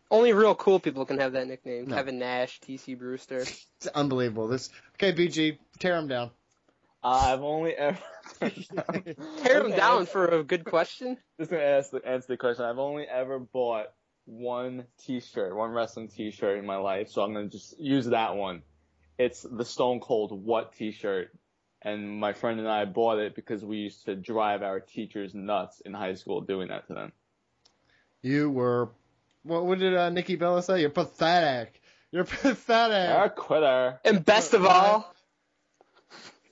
Only 0.10 0.34
real 0.34 0.56
cool 0.56 0.80
people 0.80 1.06
can 1.06 1.20
have 1.20 1.32
that 1.34 1.48
nickname. 1.48 1.88
No. 1.88 1.96
Kevin 1.96 2.20
Nash, 2.20 2.60
TC 2.60 2.98
Brewster. 2.98 3.46
It's 3.78 3.88
unbelievable. 3.88 4.48
This 4.48 4.70
okay, 4.96 5.12
BG, 5.12 5.58
tear 5.80 5.98
him 5.98 6.06
uh, 6.06 6.08
down. 6.10 6.32
I've 7.04 7.42
only 7.42 7.74
ever. 7.74 7.98
Tear 9.44 9.66
him 9.66 9.72
down 9.72 10.06
for 10.06 10.26
a 10.28 10.44
good 10.44 10.66
question. 10.66 11.18
Just 11.40 11.50
gonna 11.50 11.64
ask 11.64 11.90
the, 11.90 12.06
answer 12.06 12.28
the 12.28 12.38
question. 12.38 12.66
I've 12.66 12.78
only 12.78 13.08
ever 13.08 13.40
bought 13.40 13.88
one 14.26 14.86
T-shirt, 15.00 15.56
one 15.56 15.72
wrestling 15.72 16.10
T-shirt 16.10 16.60
in 16.60 16.66
my 16.66 16.76
life, 16.78 17.10
so 17.10 17.24
I'm 17.24 17.34
gonna 17.34 17.48
just 17.48 17.80
use 17.80 18.06
that 18.08 18.36
one. 18.36 18.62
It's 19.18 19.42
the 19.42 19.66
Stone 19.66 20.00
Cold 20.02 20.32
What 20.32 20.74
T-shirt, 20.74 21.32
and 21.82 22.20
my 22.20 22.34
friend 22.34 22.60
and 22.60 22.70
I 22.70 22.86
bought 22.86 23.20
it 23.20 23.36
because 23.36 23.66
we 23.66 23.78
used 23.78 24.06
to 24.06 24.16
drive 24.16 24.62
our 24.62 24.80
teachers 24.80 25.34
nuts 25.34 25.82
in 25.82 25.94
high 25.94 26.14
school 26.14 26.42
doing 26.42 26.68
that 26.70 26.88
to 26.88 26.94
them. 26.94 27.12
You 28.22 28.50
were. 28.50 28.90
What, 29.44 29.66
what 29.66 29.80
did 29.80 29.96
uh, 29.96 30.10
Nikki 30.10 30.36
Bella 30.36 30.62
say? 30.62 30.82
You're 30.82 30.92
pathetic. 30.92 31.82
You're 32.12 32.24
pathetic. 32.26 33.16
Our 33.16 33.30
quitter. 33.30 34.00
And 34.06 34.24
best 34.24 34.54
of 34.54 34.66
all, 34.66 35.14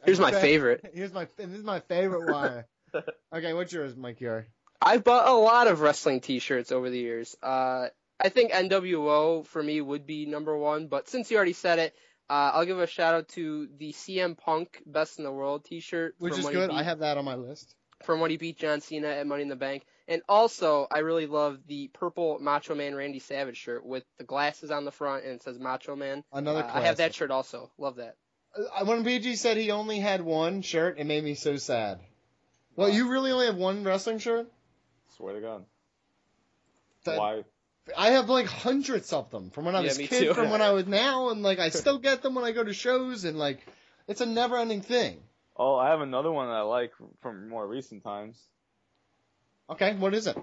here's 0.04 0.20
my 0.20 0.32
favorite. 0.32 0.90
Here's 0.94 1.14
my. 1.14 1.28
This 1.38 1.50
is 1.50 1.64
my 1.64 1.82
favorite 1.82 2.32
one. 2.32 2.64
okay, 3.34 3.54
what's 3.54 3.72
yours, 3.72 3.96
Mike 3.96 4.20
Yuri? 4.22 4.46
I've 4.82 5.04
bought 5.04 5.28
a 5.28 5.34
lot 5.34 5.68
of 5.68 5.82
wrestling 5.82 6.22
T-shirts 6.22 6.72
over 6.72 6.90
the 6.90 6.98
years. 6.98 7.36
Uh, 7.44 7.88
I 8.20 8.30
think 8.30 8.52
NWO 8.52 9.46
for 9.46 9.62
me 9.62 9.80
would 9.82 10.08
be 10.08 10.26
number 10.26 10.58
one, 10.58 10.88
but 10.88 11.10
since 11.10 11.30
you 11.30 11.38
already 11.38 11.54
said 11.54 11.80
it, 11.80 11.96
uh, 12.30 12.52
I'll 12.54 12.66
give 12.66 12.80
a 12.80 12.88
shout 12.88 13.14
out 13.16 13.28
to 13.30 13.68
the 13.78 13.92
CM 13.92 14.38
Punk 14.38 14.82
Best 14.86 15.18
in 15.18 15.24
the 15.24 15.32
World 15.32 15.66
T-shirt, 15.66 16.16
Which 16.20 16.34
from 16.34 16.40
is 16.46 16.50
good. 16.50 16.70
beat- 16.70 16.76
I 16.78 16.84
have 16.84 17.00
that 17.00 17.18
on 17.18 17.26
my 17.26 17.36
list. 17.36 17.76
from 18.04 18.20
when 18.22 18.32
he 18.32 18.38
beat 18.38 18.58
John 18.58 18.80
Cena 18.82 19.08
at 19.08 19.28
Money 19.28 19.44
in 19.44 19.50
the 19.50 19.56
Bank. 19.56 19.86
And 20.08 20.22
also, 20.30 20.88
I 20.90 21.00
really 21.00 21.28
love 21.28 21.60
the 21.68 21.90
purple 21.90 22.40
Macho 22.40 22.74
Man 22.74 22.96
Randy 22.96 23.20
Savage 23.20 23.58
shirt 23.58 23.86
with 23.86 24.04
the 24.18 24.24
glasses 24.24 24.72
on 24.72 24.86
the 24.86 24.92
front 24.92 25.24
and 25.26 25.34
it 25.34 25.44
says 25.44 25.60
Macho 25.60 25.96
Man. 25.96 26.24
Another 26.34 26.64
Uh, 26.64 26.72
I 26.74 26.82
have 26.82 26.98
that 26.98 27.14
shirt 27.14 27.30
also. 27.30 27.70
Love 27.78 27.98
that. 27.98 28.16
Uh, 28.56 28.86
When 28.86 29.04
BG 29.04 29.36
said 29.38 29.58
he 29.58 29.70
only 29.72 30.00
had 30.00 30.22
one 30.22 30.62
shirt, 30.64 30.98
it 30.98 31.04
made 31.06 31.24
me 31.24 31.36
so 31.36 31.58
sad. 31.58 32.00
Well, 32.76 32.90
you 32.90 33.10
really 33.10 33.32
only 33.32 33.46
have 33.48 33.58
one 33.58 33.84
wrestling 33.84 34.20
shirt? 34.20 34.50
Swear 35.18 35.34
to 35.36 35.42
God. 35.42 35.66
that- 37.04 37.18
why. 37.20 37.44
I 37.98 38.12
have 38.12 38.30
like 38.30 38.48
hundreds 38.48 39.12
of 39.14 39.30
them 39.32 39.50
from 39.50 39.66
when 39.66 39.76
I 39.76 39.82
was 39.82 39.98
a 39.98 40.04
kid, 40.08 40.28
too. 40.28 40.34
from 40.34 40.50
when 40.50 40.62
I 40.62 40.72
was 40.72 40.88
now, 40.88 41.30
and 41.30 41.44
like 41.44 41.60
I 41.60 41.70
still 41.70 41.98
get 42.00 42.22
them 42.22 42.36
when 42.36 42.44
I 42.46 42.52
go 42.52 42.64
to 42.64 42.74
shows, 42.74 43.24
and 43.26 43.38
like 43.38 43.60
it's 44.08 44.22
a 44.22 44.26
never-ending 44.26 44.82
thing. 44.82 45.20
Oh, 45.56 45.76
I 45.76 45.90
have 45.90 46.02
another 46.02 46.32
one 46.32 46.48
that 46.48 46.54
I 46.56 46.62
like 46.62 46.92
from 47.22 47.50
more 47.50 47.68
recent 47.68 48.04
times. 48.04 48.38
Okay, 49.70 49.94
what 49.96 50.14
is 50.14 50.26
it? 50.28 50.38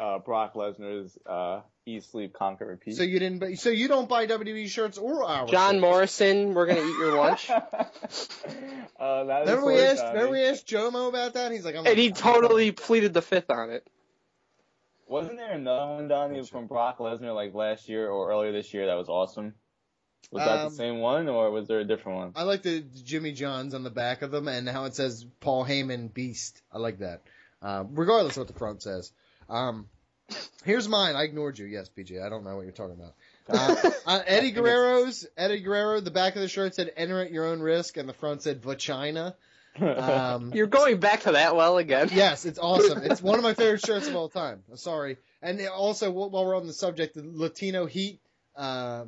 Uh, 0.00 0.18
Brock 0.20 0.54
Lesnar's 0.54 1.18
uh, 1.26 1.60
Eat, 1.84 2.04
Sleep, 2.04 2.32
Conquer, 2.32 2.64
Repeat. 2.64 2.96
So 2.96 3.02
you 3.02 3.18
didn't, 3.18 3.40
buy- 3.40 3.54
so 3.54 3.68
you 3.68 3.88
don't 3.88 4.08
buy 4.08 4.26
WWE 4.26 4.66
shirts 4.68 4.96
or 4.96 5.24
our 5.24 5.46
John 5.46 5.74
shirts? 5.74 5.80
Morrison, 5.82 6.54
we're 6.54 6.66
gonna 6.66 6.80
eat 6.80 6.98
your 6.98 7.18
lunch. 7.18 7.50
uh, 7.50 7.64
that 9.24 9.42
is 9.42 9.48
Remember 9.48 9.66
we 9.66 9.80
asked, 9.80 10.00
funny. 10.00 10.14
remember 10.14 10.32
we 10.32 10.42
asked 10.44 10.66
Jomo 10.66 11.08
about 11.10 11.34
that? 11.34 11.52
He's 11.52 11.64
like, 11.66 11.76
I'm 11.76 11.86
and 11.86 11.98
he 11.98 12.08
like, 12.08 12.16
totally 12.16 12.72
pleaded 12.72 13.12
the 13.12 13.20
fifth 13.22 13.50
on 13.50 13.68
it. 13.70 13.86
Wasn't 15.06 15.36
there 15.36 15.52
another 15.52 15.94
one, 15.94 16.08
Donnie, 16.08 16.42
from 16.46 16.66
Brock 16.66 16.98
Lesnar 16.98 17.34
like 17.34 17.54
last 17.54 17.88
year 17.88 18.08
or 18.08 18.30
earlier 18.30 18.52
this 18.52 18.72
year 18.72 18.86
that 18.86 18.94
was 18.94 19.08
awesome? 19.08 19.54
Was 20.30 20.44
that 20.44 20.58
Um, 20.60 20.70
the 20.70 20.74
same 20.74 20.98
one, 21.00 21.28
or 21.28 21.50
was 21.50 21.68
there 21.68 21.80
a 21.80 21.84
different 21.84 22.18
one? 22.18 22.32
I 22.34 22.44
like 22.44 22.62
the 22.62 22.80
Jimmy 22.80 23.32
Johns 23.32 23.74
on 23.74 23.82
the 23.84 23.90
back 23.90 24.22
of 24.22 24.30
them 24.30 24.48
and 24.48 24.68
how 24.68 24.84
it 24.86 24.94
says 24.94 25.26
Paul 25.40 25.64
Heyman 25.64 26.12
Beast. 26.12 26.62
I 26.72 26.78
like 26.78 26.98
that. 27.00 27.22
Uh, 27.60 27.84
regardless 27.90 28.32
of 28.36 28.42
what 28.42 28.48
the 28.48 28.58
front 28.58 28.82
says. 28.82 29.12
Um, 29.48 29.88
here's 30.64 30.88
mine. 30.88 31.14
I 31.16 31.24
ignored 31.24 31.58
you. 31.58 31.66
Yes, 31.66 31.90
PJ. 31.94 32.24
I 32.24 32.28
don't 32.30 32.44
know 32.44 32.56
what 32.56 32.62
you're 32.62 32.72
talking 32.72 32.96
about. 32.98 33.14
Uh, 33.46 33.90
uh, 34.06 34.22
Eddie 34.26 34.50
Guerrero's 34.52 35.26
Eddie 35.36 35.60
Guerrero. 35.60 36.00
The 36.00 36.10
back 36.10 36.34
of 36.34 36.40
the 36.40 36.48
shirt 36.48 36.74
said 36.74 36.90
"Enter 36.96 37.20
at 37.20 37.30
your 37.30 37.44
own 37.46 37.60
risk," 37.60 37.98
and 37.98 38.08
the 38.08 38.14
front 38.14 38.42
said 38.42 38.62
"Vagina." 38.62 39.36
Um, 39.80 40.52
You're 40.54 40.66
going 40.66 40.98
back 41.00 41.22
to 41.22 41.32
that 41.32 41.56
well 41.56 41.78
again. 41.78 42.10
Yes, 42.14 42.44
it's 42.44 42.58
awesome. 42.58 43.02
It's 43.02 43.22
one 43.22 43.38
of 43.38 43.42
my 43.42 43.54
favorite 43.54 43.80
shirts 43.86 44.06
of 44.06 44.14
all 44.14 44.28
time. 44.28 44.62
I'm 44.70 44.76
sorry. 44.76 45.16
And 45.42 45.60
also, 45.68 46.10
while 46.10 46.30
we're 46.44 46.56
on 46.56 46.66
the 46.66 46.72
subject, 46.72 47.14
the 47.14 47.22
Latino 47.24 47.86
Heat, 47.86 48.20
uh, 48.56 49.04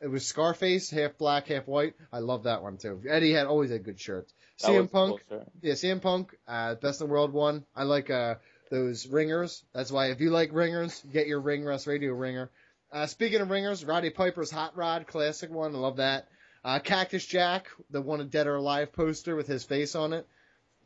it 0.00 0.08
was 0.08 0.26
Scarface, 0.26 0.90
half 0.90 1.18
black, 1.18 1.46
half 1.48 1.66
white. 1.66 1.94
I 2.12 2.20
love 2.20 2.44
that 2.44 2.62
one 2.62 2.78
too. 2.78 3.02
Eddie 3.08 3.32
had 3.32 3.46
always 3.46 3.70
had 3.70 3.82
good 3.84 4.00
shirts. 4.00 4.32
That 4.60 4.70
CM 4.70 4.90
Punk, 4.90 5.22
cool 5.28 5.46
yeah, 5.62 5.74
CM 5.74 6.00
Punk, 6.00 6.34
uh, 6.46 6.74
best 6.76 7.00
in 7.00 7.06
the 7.06 7.12
world 7.12 7.32
one. 7.32 7.64
I 7.74 7.84
like 7.84 8.10
uh, 8.10 8.36
those 8.70 9.06
ringers. 9.06 9.62
That's 9.74 9.90
why 9.90 10.10
if 10.10 10.20
you 10.20 10.30
like 10.30 10.52
ringers, 10.52 11.02
get 11.12 11.26
your 11.26 11.40
Ring 11.40 11.64
Rust 11.64 11.86
Radio 11.86 12.12
ringer. 12.12 12.50
Uh, 12.92 13.06
speaking 13.06 13.40
of 13.40 13.50
ringers, 13.50 13.84
Roddy 13.84 14.10
Piper's 14.10 14.50
Hot 14.50 14.76
Rod, 14.76 15.06
classic 15.06 15.50
one. 15.50 15.74
I 15.74 15.78
love 15.78 15.96
that. 15.96 16.28
Uh, 16.64 16.78
Cactus 16.78 17.24
Jack, 17.24 17.68
the 17.90 18.00
one 18.02 18.20
of 18.20 18.30
Dead 18.30 18.46
or 18.46 18.56
Alive 18.56 18.92
poster 18.92 19.34
with 19.36 19.46
his 19.46 19.64
face 19.64 19.94
on 19.94 20.12
it. 20.12 20.26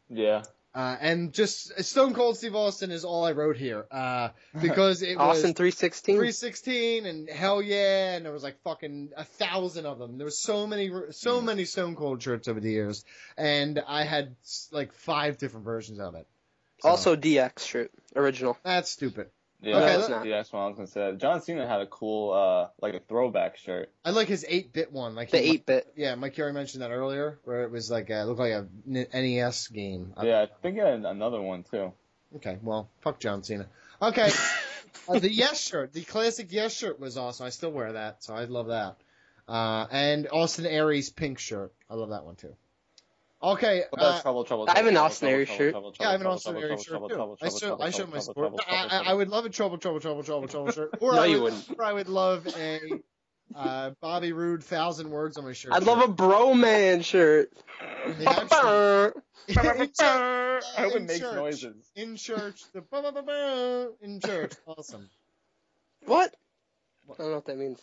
Yeah. 0.09 0.43
Uh, 0.75 0.97
and 1.01 1.33
just 1.33 1.85
Stone 1.85 2.15
Cold 2.15 2.37
Steve 2.37 2.57
Austin 2.57 2.91
is 2.91 3.05
all 3.05 3.25
I 3.25 3.31
wrote 3.31 3.57
here 3.57 3.87
uh, 3.93 4.31
because 4.61 5.03
it 5.03 5.17
Austin 5.19 5.51
was 5.51 5.57
316. 5.57 6.17
316 6.17 7.07
and 7.07 7.29
hell 7.31 7.63
yeah, 7.63 8.15
and 8.17 8.25
there 8.25 8.33
was 8.33 8.43
like 8.43 8.61
fucking 8.65 9.11
a 9.17 9.23
thousand 9.25 9.87
of 9.87 10.01
them. 10.01 10.19
There 10.19 10.25
was 10.25 10.39
so 10.39 10.67
many, 10.67 10.91
so 11.11 11.41
Mm. 11.41 11.45
many 11.45 11.65
Stone 11.65 11.95
Cold 11.95 12.21
shirts 12.23 12.49
over 12.49 12.59
the 12.59 12.71
years, 12.73 13.05
and 13.37 13.81
I 13.87 14.03
had 14.05 14.35
like 14.73 14.93
five 14.93 15.39
different 15.39 15.65
versions 15.65 16.01
of 16.01 16.17
it. 16.17 16.27
So, 16.83 16.89
Also 16.89 17.15
DX 17.17 17.61
shirt, 17.61 17.93
original. 18.17 18.59
that's 18.65 18.91
stupid. 18.91 19.29
Yeah, 19.67 19.77
Okay, 19.77 19.87
that's, 19.97 20.09
let- 20.09 20.27
yeah, 20.27 20.37
that's 20.37 20.53
what 20.53 20.61
I 20.61 20.67
was 20.67 20.77
gonna 20.77 20.87
say. 20.87 21.15
John 21.17 21.41
Cena 21.43 21.67
had 21.67 21.81
a 21.81 21.87
cool, 21.87 22.33
uh, 22.33 22.69
like 22.81 22.95
a 22.95 23.01
throwback 23.01 23.57
shirt. 23.57 23.91
I 24.05 24.11
like 24.11 24.29
his 24.29 24.45
8-bit 24.49 24.93
one. 24.93 25.15
Like 25.15 25.31
The 25.31 25.39
he- 25.39 25.59
8-bit. 25.59 25.93
Yeah, 25.97 26.15
Mike 26.17 26.35
Chiari 26.35 26.53
mentioned 26.55 26.83
that 26.83 26.91
earlier, 26.91 27.39
where 27.45 27.63
it 27.65 27.71
was 27.71 27.91
like 27.91 28.11
a, 28.11 28.21
it 28.23 28.25
looked 28.25 28.41
like 28.41 28.53
a 28.53 28.67
N- 28.87 29.07
NES 29.13 29.69
game. 29.69 30.13
I- 30.17 30.27
Yeah, 30.27 30.43
I 30.43 30.47
think 30.63 30.75
he 30.77 30.81
had 30.81 31.05
another 31.05 31.41
one 31.41 31.65
too. 31.65 31.93
Okay, 32.37 32.59
well, 32.63 32.89
fuck 33.01 33.21
John 33.21 33.43
Cena. 33.43 33.67
Okay, 34.03 34.31
uh, 35.09 35.19
the 35.19 35.31
Yes 35.31 35.61
shirt, 35.61 35.93
the 35.93 36.03
classic 36.03 36.49
Yes 36.51 36.75
shirt 36.75 36.99
was 37.01 37.17
awesome. 37.17 37.47
I 37.47 37.51
still 37.51 37.71
wear 37.73 37.93
that, 37.93 38.23
so 38.25 38.35
I 38.35 38.45
love 38.45 38.67
that. 38.69 38.97
Uh, 39.47 39.87
and 39.91 40.29
Austin 40.33 40.67
Aries 40.67 41.11
pink 41.11 41.39
shirt, 41.39 41.73
I 41.91 41.95
love 41.95 42.11
that 42.11 42.25
one 42.25 42.35
too. 42.37 42.57
Okay, 43.45 43.83
uh, 43.99 44.21
trouble, 44.23 44.45
trouble, 44.45 44.67
I 44.69 44.77
have 44.79 44.87
an 44.87 44.95
trouble, 44.95 45.07
Austin 45.07 45.27
trouble, 45.29 45.35
Aries 45.37 45.49
shirt. 45.49 45.71
trouble, 45.73 45.95
yeah, 46.01 46.09
I 46.09 46.13
have 46.13 46.21
an 46.23 46.27
Austin 46.27 46.53
trouble, 46.53 46.69
Aries 46.69 46.83
shirt 46.83 47.09
too. 47.11 47.37
I 47.43 47.49
show, 47.51 47.79
I 47.81 47.91
show 47.91 48.07
my 48.07 48.11
trouble, 48.13 48.21
sport. 48.23 48.37
trouble, 48.37 48.61
I, 48.69 48.87
I, 48.87 49.11
I 49.11 49.15
would 49.15 49.29
love 49.29 49.45
a 49.45 49.51
trouble, 49.51 49.77
trouble, 49.79 50.01
trouble, 50.01 50.23
trouble, 50.23 50.49
trouble 50.49 50.73
shirt, 50.73 50.95
or 51.01 51.13
No, 51.15 51.21
I 51.23 51.27
you 51.27 51.43
would, 51.43 51.53
wouldn't. 51.53 51.79
or 51.79 51.85
I 51.85 51.93
would 51.93 52.09
love 52.09 52.47
a 52.59 52.81
uh, 53.55 53.91
Bobby 54.01 54.33
Roode 54.33 54.65
thousand 54.65 55.11
words 55.11 55.37
on 55.37 55.45
my 55.45 55.53
shirt. 55.53 55.73
I'd 55.75 55.83
love 55.83 56.01
a 56.03 56.09
bro 56.09 56.55
man 56.55 57.03
shirt. 57.03 57.53
Yeah, 58.19 58.31
actually- 58.31 59.23
in 59.47 59.55
church, 59.55 59.91
I 60.01 60.61
hope 60.79 60.93
it 60.93 60.97
in 60.97 61.07
makes 61.07 61.21
church, 61.21 61.35
noises. 61.35 61.91
in 61.97 62.17
church, 62.17 62.63
the 62.73 63.93
in 64.01 64.21
church, 64.21 64.53
awesome. 64.67 65.11
What? 66.07 66.35
I 67.11 67.15
don't 67.19 67.29
know 67.29 67.35
what 67.35 67.47
that 67.47 67.59
means. 67.59 67.81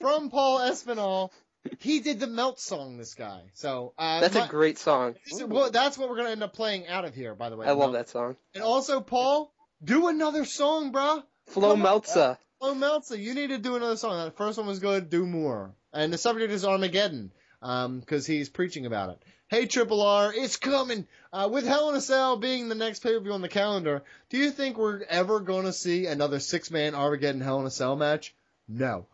From 0.00 0.30
Paul 0.30 0.58
Espinal, 0.58 1.30
he 1.78 2.00
did 2.00 2.20
the 2.20 2.26
Melt 2.26 2.60
song. 2.60 2.96
This 2.98 3.14
guy, 3.14 3.42
so 3.54 3.92
uh, 3.98 4.20
That's 4.20 4.34
my- 4.34 4.46
a 4.46 4.48
great 4.48 4.78
song. 4.78 5.14
is- 5.26 5.42
well, 5.44 5.70
that's 5.70 5.96
what 5.96 6.08
we're 6.08 6.16
gonna 6.16 6.30
end 6.30 6.42
up 6.42 6.52
playing 6.52 6.88
out 6.88 7.04
of 7.04 7.14
here. 7.14 7.34
By 7.34 7.50
the 7.50 7.56
way, 7.56 7.66
I 7.66 7.72
love 7.72 7.92
that 7.92 8.08
song. 8.08 8.36
And 8.54 8.62
also, 8.62 9.00
Paul, 9.00 9.52
do 9.82 10.08
another 10.08 10.44
song, 10.44 10.92
bruh. 10.92 11.22
Flo. 11.46 11.76
Meltzer. 11.76 12.38
Flo 12.60 12.74
Meltzer, 12.74 13.16
you 13.16 13.34
need 13.34 13.48
to 13.48 13.58
do 13.58 13.76
another 13.76 13.96
song. 13.96 14.24
The 14.24 14.30
first 14.30 14.56
one 14.58 14.66
was 14.66 14.78
good. 14.78 15.10
Do 15.10 15.26
more. 15.26 15.74
And 15.92 16.12
the 16.12 16.18
subject 16.18 16.52
is 16.52 16.64
Armageddon, 16.64 17.32
because 17.60 18.26
he's 18.26 18.48
preaching 18.48 18.86
about 18.86 19.10
it. 19.10 19.22
Hey, 19.48 19.66
Triple 19.66 20.00
R, 20.00 20.32
it's 20.34 20.56
coming. 20.56 21.06
Uh, 21.32 21.48
with 21.52 21.66
Hell 21.66 21.90
in 21.90 21.96
a 21.96 22.00
Cell 22.00 22.36
being 22.38 22.68
the 22.70 22.74
next 22.74 23.02
pay 23.02 23.12
per 23.12 23.20
view 23.20 23.32
on 23.32 23.42
the 23.42 23.48
calendar, 23.48 24.02
do 24.30 24.38
you 24.38 24.50
think 24.50 24.78
we're 24.78 25.02
ever 25.02 25.40
going 25.40 25.64
to 25.66 25.72
see 25.72 26.06
another 26.06 26.38
six 26.38 26.70
man 26.70 26.94
Armageddon 26.94 27.42
Hell 27.42 27.60
in 27.60 27.66
a 27.66 27.70
Cell 27.70 27.94
match? 27.96 28.34
No. 28.66 29.06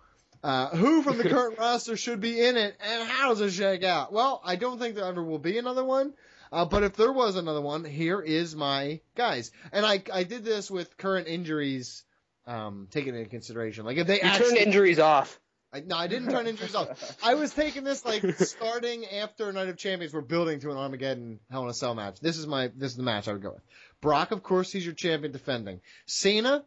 Uh, 0.42 0.68
who 0.68 1.02
from 1.02 1.18
the 1.18 1.28
current 1.28 1.58
roster 1.58 1.96
should 1.96 2.20
be 2.20 2.40
in 2.40 2.56
it, 2.56 2.76
and 2.80 3.08
how 3.08 3.28
does 3.30 3.40
it 3.40 3.50
shake 3.50 3.82
out? 3.82 4.12
Well, 4.12 4.40
I 4.44 4.56
don't 4.56 4.78
think 4.78 4.94
there 4.94 5.04
ever 5.04 5.22
will 5.22 5.38
be 5.38 5.58
another 5.58 5.84
one. 5.84 6.14
Uh, 6.50 6.64
but 6.64 6.82
if 6.82 6.94
there 6.94 7.12
was 7.12 7.36
another 7.36 7.60
one, 7.60 7.84
here 7.84 8.20
is 8.20 8.56
my 8.56 9.00
guys. 9.14 9.50
And 9.72 9.84
I 9.84 10.02
I 10.12 10.22
did 10.24 10.44
this 10.44 10.70
with 10.70 10.96
current 10.96 11.28
injuries 11.28 12.04
um, 12.46 12.88
taken 12.90 13.14
into 13.14 13.28
consideration. 13.28 13.84
Like 13.84 13.98
if 13.98 14.06
they 14.06 14.16
You 14.16 14.22
actually 14.22 14.56
turned 14.56 14.66
injuries 14.68 14.98
off. 14.98 15.38
I, 15.70 15.80
no, 15.80 15.96
I 15.96 16.06
didn't 16.06 16.30
turn 16.30 16.46
injuries 16.46 16.74
off. 16.74 17.18
I 17.22 17.34
was 17.34 17.52
taking 17.52 17.84
this 17.84 18.02
like 18.02 18.22
starting 18.38 19.04
after 19.04 19.52
Night 19.52 19.68
of 19.68 19.76
Champions. 19.76 20.14
We're 20.14 20.22
building 20.22 20.60
to 20.60 20.70
an 20.70 20.78
Armageddon 20.78 21.40
Hell 21.50 21.64
in 21.64 21.68
a 21.68 21.74
Cell 21.74 21.94
match. 21.94 22.20
This 22.20 22.38
is 22.38 22.46
my 22.46 22.68
this 22.68 22.92
is 22.92 22.96
the 22.96 23.02
match 23.02 23.28
I 23.28 23.32
would 23.32 23.42
go 23.42 23.52
with. 23.52 23.62
Brock, 24.00 24.30
of 24.30 24.42
course, 24.42 24.72
he's 24.72 24.84
your 24.86 24.94
champion 24.94 25.32
defending. 25.32 25.80
Cena, 26.06 26.64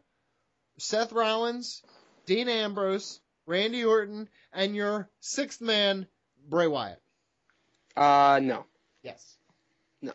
Seth 0.78 1.10
Rollins, 1.12 1.82
Dean 2.26 2.48
Ambrose, 2.48 3.20
Randy 3.46 3.84
Orton, 3.84 4.28
and 4.52 4.74
your 4.76 5.08
sixth 5.20 5.60
man, 5.60 6.06
Bray 6.48 6.66
Wyatt. 6.66 7.00
Uh, 7.96 8.40
no. 8.42 8.64
Yes. 9.02 9.36
No. 10.00 10.12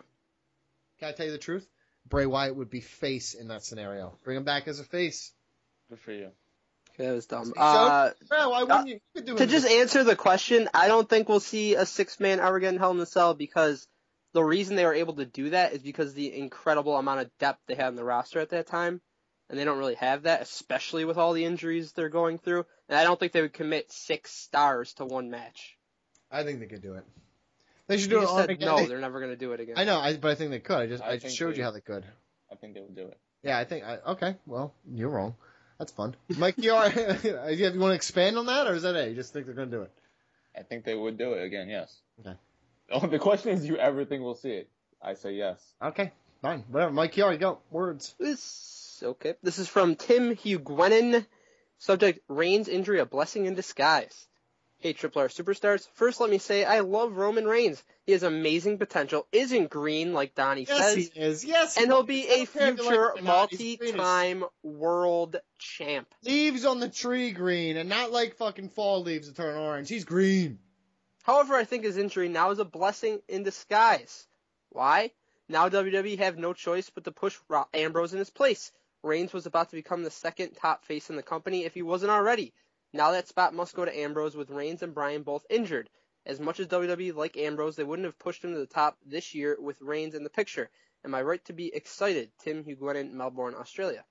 Can 1.00 1.10
I 1.10 1.12
tell 1.12 1.26
you 1.26 1.32
the 1.32 1.38
truth? 1.38 1.68
Bray 2.08 2.26
Wyatt 2.26 2.56
would 2.56 2.70
be 2.70 2.82
face 2.82 3.34
in 3.34 3.50
that 3.50 3.64
scenario. 3.64 4.18
Bring 4.24 4.38
him 4.38 4.44
back 4.46 4.68
as 4.68 4.80
a 4.80 4.84
face. 4.84 5.34
Good 5.90 6.00
for 6.00 6.12
you. 6.12 6.32
That 6.98 7.12
was 7.12 7.28
dumb. 7.28 7.46
So, 7.46 7.54
Uh, 7.62 8.12
no, 8.32 8.50
why 8.50 8.64
wouldn't 8.64 8.88
you? 8.88 8.94
You 8.96 9.02
could 9.14 9.26
do 9.26 9.38
to 9.38 9.46
just 9.46 9.68
the- 9.68 9.74
answer 9.74 10.04
the 10.04 10.16
question, 10.16 10.68
I 10.74 10.88
don't 10.88 11.08
think 11.08 11.30
we'll 11.30 11.40
see 11.40 11.76
a 11.76 11.86
six 11.86 12.20
man 12.20 12.40
Armageddon 12.40 12.80
Hell 12.80 12.92
in 12.92 12.98
the 12.98 13.06
Cell 13.06 13.36
because 13.36 13.88
the 14.34 14.44
reason 14.44 14.76
they 14.76 14.86
were 14.86 14.96
able 14.96 15.14
to 15.16 15.26
do 15.26 15.52
that 15.52 15.74
is 15.74 15.84
because 15.84 16.14
the 16.14 16.36
incredible 16.36 16.96
amount 16.98 17.20
of 17.22 17.38
depth 17.38 17.62
they 17.68 17.76
had 17.76 17.90
in 17.90 17.96
the 17.96 18.04
roster 18.04 18.40
at 18.40 18.50
that 18.50 18.66
time. 18.68 19.02
And 19.50 19.58
they 19.58 19.64
don't 19.64 19.78
really 19.78 19.96
have 19.96 20.24
that, 20.24 20.42
especially 20.42 21.06
with 21.06 21.18
all 21.18 21.34
the 21.34 21.46
injuries 21.46 21.92
they're 21.94 22.10
going 22.10 22.38
through. 22.38 22.66
And 22.90 22.98
I 22.98 23.04
don't 23.04 23.20
think 23.20 23.32
they 23.34 23.42
would 23.42 23.54
commit 23.54 23.92
six 23.92 24.32
stars 24.32 24.94
to 24.94 25.06
one 25.06 25.30
match. 25.30 25.78
I 26.32 26.44
think 26.44 26.60
they 26.60 26.66
could 26.68 26.82
do 26.82 26.94
it. 26.94 27.04
They 27.88 27.98
should 27.98 28.12
You 28.12 28.18
do 28.18 28.20
it 28.20 28.22
just 28.24 28.36
said 28.36 28.50
Armageddon. 28.50 28.76
no, 28.84 28.86
they're 28.86 29.00
never 29.00 29.20
going 29.20 29.32
to 29.32 29.38
do 29.38 29.54
it 29.54 29.60
again. 29.60 29.76
I 29.78 29.86
know, 29.86 30.00
I, 30.00 30.16
but 30.18 30.32
I 30.32 30.36
think 30.36 30.52
they 30.52 30.60
could. 30.60 30.78
I 30.78 30.88
just 30.88 31.04
I 31.04 31.12
I, 31.12 31.18
just 31.18 31.36
showed 31.38 31.54
they- 31.54 31.60
you 31.60 31.64
how 31.64 31.72
they 31.72 31.82
could. 31.82 32.06
I 32.52 32.56
think 32.56 32.74
they 32.74 32.82
would 32.82 32.96
do 32.96 33.08
it. 33.08 33.18
Yeah, 33.44 33.58
I 33.58 33.66
think. 33.66 33.86
I, 33.86 33.98
okay, 34.14 34.36
well, 34.46 34.74
you're 34.90 35.10
wrong. 35.10 35.36
That's 35.80 35.92
fun. 35.92 36.16
Mike, 36.38 36.56
you, 36.58 36.74
are, 36.74 36.90
you 37.24 37.36
want 37.80 37.92
to 37.92 37.92
expand 37.92 38.38
on 38.38 38.48
that, 38.48 38.68
or 38.68 38.74
is 38.74 38.82
that 38.84 38.96
it? 38.96 39.10
You 39.10 39.16
just 39.16 39.32
think 39.32 39.46
they're 39.46 39.54
going 39.56 39.70
to 39.70 39.78
do 39.78 39.84
it? 39.84 39.92
I 40.58 40.64
think 40.64 40.86
they 40.86 40.96
would 40.96 41.18
do 41.18 41.34
it 41.34 41.44
again. 41.44 41.70
Yes. 41.70 41.96
Okay. 42.20 42.36
Oh, 42.92 43.06
the 43.06 43.20
question 43.20 43.52
is, 43.52 43.62
do 43.62 43.68
you 43.68 43.78
ever 43.78 44.06
think 44.06 44.24
we'll 44.24 44.34
see 44.36 44.52
it? 44.52 44.70
I 45.02 45.14
say 45.14 45.34
yes. 45.34 45.62
Okay, 45.82 46.12
fine, 46.42 46.64
whatever. 46.70 46.92
Mike, 46.92 47.16
you 47.16 47.24
already 47.24 47.38
go. 47.38 47.60
Words. 47.70 48.16
This 48.20 49.02
okay. 49.04 49.36
This 49.44 49.60
is 49.60 49.68
from 49.68 49.96
Tim 49.96 50.36
Hugh 50.36 50.60
Hugwenin. 50.60 51.26
Subject: 51.80 52.20
Reigns 52.28 52.68
injury 52.68 53.00
a 53.00 53.06
blessing 53.06 53.46
in 53.46 53.56
disguise. 53.56 54.28
Hey, 54.80 54.94
Triple 54.94 55.24
R 55.24 55.28
superstars. 55.28 55.88
First, 55.94 56.20
let 56.22 56.30
me 56.30 56.38
say 56.38 56.64
I 56.64 56.82
love 56.82 57.18
Roman 57.18 57.46
Reigns. 57.46 57.84
He 58.06 58.12
has 58.12 58.22
amazing 58.22 58.78
potential. 58.78 59.26
Isn't 59.32 59.72
green 59.72 60.14
like 60.14 60.36
Donnie 60.36 60.66
Yes, 60.70 60.78
says, 60.78 60.96
he 60.96 61.20
is. 61.20 61.44
Yes, 61.46 61.78
and 61.78 61.88
he'll 61.88 62.04
be 62.04 62.28
a 62.28 62.46
don't 62.46 62.54
care 62.54 62.68
if 62.70 62.78
you 62.78 62.84
like 62.84 62.94
future 62.94 63.12
him 63.12 63.18
or 63.18 63.22
not, 63.22 63.50
he's 63.50 63.78
green 63.78 63.90
as- 63.90 63.96
multi-time 63.96 64.44
world 64.62 65.38
champ. 65.58 66.14
Leaves 66.24 66.64
on 66.66 66.80
the 66.80 66.90
tree 66.90 67.32
green, 67.32 67.76
and 67.78 67.90
not 67.90 68.12
like 68.12 68.36
fucking 68.36 68.70
fall 68.70 69.02
leaves 69.02 69.28
that 69.28 69.36
turn 69.36 69.58
orange. 69.58 69.90
He's 69.90 70.06
green. 70.06 70.60
However, 71.24 71.56
I 71.56 71.64
think 71.64 71.84
his 71.84 71.98
injury 71.98 72.30
now 72.30 72.52
is 72.52 72.60
a 72.60 72.66
blessing 72.66 73.20
in 73.28 73.42
disguise. 73.44 74.28
Why? 74.70 75.12
Now 75.50 75.70
WWE 75.70 76.20
have 76.20 76.38
no 76.38 76.54
choice 76.54 76.90
but 76.90 77.04
to 77.06 77.12
push 77.12 77.36
Ro- 77.50 77.68
Ambrose 77.74 78.14
in 78.14 78.20
his 78.20 78.30
place. 78.30 78.72
Reigns 79.04 79.34
was 79.34 79.46
about 79.46 79.70
to 79.70 79.76
become 79.76 80.04
the 80.04 80.12
second 80.12 80.54
top 80.54 80.84
face 80.84 81.10
in 81.10 81.16
the 81.16 81.24
company 81.24 81.66
if 81.66 81.74
he 81.74 81.82
wasn't 81.82 82.12
already. 82.12 82.54
Now 82.94 83.12
that 83.12 83.28
spot 83.28 83.54
must 83.54 83.76
go 83.76 83.86
to 83.86 84.00
Ambrose 84.00 84.36
with 84.36 84.50
Reigns 84.50 84.82
and 84.82 84.94
Bryan 84.94 85.24
both 85.24 85.46
injured. 85.50 85.90
As 86.26 86.40
much 86.40 86.60
as 86.60 86.68
WWE 86.68 87.16
like 87.16 87.38
Ambrose, 87.38 87.76
they 87.76 87.84
wouldn't 87.84 88.06
have 88.06 88.20
pushed 88.20 88.44
him 88.44 88.54
to 88.54 88.60
the 88.60 88.66
top 88.66 88.98
this 89.06 89.34
year 89.34 89.56
with 89.60 89.82
Reigns 89.82 90.14
in 90.14 90.24
the 90.24 90.30
picture. 90.30 90.70
Am 91.06 91.16
I 91.16 91.22
right 91.22 91.44
to 91.46 91.54
be 91.54 91.74
excited? 91.74 92.32
Tim 92.40 92.64
Hugh 92.64 92.76
Glennon, 92.76 93.14
Melbourne, 93.14 93.56
Australia. 93.56 94.04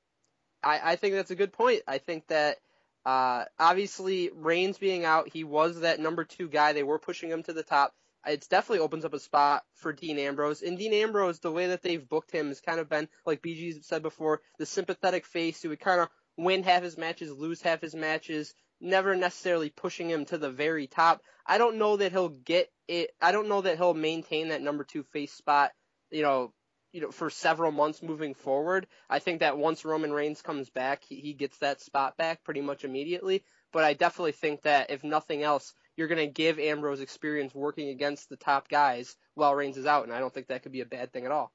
I, 0.62 0.92
I 0.92 0.96
think 0.96 1.14
that's 1.14 1.30
a 1.30 1.36
good 1.36 1.52
point. 1.52 1.82
I 1.86 1.98
think 1.98 2.26
that 2.28 2.56
uh, 3.04 3.44
obviously 3.58 4.30
Reigns 4.34 4.78
being 4.78 5.04
out, 5.04 5.28
he 5.28 5.44
was 5.44 5.80
that 5.80 6.00
number 6.00 6.24
two 6.24 6.48
guy. 6.48 6.72
They 6.72 6.82
were 6.82 6.98
pushing 6.98 7.30
him 7.30 7.42
to 7.44 7.52
the 7.52 7.62
top. 7.62 7.94
It 8.26 8.46
definitely 8.50 8.84
opens 8.84 9.04
up 9.04 9.14
a 9.14 9.20
spot 9.20 9.64
for 9.74 9.92
Dean 9.92 10.18
Ambrose. 10.18 10.62
And 10.62 10.76
Dean 10.76 10.92
Ambrose, 10.92 11.38
the 11.38 11.52
way 11.52 11.68
that 11.68 11.82
they've 11.82 12.08
booked 12.08 12.32
him 12.32 12.48
has 12.48 12.60
kind 12.60 12.80
of 12.80 12.88
been, 12.88 13.08
like 13.24 13.42
BG 13.42 13.84
said 13.84 14.02
before, 14.02 14.40
the 14.58 14.66
sympathetic 14.66 15.26
face 15.26 15.62
who 15.62 15.68
would 15.68 15.80
kind 15.80 16.00
of 16.00 16.08
win 16.36 16.62
half 16.62 16.82
his 16.82 16.98
matches, 16.98 17.32
lose 17.32 17.62
half 17.62 17.80
his 17.80 17.94
matches, 17.94 18.54
never 18.80 19.14
necessarily 19.14 19.70
pushing 19.70 20.10
him 20.10 20.24
to 20.26 20.38
the 20.38 20.50
very 20.50 20.86
top. 20.86 21.22
I 21.46 21.58
don't 21.58 21.78
know 21.78 21.96
that 21.96 22.12
he'll 22.12 22.28
get 22.28 22.70
it. 22.88 23.10
I 23.20 23.32
don't 23.32 23.48
know 23.48 23.60
that 23.62 23.76
he'll 23.76 23.94
maintain 23.94 24.48
that 24.48 24.62
number 24.62 24.84
two 24.84 25.02
face 25.04 25.32
spot, 25.32 25.72
you 26.10 26.22
know, 26.22 26.52
you 26.92 27.00
know, 27.02 27.10
for 27.10 27.30
several 27.30 27.72
months 27.72 28.02
moving 28.02 28.34
forward. 28.34 28.86
I 29.08 29.18
think 29.18 29.40
that 29.40 29.58
once 29.58 29.84
Roman 29.84 30.12
Reigns 30.12 30.42
comes 30.42 30.70
back, 30.70 31.04
he, 31.04 31.16
he 31.16 31.32
gets 31.32 31.58
that 31.58 31.80
spot 31.80 32.16
back 32.16 32.42
pretty 32.44 32.60
much 32.60 32.84
immediately. 32.84 33.44
But 33.72 33.84
I 33.84 33.94
definitely 33.94 34.32
think 34.32 34.62
that 34.62 34.90
if 34.90 35.04
nothing 35.04 35.42
else, 35.42 35.74
you're 35.96 36.08
going 36.08 36.26
to 36.26 36.32
give 36.32 36.58
Ambrose 36.58 37.00
experience 37.00 37.54
working 37.54 37.88
against 37.88 38.28
the 38.28 38.36
top 38.36 38.68
guys 38.68 39.16
while 39.34 39.54
Reigns 39.54 39.76
is 39.76 39.86
out, 39.86 40.04
and 40.04 40.12
I 40.12 40.20
don't 40.20 40.32
think 40.32 40.48
that 40.48 40.62
could 40.62 40.72
be 40.72 40.82
a 40.82 40.86
bad 40.86 41.12
thing 41.12 41.24
at 41.24 41.32
all. 41.32 41.52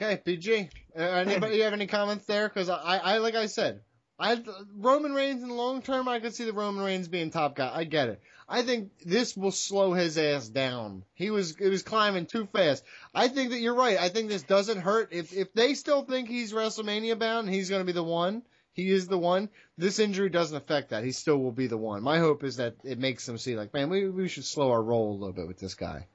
Okay, 0.00 0.20
BG. 0.24 0.70
Uh, 0.96 1.02
anybody 1.02 1.60
have 1.60 1.72
any 1.72 1.86
comments 1.86 2.24
there? 2.26 2.48
Because 2.48 2.68
I, 2.68 2.98
I, 2.98 3.18
like 3.18 3.34
I 3.34 3.46
said, 3.46 3.80
I 4.18 4.42
Roman 4.76 5.12
Reigns 5.12 5.42
in 5.42 5.48
the 5.48 5.54
long 5.54 5.82
term, 5.82 6.08
I 6.08 6.20
could 6.20 6.34
see 6.34 6.44
the 6.44 6.52
Roman 6.52 6.84
Reigns 6.84 7.08
being 7.08 7.30
top 7.30 7.56
guy. 7.56 7.70
I 7.72 7.84
get 7.84 8.08
it. 8.08 8.20
I 8.48 8.62
think 8.62 8.90
this 9.04 9.36
will 9.36 9.50
slow 9.50 9.92
his 9.92 10.16
ass 10.16 10.48
down. 10.48 11.04
He 11.14 11.30
was 11.30 11.56
it 11.60 11.68
was 11.68 11.82
climbing 11.82 12.26
too 12.26 12.46
fast. 12.46 12.82
I 13.14 13.28
think 13.28 13.50
that 13.50 13.60
you're 13.60 13.74
right. 13.74 13.98
I 13.98 14.08
think 14.08 14.28
this 14.28 14.42
doesn't 14.42 14.80
hurt. 14.80 15.12
If 15.12 15.32
if 15.32 15.52
they 15.52 15.74
still 15.74 16.02
think 16.02 16.28
he's 16.28 16.52
WrestleMania 16.52 17.18
bound, 17.18 17.48
he's 17.48 17.68
going 17.68 17.82
to 17.82 17.86
be 17.86 17.92
the 17.92 18.02
one. 18.02 18.42
He 18.78 18.92
is 18.92 19.08
the 19.08 19.18
one. 19.18 19.48
This 19.76 19.98
injury 19.98 20.28
doesn't 20.30 20.56
affect 20.56 20.90
that. 20.90 21.02
He 21.02 21.10
still 21.10 21.38
will 21.38 21.50
be 21.50 21.66
the 21.66 21.76
one. 21.76 22.00
My 22.00 22.20
hope 22.20 22.44
is 22.44 22.58
that 22.58 22.76
it 22.84 22.96
makes 22.96 23.26
them 23.26 23.36
see 23.36 23.56
like, 23.56 23.74
man, 23.74 23.90
we 23.90 24.08
we 24.08 24.28
should 24.28 24.44
slow 24.44 24.70
our 24.70 24.80
roll 24.80 25.10
a 25.10 25.18
little 25.18 25.32
bit 25.32 25.48
with 25.48 25.58
this 25.58 25.74
guy. 25.74 26.06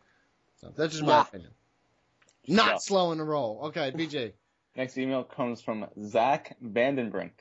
So 0.61 0.71
that's 0.73 0.93
just 0.93 1.03
my 1.03 1.15
Nah. 1.15 1.21
opinion. 1.23 1.51
Not 2.47 2.67
Yeah. 2.67 2.77
slowing 2.77 3.17
the 3.17 3.25
roll. 3.25 3.63
Okay, 3.65 3.91
BJ. 3.95 4.31
Next 4.77 4.97
email 4.97 5.25
comes 5.25 5.61
from 5.61 5.87
Zach 6.05 6.55
Vandenbrink. 6.63 7.31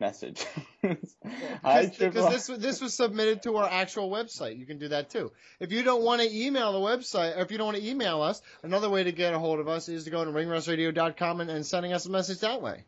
Message. 0.00 0.44
Because 0.82 2.30
this 2.30 2.46
this 2.58 2.80
was 2.80 2.94
submitted 2.94 3.44
to 3.44 3.58
our 3.58 3.68
actual 3.70 4.10
website. 4.10 4.58
You 4.58 4.66
can 4.66 4.78
do 4.78 4.88
that 4.88 5.10
too. 5.10 5.30
If 5.60 5.70
you 5.70 5.84
don't 5.84 6.02
want 6.02 6.20
to 6.20 6.28
email 6.36 6.72
the 6.72 6.80
website, 6.80 7.36
or 7.36 7.42
if 7.42 7.52
you 7.52 7.58
don't 7.58 7.66
want 7.66 7.78
to 7.78 7.88
email 7.88 8.22
us, 8.22 8.42
another 8.64 8.90
way 8.90 9.04
to 9.04 9.12
get 9.12 9.34
a 9.34 9.38
hold 9.38 9.60
of 9.60 9.68
us 9.68 9.88
is 9.88 10.02
to 10.04 10.10
go 10.10 10.24
to 10.24 10.32
ringrustradio.com 10.32 11.40
and, 11.42 11.50
and 11.50 11.64
sending 11.64 11.92
us 11.92 12.06
a 12.06 12.10
message 12.10 12.40
that 12.40 12.60
way. 12.60 12.82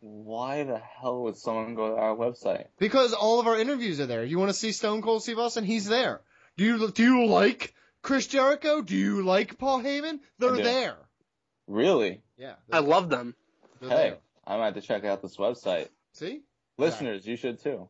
Why 0.00 0.62
the 0.62 0.78
hell 0.78 1.22
would 1.24 1.36
someone 1.36 1.74
go 1.74 1.88
to 1.90 1.96
our 2.00 2.14
website? 2.14 2.66
Because 2.78 3.12
all 3.14 3.40
of 3.40 3.46
our 3.46 3.58
interviews 3.58 3.98
are 4.00 4.06
there. 4.06 4.24
You 4.24 4.38
want 4.38 4.50
to 4.50 4.54
see 4.54 4.70
Stone 4.72 5.02
Cold 5.02 5.22
Steve 5.22 5.38
Austin? 5.38 5.64
He's 5.64 5.86
there. 5.86 6.20
Do 6.56 6.64
you 6.64 6.90
do 6.90 7.02
you 7.02 7.26
like 7.26 7.74
Chris 8.02 8.26
Jericho? 8.28 8.80
Do 8.82 8.96
you 8.96 9.22
like 9.24 9.58
Paul 9.58 9.80
Heyman? 9.80 10.20
They're 10.38 10.56
there. 10.56 10.96
Really? 11.66 12.22
Yeah. 12.36 12.54
I 12.72 12.78
love 12.78 13.08
them. 13.10 13.34
They're 13.80 13.90
Hey, 13.90 13.96
there. 13.96 14.18
I 14.46 14.56
might 14.56 14.64
have 14.66 14.74
to 14.74 14.80
check 14.80 15.04
out 15.04 15.20
this 15.22 15.36
website. 15.36 15.88
See? 16.12 16.42
Listeners, 16.78 17.26
you 17.26 17.36
should 17.36 17.60
too. 17.62 17.88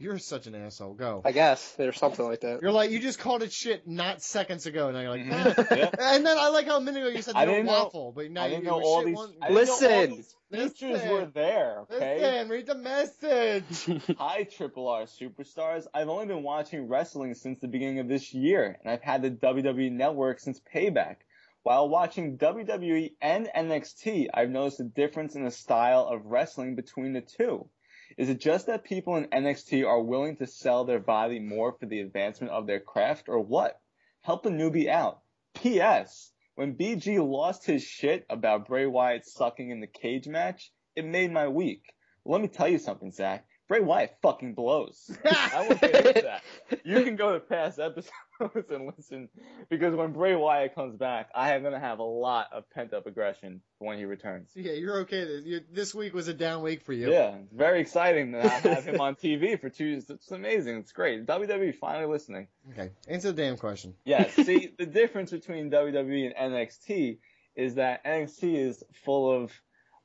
You're 0.00 0.18
such 0.18 0.46
an 0.46 0.54
asshole. 0.54 0.94
Go. 0.94 1.22
I 1.24 1.32
guess 1.32 1.72
there's 1.72 1.96
something 1.98 2.24
like 2.24 2.42
that. 2.42 2.60
You're 2.62 2.70
like 2.70 2.90
you 2.92 3.00
just 3.00 3.18
called 3.18 3.42
it 3.42 3.52
shit 3.52 3.88
not 3.88 4.22
seconds 4.22 4.66
ago. 4.66 4.92
Now 4.92 5.00
you're 5.00 5.10
like, 5.10 5.24
Mhm. 5.24 5.76
Yeah. 5.76 5.90
and 6.14 6.24
then 6.24 6.38
I 6.38 6.48
like 6.50 6.66
how 6.66 6.76
a 6.76 6.80
minute 6.80 7.00
ago 7.00 7.08
you 7.08 7.22
said 7.22 7.34
I 7.34 7.40
you 7.40 7.46
don't 7.46 7.54
didn't 7.56 7.66
know- 7.66 7.82
waffle, 7.84 8.12
but 8.14 8.30
now 8.30 8.42
I 8.42 8.46
you 8.46 8.50
didn't 8.56 8.66
know 8.66 8.80
all 8.80 8.98
shit 9.00 9.06
these. 9.06 9.16
one- 9.16 9.34
I 9.42 9.48
didn't 9.48 9.66
know 9.66 9.72
all 9.72 9.80
Listen. 9.80 10.10
these 10.16 10.34
features 10.50 10.92
Listen. 10.92 11.10
were 11.10 11.26
there. 11.26 11.84
Okay. 11.90 12.20
Listen, 12.20 12.48
read 12.48 12.66
the 12.66 12.74
message. 12.74 14.02
Hi, 14.18 14.44
Triple 14.44 14.88
R 14.88 15.02
superstars. 15.02 15.86
I've 15.92 16.08
only 16.08 16.26
been 16.26 16.42
watching 16.42 16.88
wrestling 16.88 17.34
since 17.34 17.58
the 17.60 17.68
beginning 17.68 17.98
of 17.98 18.08
this 18.08 18.32
year, 18.32 18.78
and 18.80 18.90
I've 18.90 19.02
had 19.02 19.22
the 19.22 19.30
WWE 19.30 19.92
Network 19.92 20.40
since 20.40 20.60
Payback. 20.74 21.16
While 21.62 21.88
watching 21.88 22.38
WWE 22.38 23.14
and 23.20 23.48
NXT, 23.54 24.28
I've 24.32 24.50
noticed 24.50 24.80
a 24.80 24.84
difference 24.84 25.34
in 25.34 25.44
the 25.44 25.50
style 25.50 26.06
of 26.06 26.24
wrestling 26.24 26.76
between 26.76 27.12
the 27.12 27.20
two. 27.20 27.68
Is 28.16 28.30
it 28.30 28.40
just 28.40 28.66
that 28.66 28.84
people 28.84 29.16
in 29.16 29.26
NXT 29.26 29.86
are 29.86 30.02
willing 30.02 30.36
to 30.36 30.46
sell 30.46 30.84
their 30.84 30.98
body 30.98 31.38
more 31.40 31.72
for 31.72 31.86
the 31.86 32.00
advancement 32.00 32.52
of 32.52 32.66
their 32.66 32.80
craft, 32.80 33.28
or 33.28 33.40
what? 33.40 33.80
Help 34.22 34.46
a 34.46 34.48
newbie 34.48 34.88
out. 34.88 35.20
P.S. 35.54 36.32
When 36.58 36.74
BG 36.74 37.24
lost 37.24 37.66
his 37.66 37.84
shit 37.84 38.26
about 38.28 38.66
Bray 38.66 38.84
Wyatt 38.84 39.24
sucking 39.24 39.70
in 39.70 39.78
the 39.78 39.86
cage 39.86 40.26
match, 40.26 40.72
it 40.96 41.04
made 41.04 41.30
my 41.30 41.46
week. 41.46 41.84
Let 42.24 42.40
me 42.40 42.48
tell 42.48 42.66
you 42.66 42.78
something, 42.78 43.12
Zach. 43.12 43.46
Bray 43.68 43.78
Wyatt 43.78 44.16
fucking 44.22 44.54
blows. 44.54 45.08
I 45.24 45.68
won't 45.68 45.80
get 45.80 46.04
into 46.04 46.22
that. 46.22 46.42
You 46.84 47.04
can 47.04 47.14
go 47.14 47.34
to 47.34 47.38
past 47.38 47.78
episodes 47.78 48.10
and 48.70 48.92
listen 48.96 49.28
because 49.68 49.94
when 49.94 50.12
Bray 50.12 50.34
Wyatt 50.34 50.74
comes 50.74 50.96
back, 50.96 51.30
I 51.34 51.54
am 51.54 51.62
gonna 51.62 51.80
have 51.80 51.98
a 51.98 52.04
lot 52.04 52.48
of 52.52 52.70
pent 52.70 52.92
up 52.92 53.06
aggression 53.06 53.60
when 53.78 53.98
he 53.98 54.04
returns. 54.04 54.50
yeah, 54.54 54.72
you're 54.72 55.00
okay. 55.00 55.24
This, 55.24 55.44
you, 55.44 55.60
this 55.72 55.94
week 55.94 56.14
was 56.14 56.28
a 56.28 56.34
down 56.34 56.62
week 56.62 56.82
for 56.84 56.92
you. 56.92 57.10
Yeah, 57.10 57.36
it's 57.36 57.52
very 57.52 57.80
exciting 57.80 58.32
to 58.32 58.48
have 58.48 58.84
him 58.84 59.00
on 59.00 59.14
TV 59.22 59.60
for 59.60 59.68
two 59.68 59.94
Tuesday. 59.94 60.14
It's 60.14 60.30
amazing. 60.30 60.76
It's 60.78 60.92
great. 60.92 61.26
WWE 61.26 61.74
finally 61.76 62.06
listening. 62.06 62.48
Okay, 62.72 62.90
answer 63.08 63.32
the 63.32 63.42
damn 63.42 63.56
question. 63.56 63.94
Yeah, 64.04 64.28
see, 64.30 64.72
the 64.78 64.86
difference 64.86 65.30
between 65.30 65.70
WWE 65.70 66.32
and 66.36 66.52
NXT 66.52 67.18
is 67.56 67.74
that 67.74 68.04
NXT 68.04 68.56
is 68.56 68.84
full 69.04 69.32
of 69.32 69.52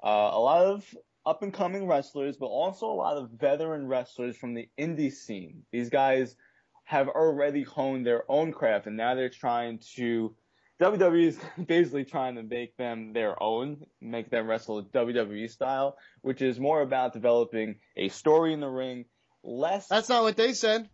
uh, 0.03 0.32
a 0.34 0.40
lot 0.40 0.66
of 0.66 0.95
up 1.26 1.44
and 1.44 1.53
coming 1.53 1.88
wrestlers, 1.88 2.38
but 2.38 2.48
also 2.48 2.88
a 2.88 2.94
lot 2.94 3.18
of 3.18 3.30
veteran 3.32 3.88
wrestlers 3.88 4.36
from 4.36 4.53
the 4.53 4.68
indie 4.78 5.12
scene. 5.12 5.64
These 5.72 5.90
guys 5.90 6.36
have 6.94 7.10
already 7.10 7.64
honed 7.64 8.06
their 8.06 8.24
own 8.30 8.52
craft, 8.54 8.86
and 8.88 8.96
now 8.98 9.16
they're 9.16 9.30
trying 9.30 9.80
to. 9.96 10.36
WWE 10.82 11.28
is 11.28 11.40
basically 11.68 12.04
trying 12.06 12.36
to 12.36 12.44
make 12.44 12.76
them 12.78 13.14
their 13.14 13.42
own, 13.42 13.86
make 14.02 14.30
them 14.30 14.48
wrestle 14.48 14.84
WWE 14.84 15.50
style, 15.50 15.98
which 16.22 16.42
is 16.42 16.60
more 16.60 16.82
about 16.82 17.14
developing 17.14 17.76
a 17.98 18.10
story 18.10 18.54
in 18.54 18.60
the 18.60 18.68
ring, 18.70 19.06
less. 19.44 19.88
That's 19.88 20.10
not 20.10 20.24
what 20.24 20.36
they 20.38 20.54
said. 20.54 20.90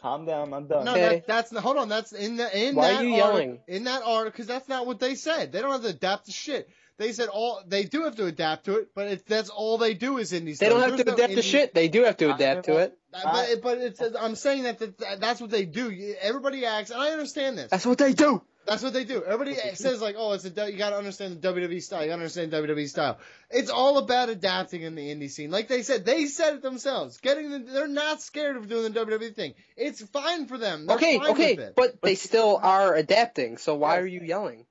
Calm 0.00 0.24
down, 0.24 0.52
I'm 0.54 0.66
done. 0.66 0.84
No, 0.86 0.92
Okay. 0.92 1.00
that, 1.08 1.26
that's 1.26 1.56
hold 1.58 1.76
on. 1.76 1.88
That's 1.88 2.12
in 2.12 2.36
the 2.36 2.68
in 2.68 2.74
Why 2.74 2.92
that 2.92 3.00
are 3.00 3.04
you 3.04 3.14
article- 3.22 3.40
yelling? 3.40 3.58
in 3.68 3.84
that 3.84 4.02
article 4.02 4.30
because 4.32 4.46
that's 4.46 4.68
not 4.68 4.86
what 4.86 4.98
they 4.98 5.14
said. 5.14 5.52
They 5.52 5.60
don't 5.60 5.72
have 5.72 5.82
to 5.82 5.88
adapt 5.88 6.26
the 6.26 6.32
shit. 6.32 6.68
They 7.00 7.12
said 7.12 7.28
all 7.28 7.62
they 7.66 7.84
do 7.84 8.02
have 8.02 8.16
to 8.16 8.26
adapt 8.26 8.66
to 8.66 8.76
it, 8.76 8.88
but 8.94 9.08
it's 9.08 9.22
that's 9.22 9.48
all 9.48 9.78
they 9.78 9.94
do 9.94 10.18
is 10.18 10.32
indie. 10.32 10.54
Stuff. 10.54 10.58
They 10.58 10.68
don't 10.68 10.80
have 10.80 10.90
There's 10.90 11.04
to 11.04 11.06
no 11.06 11.14
adapt 11.14 11.32
to 11.32 11.40
shit. 11.42 11.72
They 11.72 11.88
do 11.88 12.04
have 12.04 12.18
to 12.18 12.34
adapt 12.34 12.66
to 12.66 12.76
it. 12.76 12.98
But, 13.10 13.62
but 13.62 13.78
it's, 13.78 14.02
I'm 14.20 14.34
saying 14.34 14.64
that, 14.64 14.78
that 14.80 15.18
that's 15.18 15.40
what 15.40 15.48
they 15.48 15.64
do. 15.64 16.14
Everybody 16.20 16.66
acts, 16.66 16.90
and 16.90 17.00
I 17.00 17.12
understand 17.12 17.56
this. 17.56 17.70
That's 17.70 17.86
what 17.86 17.96
they 17.96 18.12
do. 18.12 18.42
That's 18.66 18.82
what 18.82 18.92
they 18.92 19.04
do. 19.04 19.22
Everybody 19.24 19.54
says 19.72 20.02
like, 20.02 20.16
"Oh, 20.18 20.32
it's 20.32 20.44
a 20.44 20.70
you 20.70 20.76
got 20.76 20.90
to 20.90 20.98
understand 20.98 21.40
the 21.40 21.48
WWE 21.54 21.82
style. 21.82 22.02
You 22.02 22.08
got 22.08 22.16
to 22.16 22.20
understand 22.20 22.52
WWE 22.52 22.86
style." 22.86 23.18
It's 23.50 23.70
all 23.70 23.96
about 23.96 24.28
adapting 24.28 24.82
in 24.82 24.94
the 24.94 25.08
indie 25.08 25.30
scene. 25.30 25.50
Like 25.50 25.68
they 25.68 25.80
said, 25.82 26.04
they 26.04 26.26
said 26.26 26.56
it 26.56 26.62
themselves. 26.62 27.16
Getting 27.16 27.50
the, 27.50 27.58
they're 27.60 27.88
not 27.88 28.20
scared 28.20 28.58
of 28.58 28.68
doing 28.68 28.92
the 28.92 29.06
WWE 29.06 29.34
thing. 29.34 29.54
It's 29.74 30.04
fine 30.04 30.48
for 30.48 30.58
them. 30.58 30.84
They're 30.86 30.96
Okay, 30.96 31.18
fine 31.18 31.30
okay, 31.30 31.54
with 31.54 31.64
it. 31.64 31.74
but 31.76 32.02
they 32.02 32.14
still 32.14 32.60
are 32.62 32.94
adapting. 32.94 33.56
So 33.56 33.74
why 33.74 33.96
are 33.96 34.06
you 34.06 34.20
yelling? 34.20 34.66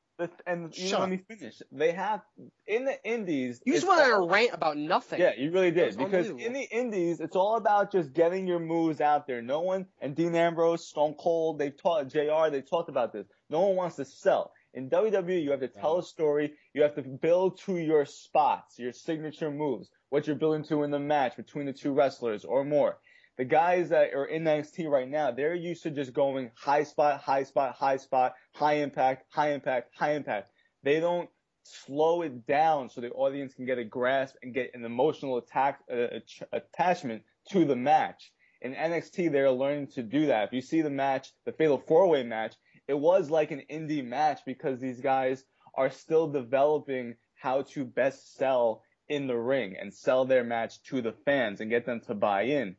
And 0.45 0.75
you 0.77 0.87
Shut 0.87 0.99
let 1.01 1.09
me 1.09 1.17
finish. 1.17 1.61
They 1.71 1.91
have 1.91 2.21
in 2.67 2.85
the 2.85 3.03
indies. 3.03 3.61
You 3.65 3.73
just 3.73 3.87
went 3.87 4.01
on 4.01 4.11
a 4.11 4.27
rant 4.27 4.51
about 4.53 4.77
nothing. 4.77 5.19
Yeah, 5.19 5.31
you 5.37 5.51
really 5.51 5.71
did. 5.71 5.97
Because 5.97 6.27
in 6.29 6.53
the 6.53 6.67
indies, 6.71 7.19
it's 7.19 7.35
all 7.35 7.55
about 7.55 7.91
just 7.91 8.13
getting 8.13 8.47
your 8.47 8.59
moves 8.59 9.01
out 9.01 9.27
there. 9.27 9.41
No 9.41 9.61
one 9.61 9.85
and 10.01 10.15
Dean 10.15 10.35
Ambrose, 10.35 10.87
Stone 10.87 11.15
Cold, 11.19 11.59
they've 11.59 11.75
taught 11.75 12.09
Jr. 12.09 12.49
They've 12.51 12.69
talked 12.69 12.89
about 12.89 13.13
this. 13.13 13.27
No 13.49 13.61
one 13.61 13.75
wants 13.75 13.95
to 13.97 14.05
sell. 14.05 14.51
In 14.73 14.89
WWE, 14.89 15.43
you 15.43 15.51
have 15.51 15.61
to 15.61 15.67
tell 15.67 15.97
a 15.97 16.03
story. 16.03 16.53
You 16.73 16.83
have 16.83 16.95
to 16.95 17.01
build 17.01 17.59
to 17.61 17.77
your 17.77 18.05
spots, 18.05 18.77
your 18.77 18.93
signature 18.93 19.49
moves, 19.49 19.89
what 20.09 20.27
you're 20.27 20.35
building 20.35 20.63
to 20.65 20.83
in 20.83 20.91
the 20.91 20.99
match 20.99 21.35
between 21.35 21.65
the 21.65 21.73
two 21.73 21.91
wrestlers 21.91 22.45
or 22.45 22.63
more. 22.63 22.99
The 23.39 23.45
guys 23.45 23.87
that 23.87 24.13
are 24.13 24.25
in 24.25 24.43
NXT 24.43 24.89
right 24.89 25.07
now, 25.07 25.31
they're 25.31 25.55
used 25.55 25.83
to 25.83 25.91
just 25.91 26.11
going 26.11 26.51
high 26.55 26.83
spot, 26.83 27.21
high 27.21 27.43
spot, 27.43 27.73
high 27.73 27.95
spot, 27.95 28.35
high 28.53 28.73
impact, 28.73 29.27
high 29.29 29.53
impact, 29.53 29.95
high 29.95 30.11
impact. 30.11 30.51
They 30.83 30.99
don't 30.99 31.29
slow 31.63 32.23
it 32.23 32.45
down 32.45 32.89
so 32.89 32.99
the 32.99 33.11
audience 33.11 33.53
can 33.53 33.65
get 33.65 33.77
a 33.77 33.85
grasp 33.85 34.35
and 34.43 34.53
get 34.53 34.71
an 34.73 34.83
emotional 34.83 35.37
attack, 35.37 35.79
uh, 35.89 36.19
attachment 36.51 37.23
to 37.51 37.63
the 37.63 37.77
match. 37.77 38.29
In 38.61 38.73
NXT, 38.73 39.31
they're 39.31 39.49
learning 39.49 39.87
to 39.93 40.03
do 40.03 40.25
that. 40.25 40.49
If 40.49 40.51
you 40.51 40.61
see 40.61 40.81
the 40.81 40.89
match, 40.89 41.31
the 41.45 41.53
Fatal 41.53 41.81
Four 41.87 42.09
Way 42.09 42.23
match, 42.23 42.55
it 42.89 42.99
was 42.99 43.29
like 43.29 43.51
an 43.51 43.61
indie 43.71 44.05
match 44.05 44.41
because 44.45 44.81
these 44.81 44.99
guys 44.99 45.45
are 45.75 45.91
still 45.91 46.27
developing 46.27 47.15
how 47.35 47.61
to 47.61 47.85
best 47.85 48.35
sell 48.35 48.83
in 49.07 49.27
the 49.27 49.37
ring 49.37 49.77
and 49.79 49.93
sell 49.93 50.25
their 50.25 50.43
match 50.43 50.83
to 50.83 51.01
the 51.01 51.13
fans 51.23 51.61
and 51.61 51.69
get 51.69 51.85
them 51.85 52.01
to 52.01 52.13
buy 52.13 52.41
in. 52.41 52.75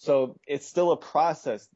So 0.00 0.38
it's 0.46 0.66
still 0.66 0.92
a 0.92 0.96
process. 0.96 1.68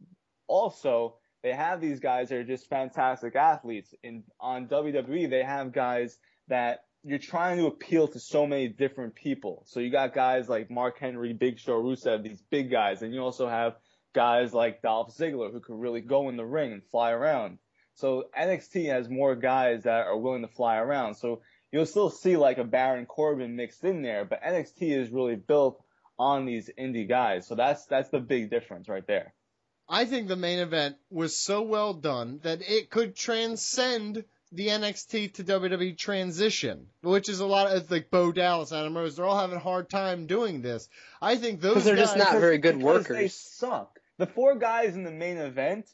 Also, 0.47 1.17
they 1.43 1.53
have 1.53 1.83
these 1.83 2.01
guys 2.01 2.31
that 2.31 2.37
are 2.37 2.45
just 2.45 2.71
fantastic 2.71 3.37
athletes. 3.37 3.95
In 4.03 4.25
on 4.41 4.67
WWE, 4.67 5.29
they 5.29 5.43
have 5.43 5.73
guys 5.73 6.17
that 6.49 6.85
you're 7.03 7.19
trying 7.19 7.59
to 7.59 7.67
appeal 7.67 8.09
to 8.09 8.19
so 8.19 8.47
many 8.47 8.69
different 8.69 9.15
people. 9.15 9.63
So 9.67 9.79
you 9.81 9.91
got 9.91 10.15
guys 10.15 10.49
like 10.49 10.71
Mark 10.71 10.99
Henry, 10.99 11.35
Big 11.35 11.59
Show, 11.59 11.75
Rusev, 11.75 12.23
these 12.23 12.41
big 12.51 12.71
guys, 12.71 13.03
and 13.03 13.13
you 13.13 13.21
also 13.21 13.47
have 13.47 13.75
guys 14.15 14.55
like 14.55 14.81
Dolph 14.81 15.15
Ziggler 15.15 15.53
who 15.53 15.61
could 15.61 15.79
really 15.79 16.01
go 16.01 16.31
in 16.31 16.39
the 16.39 16.47
ring 16.47 16.73
and 16.73 16.83
fly 16.83 17.11
around. 17.11 17.59
So 17.93 18.25
NXT 18.35 18.87
has 18.87 19.11
more 19.11 19.37
guys 19.37 19.83
that 19.83 20.07
are 20.07 20.17
willing 20.17 20.43
to 20.43 20.49
fly 20.49 20.79
around. 20.79 21.17
So 21.17 21.43
you'll 21.71 21.85
still 21.85 22.09
see 22.09 22.39
like 22.39 22.57
a 22.57 22.65
Baron 22.65 23.05
Corbin 23.05 23.55
mixed 23.55 23.85
in 23.85 24.01
there, 24.01 24.25
but 24.25 24.43
NXT 24.43 24.99
is 24.99 25.11
really 25.11 25.37
built 25.37 25.84
on 26.19 26.47
these 26.47 26.71
indie 26.79 27.09
guys. 27.09 27.47
So 27.47 27.55
that's 27.55 27.87
that's 27.87 28.11
the 28.11 28.21
big 28.21 28.51
difference 28.51 28.89
right 28.89 29.07
there. 29.07 29.33
I 29.89 30.07
think 30.07 30.29
the 30.29 30.37
main 30.37 30.61
event 30.61 30.97
was 31.11 31.37
so 31.37 31.63
well 31.63 31.93
done 31.93 32.41
that 32.43 32.61
it 32.63 32.91
could 32.91 33.15
transcend 33.15 34.25
the 34.53 34.69
NXT 34.69 35.35
to 35.35 35.45
WWE 35.45 35.99
transition, 35.99 36.87
which 37.03 37.29
is 37.29 37.41
a 37.41 37.47
lot 37.47 37.75
of 37.75 37.91
like 37.91 38.11
Bo 38.11 38.33
Dallas, 38.33 38.73
Adam 38.73 38.97
Rose. 38.97 39.17
They're 39.17 39.27
all 39.27 39.39
having 39.39 39.57
a 39.57 39.61
hard 39.61 39.91
time 39.91 40.27
doing 40.27 40.63
this. 40.63 40.89
I 41.21 41.37
think 41.37 41.61
those 41.61 41.75
Because 41.75 41.85
they're 41.85 41.97
just 41.97 42.17
not 42.17 42.33
very 42.33 42.59
good 42.59 42.81
workers. 42.81 43.17
They 43.17 43.29
suck. 43.29 43.99
The 44.17 44.27
four 44.27 44.55
guys 44.55 44.95
in 44.95 45.03
the 45.03 45.11
main 45.11 45.39
event 45.39 45.91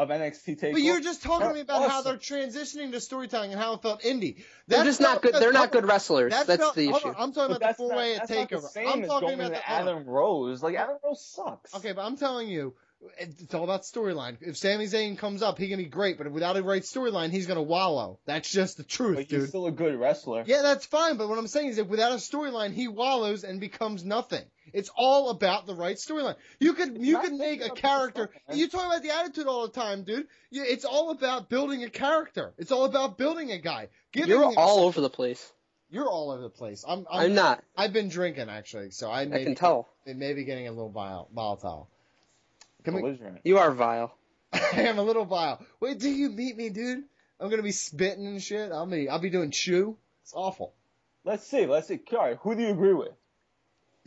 of 0.00 0.08
NXT 0.08 0.58
Takeover. 0.58 0.72
But 0.72 0.82
you're 0.82 1.00
just 1.00 1.22
talking 1.22 1.48
to 1.48 1.54
me 1.54 1.60
about 1.60 1.88
how 1.90 2.00
they're 2.00 2.16
transitioning 2.16 2.90
to 2.92 3.00
storytelling 3.00 3.52
and 3.52 3.60
how 3.60 3.74
it 3.74 3.82
felt 3.82 4.00
indie. 4.02 4.42
They're 4.66 4.78
That 4.78 4.84
just 4.84 5.00
not 5.00 5.20
felt- 5.20 5.34
good. 5.34 5.42
They're 5.42 5.52
not 5.52 5.72
good 5.72 5.86
wrestlers. 5.86 6.32
That 6.32 6.46
That's 6.46 6.62
felt- 6.62 6.74
the 6.74 6.88
issue. 6.88 7.08
on, 7.08 7.14
I'm 7.18 7.32
talking 7.32 7.48
But 7.54 7.56
about 7.58 7.68
the 7.68 7.74
four 7.74 7.94
way 7.94 8.14
not, 8.14 8.22
at 8.22 8.28
that's 8.28 8.30
not 8.30 8.48
Takeover. 8.48 8.62
the 8.62 8.68
same 8.68 8.88
I'm 8.88 9.02
as 9.02 9.08
talking 9.08 9.28
going 9.28 9.40
about 9.40 9.48
to 9.48 9.54
the 9.54 9.60
hold. 9.60 9.88
Adam 9.88 10.04
Rose. 10.06 10.62
Like 10.62 10.74
Adam 10.76 10.96
Rose 11.04 11.22
sucks. 11.24 11.74
Okay, 11.74 11.92
but 11.92 12.02
I'm 12.06 12.16
telling 12.16 12.48
you, 12.48 12.74
it's 13.18 13.54
all 13.54 13.64
about 13.64 13.82
storyline. 13.82 14.36
If 14.40 14.56
Sami 14.56 14.84
Zayn 14.86 15.16
comes 15.16 15.42
up, 15.42 15.58
he 15.58 15.68
can 15.68 15.78
be 15.78 15.86
great, 15.86 16.18
but 16.18 16.30
without 16.30 16.56
a 16.56 16.62
right 16.62 16.82
storyline, 16.82 17.30
he's 17.30 17.46
gonna 17.46 17.62
wallow. 17.62 18.18
That's 18.26 18.50
just 18.50 18.76
the 18.76 18.82
truth, 18.82 19.16
But 19.16 19.28
dude. 19.28 19.40
he's 19.40 19.48
still 19.48 19.66
a 19.66 19.70
good 19.72 19.98
wrestler. 19.98 20.44
Yeah, 20.46 20.62
that's 20.62 20.84
fine, 20.86 21.16
but 21.16 21.28
what 21.28 21.38
I'm 21.38 21.46
saying 21.46 21.68
is 21.68 21.76
that 21.76 21.88
without 21.88 22.12
a 22.12 22.16
storyline, 22.16 22.72
he 22.72 22.88
wallows 22.88 23.44
and 23.44 23.58
becomes 23.60 24.04
nothing. 24.04 24.44
It's 24.72 24.90
all 24.96 25.30
about 25.30 25.66
the 25.66 25.74
right 25.74 25.96
storyline. 25.96 26.36
You 26.60 26.74
could 26.74 26.98
you 27.04 27.18
could 27.20 27.32
make 27.32 27.64
a 27.64 27.70
character. 27.70 28.30
You 28.52 28.68
talk 28.68 28.86
about 28.86 29.02
the 29.02 29.10
attitude 29.14 29.46
all 29.46 29.62
the 29.66 29.72
time, 29.72 30.04
dude. 30.04 30.26
It's 30.52 30.84
all 30.84 31.10
about 31.10 31.48
building 31.48 31.82
a 31.84 31.90
character. 31.90 32.52
It's 32.58 32.70
all 32.70 32.84
about 32.84 33.18
building 33.18 33.50
a 33.50 33.58
guy. 33.58 33.88
Giving 34.12 34.28
You're 34.30 34.44
all 34.44 34.52
some- 34.76 34.84
over 34.86 35.00
the 35.00 35.10
place. 35.10 35.52
You're 35.92 36.08
all 36.08 36.30
over 36.30 36.42
the 36.42 36.50
place. 36.50 36.84
I'm. 36.86 37.04
I'm 37.10 37.34
not. 37.34 37.64
I've 37.76 37.92
been 37.92 38.08
drinking 38.10 38.48
actually, 38.48 38.90
so 38.92 39.10
I 39.10 39.24
may 39.24 39.42
can 39.42 39.52
be- 39.52 39.56
tell. 39.56 39.88
It 40.06 40.16
may 40.16 40.34
be 40.34 40.44
getting 40.44 40.68
a 40.68 40.70
little 40.70 40.90
vile, 40.90 41.28
volatile. 41.34 41.88
Can 42.84 42.94
we, 42.94 43.02
Belligerent. 43.02 43.40
You 43.44 43.58
are 43.58 43.70
vile. 43.72 44.14
I 44.52 44.82
am 44.82 44.98
a 44.98 45.02
little 45.02 45.24
vile. 45.24 45.64
Wait 45.80 46.00
till 46.00 46.12
you 46.12 46.30
meet 46.30 46.56
me, 46.56 46.70
dude. 46.70 47.04
I'm 47.38 47.50
gonna 47.50 47.62
be 47.62 47.72
spitting 47.72 48.26
and 48.26 48.42
shit. 48.42 48.72
I'll 48.72 48.86
be 48.86 49.08
I'll 49.08 49.18
be 49.18 49.30
doing 49.30 49.50
chew. 49.50 49.96
It's 50.22 50.32
awful. 50.34 50.74
Let's 51.24 51.46
see. 51.46 51.66
Let's 51.66 51.88
see. 51.88 51.98
Chiari, 51.98 52.38
who 52.38 52.54
do 52.54 52.62
you 52.62 52.68
agree 52.68 52.94
with? 52.94 53.12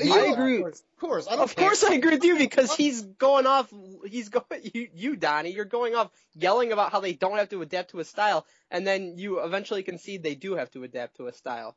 I 0.02 0.34
agree. 0.34 0.56
Of 0.58 0.62
course, 0.62 0.80
of 0.80 1.00
course. 1.00 1.28
I 1.28 1.36
don't 1.36 1.44
Of 1.44 1.56
course, 1.56 1.84
I 1.84 1.94
agree 1.94 2.16
with 2.16 2.24
you 2.24 2.38
because 2.38 2.76
he's 2.76 3.02
going 3.02 3.46
off. 3.46 3.72
He's 4.06 4.30
going. 4.30 4.46
You, 4.74 4.88
you, 4.94 5.16
Donnie, 5.16 5.52
you're 5.52 5.66
going 5.66 5.94
off 5.94 6.10
yelling 6.34 6.72
about 6.72 6.92
how 6.92 7.00
they 7.00 7.14
don't 7.14 7.38
have 7.38 7.50
to 7.50 7.62
adapt 7.62 7.92
to 7.92 8.00
a 8.00 8.06
style, 8.06 8.46
and 8.72 8.88
then 8.88 9.18
you 9.18 9.40
eventually 9.44 9.84
concede 9.84 10.24
they 10.24 10.36
do 10.36 10.56
have 10.56 10.72
to 10.72 10.84
adapt 10.84 11.18
to 11.18 11.28
a 11.28 11.34
style. 11.34 11.76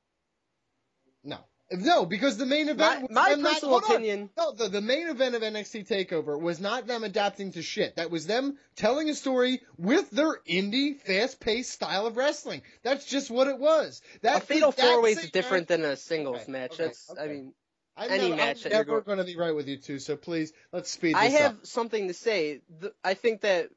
No. 1.25 1.39
No, 1.72 2.06
because 2.06 2.36
the 2.36 2.46
main 2.46 2.68
event 2.68 3.10
My- 3.10 3.22
my 3.24 3.30
them 3.30 3.42
not- 3.42 3.54
personal 3.54 3.74
on. 3.76 3.84
opinion- 3.84 4.30
No, 4.36 4.52
the, 4.52 4.68
the 4.68 4.80
main 4.80 5.08
event 5.08 5.34
of 5.34 5.42
NXT 5.42 5.84
Takeover 5.88 6.40
was 6.40 6.60
not 6.60 6.86
them 6.86 7.02
adapting 7.02 7.52
to 7.52 7.62
shit. 7.62 7.96
That 7.96 8.10
was 8.10 8.26
them 8.26 8.56
telling 8.76 9.10
a 9.10 9.14
story 9.14 9.60
with 9.76 10.08
their 10.10 10.40
indie, 10.48 11.00
fast-paced 11.00 11.72
style 11.72 12.06
of 12.06 12.16
wrestling. 12.16 12.62
That's 12.82 13.04
just 13.04 13.30
what 13.32 13.48
it 13.48 13.58
was. 13.58 14.00
A 14.22 14.40
fatal 14.40 14.70
four 14.70 15.02
way 15.02 15.12
is 15.12 15.30
different 15.32 15.68
match- 15.68 15.80
than 15.80 15.84
a 15.90 15.96
singles 15.96 16.42
Okay, 16.42 16.52
match. 16.52 16.72
okay, 16.74 16.84
That's. 16.84 17.10
I 17.18 17.26
mean, 17.26 17.52
I'm 17.96 18.10
any 18.12 18.30
match 18.30 18.64
I'm 18.64 18.70
that 18.70 18.86
never 18.86 19.00
going 19.00 19.18
to 19.18 19.24
be 19.24 19.36
right 19.36 19.54
with 19.54 19.66
you 19.66 19.78
two. 19.78 19.98
So 19.98 20.16
please, 20.16 20.52
let's 20.72 20.90
speed 20.90 21.14
this 21.16 21.20
I 21.22 21.28
have 21.30 21.52
up. 21.52 21.66
something 21.66 22.06
to 22.08 22.14
say. 22.14 22.60
The, 22.78 22.92
I 23.02 23.14
think 23.14 23.40
that 23.40 23.70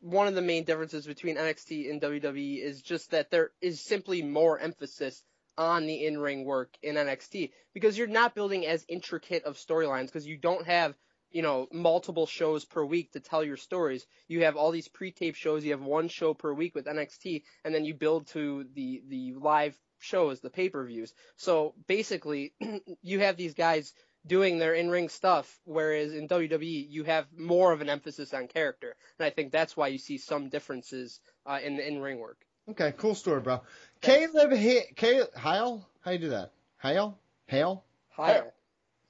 one 0.00 0.26
of 0.26 0.34
the 0.34 0.42
main 0.42 0.64
differences 0.64 1.06
between 1.06 1.36
NXT 1.36 1.88
and 1.88 2.00
WWE 2.00 2.60
is 2.60 2.82
just 2.82 3.12
that 3.12 3.30
there 3.30 3.52
is 3.60 3.80
simply 3.80 4.22
more 4.22 4.58
emphasis 4.58 5.22
on 5.58 5.86
the 5.86 6.06
in-ring 6.06 6.44
work 6.44 6.76
in 6.82 6.96
NXT 6.96 7.50
because 7.74 7.96
you're 7.96 8.06
not 8.06 8.34
building 8.34 8.66
as 8.66 8.84
intricate 8.88 9.44
of 9.44 9.56
storylines 9.56 10.06
because 10.06 10.26
you 10.26 10.36
don't 10.36 10.66
have 10.66 10.94
you 11.30 11.42
know 11.42 11.66
multiple 11.72 12.26
shows 12.26 12.64
per 12.64 12.84
week 12.84 13.12
to 13.12 13.20
tell 13.20 13.44
your 13.44 13.56
stories. 13.56 14.06
You 14.28 14.44
have 14.44 14.56
all 14.56 14.70
these 14.70 14.88
pre-tape 14.88 15.34
shows. 15.34 15.64
You 15.64 15.72
have 15.72 15.82
one 15.82 16.08
show 16.08 16.34
per 16.34 16.52
week 16.52 16.74
with 16.74 16.86
NXT, 16.86 17.42
and 17.64 17.74
then 17.74 17.84
you 17.84 17.94
build 17.94 18.28
to 18.28 18.66
the 18.74 19.02
the 19.08 19.34
live 19.34 19.76
shows, 19.98 20.40
the 20.40 20.50
pay-per-views. 20.50 21.14
So 21.36 21.74
basically, 21.86 22.54
you 23.02 23.20
have 23.20 23.36
these 23.36 23.54
guys 23.54 23.92
doing 24.26 24.58
their 24.58 24.74
in-ring 24.74 25.08
stuff, 25.08 25.58
whereas 25.64 26.12
in 26.12 26.28
WWE 26.28 26.86
you 26.88 27.04
have 27.04 27.26
more 27.36 27.72
of 27.72 27.80
an 27.80 27.88
emphasis 27.88 28.34
on 28.34 28.46
character, 28.48 28.94
and 29.18 29.26
I 29.26 29.30
think 29.30 29.52
that's 29.52 29.76
why 29.76 29.88
you 29.88 29.98
see 29.98 30.18
some 30.18 30.48
differences 30.48 31.20
uh, 31.46 31.58
in 31.62 31.76
the 31.76 31.86
in-ring 31.86 32.18
work. 32.18 32.38
Okay, 32.70 32.92
cool 32.96 33.16
story, 33.16 33.40
bro. 33.40 33.60
Caleb 34.02 34.52
H- 34.52 34.94
Caleb 34.96 35.34
Hale, 35.36 35.88
how 36.02 36.10
you 36.10 36.18
do 36.18 36.30
that? 36.30 36.52
Hale, 36.82 37.18
Hale, 37.46 37.84
Hale. 38.16 38.52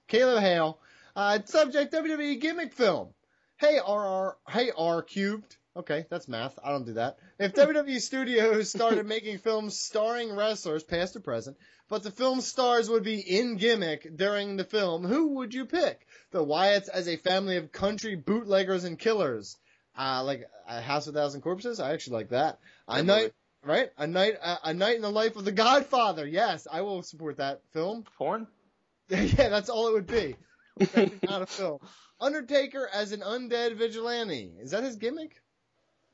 Caleb 0.06 0.40
Hale. 0.40 0.78
Uh, 1.16 1.38
subject 1.44 1.92
WWE 1.92 2.40
gimmick 2.40 2.72
film. 2.72 3.08
Hey 3.56 3.78
RR, 3.78 4.36
hey 4.48 4.70
R 4.76 5.02
cubed. 5.02 5.56
Okay, 5.74 6.04
that's 6.10 6.28
math. 6.28 6.58
I 6.62 6.70
don't 6.70 6.84
do 6.84 6.94
that. 6.94 7.16
If 7.38 7.54
WWE 7.54 7.98
Studios 8.00 8.68
started 8.70 9.06
making 9.06 9.38
films 9.38 9.80
starring 9.80 10.34
wrestlers, 10.36 10.84
past 10.84 11.16
or 11.16 11.20
present, 11.20 11.56
but 11.88 12.02
the 12.02 12.10
film 12.10 12.42
stars 12.42 12.90
would 12.90 13.02
be 13.04 13.20
in 13.20 13.56
gimmick 13.56 14.14
during 14.16 14.56
the 14.56 14.64
film, 14.64 15.04
who 15.04 15.36
would 15.36 15.54
you 15.54 15.64
pick? 15.64 16.06
The 16.30 16.44
Wyatts 16.44 16.90
as 16.90 17.08
a 17.08 17.16
family 17.16 17.56
of 17.56 17.72
country 17.72 18.16
bootleggers 18.16 18.84
and 18.84 18.98
killers. 18.98 19.56
Uh, 19.98 20.22
like 20.24 20.44
a 20.68 20.80
House 20.80 21.06
of 21.06 21.14
Thousand 21.14 21.40
Corpses. 21.42 21.80
I 21.80 21.92
actually 21.92 22.16
like 22.16 22.30
that. 22.30 22.58
A 22.88 23.02
night, 23.02 23.32
right? 23.64 23.90
A 23.98 24.06
night, 24.06 24.34
uh, 24.42 24.56
a 24.64 24.74
night 24.74 24.96
in 24.96 25.02
the 25.02 25.10
life 25.10 25.36
of 25.36 25.44
the 25.44 25.52
Godfather. 25.52 26.26
Yes, 26.26 26.66
I 26.70 26.82
will 26.82 27.02
support 27.02 27.36
that 27.38 27.60
film. 27.72 28.04
Porn? 28.18 28.46
yeah, 29.08 29.48
that's 29.48 29.68
all 29.68 29.88
it 29.88 29.92
would 29.92 30.06
be. 30.06 30.36
Not 31.28 31.42
a 31.42 31.46
film. 31.46 31.78
Undertaker 32.20 32.88
as 32.92 33.12
an 33.12 33.20
undead 33.20 33.76
vigilante. 33.76 34.52
Is 34.60 34.70
that 34.70 34.84
his 34.84 34.96
gimmick? 34.96 35.40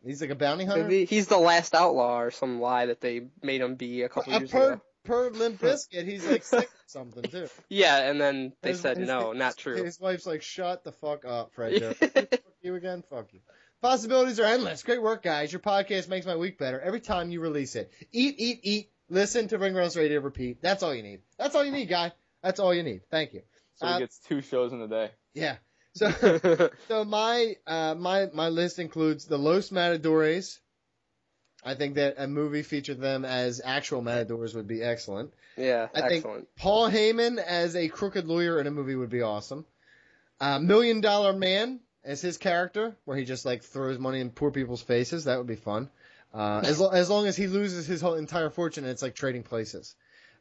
He's 0.05 0.21
like 0.21 0.31
a 0.31 0.35
bounty 0.35 0.65
hunter. 0.65 0.85
Maybe 0.85 1.05
he's 1.05 1.27
the 1.27 1.39
last 1.39 1.75
outlaw 1.75 2.21
or 2.21 2.31
some 2.31 2.61
lie 2.61 2.87
that 2.87 3.01
they 3.01 3.27
made 3.43 3.61
him 3.61 3.75
be 3.75 4.03
a 4.03 4.09
couple 4.09 4.33
Uh, 4.35 4.39
years 4.39 4.51
per 4.51 4.73
ago. 4.75 4.81
per 5.05 5.31
Limp 5.31 5.61
Bizkit, 5.61 6.05
he's 6.05 6.25
like 6.27 6.45
sick 6.45 6.67
or 6.67 6.71
something 6.87 7.25
too. 7.25 7.49
Yeah, 7.69 8.09
and 8.09 8.21
then 8.21 8.53
they 8.63 8.71
His- 8.71 8.81
said 8.81 8.97
his- 8.97 9.09
no, 9.09 9.31
his- 9.33 9.39
not 9.39 9.57
true. 9.57 9.83
His 9.83 9.99
wife's 10.01 10.25
like, 10.27 10.43
"Shut 10.43 10.85
the 10.85 10.93
fuck 10.93 11.25
up, 11.25 11.53
Fred." 11.53 11.81
Durst." 11.81 11.99
fuck 12.15 12.41
you 12.63 12.77
again? 12.77 13.03
Fuck 13.11 13.33
you. 13.33 13.41
Possibilities 13.81 14.41
are 14.41 14.45
endless. 14.45 14.83
Great 14.83 15.01
work, 15.03 15.23
guys. 15.23 15.53
Your 15.53 15.61
podcast 15.61 16.09
makes 16.09 16.27
my 16.27 16.37
week 16.37 16.59
better 16.59 16.81
every 16.81 17.01
time 17.01 17.31
you 17.31 17.41
release 17.41 17.77
it. 17.77 17.93
Eat, 18.13 18.35
eat, 18.39 18.61
eat. 18.63 18.91
Listen 19.09 19.49
to 19.49 19.59
Ring 19.59 19.75
Rust 19.75 19.97
Radio. 19.97 20.21
Repeat. 20.21 20.61
That's 20.61 20.83
all 20.83 20.95
you 20.95 21.03
need. 21.03 21.21
That's 21.39 21.55
all 21.55 21.65
you 21.65 21.71
need, 21.73 21.89
guy. 21.89 22.13
That's 22.43 22.61
all 22.61 22.75
you 22.75 22.83
need. 22.83 23.03
Thank 23.11 23.35
you. 23.35 23.43
So 23.77 23.87
Uh, 23.87 23.95
he 23.95 23.99
gets 24.01 24.19
two 24.19 24.41
shows 24.43 24.73
in 24.73 24.81
a 24.83 24.89
day. 24.89 25.11
Yeah. 25.33 25.57
So, 25.95 26.11
so 26.89 27.05
my 27.05 27.57
uh, 27.67 27.95
my 27.97 28.29
my 28.33 28.49
list 28.49 28.79
includes 28.79 29.25
the 29.27 29.39
Los 29.39 29.71
Matadores. 29.73 30.61
I 31.65 31.75
think 31.75 31.95
that 31.97 32.15
a 32.19 32.27
movie 32.29 32.63
featuring 32.63 33.01
them 33.01 33.25
as 33.25 33.61
actual 33.65 34.01
matadors 34.03 34.55
would 34.55 34.69
be 34.69 34.83
excellent. 34.83 35.33
Yeah, 35.57 35.89
I 35.95 36.03
think 36.03 36.25
excellent. 36.25 36.49
Paul 36.57 36.89
Heyman 36.91 37.39
as 37.39 37.75
a 37.75 37.89
crooked 37.89 38.27
lawyer 38.27 38.61
in 38.61 38.67
a 38.67 38.71
movie 38.71 38.95
would 38.95 39.11
be 39.11 39.23
awesome. 39.23 39.65
Uh, 40.41 40.59
Million 40.61 41.01
Dollar 41.01 41.33
Man 41.33 41.81
as 42.05 42.21
his 42.21 42.39
character, 42.39 42.97
where 43.05 43.17
he 43.17 43.25
just 43.25 43.45
like 43.45 43.63
throws 43.63 43.99
money 43.99 44.21
in 44.21 44.31
poor 44.31 44.51
people's 44.51 44.83
faces. 44.83 45.25
That 45.25 45.39
would 45.39 45.47
be 45.47 45.57
fun. 45.57 45.91
Uh, 46.33 46.61
as 46.65 46.79
lo- 46.79 46.91
as 46.91 47.09
long 47.09 47.27
as 47.27 47.37
he 47.37 47.47
loses 47.47 47.87
his 47.87 48.01
whole 48.01 48.15
entire 48.15 48.51
fortune, 48.51 48.85
and 48.85 48.91
it's 48.91 49.03
like 49.03 49.15
trading 49.15 49.43
places. 49.43 49.95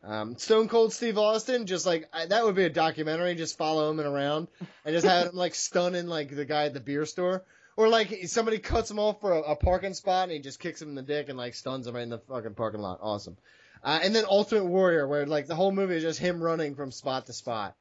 Um, 0.04 0.38
Stone 0.38 0.68
Cold 0.68 0.94
Steve 0.94 1.18
Austin, 1.18 1.66
just 1.66 1.86
like 1.86 2.08
I, 2.14 2.28
that 2.28 2.46
would 2.46 2.56
be 2.56 2.66
a 2.66 2.70
documentary. 2.70 3.36
Just 3.36 3.58
follow 3.58 3.90
him 3.90 4.00
around 4.00 4.48
and 4.86 4.94
just 4.94 5.08
have 5.08 5.28
him 5.28 5.36
like 5.36 5.56
stunning 5.56 6.08
like 6.08 6.36
the 6.36 6.46
guy 6.46 6.66
at 6.66 6.74
the 6.74 6.80
beer 6.80 7.06
store, 7.06 7.44
or 7.76 7.88
like 7.88 8.28
somebody 8.28 8.60
cuts 8.60 8.92
him 8.92 9.00
off 9.00 9.22
for 9.22 9.32
a, 9.32 9.42
a 9.42 9.56
parking 9.56 9.94
spot 9.94 10.24
and 10.24 10.34
he 10.34 10.40
just 10.40 10.60
kicks 10.60 10.82
him 10.82 10.90
in 10.90 10.96
the 10.96 11.02
dick 11.02 11.30
and 11.30 11.38
like 11.38 11.56
stuns 11.56 11.88
him 11.88 11.96
right 11.96 12.04
in 12.04 12.10
the 12.10 12.20
fucking 12.20 12.54
parking 12.54 12.82
lot. 12.82 13.00
Awesome. 13.02 13.38
Uh, 13.84 14.00
and 14.04 14.16
then 14.16 14.26
Ultimate 14.28 14.66
Warrior, 14.66 15.08
where 15.08 15.26
like 15.26 15.48
the 15.48 15.56
whole 15.56 15.72
movie 15.72 15.96
is 15.96 16.04
just 16.04 16.20
him 16.20 16.42
running 16.42 16.76
from 16.76 16.92
spot 16.92 17.26
to 17.28 17.34
spot. 17.34 17.76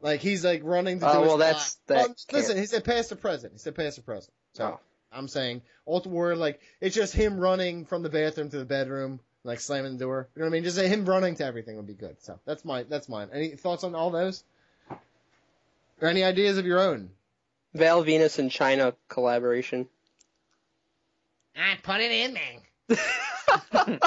Like 0.00 0.20
he's 0.20 0.44
like 0.44 0.60
running 0.64 1.00
to 1.00 1.08
Oh, 1.08 1.12
do 1.14 1.18
his 1.20 1.28
well, 1.28 1.36
that's- 1.38 1.72
spot. 1.72 1.86
that 1.86 1.94
Well, 1.96 2.16
listen, 2.32 2.48
can't- 2.54 2.60
he 2.60 2.66
said 2.66 2.84
past 2.84 3.08
the 3.10 3.16
present. 3.16 3.52
He 3.54 3.58
said 3.58 3.74
past 3.74 3.96
the 3.96 4.02
present. 4.02 4.32
So 4.52 4.64
Oh. 4.64 4.80
I'm 5.12 5.28
saying 5.28 5.62
Ultimate 5.86 6.14
Warrior, 6.14 6.36
like 6.36 6.60
it's 6.80 6.94
just 6.94 7.14
him 7.14 7.38
running 7.38 7.84
from 7.86 8.02
the 8.02 8.08
bathroom 8.10 8.50
to 8.50 8.58
the 8.58 8.64
bedroom 8.64 9.20
like 9.44 9.60
slamming 9.60 9.92
the 9.96 10.04
door. 10.04 10.28
You 10.34 10.40
know 10.40 10.46
what 10.46 10.50
I 10.50 10.52
mean? 10.52 10.64
Just 10.64 10.78
him 10.78 11.06
running 11.06 11.36
to 11.36 11.44
everything 11.44 11.76
would 11.76 11.86
be 11.86 11.94
good. 11.94 12.16
So 12.20 12.38
that's 12.44 12.64
my 12.64 12.82
that's 12.82 13.08
mine. 13.08 13.28
Any 13.32 13.50
thoughts 13.50 13.84
on 13.84 13.94
all 13.94 14.10
those? 14.10 14.44
Or 16.02 16.08
any 16.08 16.24
ideas 16.24 16.58
of 16.58 16.66
your 16.66 16.80
own? 16.80 17.10
Val 17.72 18.04
Venis 18.04 18.38
and 18.38 18.50
Chyna 18.50 18.94
collaboration. 19.08 19.88
I 21.56 21.76
put 21.82 22.00
it 22.00 22.10
in, 22.10 22.34
man. 22.34 22.60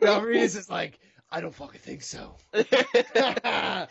Val 0.00 0.20
Venis 0.22 0.56
is 0.56 0.70
like, 0.70 0.98
I 1.34 1.40
don't 1.40 1.52
fucking 1.52 1.80
think 1.80 2.02
so. 2.02 2.36
yeah, 2.54 3.86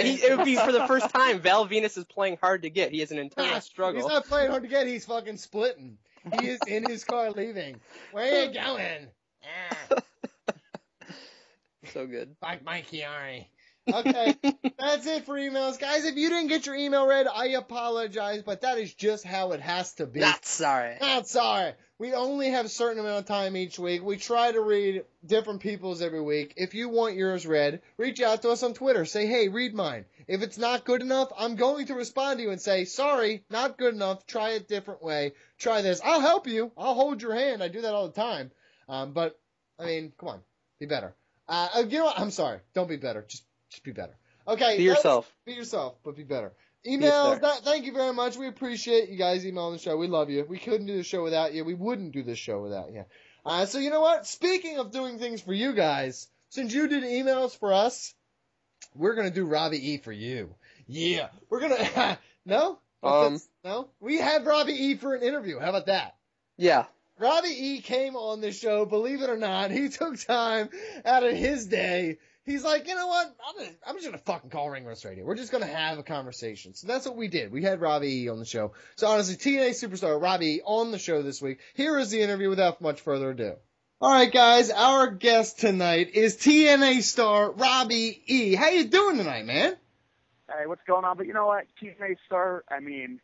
he, 0.00 0.14
it 0.14 0.34
would 0.34 0.46
be 0.46 0.56
for 0.56 0.72
the 0.72 0.86
first 0.86 1.10
time. 1.14 1.40
Val 1.40 1.68
Venis 1.68 1.98
is 1.98 2.04
playing 2.04 2.38
hard 2.40 2.62
to 2.62 2.70
get. 2.70 2.92
He 2.92 3.00
has 3.00 3.10
an 3.10 3.18
internal 3.18 3.56
Ah, 3.56 3.58
struggle. 3.58 4.00
He's 4.00 4.08
not 4.08 4.24
playing 4.24 4.48
hard 4.50 4.62
to 4.62 4.68
get. 4.70 4.86
He's 4.86 5.04
fucking 5.04 5.36
splitting. 5.36 5.98
He 6.40 6.46
is 6.48 6.58
in 6.66 6.88
his 6.88 7.04
car 7.04 7.30
leaving. 7.30 7.78
Where 8.12 8.24
are 8.24 8.44
you 8.46 8.54
going? 8.54 9.08
so 11.92 12.06
good. 12.06 12.34
Like 12.40 12.64
Mike 12.64 12.86
Chiari. 12.90 13.48
Okay, 13.92 14.34
that's 14.78 15.06
it 15.06 15.26
for 15.26 15.34
emails, 15.34 15.78
guys. 15.78 16.06
If 16.06 16.16
you 16.16 16.30
didn't 16.30 16.48
get 16.48 16.64
your 16.64 16.74
email 16.74 17.06
read, 17.06 17.26
I 17.28 17.48
apologize, 17.48 18.42
but 18.42 18.62
that 18.62 18.78
is 18.78 18.94
just 18.94 19.24
how 19.24 19.52
it 19.52 19.60
has 19.60 19.92
to 19.96 20.06
be. 20.06 20.20
Not 20.20 20.44
sorry. 20.46 20.96
Not 21.00 21.28
sorry. 21.28 21.74
We 21.98 22.12
only 22.12 22.50
have 22.50 22.66
a 22.66 22.68
certain 22.68 22.98
amount 22.98 23.20
of 23.20 23.26
time 23.26 23.56
each 23.56 23.78
week. 23.78 24.02
We 24.02 24.18
try 24.18 24.52
to 24.52 24.60
read 24.60 25.04
different 25.24 25.60
people's 25.60 26.02
every 26.02 26.20
week. 26.20 26.52
If 26.58 26.74
you 26.74 26.90
want 26.90 27.16
yours 27.16 27.46
read, 27.46 27.80
reach 27.96 28.20
out 28.20 28.42
to 28.42 28.50
us 28.50 28.62
on 28.62 28.74
Twitter. 28.74 29.06
Say, 29.06 29.26
hey, 29.26 29.48
read 29.48 29.74
mine. 29.74 30.04
If 30.28 30.42
it's 30.42 30.58
not 30.58 30.84
good 30.84 31.00
enough, 31.00 31.32
I'm 31.38 31.56
going 31.56 31.86
to 31.86 31.94
respond 31.94 32.38
to 32.38 32.42
you 32.42 32.50
and 32.50 32.60
say, 32.60 32.84
sorry, 32.84 33.44
not 33.48 33.78
good 33.78 33.94
enough. 33.94 34.26
Try 34.26 34.50
it 34.50 34.68
different 34.68 35.02
way. 35.02 35.32
Try 35.58 35.80
this. 35.80 36.02
I'll 36.04 36.20
help 36.20 36.46
you. 36.46 36.70
I'll 36.76 36.94
hold 36.94 37.22
your 37.22 37.34
hand. 37.34 37.62
I 37.62 37.68
do 37.68 37.80
that 37.80 37.94
all 37.94 38.08
the 38.08 38.14
time. 38.14 38.50
Um, 38.90 39.12
but 39.12 39.40
I 39.78 39.86
mean, 39.86 40.12
come 40.18 40.28
on, 40.28 40.40
be 40.78 40.86
better. 40.86 41.14
Uh, 41.48 41.68
uh, 41.76 41.84
you 41.88 41.98
know 41.98 42.06
what? 42.06 42.20
I'm 42.20 42.30
sorry. 42.30 42.58
Don't 42.74 42.88
be 42.88 42.96
better. 42.96 43.24
Just, 43.26 43.44
just 43.70 43.84
be 43.84 43.92
better. 43.92 44.16
Okay. 44.46 44.76
Be 44.76 44.82
yourself. 44.82 45.32
Be 45.46 45.52
yourself, 45.52 45.96
but 46.04 46.14
be 46.14 46.24
better. 46.24 46.52
Emails. 46.86 47.40
That, 47.40 47.64
thank 47.64 47.84
you 47.84 47.92
very 47.92 48.12
much. 48.12 48.36
We 48.36 48.48
appreciate 48.48 49.08
you 49.08 49.16
guys 49.16 49.44
emailing 49.44 49.74
the 49.74 49.78
show. 49.78 49.96
We 49.96 50.06
love 50.06 50.30
you. 50.30 50.44
We 50.48 50.58
couldn't 50.58 50.86
do 50.86 50.96
the 50.96 51.02
show 51.02 51.22
without 51.22 51.52
you. 51.52 51.64
We 51.64 51.74
wouldn't 51.74 52.12
do 52.12 52.22
this 52.22 52.38
show 52.38 52.62
without 52.62 52.92
you. 52.92 53.04
Uh, 53.44 53.66
so 53.66 53.78
you 53.78 53.90
know 53.90 54.00
what? 54.00 54.26
Speaking 54.26 54.78
of 54.78 54.90
doing 54.90 55.18
things 55.18 55.40
for 55.40 55.52
you 55.52 55.72
guys, 55.72 56.28
since 56.50 56.72
you 56.72 56.88
did 56.88 57.04
emails 57.04 57.56
for 57.58 57.72
us, 57.72 58.14
we're 58.94 59.14
gonna 59.14 59.30
do 59.30 59.46
Robbie 59.46 59.92
E 59.92 59.98
for 59.98 60.12
you. 60.12 60.54
Yeah, 60.86 61.28
we're 61.48 61.60
gonna. 61.60 62.18
no. 62.44 62.78
Um. 63.02 63.40
No. 63.64 63.88
We 64.00 64.18
had 64.18 64.46
Robbie 64.46 64.72
E 64.72 64.96
for 64.96 65.14
an 65.14 65.22
interview. 65.22 65.58
How 65.58 65.70
about 65.70 65.86
that? 65.86 66.16
Yeah. 66.56 66.86
Robbie 67.18 67.48
E 67.48 67.80
came 67.80 68.14
on 68.14 68.40
the 68.40 68.52
show, 68.52 68.84
believe 68.84 69.22
it 69.22 69.30
or 69.30 69.38
not. 69.38 69.70
He 69.70 69.88
took 69.90 70.18
time 70.18 70.68
out 71.04 71.24
of 71.24 71.32
his 71.32 71.66
day. 71.66 72.18
He's 72.46 72.62
like, 72.62 72.86
you 72.86 72.94
know 72.94 73.08
what? 73.08 73.34
I'm, 73.44 73.66
I'm 73.86 73.94
just 73.96 74.06
gonna 74.06 74.18
fucking 74.18 74.50
call 74.50 74.70
Ring 74.70 74.84
Rust 74.84 75.04
Radio. 75.04 75.24
We're 75.24 75.34
just 75.34 75.50
gonna 75.50 75.66
have 75.66 75.98
a 75.98 76.04
conversation. 76.04 76.74
So 76.74 76.86
that's 76.86 77.04
what 77.04 77.16
we 77.16 77.26
did. 77.28 77.50
We 77.50 77.62
had 77.62 77.80
Robbie 77.80 78.22
E 78.22 78.28
on 78.28 78.38
the 78.38 78.44
show. 78.44 78.72
So 78.94 79.08
honestly, 79.08 79.36
TNA 79.36 79.70
superstar 79.70 80.20
Robbie 80.20 80.46
E 80.46 80.60
on 80.64 80.92
the 80.92 80.98
show 80.98 81.22
this 81.22 81.42
week. 81.42 81.58
Here 81.74 81.98
is 81.98 82.10
the 82.10 82.22
interview 82.22 82.48
without 82.48 82.80
much 82.80 83.00
further 83.00 83.30
ado. 83.30 83.54
All 84.00 84.12
right, 84.12 84.30
guys. 84.30 84.70
Our 84.70 85.10
guest 85.10 85.58
tonight 85.58 86.10
is 86.14 86.36
TNA 86.36 87.02
star 87.02 87.50
Robbie 87.50 88.22
E. 88.26 88.54
How 88.54 88.68
you 88.68 88.84
doing 88.84 89.16
tonight, 89.16 89.44
man? 89.44 89.76
hey, 90.48 90.66
what's 90.66 90.82
going 90.86 91.04
on? 91.04 91.16
But 91.16 91.26
you 91.26 91.32
know 91.32 91.46
what? 91.46 91.64
TNA 91.82 92.16
star, 92.26 92.64
I 92.70 92.80
mean, 92.80 93.20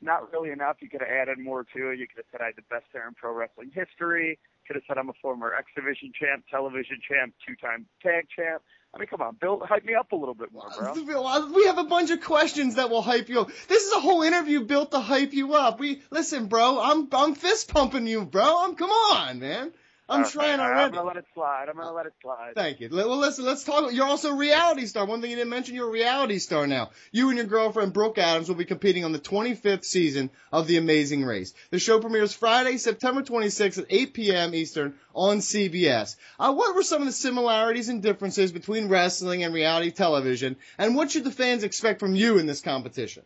not 0.00 0.32
really 0.32 0.50
enough. 0.50 0.76
You 0.80 0.88
could 0.88 1.00
have 1.00 1.10
added 1.10 1.38
more 1.38 1.64
to 1.64 1.90
it. 1.90 1.98
You 1.98 2.06
could 2.06 2.18
have 2.18 2.26
said 2.30 2.40
I 2.40 2.46
had 2.46 2.56
the 2.56 2.62
best 2.70 2.84
hair 2.92 3.06
in 3.08 3.14
pro 3.14 3.32
wrestling 3.32 3.70
history. 3.74 4.38
Could 4.68 4.76
have 4.76 4.84
said 4.86 4.98
I'm 4.98 5.08
a 5.08 5.14
former 5.22 5.54
X 5.54 5.66
Division 5.74 6.12
champ, 6.12 6.44
television 6.50 6.98
champ, 7.08 7.32
two-time 7.46 7.86
tag 8.02 8.26
champ. 8.36 8.62
I 8.94 8.98
mean, 8.98 9.08
come 9.08 9.22
on, 9.22 9.36
Bill, 9.40 9.60
hype 9.66 9.84
me 9.84 9.94
up 9.94 10.12
a 10.12 10.16
little 10.16 10.34
bit 10.34 10.52
more, 10.52 10.68
bro. 10.78 10.92
Uh, 10.92 11.22
uh, 11.22 11.52
we 11.54 11.64
have 11.66 11.78
a 11.78 11.84
bunch 11.84 12.10
of 12.10 12.22
questions 12.22 12.74
that 12.74 12.90
will 12.90 13.00
hype 13.02 13.30
you 13.30 13.40
up. 13.40 13.50
This 13.66 13.84
is 13.84 13.92
a 13.94 14.00
whole 14.00 14.22
interview 14.22 14.60
built 14.60 14.90
to 14.90 15.00
hype 15.00 15.32
you 15.32 15.54
up. 15.54 15.80
We 15.80 16.02
listen, 16.10 16.46
bro. 16.46 16.80
I'm 16.82 17.08
I'm 17.12 17.34
fist 17.34 17.72
pumping 17.72 18.06
you, 18.06 18.26
bro. 18.26 18.64
I'm 18.64 18.74
come 18.76 18.90
on, 18.90 19.40
man. 19.40 19.72
I'm 20.10 20.24
trying 20.24 20.58
right, 20.58 20.84
I'm 20.84 20.90
gonna 20.90 21.06
let 21.06 21.16
it 21.16 21.26
slide. 21.34 21.66
I'm 21.68 21.76
gonna 21.76 21.92
let 21.92 22.06
it 22.06 22.14
slide. 22.22 22.54
Thank 22.54 22.80
you. 22.80 22.88
Well, 22.90 23.18
listen, 23.18 23.44
let's 23.44 23.62
talk. 23.62 23.92
You're 23.92 24.06
also 24.06 24.30
a 24.30 24.36
reality 24.36 24.86
star. 24.86 25.04
One 25.04 25.20
thing 25.20 25.30
you 25.30 25.36
didn't 25.36 25.50
mention, 25.50 25.74
you're 25.74 25.88
a 25.88 25.92
reality 25.92 26.38
star 26.38 26.66
now. 26.66 26.90
You 27.12 27.28
and 27.28 27.36
your 27.36 27.46
girlfriend, 27.46 27.92
Brooke 27.92 28.16
Adams, 28.16 28.48
will 28.48 28.56
be 28.56 28.64
competing 28.64 29.04
on 29.04 29.12
the 29.12 29.18
25th 29.18 29.84
season 29.84 30.30
of 30.50 30.66
The 30.66 30.78
Amazing 30.78 31.24
Race. 31.24 31.52
The 31.70 31.78
show 31.78 32.00
premieres 32.00 32.32
Friday, 32.32 32.78
September 32.78 33.22
26th 33.22 33.78
at 33.78 33.86
8 33.90 34.14
p.m. 34.14 34.54
Eastern 34.54 34.94
on 35.14 35.38
CBS. 35.38 36.16
Uh, 36.40 36.54
what 36.54 36.74
were 36.74 36.82
some 36.82 37.02
of 37.02 37.06
the 37.06 37.12
similarities 37.12 37.90
and 37.90 38.02
differences 38.02 38.50
between 38.50 38.88
wrestling 38.88 39.44
and 39.44 39.52
reality 39.52 39.90
television, 39.90 40.56
and 40.78 40.96
what 40.96 41.10
should 41.10 41.24
the 41.24 41.30
fans 41.30 41.64
expect 41.64 42.00
from 42.00 42.14
you 42.14 42.38
in 42.38 42.46
this 42.46 42.62
competition? 42.62 43.24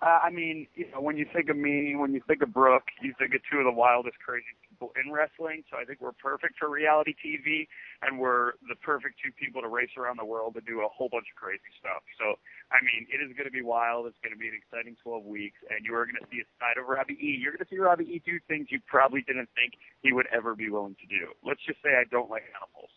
Uh, 0.00 0.18
I 0.24 0.30
mean, 0.30 0.66
you 0.74 0.90
know, 0.90 1.00
when 1.00 1.16
you 1.16 1.26
think 1.32 1.48
of 1.48 1.56
me, 1.56 1.94
when 1.94 2.12
you 2.12 2.20
think 2.26 2.42
of 2.42 2.52
Brooke, 2.52 2.88
you 3.00 3.14
think 3.20 3.34
of 3.34 3.40
two 3.48 3.58
of 3.58 3.64
the 3.64 3.70
wildest, 3.70 4.16
crazy 4.18 4.46
people 4.82 4.92
in 4.98 5.12
wrestling. 5.12 5.62
So 5.70 5.78
I 5.78 5.84
think 5.84 6.00
we're 6.00 6.16
perfect 6.18 6.58
for 6.58 6.68
reality 6.68 7.14
TV, 7.14 7.68
and 8.02 8.18
we're 8.18 8.58
the 8.66 8.74
perfect 8.82 9.20
two 9.22 9.30
people 9.38 9.62
to 9.62 9.68
race 9.68 9.94
around 9.96 10.18
the 10.18 10.24
world 10.24 10.56
and 10.56 10.66
do 10.66 10.82
a 10.82 10.88
whole 10.88 11.08
bunch 11.08 11.26
of 11.30 11.36
crazy 11.38 11.70
stuff. 11.78 12.02
So, 12.18 12.34
I 12.74 12.82
mean, 12.82 13.06
it 13.06 13.22
is 13.22 13.30
going 13.36 13.46
to 13.46 13.54
be 13.54 13.62
wild. 13.62 14.06
It's 14.06 14.18
going 14.22 14.34
to 14.34 14.38
be 14.38 14.48
an 14.48 14.58
exciting 14.58 14.96
12 15.02 15.24
weeks, 15.24 15.58
and 15.70 15.86
you 15.86 15.94
are 15.94 16.04
going 16.04 16.18
to 16.18 16.26
see 16.30 16.42
a 16.42 16.48
side 16.58 16.82
of 16.82 16.88
Robbie 16.88 17.18
E. 17.20 17.38
You're 17.38 17.54
going 17.54 17.64
to 17.64 17.70
see 17.70 17.78
Robbie 17.78 18.10
E. 18.10 18.22
do 18.26 18.38
things 18.48 18.68
you 18.70 18.80
probably 18.86 19.22
didn't 19.22 19.48
think 19.54 19.78
he 20.02 20.12
would 20.12 20.26
ever 20.34 20.54
be 20.54 20.68
willing 20.68 20.98
to 20.98 21.06
do. 21.06 21.30
Let's 21.46 21.62
just 21.62 21.78
say 21.82 21.94
I 21.94 22.04
don't 22.10 22.30
like 22.30 22.42
animals. 22.50 22.90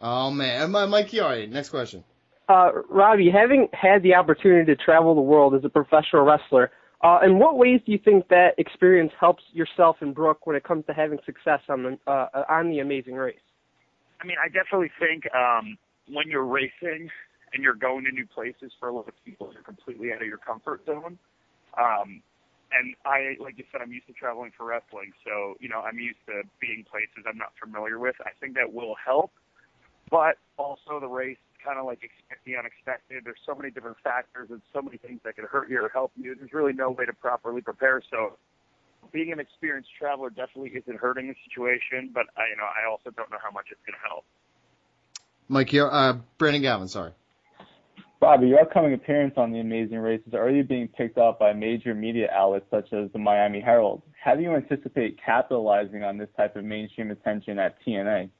Oh 0.00 0.30
man, 0.30 0.74
uh, 0.74 0.86
Mike 0.86 1.08
Chiari. 1.08 1.48
Next 1.48 1.70
question. 1.70 2.04
Uh, 2.46 2.82
Robbie, 2.90 3.30
having 3.30 3.68
had 3.72 4.02
the 4.02 4.14
opportunity 4.14 4.66
to 4.66 4.76
travel 4.76 5.14
the 5.14 5.22
world 5.22 5.54
as 5.54 5.64
a 5.64 5.70
professional 5.70 6.24
wrestler, 6.24 6.72
uh, 7.04 7.18
in 7.22 7.38
what 7.38 7.58
ways 7.58 7.80
do 7.84 7.92
you 7.92 7.98
think 8.02 8.28
that 8.28 8.54
experience 8.56 9.12
helps 9.20 9.42
yourself 9.52 9.96
and 10.00 10.14
Brooke 10.14 10.46
when 10.46 10.56
it 10.56 10.64
comes 10.64 10.86
to 10.86 10.94
having 10.94 11.18
success 11.26 11.60
on 11.68 11.82
the 11.82 12.10
uh, 12.10 12.44
on 12.48 12.70
the 12.70 12.78
Amazing 12.78 13.14
Race? 13.14 13.36
I 14.22 14.26
mean, 14.26 14.36
I 14.42 14.48
definitely 14.48 14.90
think 14.98 15.24
um, 15.34 15.76
when 16.08 16.28
you're 16.28 16.46
racing 16.46 17.10
and 17.52 17.62
you're 17.62 17.74
going 17.74 18.04
to 18.04 18.10
new 18.10 18.26
places 18.26 18.72
for 18.80 18.88
a 18.88 18.94
lot 18.94 19.06
of 19.06 19.12
people, 19.22 19.50
you're 19.52 19.62
completely 19.62 20.12
out 20.12 20.22
of 20.22 20.26
your 20.26 20.38
comfort 20.38 20.80
zone. 20.86 21.18
Um, 21.76 22.22
and 22.72 22.94
I, 23.04 23.36
like 23.38 23.58
you 23.58 23.64
said, 23.70 23.82
I'm 23.82 23.92
used 23.92 24.06
to 24.06 24.14
traveling 24.14 24.52
for 24.56 24.64
wrestling, 24.64 25.12
so 25.26 25.54
you 25.60 25.68
know 25.68 25.80
I'm 25.80 25.98
used 25.98 26.24
to 26.26 26.42
being 26.58 26.86
places 26.90 27.28
I'm 27.28 27.36
not 27.36 27.52
familiar 27.62 27.98
with. 27.98 28.16
I 28.24 28.30
think 28.40 28.54
that 28.54 28.72
will 28.72 28.96
help, 29.04 29.30
but 30.10 30.36
also 30.56 31.00
the 31.00 31.06
race 31.06 31.36
kind 31.64 31.78
of 31.78 31.86
like 31.86 32.04
expect 32.04 32.44
the 32.44 32.56
unexpected. 32.56 33.24
There's 33.24 33.40
so 33.46 33.54
many 33.54 33.70
different 33.70 33.96
factors 34.04 34.48
and 34.50 34.60
so 34.72 34.82
many 34.82 34.98
things 34.98 35.20
that 35.24 35.36
can 35.36 35.46
hurt 35.46 35.70
you 35.70 35.82
or 35.82 35.88
help 35.88 36.12
you. 36.16 36.34
There's 36.34 36.52
really 36.52 36.72
no 36.72 36.90
way 36.90 37.06
to 37.06 37.12
properly 37.12 37.62
prepare. 37.62 38.02
So 38.10 38.36
being 39.12 39.32
an 39.32 39.40
experienced 39.40 39.90
traveler 39.98 40.30
definitely 40.30 40.70
isn't 40.70 40.98
hurting 40.98 41.28
the 41.28 41.34
situation, 41.48 42.10
but 42.12 42.26
I, 42.36 42.50
you 42.50 42.56
know, 42.56 42.64
I 42.64 42.90
also 42.90 43.10
don't 43.10 43.30
know 43.30 43.38
how 43.42 43.50
much 43.50 43.66
it's 43.70 43.80
going 43.86 43.94
to 43.94 44.08
help. 44.08 44.24
Mike 45.48 45.68
Chiari, 45.68 45.90
uh, 45.92 46.18
Brandon 46.38 46.62
Galvin. 46.62 46.88
Sorry. 46.88 47.12
Bobby, 48.20 48.48
your 48.48 48.60
upcoming 48.60 48.94
appearance 48.94 49.34
on 49.36 49.52
The 49.52 49.60
Amazing 49.60 49.98
Race 49.98 50.22
is 50.26 50.32
already 50.32 50.62
being 50.62 50.88
picked 50.88 51.18
up 51.18 51.38
by 51.38 51.52
major 51.52 51.94
media 51.94 52.30
outlets 52.32 52.64
such 52.70 52.92
as 52.92 53.10
the 53.12 53.18
Miami 53.18 53.60
Herald. 53.60 54.00
How 54.22 54.34
do 54.34 54.42
you 54.42 54.54
anticipate 54.54 55.18
capitalizing 55.22 56.02
on 56.02 56.16
this 56.16 56.30
type 56.34 56.56
of 56.56 56.64
mainstream 56.64 57.10
attention 57.10 57.58
at 57.58 57.76
TNA? 57.86 58.30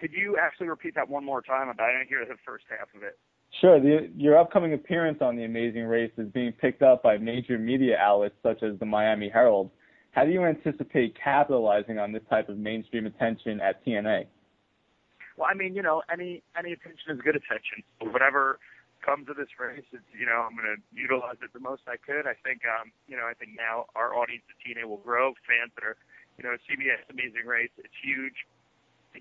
Could 0.00 0.12
you 0.12 0.36
actually 0.40 0.68
repeat 0.68 0.94
that 0.94 1.08
one 1.08 1.24
more 1.24 1.42
time? 1.42 1.68
I 1.68 1.72
didn't 1.72 2.08
hear 2.08 2.24
the 2.26 2.36
first 2.44 2.64
half 2.68 2.88
of 2.94 3.02
it. 3.02 3.18
Sure. 3.60 3.80
The, 3.80 4.10
your 4.16 4.36
upcoming 4.36 4.74
appearance 4.74 5.18
on 5.20 5.36
The 5.36 5.44
Amazing 5.44 5.84
Race 5.84 6.12
is 6.18 6.28
being 6.32 6.52
picked 6.52 6.82
up 6.82 7.02
by 7.02 7.16
major 7.16 7.58
media 7.58 7.96
outlets 7.98 8.34
such 8.42 8.62
as 8.62 8.78
the 8.78 8.86
Miami 8.86 9.30
Herald. 9.32 9.70
How 10.10 10.24
do 10.24 10.30
you 10.30 10.44
anticipate 10.44 11.16
capitalizing 11.22 11.98
on 11.98 12.12
this 12.12 12.22
type 12.28 12.48
of 12.48 12.58
mainstream 12.58 13.06
attention 13.06 13.60
at 13.60 13.84
TNA? 13.84 14.26
Well, 15.36 15.48
I 15.50 15.54
mean, 15.54 15.76
you 15.76 15.82
know, 15.82 16.02
any 16.10 16.42
any 16.56 16.72
attention 16.72 17.12
is 17.12 17.20
good 17.20 17.36
attention. 17.36 17.84
So 18.00 18.08
whatever 18.08 18.58
comes 19.04 19.28
of 19.28 19.36
this 19.36 19.52
race, 19.60 19.84
it's 19.92 20.08
you 20.16 20.24
know, 20.24 20.48
I'm 20.48 20.56
going 20.56 20.72
to 20.72 20.80
utilize 20.96 21.36
it 21.44 21.52
the 21.52 21.60
most 21.60 21.84
I 21.84 22.00
could. 22.00 22.24
I 22.24 22.32
think, 22.40 22.64
um, 22.64 22.88
you 23.06 23.16
know, 23.16 23.28
I 23.28 23.36
think 23.36 23.52
now 23.52 23.92
our 23.92 24.16
audience 24.16 24.44
at 24.48 24.56
TNA 24.64 24.88
will 24.88 25.04
grow. 25.04 25.36
Fans 25.44 25.70
that 25.76 25.84
are, 25.84 26.00
you 26.40 26.44
know, 26.48 26.56
CBS 26.64 27.04
Amazing 27.12 27.44
Race, 27.44 27.72
it's 27.76 27.92
huge. 28.00 28.48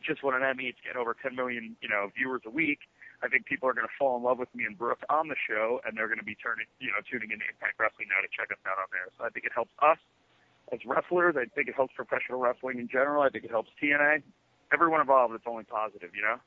Just 0.04 0.24
won 0.24 0.36
an 0.36 0.44
Emmy. 0.44 0.66
It's 0.66 0.80
getting 0.84 1.00
over 1.00 1.16
10 1.16 1.36
million, 1.36 1.76
you 1.82 1.90
know, 1.90 2.10
viewers 2.16 2.42
a 2.46 2.50
week. 2.50 2.80
I 3.24 3.28
think 3.28 3.46
people 3.46 3.70
are 3.70 3.74
going 3.74 3.88
to 3.88 3.96
fall 3.98 4.18
in 4.18 4.24
love 4.24 4.40
with 4.40 4.54
me 4.54 4.66
and 4.66 4.78
Brooke 4.78 5.04
on 5.10 5.30
the 5.30 5.40
show, 5.40 5.80
and 5.86 5.96
they're 5.96 6.08
going 6.08 6.20
to 6.20 6.28
be 6.28 6.36
turning, 6.36 6.68
you 6.80 6.92
know, 6.92 7.00
tuning 7.06 7.32
into 7.32 7.46
Impact 7.48 7.80
Wrestling 7.80 8.12
now 8.12 8.20
to 8.20 8.30
check 8.30 8.52
us 8.52 8.60
out 8.68 8.78
on 8.78 8.92
there. 8.92 9.08
So 9.18 9.24
I 9.24 9.30
think 9.30 9.46
it 9.46 9.54
helps 9.56 9.72
us 9.82 9.98
as 10.74 10.80
wrestlers. 10.86 11.36
I 11.38 11.46
think 11.54 11.70
it 11.70 11.76
helps 11.76 11.94
professional 11.96 12.40
wrestling 12.40 12.80
in 12.80 12.88
general. 12.90 13.24
I 13.24 13.30
think 13.30 13.46
it 13.46 13.52
helps 13.52 13.72
TNA. 13.82 14.24
Everyone 14.74 15.00
involved, 15.00 15.34
it's 15.34 15.48
only 15.48 15.64
positive, 15.64 16.12
you 16.14 16.22
know. 16.22 16.38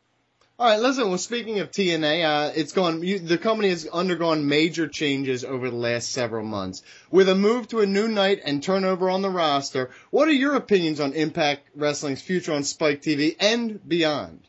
All 0.60 0.66
right, 0.66 0.80
listen. 0.80 1.06
Well, 1.08 1.18
speaking 1.18 1.60
of 1.60 1.70
TNA, 1.70 2.24
uh, 2.24 2.52
it's 2.56 2.72
gone. 2.72 3.00
You, 3.04 3.20
the 3.20 3.38
company 3.38 3.68
has 3.68 3.86
undergone 3.86 4.48
major 4.48 4.88
changes 4.88 5.44
over 5.44 5.70
the 5.70 5.76
last 5.76 6.10
several 6.10 6.44
months, 6.44 6.82
with 7.12 7.28
a 7.28 7.36
move 7.36 7.68
to 7.68 7.78
a 7.78 7.86
new 7.86 8.08
night 8.08 8.40
and 8.44 8.60
turnover 8.60 9.08
on 9.08 9.22
the 9.22 9.30
roster. 9.30 9.90
What 10.10 10.26
are 10.26 10.32
your 10.32 10.56
opinions 10.56 10.98
on 10.98 11.12
Impact 11.12 11.62
Wrestling's 11.76 12.22
future 12.22 12.52
on 12.52 12.64
Spike 12.64 13.02
TV 13.02 13.36
and 13.38 13.78
beyond? 13.88 14.48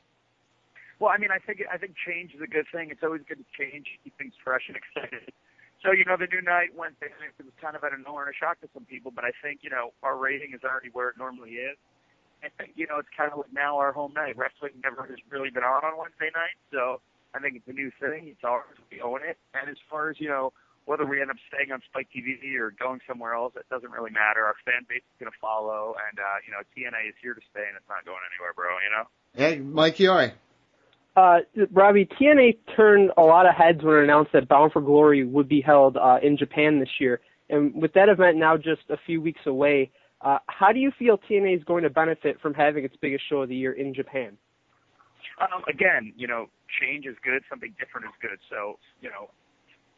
Well, 0.97 1.11
I 1.13 1.19
mean, 1.19 1.29
I 1.29 1.37
think 1.37 1.61
I 1.71 1.77
think 1.77 1.93
change 2.07 2.33
is 2.33 2.41
a 2.41 2.47
good 2.47 2.65
thing. 2.71 2.89
It's 2.89 3.03
always 3.03 3.21
good 3.29 3.37
to 3.37 3.45
change, 3.55 3.85
keep 4.03 4.17
things 4.17 4.33
fresh 4.43 4.63
and 4.67 4.77
excited. 4.77 5.31
So, 5.83 5.91
you 5.91 6.05
know, 6.05 6.17
the 6.17 6.27
new 6.27 6.41
night 6.41 6.75
Wednesday 6.75 7.05
it 7.05 7.45
was 7.45 7.53
kind 7.61 7.75
of 7.75 7.83
out 7.83 7.93
of 7.93 8.03
nowhere 8.03 8.25
and 8.25 8.33
a 8.33 8.37
shock 8.37 8.59
to 8.61 8.67
some 8.73 8.83
people, 8.83 9.11
but 9.15 9.23
I 9.23 9.31
think, 9.43 9.59
you 9.61 9.69
know, 9.69 9.93
our 10.03 10.17
rating 10.17 10.53
is 10.53 10.61
already 10.63 10.89
where 10.91 11.09
it 11.09 11.17
normally 11.17 11.51
is. 11.51 11.77
I 12.43 12.49
think, 12.57 12.73
you 12.75 12.87
know, 12.87 12.99
it's 12.99 13.09
kind 13.15 13.31
of 13.31 13.39
like 13.39 13.53
now 13.53 13.77
our 13.77 13.91
home 13.91 14.13
night. 14.13 14.37
Wrestling 14.37 14.73
never 14.83 15.03
has 15.03 15.19
really 15.29 15.49
been 15.49 15.63
on 15.63 15.83
on 15.83 15.97
Wednesday 15.97 16.31
night, 16.33 16.55
so 16.71 17.01
I 17.33 17.39
think 17.39 17.55
it's 17.55 17.67
a 17.67 17.73
new 17.73 17.91
thing. 17.99 18.27
It's 18.31 18.43
ours. 18.43 18.77
We 18.91 19.01
own 19.01 19.21
it. 19.27 19.37
And 19.53 19.69
as 19.69 19.77
far 19.89 20.09
as, 20.09 20.19
you 20.19 20.29
know, 20.29 20.53
whether 20.85 21.05
we 21.05 21.21
end 21.21 21.29
up 21.29 21.37
staying 21.53 21.71
on 21.71 21.81
Spike 21.85 22.07
TV 22.15 22.57
or 22.57 22.71
going 22.71 22.99
somewhere 23.07 23.33
else, 23.33 23.53
it 23.55 23.67
doesn't 23.69 23.91
really 23.91 24.11
matter. 24.11 24.45
Our 24.45 24.55
fan 24.65 24.87
base 24.87 25.03
is 25.03 25.17
going 25.19 25.31
to 25.31 25.37
follow, 25.39 25.95
and, 26.09 26.17
uh, 26.17 26.39
you 26.45 26.51
know, 26.51 26.63
TNA 26.73 27.09
is 27.09 27.15
here 27.21 27.33
to 27.33 27.41
stay, 27.51 27.61
and 27.67 27.77
it's 27.77 27.89
not 27.89 28.05
going 28.05 28.23
anywhere, 28.33 28.53
bro, 28.55 28.73
you 28.81 28.89
know? 28.89 29.05
Hey, 29.35 29.59
Mike 29.59 29.97
Chiari. 29.97 30.33
Uh, 31.15 31.39
Robbie, 31.71 32.07
TNA 32.19 32.57
turned 32.75 33.11
a 33.17 33.21
lot 33.21 33.45
of 33.45 33.53
heads 33.53 33.83
when 33.83 33.97
it 33.97 34.03
announced 34.03 34.31
that 34.33 34.47
Bound 34.47 34.71
for 34.71 34.81
Glory 34.81 35.25
would 35.25 35.49
be 35.49 35.61
held 35.61 35.97
uh, 35.97 36.17
in 36.23 36.37
Japan 36.37 36.79
this 36.79 36.89
year. 36.99 37.19
And 37.49 37.73
with 37.75 37.93
that 37.93 38.09
event 38.09 38.37
now 38.37 38.57
just 38.57 38.83
a 38.89 38.97
few 39.05 39.21
weeks 39.21 39.41
away, 39.45 39.91
uh, 40.21 40.39
how 40.47 40.71
do 40.71 40.79
you 40.79 40.91
feel 40.97 41.17
TNA 41.17 41.57
is 41.57 41.63
going 41.63 41.83
to 41.83 41.89
benefit 41.89 42.39
from 42.41 42.53
having 42.53 42.83
its 42.83 42.95
biggest 43.01 43.23
show 43.29 43.43
of 43.43 43.49
the 43.49 43.55
year 43.55 43.73
in 43.73 43.93
Japan? 43.93 44.37
Um, 45.39 45.63
again, 45.71 46.11
you 46.17 46.27
know, 46.27 46.51
change 46.81 47.05
is 47.07 47.15
good. 47.23 47.43
Something 47.47 47.71
different 47.79 48.07
is 48.07 48.15
good. 48.19 48.39
So, 48.51 48.79
you 48.99 49.07
know, 49.07 49.31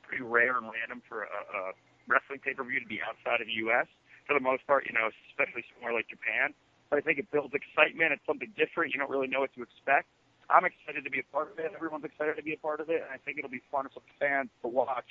pretty 0.05 0.21
rare 0.21 0.57
and 0.57 0.69
random 0.69 1.01
for 1.09 1.25
a, 1.25 1.41
a 1.49 1.61
wrestling 2.05 2.37
pay-per-view 2.45 2.79
to 2.79 2.89
be 2.89 3.01
outside 3.01 3.41
of 3.41 3.49
the 3.49 3.57
U.S. 3.65 3.89
For 4.29 4.37
the 4.37 4.43
most 4.43 4.61
part, 4.69 4.85
you 4.85 4.93
know, 4.93 5.09
especially 5.33 5.65
somewhere 5.73 5.97
like 5.97 6.05
Japan. 6.05 6.53
But 6.93 6.99
I 6.99 7.01
think 7.01 7.17
it 7.17 7.25
builds 7.33 7.57
excitement. 7.57 8.13
It's 8.13 8.25
something 8.29 8.53
different. 8.53 8.93
You 8.93 9.01
don't 9.01 9.09
really 9.09 9.31
know 9.31 9.41
what 9.41 9.53
to 9.57 9.65
expect. 9.65 10.05
I'm 10.51 10.67
excited 10.67 11.01
to 11.07 11.09
be 11.09 11.23
a 11.23 11.27
part 11.31 11.49
of 11.49 11.57
it. 11.57 11.71
Everyone's 11.73 12.03
excited 12.05 12.35
to 12.35 12.43
be 12.43 12.53
a 12.53 12.61
part 12.61 12.83
of 12.83 12.91
it, 12.91 13.01
and 13.01 13.09
I 13.09 13.17
think 13.23 13.39
it'll 13.39 13.49
be 13.49 13.63
fun 13.71 13.87
for 13.89 14.03
the 14.03 14.13
fans 14.19 14.51
to 14.61 14.67
watch 14.67 15.07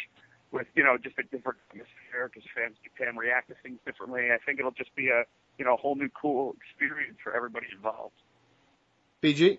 with 0.52 0.66
you 0.74 0.84
know 0.84 0.96
just 0.96 1.18
a 1.18 1.22
different 1.22 1.58
atmosphere 1.70 2.30
because 2.32 2.42
fans 2.54 2.74
in 2.82 2.90
Japan 2.90 3.16
react 3.16 3.48
to 3.48 3.54
things 3.62 3.78
differently. 3.86 4.28
I 4.32 4.38
think 4.44 4.58
it'll 4.58 4.72
just 4.72 4.94
be 4.96 5.08
a 5.08 5.24
you 5.58 5.64
know 5.64 5.74
a 5.74 5.76
whole 5.76 5.94
new 5.94 6.08
cool 6.10 6.54
experience 6.58 7.18
for 7.22 7.34
everybody 7.34 7.66
involved. 7.74 8.14
BG. 9.22 9.58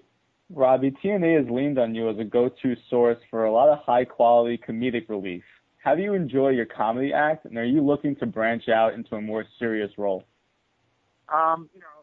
Robbie, 0.53 0.91
TNA 0.91 1.43
has 1.43 1.49
leaned 1.49 1.79
on 1.79 1.95
you 1.95 2.09
as 2.09 2.19
a 2.19 2.25
go-to 2.25 2.75
source 2.89 3.17
for 3.29 3.45
a 3.45 3.51
lot 3.53 3.69
of 3.69 3.79
high-quality 3.85 4.59
comedic 4.67 5.07
relief. 5.07 5.43
How 5.81 5.95
do 5.95 6.01
you 6.01 6.13
enjoy 6.13 6.49
your 6.49 6.65
comedy 6.65 7.13
act, 7.13 7.45
and 7.45 7.57
are 7.57 7.63
you 7.63 7.79
looking 7.79 8.17
to 8.17 8.25
branch 8.25 8.67
out 8.67 8.93
into 8.93 9.15
a 9.15 9.21
more 9.21 9.45
serious 9.59 9.91
role? 9.97 10.25
Um, 11.33 11.69
you 11.73 11.79
know, 11.79 12.01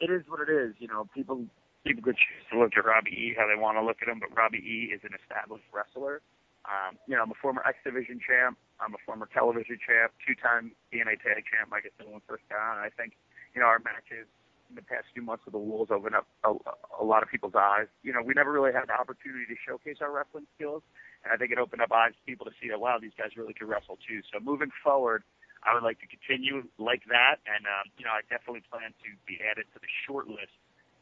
it 0.00 0.10
is 0.10 0.22
what 0.26 0.40
it 0.40 0.50
is. 0.50 0.74
You 0.78 0.88
know, 0.88 1.06
people 1.14 1.44
people 1.84 2.02
could 2.02 2.16
choose 2.16 2.44
to 2.52 2.58
look 2.58 2.72
at 2.76 2.84
Robbie 2.84 3.10
E 3.10 3.34
how 3.36 3.46
they 3.46 3.60
want 3.60 3.76
to 3.76 3.84
look 3.84 3.98
at 4.02 4.08
him, 4.08 4.20
but 4.20 4.34
Robbie 4.36 4.58
E 4.58 4.94
is 4.94 5.00
an 5.04 5.10
established 5.22 5.64
wrestler. 5.72 6.22
Um, 6.68 7.00
you 7.08 7.16
know, 7.16 7.24
I'm 7.24 7.32
a 7.32 7.40
former 7.40 7.64
X 7.64 7.80
Division 7.80 8.20
champ. 8.20 8.60
I'm 8.78 8.92
a 8.94 9.00
former 9.02 9.26
television 9.32 9.80
champ, 9.80 10.12
two-time 10.22 10.70
TNA 10.92 11.18
tag 11.24 11.42
champ, 11.48 11.72
I 11.72 11.82
said 11.82 12.06
when 12.06 12.22
first 12.28 12.44
got. 12.46 12.78
I 12.78 12.92
think, 12.94 13.16
you 13.56 13.60
know, 13.60 13.66
our 13.66 13.80
matches 13.80 14.28
in 14.68 14.76
the 14.76 14.84
past 14.84 15.08
few 15.16 15.24
months 15.24 15.42
with 15.48 15.56
the 15.56 15.62
Wolves 15.62 15.90
opened 15.90 16.14
up 16.14 16.28
a, 16.44 16.52
a 17.00 17.04
lot 17.04 17.24
of 17.24 17.28
people's 17.32 17.56
eyes. 17.56 17.88
You 18.04 18.12
know, 18.12 18.20
we 18.20 18.36
never 18.36 18.52
really 18.52 18.70
had 18.70 18.86
the 18.86 18.94
opportunity 18.94 19.48
to 19.48 19.56
showcase 19.56 19.98
our 20.04 20.12
wrestling 20.12 20.46
skills, 20.54 20.84
and 21.24 21.32
I 21.32 21.36
think 21.40 21.50
it 21.50 21.58
opened 21.58 21.82
up 21.82 21.90
eyes 21.90 22.12
to 22.14 22.22
people 22.28 22.44
to 22.46 22.54
see 22.60 22.68
that 22.68 22.78
wow, 22.78 23.00
these 23.00 23.16
guys 23.16 23.34
really 23.34 23.56
can 23.56 23.66
wrestle 23.66 23.98
too. 24.04 24.20
So 24.28 24.38
moving 24.38 24.70
forward, 24.84 25.24
I 25.64 25.74
would 25.74 25.82
like 25.82 25.98
to 26.04 26.08
continue 26.08 26.68
like 26.78 27.02
that, 27.08 27.40
and 27.48 27.64
um, 27.66 27.90
you 27.96 28.04
know, 28.04 28.12
I 28.14 28.22
definitely 28.28 28.62
plan 28.68 28.92
to 28.92 29.08
be 29.26 29.40
added 29.42 29.66
to 29.72 29.80
the 29.80 29.90
short 30.06 30.28
list 30.28 30.54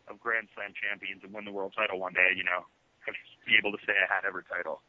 of 0.06 0.22
Grand 0.22 0.46
Slam 0.54 0.72
champions 0.72 1.26
and 1.26 1.34
win 1.34 1.44
the 1.44 1.52
world 1.52 1.74
title 1.74 1.98
one 1.98 2.14
day. 2.14 2.32
You 2.38 2.46
know, 2.46 2.64
be 3.44 3.58
able 3.58 3.74
to 3.74 3.82
say 3.84 3.92
I 3.98 4.06
had 4.06 4.24
every 4.24 4.46
title. 4.46 4.80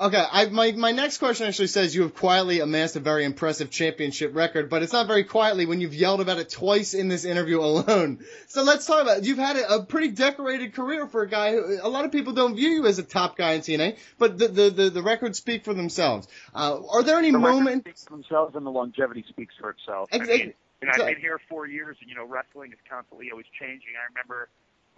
Okay, 0.00 0.24
I, 0.30 0.46
my 0.46 0.70
my 0.72 0.92
next 0.92 1.18
question 1.18 1.48
actually 1.48 1.66
says 1.66 1.92
you 1.92 2.02
have 2.02 2.14
quietly 2.14 2.60
amassed 2.60 2.94
a 2.94 3.00
very 3.00 3.24
impressive 3.24 3.68
championship 3.68 4.32
record, 4.36 4.70
but 4.70 4.84
it's 4.84 4.92
not 4.92 5.08
very 5.08 5.24
quietly 5.24 5.66
when 5.66 5.80
you've 5.80 5.94
yelled 5.94 6.20
about 6.20 6.38
it 6.38 6.50
twice 6.50 6.94
in 6.94 7.08
this 7.08 7.24
interview 7.24 7.60
alone. 7.60 8.24
So 8.50 8.62
let's 8.62 8.86
talk 8.86 9.02
about 9.02 9.18
it. 9.18 9.24
You've 9.24 9.38
had 9.38 9.56
a, 9.56 9.74
a 9.74 9.84
pretty 9.84 10.08
decorated 10.08 10.72
career 10.72 11.06
for 11.06 11.22
a 11.22 11.28
guy 11.28 11.52
who 11.52 11.78
a 11.82 11.88
lot 11.88 12.06
of 12.06 12.12
people 12.12 12.32
don't 12.32 12.56
view 12.56 12.70
you 12.70 12.86
as 12.86 12.98
a 12.98 13.02
top 13.02 13.36
guy 13.36 13.52
in 13.52 13.60
TNA, 13.60 13.98
but 14.18 14.38
the 14.38 14.48
the 14.48 14.70
the, 14.70 14.90
the 14.90 15.02
records 15.02 15.38
speak 15.38 15.64
for 15.64 15.74
themselves. 15.74 16.28
Uh, 16.54 16.80
are 16.90 17.02
there 17.02 17.18
any 17.18 17.30
the 17.30 17.38
moments? 17.38 17.84
speaks 17.84 18.04
for 18.04 18.10
themselves, 18.10 18.54
and 18.54 18.64
the 18.64 18.70
longevity 18.70 19.24
speaks 19.28 19.54
for 19.60 19.70
itself. 19.70 20.08
Ex- 20.12 20.28
I 20.28 20.32
mean, 20.32 20.54
ex- 20.82 20.98
I've 20.98 21.06
been 21.06 21.20
here 21.20 21.40
four 21.48 21.66
years, 21.66 21.96
and 22.00 22.08
you 22.08 22.16
know, 22.16 22.24
wrestling 22.24 22.72
is 22.72 22.78
constantly 22.88 23.30
always 23.30 23.46
changing. 23.58 23.92
I 24.00 24.06
remember 24.12 24.48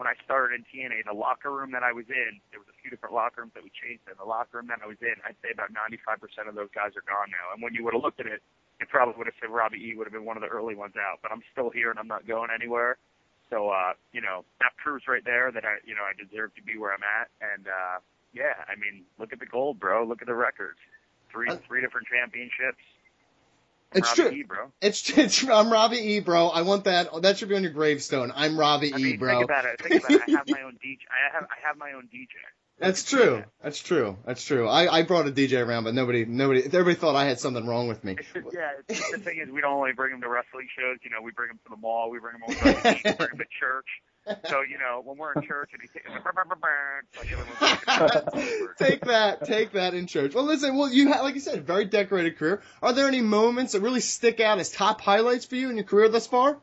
when 0.01 0.09
I 0.09 0.17
started 0.25 0.57
in 0.57 0.65
TNA, 0.65 1.05
the 1.05 1.13
locker 1.13 1.53
room 1.53 1.77
that 1.77 1.85
I 1.85 1.93
was 1.93 2.09
in, 2.09 2.41
there 2.49 2.57
was 2.57 2.73
a 2.73 2.77
few 2.81 2.89
different 2.89 3.13
locker 3.13 3.45
rooms 3.45 3.53
that 3.53 3.61
we 3.61 3.69
changed 3.69 4.09
in. 4.09 4.17
The 4.17 4.25
locker 4.25 4.57
room 4.57 4.73
that 4.73 4.81
I 4.81 4.89
was 4.89 4.97
in, 5.05 5.13
I'd 5.29 5.37
say 5.45 5.53
about 5.53 5.77
95% 5.77 6.25
of 6.49 6.57
those 6.57 6.73
guys 6.73 6.97
are 6.97 7.05
gone 7.05 7.29
now. 7.29 7.53
And 7.53 7.61
when 7.61 7.77
you 7.77 7.85
would 7.85 7.93
have 7.93 8.01
looked 8.01 8.17
at 8.17 8.25
it, 8.25 8.41
it 8.81 8.89
probably 8.89 9.13
would 9.21 9.29
have 9.29 9.37
said 9.37 9.53
Robbie 9.53 9.77
E 9.77 9.93
would 9.93 10.09
have 10.09 10.17
been 10.17 10.25
one 10.25 10.41
of 10.41 10.43
the 10.43 10.49
early 10.49 10.73
ones 10.73 10.97
out. 10.97 11.21
But 11.21 11.37
I'm 11.37 11.45
still 11.53 11.69
here 11.69 11.93
and 11.93 12.01
I'm 12.01 12.09
not 12.09 12.25
going 12.25 12.49
anywhere. 12.49 12.97
So, 13.53 13.69
uh, 13.69 13.93
you 14.17 14.25
know, 14.25 14.49
that 14.65 14.73
proves 14.81 15.05
right 15.05 15.21
there 15.21 15.53
that 15.53 15.69
I, 15.69 15.85
you 15.85 15.93
know, 15.93 16.09
I 16.09 16.17
deserve 16.17 16.57
to 16.57 16.65
be 16.65 16.81
where 16.81 16.97
I'm 16.97 17.05
at. 17.05 17.29
And, 17.45 17.69
uh, 17.69 18.01
yeah, 18.33 18.57
I 18.73 18.81
mean, 18.81 19.05
look 19.21 19.37
at 19.37 19.39
the 19.39 19.51
gold, 19.53 19.77
bro. 19.77 20.09
Look 20.09 20.25
at 20.25 20.33
the 20.33 20.39
records. 20.39 20.81
Three, 21.29 21.53
three 21.69 21.85
different 21.85 22.09
championships. 22.09 22.81
It's 23.93 24.19
Robbie 24.19 24.31
true. 24.31 24.39
E, 24.39 24.43
bro. 24.45 24.73
It's, 24.81 25.11
it's 25.19 25.49
I'm 25.49 25.73
Robbie 25.73 25.97
E, 25.99 26.21
bro. 26.21 26.49
I 26.49 26.63
want 26.63 26.85
that. 26.85 27.09
That 27.23 27.39
should 27.39 27.49
be 27.49 27.57
on 27.57 27.63
your 27.63 27.73
gravestone. 27.73 28.33
I'm 28.35 28.59
Robbie 28.59 28.93
I 28.93 28.99
E, 28.99 29.03
mean, 29.03 29.19
bro. 29.19 29.39
think 29.39 29.45
about 29.45 29.65
it. 29.65 29.81
Think 29.83 30.05
about 30.05 30.11
it. 30.13 30.23
I 30.29 30.31
have 30.33 30.49
my 30.49 30.63
own 30.63 30.79
DJ. 30.85 30.99
I 31.11 31.35
have, 31.35 31.45
I 31.45 31.67
have 31.67 31.77
my 31.77 31.93
own 31.93 32.09
DJ. 32.13 32.29
That's 32.79 33.05
true. 33.05 33.45
That's 33.63 33.79
true. 33.79 34.17
That's 34.25 34.43
true. 34.43 34.67
I, 34.67 34.91
I 34.91 35.03
brought 35.03 35.29
a 35.29 35.31
DJ 35.31 35.65
around, 35.65 35.85
but 35.85 35.95
nobody, 35.95 36.25
nobody, 36.25 36.65
everybody 36.65 36.95
thought 36.95 37.15
I 37.15 37.27
had 37.27 37.39
something 37.39 37.67
wrong 37.67 37.89
with 37.89 38.03
me. 38.03 38.17
Yeah, 38.53 38.71
the 38.89 39.19
thing 39.19 39.39
is, 39.39 39.51
we 39.51 39.61
don't 39.61 39.75
only 39.75 39.93
bring 39.93 40.13
them 40.13 40.23
to 40.23 40.29
wrestling 40.29 40.67
shows. 40.77 40.99
You 41.03 41.11
know, 41.11 41.21
we 41.23 41.31
bring 41.31 41.49
them 41.49 41.61
to 41.65 41.71
the 41.71 41.77
mall. 41.77 42.11
We 42.11 42.19
bring 42.19 42.35
them 42.35 42.43
over 42.45 42.55
to 42.55 42.65
the 42.65 42.91
beach, 42.95 43.03
we 43.05 43.13
bring 43.13 43.29
them 43.29 43.39
to 43.39 43.45
church. 43.61 43.87
So 44.49 44.61
you 44.63 44.79
know, 44.79 45.01
when 45.05 45.17
we're 45.17 45.33
in 45.33 45.43
church 45.43 45.71
and 45.73 45.83
hitting 45.93 46.13
like 46.13 46.25
take 48.79 49.01
that, 49.07 49.45
take 49.45 49.73
that 49.73 49.95
in 49.95 50.07
church. 50.07 50.35
Well, 50.35 50.45
listen, 50.45 50.77
well, 50.77 50.93
you 50.93 51.09
had, 51.09 51.23
like 51.23 51.35
you 51.35 51.41
said, 51.41 51.59
a 51.59 51.63
very 51.63 51.87
decorated 51.87 52.37
career. 52.37 52.61
Are 52.83 52.93
there 52.93 53.09
any 53.09 53.23
moments 53.23 53.73
that 53.73 53.81
really 53.81 54.01
stick 54.01 54.39
out 54.41 54.59
as 54.59 54.71
top 54.71 55.01
highlights 55.01 55.47
for 55.47 55.57
you 55.57 55.71
in 55.71 55.77
your 55.77 55.85
career 55.85 56.09
thus 56.09 56.27
far? 56.27 56.59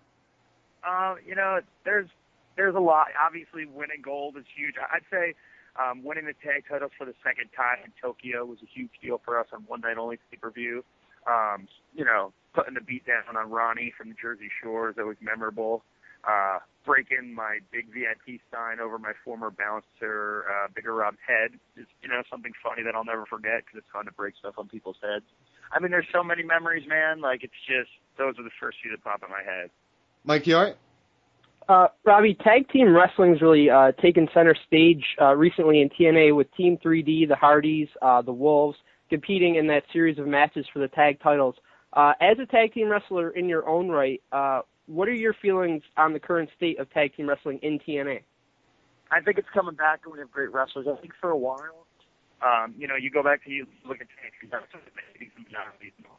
Um, 0.88 1.18
you 1.26 1.36
know, 1.36 1.60
there's 1.84 2.08
there's 2.56 2.76
a 2.76 2.80
lot. 2.80 3.08
Obviously, 3.20 3.66
winning 3.66 4.02
gold 4.04 4.38
is 4.38 4.46
huge. 4.56 4.76
I'd 4.78 5.02
say 5.12 5.34
um, 5.80 6.04
winning 6.04 6.26
the 6.26 6.34
tag 6.34 6.66
titles 6.70 6.92
for 6.98 7.06
the 7.06 7.16
second 7.24 7.50
time 7.56 7.78
in 7.84 7.92
Tokyo 8.02 8.46
was 8.46 8.60
a 8.64 8.68
huge 8.74 8.92
deal 9.02 9.20
for 9.26 9.40
us 9.40 9.48
on 9.52 9.64
one 9.68 9.82
night 9.82 9.98
only 9.98 10.20
pay 10.30 10.38
per 10.38 10.52
view. 10.52 10.84
Um, 11.26 11.68
you 11.96 12.06
know, 12.06 12.34
putting 12.54 12.74
the 12.74 12.82
beat 12.82 13.06
down 13.06 13.36
on 13.36 13.50
Ronnie 13.50 13.94
from 13.98 14.10
the 14.10 14.16
Jersey 14.20 14.50
Shore 14.62 14.90
is 14.90 14.96
always 14.98 15.18
memorable. 15.22 15.84
Uh, 16.28 16.60
breaking 16.86 17.34
my 17.34 17.60
big 17.72 17.88
VIP 17.88 18.40
sign 18.52 18.80
over 18.80 18.98
my 18.98 19.12
former 19.24 19.52
bouncer, 19.52 20.46
uh, 20.50 20.68
Bigger 20.74 20.94
Rob's 20.94 21.18
head 21.28 21.52
is, 21.76 21.86
you 22.02 22.08
know, 22.08 22.22
something 22.30 22.54
funny 22.64 22.82
that 22.84 22.96
I'll 22.96 23.06
never 23.06 23.26
forget 23.26 23.64
because 23.66 23.80
it's 23.80 23.92
fun 23.92 24.06
to 24.06 24.12
break 24.12 24.36
stuff 24.40 24.56
on 24.58 24.68
people's 24.68 24.98
heads. 25.02 25.26
I 25.72 25.80
mean, 25.80 25.92
there's 25.92 26.08
so 26.14 26.24
many 26.24 26.44
memories, 26.44 26.88
man. 26.88 27.20
Like, 27.20 27.44
it's 27.44 27.60
just, 27.68 27.90
those 28.18 28.40
are 28.40 28.44
the 28.44 28.56
first 28.60 28.78
few 28.82 28.92
that 28.92 29.04
pop 29.04 29.22
in 29.24 29.30
my 29.30 29.44
head. 29.44 29.70
Mike 30.24 30.44
Chiari? 30.44 30.76
Uh, 31.70 31.88
Robbie, 32.06 32.36
tag 32.36 32.70
team 32.70 32.96
wrestling's 32.96 33.42
really 33.42 33.70
uh, 33.70 33.92
taken 34.02 34.28
center 34.34 34.56
stage 34.68 35.04
uh, 35.22 35.36
recently 35.36 35.82
in 35.82 35.90
TNA 35.90 36.36
with 36.36 36.48
Team 36.56 36.78
3D, 36.84 37.28
the 37.28 37.36
Hardys, 37.36 37.90
uh, 38.02 38.22
the 38.22 38.32
Wolves, 38.32 38.78
competing 39.10 39.56
in 39.56 39.68
that 39.68 39.84
series 39.92 40.18
of 40.18 40.28
matches 40.28 40.66
for 40.72 40.80
the 40.80 40.88
tag 40.90 41.20
titles. 41.22 41.56
Uh, 41.92 42.14
as 42.22 42.38
a 42.42 42.46
tag 42.46 42.74
team 42.74 42.90
wrestler 42.90 43.32
in 43.32 43.50
your 43.50 43.68
own 43.68 43.90
right, 43.90 44.22
uh, 44.32 44.62
what 44.88 45.08
are 45.08 45.14
your 45.14 45.34
feelings 45.34 45.84
on 45.96 46.14
the 46.14 46.20
current 46.20 46.50
state 46.56 46.80
of 46.80 46.90
tag 46.92 47.16
team 47.16 47.30
wrestling 47.30 47.60
in 47.62 47.80
TNA? 47.80 48.24
I 49.12 49.22
think 49.22 49.38
it's 49.38 49.48
coming 49.54 49.76
back, 49.76 50.02
and 50.04 50.14
we 50.14 50.20
have 50.20 50.32
great 50.32 50.52
wrestlers. 50.52 50.88
I 50.88 51.00
think 51.00 51.14
for 51.20 51.30
a 51.30 51.38
while, 51.38 51.88
um, 52.42 52.76
you 52.78 52.88
know, 52.88 52.96
you 52.96 53.10
go 53.10 53.24
back 53.24 53.44
to 53.46 53.52
you 53.52 53.68
look 53.88 54.02
at 54.02 54.08
tag 54.20 54.32
teams, 54.40 54.52
that's 54.52 54.68
what 54.74 54.84
the 54.84 54.92
80s 55.20 55.32
and 55.38 55.48
90s, 55.48 55.96
you 55.96 56.04
know, 56.04 56.18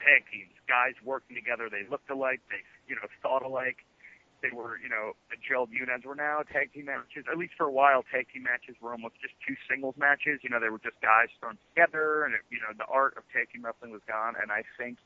tag 0.00 0.24
teams, 0.32 0.52
guys 0.68 0.96
working 1.04 1.36
together, 1.36 1.68
they 1.68 1.88
looked 1.88 2.08
alike, 2.10 2.40
they, 2.48 2.60
you 2.88 2.96
know, 2.96 3.08
thought 3.22 3.44
alike. 3.44 3.84
They 4.44 4.52
were, 4.52 4.76
you 4.76 4.92
know, 4.92 5.16
a 5.32 5.40
gelled 5.40 5.72
units. 5.72 6.04
Were 6.04 6.12
now 6.12 6.44
tag 6.44 6.68
team 6.76 6.84
matches, 6.92 7.24
at 7.32 7.40
least 7.40 7.56
for 7.56 7.64
a 7.64 7.72
while, 7.72 8.04
tag 8.04 8.28
team 8.28 8.44
matches 8.44 8.76
were 8.76 8.92
almost 8.92 9.16
just 9.24 9.32
two 9.40 9.56
singles 9.64 9.96
matches. 9.96 10.44
You 10.44 10.52
know, 10.52 10.60
they 10.60 10.68
were 10.68 10.84
just 10.84 11.00
guys 11.00 11.32
thrown 11.40 11.56
together, 11.72 12.28
and 12.28 12.36
it, 12.36 12.44
you 12.52 12.60
know, 12.60 12.76
the 12.76 12.84
art 12.84 13.16
of 13.16 13.24
tag 13.32 13.48
team 13.48 13.64
wrestling 13.64 13.88
was 13.88 14.04
gone. 14.04 14.36
And 14.36 14.52
I 14.52 14.60
think, 14.76 15.00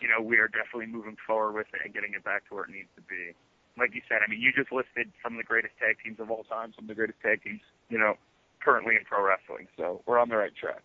you 0.00 0.08
know, 0.08 0.22
we 0.22 0.38
are 0.38 0.48
definitely 0.48 0.86
moving 0.86 1.16
forward 1.26 1.52
with 1.52 1.66
it 1.74 1.80
and 1.84 1.94
getting 1.94 2.14
it 2.14 2.24
back 2.24 2.48
to 2.48 2.54
where 2.54 2.64
it 2.64 2.70
needs 2.70 2.88
to 2.96 3.02
be. 3.02 3.32
like 3.78 3.94
you 3.94 4.00
said, 4.08 4.18
I 4.26 4.30
mean, 4.30 4.40
you 4.40 4.52
just 4.52 4.72
listed 4.72 5.12
some 5.22 5.34
of 5.34 5.38
the 5.38 5.44
greatest 5.44 5.74
tag 5.78 5.96
teams 6.02 6.18
of 6.20 6.30
all 6.30 6.44
time, 6.44 6.72
some 6.74 6.84
of 6.84 6.88
the 6.88 6.94
greatest 6.94 7.20
tag 7.20 7.42
teams, 7.42 7.60
you 7.88 7.98
know, 7.98 8.14
currently 8.60 8.96
in 8.96 9.04
pro 9.04 9.24
wrestling. 9.24 9.68
So 9.76 10.02
we're 10.06 10.18
on 10.18 10.28
the 10.28 10.36
right 10.36 10.54
track. 10.54 10.82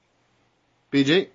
BG. 0.92 1.30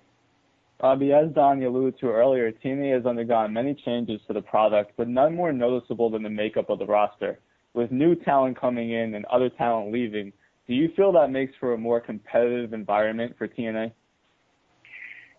Robbie, 0.81 1.11
as 1.11 1.33
Donnie 1.33 1.65
alluded 1.65 1.99
to 2.01 2.07
earlier, 2.07 2.51
TNA 2.51 2.93
has 2.93 3.05
undergone 3.07 3.51
many 3.51 3.73
changes 3.83 4.21
to 4.27 4.33
the 4.33 4.43
product, 4.43 4.91
but 4.95 5.07
none 5.07 5.35
more 5.35 5.51
noticeable 5.51 6.11
than 6.11 6.21
the 6.21 6.29
makeup 6.29 6.69
of 6.69 6.77
the 6.77 6.85
roster. 6.85 7.39
With 7.73 7.91
new 7.91 8.13
talent 8.13 8.59
coming 8.59 8.91
in 8.91 9.15
and 9.15 9.25
other 9.25 9.49
talent 9.49 9.91
leaving, 9.91 10.33
do 10.67 10.75
you 10.75 10.89
feel 10.95 11.13
that 11.13 11.31
makes 11.31 11.53
for 11.59 11.73
a 11.73 11.77
more 11.77 11.99
competitive 11.99 12.73
environment 12.73 13.35
for 13.37 13.47
TNA? 13.47 13.91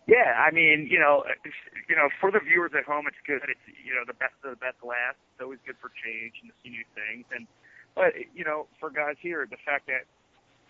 Yeah, 0.08 0.40
I 0.40 0.50
mean, 0.50 0.88
you 0.90 0.98
know, 0.98 1.22
you 1.88 1.94
know, 1.94 2.08
for 2.18 2.32
the 2.32 2.40
viewers 2.40 2.72
at 2.72 2.88
home, 2.88 3.04
it's 3.06 3.20
good. 3.28 3.44
It's 3.44 3.60
you 3.84 3.92
know, 3.92 4.08
the 4.08 4.16
best 4.16 4.34
of 4.42 4.50
the 4.50 4.56
best 4.56 4.80
last. 4.82 5.20
It's 5.36 5.44
always 5.44 5.60
good 5.68 5.76
for 5.84 5.92
change 6.00 6.40
and 6.40 6.48
to 6.48 6.56
see 6.64 6.72
new 6.72 6.86
things. 6.96 7.28
And 7.28 7.44
but 7.94 8.16
you 8.32 8.42
know, 8.42 8.66
for 8.80 8.88
guys 8.88 9.20
here, 9.20 9.44
the 9.44 9.60
fact 9.68 9.86
that 9.92 10.08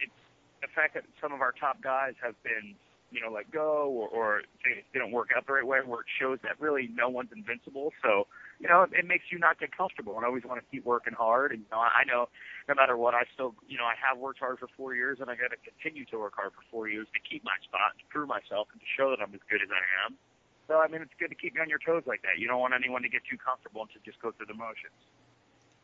it's 0.03 0.21
the 0.61 0.69
fact 0.75 0.99
that 0.99 1.07
some 1.23 1.31
of 1.33 1.41
our 1.41 1.55
top 1.55 1.79
guys 1.81 2.19
have 2.19 2.35
been 2.43 2.75
you 3.15 3.23
know 3.23 3.31
let 3.31 3.47
go 3.55 3.87
or, 3.95 4.11
or 4.11 4.29
they 4.67 4.83
didn't 4.93 5.15
work 5.15 5.31
out 5.31 5.47
the 5.47 5.55
right 5.55 5.67
way, 5.67 5.79
where 5.87 6.03
it 6.03 6.11
shows 6.19 6.43
that 6.43 6.59
really 6.59 6.91
no 6.91 7.09
one's 7.09 7.31
invincible. 7.31 7.95
So 8.03 8.27
you 8.61 8.69
know, 8.69 8.83
it 8.83 9.07
makes 9.07 9.25
you 9.31 9.39
not 9.39 9.59
get 9.59 9.77
comfortable 9.77 10.17
and 10.17 10.27
always 10.27 10.45
want 10.45 10.61
to 10.61 10.67
keep 10.71 10.85
working 10.85 11.15
hard. 11.15 11.53
And 11.53 11.61
you 11.61 11.71
know, 11.71 11.79
I 11.79 12.05
know 12.05 12.29
no 12.69 12.75
matter 12.75 12.97
what, 12.97 13.15
I 13.15 13.23
still 13.35 13.55
you 13.69 13.79
know 13.79 13.85
I 13.85 13.95
have 13.97 14.19
worked 14.19 14.41
hard 14.41 14.59
for 14.59 14.69
four 14.77 14.95
years, 14.95 15.19
and 15.21 15.31
I 15.31 15.37
got 15.37 15.51
to 15.51 15.61
continue 15.63 16.05
to 16.07 16.19
work 16.19 16.35
hard 16.37 16.53
for 16.53 16.63
four 16.71 16.89
years 16.89 17.07
to 17.15 17.21
keep 17.23 17.45
my 17.45 17.57
spot, 17.63 17.95
to 17.99 18.05
prove 18.11 18.29
myself, 18.29 18.69
and 18.73 18.81
to 18.81 18.89
show 18.97 19.11
that 19.11 19.23
I'm 19.23 19.33
as 19.35 19.41
good 19.49 19.63
as 19.63 19.71
I 19.71 19.83
am. 20.07 20.19
So 20.67 20.79
I 20.81 20.89
mean, 20.89 21.03
it's 21.03 21.15
good 21.19 21.31
to 21.31 21.39
keep 21.39 21.55
you 21.55 21.63
on 21.63 21.69
your 21.69 21.81
toes 21.81 22.03
like 22.07 22.23
that. 22.23 22.39
You 22.39 22.49
don't 22.49 22.61
want 22.61 22.75
anyone 22.75 23.03
to 23.03 23.09
get 23.09 23.23
too 23.31 23.39
comfortable 23.39 23.83
and 23.83 23.91
to 23.95 24.01
just 24.05 24.21
go 24.21 24.33
through 24.33 24.47
the 24.47 24.59
motions. 24.59 24.99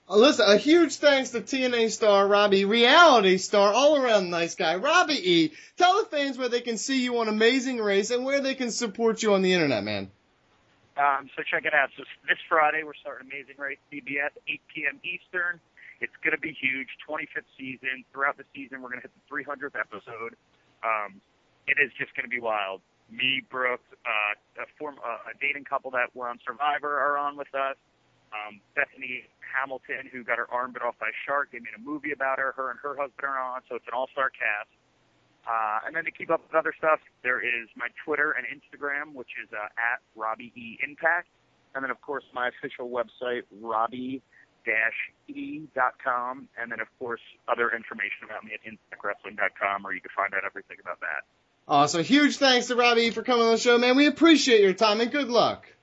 Uh, 0.06 0.16
listen, 0.16 0.44
a 0.46 0.58
huge 0.58 0.96
thanks 0.96 1.30
to 1.30 1.40
TNA 1.40 1.90
star 1.90 2.28
Robbie, 2.28 2.66
reality 2.66 3.38
star, 3.38 3.72
all 3.72 3.96
around 3.96 4.28
nice 4.28 4.54
guy, 4.54 4.76
Robbie 4.76 5.30
E. 5.30 5.52
Tell 5.78 6.02
the 6.02 6.08
fans 6.10 6.36
where 6.36 6.50
they 6.50 6.60
can 6.60 6.76
see 6.76 7.02
you 7.02 7.18
on 7.18 7.28
Amazing 7.28 7.78
Race 7.78 8.10
and 8.10 8.24
where 8.24 8.40
they 8.40 8.54
can 8.54 8.70
support 8.70 9.22
you 9.22 9.32
on 9.32 9.40
the 9.40 9.54
internet, 9.54 9.82
man. 9.82 10.10
Um, 10.94 11.26
so 11.34 11.42
check 11.42 11.66
it 11.66 11.74
out. 11.74 11.90
So 11.98 12.04
this 12.28 12.38
Friday 12.48 12.86
we're 12.86 12.94
starting 12.94 13.26
Amazing 13.26 13.58
Race 13.58 13.82
CBS, 13.90 14.30
8 14.46 14.60
p.m. 14.70 14.96
Eastern. 15.02 15.58
It's 15.98 16.14
going 16.22 16.34
to 16.34 16.42
be 16.42 16.54
huge. 16.54 16.90
25th 17.02 17.50
season. 17.58 18.06
Throughout 18.12 18.38
the 18.38 18.46
season, 18.54 18.82
we're 18.82 18.90
going 18.90 19.02
to 19.02 19.08
hit 19.10 19.14
the 19.14 19.26
300th 19.26 19.74
episode. 19.78 20.38
Um, 20.86 21.18
it 21.66 21.80
is 21.82 21.90
just 21.98 22.14
going 22.14 22.26
to 22.26 22.32
be 22.32 22.42
wild. 22.42 22.82
Me, 23.10 23.42
Brooke, 23.50 23.84
uh, 24.06 24.62
a 24.62 24.66
form, 24.78 24.96
uh, 25.02 25.30
a 25.30 25.34
dating 25.40 25.64
couple 25.64 25.90
that 25.92 26.14
were 26.14 26.28
on 26.28 26.38
Survivor 26.44 26.98
are 26.98 27.18
on 27.18 27.36
with 27.36 27.50
us. 27.54 27.76
Um, 28.34 28.58
Bethany 28.74 29.26
Hamilton, 29.42 30.10
who 30.10 30.24
got 30.24 30.38
her 30.38 30.50
arm 30.50 30.74
bit 30.74 30.82
off 30.82 30.98
by 30.98 31.08
a 31.08 31.18
shark, 31.26 31.50
they 31.52 31.62
made 31.62 31.76
a 31.76 31.82
movie 31.82 32.10
about 32.10 32.38
her. 32.38 32.52
Her 32.56 32.70
and 32.70 32.78
her 32.82 32.98
husband 32.98 33.22
are 33.22 33.38
on, 33.38 33.62
so 33.68 33.76
it's 33.76 33.86
an 33.86 33.94
all-star 33.94 34.30
cast. 34.30 34.70
Uh, 35.46 35.80
and 35.86 35.94
then 35.94 36.04
to 36.04 36.10
keep 36.10 36.30
up 36.30 36.42
with 36.46 36.54
other 36.54 36.74
stuff, 36.76 37.00
there 37.22 37.40
is 37.40 37.68
my 37.76 37.88
Twitter 38.04 38.32
and 38.32 38.46
Instagram, 38.46 39.14
which 39.14 39.28
is 39.42 39.48
uh, 39.52 39.66
at 39.76 40.00
Robbie 40.16 40.52
E 40.56 40.78
Impact, 40.82 41.28
and 41.74 41.84
then 41.84 41.90
of 41.90 42.00
course 42.00 42.24
my 42.32 42.48
official 42.48 42.88
website, 42.88 43.42
Robbie-E.com, 43.60 44.22
and 46.58 46.72
then 46.72 46.80
of 46.80 46.88
course 46.98 47.20
other 47.46 47.70
information 47.70 48.24
about 48.24 48.44
me 48.44 48.52
at 48.54 48.60
ImpactWrestling.com, 48.64 49.82
where 49.82 49.92
you 49.92 50.00
can 50.00 50.10
find 50.16 50.32
out 50.32 50.44
everything 50.46 50.78
about 50.80 51.00
that. 51.00 51.24
So 51.88 52.02
huge 52.02 52.36
thanks 52.36 52.68
to 52.68 52.76
Robbie 52.76 53.10
for 53.10 53.22
coming 53.22 53.44
on 53.46 53.52
the 53.52 53.58
show, 53.58 53.76
man. 53.78 53.96
We 53.96 54.06
appreciate 54.06 54.60
your 54.62 54.74
time 54.74 55.00
and 55.00 55.10
good 55.10 55.28
luck. 55.28 55.73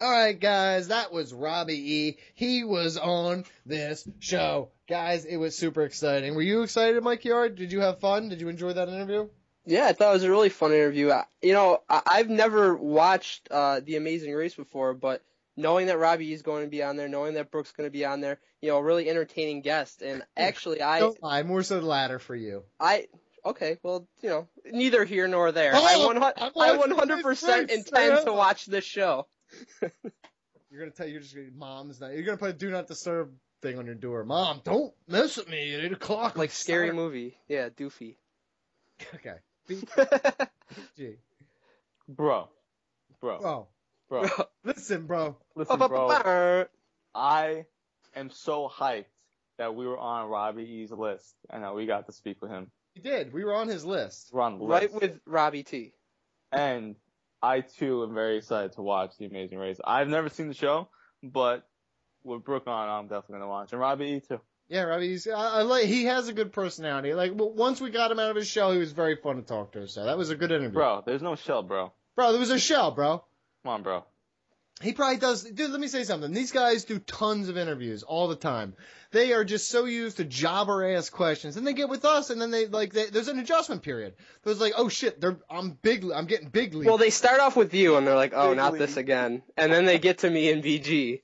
All 0.00 0.10
right, 0.10 0.38
guys, 0.38 0.88
that 0.88 1.12
was 1.12 1.32
Robbie 1.34 1.92
E. 1.94 2.18
He 2.34 2.62
was 2.62 2.96
on 2.96 3.44
this 3.66 4.08
show. 4.20 4.70
Guys, 4.88 5.24
it 5.24 5.36
was 5.36 5.56
super 5.58 5.82
exciting. 5.82 6.36
Were 6.36 6.42
you 6.42 6.62
excited, 6.62 7.02
Mike 7.02 7.22
Chiari? 7.22 7.54
Did 7.54 7.72
you 7.72 7.80
have 7.80 7.98
fun? 7.98 8.28
Did 8.28 8.40
you 8.40 8.48
enjoy 8.48 8.72
that 8.74 8.88
interview? 8.88 9.28
Yeah, 9.66 9.86
I 9.86 9.92
thought 9.92 10.10
it 10.10 10.14
was 10.14 10.22
a 10.22 10.30
really 10.30 10.50
fun 10.50 10.72
interview. 10.72 11.10
I- 11.10 11.24
You 11.42 11.52
know, 11.52 11.82
I- 11.88 12.02
I've 12.06 12.30
never 12.30 12.76
watched 12.76 13.48
uh, 13.50 13.80
The 13.80 13.96
Amazing 13.96 14.32
Race 14.34 14.54
before, 14.54 14.94
but 14.94 15.22
knowing 15.56 15.88
that 15.88 15.98
Robbie 15.98 16.32
is 16.32 16.42
going 16.42 16.62
to 16.64 16.70
be 16.70 16.82
on 16.84 16.96
there, 16.96 17.08
knowing 17.08 17.34
that 17.34 17.50
Brooke's 17.50 17.72
going 17.72 17.88
to 17.88 17.92
be 17.92 18.04
on 18.04 18.20
there, 18.20 18.38
you 18.62 18.68
know, 18.70 18.78
a 18.78 18.82
really 18.82 19.10
entertaining 19.10 19.62
guest. 19.62 20.00
And 20.00 20.22
actually, 20.36 20.80
I, 20.80 21.00
Don't 21.00 21.20
lie, 21.22 21.42
more 21.42 21.64
so 21.64 21.80
the 21.80 21.86
latter 21.86 22.20
for 22.20 22.36
you. 22.36 22.62
I, 22.78 23.08
okay, 23.44 23.78
well, 23.82 24.06
you 24.22 24.28
know, 24.30 24.48
neither 24.64 25.04
here 25.04 25.26
nor 25.26 25.50
there. 25.50 25.72
Oh, 25.74 25.84
I 25.84 26.06
one 26.06 26.22
I 26.22 26.32
I 26.38 26.76
100% 26.76 27.70
intend 27.70 28.26
to 28.26 28.32
watch 28.32 28.64
this 28.66 28.84
show. 28.84 29.26
You're 30.70 30.80
gonna 30.80 30.90
tell 30.90 31.08
you're 31.08 31.20
just 31.20 31.34
gonna, 31.34 31.48
mom's 31.56 32.00
not. 32.00 32.12
You're 32.12 32.24
gonna 32.24 32.36
put 32.36 32.50
a 32.50 32.52
do 32.52 32.70
not 32.70 32.86
disturb 32.86 33.32
thing 33.62 33.78
on 33.78 33.86
your 33.86 33.94
door. 33.94 34.24
Mom, 34.24 34.60
don't 34.64 34.92
mess 35.06 35.36
with 35.36 35.48
me 35.48 35.74
at 35.74 35.80
eight 35.80 35.92
o'clock. 35.92 36.36
Like 36.36 36.50
scary 36.50 36.92
movie. 36.92 37.38
Yeah, 37.48 37.70
Doofy. 37.70 38.16
Okay. 39.14 39.36
B- 39.66 39.82
G. 40.96 41.14
Bro, 42.06 42.48
bro, 43.20 43.38
Bro, 43.40 43.68
bro. 44.08 44.28
listen, 44.64 45.06
bro. 45.06 45.36
Listen, 45.54 45.78
bro. 45.78 46.66
I 47.14 47.64
am 48.14 48.30
so 48.30 48.68
hyped 48.68 49.06
that 49.58 49.74
we 49.74 49.86
were 49.86 49.98
on 49.98 50.28
Robbie 50.28 50.64
E's 50.64 50.90
list 50.90 51.34
and 51.50 51.64
that 51.64 51.74
we 51.74 51.86
got 51.86 52.06
to 52.06 52.12
speak 52.12 52.40
with 52.40 52.50
him. 52.50 52.70
We 52.94 53.02
did. 53.02 53.32
We 53.32 53.44
were 53.44 53.54
on 53.54 53.68
his 53.68 53.84
list. 53.84 54.30
We're 54.32 54.42
on 54.42 54.58
the 54.58 54.64
Right 54.64 54.92
with 54.92 55.20
Robbie 55.26 55.62
T. 55.62 55.92
And 56.52 56.96
I 57.42 57.60
too 57.60 58.02
am 58.02 58.14
very 58.14 58.38
excited 58.38 58.72
to 58.72 58.82
watch 58.82 59.12
The 59.18 59.26
Amazing 59.26 59.58
Race. 59.58 59.78
I've 59.84 60.08
never 60.08 60.28
seen 60.28 60.48
the 60.48 60.54
show, 60.54 60.88
but 61.22 61.66
with 62.24 62.44
Brooke 62.44 62.66
on, 62.66 62.88
I'm 62.88 63.04
definitely 63.04 63.34
gonna 63.34 63.48
watch. 63.48 63.72
And 63.72 63.80
Robbie 63.80 64.06
E 64.06 64.20
too. 64.20 64.40
Yeah, 64.68 64.82
Robbie's. 64.82 65.26
I, 65.26 65.32
I 65.58 65.62
like. 65.62 65.86
He 65.86 66.04
has 66.04 66.28
a 66.28 66.32
good 66.32 66.52
personality. 66.52 67.14
Like 67.14 67.32
once 67.34 67.80
we 67.80 67.90
got 67.90 68.10
him 68.10 68.18
out 68.18 68.30
of 68.30 68.36
his 68.36 68.48
shell, 68.48 68.72
he 68.72 68.78
was 68.78 68.92
very 68.92 69.16
fun 69.16 69.36
to 69.36 69.42
talk 69.42 69.72
to. 69.72 69.88
So 69.88 70.04
that 70.04 70.18
was 70.18 70.30
a 70.30 70.36
good 70.36 70.50
interview. 70.50 70.70
Bro, 70.70 71.04
there's 71.06 71.22
no 71.22 71.36
shell, 71.36 71.62
bro. 71.62 71.92
Bro, 72.16 72.32
there 72.32 72.40
was 72.40 72.50
a 72.50 72.58
shell, 72.58 72.90
bro. 72.90 73.24
Come 73.62 73.72
on, 73.72 73.82
bro. 73.82 74.04
He 74.80 74.92
probably 74.92 75.16
does. 75.16 75.42
Dude, 75.42 75.70
let 75.72 75.80
me 75.80 75.88
say 75.88 76.04
something. 76.04 76.32
These 76.32 76.52
guys 76.52 76.84
do 76.84 77.00
tons 77.00 77.48
of 77.48 77.56
interviews 77.56 78.04
all 78.04 78.28
the 78.28 78.36
time. 78.36 78.74
They 79.10 79.32
are 79.32 79.42
just 79.44 79.68
so 79.70 79.86
used 79.86 80.18
to 80.18 80.24
jobber 80.24 80.88
ass 80.94 81.10
questions, 81.10 81.56
and 81.56 81.66
they 81.66 81.72
get 81.72 81.88
with 81.88 82.04
us, 82.04 82.30
and 82.30 82.40
then 82.40 82.52
they 82.52 82.66
like. 82.68 82.92
They, 82.92 83.06
there's 83.06 83.26
an 83.28 83.40
adjustment 83.40 83.82
period. 83.82 84.14
There's 84.44 84.60
like, 84.60 84.74
oh 84.76 84.88
shit, 84.88 85.20
they're 85.20 85.38
I'm 85.50 85.70
big. 85.82 86.04
I'm 86.14 86.26
getting 86.26 86.48
big 86.48 86.74
league. 86.74 86.86
Well, 86.86 86.98
they 86.98 87.10
start 87.10 87.40
off 87.40 87.56
with 87.56 87.74
you, 87.74 87.96
and 87.96 88.06
they're 88.06 88.14
like, 88.14 88.32
"Oh, 88.36 88.50
Big 88.50 88.56
not 88.56 88.72
league. 88.74 88.80
this 88.80 88.96
again," 88.96 89.42
and 89.56 89.72
then 89.72 89.84
they 89.84 89.98
get 89.98 90.18
to 90.18 90.30
me 90.30 90.52
and 90.52 90.62
BG, 90.62 91.22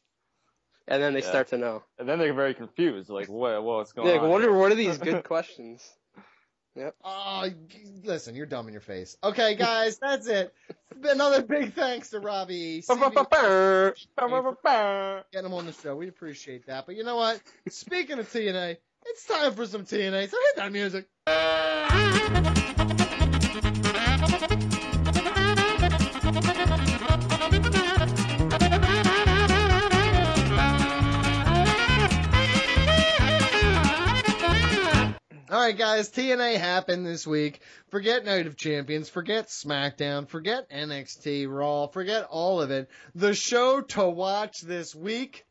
and 0.88 1.00
then 1.00 1.14
they 1.14 1.20
Yeah. 1.20 1.28
start 1.28 1.48
to 1.48 1.58
know. 1.58 1.84
And 1.98 2.08
then 2.08 2.18
they're 2.18 2.34
very 2.34 2.54
confused, 2.54 3.08
like, 3.08 3.28
what, 3.28 3.62
what's 3.62 3.92
going 3.92 4.06
They're 4.08 4.16
like, 4.16 4.24
on? 4.24 4.30
what 4.30 4.40
here? 4.42 4.50
are 4.50 4.58
what 4.58 4.72
are 4.72 4.76
these 4.76 4.98
good 4.98 5.22
questions? 5.32 5.88
Yep. 6.76 6.96
Oh, 7.04 7.48
listen, 8.02 8.34
you're 8.34 8.46
dumb 8.46 8.66
in 8.66 8.72
your 8.72 8.80
face. 8.80 9.16
Okay, 9.22 9.54
guys, 9.54 9.98
that's 9.98 10.26
it. 10.26 10.52
Another 11.02 11.42
big 11.42 11.72
thanks 11.74 12.10
to 12.10 12.18
Robbie. 12.18 12.82
Getting 15.32 15.46
him 15.46 15.54
on 15.54 15.66
the 15.66 15.74
show. 15.82 15.94
We 15.94 16.08
appreciate 16.08 16.66
that. 16.66 16.86
But 16.86 16.96
you 16.96 17.04
know 17.04 17.16
what? 17.16 17.40
Speaking 17.68 18.18
of 18.18 18.28
TNA, 18.28 18.78
it's 19.06 19.26
time 19.26 19.52
for 19.52 19.66
some 19.66 19.84
TNA. 19.84 20.30
So 20.30 20.36
hit 20.36 20.56
that 20.56 20.72
music. 20.72 21.06
Right, 35.64 35.78
guys, 35.78 36.10
TNA 36.10 36.58
happened 36.58 37.06
this 37.06 37.26
week. 37.26 37.62
Forget 37.88 38.26
Night 38.26 38.46
of 38.46 38.54
Champions, 38.54 39.08
forget 39.08 39.46
SmackDown, 39.46 40.28
forget 40.28 40.68
NXT 40.68 41.46
Raw, 41.48 41.86
forget 41.86 42.26
all 42.28 42.60
of 42.60 42.70
it. 42.70 42.90
The 43.14 43.34
show 43.34 43.80
to 43.80 44.06
watch 44.06 44.60
this 44.60 44.94
week 44.94 45.46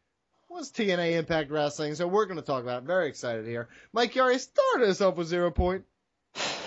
was 0.50 0.72
TNA 0.72 1.14
Impact 1.14 1.50
Wrestling, 1.50 1.95
so 1.95 2.08
we're 2.08 2.27
going 2.27 2.40
to 2.40 2.45
talk 2.45 2.61
about 2.61 2.83
it. 2.83 2.85
Very 2.85 3.08
excited 3.08 3.48
here. 3.48 3.69
Mike 3.92 4.14
Chiari, 4.14 4.40
start 4.40 4.88
us 4.88 5.01
off 5.01 5.16
with 5.16 5.30
Zero 5.30 5.50
Point. 5.50 5.83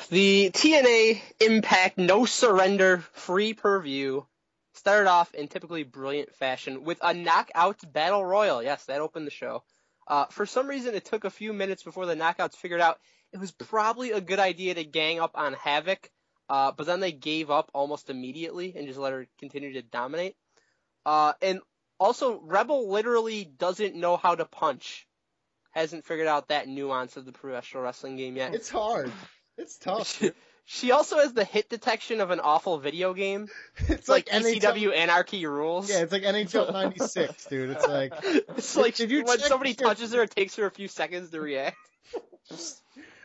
The 0.09 0.51
TNA 0.53 1.23
Impact 1.39 1.99
No 1.99 2.25
Surrender 2.25 2.99
free 3.13 3.55
per 3.55 3.81
view 3.81 4.27
started 4.73 5.09
off 5.09 5.33
in 5.35 5.47
typically 5.47 5.85
brilliant 5.85 6.35
fashion 6.35 6.83
with 6.83 6.99
a 7.01 7.15
knockout 7.15 7.81
battle 7.93 8.25
royal. 8.25 8.61
Yes, 8.61 8.87
that 8.87 9.01
opened 9.01 9.29
the 9.29 9.31
show. 9.31 9.63
Uh, 10.09 10.25
for 10.27 10.47
some 10.47 10.67
reason, 10.67 10.97
it 10.97 11.05
took 11.05 11.25
a 11.25 11.31
few 11.31 11.53
minutes 11.53 11.85
before 11.85 12.07
the 12.07 12.17
knockouts 12.17 12.57
figured 12.57 12.81
out 12.81 12.99
it 13.37 13.41
was 13.41 13.53
probably 13.53 14.13
a 14.13 14.21
good 14.21 14.39
idea 14.39 14.75
to 14.75 14.85
gang 14.85 15.21
up 15.21 15.33
on 15.35 15.55
Havok, 15.55 16.09
uh, 16.49 16.73
but 16.73 16.87
then 16.87 17.01
they 17.01 17.13
gave 17.13 17.51
up 17.51 17.71
almost 17.75 18.09
immediately 18.09 18.73
and 18.75 18.87
just 18.87 18.99
let 18.99 19.13
her 19.13 19.27
continue 19.39 19.75
to 19.75 19.83
dominate. 19.83 20.37
Uh, 21.05 21.35
and 21.43 21.61
also, 22.01 22.41
Rebel 22.41 22.91
literally 22.91 23.45
doesn't 23.45 23.95
know 23.95 24.17
how 24.17 24.35
to 24.35 24.47
punch. 24.47 25.07
Hasn't 25.73 26.07
figured 26.07 26.27
out 26.29 26.49
that 26.49 26.67
nuance 26.67 27.19
of 27.19 27.27
the 27.27 27.33
professional 27.33 27.83
wrestling 27.83 28.17
game 28.17 28.37
yet. 28.37 28.55
It's 28.55 28.71
hard. 28.71 29.13
It's 29.59 29.77
tough. 29.77 30.09
She, 30.19 30.31
She 30.65 30.91
also 30.91 31.19
has 31.19 31.33
the 31.35 31.45
hit 31.45 31.69
detection 31.69 32.21
of 32.23 32.31
an 32.31 32.41
awful 32.41 32.79
video 32.79 33.13
game. 33.13 33.49
It's 33.89 34.09
like, 34.09 34.33
like 34.33 34.43
ECW 34.45 34.97
Anarchy 34.97 35.43
Rulz. 35.43 35.91
Yeah, 35.91 36.01
it's 36.01 36.13
like 36.13 36.23
NHL 36.23 36.73
'96, 36.73 37.45
dude. 37.51 37.71
It's 37.71 37.87
like 37.87 38.13
It's 38.25 38.75
like 38.77 38.95
Did 39.03 39.11
you 39.11 39.25
when 39.25 39.39
somebody 39.39 39.77
your- 39.79 39.89
touches 39.91 40.13
her, 40.15 40.23
it 40.23 40.31
takes 40.31 40.57
her 40.57 40.65
a 40.67 40.71
few 40.71 40.89
seconds 40.89 41.31
to 41.31 41.41
react. 41.41 41.77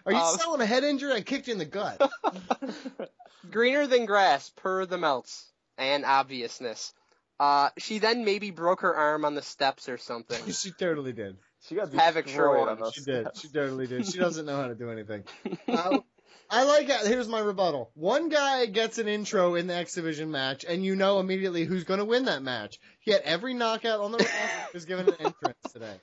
Are 0.05 0.11
you 0.11 0.17
Um, 0.17 0.37
selling 0.37 0.61
a 0.61 0.65
head 0.65 0.83
injury? 0.83 1.13
I 1.13 1.21
kicked 1.21 1.47
you 1.47 1.53
in 1.53 1.59
the 1.59 1.65
gut. 1.65 2.01
Greener 3.51 3.87
than 3.87 4.05
grass, 4.05 4.49
per 4.49 4.85
the 4.85 4.97
Meltz 4.97 5.45
and 5.77 6.05
obviousness. 6.05 6.93
Uh, 7.39 7.69
she 7.77 7.99
then 7.99 8.23
maybe 8.23 8.51
broke 8.51 8.81
her 8.81 8.95
arm 8.95 9.25
on 9.25 9.33
the 9.35 9.41
steps 9.41 9.89
or 9.89 9.97
something. 9.97 10.39
she 10.51 10.71
totally 10.71 11.11
did. 11.13 11.37
She 11.67 11.75
got 11.75 11.89
Havok 11.91 12.27
sure 12.27 12.69
on 12.69 12.79
those 12.79 12.93
She 12.93 13.01
did. 13.01 13.21
steps. 13.23 13.41
She 13.41 13.47
totally 13.49 13.87
did. 13.87 14.05
She 14.07 14.17
doesn't 14.19 14.45
know 14.45 14.55
how 14.57 14.67
to 14.67 14.75
do 14.75 14.89
anything. 14.91 15.23
Uh, 15.67 15.99
I 16.53 16.63
like 16.65 16.89
it. 16.89 17.07
Here's 17.07 17.27
my 17.27 17.39
rebuttal. 17.39 17.91
One 17.93 18.29
guy 18.29 18.65
gets 18.65 18.97
an 18.97 19.07
intro 19.07 19.55
in 19.55 19.67
the 19.67 19.75
X 19.75 19.93
Division 19.95 20.31
match, 20.31 20.65
and 20.67 20.83
you 20.83 20.95
know 20.95 21.19
immediately 21.19 21.63
who's 21.65 21.83
going 21.85 21.99
to 21.99 22.05
win 22.05 22.25
that 22.25 22.43
match. 22.43 22.77
Yet 23.05 23.21
every 23.23 23.53
knockout 23.53 24.01
on 24.01 24.11
the 24.11 24.17
roster 24.17 24.77
is 24.77 24.85
given 24.85 25.07
an 25.07 25.15
entrance 25.19 25.57
today. 25.71 25.95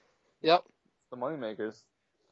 Yep. 0.42 0.64
The 1.10 1.16
moneymakers. 1.18 1.76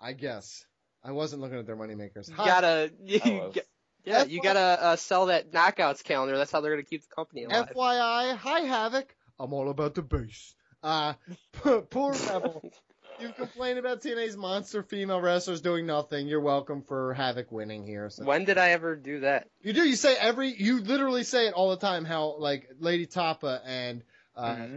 I 0.00 0.12
guess. 0.14 0.64
I 1.06 1.12
wasn't 1.12 1.42
looking 1.42 1.58
at 1.58 1.66
their 1.66 1.76
moneymakers. 1.76 2.28
You 2.28 2.36
gotta, 2.36 2.90
you, 3.04 3.20
I 3.24 3.28
was. 3.30 3.54
get- 3.54 3.66
yeah, 4.04 4.24
you 4.24 4.40
gotta 4.40 4.60
uh, 4.60 4.96
sell 4.96 5.26
that 5.26 5.50
knockouts 5.50 6.04
calendar. 6.04 6.36
That's 6.36 6.52
how 6.52 6.60
they're 6.60 6.70
gonna 6.72 6.84
keep 6.84 7.02
the 7.02 7.14
company 7.14 7.44
alive. 7.44 7.72
FYI, 7.74 8.36
hi 8.36 8.60
Havok. 8.62 9.06
I'm 9.38 9.52
all 9.52 9.68
about 9.68 9.94
the 9.94 10.02
base. 10.02 10.54
Uh, 10.82 11.14
poor 11.90 12.12
Rebel. 12.12 12.62
You 13.18 13.30
complain 13.30 13.78
about 13.78 14.02
TNA's 14.02 14.36
monster 14.36 14.82
female 14.82 15.22
wrestlers 15.22 15.62
doing 15.62 15.86
nothing. 15.86 16.26
You're 16.26 16.42
welcome 16.42 16.82
for 16.82 17.14
Havok 17.18 17.50
winning 17.50 17.86
here. 17.86 18.10
So. 18.10 18.26
When 18.26 18.44
did 18.44 18.58
I 18.58 18.72
ever 18.72 18.94
do 18.94 19.20
that? 19.20 19.48
You 19.62 19.72
do. 19.72 19.88
You 19.88 19.96
say 19.96 20.16
every. 20.20 20.52
You 20.52 20.80
literally 20.82 21.24
say 21.24 21.46
it 21.46 21.54
all 21.54 21.70
the 21.70 21.78
time. 21.78 22.04
How 22.04 22.36
like 22.38 22.68
Lady 22.78 23.06
Tapa 23.06 23.62
and 23.64 24.02
uh, 24.36 24.56
Mm-hmm. 24.56 24.76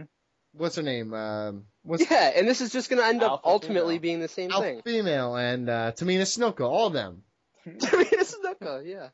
What's 0.52 0.76
her 0.76 0.82
name? 0.82 1.12
Um, 1.14 1.64
what's 1.82 2.10
Yeah, 2.10 2.32
and 2.36 2.46
this 2.48 2.60
is 2.60 2.72
just 2.72 2.90
gonna 2.90 3.04
end 3.04 3.22
up 3.22 3.42
ultimately 3.44 3.94
female. 3.94 4.00
being 4.02 4.20
the 4.20 4.28
same 4.28 4.50
Alpha 4.50 4.66
thing. 4.66 4.82
Female 4.82 5.36
and 5.36 5.68
uh, 5.68 5.92
Tamina 5.92 6.22
Snuka, 6.22 6.68
all 6.68 6.88
of 6.88 6.92
them. 6.92 7.22
Tamina 7.66 8.24
Snuka, 8.24 8.86
yeah. 8.86 9.08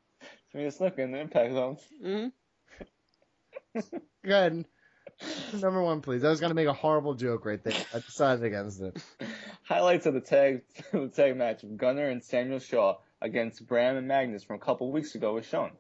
Tamina 0.54 0.76
Snuka 0.76 0.88
it's 0.88 0.98
in 0.98 1.12
the 1.12 1.18
impact 1.20 1.52
zone. 1.52 1.76
hmm 2.02 2.26
Go 4.24 4.36
ahead. 4.36 4.64
Number 5.54 5.82
one, 5.82 6.02
please. 6.02 6.24
I 6.24 6.28
was 6.28 6.40
gonna 6.40 6.54
make 6.54 6.68
a 6.68 6.72
horrible 6.72 7.14
joke 7.14 7.46
right 7.46 7.62
there. 7.62 7.74
I 7.94 8.00
decided 8.00 8.44
against 8.44 8.80
it. 8.80 9.02
Highlights 9.62 10.06
of 10.06 10.14
the 10.14 10.20
tag 10.20 10.62
the 10.92 11.08
tag 11.08 11.36
match 11.36 11.62
of 11.62 11.76
Gunner 11.76 12.08
and 12.08 12.22
Samuel 12.22 12.58
Shaw 12.58 12.98
against 13.20 13.66
Bram 13.66 13.96
and 13.96 14.06
Magnus 14.08 14.44
from 14.44 14.56
a 14.56 14.60
couple 14.60 14.92
weeks 14.92 15.14
ago 15.14 15.34
was 15.34 15.46
shown. 15.46 15.70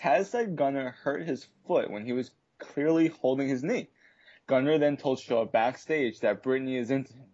Taz 0.00 0.26
said 0.26 0.56
Gunner 0.56 0.94
hurt 1.02 1.26
his 1.26 1.46
foot 1.66 1.90
when 1.90 2.04
he 2.04 2.12
was 2.12 2.30
clearly 2.58 3.08
holding 3.08 3.48
his 3.48 3.62
knee. 3.62 3.88
Gunner 4.50 4.78
then 4.78 4.96
told 4.96 5.20
Shaw 5.20 5.44
backstage 5.44 6.18
that 6.20 6.42
Brittany 6.42 6.76
is 6.76 6.90
into 6.90 7.12
him. 7.12 7.28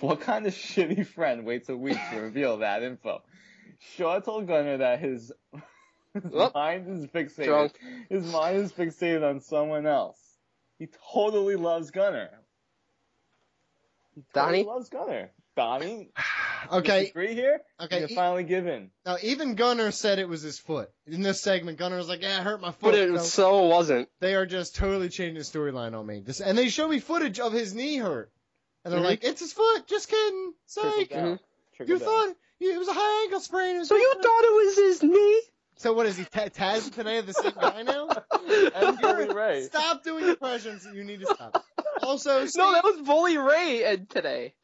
What 0.00 0.22
kind 0.22 0.46
of 0.46 0.54
shitty 0.54 1.06
friend 1.06 1.44
waits 1.44 1.68
a 1.68 1.76
week 1.76 1.98
to 2.10 2.20
reveal 2.20 2.58
that 2.58 2.82
info? 2.82 3.22
Shaw 3.78 4.20
told 4.20 4.46
Gunner 4.46 4.78
that 4.78 5.00
his, 5.00 5.30
his 6.14 6.32
mind 6.54 6.88
is 6.88 7.06
fixated. 7.08 7.44
Drunk. 7.44 7.78
His 8.08 8.24
mind 8.32 8.56
is 8.56 8.72
fixated 8.72 9.22
on 9.22 9.40
someone 9.40 9.86
else. 9.86 10.18
He 10.78 10.88
totally 11.12 11.56
loves 11.56 11.90
Gunner. 11.90 12.30
He 14.14 14.22
totally 14.32 14.62
Donnie? 14.62 14.64
loves 14.64 14.88
Gunner. 14.88 15.30
Donnie, 15.56 16.10
Okay. 16.72 17.00
disagree 17.02 17.34
here? 17.34 17.60
Okay, 17.80 18.00
You 18.00 18.06
e- 18.08 18.14
finally 18.14 18.44
give 18.44 18.66
in. 18.66 18.90
Now 19.06 19.16
even 19.22 19.54
Gunner 19.54 19.90
said 19.90 20.18
it 20.18 20.28
was 20.28 20.42
his 20.42 20.58
foot 20.58 20.90
in 21.06 21.22
this 21.22 21.40
segment. 21.42 21.78
Gunner 21.78 21.96
was 21.96 22.08
like, 22.08 22.22
"Yeah, 22.22 22.38
I 22.38 22.42
hurt 22.42 22.60
my 22.60 22.70
foot." 22.72 22.80
But 22.80 22.94
it 22.94 23.10
So 23.20 23.24
so 23.24 23.62
wasn't. 23.66 24.08
they 24.20 24.34
are 24.34 24.46
just 24.46 24.76
totally 24.76 25.08
changing 25.08 25.34
the 25.36 25.40
storyline 25.40 25.98
on 25.98 26.06
me. 26.06 26.20
This, 26.20 26.40
and 26.40 26.56
they 26.56 26.68
show 26.68 26.86
me 26.88 27.00
footage 27.00 27.40
of 27.40 27.52
his 27.52 27.74
knee 27.74 27.96
hurt, 27.96 28.30
and 28.84 28.92
they're 28.92 29.00
Mhm. 29.00 29.04
like, 29.04 29.24
"It's 29.24 29.40
his 29.40 29.52
foot. 29.52 29.86
Just 29.86 30.08
kidding. 30.08 30.54
Trickle 30.72 30.92
Psych. 30.92 31.08
down. 31.10 31.40
Trickle 31.76 31.92
You 31.94 31.98
down. 31.98 32.08
thought 32.08 32.36
it 32.60 32.78
was 32.78 32.88
a 32.88 32.92
high 32.94 33.22
ankle 33.24 33.40
sprain. 33.40 33.84
So 33.84 33.96
you 33.96 34.14
thought 34.14 34.22
it 34.44 34.66
was 34.66 34.76
his 34.76 35.02
knee? 35.02 35.42
So 35.76 35.92
what 35.92 36.06
is 36.06 36.16
he? 36.16 36.24
Ta- 36.24 36.46
Taz 36.48 36.84
and 36.84 36.92
Tenay 36.94 37.18
are 37.18 37.22
the 37.22 37.32
same 37.34 37.52
guy 37.60 37.82
now? 37.82 38.08
And 38.74 38.98
Bully 39.00 39.34
Ray. 39.34 39.64
Stop 39.64 40.04
doing 40.04 40.28
impressions. 40.28 40.86
You 40.94 41.02
need 41.02 41.20
to 41.20 41.26
stop. 41.34 41.64
Also, 42.02 42.46
No, 42.56 42.72
that 42.72 42.84
was 42.84 43.00
Bully 43.02 43.38
Ray 43.38 43.98
today. 44.08 44.54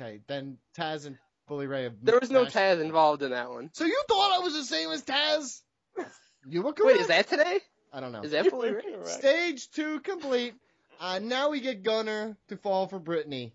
Okay. 0.00 0.20
Then 0.26 0.58
Taz 0.76 1.06
and 1.06 1.18
Bully 1.48 1.66
Ray 1.66 1.84
have 1.84 1.94
There 2.02 2.18
was 2.18 2.30
no 2.30 2.42
smashed- 2.44 2.56
Taz 2.56 2.80
involved 2.80 3.22
in 3.22 3.30
that 3.30 3.50
one. 3.50 3.70
So 3.72 3.84
you 3.84 4.02
thought 4.08 4.32
I 4.32 4.38
was 4.44 4.54
the 4.54 4.64
same 4.64 4.90
as 4.90 5.02
Taz? 5.02 5.60
You 6.48 6.62
were 6.62 6.72
correct. 6.72 6.94
Wait, 6.96 7.00
is 7.02 7.08
that 7.08 7.28
today? 7.28 7.58
I 7.92 8.00
don't 8.00 8.12
know. 8.12 8.22
Is 8.22 8.30
that 8.30 8.50
Bully 8.50 8.70
Ray? 8.72 8.82
Stage 9.04 9.70
two 9.72 10.00
complete. 10.00 10.54
Uh, 10.98 11.18
now 11.18 11.50
we 11.50 11.60
get 11.60 11.82
Gunner 11.82 12.34
to 12.48 12.56
fall 12.56 12.86
for 12.88 12.98
Brittany, 12.98 13.52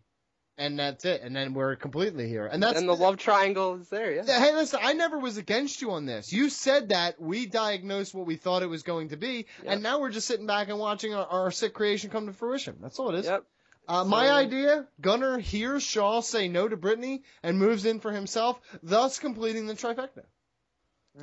and 0.57 0.77
that's 0.77 1.03
it. 1.03 1.21
And 1.23 1.35
then 1.35 1.55
we're 1.55 1.75
completely 1.77 2.27
here. 2.29 2.45
And 2.45 2.61
that's 2.61 2.77
and 2.77 2.87
the 2.87 2.93
love 2.95 3.17
triangle 3.17 3.81
is 3.81 3.89
there, 3.89 4.13
yeah. 4.13 4.39
Hey, 4.39 4.53
listen, 4.53 4.81
I 4.83 4.93
never 4.93 5.17
was 5.17 5.37
against 5.37 5.81
you 5.81 5.91
on 5.91 6.05
this. 6.05 6.31
You 6.31 6.49
said 6.51 6.89
that 6.89 7.19
we 7.19 7.47
diagnosed 7.47 8.13
what 8.13 8.27
we 8.27 8.35
thought 8.35 8.61
it 8.61 8.69
was 8.69 8.83
going 8.83 9.09
to 9.09 9.17
be, 9.17 9.47
and 9.65 9.81
now 9.81 9.99
we're 9.99 10.11
just 10.11 10.27
sitting 10.27 10.45
back 10.45 10.69
and 10.69 10.77
watching 10.77 11.15
our, 11.15 11.25
our 11.25 11.51
sick 11.51 11.73
creation 11.73 12.11
come 12.11 12.27
to 12.27 12.33
fruition. 12.33 12.77
That's 12.81 12.99
all 12.99 13.09
it 13.15 13.19
is. 13.19 13.25
Yep. 13.25 13.45
Uh, 13.87 14.03
my 14.03 14.27
So- 14.27 14.33
idea: 14.33 14.87
Gunner 15.01 15.37
hears 15.37 15.83
Shaw 15.83 16.21
say 16.21 16.47
no 16.47 16.67
to 16.67 16.77
Brittany 16.77 17.23
and 17.43 17.57
moves 17.59 17.85
in 17.85 17.99
for 17.99 18.11
himself, 18.11 18.59
thus 18.81 19.19
completing 19.19 19.67
the 19.67 19.73
trifecta. 19.75 20.23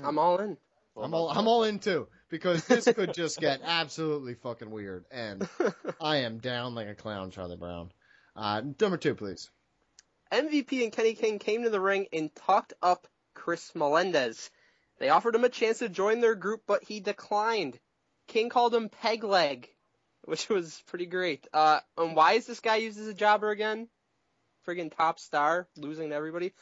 I'm 0.02 0.18
all 0.18 0.39
in. 0.41 0.57
I'm 0.97 1.15
all 1.15 1.31
I'm 1.31 1.49
all 1.49 1.65
in 1.65 1.78
too 1.78 2.08
because 2.28 2.65
this 2.66 2.84
could 2.84 3.15
just 3.15 3.39
get 3.41 3.60
absolutely 3.65 4.34
fucking 4.34 4.70
weird, 4.70 5.05
and 5.10 5.49
I 6.00 6.18
am 6.18 6.39
down 6.39 6.74
like 6.74 6.89
a 6.89 6.94
clown, 6.94 7.31
Charlie 7.31 7.57
Brown. 7.57 7.92
Uh, 8.36 8.62
number 8.81 8.97
two, 8.97 9.15
please. 9.15 9.50
MVP 10.31 10.82
and 10.82 10.92
Kenny 10.92 11.15
King 11.15 11.39
came 11.39 11.65
to 11.65 11.70
the 11.70 11.81
ring 11.81 12.07
and 12.12 12.34
talked 12.34 12.73
up 12.82 13.07
Chris 13.34 13.74
Melendez. 13.74 14.50
They 14.99 15.10
offered 15.10 15.34
him 15.34 15.44
a 15.44 15.49
chance 15.50 15.81
to 15.81 15.89
join 15.89 16.20
their 16.20 16.34
group, 16.34 16.62
but 16.66 16.84
he 16.84 17.00
declined. 17.00 17.78
King 18.28 18.49
called 18.49 18.74
him 18.74 18.89
peg 18.89 19.24
leg, 19.24 19.68
which 20.25 20.49
was 20.49 20.83
pretty 20.86 21.07
great. 21.07 21.47
Uh, 21.52 21.81
and 21.97 22.17
why 22.17 22.34
is 22.34 22.47
this 22.47 22.60
guy 22.60 22.76
used 22.76 22.99
as 22.99 23.09
a 23.09 23.15
jobber 23.15 23.51
again? 23.51 23.89
Friggin' 24.67 24.94
top 24.94 25.18
star, 25.18 25.68
losing 25.76 26.10
to 26.10 26.15
everybody. 26.15 26.52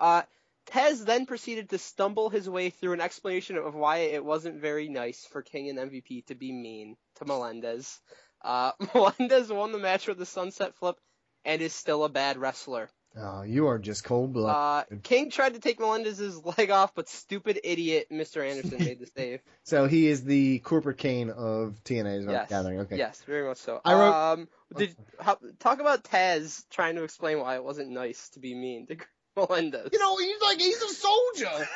Uh, 0.00 0.22
Taz 0.66 1.04
then 1.04 1.26
proceeded 1.26 1.70
to 1.70 1.78
stumble 1.78 2.30
his 2.30 2.48
way 2.48 2.70
through 2.70 2.94
an 2.94 3.00
explanation 3.00 3.56
of 3.56 3.74
why 3.74 3.98
it 3.98 4.24
wasn't 4.24 4.60
very 4.60 4.88
nice 4.88 5.24
for 5.26 5.42
King 5.42 5.68
and 5.68 5.78
MVP 5.78 6.26
to 6.26 6.34
be 6.34 6.52
mean 6.52 6.96
to 7.16 7.24
Melendez. 7.24 8.00
Uh, 8.42 8.72
Melendez 8.94 9.50
won 9.52 9.72
the 9.72 9.78
match 9.78 10.08
with 10.08 10.18
the 10.18 10.26
sunset 10.26 10.74
flip 10.74 10.96
and 11.44 11.60
is 11.60 11.74
still 11.74 12.04
a 12.04 12.08
bad 12.08 12.38
wrestler. 12.38 12.90
Oh, 13.16 13.42
you 13.42 13.68
are 13.68 13.78
just 13.78 14.02
cold 14.02 14.32
blooded. 14.32 14.96
Uh, 14.96 15.00
King 15.02 15.30
tried 15.30 15.54
to 15.54 15.60
take 15.60 15.78
Melendez's 15.78 16.44
leg 16.58 16.70
off, 16.70 16.94
but 16.94 17.08
stupid 17.08 17.60
idiot 17.62 18.08
Mr. 18.10 18.48
Anderson 18.48 18.78
made 18.78 18.98
the 18.98 19.06
save. 19.06 19.40
so 19.62 19.86
he 19.86 20.08
is 20.08 20.24
the 20.24 20.58
corporate 20.60 20.98
Kane 20.98 21.30
of 21.30 21.76
TNA's 21.84 22.26
yes. 22.26 22.48
gathering. 22.48 22.80
Okay. 22.80 22.98
Yes, 22.98 23.22
very 23.22 23.46
much 23.46 23.58
so. 23.58 23.80
I 23.84 23.94
wrote- 23.94 24.14
um, 24.14 24.48
did 24.76 24.96
how, 25.20 25.38
talk 25.60 25.80
about 25.80 26.02
Taz 26.02 26.64
trying 26.70 26.96
to 26.96 27.04
explain 27.04 27.38
why 27.38 27.54
it 27.54 27.62
wasn't 27.62 27.90
nice 27.90 28.30
to 28.30 28.40
be 28.40 28.54
mean 28.54 28.86
to 28.88 28.96
Melendez. 29.36 29.90
You 29.92 29.98
know, 30.00 30.16
he's 30.16 30.40
like 30.40 30.58
he's 30.58 30.82
a 30.82 30.88
soldier. 30.88 31.66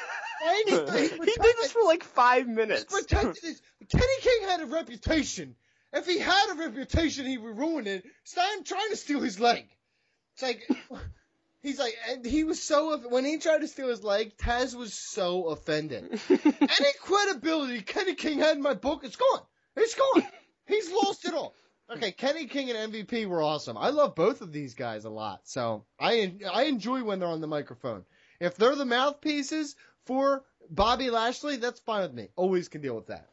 Right? 0.44 0.62
He's 0.66 1.10
he 1.10 1.16
did 1.16 1.56
this 1.56 1.72
for 1.72 1.84
like 1.84 2.02
five 2.02 2.48
minutes. 2.48 2.84
protected 2.84 3.42
his. 3.42 3.62
Kenny 3.88 4.20
King 4.20 4.48
had 4.48 4.60
a 4.62 4.66
reputation. 4.66 5.54
If 5.92 6.06
he 6.06 6.18
had 6.18 6.50
a 6.52 6.54
reputation, 6.54 7.26
he 7.26 7.38
would 7.38 7.56
ruin 7.56 7.86
it. 7.86 8.04
Stein 8.24 8.64
trying 8.64 8.90
to 8.90 8.96
steal 8.96 9.20
his 9.20 9.40
leg. 9.40 9.64
It's 10.34 10.42
like 10.42 10.68
he's 11.62 11.78
like, 11.78 11.94
and 12.08 12.24
he 12.24 12.44
was 12.44 12.62
so 12.62 12.98
when 13.08 13.24
he 13.24 13.38
tried 13.38 13.60
to 13.60 13.68
steal 13.68 13.88
his 13.88 14.02
leg, 14.02 14.36
Taz 14.36 14.74
was 14.74 14.94
so 14.94 15.46
offended. 15.46 16.20
Any 16.30 16.92
credibility 17.02 17.80
Kenny 17.82 18.14
King 18.14 18.38
had 18.38 18.56
in 18.56 18.62
my 18.62 18.74
book, 18.74 19.02
it's 19.04 19.16
gone. 19.16 19.40
It's 19.76 19.94
gone. 19.94 20.26
He's 20.66 20.90
lost 20.90 21.24
it 21.24 21.34
all. 21.34 21.54
Okay, 21.90 22.12
Kenny 22.12 22.46
King 22.46 22.70
and 22.70 22.92
MVP 22.92 23.26
were 23.26 23.42
awesome. 23.42 23.78
I 23.78 23.88
love 23.88 24.14
both 24.14 24.42
of 24.42 24.52
these 24.52 24.74
guys 24.74 25.06
a 25.06 25.10
lot, 25.10 25.40
so 25.44 25.86
I 25.98 26.34
I 26.52 26.64
enjoy 26.64 27.02
when 27.02 27.18
they're 27.18 27.28
on 27.28 27.40
the 27.40 27.46
microphone. 27.46 28.04
If 28.40 28.56
they're 28.56 28.76
the 28.76 28.84
mouthpieces 28.84 29.74
for 30.04 30.44
Bobby 30.68 31.10
Lashley, 31.10 31.56
that's 31.56 31.80
fine 31.80 32.02
with 32.02 32.12
me. 32.12 32.28
Always 32.36 32.68
can 32.68 32.82
deal 32.82 32.94
with 32.94 33.06
that. 33.06 33.28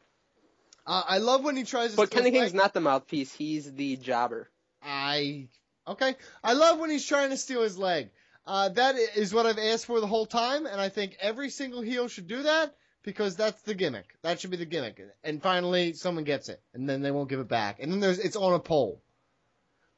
Uh, 0.86 1.02
I 1.06 1.18
love 1.18 1.44
when 1.44 1.56
he 1.56 1.64
tries 1.64 1.90
to. 1.90 1.96
But 1.96 2.10
Kenny 2.10 2.30
King's 2.30 2.54
not 2.54 2.72
the 2.72 2.80
mouthpiece; 2.80 3.32
he's 3.32 3.70
the 3.70 3.96
jobber. 3.96 4.48
I 4.82 5.48
okay. 5.88 6.14
I 6.42 6.52
love 6.54 6.78
when 6.78 6.90
he's 6.90 7.06
trying 7.06 7.30
to 7.30 7.36
steal 7.36 7.62
his 7.62 7.78
leg. 7.78 8.10
Uh, 8.46 8.68
that 8.68 8.96
is 8.96 9.34
what 9.34 9.46
I've 9.46 9.58
asked 9.58 9.86
for 9.86 10.00
the 10.00 10.06
whole 10.06 10.26
time, 10.26 10.66
and 10.66 10.80
I 10.80 10.88
think 10.88 11.16
every 11.20 11.50
single 11.50 11.80
heel 11.80 12.06
should 12.06 12.28
do 12.28 12.44
that 12.44 12.74
because 13.02 13.36
that's 13.36 13.60
the 13.62 13.74
gimmick. 13.74 14.06
That 14.22 14.40
should 14.40 14.50
be 14.50 14.56
the 14.56 14.66
gimmick. 14.66 15.00
And 15.24 15.42
finally, 15.42 15.94
someone 15.94 16.24
gets 16.24 16.48
it, 16.48 16.60
and 16.72 16.88
then 16.88 17.02
they 17.02 17.10
won't 17.10 17.28
give 17.28 17.40
it 17.40 17.48
back. 17.48 17.78
And 17.80 17.90
then 17.90 18.00
there's 18.00 18.18
it's 18.18 18.36
on 18.36 18.52
a 18.52 18.60
pole. 18.60 19.00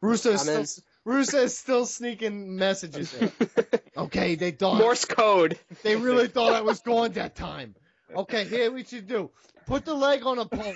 Russo's 0.00 0.42
still, 0.42 0.84
Russo's 1.04 1.58
still 1.58 1.84
sneaking 1.84 2.56
messages 2.56 3.12
in. 3.14 3.32
okay, 3.96 4.36
they 4.36 4.52
thought 4.52 4.78
Morse 4.78 5.04
code. 5.04 5.58
they 5.82 5.96
really 5.96 6.28
thought 6.28 6.52
I 6.52 6.60
was 6.60 6.80
gone 6.80 7.12
that 7.12 7.34
time. 7.34 7.74
Okay, 8.14 8.44
here 8.44 8.70
we 8.70 8.84
should 8.84 9.08
do. 9.08 9.30
Put 9.66 9.84
the 9.84 9.94
leg 9.94 10.24
on 10.24 10.38
a 10.38 10.46
pole. 10.46 10.74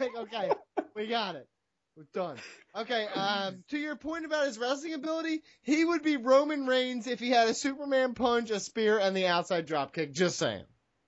okay, 0.18 0.50
we 0.94 1.06
got 1.06 1.36
it. 1.36 1.48
We're 1.96 2.04
done. 2.12 2.36
Okay, 2.74 3.06
um, 3.06 3.64
to 3.70 3.78
your 3.78 3.96
point 3.96 4.26
about 4.26 4.46
his 4.46 4.58
wrestling 4.58 4.92
ability, 4.92 5.42
he 5.62 5.82
would 5.82 6.02
be 6.02 6.18
Roman 6.18 6.66
Reigns 6.66 7.06
if 7.06 7.20
he 7.20 7.30
had 7.30 7.48
a 7.48 7.54
Superman 7.54 8.12
punch, 8.12 8.50
a 8.50 8.60
spear, 8.60 8.98
and 8.98 9.16
the 9.16 9.28
outside 9.28 9.64
drop 9.64 9.94
kick. 9.94 10.12
Just 10.12 10.38
saying. 10.38 10.64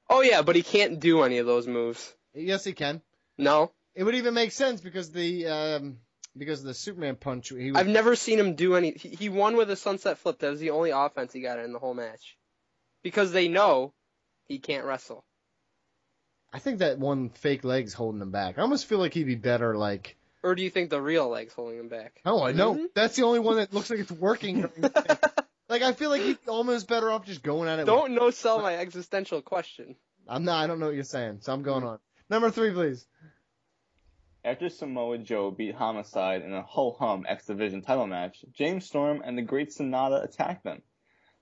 Oh 0.08 0.22
yeah, 0.22 0.40
but 0.42 0.56
he 0.56 0.62
can't 0.62 0.98
do 0.98 1.22
any 1.22 1.38
of 1.38 1.46
those 1.46 1.66
moves. 1.66 2.14
Yes, 2.32 2.64
he 2.64 2.72
can. 2.72 3.02
No, 3.36 3.72
It 3.94 4.04
would 4.04 4.14
even 4.14 4.34
make 4.34 4.52
sense 4.52 4.80
because 4.80 5.10
the 5.10 5.46
um, 5.46 5.98
because 6.36 6.62
the 6.62 6.74
Superman 6.74 7.16
punch. 7.16 7.50
He 7.50 7.70
would, 7.70 7.78
I've 7.78 7.86
never 7.86 8.16
seen 8.16 8.38
him 8.38 8.54
do 8.54 8.74
any. 8.74 8.92
He, 8.92 9.10
he 9.10 9.28
won 9.28 9.56
with 9.56 9.70
a 9.70 9.76
sunset 9.76 10.18
flip. 10.18 10.38
That 10.38 10.50
was 10.50 10.60
the 10.60 10.70
only 10.70 10.90
offense 10.90 11.32
he 11.32 11.40
got 11.40 11.58
in 11.58 11.72
the 11.72 11.78
whole 11.78 11.94
match, 11.94 12.36
because 13.02 13.32
they 13.32 13.48
know 13.48 13.92
he 14.46 14.58
can't 14.58 14.86
wrestle. 14.86 15.24
I 16.52 16.60
think 16.60 16.78
that 16.78 16.98
one 16.98 17.28
fake 17.28 17.64
leg's 17.64 17.92
holding 17.92 18.22
him 18.22 18.30
back. 18.30 18.58
I 18.58 18.62
almost 18.62 18.86
feel 18.86 18.98
like 18.98 19.12
he'd 19.12 19.24
be 19.24 19.34
better 19.34 19.76
like. 19.76 20.16
Or 20.42 20.54
do 20.54 20.62
you 20.62 20.70
think 20.70 20.90
the 20.90 21.00
real 21.00 21.28
leg's 21.28 21.52
holding 21.52 21.78
him 21.78 21.88
back? 21.88 22.20
Oh, 22.24 22.42
I 22.42 22.52
know. 22.52 22.74
Mhm. 22.74 22.86
That's 22.94 23.16
the 23.16 23.24
only 23.24 23.40
one 23.40 23.56
that 23.56 23.72
looks 23.74 23.90
like 23.90 23.98
it's 23.98 24.12
working. 24.12 24.60
during 24.60 24.80
the 24.80 24.88
thing. 24.88 25.16
like 25.68 25.82
I 25.82 25.92
feel 25.92 26.10
like 26.10 26.22
he's 26.22 26.36
almost 26.46 26.86
better 26.88 27.10
off 27.10 27.26
just 27.26 27.42
going 27.42 27.68
at 27.68 27.80
it. 27.80 27.86
Don't 27.86 28.14
no 28.14 28.30
sell 28.30 28.60
my 28.60 28.76
existential 28.76 29.42
question. 29.42 29.96
I'm 30.28 30.44
not. 30.44 30.62
I 30.62 30.66
don't 30.66 30.78
know 30.78 30.86
what 30.86 30.94
you're 30.94 31.04
saying, 31.04 31.38
so 31.40 31.52
I'm 31.52 31.62
going 31.62 31.84
on. 31.84 31.98
Number 32.30 32.50
three, 32.50 32.70
please. 32.72 33.06
After 34.44 34.68
Samoa 34.68 35.18
Joe 35.18 35.50
beat 35.50 35.74
Homicide 35.74 36.42
in 36.42 36.52
a 36.52 36.62
ho 36.62 36.92
hum 36.98 37.26
X 37.28 37.46
Division 37.46 37.82
title 37.82 38.06
match, 38.06 38.44
James 38.52 38.86
Storm 38.86 39.20
and 39.24 39.36
the 39.36 39.42
Great 39.42 39.70
Sanada 39.70 40.22
attacked 40.24 40.64
them. 40.64 40.82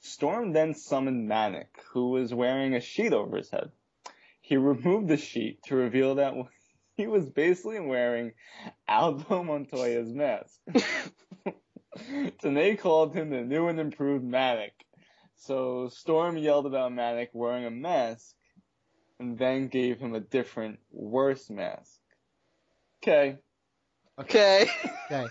Storm 0.01 0.53
then 0.53 0.75
summoned 0.75 1.29
Manik, 1.29 1.69
who 1.93 2.11
was 2.11 2.33
wearing 2.33 2.75
a 2.75 2.81
sheet 2.81 3.13
over 3.13 3.37
his 3.37 3.51
head. 3.51 3.71
He 4.41 4.57
removed 4.57 5.09
the 5.09 5.17
sheet 5.17 5.63
to 5.65 5.75
reveal 5.77 6.17
that 6.17 6.35
he 6.99 7.07
was 7.07 7.29
basically 7.29 7.81
wearing 7.81 8.33
Aldo 8.89 9.43
Montoya's 9.43 10.13
mask. 10.13 10.59
Tenay 12.43 12.79
called 12.79 13.15
him 13.15 13.31
the 13.31 13.43
new 13.43 13.69
and 13.69 13.81
improved 13.81 14.25
Manik. 14.25 14.73
So 15.37 15.89
Storm 15.89 16.37
yelled 16.37 16.67
about 16.67 16.93
Manik 16.93 17.31
wearing 17.33 17.67
a 17.67 17.71
mask 17.71 18.35
and 19.19 19.39
then 19.39 19.69
gave 19.69 19.99
him 19.99 20.15
a 20.15 20.21
different, 20.21 20.79
worse 20.91 21.51
mask. 21.51 22.01
Okay. 23.03 23.37
Okay. 24.19 24.69
Okay. 25.11 25.27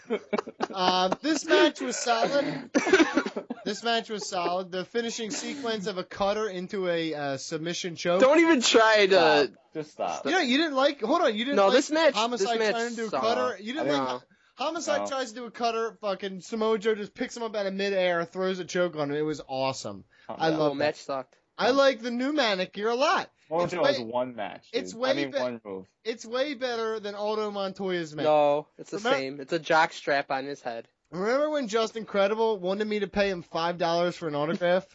Um, 0.74 1.14
this 1.22 1.46
match 1.46 1.82
was 1.82 1.98
solid. 1.98 2.70
this 3.66 3.84
match 3.84 4.10
was 4.10 4.28
solid. 4.30 4.72
The 4.72 4.86
finishing 4.86 5.32
sequence 5.32 5.88
of 5.88 5.98
a 5.98 6.04
cutter 6.04 6.48
into 6.48 6.88
a 6.88 7.14
uh, 7.14 7.38
submission 7.38 7.96
choke. 7.98 8.22
Don't 8.22 8.40
even 8.40 8.62
try 8.62 9.08
to. 9.08 9.52
Just 9.74 9.92
stop. 9.92 10.26
You 10.26 10.32
know, 10.32 10.40
you 10.40 10.58
didn't 10.58 10.76
like. 10.76 11.02
Hold 11.02 11.22
on, 11.22 11.36
you 11.36 11.44
didn't. 11.44 11.58
No, 11.58 11.66
like 11.68 11.74
this 11.76 11.92
match- 11.92 12.14
Homicide 12.14 12.48
this 12.48 12.60
match 12.60 12.72
trying 12.72 12.90
to 12.92 12.96
do 12.96 13.08
a 13.08 13.12
cutter. 13.12 13.58
You 13.62 13.74
didn't 13.74 13.90
like. 13.90 13.98
know. 13.98 14.22
Homicide 14.58 15.02
No. 15.02 15.08
tries 15.08 15.30
to 15.32 15.36
do 15.36 15.46
a 15.46 15.52
cutter. 15.52 15.98
Fucking 16.00 16.40
Samoa 16.40 16.78
Joe 16.80 16.96
just 16.96 17.14
picks 17.14 17.36
him 17.36 17.44
up 17.44 17.54
out 17.58 17.66
of 17.66 17.74
midair, 17.74 18.24
throws 18.24 18.60
a 18.60 18.64
choke 18.66 18.96
on 18.96 19.12
him. 19.12 19.18
It 19.18 19.22
was 19.22 19.42
awesome. 19.48 20.06
I 20.30 20.50
The 20.52 20.58
love 20.58 20.68
whole 20.68 20.76
match 20.76 20.96
sucked. 20.96 21.36
I 21.58 21.72
like 21.72 22.02
the 22.02 22.12
new 22.12 22.32
manicure 22.32 22.88
a 22.90 22.96
lot. 22.96 23.30
Samoa 23.50 23.64
It's 23.66 23.74
Joe 23.74 23.82
way- 23.84 23.94
has 23.94 24.00
one 24.02 24.36
match. 24.36 24.66
it's 24.72 24.94
way 24.94 25.10
I 25.10 25.14
mean, 25.14 25.32
be- 25.32 25.38
one 25.40 25.62
move. 25.66 25.86
It's 26.06 26.26
way 26.26 26.54
better 26.54 27.00
than 27.02 27.16
Aldo 27.16 27.52
Montoya's 27.52 28.16
match. 28.16 28.24
No, 28.24 28.68
it's 28.78 28.92
the 28.92 28.98
Remember- 28.98 29.18
same. 29.18 29.40
It's 29.42 29.52
a 29.54 29.60
jock 29.60 29.92
strap 29.92 30.32
on 30.32 30.46
his 30.46 30.62
head. 30.62 30.88
Remember 31.16 31.50
when 31.50 31.68
Justin 31.68 32.06
Credible 32.06 32.60
wanted 32.60 32.88
me 32.88 33.00
to 33.00 33.08
pay 33.08 33.30
him 33.30 33.42
five 33.42 33.78
dollars 33.78 34.16
for 34.16 34.28
an 34.28 34.36
autograph? 34.36 34.86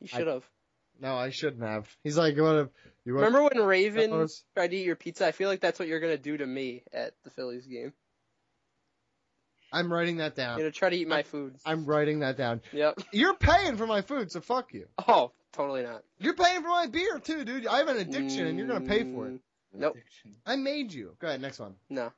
You 0.00 0.08
should 0.08 0.26
have. 0.26 0.44
No, 1.00 1.14
I 1.16 1.30
shouldn't 1.30 1.62
have. 1.62 1.88
He's 2.02 2.18
like, 2.18 2.36
you 2.36 2.42
want 2.42 2.68
to? 2.68 2.90
You 3.04 3.14
want 3.14 3.26
Remember 3.26 3.48
when 3.54 3.66
Raven 3.66 4.10
Fellas? 4.10 4.44
tried 4.54 4.68
to 4.72 4.76
eat 4.76 4.84
your 4.84 4.96
pizza? 4.96 5.26
I 5.26 5.32
feel 5.32 5.48
like 5.48 5.60
that's 5.60 5.78
what 5.78 5.88
you're 5.88 6.00
gonna 6.00 6.18
do 6.18 6.36
to 6.36 6.46
me 6.46 6.82
at 6.92 7.14
the 7.24 7.30
Phillies 7.30 7.66
game. 7.66 7.92
I'm 9.72 9.92
writing 9.92 10.16
that 10.16 10.34
down. 10.34 10.58
You're 10.58 10.66
gonna 10.66 10.72
try 10.72 10.90
to 10.90 10.96
eat 10.96 11.08
my 11.08 11.22
food. 11.22 11.56
I'm 11.64 11.86
writing 11.86 12.20
that 12.20 12.36
down. 12.36 12.60
Yep. 12.72 13.00
You're 13.12 13.34
paying 13.34 13.76
for 13.76 13.86
my 13.86 14.02
food, 14.02 14.32
so 14.32 14.40
fuck 14.40 14.74
you. 14.74 14.88
Oh, 15.06 15.32
totally 15.52 15.82
not. 15.82 16.02
You're 16.18 16.34
paying 16.34 16.60
for 16.60 16.68
my 16.68 16.86
beer 16.86 17.18
too, 17.20 17.44
dude. 17.44 17.66
I 17.66 17.78
have 17.78 17.88
an 17.88 17.98
addiction, 17.98 18.46
and 18.46 18.58
you're 18.58 18.66
gonna 18.66 18.80
pay 18.80 19.04
for 19.04 19.26
it. 19.28 19.34
Mm, 19.34 19.40
nope. 19.74 19.96
I 20.44 20.56
made 20.56 20.92
you. 20.92 21.14
Go 21.20 21.28
ahead, 21.28 21.40
next 21.40 21.60
one. 21.60 21.74
No. 21.88 22.12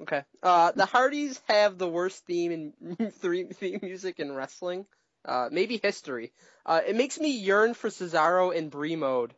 Okay. 0.00 0.22
Uh, 0.42 0.72
the 0.72 0.86
Hardys 0.86 1.40
have 1.48 1.78
the 1.78 1.88
worst 1.88 2.24
theme 2.26 2.52
in 2.52 2.96
theme 3.12 3.48
theme 3.48 3.80
music 3.82 4.18
in 4.18 4.32
wrestling. 4.32 4.86
Uh, 5.24 5.48
maybe 5.50 5.78
history. 5.82 6.32
Uh, 6.66 6.80
it 6.86 6.96
makes 6.96 7.18
me 7.18 7.30
yearn 7.30 7.72
for 7.74 7.88
Cesaro 7.88 8.54
and 8.54 8.70
Brie 8.70 8.96
mode. 8.96 9.30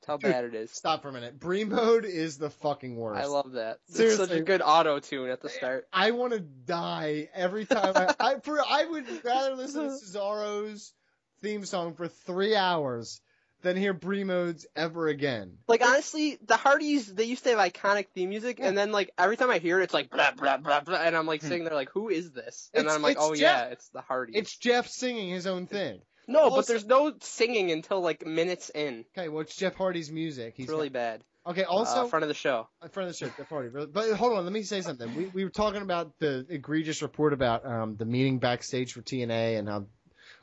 That's 0.00 0.06
how 0.08 0.16
Dude, 0.16 0.32
bad 0.32 0.44
it 0.46 0.54
is. 0.54 0.70
Stop 0.72 1.02
for 1.02 1.10
a 1.10 1.12
minute. 1.12 1.38
Brie 1.38 1.64
mode 1.64 2.04
is 2.04 2.38
the 2.38 2.50
fucking 2.50 2.96
worst. 2.96 3.22
I 3.22 3.26
love 3.26 3.52
that. 3.52 3.78
It's 3.88 4.16
such 4.16 4.30
a 4.30 4.40
good 4.40 4.62
auto 4.62 4.98
tune 4.98 5.30
at 5.30 5.40
the 5.40 5.48
start. 5.48 5.86
I 5.92 6.10
want 6.10 6.32
to 6.32 6.40
die 6.40 7.28
every 7.34 7.66
time. 7.66 7.92
I, 7.94 8.14
I, 8.18 8.40
for, 8.40 8.58
I 8.60 8.84
would 8.84 9.24
rather 9.24 9.54
listen 9.54 9.82
to 9.82 9.88
Cesaro's 10.04 10.92
theme 11.40 11.64
song 11.64 11.94
for 11.94 12.08
three 12.08 12.56
hours 12.56 13.20
than 13.66 13.76
hear 13.76 13.92
Brie 13.92 14.24
modes 14.24 14.66
ever 14.74 15.08
again. 15.08 15.58
Like 15.68 15.84
honestly, 15.84 16.38
the 16.46 16.56
Hardys 16.56 17.12
they 17.12 17.24
used 17.24 17.44
to 17.44 17.50
have 17.50 17.58
iconic 17.58 18.06
theme 18.14 18.30
music, 18.30 18.58
and 18.60 18.76
then 18.78 18.92
like 18.92 19.10
every 19.18 19.36
time 19.36 19.50
I 19.50 19.58
hear 19.58 19.80
it, 19.80 19.84
it's 19.84 19.94
like 19.94 20.10
blah 20.10 20.30
blah 20.30 20.56
blah 20.56 20.80
blah, 20.80 20.96
and 20.96 21.16
I'm 21.16 21.26
like 21.26 21.42
sitting 21.42 21.64
there 21.64 21.74
like, 21.74 21.90
who 21.90 22.08
is 22.08 22.30
this? 22.32 22.70
And 22.74 22.86
Hmm. 22.86 22.92
I'm 22.92 23.02
like, 23.02 23.16
oh 23.20 23.34
Jeff. 23.34 23.40
yeah, 23.40 23.64
it's 23.66 23.88
the 23.90 24.00
Hardys. 24.00 24.36
It's 24.36 24.56
Jeff 24.56 24.88
singing 24.88 25.28
his 25.30 25.46
own 25.46 25.66
thing. 25.66 26.00
no, 26.28 26.40
Also- 26.40 26.56
but 26.56 26.66
there's 26.66 26.86
no 26.86 27.12
singing 27.20 27.70
until 27.70 28.00
like 28.00 28.24
minutes 28.26 28.70
in. 28.74 29.04
Okay, 29.16 29.28
well, 29.28 29.40
it's 29.42 29.54
Jeff 29.56 29.74
Hardy's 29.74 30.10
music. 30.10 30.54
He's 30.56 30.64
It's 30.64 30.72
really 30.72 30.88
bad. 30.88 31.22
Okay, 31.46 31.62
also 31.62 32.00
uh, 32.00 32.08
front 32.08 32.24
of 32.24 32.28
the 32.28 32.34
show. 32.34 32.68
in 32.82 32.88
front 32.88 33.08
of 33.08 33.14
the 33.14 33.18
show, 33.18 33.30
Jeff 33.36 33.48
Hardy. 33.48 33.68
But 33.70 34.10
hold 34.14 34.36
on, 34.36 34.42
let 34.44 34.52
me 34.52 34.62
say 34.62 34.80
something. 34.80 35.14
We 35.14 35.26
we 35.26 35.44
were 35.44 35.50
talking 35.50 35.82
about 35.82 36.12
the 36.18 36.44
egregious 36.48 37.02
report 37.02 37.32
about 37.32 37.64
um 37.66 37.96
the 37.96 38.04
meeting 38.04 38.38
backstage 38.40 38.92
for 38.92 39.02
TNA 39.02 39.58
and 39.58 39.68
how 39.68 39.86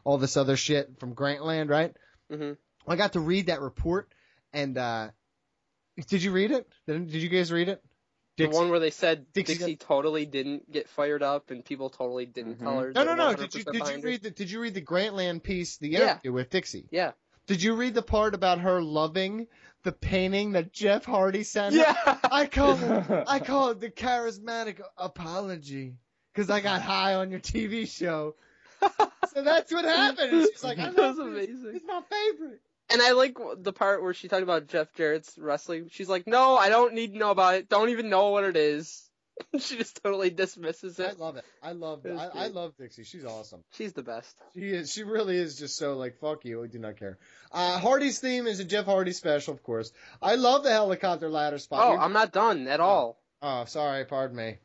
all 0.06 0.18
this 0.18 0.38
other 0.38 0.56
shit 0.58 1.00
from 1.00 1.14
Grantland, 1.16 1.70
right? 1.70 1.94
hmm 2.32 2.54
I 2.88 2.96
got 2.96 3.14
to 3.14 3.20
read 3.20 3.48
that 3.48 3.62
report, 3.62 4.10
and 4.52 4.78
uh 4.78 5.10
did 6.08 6.24
you 6.24 6.32
read 6.32 6.52
it? 6.52 6.68
Did, 6.88 7.12
did 7.12 7.22
you 7.22 7.30
guys 7.30 7.52
read 7.52 7.70
it? 7.70 7.84
The 8.38 8.48
one 8.48 8.70
where 8.72 8.80
they 8.80 8.90
said 8.90 9.32
Dixie 9.32 9.56
Dixie, 9.56 9.76
totally 9.76 10.26
didn't 10.26 10.72
get 10.72 10.90
fired 10.90 11.22
up, 11.22 11.52
and 11.52 11.64
people 11.64 11.92
totally 11.92 12.26
didn't 12.26 12.58
tell 12.58 12.80
her. 12.80 12.92
No, 12.92 13.04
no, 13.04 13.14
no. 13.14 13.36
Did 13.36 13.54
you 13.54 13.64
did 13.64 13.76
you 13.76 13.80
behind 13.80 14.04
her. 14.04 14.10
read 14.10 14.24
the 14.24 14.32
did 14.32 14.50
you 14.50 14.60
read 14.60 14.74
the 14.74 14.82
Grantland 14.82 15.44
piece, 15.44 15.78
the 15.78 15.90
Yeah. 15.90 16.18
with 16.26 16.50
Dixie? 16.50 16.88
Yeah. 16.90 17.12
Did 17.46 17.62
you 17.62 17.76
read 17.76 17.94
the 17.94 18.02
part 18.02 18.34
about 18.34 18.60
her 18.62 18.82
loving 18.82 19.48
the 19.84 19.92
painting 19.92 20.54
that 20.54 20.72
Jeff 20.74 21.06
Hardy 21.06 21.44
sent? 21.44 21.76
her? 21.76 21.82
Yeah. 21.82 22.18
I 22.24 22.48
call 22.48 22.72
it 22.82 23.26
I 23.28 23.40
call 23.40 23.70
it 23.70 23.82
the 23.82 23.92
charismatic 23.92 24.82
apology 24.98 25.98
because 26.34 26.50
I 26.50 26.60
got 26.60 26.82
high 26.82 27.14
on 27.16 27.30
your 27.30 27.40
TV 27.40 27.88
show. 27.88 28.36
so 28.82 29.44
that's 29.44 29.72
what 29.72 29.86
happened. 29.86 30.34
And 30.34 30.48
she's 30.52 30.64
like, 30.64 30.80
I 30.80 30.90
That 30.90 30.98
was 30.98 31.20
amazing. 31.20 31.72
It's 31.76 31.86
my 31.86 32.02
favorite. 32.10 32.62
And 32.90 33.02
I 33.02 33.12
like 33.12 33.38
the 33.58 33.74
part 33.74 34.04
where 34.04 34.14
she 34.14 34.28
talked 34.28 34.44
about 34.44 34.68
Jeff 34.68 34.94
Jarrett's 34.94 35.38
wrestling. 35.38 35.90
She's 35.92 36.10
like, 36.10 36.28
"No, 36.28 36.58
I 36.58 36.70
don't 36.70 36.94
need 36.94 37.14
to 37.14 37.18
know 37.20 37.32
about 37.32 37.56
it. 37.56 37.70
Don't 37.70 37.90
even 37.90 38.10
know 38.10 38.30
what 38.30 38.44
it 38.44 38.58
is." 38.58 39.10
she 39.60 39.78
just 39.78 40.04
totally 40.04 40.30
dismisses 40.30 41.00
it. 41.00 41.10
I 41.10 41.14
love 41.14 41.38
it. 41.38 41.46
I 41.64 41.72
love 41.72 42.06
It 42.06 42.16
I, 42.16 42.46
I 42.46 42.48
love 42.48 42.74
Dixie. 42.78 43.04
She's 43.04 43.26
awesome. 43.26 43.64
She's 43.72 43.94
the 43.94 44.04
best. 44.04 44.38
She 44.54 44.62
is. 44.70 44.92
She 44.92 45.04
really 45.04 45.38
is 45.38 45.58
just 45.58 45.76
so 45.78 45.96
like 45.96 46.20
fuck 46.20 46.46
you. 46.46 46.64
I 46.64 46.68
do 46.68 46.78
not 46.78 46.98
care. 46.98 47.18
Uh, 47.52 47.80
Hardy's 47.80 48.20
theme 48.20 48.46
is 48.46 48.60
a 48.60 48.64
Jeff 48.64 48.86
Hardy 48.86 49.12
special, 49.12 49.54
of 49.54 49.64
course. 49.64 49.92
I 50.22 50.36
love 50.36 50.64
the 50.64 50.72
helicopter 50.72 51.30
ladder 51.30 51.58
spot. 51.58 51.80
Oh, 51.84 51.92
You're- 51.94 52.04
I'm 52.04 52.14
not 52.14 52.32
done 52.32 52.68
at 52.68 52.80
all. 52.80 53.18
Oh, 53.42 53.66
sorry. 53.66 54.06
Pardon 54.06 54.38
me. 54.38 54.58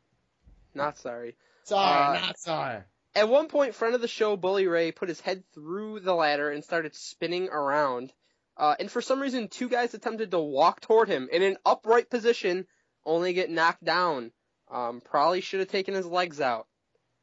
Not 0.75 0.97
sorry. 0.97 1.35
Sorry, 1.63 2.17
Uh, 2.17 2.21
not 2.21 2.39
sorry. 2.39 2.83
At 3.15 3.27
one 3.29 3.47
point, 3.47 3.75
friend 3.75 3.95
of 3.95 4.01
the 4.01 4.07
show, 4.07 4.37
Bully 4.37 4.67
Ray, 4.67 4.91
put 4.91 5.09
his 5.09 5.19
head 5.21 5.43
through 5.53 6.01
the 6.01 6.13
ladder 6.13 6.51
and 6.51 6.63
started 6.63 6.95
spinning 6.95 7.49
around. 7.49 8.13
Uh, 8.55 8.75
and 8.79 8.91
for 8.91 9.01
some 9.01 9.19
reason, 9.21 9.47
two 9.47 9.69
guys 9.69 9.93
attempted 9.93 10.31
to 10.31 10.39
walk 10.39 10.81
toward 10.81 11.07
him 11.09 11.27
in 11.31 11.41
an 11.41 11.57
upright 11.65 12.09
position, 12.09 12.67
only 13.05 13.33
get 13.33 13.49
knocked 13.49 13.83
down. 13.83 14.31
Um, 14.69 15.01
probably 15.01 15.41
should 15.41 15.61
have 15.61 15.69
taken 15.69 15.95
his 15.95 16.05
legs 16.05 16.39
out. 16.39 16.67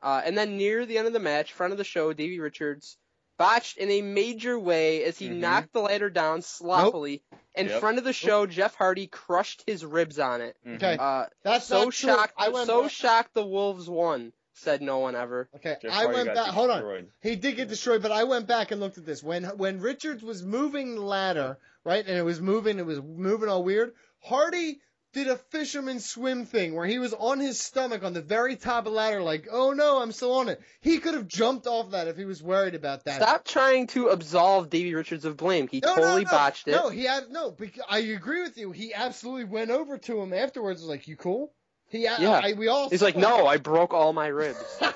Uh, 0.02 0.20
and 0.24 0.36
then 0.36 0.56
near 0.56 0.84
the 0.86 0.98
end 0.98 1.06
of 1.06 1.12
the 1.12 1.20
match, 1.20 1.52
friend 1.52 1.73
of 1.73 1.78
the 1.78 1.84
show, 1.84 2.12
Davey 2.12 2.40
Richards, 2.40 2.97
botched 3.39 3.76
in 3.76 3.90
a 3.90 4.02
major 4.02 4.58
way 4.58 5.05
as 5.05 5.18
he 5.18 5.28
Mhm. 5.28 5.36
knocked 5.36 5.73
the 5.73 5.81
ladder 5.82 6.08
down 6.10 6.42
sloppily. 6.42 7.23
And 7.55 7.68
Yep. 7.68 7.81
friend 7.81 7.98
of 7.98 8.05
the 8.05 8.12
show, 8.12 8.47
Jeff 8.47 8.74
Hardy, 8.74 9.06
crushed 9.06 9.62
his 9.66 9.84
ribs 9.84 10.18
on 10.18 10.40
it. 10.40 10.56
Okay, 10.66 10.97
Uh, 10.98 11.26
that's 11.42 11.66
so 11.66 11.84
not 11.84 11.92
true. 11.92 12.10
shocked. 12.10 12.34
I 12.36 12.48
went 12.48 12.66
so 12.66 12.82
back- 12.82 12.90
shocked 12.90 13.34
the 13.34 13.47
Wolves 13.47 13.89
won. 13.89 14.32
Said 14.58 14.80
no 14.80 14.98
one 15.00 15.14
ever. 15.14 15.48
Okay, 15.56 15.76
Jeff 15.82 15.90
I 15.92 15.94
Hardy 15.94 16.14
went 16.14 16.26
got 16.28 16.34
back. 16.34 16.46
Hold 16.54 16.70
on. 16.70 16.78
destroyed. 16.78 17.08
He 17.20 17.36
did 17.36 17.56
get 17.56 17.68
destroyed, 17.68 18.00
but 18.02 18.10
I 18.10 18.24
went 18.24 18.46
back 18.46 18.70
and 18.70 18.80
looked 18.80 18.96
at 18.98 19.04
this. 19.04 19.22
When 19.22 19.44
when 19.44 19.80
Richards 19.80 20.22
was 20.22 20.42
moving 20.42 20.94
the 20.94 21.02
ladder, 21.02 21.58
right, 21.84 22.04
and 22.06 22.16
it 22.16 22.22
was 22.24 22.40
moving, 22.40 22.78
it 22.78 22.86
was 22.86 23.00
moving 23.02 23.48
all 23.50 23.62
weird. 23.62 23.92
Hardy 24.20 24.80
did 25.12 25.28
a 25.28 25.36
fisherman 25.36 26.00
swim 26.00 26.44
thing 26.46 26.74
where 26.74 26.86
he 26.86 26.98
was 26.98 27.14
on 27.14 27.38
his 27.40 27.58
stomach 27.60 28.02
on 28.02 28.12
the 28.12 28.20
very 28.20 28.56
top 28.56 28.80
of 28.80 28.92
the 28.92 28.96
ladder, 28.96 29.22
like, 29.22 29.46
oh 29.50 29.72
no, 29.72 30.00
I'm 30.02 30.12
still 30.12 30.32
on 30.32 30.48
it. 30.48 30.60
He 30.80 30.98
could 30.98 31.14
have 31.14 31.28
jumped 31.28 31.66
off 31.66 31.90
that 31.92 32.08
if 32.08 32.16
he 32.16 32.24
was 32.24 32.42
worried 32.42 32.74
about 32.74 33.04
that. 33.04 33.22
Stop 33.22 33.44
trying 33.44 33.86
to 33.88 34.08
absolve 34.08 34.68
Davey 34.70 34.94
Richards 34.94 35.24
of 35.24 35.36
blame. 35.36 35.68
He 35.68 35.80
No, 35.80 35.94
totally 35.94 36.24
no, 36.24 36.30
no. 36.30 36.36
botched 36.36 36.68
it. 36.68 36.72
No, 36.72 36.88
he 36.88 37.04
had 37.04 37.30
no. 37.30 37.50
bec- 37.50 37.78
I 37.88 37.98
agree 37.98 38.42
with 38.42 38.56
you. 38.58 38.72
He 38.72 38.92
absolutely 38.94 39.44
went 39.44 39.70
over 39.70 39.96
to 39.98 40.20
him 40.20 40.32
afterwards. 40.32 40.80
Was 40.80 40.88
like, 40.88 41.08
"You 41.08 41.16
cool?" 41.16 41.52
He, 41.89 42.02
yeah. 42.02 42.40
I, 42.42 42.52
we 42.55 42.68
all. 42.68 42.90
He's 42.90 43.02
like, 43.02 43.16
no, 43.16 43.47
I 43.47 43.58
broke 43.58 43.94
all 43.94 44.12
my 44.12 44.26
ribs. 44.26 44.81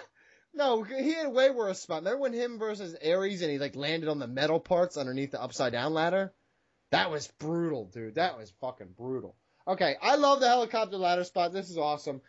No, 0.52 0.82
he 0.82 1.14
had 1.14 1.26
a 1.26 1.30
way 1.30 1.50
worse 1.50 1.80
spot. 1.80 2.02
Remember 2.02 2.20
when 2.20 2.32
him 2.32 2.58
versus 2.58 2.96
Aries 3.00 3.40
and 3.40 3.50
he 3.50 3.58
like 3.58 3.76
landed 3.76 4.08
on 4.08 4.18
the 4.18 4.26
metal 4.26 4.58
parts 4.58 4.96
underneath 4.96 5.30
the 5.30 5.40
upside 5.40 5.72
down 5.72 5.94
ladder? 5.94 6.32
That 6.90 7.10
was 7.10 7.28
brutal, 7.38 7.86
dude. 7.86 8.16
That 8.16 8.36
was 8.36 8.52
fucking 8.60 8.94
brutal. 8.98 9.36
Okay, 9.66 9.94
I 10.02 10.16
love 10.16 10.40
the 10.40 10.48
helicopter 10.48 10.96
ladder 10.96 11.24
spot. 11.24 11.52
This 11.52 11.70
is 11.70 11.78
awesome. 11.78 12.20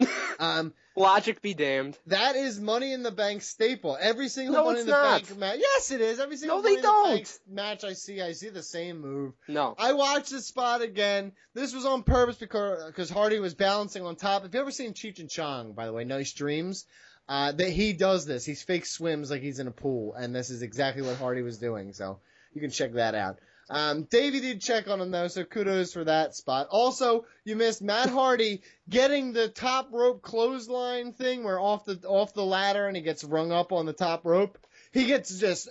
Um, 0.40 0.72
Logic 0.94 1.42
be 1.42 1.52
damned. 1.52 1.98
that 2.06 2.36
is 2.36 2.60
Money 2.60 2.92
in 2.92 3.02
the 3.02 3.10
Bank 3.10 3.42
staple. 3.42 3.98
Every 4.00 4.28
single 4.28 4.54
No, 4.54 4.64
Money 4.66 4.80
in 4.80 4.86
the 4.86 4.92
not. 4.92 5.26
Bank 5.26 5.36
match. 5.36 5.56
Yes, 5.58 5.90
it 5.90 6.00
is. 6.00 6.20
Every 6.20 6.36
single 6.36 6.58
No, 6.58 6.62
they 6.62 6.74
Money 6.74 6.76
in 6.76 6.82
the 6.82 6.88
don't. 6.88 7.14
Bank 7.14 7.28
match 7.50 7.82
I 7.82 7.94
see, 7.94 8.22
I 8.22 8.32
see 8.32 8.48
the 8.50 8.62
same 8.62 9.00
move. 9.00 9.32
No. 9.48 9.74
I 9.76 9.94
watched 9.94 10.30
this 10.30 10.46
spot 10.46 10.80
again. 10.80 11.32
This 11.54 11.74
was 11.74 11.84
on 11.86 12.04
purpose 12.04 12.36
because 12.36 12.84
because 12.86 13.10
Hardy 13.10 13.40
was 13.40 13.54
balancing 13.54 14.04
on 14.04 14.14
top. 14.14 14.44
If 14.44 14.54
you 14.54 14.60
ever 14.60 14.70
seen 14.70 14.92
Cheech 14.92 15.18
and 15.18 15.28
Chong, 15.28 15.72
by 15.72 15.86
the 15.86 15.92
way, 15.92 16.04
nice 16.04 16.32
dreams. 16.32 16.84
Uh, 17.28 17.52
that 17.52 17.70
he 17.70 17.92
does 17.92 18.24
this. 18.24 18.44
He's 18.44 18.62
fake 18.62 18.86
swims 18.86 19.30
like 19.30 19.42
he's 19.42 19.58
in 19.58 19.66
a 19.66 19.72
pool, 19.72 20.14
and 20.14 20.34
this 20.34 20.48
is 20.50 20.62
exactly 20.62 21.02
what 21.02 21.16
Hardy 21.16 21.42
was 21.42 21.58
doing. 21.58 21.92
So 21.92 22.20
you 22.54 22.60
can 22.60 22.70
check 22.70 22.92
that 22.92 23.14
out. 23.16 23.38
Um, 23.70 24.04
Davey 24.04 24.40
did 24.40 24.62
check 24.62 24.88
on 24.88 25.00
him 25.00 25.10
though, 25.10 25.28
so 25.28 25.44
kudos 25.44 25.92
for 25.92 26.04
that 26.04 26.34
spot. 26.34 26.68
Also, 26.70 27.26
you 27.44 27.54
missed 27.54 27.82
Matt 27.82 28.08
Hardy 28.08 28.62
getting 28.88 29.32
the 29.32 29.48
top 29.48 29.88
rope 29.92 30.22
clothesline 30.22 31.12
thing, 31.12 31.44
where 31.44 31.60
off 31.60 31.84
the 31.84 32.00
off 32.06 32.32
the 32.32 32.44
ladder 32.44 32.86
and 32.86 32.96
he 32.96 33.02
gets 33.02 33.24
rung 33.24 33.52
up 33.52 33.72
on 33.72 33.84
the 33.84 33.92
top 33.92 34.24
rope. 34.24 34.58
He 34.92 35.04
gets 35.04 35.38
just 35.38 35.68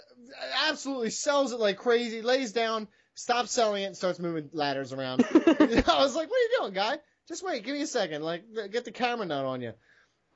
absolutely 0.67 1.09
sells 1.09 1.53
it 1.53 1.59
like 1.59 1.77
crazy, 1.77 2.22
lays 2.22 2.51
down, 2.51 2.88
stops 3.16 3.51
selling 3.51 3.84
it, 3.84 3.88
and 3.88 3.98
starts 3.98 4.19
moving 4.19 4.50
ladders 4.53 4.93
around. 4.93 5.26
I 5.34 5.98
was 5.98 6.16
like, 6.16 6.30
"What 6.30 6.38
are 6.38 6.43
you 6.43 6.58
doing, 6.59 6.74
guy? 6.74 7.00
Just 7.27 7.43
wait, 7.43 7.64
give 7.64 7.76
me 7.76 7.82
a 7.82 7.88
second. 7.88 8.22
Like, 8.22 8.43
get 8.72 8.85
the 8.85 8.92
camera 8.92 9.26
nut 9.26 9.43
on 9.43 9.61
you." 9.61 9.74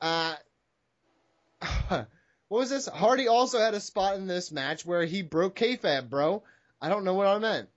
Uh, 0.02 0.34
what 1.90 2.08
was 2.50 2.72
this? 2.72 2.88
Hardy 2.88 3.28
also 3.28 3.60
had 3.60 3.76
a 3.76 3.80
spot 3.80 4.16
in 4.16 4.26
this 4.26 4.52
match 4.52 4.84
where 4.84 5.06
he 5.06 5.22
broke 5.22 5.56
kayfabe, 5.56 6.10
bro. 6.10 6.42
I 6.82 6.90
don't 6.90 7.04
know 7.04 7.14
what 7.14 7.28
I 7.28 7.38
meant. 7.40 7.70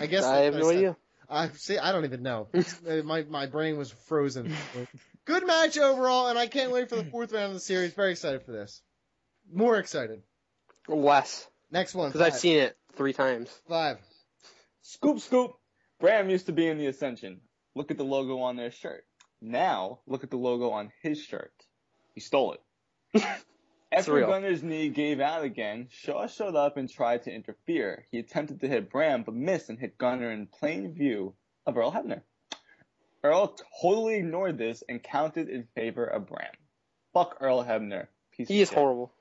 I 0.00 0.06
guess 0.06 0.24
I 0.24 0.38
have 0.38 0.54
that's 0.54 0.64
no 0.64 0.70
said. 0.70 0.78
idea. 0.78 0.96
I 1.28 1.48
see. 1.50 1.78
I 1.78 1.92
don't 1.92 2.04
even 2.04 2.22
know. 2.22 2.48
Uh, 2.88 3.02
my 3.04 3.22
my 3.22 3.46
brain 3.46 3.76
was 3.76 3.90
frozen. 3.90 4.52
Good 5.24 5.46
match 5.46 5.76
overall, 5.76 6.28
and 6.28 6.38
I 6.38 6.46
can't 6.46 6.70
wait 6.70 6.88
for 6.88 6.96
the 6.96 7.04
fourth 7.04 7.32
round 7.32 7.46
of 7.46 7.54
the 7.54 7.60
series. 7.60 7.92
Very 7.94 8.12
excited 8.12 8.42
for 8.44 8.52
this. 8.52 8.80
More 9.52 9.78
excited. 9.78 10.22
Less. 10.88 11.48
Next 11.70 11.94
one. 11.94 12.08
Because 12.08 12.20
I've 12.20 12.38
seen 12.38 12.58
it 12.58 12.76
three 12.94 13.12
times. 13.12 13.50
Five. 13.68 13.98
Scoop, 14.82 15.20
scoop. 15.20 15.52
Bram 15.98 16.30
used 16.30 16.46
to 16.46 16.52
be 16.52 16.68
in 16.68 16.78
the 16.78 16.86
Ascension. 16.86 17.40
Look 17.74 17.90
at 17.90 17.98
the 17.98 18.04
logo 18.04 18.38
on 18.38 18.56
their 18.56 18.70
shirt. 18.70 19.04
Now, 19.40 20.00
look 20.06 20.22
at 20.22 20.30
the 20.30 20.36
logo 20.36 20.70
on 20.70 20.92
his 21.02 21.20
shirt. 21.20 21.52
He 22.14 22.20
stole 22.20 22.56
it. 23.14 23.22
After 23.96 24.14
real. 24.14 24.26
Gunner's 24.28 24.62
knee 24.62 24.88
gave 24.88 25.20
out 25.20 25.42
again, 25.44 25.88
Shaw 25.90 26.26
showed 26.26 26.54
up 26.56 26.76
and 26.76 26.88
tried 26.90 27.22
to 27.24 27.32
interfere. 27.32 28.04
He 28.10 28.18
attempted 28.18 28.60
to 28.60 28.68
hit 28.68 28.90
Bram, 28.90 29.22
but 29.22 29.34
missed 29.34 29.68
and 29.70 29.78
hit 29.78 29.96
Gunner 29.98 30.30
in 30.30 30.46
plain 30.46 30.92
view 30.92 31.34
of 31.66 31.76
Earl 31.76 31.92
Hebner. 31.92 32.22
Earl 33.24 33.56
totally 33.80 34.16
ignored 34.16 34.58
this 34.58 34.82
and 34.88 35.02
counted 35.02 35.48
in 35.48 35.66
favor 35.74 36.04
of 36.04 36.26
Bram. 36.28 36.52
Fuck 37.12 37.38
Earl 37.40 37.64
Hebner. 37.64 38.06
Piece 38.36 38.48
He 38.48 38.56
of 38.58 38.62
is 38.62 38.68
shit. 38.68 38.78
horrible. 38.78 39.12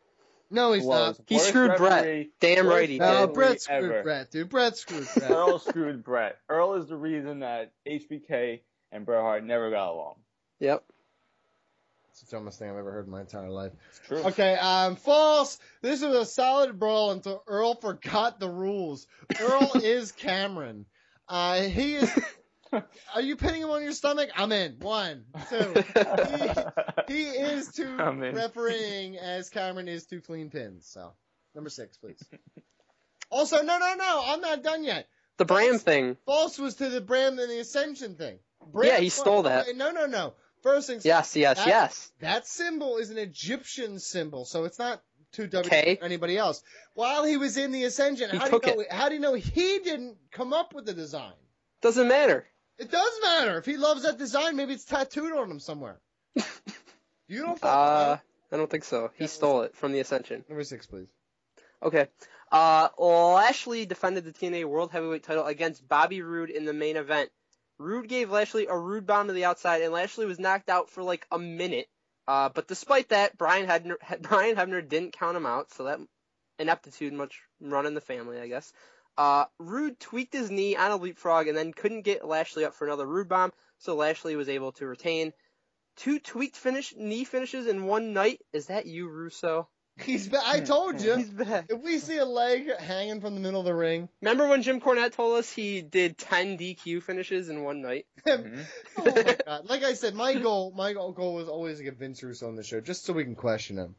No, 0.51 0.73
he's 0.73 0.83
Was 0.83 1.17
not. 1.17 1.25
He 1.27 1.35
worst 1.35 1.47
screwed 1.47 1.75
Bret. 1.77 2.03
referee- 2.05 2.29
Damn 2.39 2.67
right 2.67 2.87
he 2.87 2.99
did. 2.99 3.03
referee 3.03 3.33
Bret 3.33 3.61
screwed 3.61 3.83
ever. 3.91 4.03
Bret, 4.03 4.31
dude. 4.31 4.49
Bret 4.49 4.77
screwed 4.77 5.07
Bret. 5.15 5.31
Earl 5.31 5.59
screwed 5.59 6.03
Bret. 6.03 6.37
Earl 6.49 6.73
is 6.75 6.87
the 6.87 6.95
reason 6.97 7.39
that 7.39 7.71
HBK 7.87 8.61
and 8.91 9.05
Bret 9.05 9.21
Hart 9.21 9.43
never 9.43 9.71
got 9.71 9.89
along. 9.93 10.15
Yep. 10.59 10.83
It's 12.15 12.29
the 12.29 12.37
dumbest 12.37 12.59
thing 12.59 12.69
I've 12.69 12.77
ever 12.77 12.93
heard 12.93 13.07
in 13.07 13.11
my 13.11 13.19
entire 13.19 13.49
life. 13.49 13.73
It's 13.89 13.99
true. 14.07 14.19
Okay, 14.19 14.53
um, 14.55 14.95
false. 14.95 15.59
This 15.81 16.01
was 16.01 16.15
a 16.15 16.25
solid 16.25 16.79
brawl 16.79 17.11
until 17.11 17.43
Earl 17.45 17.75
forgot 17.75 18.39
the 18.39 18.49
rules. 18.49 19.05
Earl 19.37 19.71
is 19.83 20.13
Cameron. 20.13 20.85
Uh, 21.27 21.63
he 21.63 21.95
is. 21.95 22.19
Are 23.13 23.21
you 23.21 23.35
pinning 23.35 23.63
him 23.63 23.69
on 23.69 23.83
your 23.83 23.91
stomach? 23.91 24.29
I'm 24.33 24.53
in. 24.53 24.77
One, 24.79 25.25
two. 25.49 25.73
He, 27.09 27.13
he 27.13 27.23
is 27.23 27.67
to 27.73 27.85
I'm 27.99 28.23
in. 28.23 28.33
refereeing 28.33 29.17
as 29.17 29.49
Cameron 29.49 29.89
is 29.89 30.05
to 30.05 30.21
clean 30.21 30.49
pins. 30.49 30.87
So, 30.87 31.11
number 31.53 31.69
six, 31.69 31.97
please. 31.97 32.23
Also, 33.29 33.61
no, 33.61 33.77
no, 33.77 33.93
no. 33.95 34.23
I'm 34.25 34.39
not 34.39 34.63
done 34.63 34.85
yet. 34.85 35.09
The 35.35 35.43
Bram 35.43 35.79
thing. 35.79 36.15
False 36.25 36.57
was 36.57 36.75
to 36.75 36.87
the 36.87 37.01
Bram 37.01 37.37
and 37.39 37.51
the 37.51 37.59
Ascension 37.59 38.15
thing. 38.15 38.39
Bram 38.71 38.87
Yeah, 38.87 38.99
he 38.99 39.09
stole 39.09 39.43
that. 39.43 39.67
No, 39.75 39.91
no, 39.91 40.05
no. 40.05 40.33
First 40.65 40.87
things 40.87 41.05
Yes, 41.05 41.35
yes, 41.35 41.57
that, 41.57 41.67
yes. 41.67 42.11
That 42.21 42.47
symbol 42.47 42.97
is 42.97 43.11
an 43.11 43.19
Egyptian 43.19 43.99
symbol, 43.99 44.45
so 44.45 44.63
it's 44.63 44.79
not 44.79 44.99
to 45.33 45.45
W 45.45 45.67
Okay. 45.67 45.99
anybody 46.01 46.39
else. 46.39 46.63
While 46.95 47.23
he 47.23 47.37
was 47.37 47.55
in 47.55 47.71
the 47.71 47.83
Ascension, 47.83 48.31
He 48.31 48.37
how 48.37 48.47
do, 48.47 48.59
you 48.65 48.77
know, 48.77 48.83
how 48.89 49.09
do 49.09 49.13
you 49.13 49.21
know 49.21 49.35
he 49.35 49.79
didn't 49.79 50.17
come 50.31 50.53
up 50.53 50.73
with 50.73 50.87
the 50.87 50.93
design? 50.93 51.33
Doesn't 51.81 52.07
matter. 52.07 52.47
It 52.79 52.89
does 52.89 53.13
matter. 53.21 53.59
If 53.59 53.67
he 53.67 53.77
loves 53.77 54.03
that 54.03 54.17
design, 54.17 54.55
maybe 54.55 54.73
it's 54.73 54.85
tattooed 54.85 55.33
on 55.33 55.51
him 55.51 55.59
somewhere. 55.59 55.99
you 57.27 57.43
don't 57.43 57.63
Uh. 57.63 58.17
I 58.51 58.57
don't 58.57 58.69
think 58.69 58.85
so. 58.85 59.11
He 59.15 59.27
stole 59.27 59.61
it 59.61 59.75
from 59.75 59.91
the 59.91 59.99
Ascension. 59.99 60.45
Number 60.49 60.63
six, 60.63 60.87
please. 60.87 61.07
Okay. 61.83 62.07
Uh, 62.51 62.89
Lashley 62.97 63.85
defended 63.85 64.23
the 64.23 64.31
TNA 64.31 64.65
World 64.65 64.91
Heavyweight 64.91 65.23
title 65.23 65.45
against 65.45 65.87
Bobby 65.87 66.23
Roode 66.23 66.49
in 66.49 66.65
the 66.65 66.73
main 66.73 66.95
event. 66.95 67.29
Roode 67.77 68.07
gave 68.07 68.31
Lashley 68.31 68.67
a 68.67 68.77
Roode 68.77 69.05
bomb 69.05 69.27
to 69.27 69.33
the 69.33 69.45
outside, 69.45 69.81
and 69.81 69.91
Lashley 69.91 70.25
was 70.25 70.39
knocked 70.39 70.69
out 70.69 70.89
for 70.89 71.03
like 71.03 71.25
a 71.31 71.39
minute. 71.39 71.87
Uh, 72.27 72.49
but 72.49 72.67
despite 72.67 73.09
that, 73.09 73.37
Brian 73.37 73.67
Hebner, 73.67 73.95
Brian 74.21 74.55
Hebner 74.55 74.87
didn't 74.87 75.13
count 75.13 75.37
him 75.37 75.45
out, 75.45 75.71
so 75.71 75.83
that 75.85 75.99
ineptitude 76.57 77.13
much 77.13 77.41
run 77.59 77.85
in 77.85 77.93
the 77.93 78.01
family, 78.01 78.39
I 78.39 78.47
guess. 78.47 78.71
Uh, 79.17 79.45
Roode 79.59 79.99
tweaked 79.99 80.33
his 80.33 80.51
knee 80.51 80.75
on 80.75 80.91
a 80.91 80.97
leapfrog 80.97 81.47
and 81.47 81.57
then 81.57 81.73
couldn't 81.73 82.01
get 82.01 82.25
Lashley 82.25 82.65
up 82.65 82.73
for 82.73 82.85
another 82.85 83.05
Roode 83.05 83.29
bomb, 83.29 83.51
so 83.77 83.95
Lashley 83.95 84.35
was 84.35 84.49
able 84.49 84.71
to 84.73 84.87
retain. 84.87 85.33
Two 85.95 86.19
tweaked 86.19 86.57
finish 86.57 86.93
knee 86.95 87.23
finishes 87.23 87.67
in 87.67 87.85
one 87.85 88.13
night. 88.13 88.41
Is 88.51 88.67
that 88.67 88.85
you, 88.85 89.07
Russo? 89.07 89.69
He's 89.97 90.27
back. 90.27 90.43
I 90.45 90.59
told 90.59 90.99
you. 91.01 91.15
He's 91.17 91.29
back. 91.29 91.65
If 91.69 91.81
we 91.81 91.99
see 91.99 92.17
a 92.17 92.25
leg 92.25 92.69
hanging 92.79 93.21
from 93.21 93.33
the 93.35 93.39
middle 93.39 93.61
of 93.61 93.65
the 93.65 93.73
ring, 93.73 94.09
Remember 94.21 94.47
when 94.47 94.61
Jim 94.61 94.81
Cornette 94.81 95.13
told 95.13 95.37
us 95.39 95.49
he 95.51 95.81
did 95.81 96.17
10 96.17 96.57
DQ 96.57 97.01
finishes 97.01 97.47
in 97.49 97.63
one 97.63 97.81
night? 97.81 98.05
oh 98.27 98.37
my 98.97 99.37
god! 99.45 99.69
Like 99.69 99.83
I 99.83 99.93
said, 99.93 100.13
my 100.13 100.33
goal, 100.33 100.73
my 100.75 100.93
goal 100.93 101.11
goal 101.13 101.33
was 101.35 101.47
always 101.47 101.77
to 101.77 101.83
get 101.83 101.97
Vince 101.97 102.21
Russo 102.21 102.47
on 102.47 102.55
the 102.55 102.63
show, 102.63 102.81
just 102.81 103.05
so 103.05 103.13
we 103.13 103.23
can 103.23 103.35
question 103.35 103.77
him. 103.77 103.95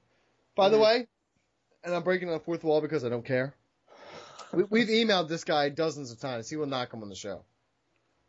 By 0.55 0.68
the 0.68 0.76
Mhm. 0.76 0.83
way, 0.83 1.07
and 1.84 1.94
I'm 1.94 2.02
breaking 2.02 2.28
the 2.28 2.41
fourth 2.41 2.62
wall 2.62 2.81
because 2.81 3.05
I 3.05 3.08
don't 3.08 3.25
care. 3.25 3.55
We, 4.52 4.65
we've 4.65 4.89
emailed 4.89 5.28
this 5.28 5.44
guy 5.44 5.68
dozens 5.70 6.10
of 6.12 6.20
times. 6.20 6.49
He 6.50 6.57
will 6.57 6.66
not 6.66 6.91
come 6.91 7.02
on 7.02 7.08
the 7.08 7.15
show. 7.15 7.44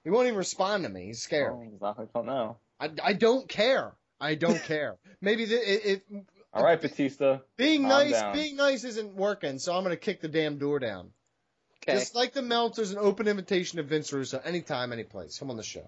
He 0.04 0.10
won't 0.10 0.28
even 0.28 0.38
respond 0.38 0.84
to 0.84 0.90
me. 0.90 1.08
He's 1.08 1.22
scared. 1.22 1.54
Oh, 1.54 1.62
exactly. 1.62 2.06
I 2.06 2.18
don't 2.18 2.26
know. 2.26 2.58
I, 2.80 2.90
I 3.04 3.14
don't 3.14 3.48
care. 3.50 3.94
I 4.22 4.36
don't 4.36 4.64
care. 4.64 4.96
Maybe 5.22 5.46
the, 5.46 5.56
it, 5.56 5.86
it 5.86 6.04
All 6.54 6.64
right, 6.64 6.82
Batista. 6.82 7.40
being 7.56 7.82
Calm 7.82 7.90
nice, 7.90 8.12
down. 8.12 8.34
being 8.34 8.56
nice 8.56 8.84
isn't 8.84 9.16
working. 9.16 9.60
So 9.60 9.76
I'm 9.76 9.84
gonna 9.84 9.96
kick 9.98 10.22
the 10.22 10.28
damn 10.28 10.58
door 10.58 10.80
down. 10.80 11.12
Okay. 11.84 12.00
Just 12.00 12.16
like 12.16 12.34
the 12.34 12.42
Meltzer's 12.42 12.92
an 12.92 12.98
open 12.98 13.28
invitation 13.28 13.78
to 13.78 13.84
Vince 13.84 14.12
Russo, 14.12 14.42
anytime, 14.44 14.92
any 14.92 15.04
place. 15.04 15.38
Come 15.38 15.50
on 15.50 15.58
the 15.58 15.64
show. 15.64 15.88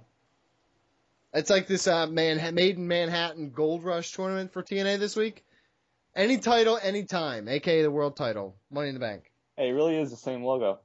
It's 1.33 1.49
like 1.49 1.67
this 1.67 1.87
uh, 1.87 2.07
man, 2.07 2.55
Made 2.55 2.77
in 2.77 2.87
Manhattan 2.87 3.51
Gold 3.51 3.83
Rush 3.83 4.11
tournament 4.11 4.51
for 4.51 4.63
TNA 4.63 4.99
this 4.99 5.15
week. 5.15 5.43
Any 6.15 6.37
title, 6.37 6.79
anytime, 6.81 7.47
aka 7.47 7.81
the 7.83 7.91
world 7.91 8.15
title, 8.15 8.55
Money 8.71 8.89
in 8.89 8.95
the 8.95 8.99
Bank. 8.99 9.31
Hey, 9.55 9.69
it 9.69 9.73
really 9.73 9.95
is 9.97 10.09
the 10.09 10.17
same 10.17 10.43
logo. 10.43 10.79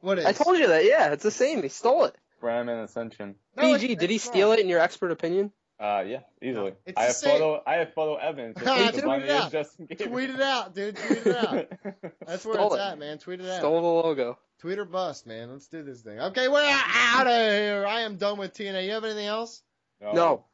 What 0.00 0.18
is? 0.18 0.26
I 0.26 0.32
told 0.32 0.58
you 0.58 0.66
that, 0.68 0.84
yeah, 0.84 1.12
it's 1.12 1.22
the 1.22 1.30
same. 1.30 1.62
He 1.62 1.68
stole 1.68 2.04
it. 2.06 2.16
Bram 2.40 2.68
and 2.68 2.80
Ascension. 2.80 3.36
No, 3.56 3.62
BG, 3.62 3.96
did 3.96 4.10
he 4.10 4.18
steal 4.18 4.50
it 4.50 4.58
in 4.58 4.68
your 4.68 4.80
expert 4.80 5.12
opinion? 5.12 5.52
Uh, 5.82 6.04
yeah, 6.06 6.20
easily. 6.40 6.74
It's 6.86 6.96
I 6.96 7.04
have 7.04 7.12
same. 7.12 7.32
photo. 7.32 7.60
I 7.66 7.74
have 7.74 7.92
photo 7.92 8.14
evidence. 8.14 8.60
That 8.62 8.86
the 8.94 9.00
tweet 9.00 9.04
money 9.04 9.24
it 9.24 9.30
is 9.30 9.40
out. 9.40 9.50
Justin 9.50 9.88
Tweet 9.88 10.30
it 10.30 10.40
out, 10.40 10.76
dude. 10.76 10.96
Tweet 10.96 11.26
it 11.26 11.36
out. 11.36 11.72
That's 12.24 12.44
where 12.44 12.54
Stole 12.54 12.74
it's 12.74 12.76
it. 12.76 12.80
at, 12.86 12.98
man. 13.00 13.18
Tweet 13.18 13.40
it 13.40 13.50
out. 13.50 13.58
Stole 13.58 13.80
the 13.82 14.08
logo. 14.08 14.38
Tweet 14.60 14.78
or 14.78 14.84
bust, 14.84 15.26
man. 15.26 15.50
Let's 15.50 15.66
do 15.66 15.82
this 15.82 16.02
thing. 16.02 16.20
Okay, 16.20 16.46
we're 16.46 16.62
out 16.62 17.26
of 17.26 17.32
here. 17.32 17.84
I 17.84 18.02
am 18.02 18.14
done 18.16 18.38
with 18.38 18.54
TNA. 18.54 18.84
You 18.84 18.92
have 18.92 19.02
anything 19.02 19.26
else? 19.26 19.60
No. 20.00 20.44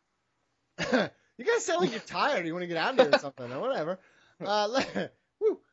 you 0.79 1.45
guys 1.45 1.63
sound 1.63 1.83
like 1.83 1.91
you're 1.91 2.01
tired. 2.01 2.47
You 2.47 2.55
want 2.55 2.63
to 2.63 2.67
get 2.67 2.79
out 2.79 2.99
of 2.99 3.07
here 3.07 3.15
or 3.15 3.19
something 3.19 3.53
or 3.53 3.61
whatever. 3.61 3.99
Uh, 4.43 4.67
let, 4.69 4.95
woo. 4.95 5.09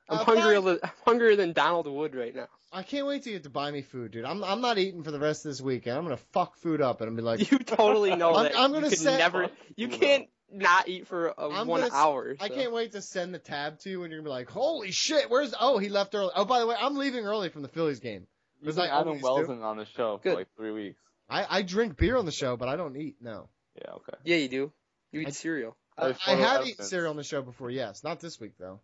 I'm 0.09 0.19
Uh, 0.19 0.24
hungrier 0.24 0.61
than 0.61 0.80
I'm 0.84 0.90
hungrier 1.06 1.35
than 1.35 1.53
Donald 1.53 1.88
Wood 1.88 2.16
right 2.16 2.35
now. 2.35 2.48
I 2.72 2.84
can't 2.84 3.08
wait 3.08 3.24
to 3.24 3.32
get 3.32 3.43
to 3.43 3.50
buy 3.50 3.72
me 3.72 3.82
food, 3.82 4.11
dude. 4.11 4.25
I'm 4.25 4.43
I'm 4.43 4.61
not 4.61 4.77
eating 4.77 5.03
for 5.03 5.11
the 5.11 5.19
rest 5.19 5.45
of 5.45 5.51
this 5.51 5.61
weekend. 5.61 5.98
I'm 5.98 6.03
gonna 6.03 6.17
fuck 6.34 6.56
food 6.58 6.82
up 6.82 7.01
and 7.01 7.09
I'm 7.09 7.16
be 7.16 7.22
like, 7.22 7.51
You 7.51 7.59
totally 7.59 8.16
know 8.17 8.35
I'm, 8.35 8.43
that. 8.43 8.58
I'm 8.58 8.72
gonna 8.72 8.85
you 8.88 8.90
can 8.92 9.00
send. 9.00 9.17
never. 9.19 9.50
You 9.75 9.88
can't 9.88 10.27
not 10.51 10.88
eat 10.88 11.08
for 11.08 11.30
uh, 11.40 11.50
I'm 11.50 11.67
one 11.67 11.80
gonna 11.82 11.88
s- 11.88 11.93
hour. 11.93 12.35
I 12.40 12.50
can't 12.50 12.72
wait 12.72 12.92
to 12.92 13.01
send 13.01 13.34
the 13.34 13.40
tab 13.40 13.80
to 13.80 13.90
you 13.90 14.03
and 14.03 14.11
you're 14.11 14.19
gonna 14.22 14.30
be 14.30 14.34
like, 14.34 14.50
holy 14.50 14.92
shit, 14.92 15.30
where's? 15.30 15.53
Oh, 15.59 15.77
he 15.80 15.90
left 15.90 16.14
early. 16.14 16.32
Oh, 16.35 16.45
by 16.45 16.59
the 16.59 16.67
way, 16.67 16.75
I'm 16.80 16.95
leaving 16.98 17.25
early 17.25 17.50
from 17.50 17.61
the 17.61 17.67
Phillies 17.69 18.00
game. 18.00 18.27
You've 18.61 18.61
Because 18.61 18.75
been 18.75 18.85
I 18.90 19.00
Adam 19.00 19.19
always 19.24 19.48
do. 19.48 19.61
On 19.64 19.77
the 19.77 19.85
show 19.85 20.19
for 20.22 20.34
like 20.34 20.48
three 20.56 20.72
weeks. 20.72 21.00
I 21.30 21.45
I 21.50 21.61
drink 21.64 21.98
beer 21.98 22.17
on 22.17 22.25
the 22.25 22.32
show, 22.32 22.58
but 22.58 22.67
I 22.69 22.75
don't 22.75 22.95
eat. 22.98 23.16
No. 23.22 23.50
Yeah, 23.82 23.92
okay. 23.93 24.17
Yeah, 24.24 24.38
you 24.38 24.48
do. 24.50 24.72
You 25.11 25.22
eat 25.22 25.34
cereal. 25.34 25.75
I, 25.98 26.14
I 26.27 26.35
have 26.35 26.67
eaten 26.67 26.84
cereal 26.85 27.09
on 27.11 27.16
the 27.17 27.24
show 27.24 27.42
before, 27.42 27.69
yes. 27.69 28.03
Not 28.03 28.19
this 28.19 28.40
week 28.40 28.53
though. 28.59 28.80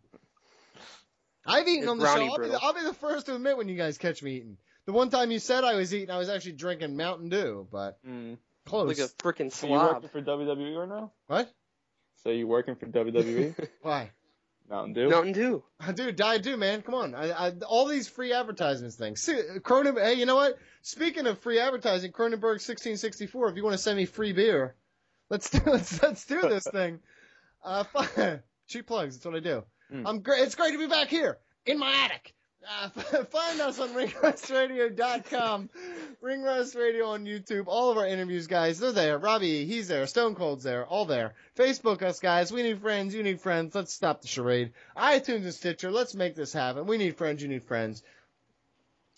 I've 1.46 1.68
eaten 1.68 1.88
on 1.90 1.98
the 1.98 2.06
show. 2.06 2.24
I'll 2.24 2.38
be, 2.38 2.48
the. 2.48 2.60
I'll 2.62 2.74
be 2.74 2.84
the 2.84 2.94
first 2.94 3.26
to 3.28 3.36
admit 3.36 3.58
when 3.58 3.68
you 3.68 3.76
guys 3.76 3.98
catch 3.98 4.22
me 4.22 4.36
eating. 4.36 4.58
The 4.86 4.92
one 4.94 5.10
time 5.10 5.32
you 5.32 5.40
said 5.40 5.64
I 5.64 5.76
was 5.76 5.94
eating, 5.94 6.10
I 6.10 6.18
was 6.18 6.30
actually 6.30 6.54
drinking 6.54 6.98
Mountain 6.98 7.30
Dew, 7.30 7.68
but 7.72 8.00
close. 8.66 8.88
Like 8.88 8.98
a 8.98 9.12
freaking 9.24 9.52
slob. 9.52 9.52
So 9.52 9.68
you 9.68 9.74
slob. 9.74 9.94
working 9.94 10.10
for 10.10 10.22
WWE 10.22 10.80
right 10.80 10.90
now? 10.90 11.12
What? 11.28 11.54
So 12.24 12.30
you 12.30 12.48
working 12.48 12.76
for 12.76 12.86
WWE? 12.88 13.68
Why? 13.82 14.12
Mountain 14.70 14.94
Dew. 14.94 15.10
Mountain 15.10 15.34
Dew. 15.34 15.64
Dude, 15.94 16.22
I 16.22 16.38
do, 16.38 16.56
man. 16.56 16.82
Come 16.82 16.96
on. 16.96 17.16
I, 17.16 17.32
I, 17.32 17.52
all 17.68 17.88
these 17.88 18.08
free 18.08 18.32
advertisements 18.32 18.96
things. 18.96 19.22
See, 19.22 19.40
Cronen, 19.60 20.02
hey, 20.02 20.14
you 20.14 20.26
know 20.26 20.36
what? 20.36 20.58
Speaking 20.82 21.28
of 21.28 21.40
free 21.40 21.60
advertising, 21.60 22.12
Kronenbourg 22.12 22.62
1664. 22.62 23.50
If 23.50 23.56
you 23.58 23.64
want 23.64 23.74
to 23.74 23.78
send 23.78 23.98
me 23.98 24.06
free 24.06 24.34
beer, 24.34 24.76
let's 25.30 25.50
do 25.50 25.60
let's, 25.66 26.02
let's 26.02 26.26
do 26.26 26.42
this 26.42 26.66
thing. 26.72 27.00
Uh, 27.64 27.84
fi- 27.84 28.40
cheap 28.68 28.88
plugs. 28.88 29.16
That's 29.16 29.26
what 29.26 29.36
I 29.36 29.40
do. 29.40 29.64
I'm 30.06 30.20
great. 30.22 30.42
It's 30.42 30.56
great 30.56 30.72
to 30.72 30.80
be 30.80 30.88
back 30.88 31.08
here 31.08 31.38
in 31.66 31.80
my 31.80 31.92
attic. 32.06 32.34
Uh, 32.68 32.90
find 33.26 33.60
us 33.60 33.80
on 33.80 33.90
ringrustradio.com, 33.96 35.70
Ring 36.22 36.44
Radio 36.44 37.08
on 37.08 37.26
YouTube. 37.26 37.64
All 37.68 37.92
of 37.92 37.98
our 37.98 38.06
interviews, 38.06 38.48
guys, 38.48 38.80
they're 38.80 38.92
there. 38.92 39.18
Robbie, 39.18 39.66
he's 39.66 39.88
there. 39.88 40.06
Stone 40.08 40.36
Cold's 40.36 40.64
there. 40.64 40.86
All 40.86 41.06
there. 41.06 41.34
Facebook 41.56 42.04
us, 42.04 42.20
guys. 42.20 42.52
We 42.52 42.64
need 42.64 42.82
friends. 42.82 43.16
You 43.16 43.24
need 43.24 43.42
friends. 43.42 43.74
Let's 43.74 43.94
stop 43.94 44.22
the 44.22 44.28
charade. 44.28 44.74
iTunes 44.96 45.44
and 45.44 45.54
Stitcher. 45.54 45.92
Let's 45.92 46.14
make 46.14 46.36
this 46.36 46.54
happen. 46.54 46.86
We 46.86 46.98
need 46.98 47.18
friends. 47.18 47.42
You 47.42 47.50
need 47.50 47.64
friends. 47.64 48.04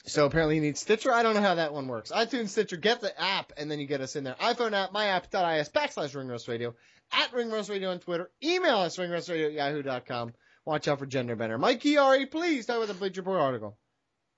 So 0.05 0.25
apparently 0.25 0.55
you 0.55 0.61
need 0.61 0.77
Stitcher. 0.77 1.13
I 1.13 1.23
don't 1.23 1.33
know 1.33 1.41
how 1.41 1.55
that 1.55 1.73
one 1.73 1.87
works. 1.87 2.11
iTunes, 2.11 2.49
Stitcher, 2.49 2.77
get 2.77 2.99
the 3.01 3.19
app, 3.21 3.53
and 3.57 3.71
then 3.71 3.79
you 3.79 3.87
get 3.87 4.01
us 4.01 4.15
in 4.15 4.23
there. 4.23 4.35
iPhone 4.35 4.73
app, 4.73 4.91
myapp.is 4.91 5.69
backslash 5.69 6.13
Ringrust 6.13 6.49
Radio, 6.49 6.75
at 7.11 7.31
Ringrust 7.31 7.69
Radio 7.69 7.91
on 7.91 7.99
Twitter. 7.99 8.29
Email 8.43 8.79
us, 8.79 8.97
ringrustradio 8.97 9.47
at 9.47 9.53
yahoo.com. 9.53 10.33
Watch 10.65 10.87
out 10.87 10.99
for 10.99 11.05
gender 11.05 11.35
bender. 11.35 11.57
Mike 11.57 11.81
Chiari, 11.81 12.29
please 12.29 12.65
talk 12.65 12.77
about 12.77 12.87
the 12.87 12.93
Bleacher 12.93 13.21
Report 13.21 13.39
article. 13.39 13.77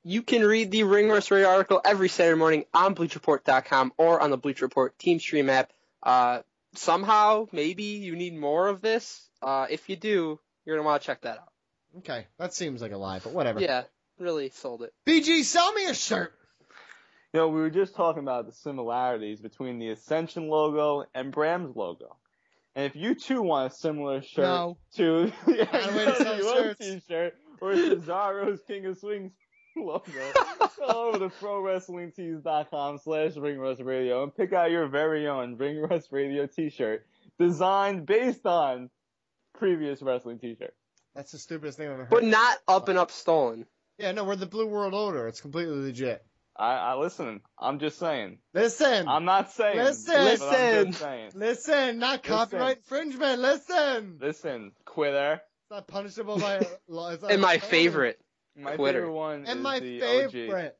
You 0.03 0.21
can 0.21 0.43
read 0.43 0.71
the 0.71 0.83
Ring 0.83 1.09
Rust 1.09 1.31
Radio 1.31 1.47
article 1.47 1.81
every 1.83 2.09
Saturday 2.09 2.37
morning 2.37 2.65
on 2.73 2.95
BleacherReport.com 2.95 3.93
or 3.97 4.19
on 4.19 4.31
the 4.31 4.37
Bleacher 4.37 4.65
Report 4.65 4.97
Team 4.97 5.19
Stream 5.19 5.49
app. 5.49 5.71
Uh, 6.01 6.41
somehow, 6.75 7.47
maybe 7.51 7.83
you 7.83 8.15
need 8.15 8.35
more 8.35 8.67
of 8.67 8.81
this. 8.81 9.29
Uh, 9.41 9.67
if 9.69 9.87
you 9.89 9.95
do, 9.95 10.39
you're 10.65 10.77
gonna 10.77 10.85
want 10.85 11.01
to 11.01 11.05
check 11.05 11.21
that 11.21 11.37
out. 11.37 11.51
Okay, 11.99 12.25
that 12.39 12.53
seems 12.53 12.81
like 12.81 12.91
a 12.91 12.97
lie, 12.97 13.19
but 13.19 13.33
whatever. 13.33 13.59
Yeah, 13.61 13.83
really 14.19 14.49
sold 14.49 14.81
it. 14.83 14.93
BG, 15.07 15.43
sell 15.43 15.73
me 15.73 15.85
a 15.85 15.93
shirt. 15.93 16.33
You 17.33 17.41
know, 17.41 17.49
we 17.49 17.59
were 17.59 17.69
just 17.69 17.95
talking 17.95 18.23
about 18.23 18.45
the 18.45 18.53
similarities 18.53 19.41
between 19.41 19.77
the 19.77 19.89
Ascension 19.89 20.49
logo 20.49 21.05
and 21.13 21.31
Bram's 21.31 21.75
logo. 21.75 22.15
And 22.75 22.85
if 22.85 22.95
you 22.95 23.15
too 23.15 23.41
want 23.41 23.71
a 23.71 23.75
similar 23.75 24.21
shirt 24.21 24.43
No. 24.43 24.77
to 24.95 25.31
the 25.45 25.67
Not 25.71 25.93
a 25.93 25.97
way 25.97 26.05
to 26.05 26.15
sell 26.15 26.35
NWO 26.35 26.77
t-shirt 26.77 27.33
or 27.61 27.71
Cesaro's 27.73 28.61
King 28.67 28.85
of 28.87 28.97
Swings 28.97 29.31
logo, 29.77 30.03
go 30.77 30.83
over 31.13 31.19
to 31.19 31.29
ProWrestlingTees.com 32.09 32.97
slash 32.99 33.31
Ringrust 33.33 33.83
Radio 33.85 34.23
and 34.23 34.35
pick 34.35 34.53
out 34.53 34.71
your 34.71 34.87
very 34.87 35.27
own 35.27 35.57
Ringrust 35.57 36.11
Radio 36.11 36.47
t-shirt 36.47 37.05
designed 37.39 38.05
based 38.05 38.45
on 38.45 38.89
previous 39.57 40.01
wrestling 40.01 40.39
t-shirts. 40.39 40.75
That's 41.15 41.31
the 41.31 41.37
stupidest 41.37 41.77
thing 41.77 41.87
I've 41.87 41.93
ever 41.93 42.01
heard. 42.03 42.09
But 42.11 42.23
not 42.25 42.57
up 42.67 42.89
and 42.89 42.97
up 42.97 43.09
stolen. 43.11 43.65
Yeah, 43.97 44.11
no, 44.11 44.25
we're 44.25 44.35
the 44.35 44.45
Blue 44.45 44.67
World 44.67 44.93
Order. 44.93 45.27
It's 45.27 45.39
completely 45.39 45.77
legit. 45.77 46.25
I, 46.57 46.75
I 46.75 46.95
listen. 46.95 47.41
I'm 47.59 47.79
just 47.79 47.99
saying. 47.99 48.37
Listen. 48.53 49.07
I'm 49.07 49.25
not 49.25 49.51
saying. 49.51 49.77
Listen. 49.77 50.13
but 50.13 50.19
I'm 50.19 50.25
Listen. 50.25 50.93
saying. 50.93 51.31
Listen, 51.35 51.99
not 51.99 52.23
copyright 52.23 52.77
infringement. 52.77 53.41
Listen. 53.41 54.17
Listen, 54.21 54.71
quitter. 54.85 55.33
It's 55.63 55.71
not 55.71 55.87
punishable 55.87 56.37
by 56.39 56.65
law. 56.87 57.09
It's 57.09 57.21
not 57.21 57.31
And 57.31 57.41
my 57.41 57.57
favorite, 57.57 58.19
My 58.55 58.75
Quitter. 58.75 58.99
favorite 59.01 59.13
one 59.13 59.45
And 59.47 59.59
is 59.59 59.63
my 59.63 59.79
the 59.79 59.99
favorite. 59.99 60.77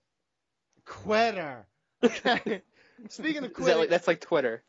Quitter. 0.86 1.66
Okay. 2.04 2.62
Speaking 3.10 3.44
of 3.44 3.46
Is 3.46 3.50
that 3.50 3.54
quitting, 3.56 3.78
like, 3.80 3.90
that's 3.90 4.08
like 4.08 4.22
Twitter. 4.22 4.64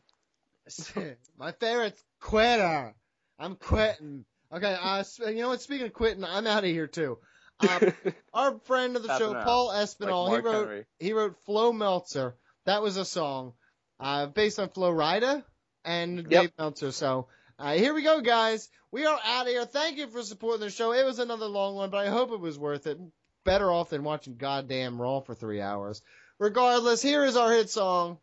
my 1.39 1.53
favorite's 1.53 2.03
quitter. 2.21 2.95
I'm 3.39 3.55
quitting. 3.57 4.25
Okay, 4.53 4.77
uh, 4.81 5.05
you 5.29 5.37
know 5.37 5.49
what? 5.49 5.61
Speaking 5.61 5.87
of 5.87 5.93
quitting, 5.93 6.25
I'm 6.25 6.47
out 6.47 6.65
of 6.65 6.71
here 6.71 6.87
too. 6.87 7.19
Um, 7.61 7.93
our 8.35 8.59
friend 8.65 8.97
of 8.97 9.03
the 9.03 9.19
show, 9.19 9.33
Paul 9.35 9.71
Espinal, 9.71 10.29
Like 10.29 10.43
he 10.43 10.47
wrote 10.47 10.61
Henry. 10.69 10.85
he 10.99 11.13
wrote 11.13 11.37
Flo 11.45 11.73
Meltzer. 11.73 12.35
That 12.65 12.83
was 12.83 12.97
a 12.97 13.05
song 13.05 13.53
uh, 14.01 14.27
based 14.27 14.59
on 14.59 14.69
Flo 14.69 14.93
Rida 14.93 15.43
and 15.85 16.29
Dave 16.29 16.53
Meltzer. 16.59 16.93
So 16.93 17.29
uh, 17.59 17.75
here 17.75 17.95
we 17.95 18.03
go, 18.03 18.21
guys. 18.21 18.69
We 18.91 19.07
are 19.07 19.19
out 19.25 19.47
of 19.47 19.49
here. 19.53 19.65
Thank 19.65 19.99
you 19.99 20.09
for 20.09 20.23
supporting 20.23 20.61
the 20.61 20.71
show. 20.71 20.93
It 20.93 21.05
was 21.05 21.19
another 21.19 21.47
long 21.47 21.77
one, 21.77 21.91
but 21.91 22.07
I 22.07 22.11
hope 22.11 22.31
it 22.33 22.41
was 22.41 22.59
worth 22.59 22.87
it. 22.87 22.99
Better 23.45 23.71
off 23.71 23.91
than 23.91 24.03
watching 24.03 24.37
goddamn 24.37 25.01
Raw 25.01 25.21
for 25.21 25.35
three 25.35 25.61
hours. 25.61 26.03
Regardless, 26.39 27.01
here 27.01 27.25
is 27.25 27.37
our 27.37 27.53
hit 27.53 27.71
song. 27.71 28.19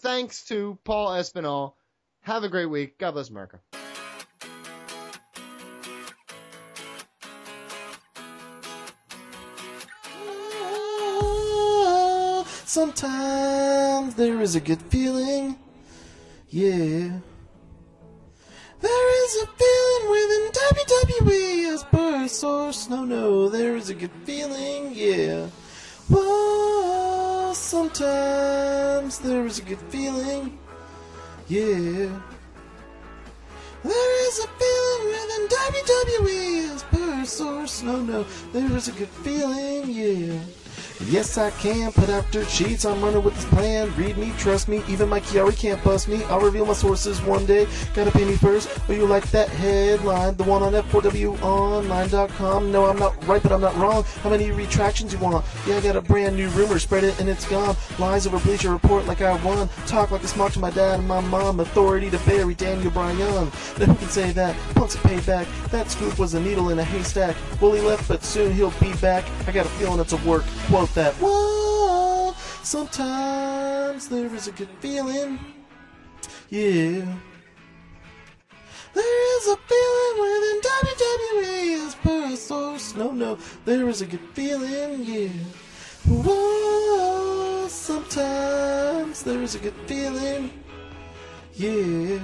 Thanks 0.00 0.44
to 0.46 0.78
Paul 0.84 1.08
Espinal. 1.10 1.74
Have 2.22 2.44
a 2.44 2.48
great 2.48 2.66
week. 2.66 2.98
God 2.98 3.12
bless 3.12 3.28
America. 3.28 3.60
Sometimes 12.74 14.16
there 14.16 14.40
is 14.40 14.56
a 14.56 14.60
good 14.60 14.82
feeling, 14.90 15.56
yeah. 16.48 17.20
There 18.80 19.24
is 19.24 19.32
a 19.44 19.46
feeling 19.46 20.10
within 20.10 20.50
WWE 20.66 21.72
as 21.72 21.84
per 21.84 22.26
source. 22.26 22.90
No, 22.90 23.04
no, 23.04 23.48
there 23.48 23.76
is 23.76 23.90
a 23.90 23.94
good 23.94 24.10
feeling, 24.24 24.90
yeah. 24.92 25.46
Whoa, 26.08 27.52
sometimes 27.54 29.20
there 29.20 29.46
is 29.46 29.60
a 29.60 29.62
good 29.62 29.84
feeling, 29.88 30.58
yeah. 31.46 32.10
There 33.84 34.26
is 34.26 34.38
a 34.40 34.48
feeling 34.58 35.04
within 35.14 35.44
WWE 35.62 36.74
as 36.74 36.82
per 36.82 37.24
source. 37.24 37.84
No, 37.84 38.00
no, 38.00 38.24
there 38.52 38.72
is 38.76 38.88
a 38.88 38.92
good 38.98 39.14
feeling, 39.22 39.90
yeah. 39.90 40.40
Yes, 41.00 41.38
I 41.38 41.50
can 41.50 41.92
put 41.92 42.08
out 42.08 42.30
dirt. 42.30 42.44
I'm 42.84 43.02
running 43.02 43.22
with 43.22 43.34
this 43.34 43.44
plan. 43.46 43.94
Read 43.96 44.16
me, 44.16 44.32
trust 44.38 44.68
me. 44.68 44.82
Even 44.88 45.08
my 45.08 45.20
Chiari 45.20 45.56
can't 45.56 45.82
bust 45.82 46.08
me. 46.08 46.22
I'll 46.24 46.40
reveal 46.40 46.66
my 46.66 46.72
sources 46.72 47.20
one 47.22 47.46
day. 47.46 47.66
Gotta 47.94 48.10
pay 48.10 48.24
me 48.24 48.36
first. 48.36 48.68
Oh, 48.88 48.92
you 48.92 49.06
like 49.06 49.28
that 49.30 49.48
headline? 49.48 50.36
The 50.36 50.44
one 50.44 50.62
on 50.62 50.72
F4WOnline.com. 50.72 52.72
No, 52.72 52.86
I'm 52.86 52.98
not 52.98 53.26
right, 53.26 53.42
but 53.42 53.52
I'm 53.52 53.60
not 53.60 53.76
wrong. 53.76 54.04
How 54.22 54.30
many 54.30 54.50
retractions 54.50 55.12
you 55.12 55.18
want? 55.18 55.44
Yeah, 55.66 55.76
I 55.76 55.80
got 55.80 55.96
a 55.96 56.00
brand 56.00 56.36
new 56.36 56.48
rumor. 56.50 56.78
Spread 56.78 57.04
it 57.04 57.18
and 57.20 57.28
it's 57.28 57.48
gone. 57.48 57.76
Lies 57.98 58.26
over 58.26 58.38
Bleacher 58.38 58.70
Report 58.70 59.06
like 59.06 59.20
I 59.20 59.42
won. 59.44 59.68
Talk 59.86 60.10
like 60.10 60.22
a 60.22 60.28
smart 60.28 60.52
to 60.54 60.60
my 60.60 60.70
dad 60.70 61.00
and 61.00 61.08
my 61.08 61.20
mom. 61.20 61.60
Authority 61.60 62.10
to 62.10 62.18
bury 62.20 62.54
Daniel 62.54 62.90
Bryan. 62.90 63.18
Now 63.18 63.86
who 63.86 63.94
can 63.94 64.08
say 64.08 64.32
that? 64.32 64.56
Punks 64.74 64.96
paid. 64.96 65.14
That 65.24 65.88
scoop 65.88 66.18
was 66.18 66.34
a 66.34 66.40
needle 66.40 66.70
in 66.70 66.78
a 66.78 66.84
haystack. 66.84 67.36
Well, 67.60 67.72
he 67.72 67.80
left, 67.80 68.08
but 68.08 68.24
soon 68.24 68.52
he'll 68.52 68.72
be 68.80 68.92
back. 68.94 69.24
I 69.46 69.52
got 69.52 69.64
a 69.64 69.68
feeling 69.70 70.00
it's 70.00 70.12
a 70.12 70.16
work. 70.18 70.44
That. 70.92 71.14
Sometimes 72.62 74.08
there 74.08 74.32
is 74.34 74.48
a 74.48 74.52
good 74.52 74.68
feeling. 74.80 75.38
Yeah. 76.50 77.04
There 78.94 79.38
is 79.38 79.48
a 79.48 79.56
feeling 79.56 80.16
within 80.20 80.60
WWE 80.60 81.86
as 81.86 81.94
per 81.96 82.24
a 82.32 82.36
source. 82.36 82.94
No, 82.94 83.10
no, 83.10 83.38
there 83.64 83.88
is 83.88 84.02
a 84.02 84.06
good 84.06 84.28
feeling, 84.34 85.04
yeah. 85.04 85.30
Whoa, 86.06 87.66
sometimes 87.68 89.22
there 89.24 89.42
is 89.42 89.54
a 89.56 89.58
good 89.58 89.74
feeling, 89.86 90.50
yeah. 91.54 92.20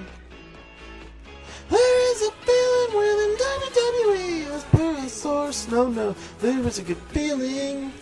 There 1.71 2.13
is 2.13 2.23
a 2.23 2.33
feeling 2.47 2.93
within 2.99 3.37
WWE 3.37 4.51
as 4.55 4.65
per 4.65 4.97
a 5.05 5.09
source. 5.09 5.69
No, 5.69 5.89
no, 5.89 6.15
there 6.41 6.67
is 6.67 6.79
a 6.79 6.83
good 6.83 7.03
feeling. 7.13 7.93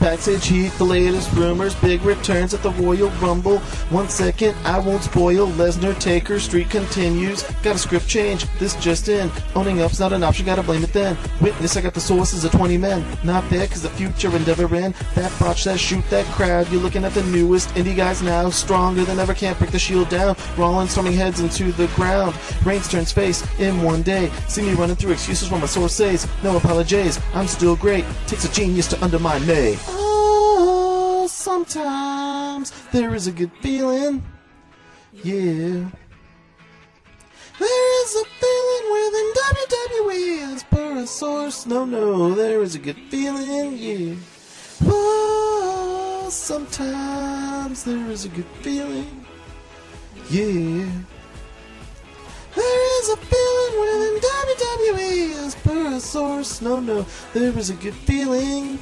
Backstage 0.00 0.46
heat, 0.46 0.72
the 0.78 0.84
latest 0.84 1.30
rumors, 1.34 1.74
big 1.74 2.00
returns 2.02 2.54
at 2.54 2.62
the 2.62 2.70
Royal 2.70 3.10
Rumble. 3.20 3.58
One 3.90 4.08
second, 4.08 4.56
I 4.64 4.78
won't 4.78 5.02
spoil. 5.02 5.48
Lesnar, 5.48 5.98
Taker, 6.00 6.40
Street 6.40 6.70
continues. 6.70 7.42
Got 7.62 7.76
a 7.76 7.78
script 7.78 8.08
change, 8.08 8.46
this 8.58 8.74
just 8.76 9.08
in. 9.08 9.30
Owning 9.54 9.82
up's 9.82 10.00
not 10.00 10.14
an 10.14 10.22
option, 10.22 10.46
gotta 10.46 10.62
blame 10.62 10.84
it 10.84 10.94
then. 10.94 11.18
Witness, 11.42 11.76
I 11.76 11.82
got 11.82 11.92
the 11.92 12.00
sources 12.00 12.44
of 12.44 12.52
20 12.52 12.78
men. 12.78 13.04
Not 13.24 13.48
there, 13.50 13.66
cause 13.66 13.82
the 13.82 13.90
future 13.90 14.34
endeavor 14.34 14.74
in. 14.74 14.94
That 15.14 15.38
botch, 15.38 15.64
that 15.64 15.78
shoot, 15.78 16.08
that 16.08 16.24
crowd. 16.34 16.70
You're 16.72 16.80
looking 16.80 17.04
at 17.04 17.12
the 17.12 17.22
newest 17.24 17.68
indie 17.74 17.94
guys 17.94 18.22
now. 18.22 18.48
Stronger 18.48 19.04
than 19.04 19.18
ever, 19.18 19.34
can't 19.34 19.58
break 19.58 19.70
the 19.70 19.78
shield 19.78 20.08
down. 20.08 20.34
Rollins 20.56 20.92
storming 20.92 21.12
heads 21.12 21.40
into 21.40 21.72
the 21.72 21.88
ground. 21.88 22.34
Reigns 22.64 22.88
turns 22.88 23.12
face 23.12 23.44
in 23.60 23.82
one 23.82 24.00
day. 24.00 24.30
See 24.48 24.62
me 24.62 24.72
running 24.72 24.96
through 24.96 25.12
excuses 25.12 25.50
when 25.50 25.60
my 25.60 25.66
source 25.66 25.94
says, 25.94 26.26
no 26.42 26.56
apologies, 26.56 27.20
I'm 27.34 27.46
still 27.46 27.76
great. 27.76 28.06
Takes 28.26 28.46
a 28.46 28.52
genius 28.52 28.88
to 28.88 29.04
undermine 29.04 29.46
me. 29.46 29.76
Sometimes 31.40 32.70
there 32.92 33.14
is 33.14 33.26
a 33.26 33.32
good 33.32 33.50
feeling. 33.62 34.22
Yeah. 35.24 35.88
There 37.58 38.02
is 38.02 38.14
a 38.14 38.24
feeling 38.40 38.84
within 38.92 39.28
WWE 39.48 40.54
as 40.54 40.62
per 40.64 40.98
a 40.98 41.06
source. 41.06 41.64
No, 41.64 41.86
no, 41.86 42.34
there 42.34 42.60
is 42.60 42.74
a 42.74 42.78
good 42.78 42.98
feeling, 43.08 43.78
yeah. 43.78 44.16
Oh, 44.84 46.28
sometimes 46.30 47.84
there 47.84 48.10
is 48.10 48.26
a 48.26 48.28
good 48.28 48.50
feeling, 48.60 49.24
yeah. 50.28 50.90
There 52.54 53.00
is 53.00 53.08
a 53.08 53.16
feeling 53.16 53.80
within 53.80 54.20
WWE 54.20 55.46
as 55.46 55.54
per 55.54 55.86
a 55.94 56.00
source. 56.00 56.60
No, 56.60 56.80
no, 56.80 57.06
there 57.32 57.58
is 57.58 57.70
a 57.70 57.74
good 57.74 57.94
feeling. 57.94 58.78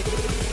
Thank 0.00 0.42
you. 0.42 0.47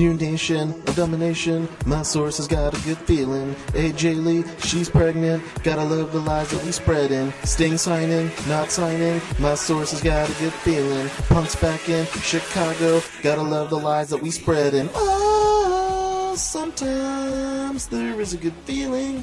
New 0.00 0.14
nation 0.14 0.70
of 0.70 0.96
domination. 0.96 1.68
My 1.84 2.00
source 2.00 2.38
has 2.38 2.48
got 2.48 2.72
a 2.72 2.80
good 2.86 2.96
feeling. 2.96 3.54
AJ 3.74 4.24
Lee, 4.24 4.44
she's 4.66 4.88
pregnant. 4.88 5.42
Gotta 5.62 5.84
love 5.84 6.10
the 6.12 6.20
lies 6.20 6.50
that 6.52 6.64
we 6.64 6.72
spreading. 6.72 7.34
Sting 7.44 7.76
signing, 7.76 8.30
not 8.48 8.70
signing. 8.70 9.20
My 9.38 9.54
source 9.54 9.90
has 9.90 10.00
got 10.00 10.26
a 10.26 10.32
good 10.40 10.54
feeling. 10.54 11.10
Punk's 11.28 11.54
back 11.54 11.86
in 11.90 12.06
Chicago. 12.22 13.02
Gotta 13.22 13.42
love 13.42 13.68
the 13.68 13.78
lies 13.78 14.08
that 14.08 14.22
we 14.22 14.30
spreading. 14.30 14.88
Oh, 14.94 16.32
sometimes 16.34 17.86
there 17.88 18.18
is 18.22 18.32
a 18.32 18.38
good 18.38 18.56
feeling. 18.64 19.22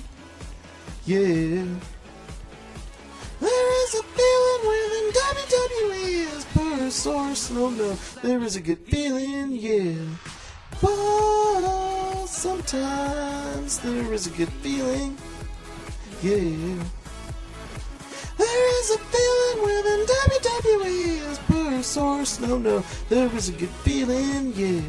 Yeah. 1.08 1.66
There 3.40 3.84
is 3.84 3.96
a 3.96 4.04
feeling 4.04 4.62
within 4.70 5.12
WWE 5.26 6.38
as 6.38 6.46
per 6.46 6.90
source. 6.92 7.50
No, 7.50 7.72
no, 7.72 7.98
there 8.22 8.44
is 8.44 8.56
a 8.56 8.62
good 8.62 8.86
feeling, 8.86 9.54
yeah. 9.54 9.96
But 10.82 10.92
uh, 10.92 12.26
sometimes 12.28 13.80
there 13.80 14.14
is 14.14 14.28
a 14.28 14.30
good 14.32 14.52
feeling, 14.62 15.18
yeah. 16.22 16.84
There 18.38 18.80
is 18.80 18.92
a 18.92 18.98
feeling 18.98 19.58
within 19.66 20.06
WWE 20.06 21.32
as 21.32 21.40
per 21.40 21.82
source. 21.82 22.40
No, 22.40 22.58
no, 22.60 22.84
there 23.10 23.36
is 23.36 23.50
a 23.50 23.54
good 23.54 23.74
feeling, 23.84 24.54
yeah. 24.56 24.82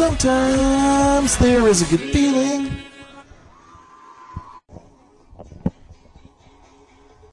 Sometimes 0.00 1.36
there 1.36 1.68
is 1.68 1.82
a 1.82 1.84
good 1.94 2.10
feeling. 2.10 2.89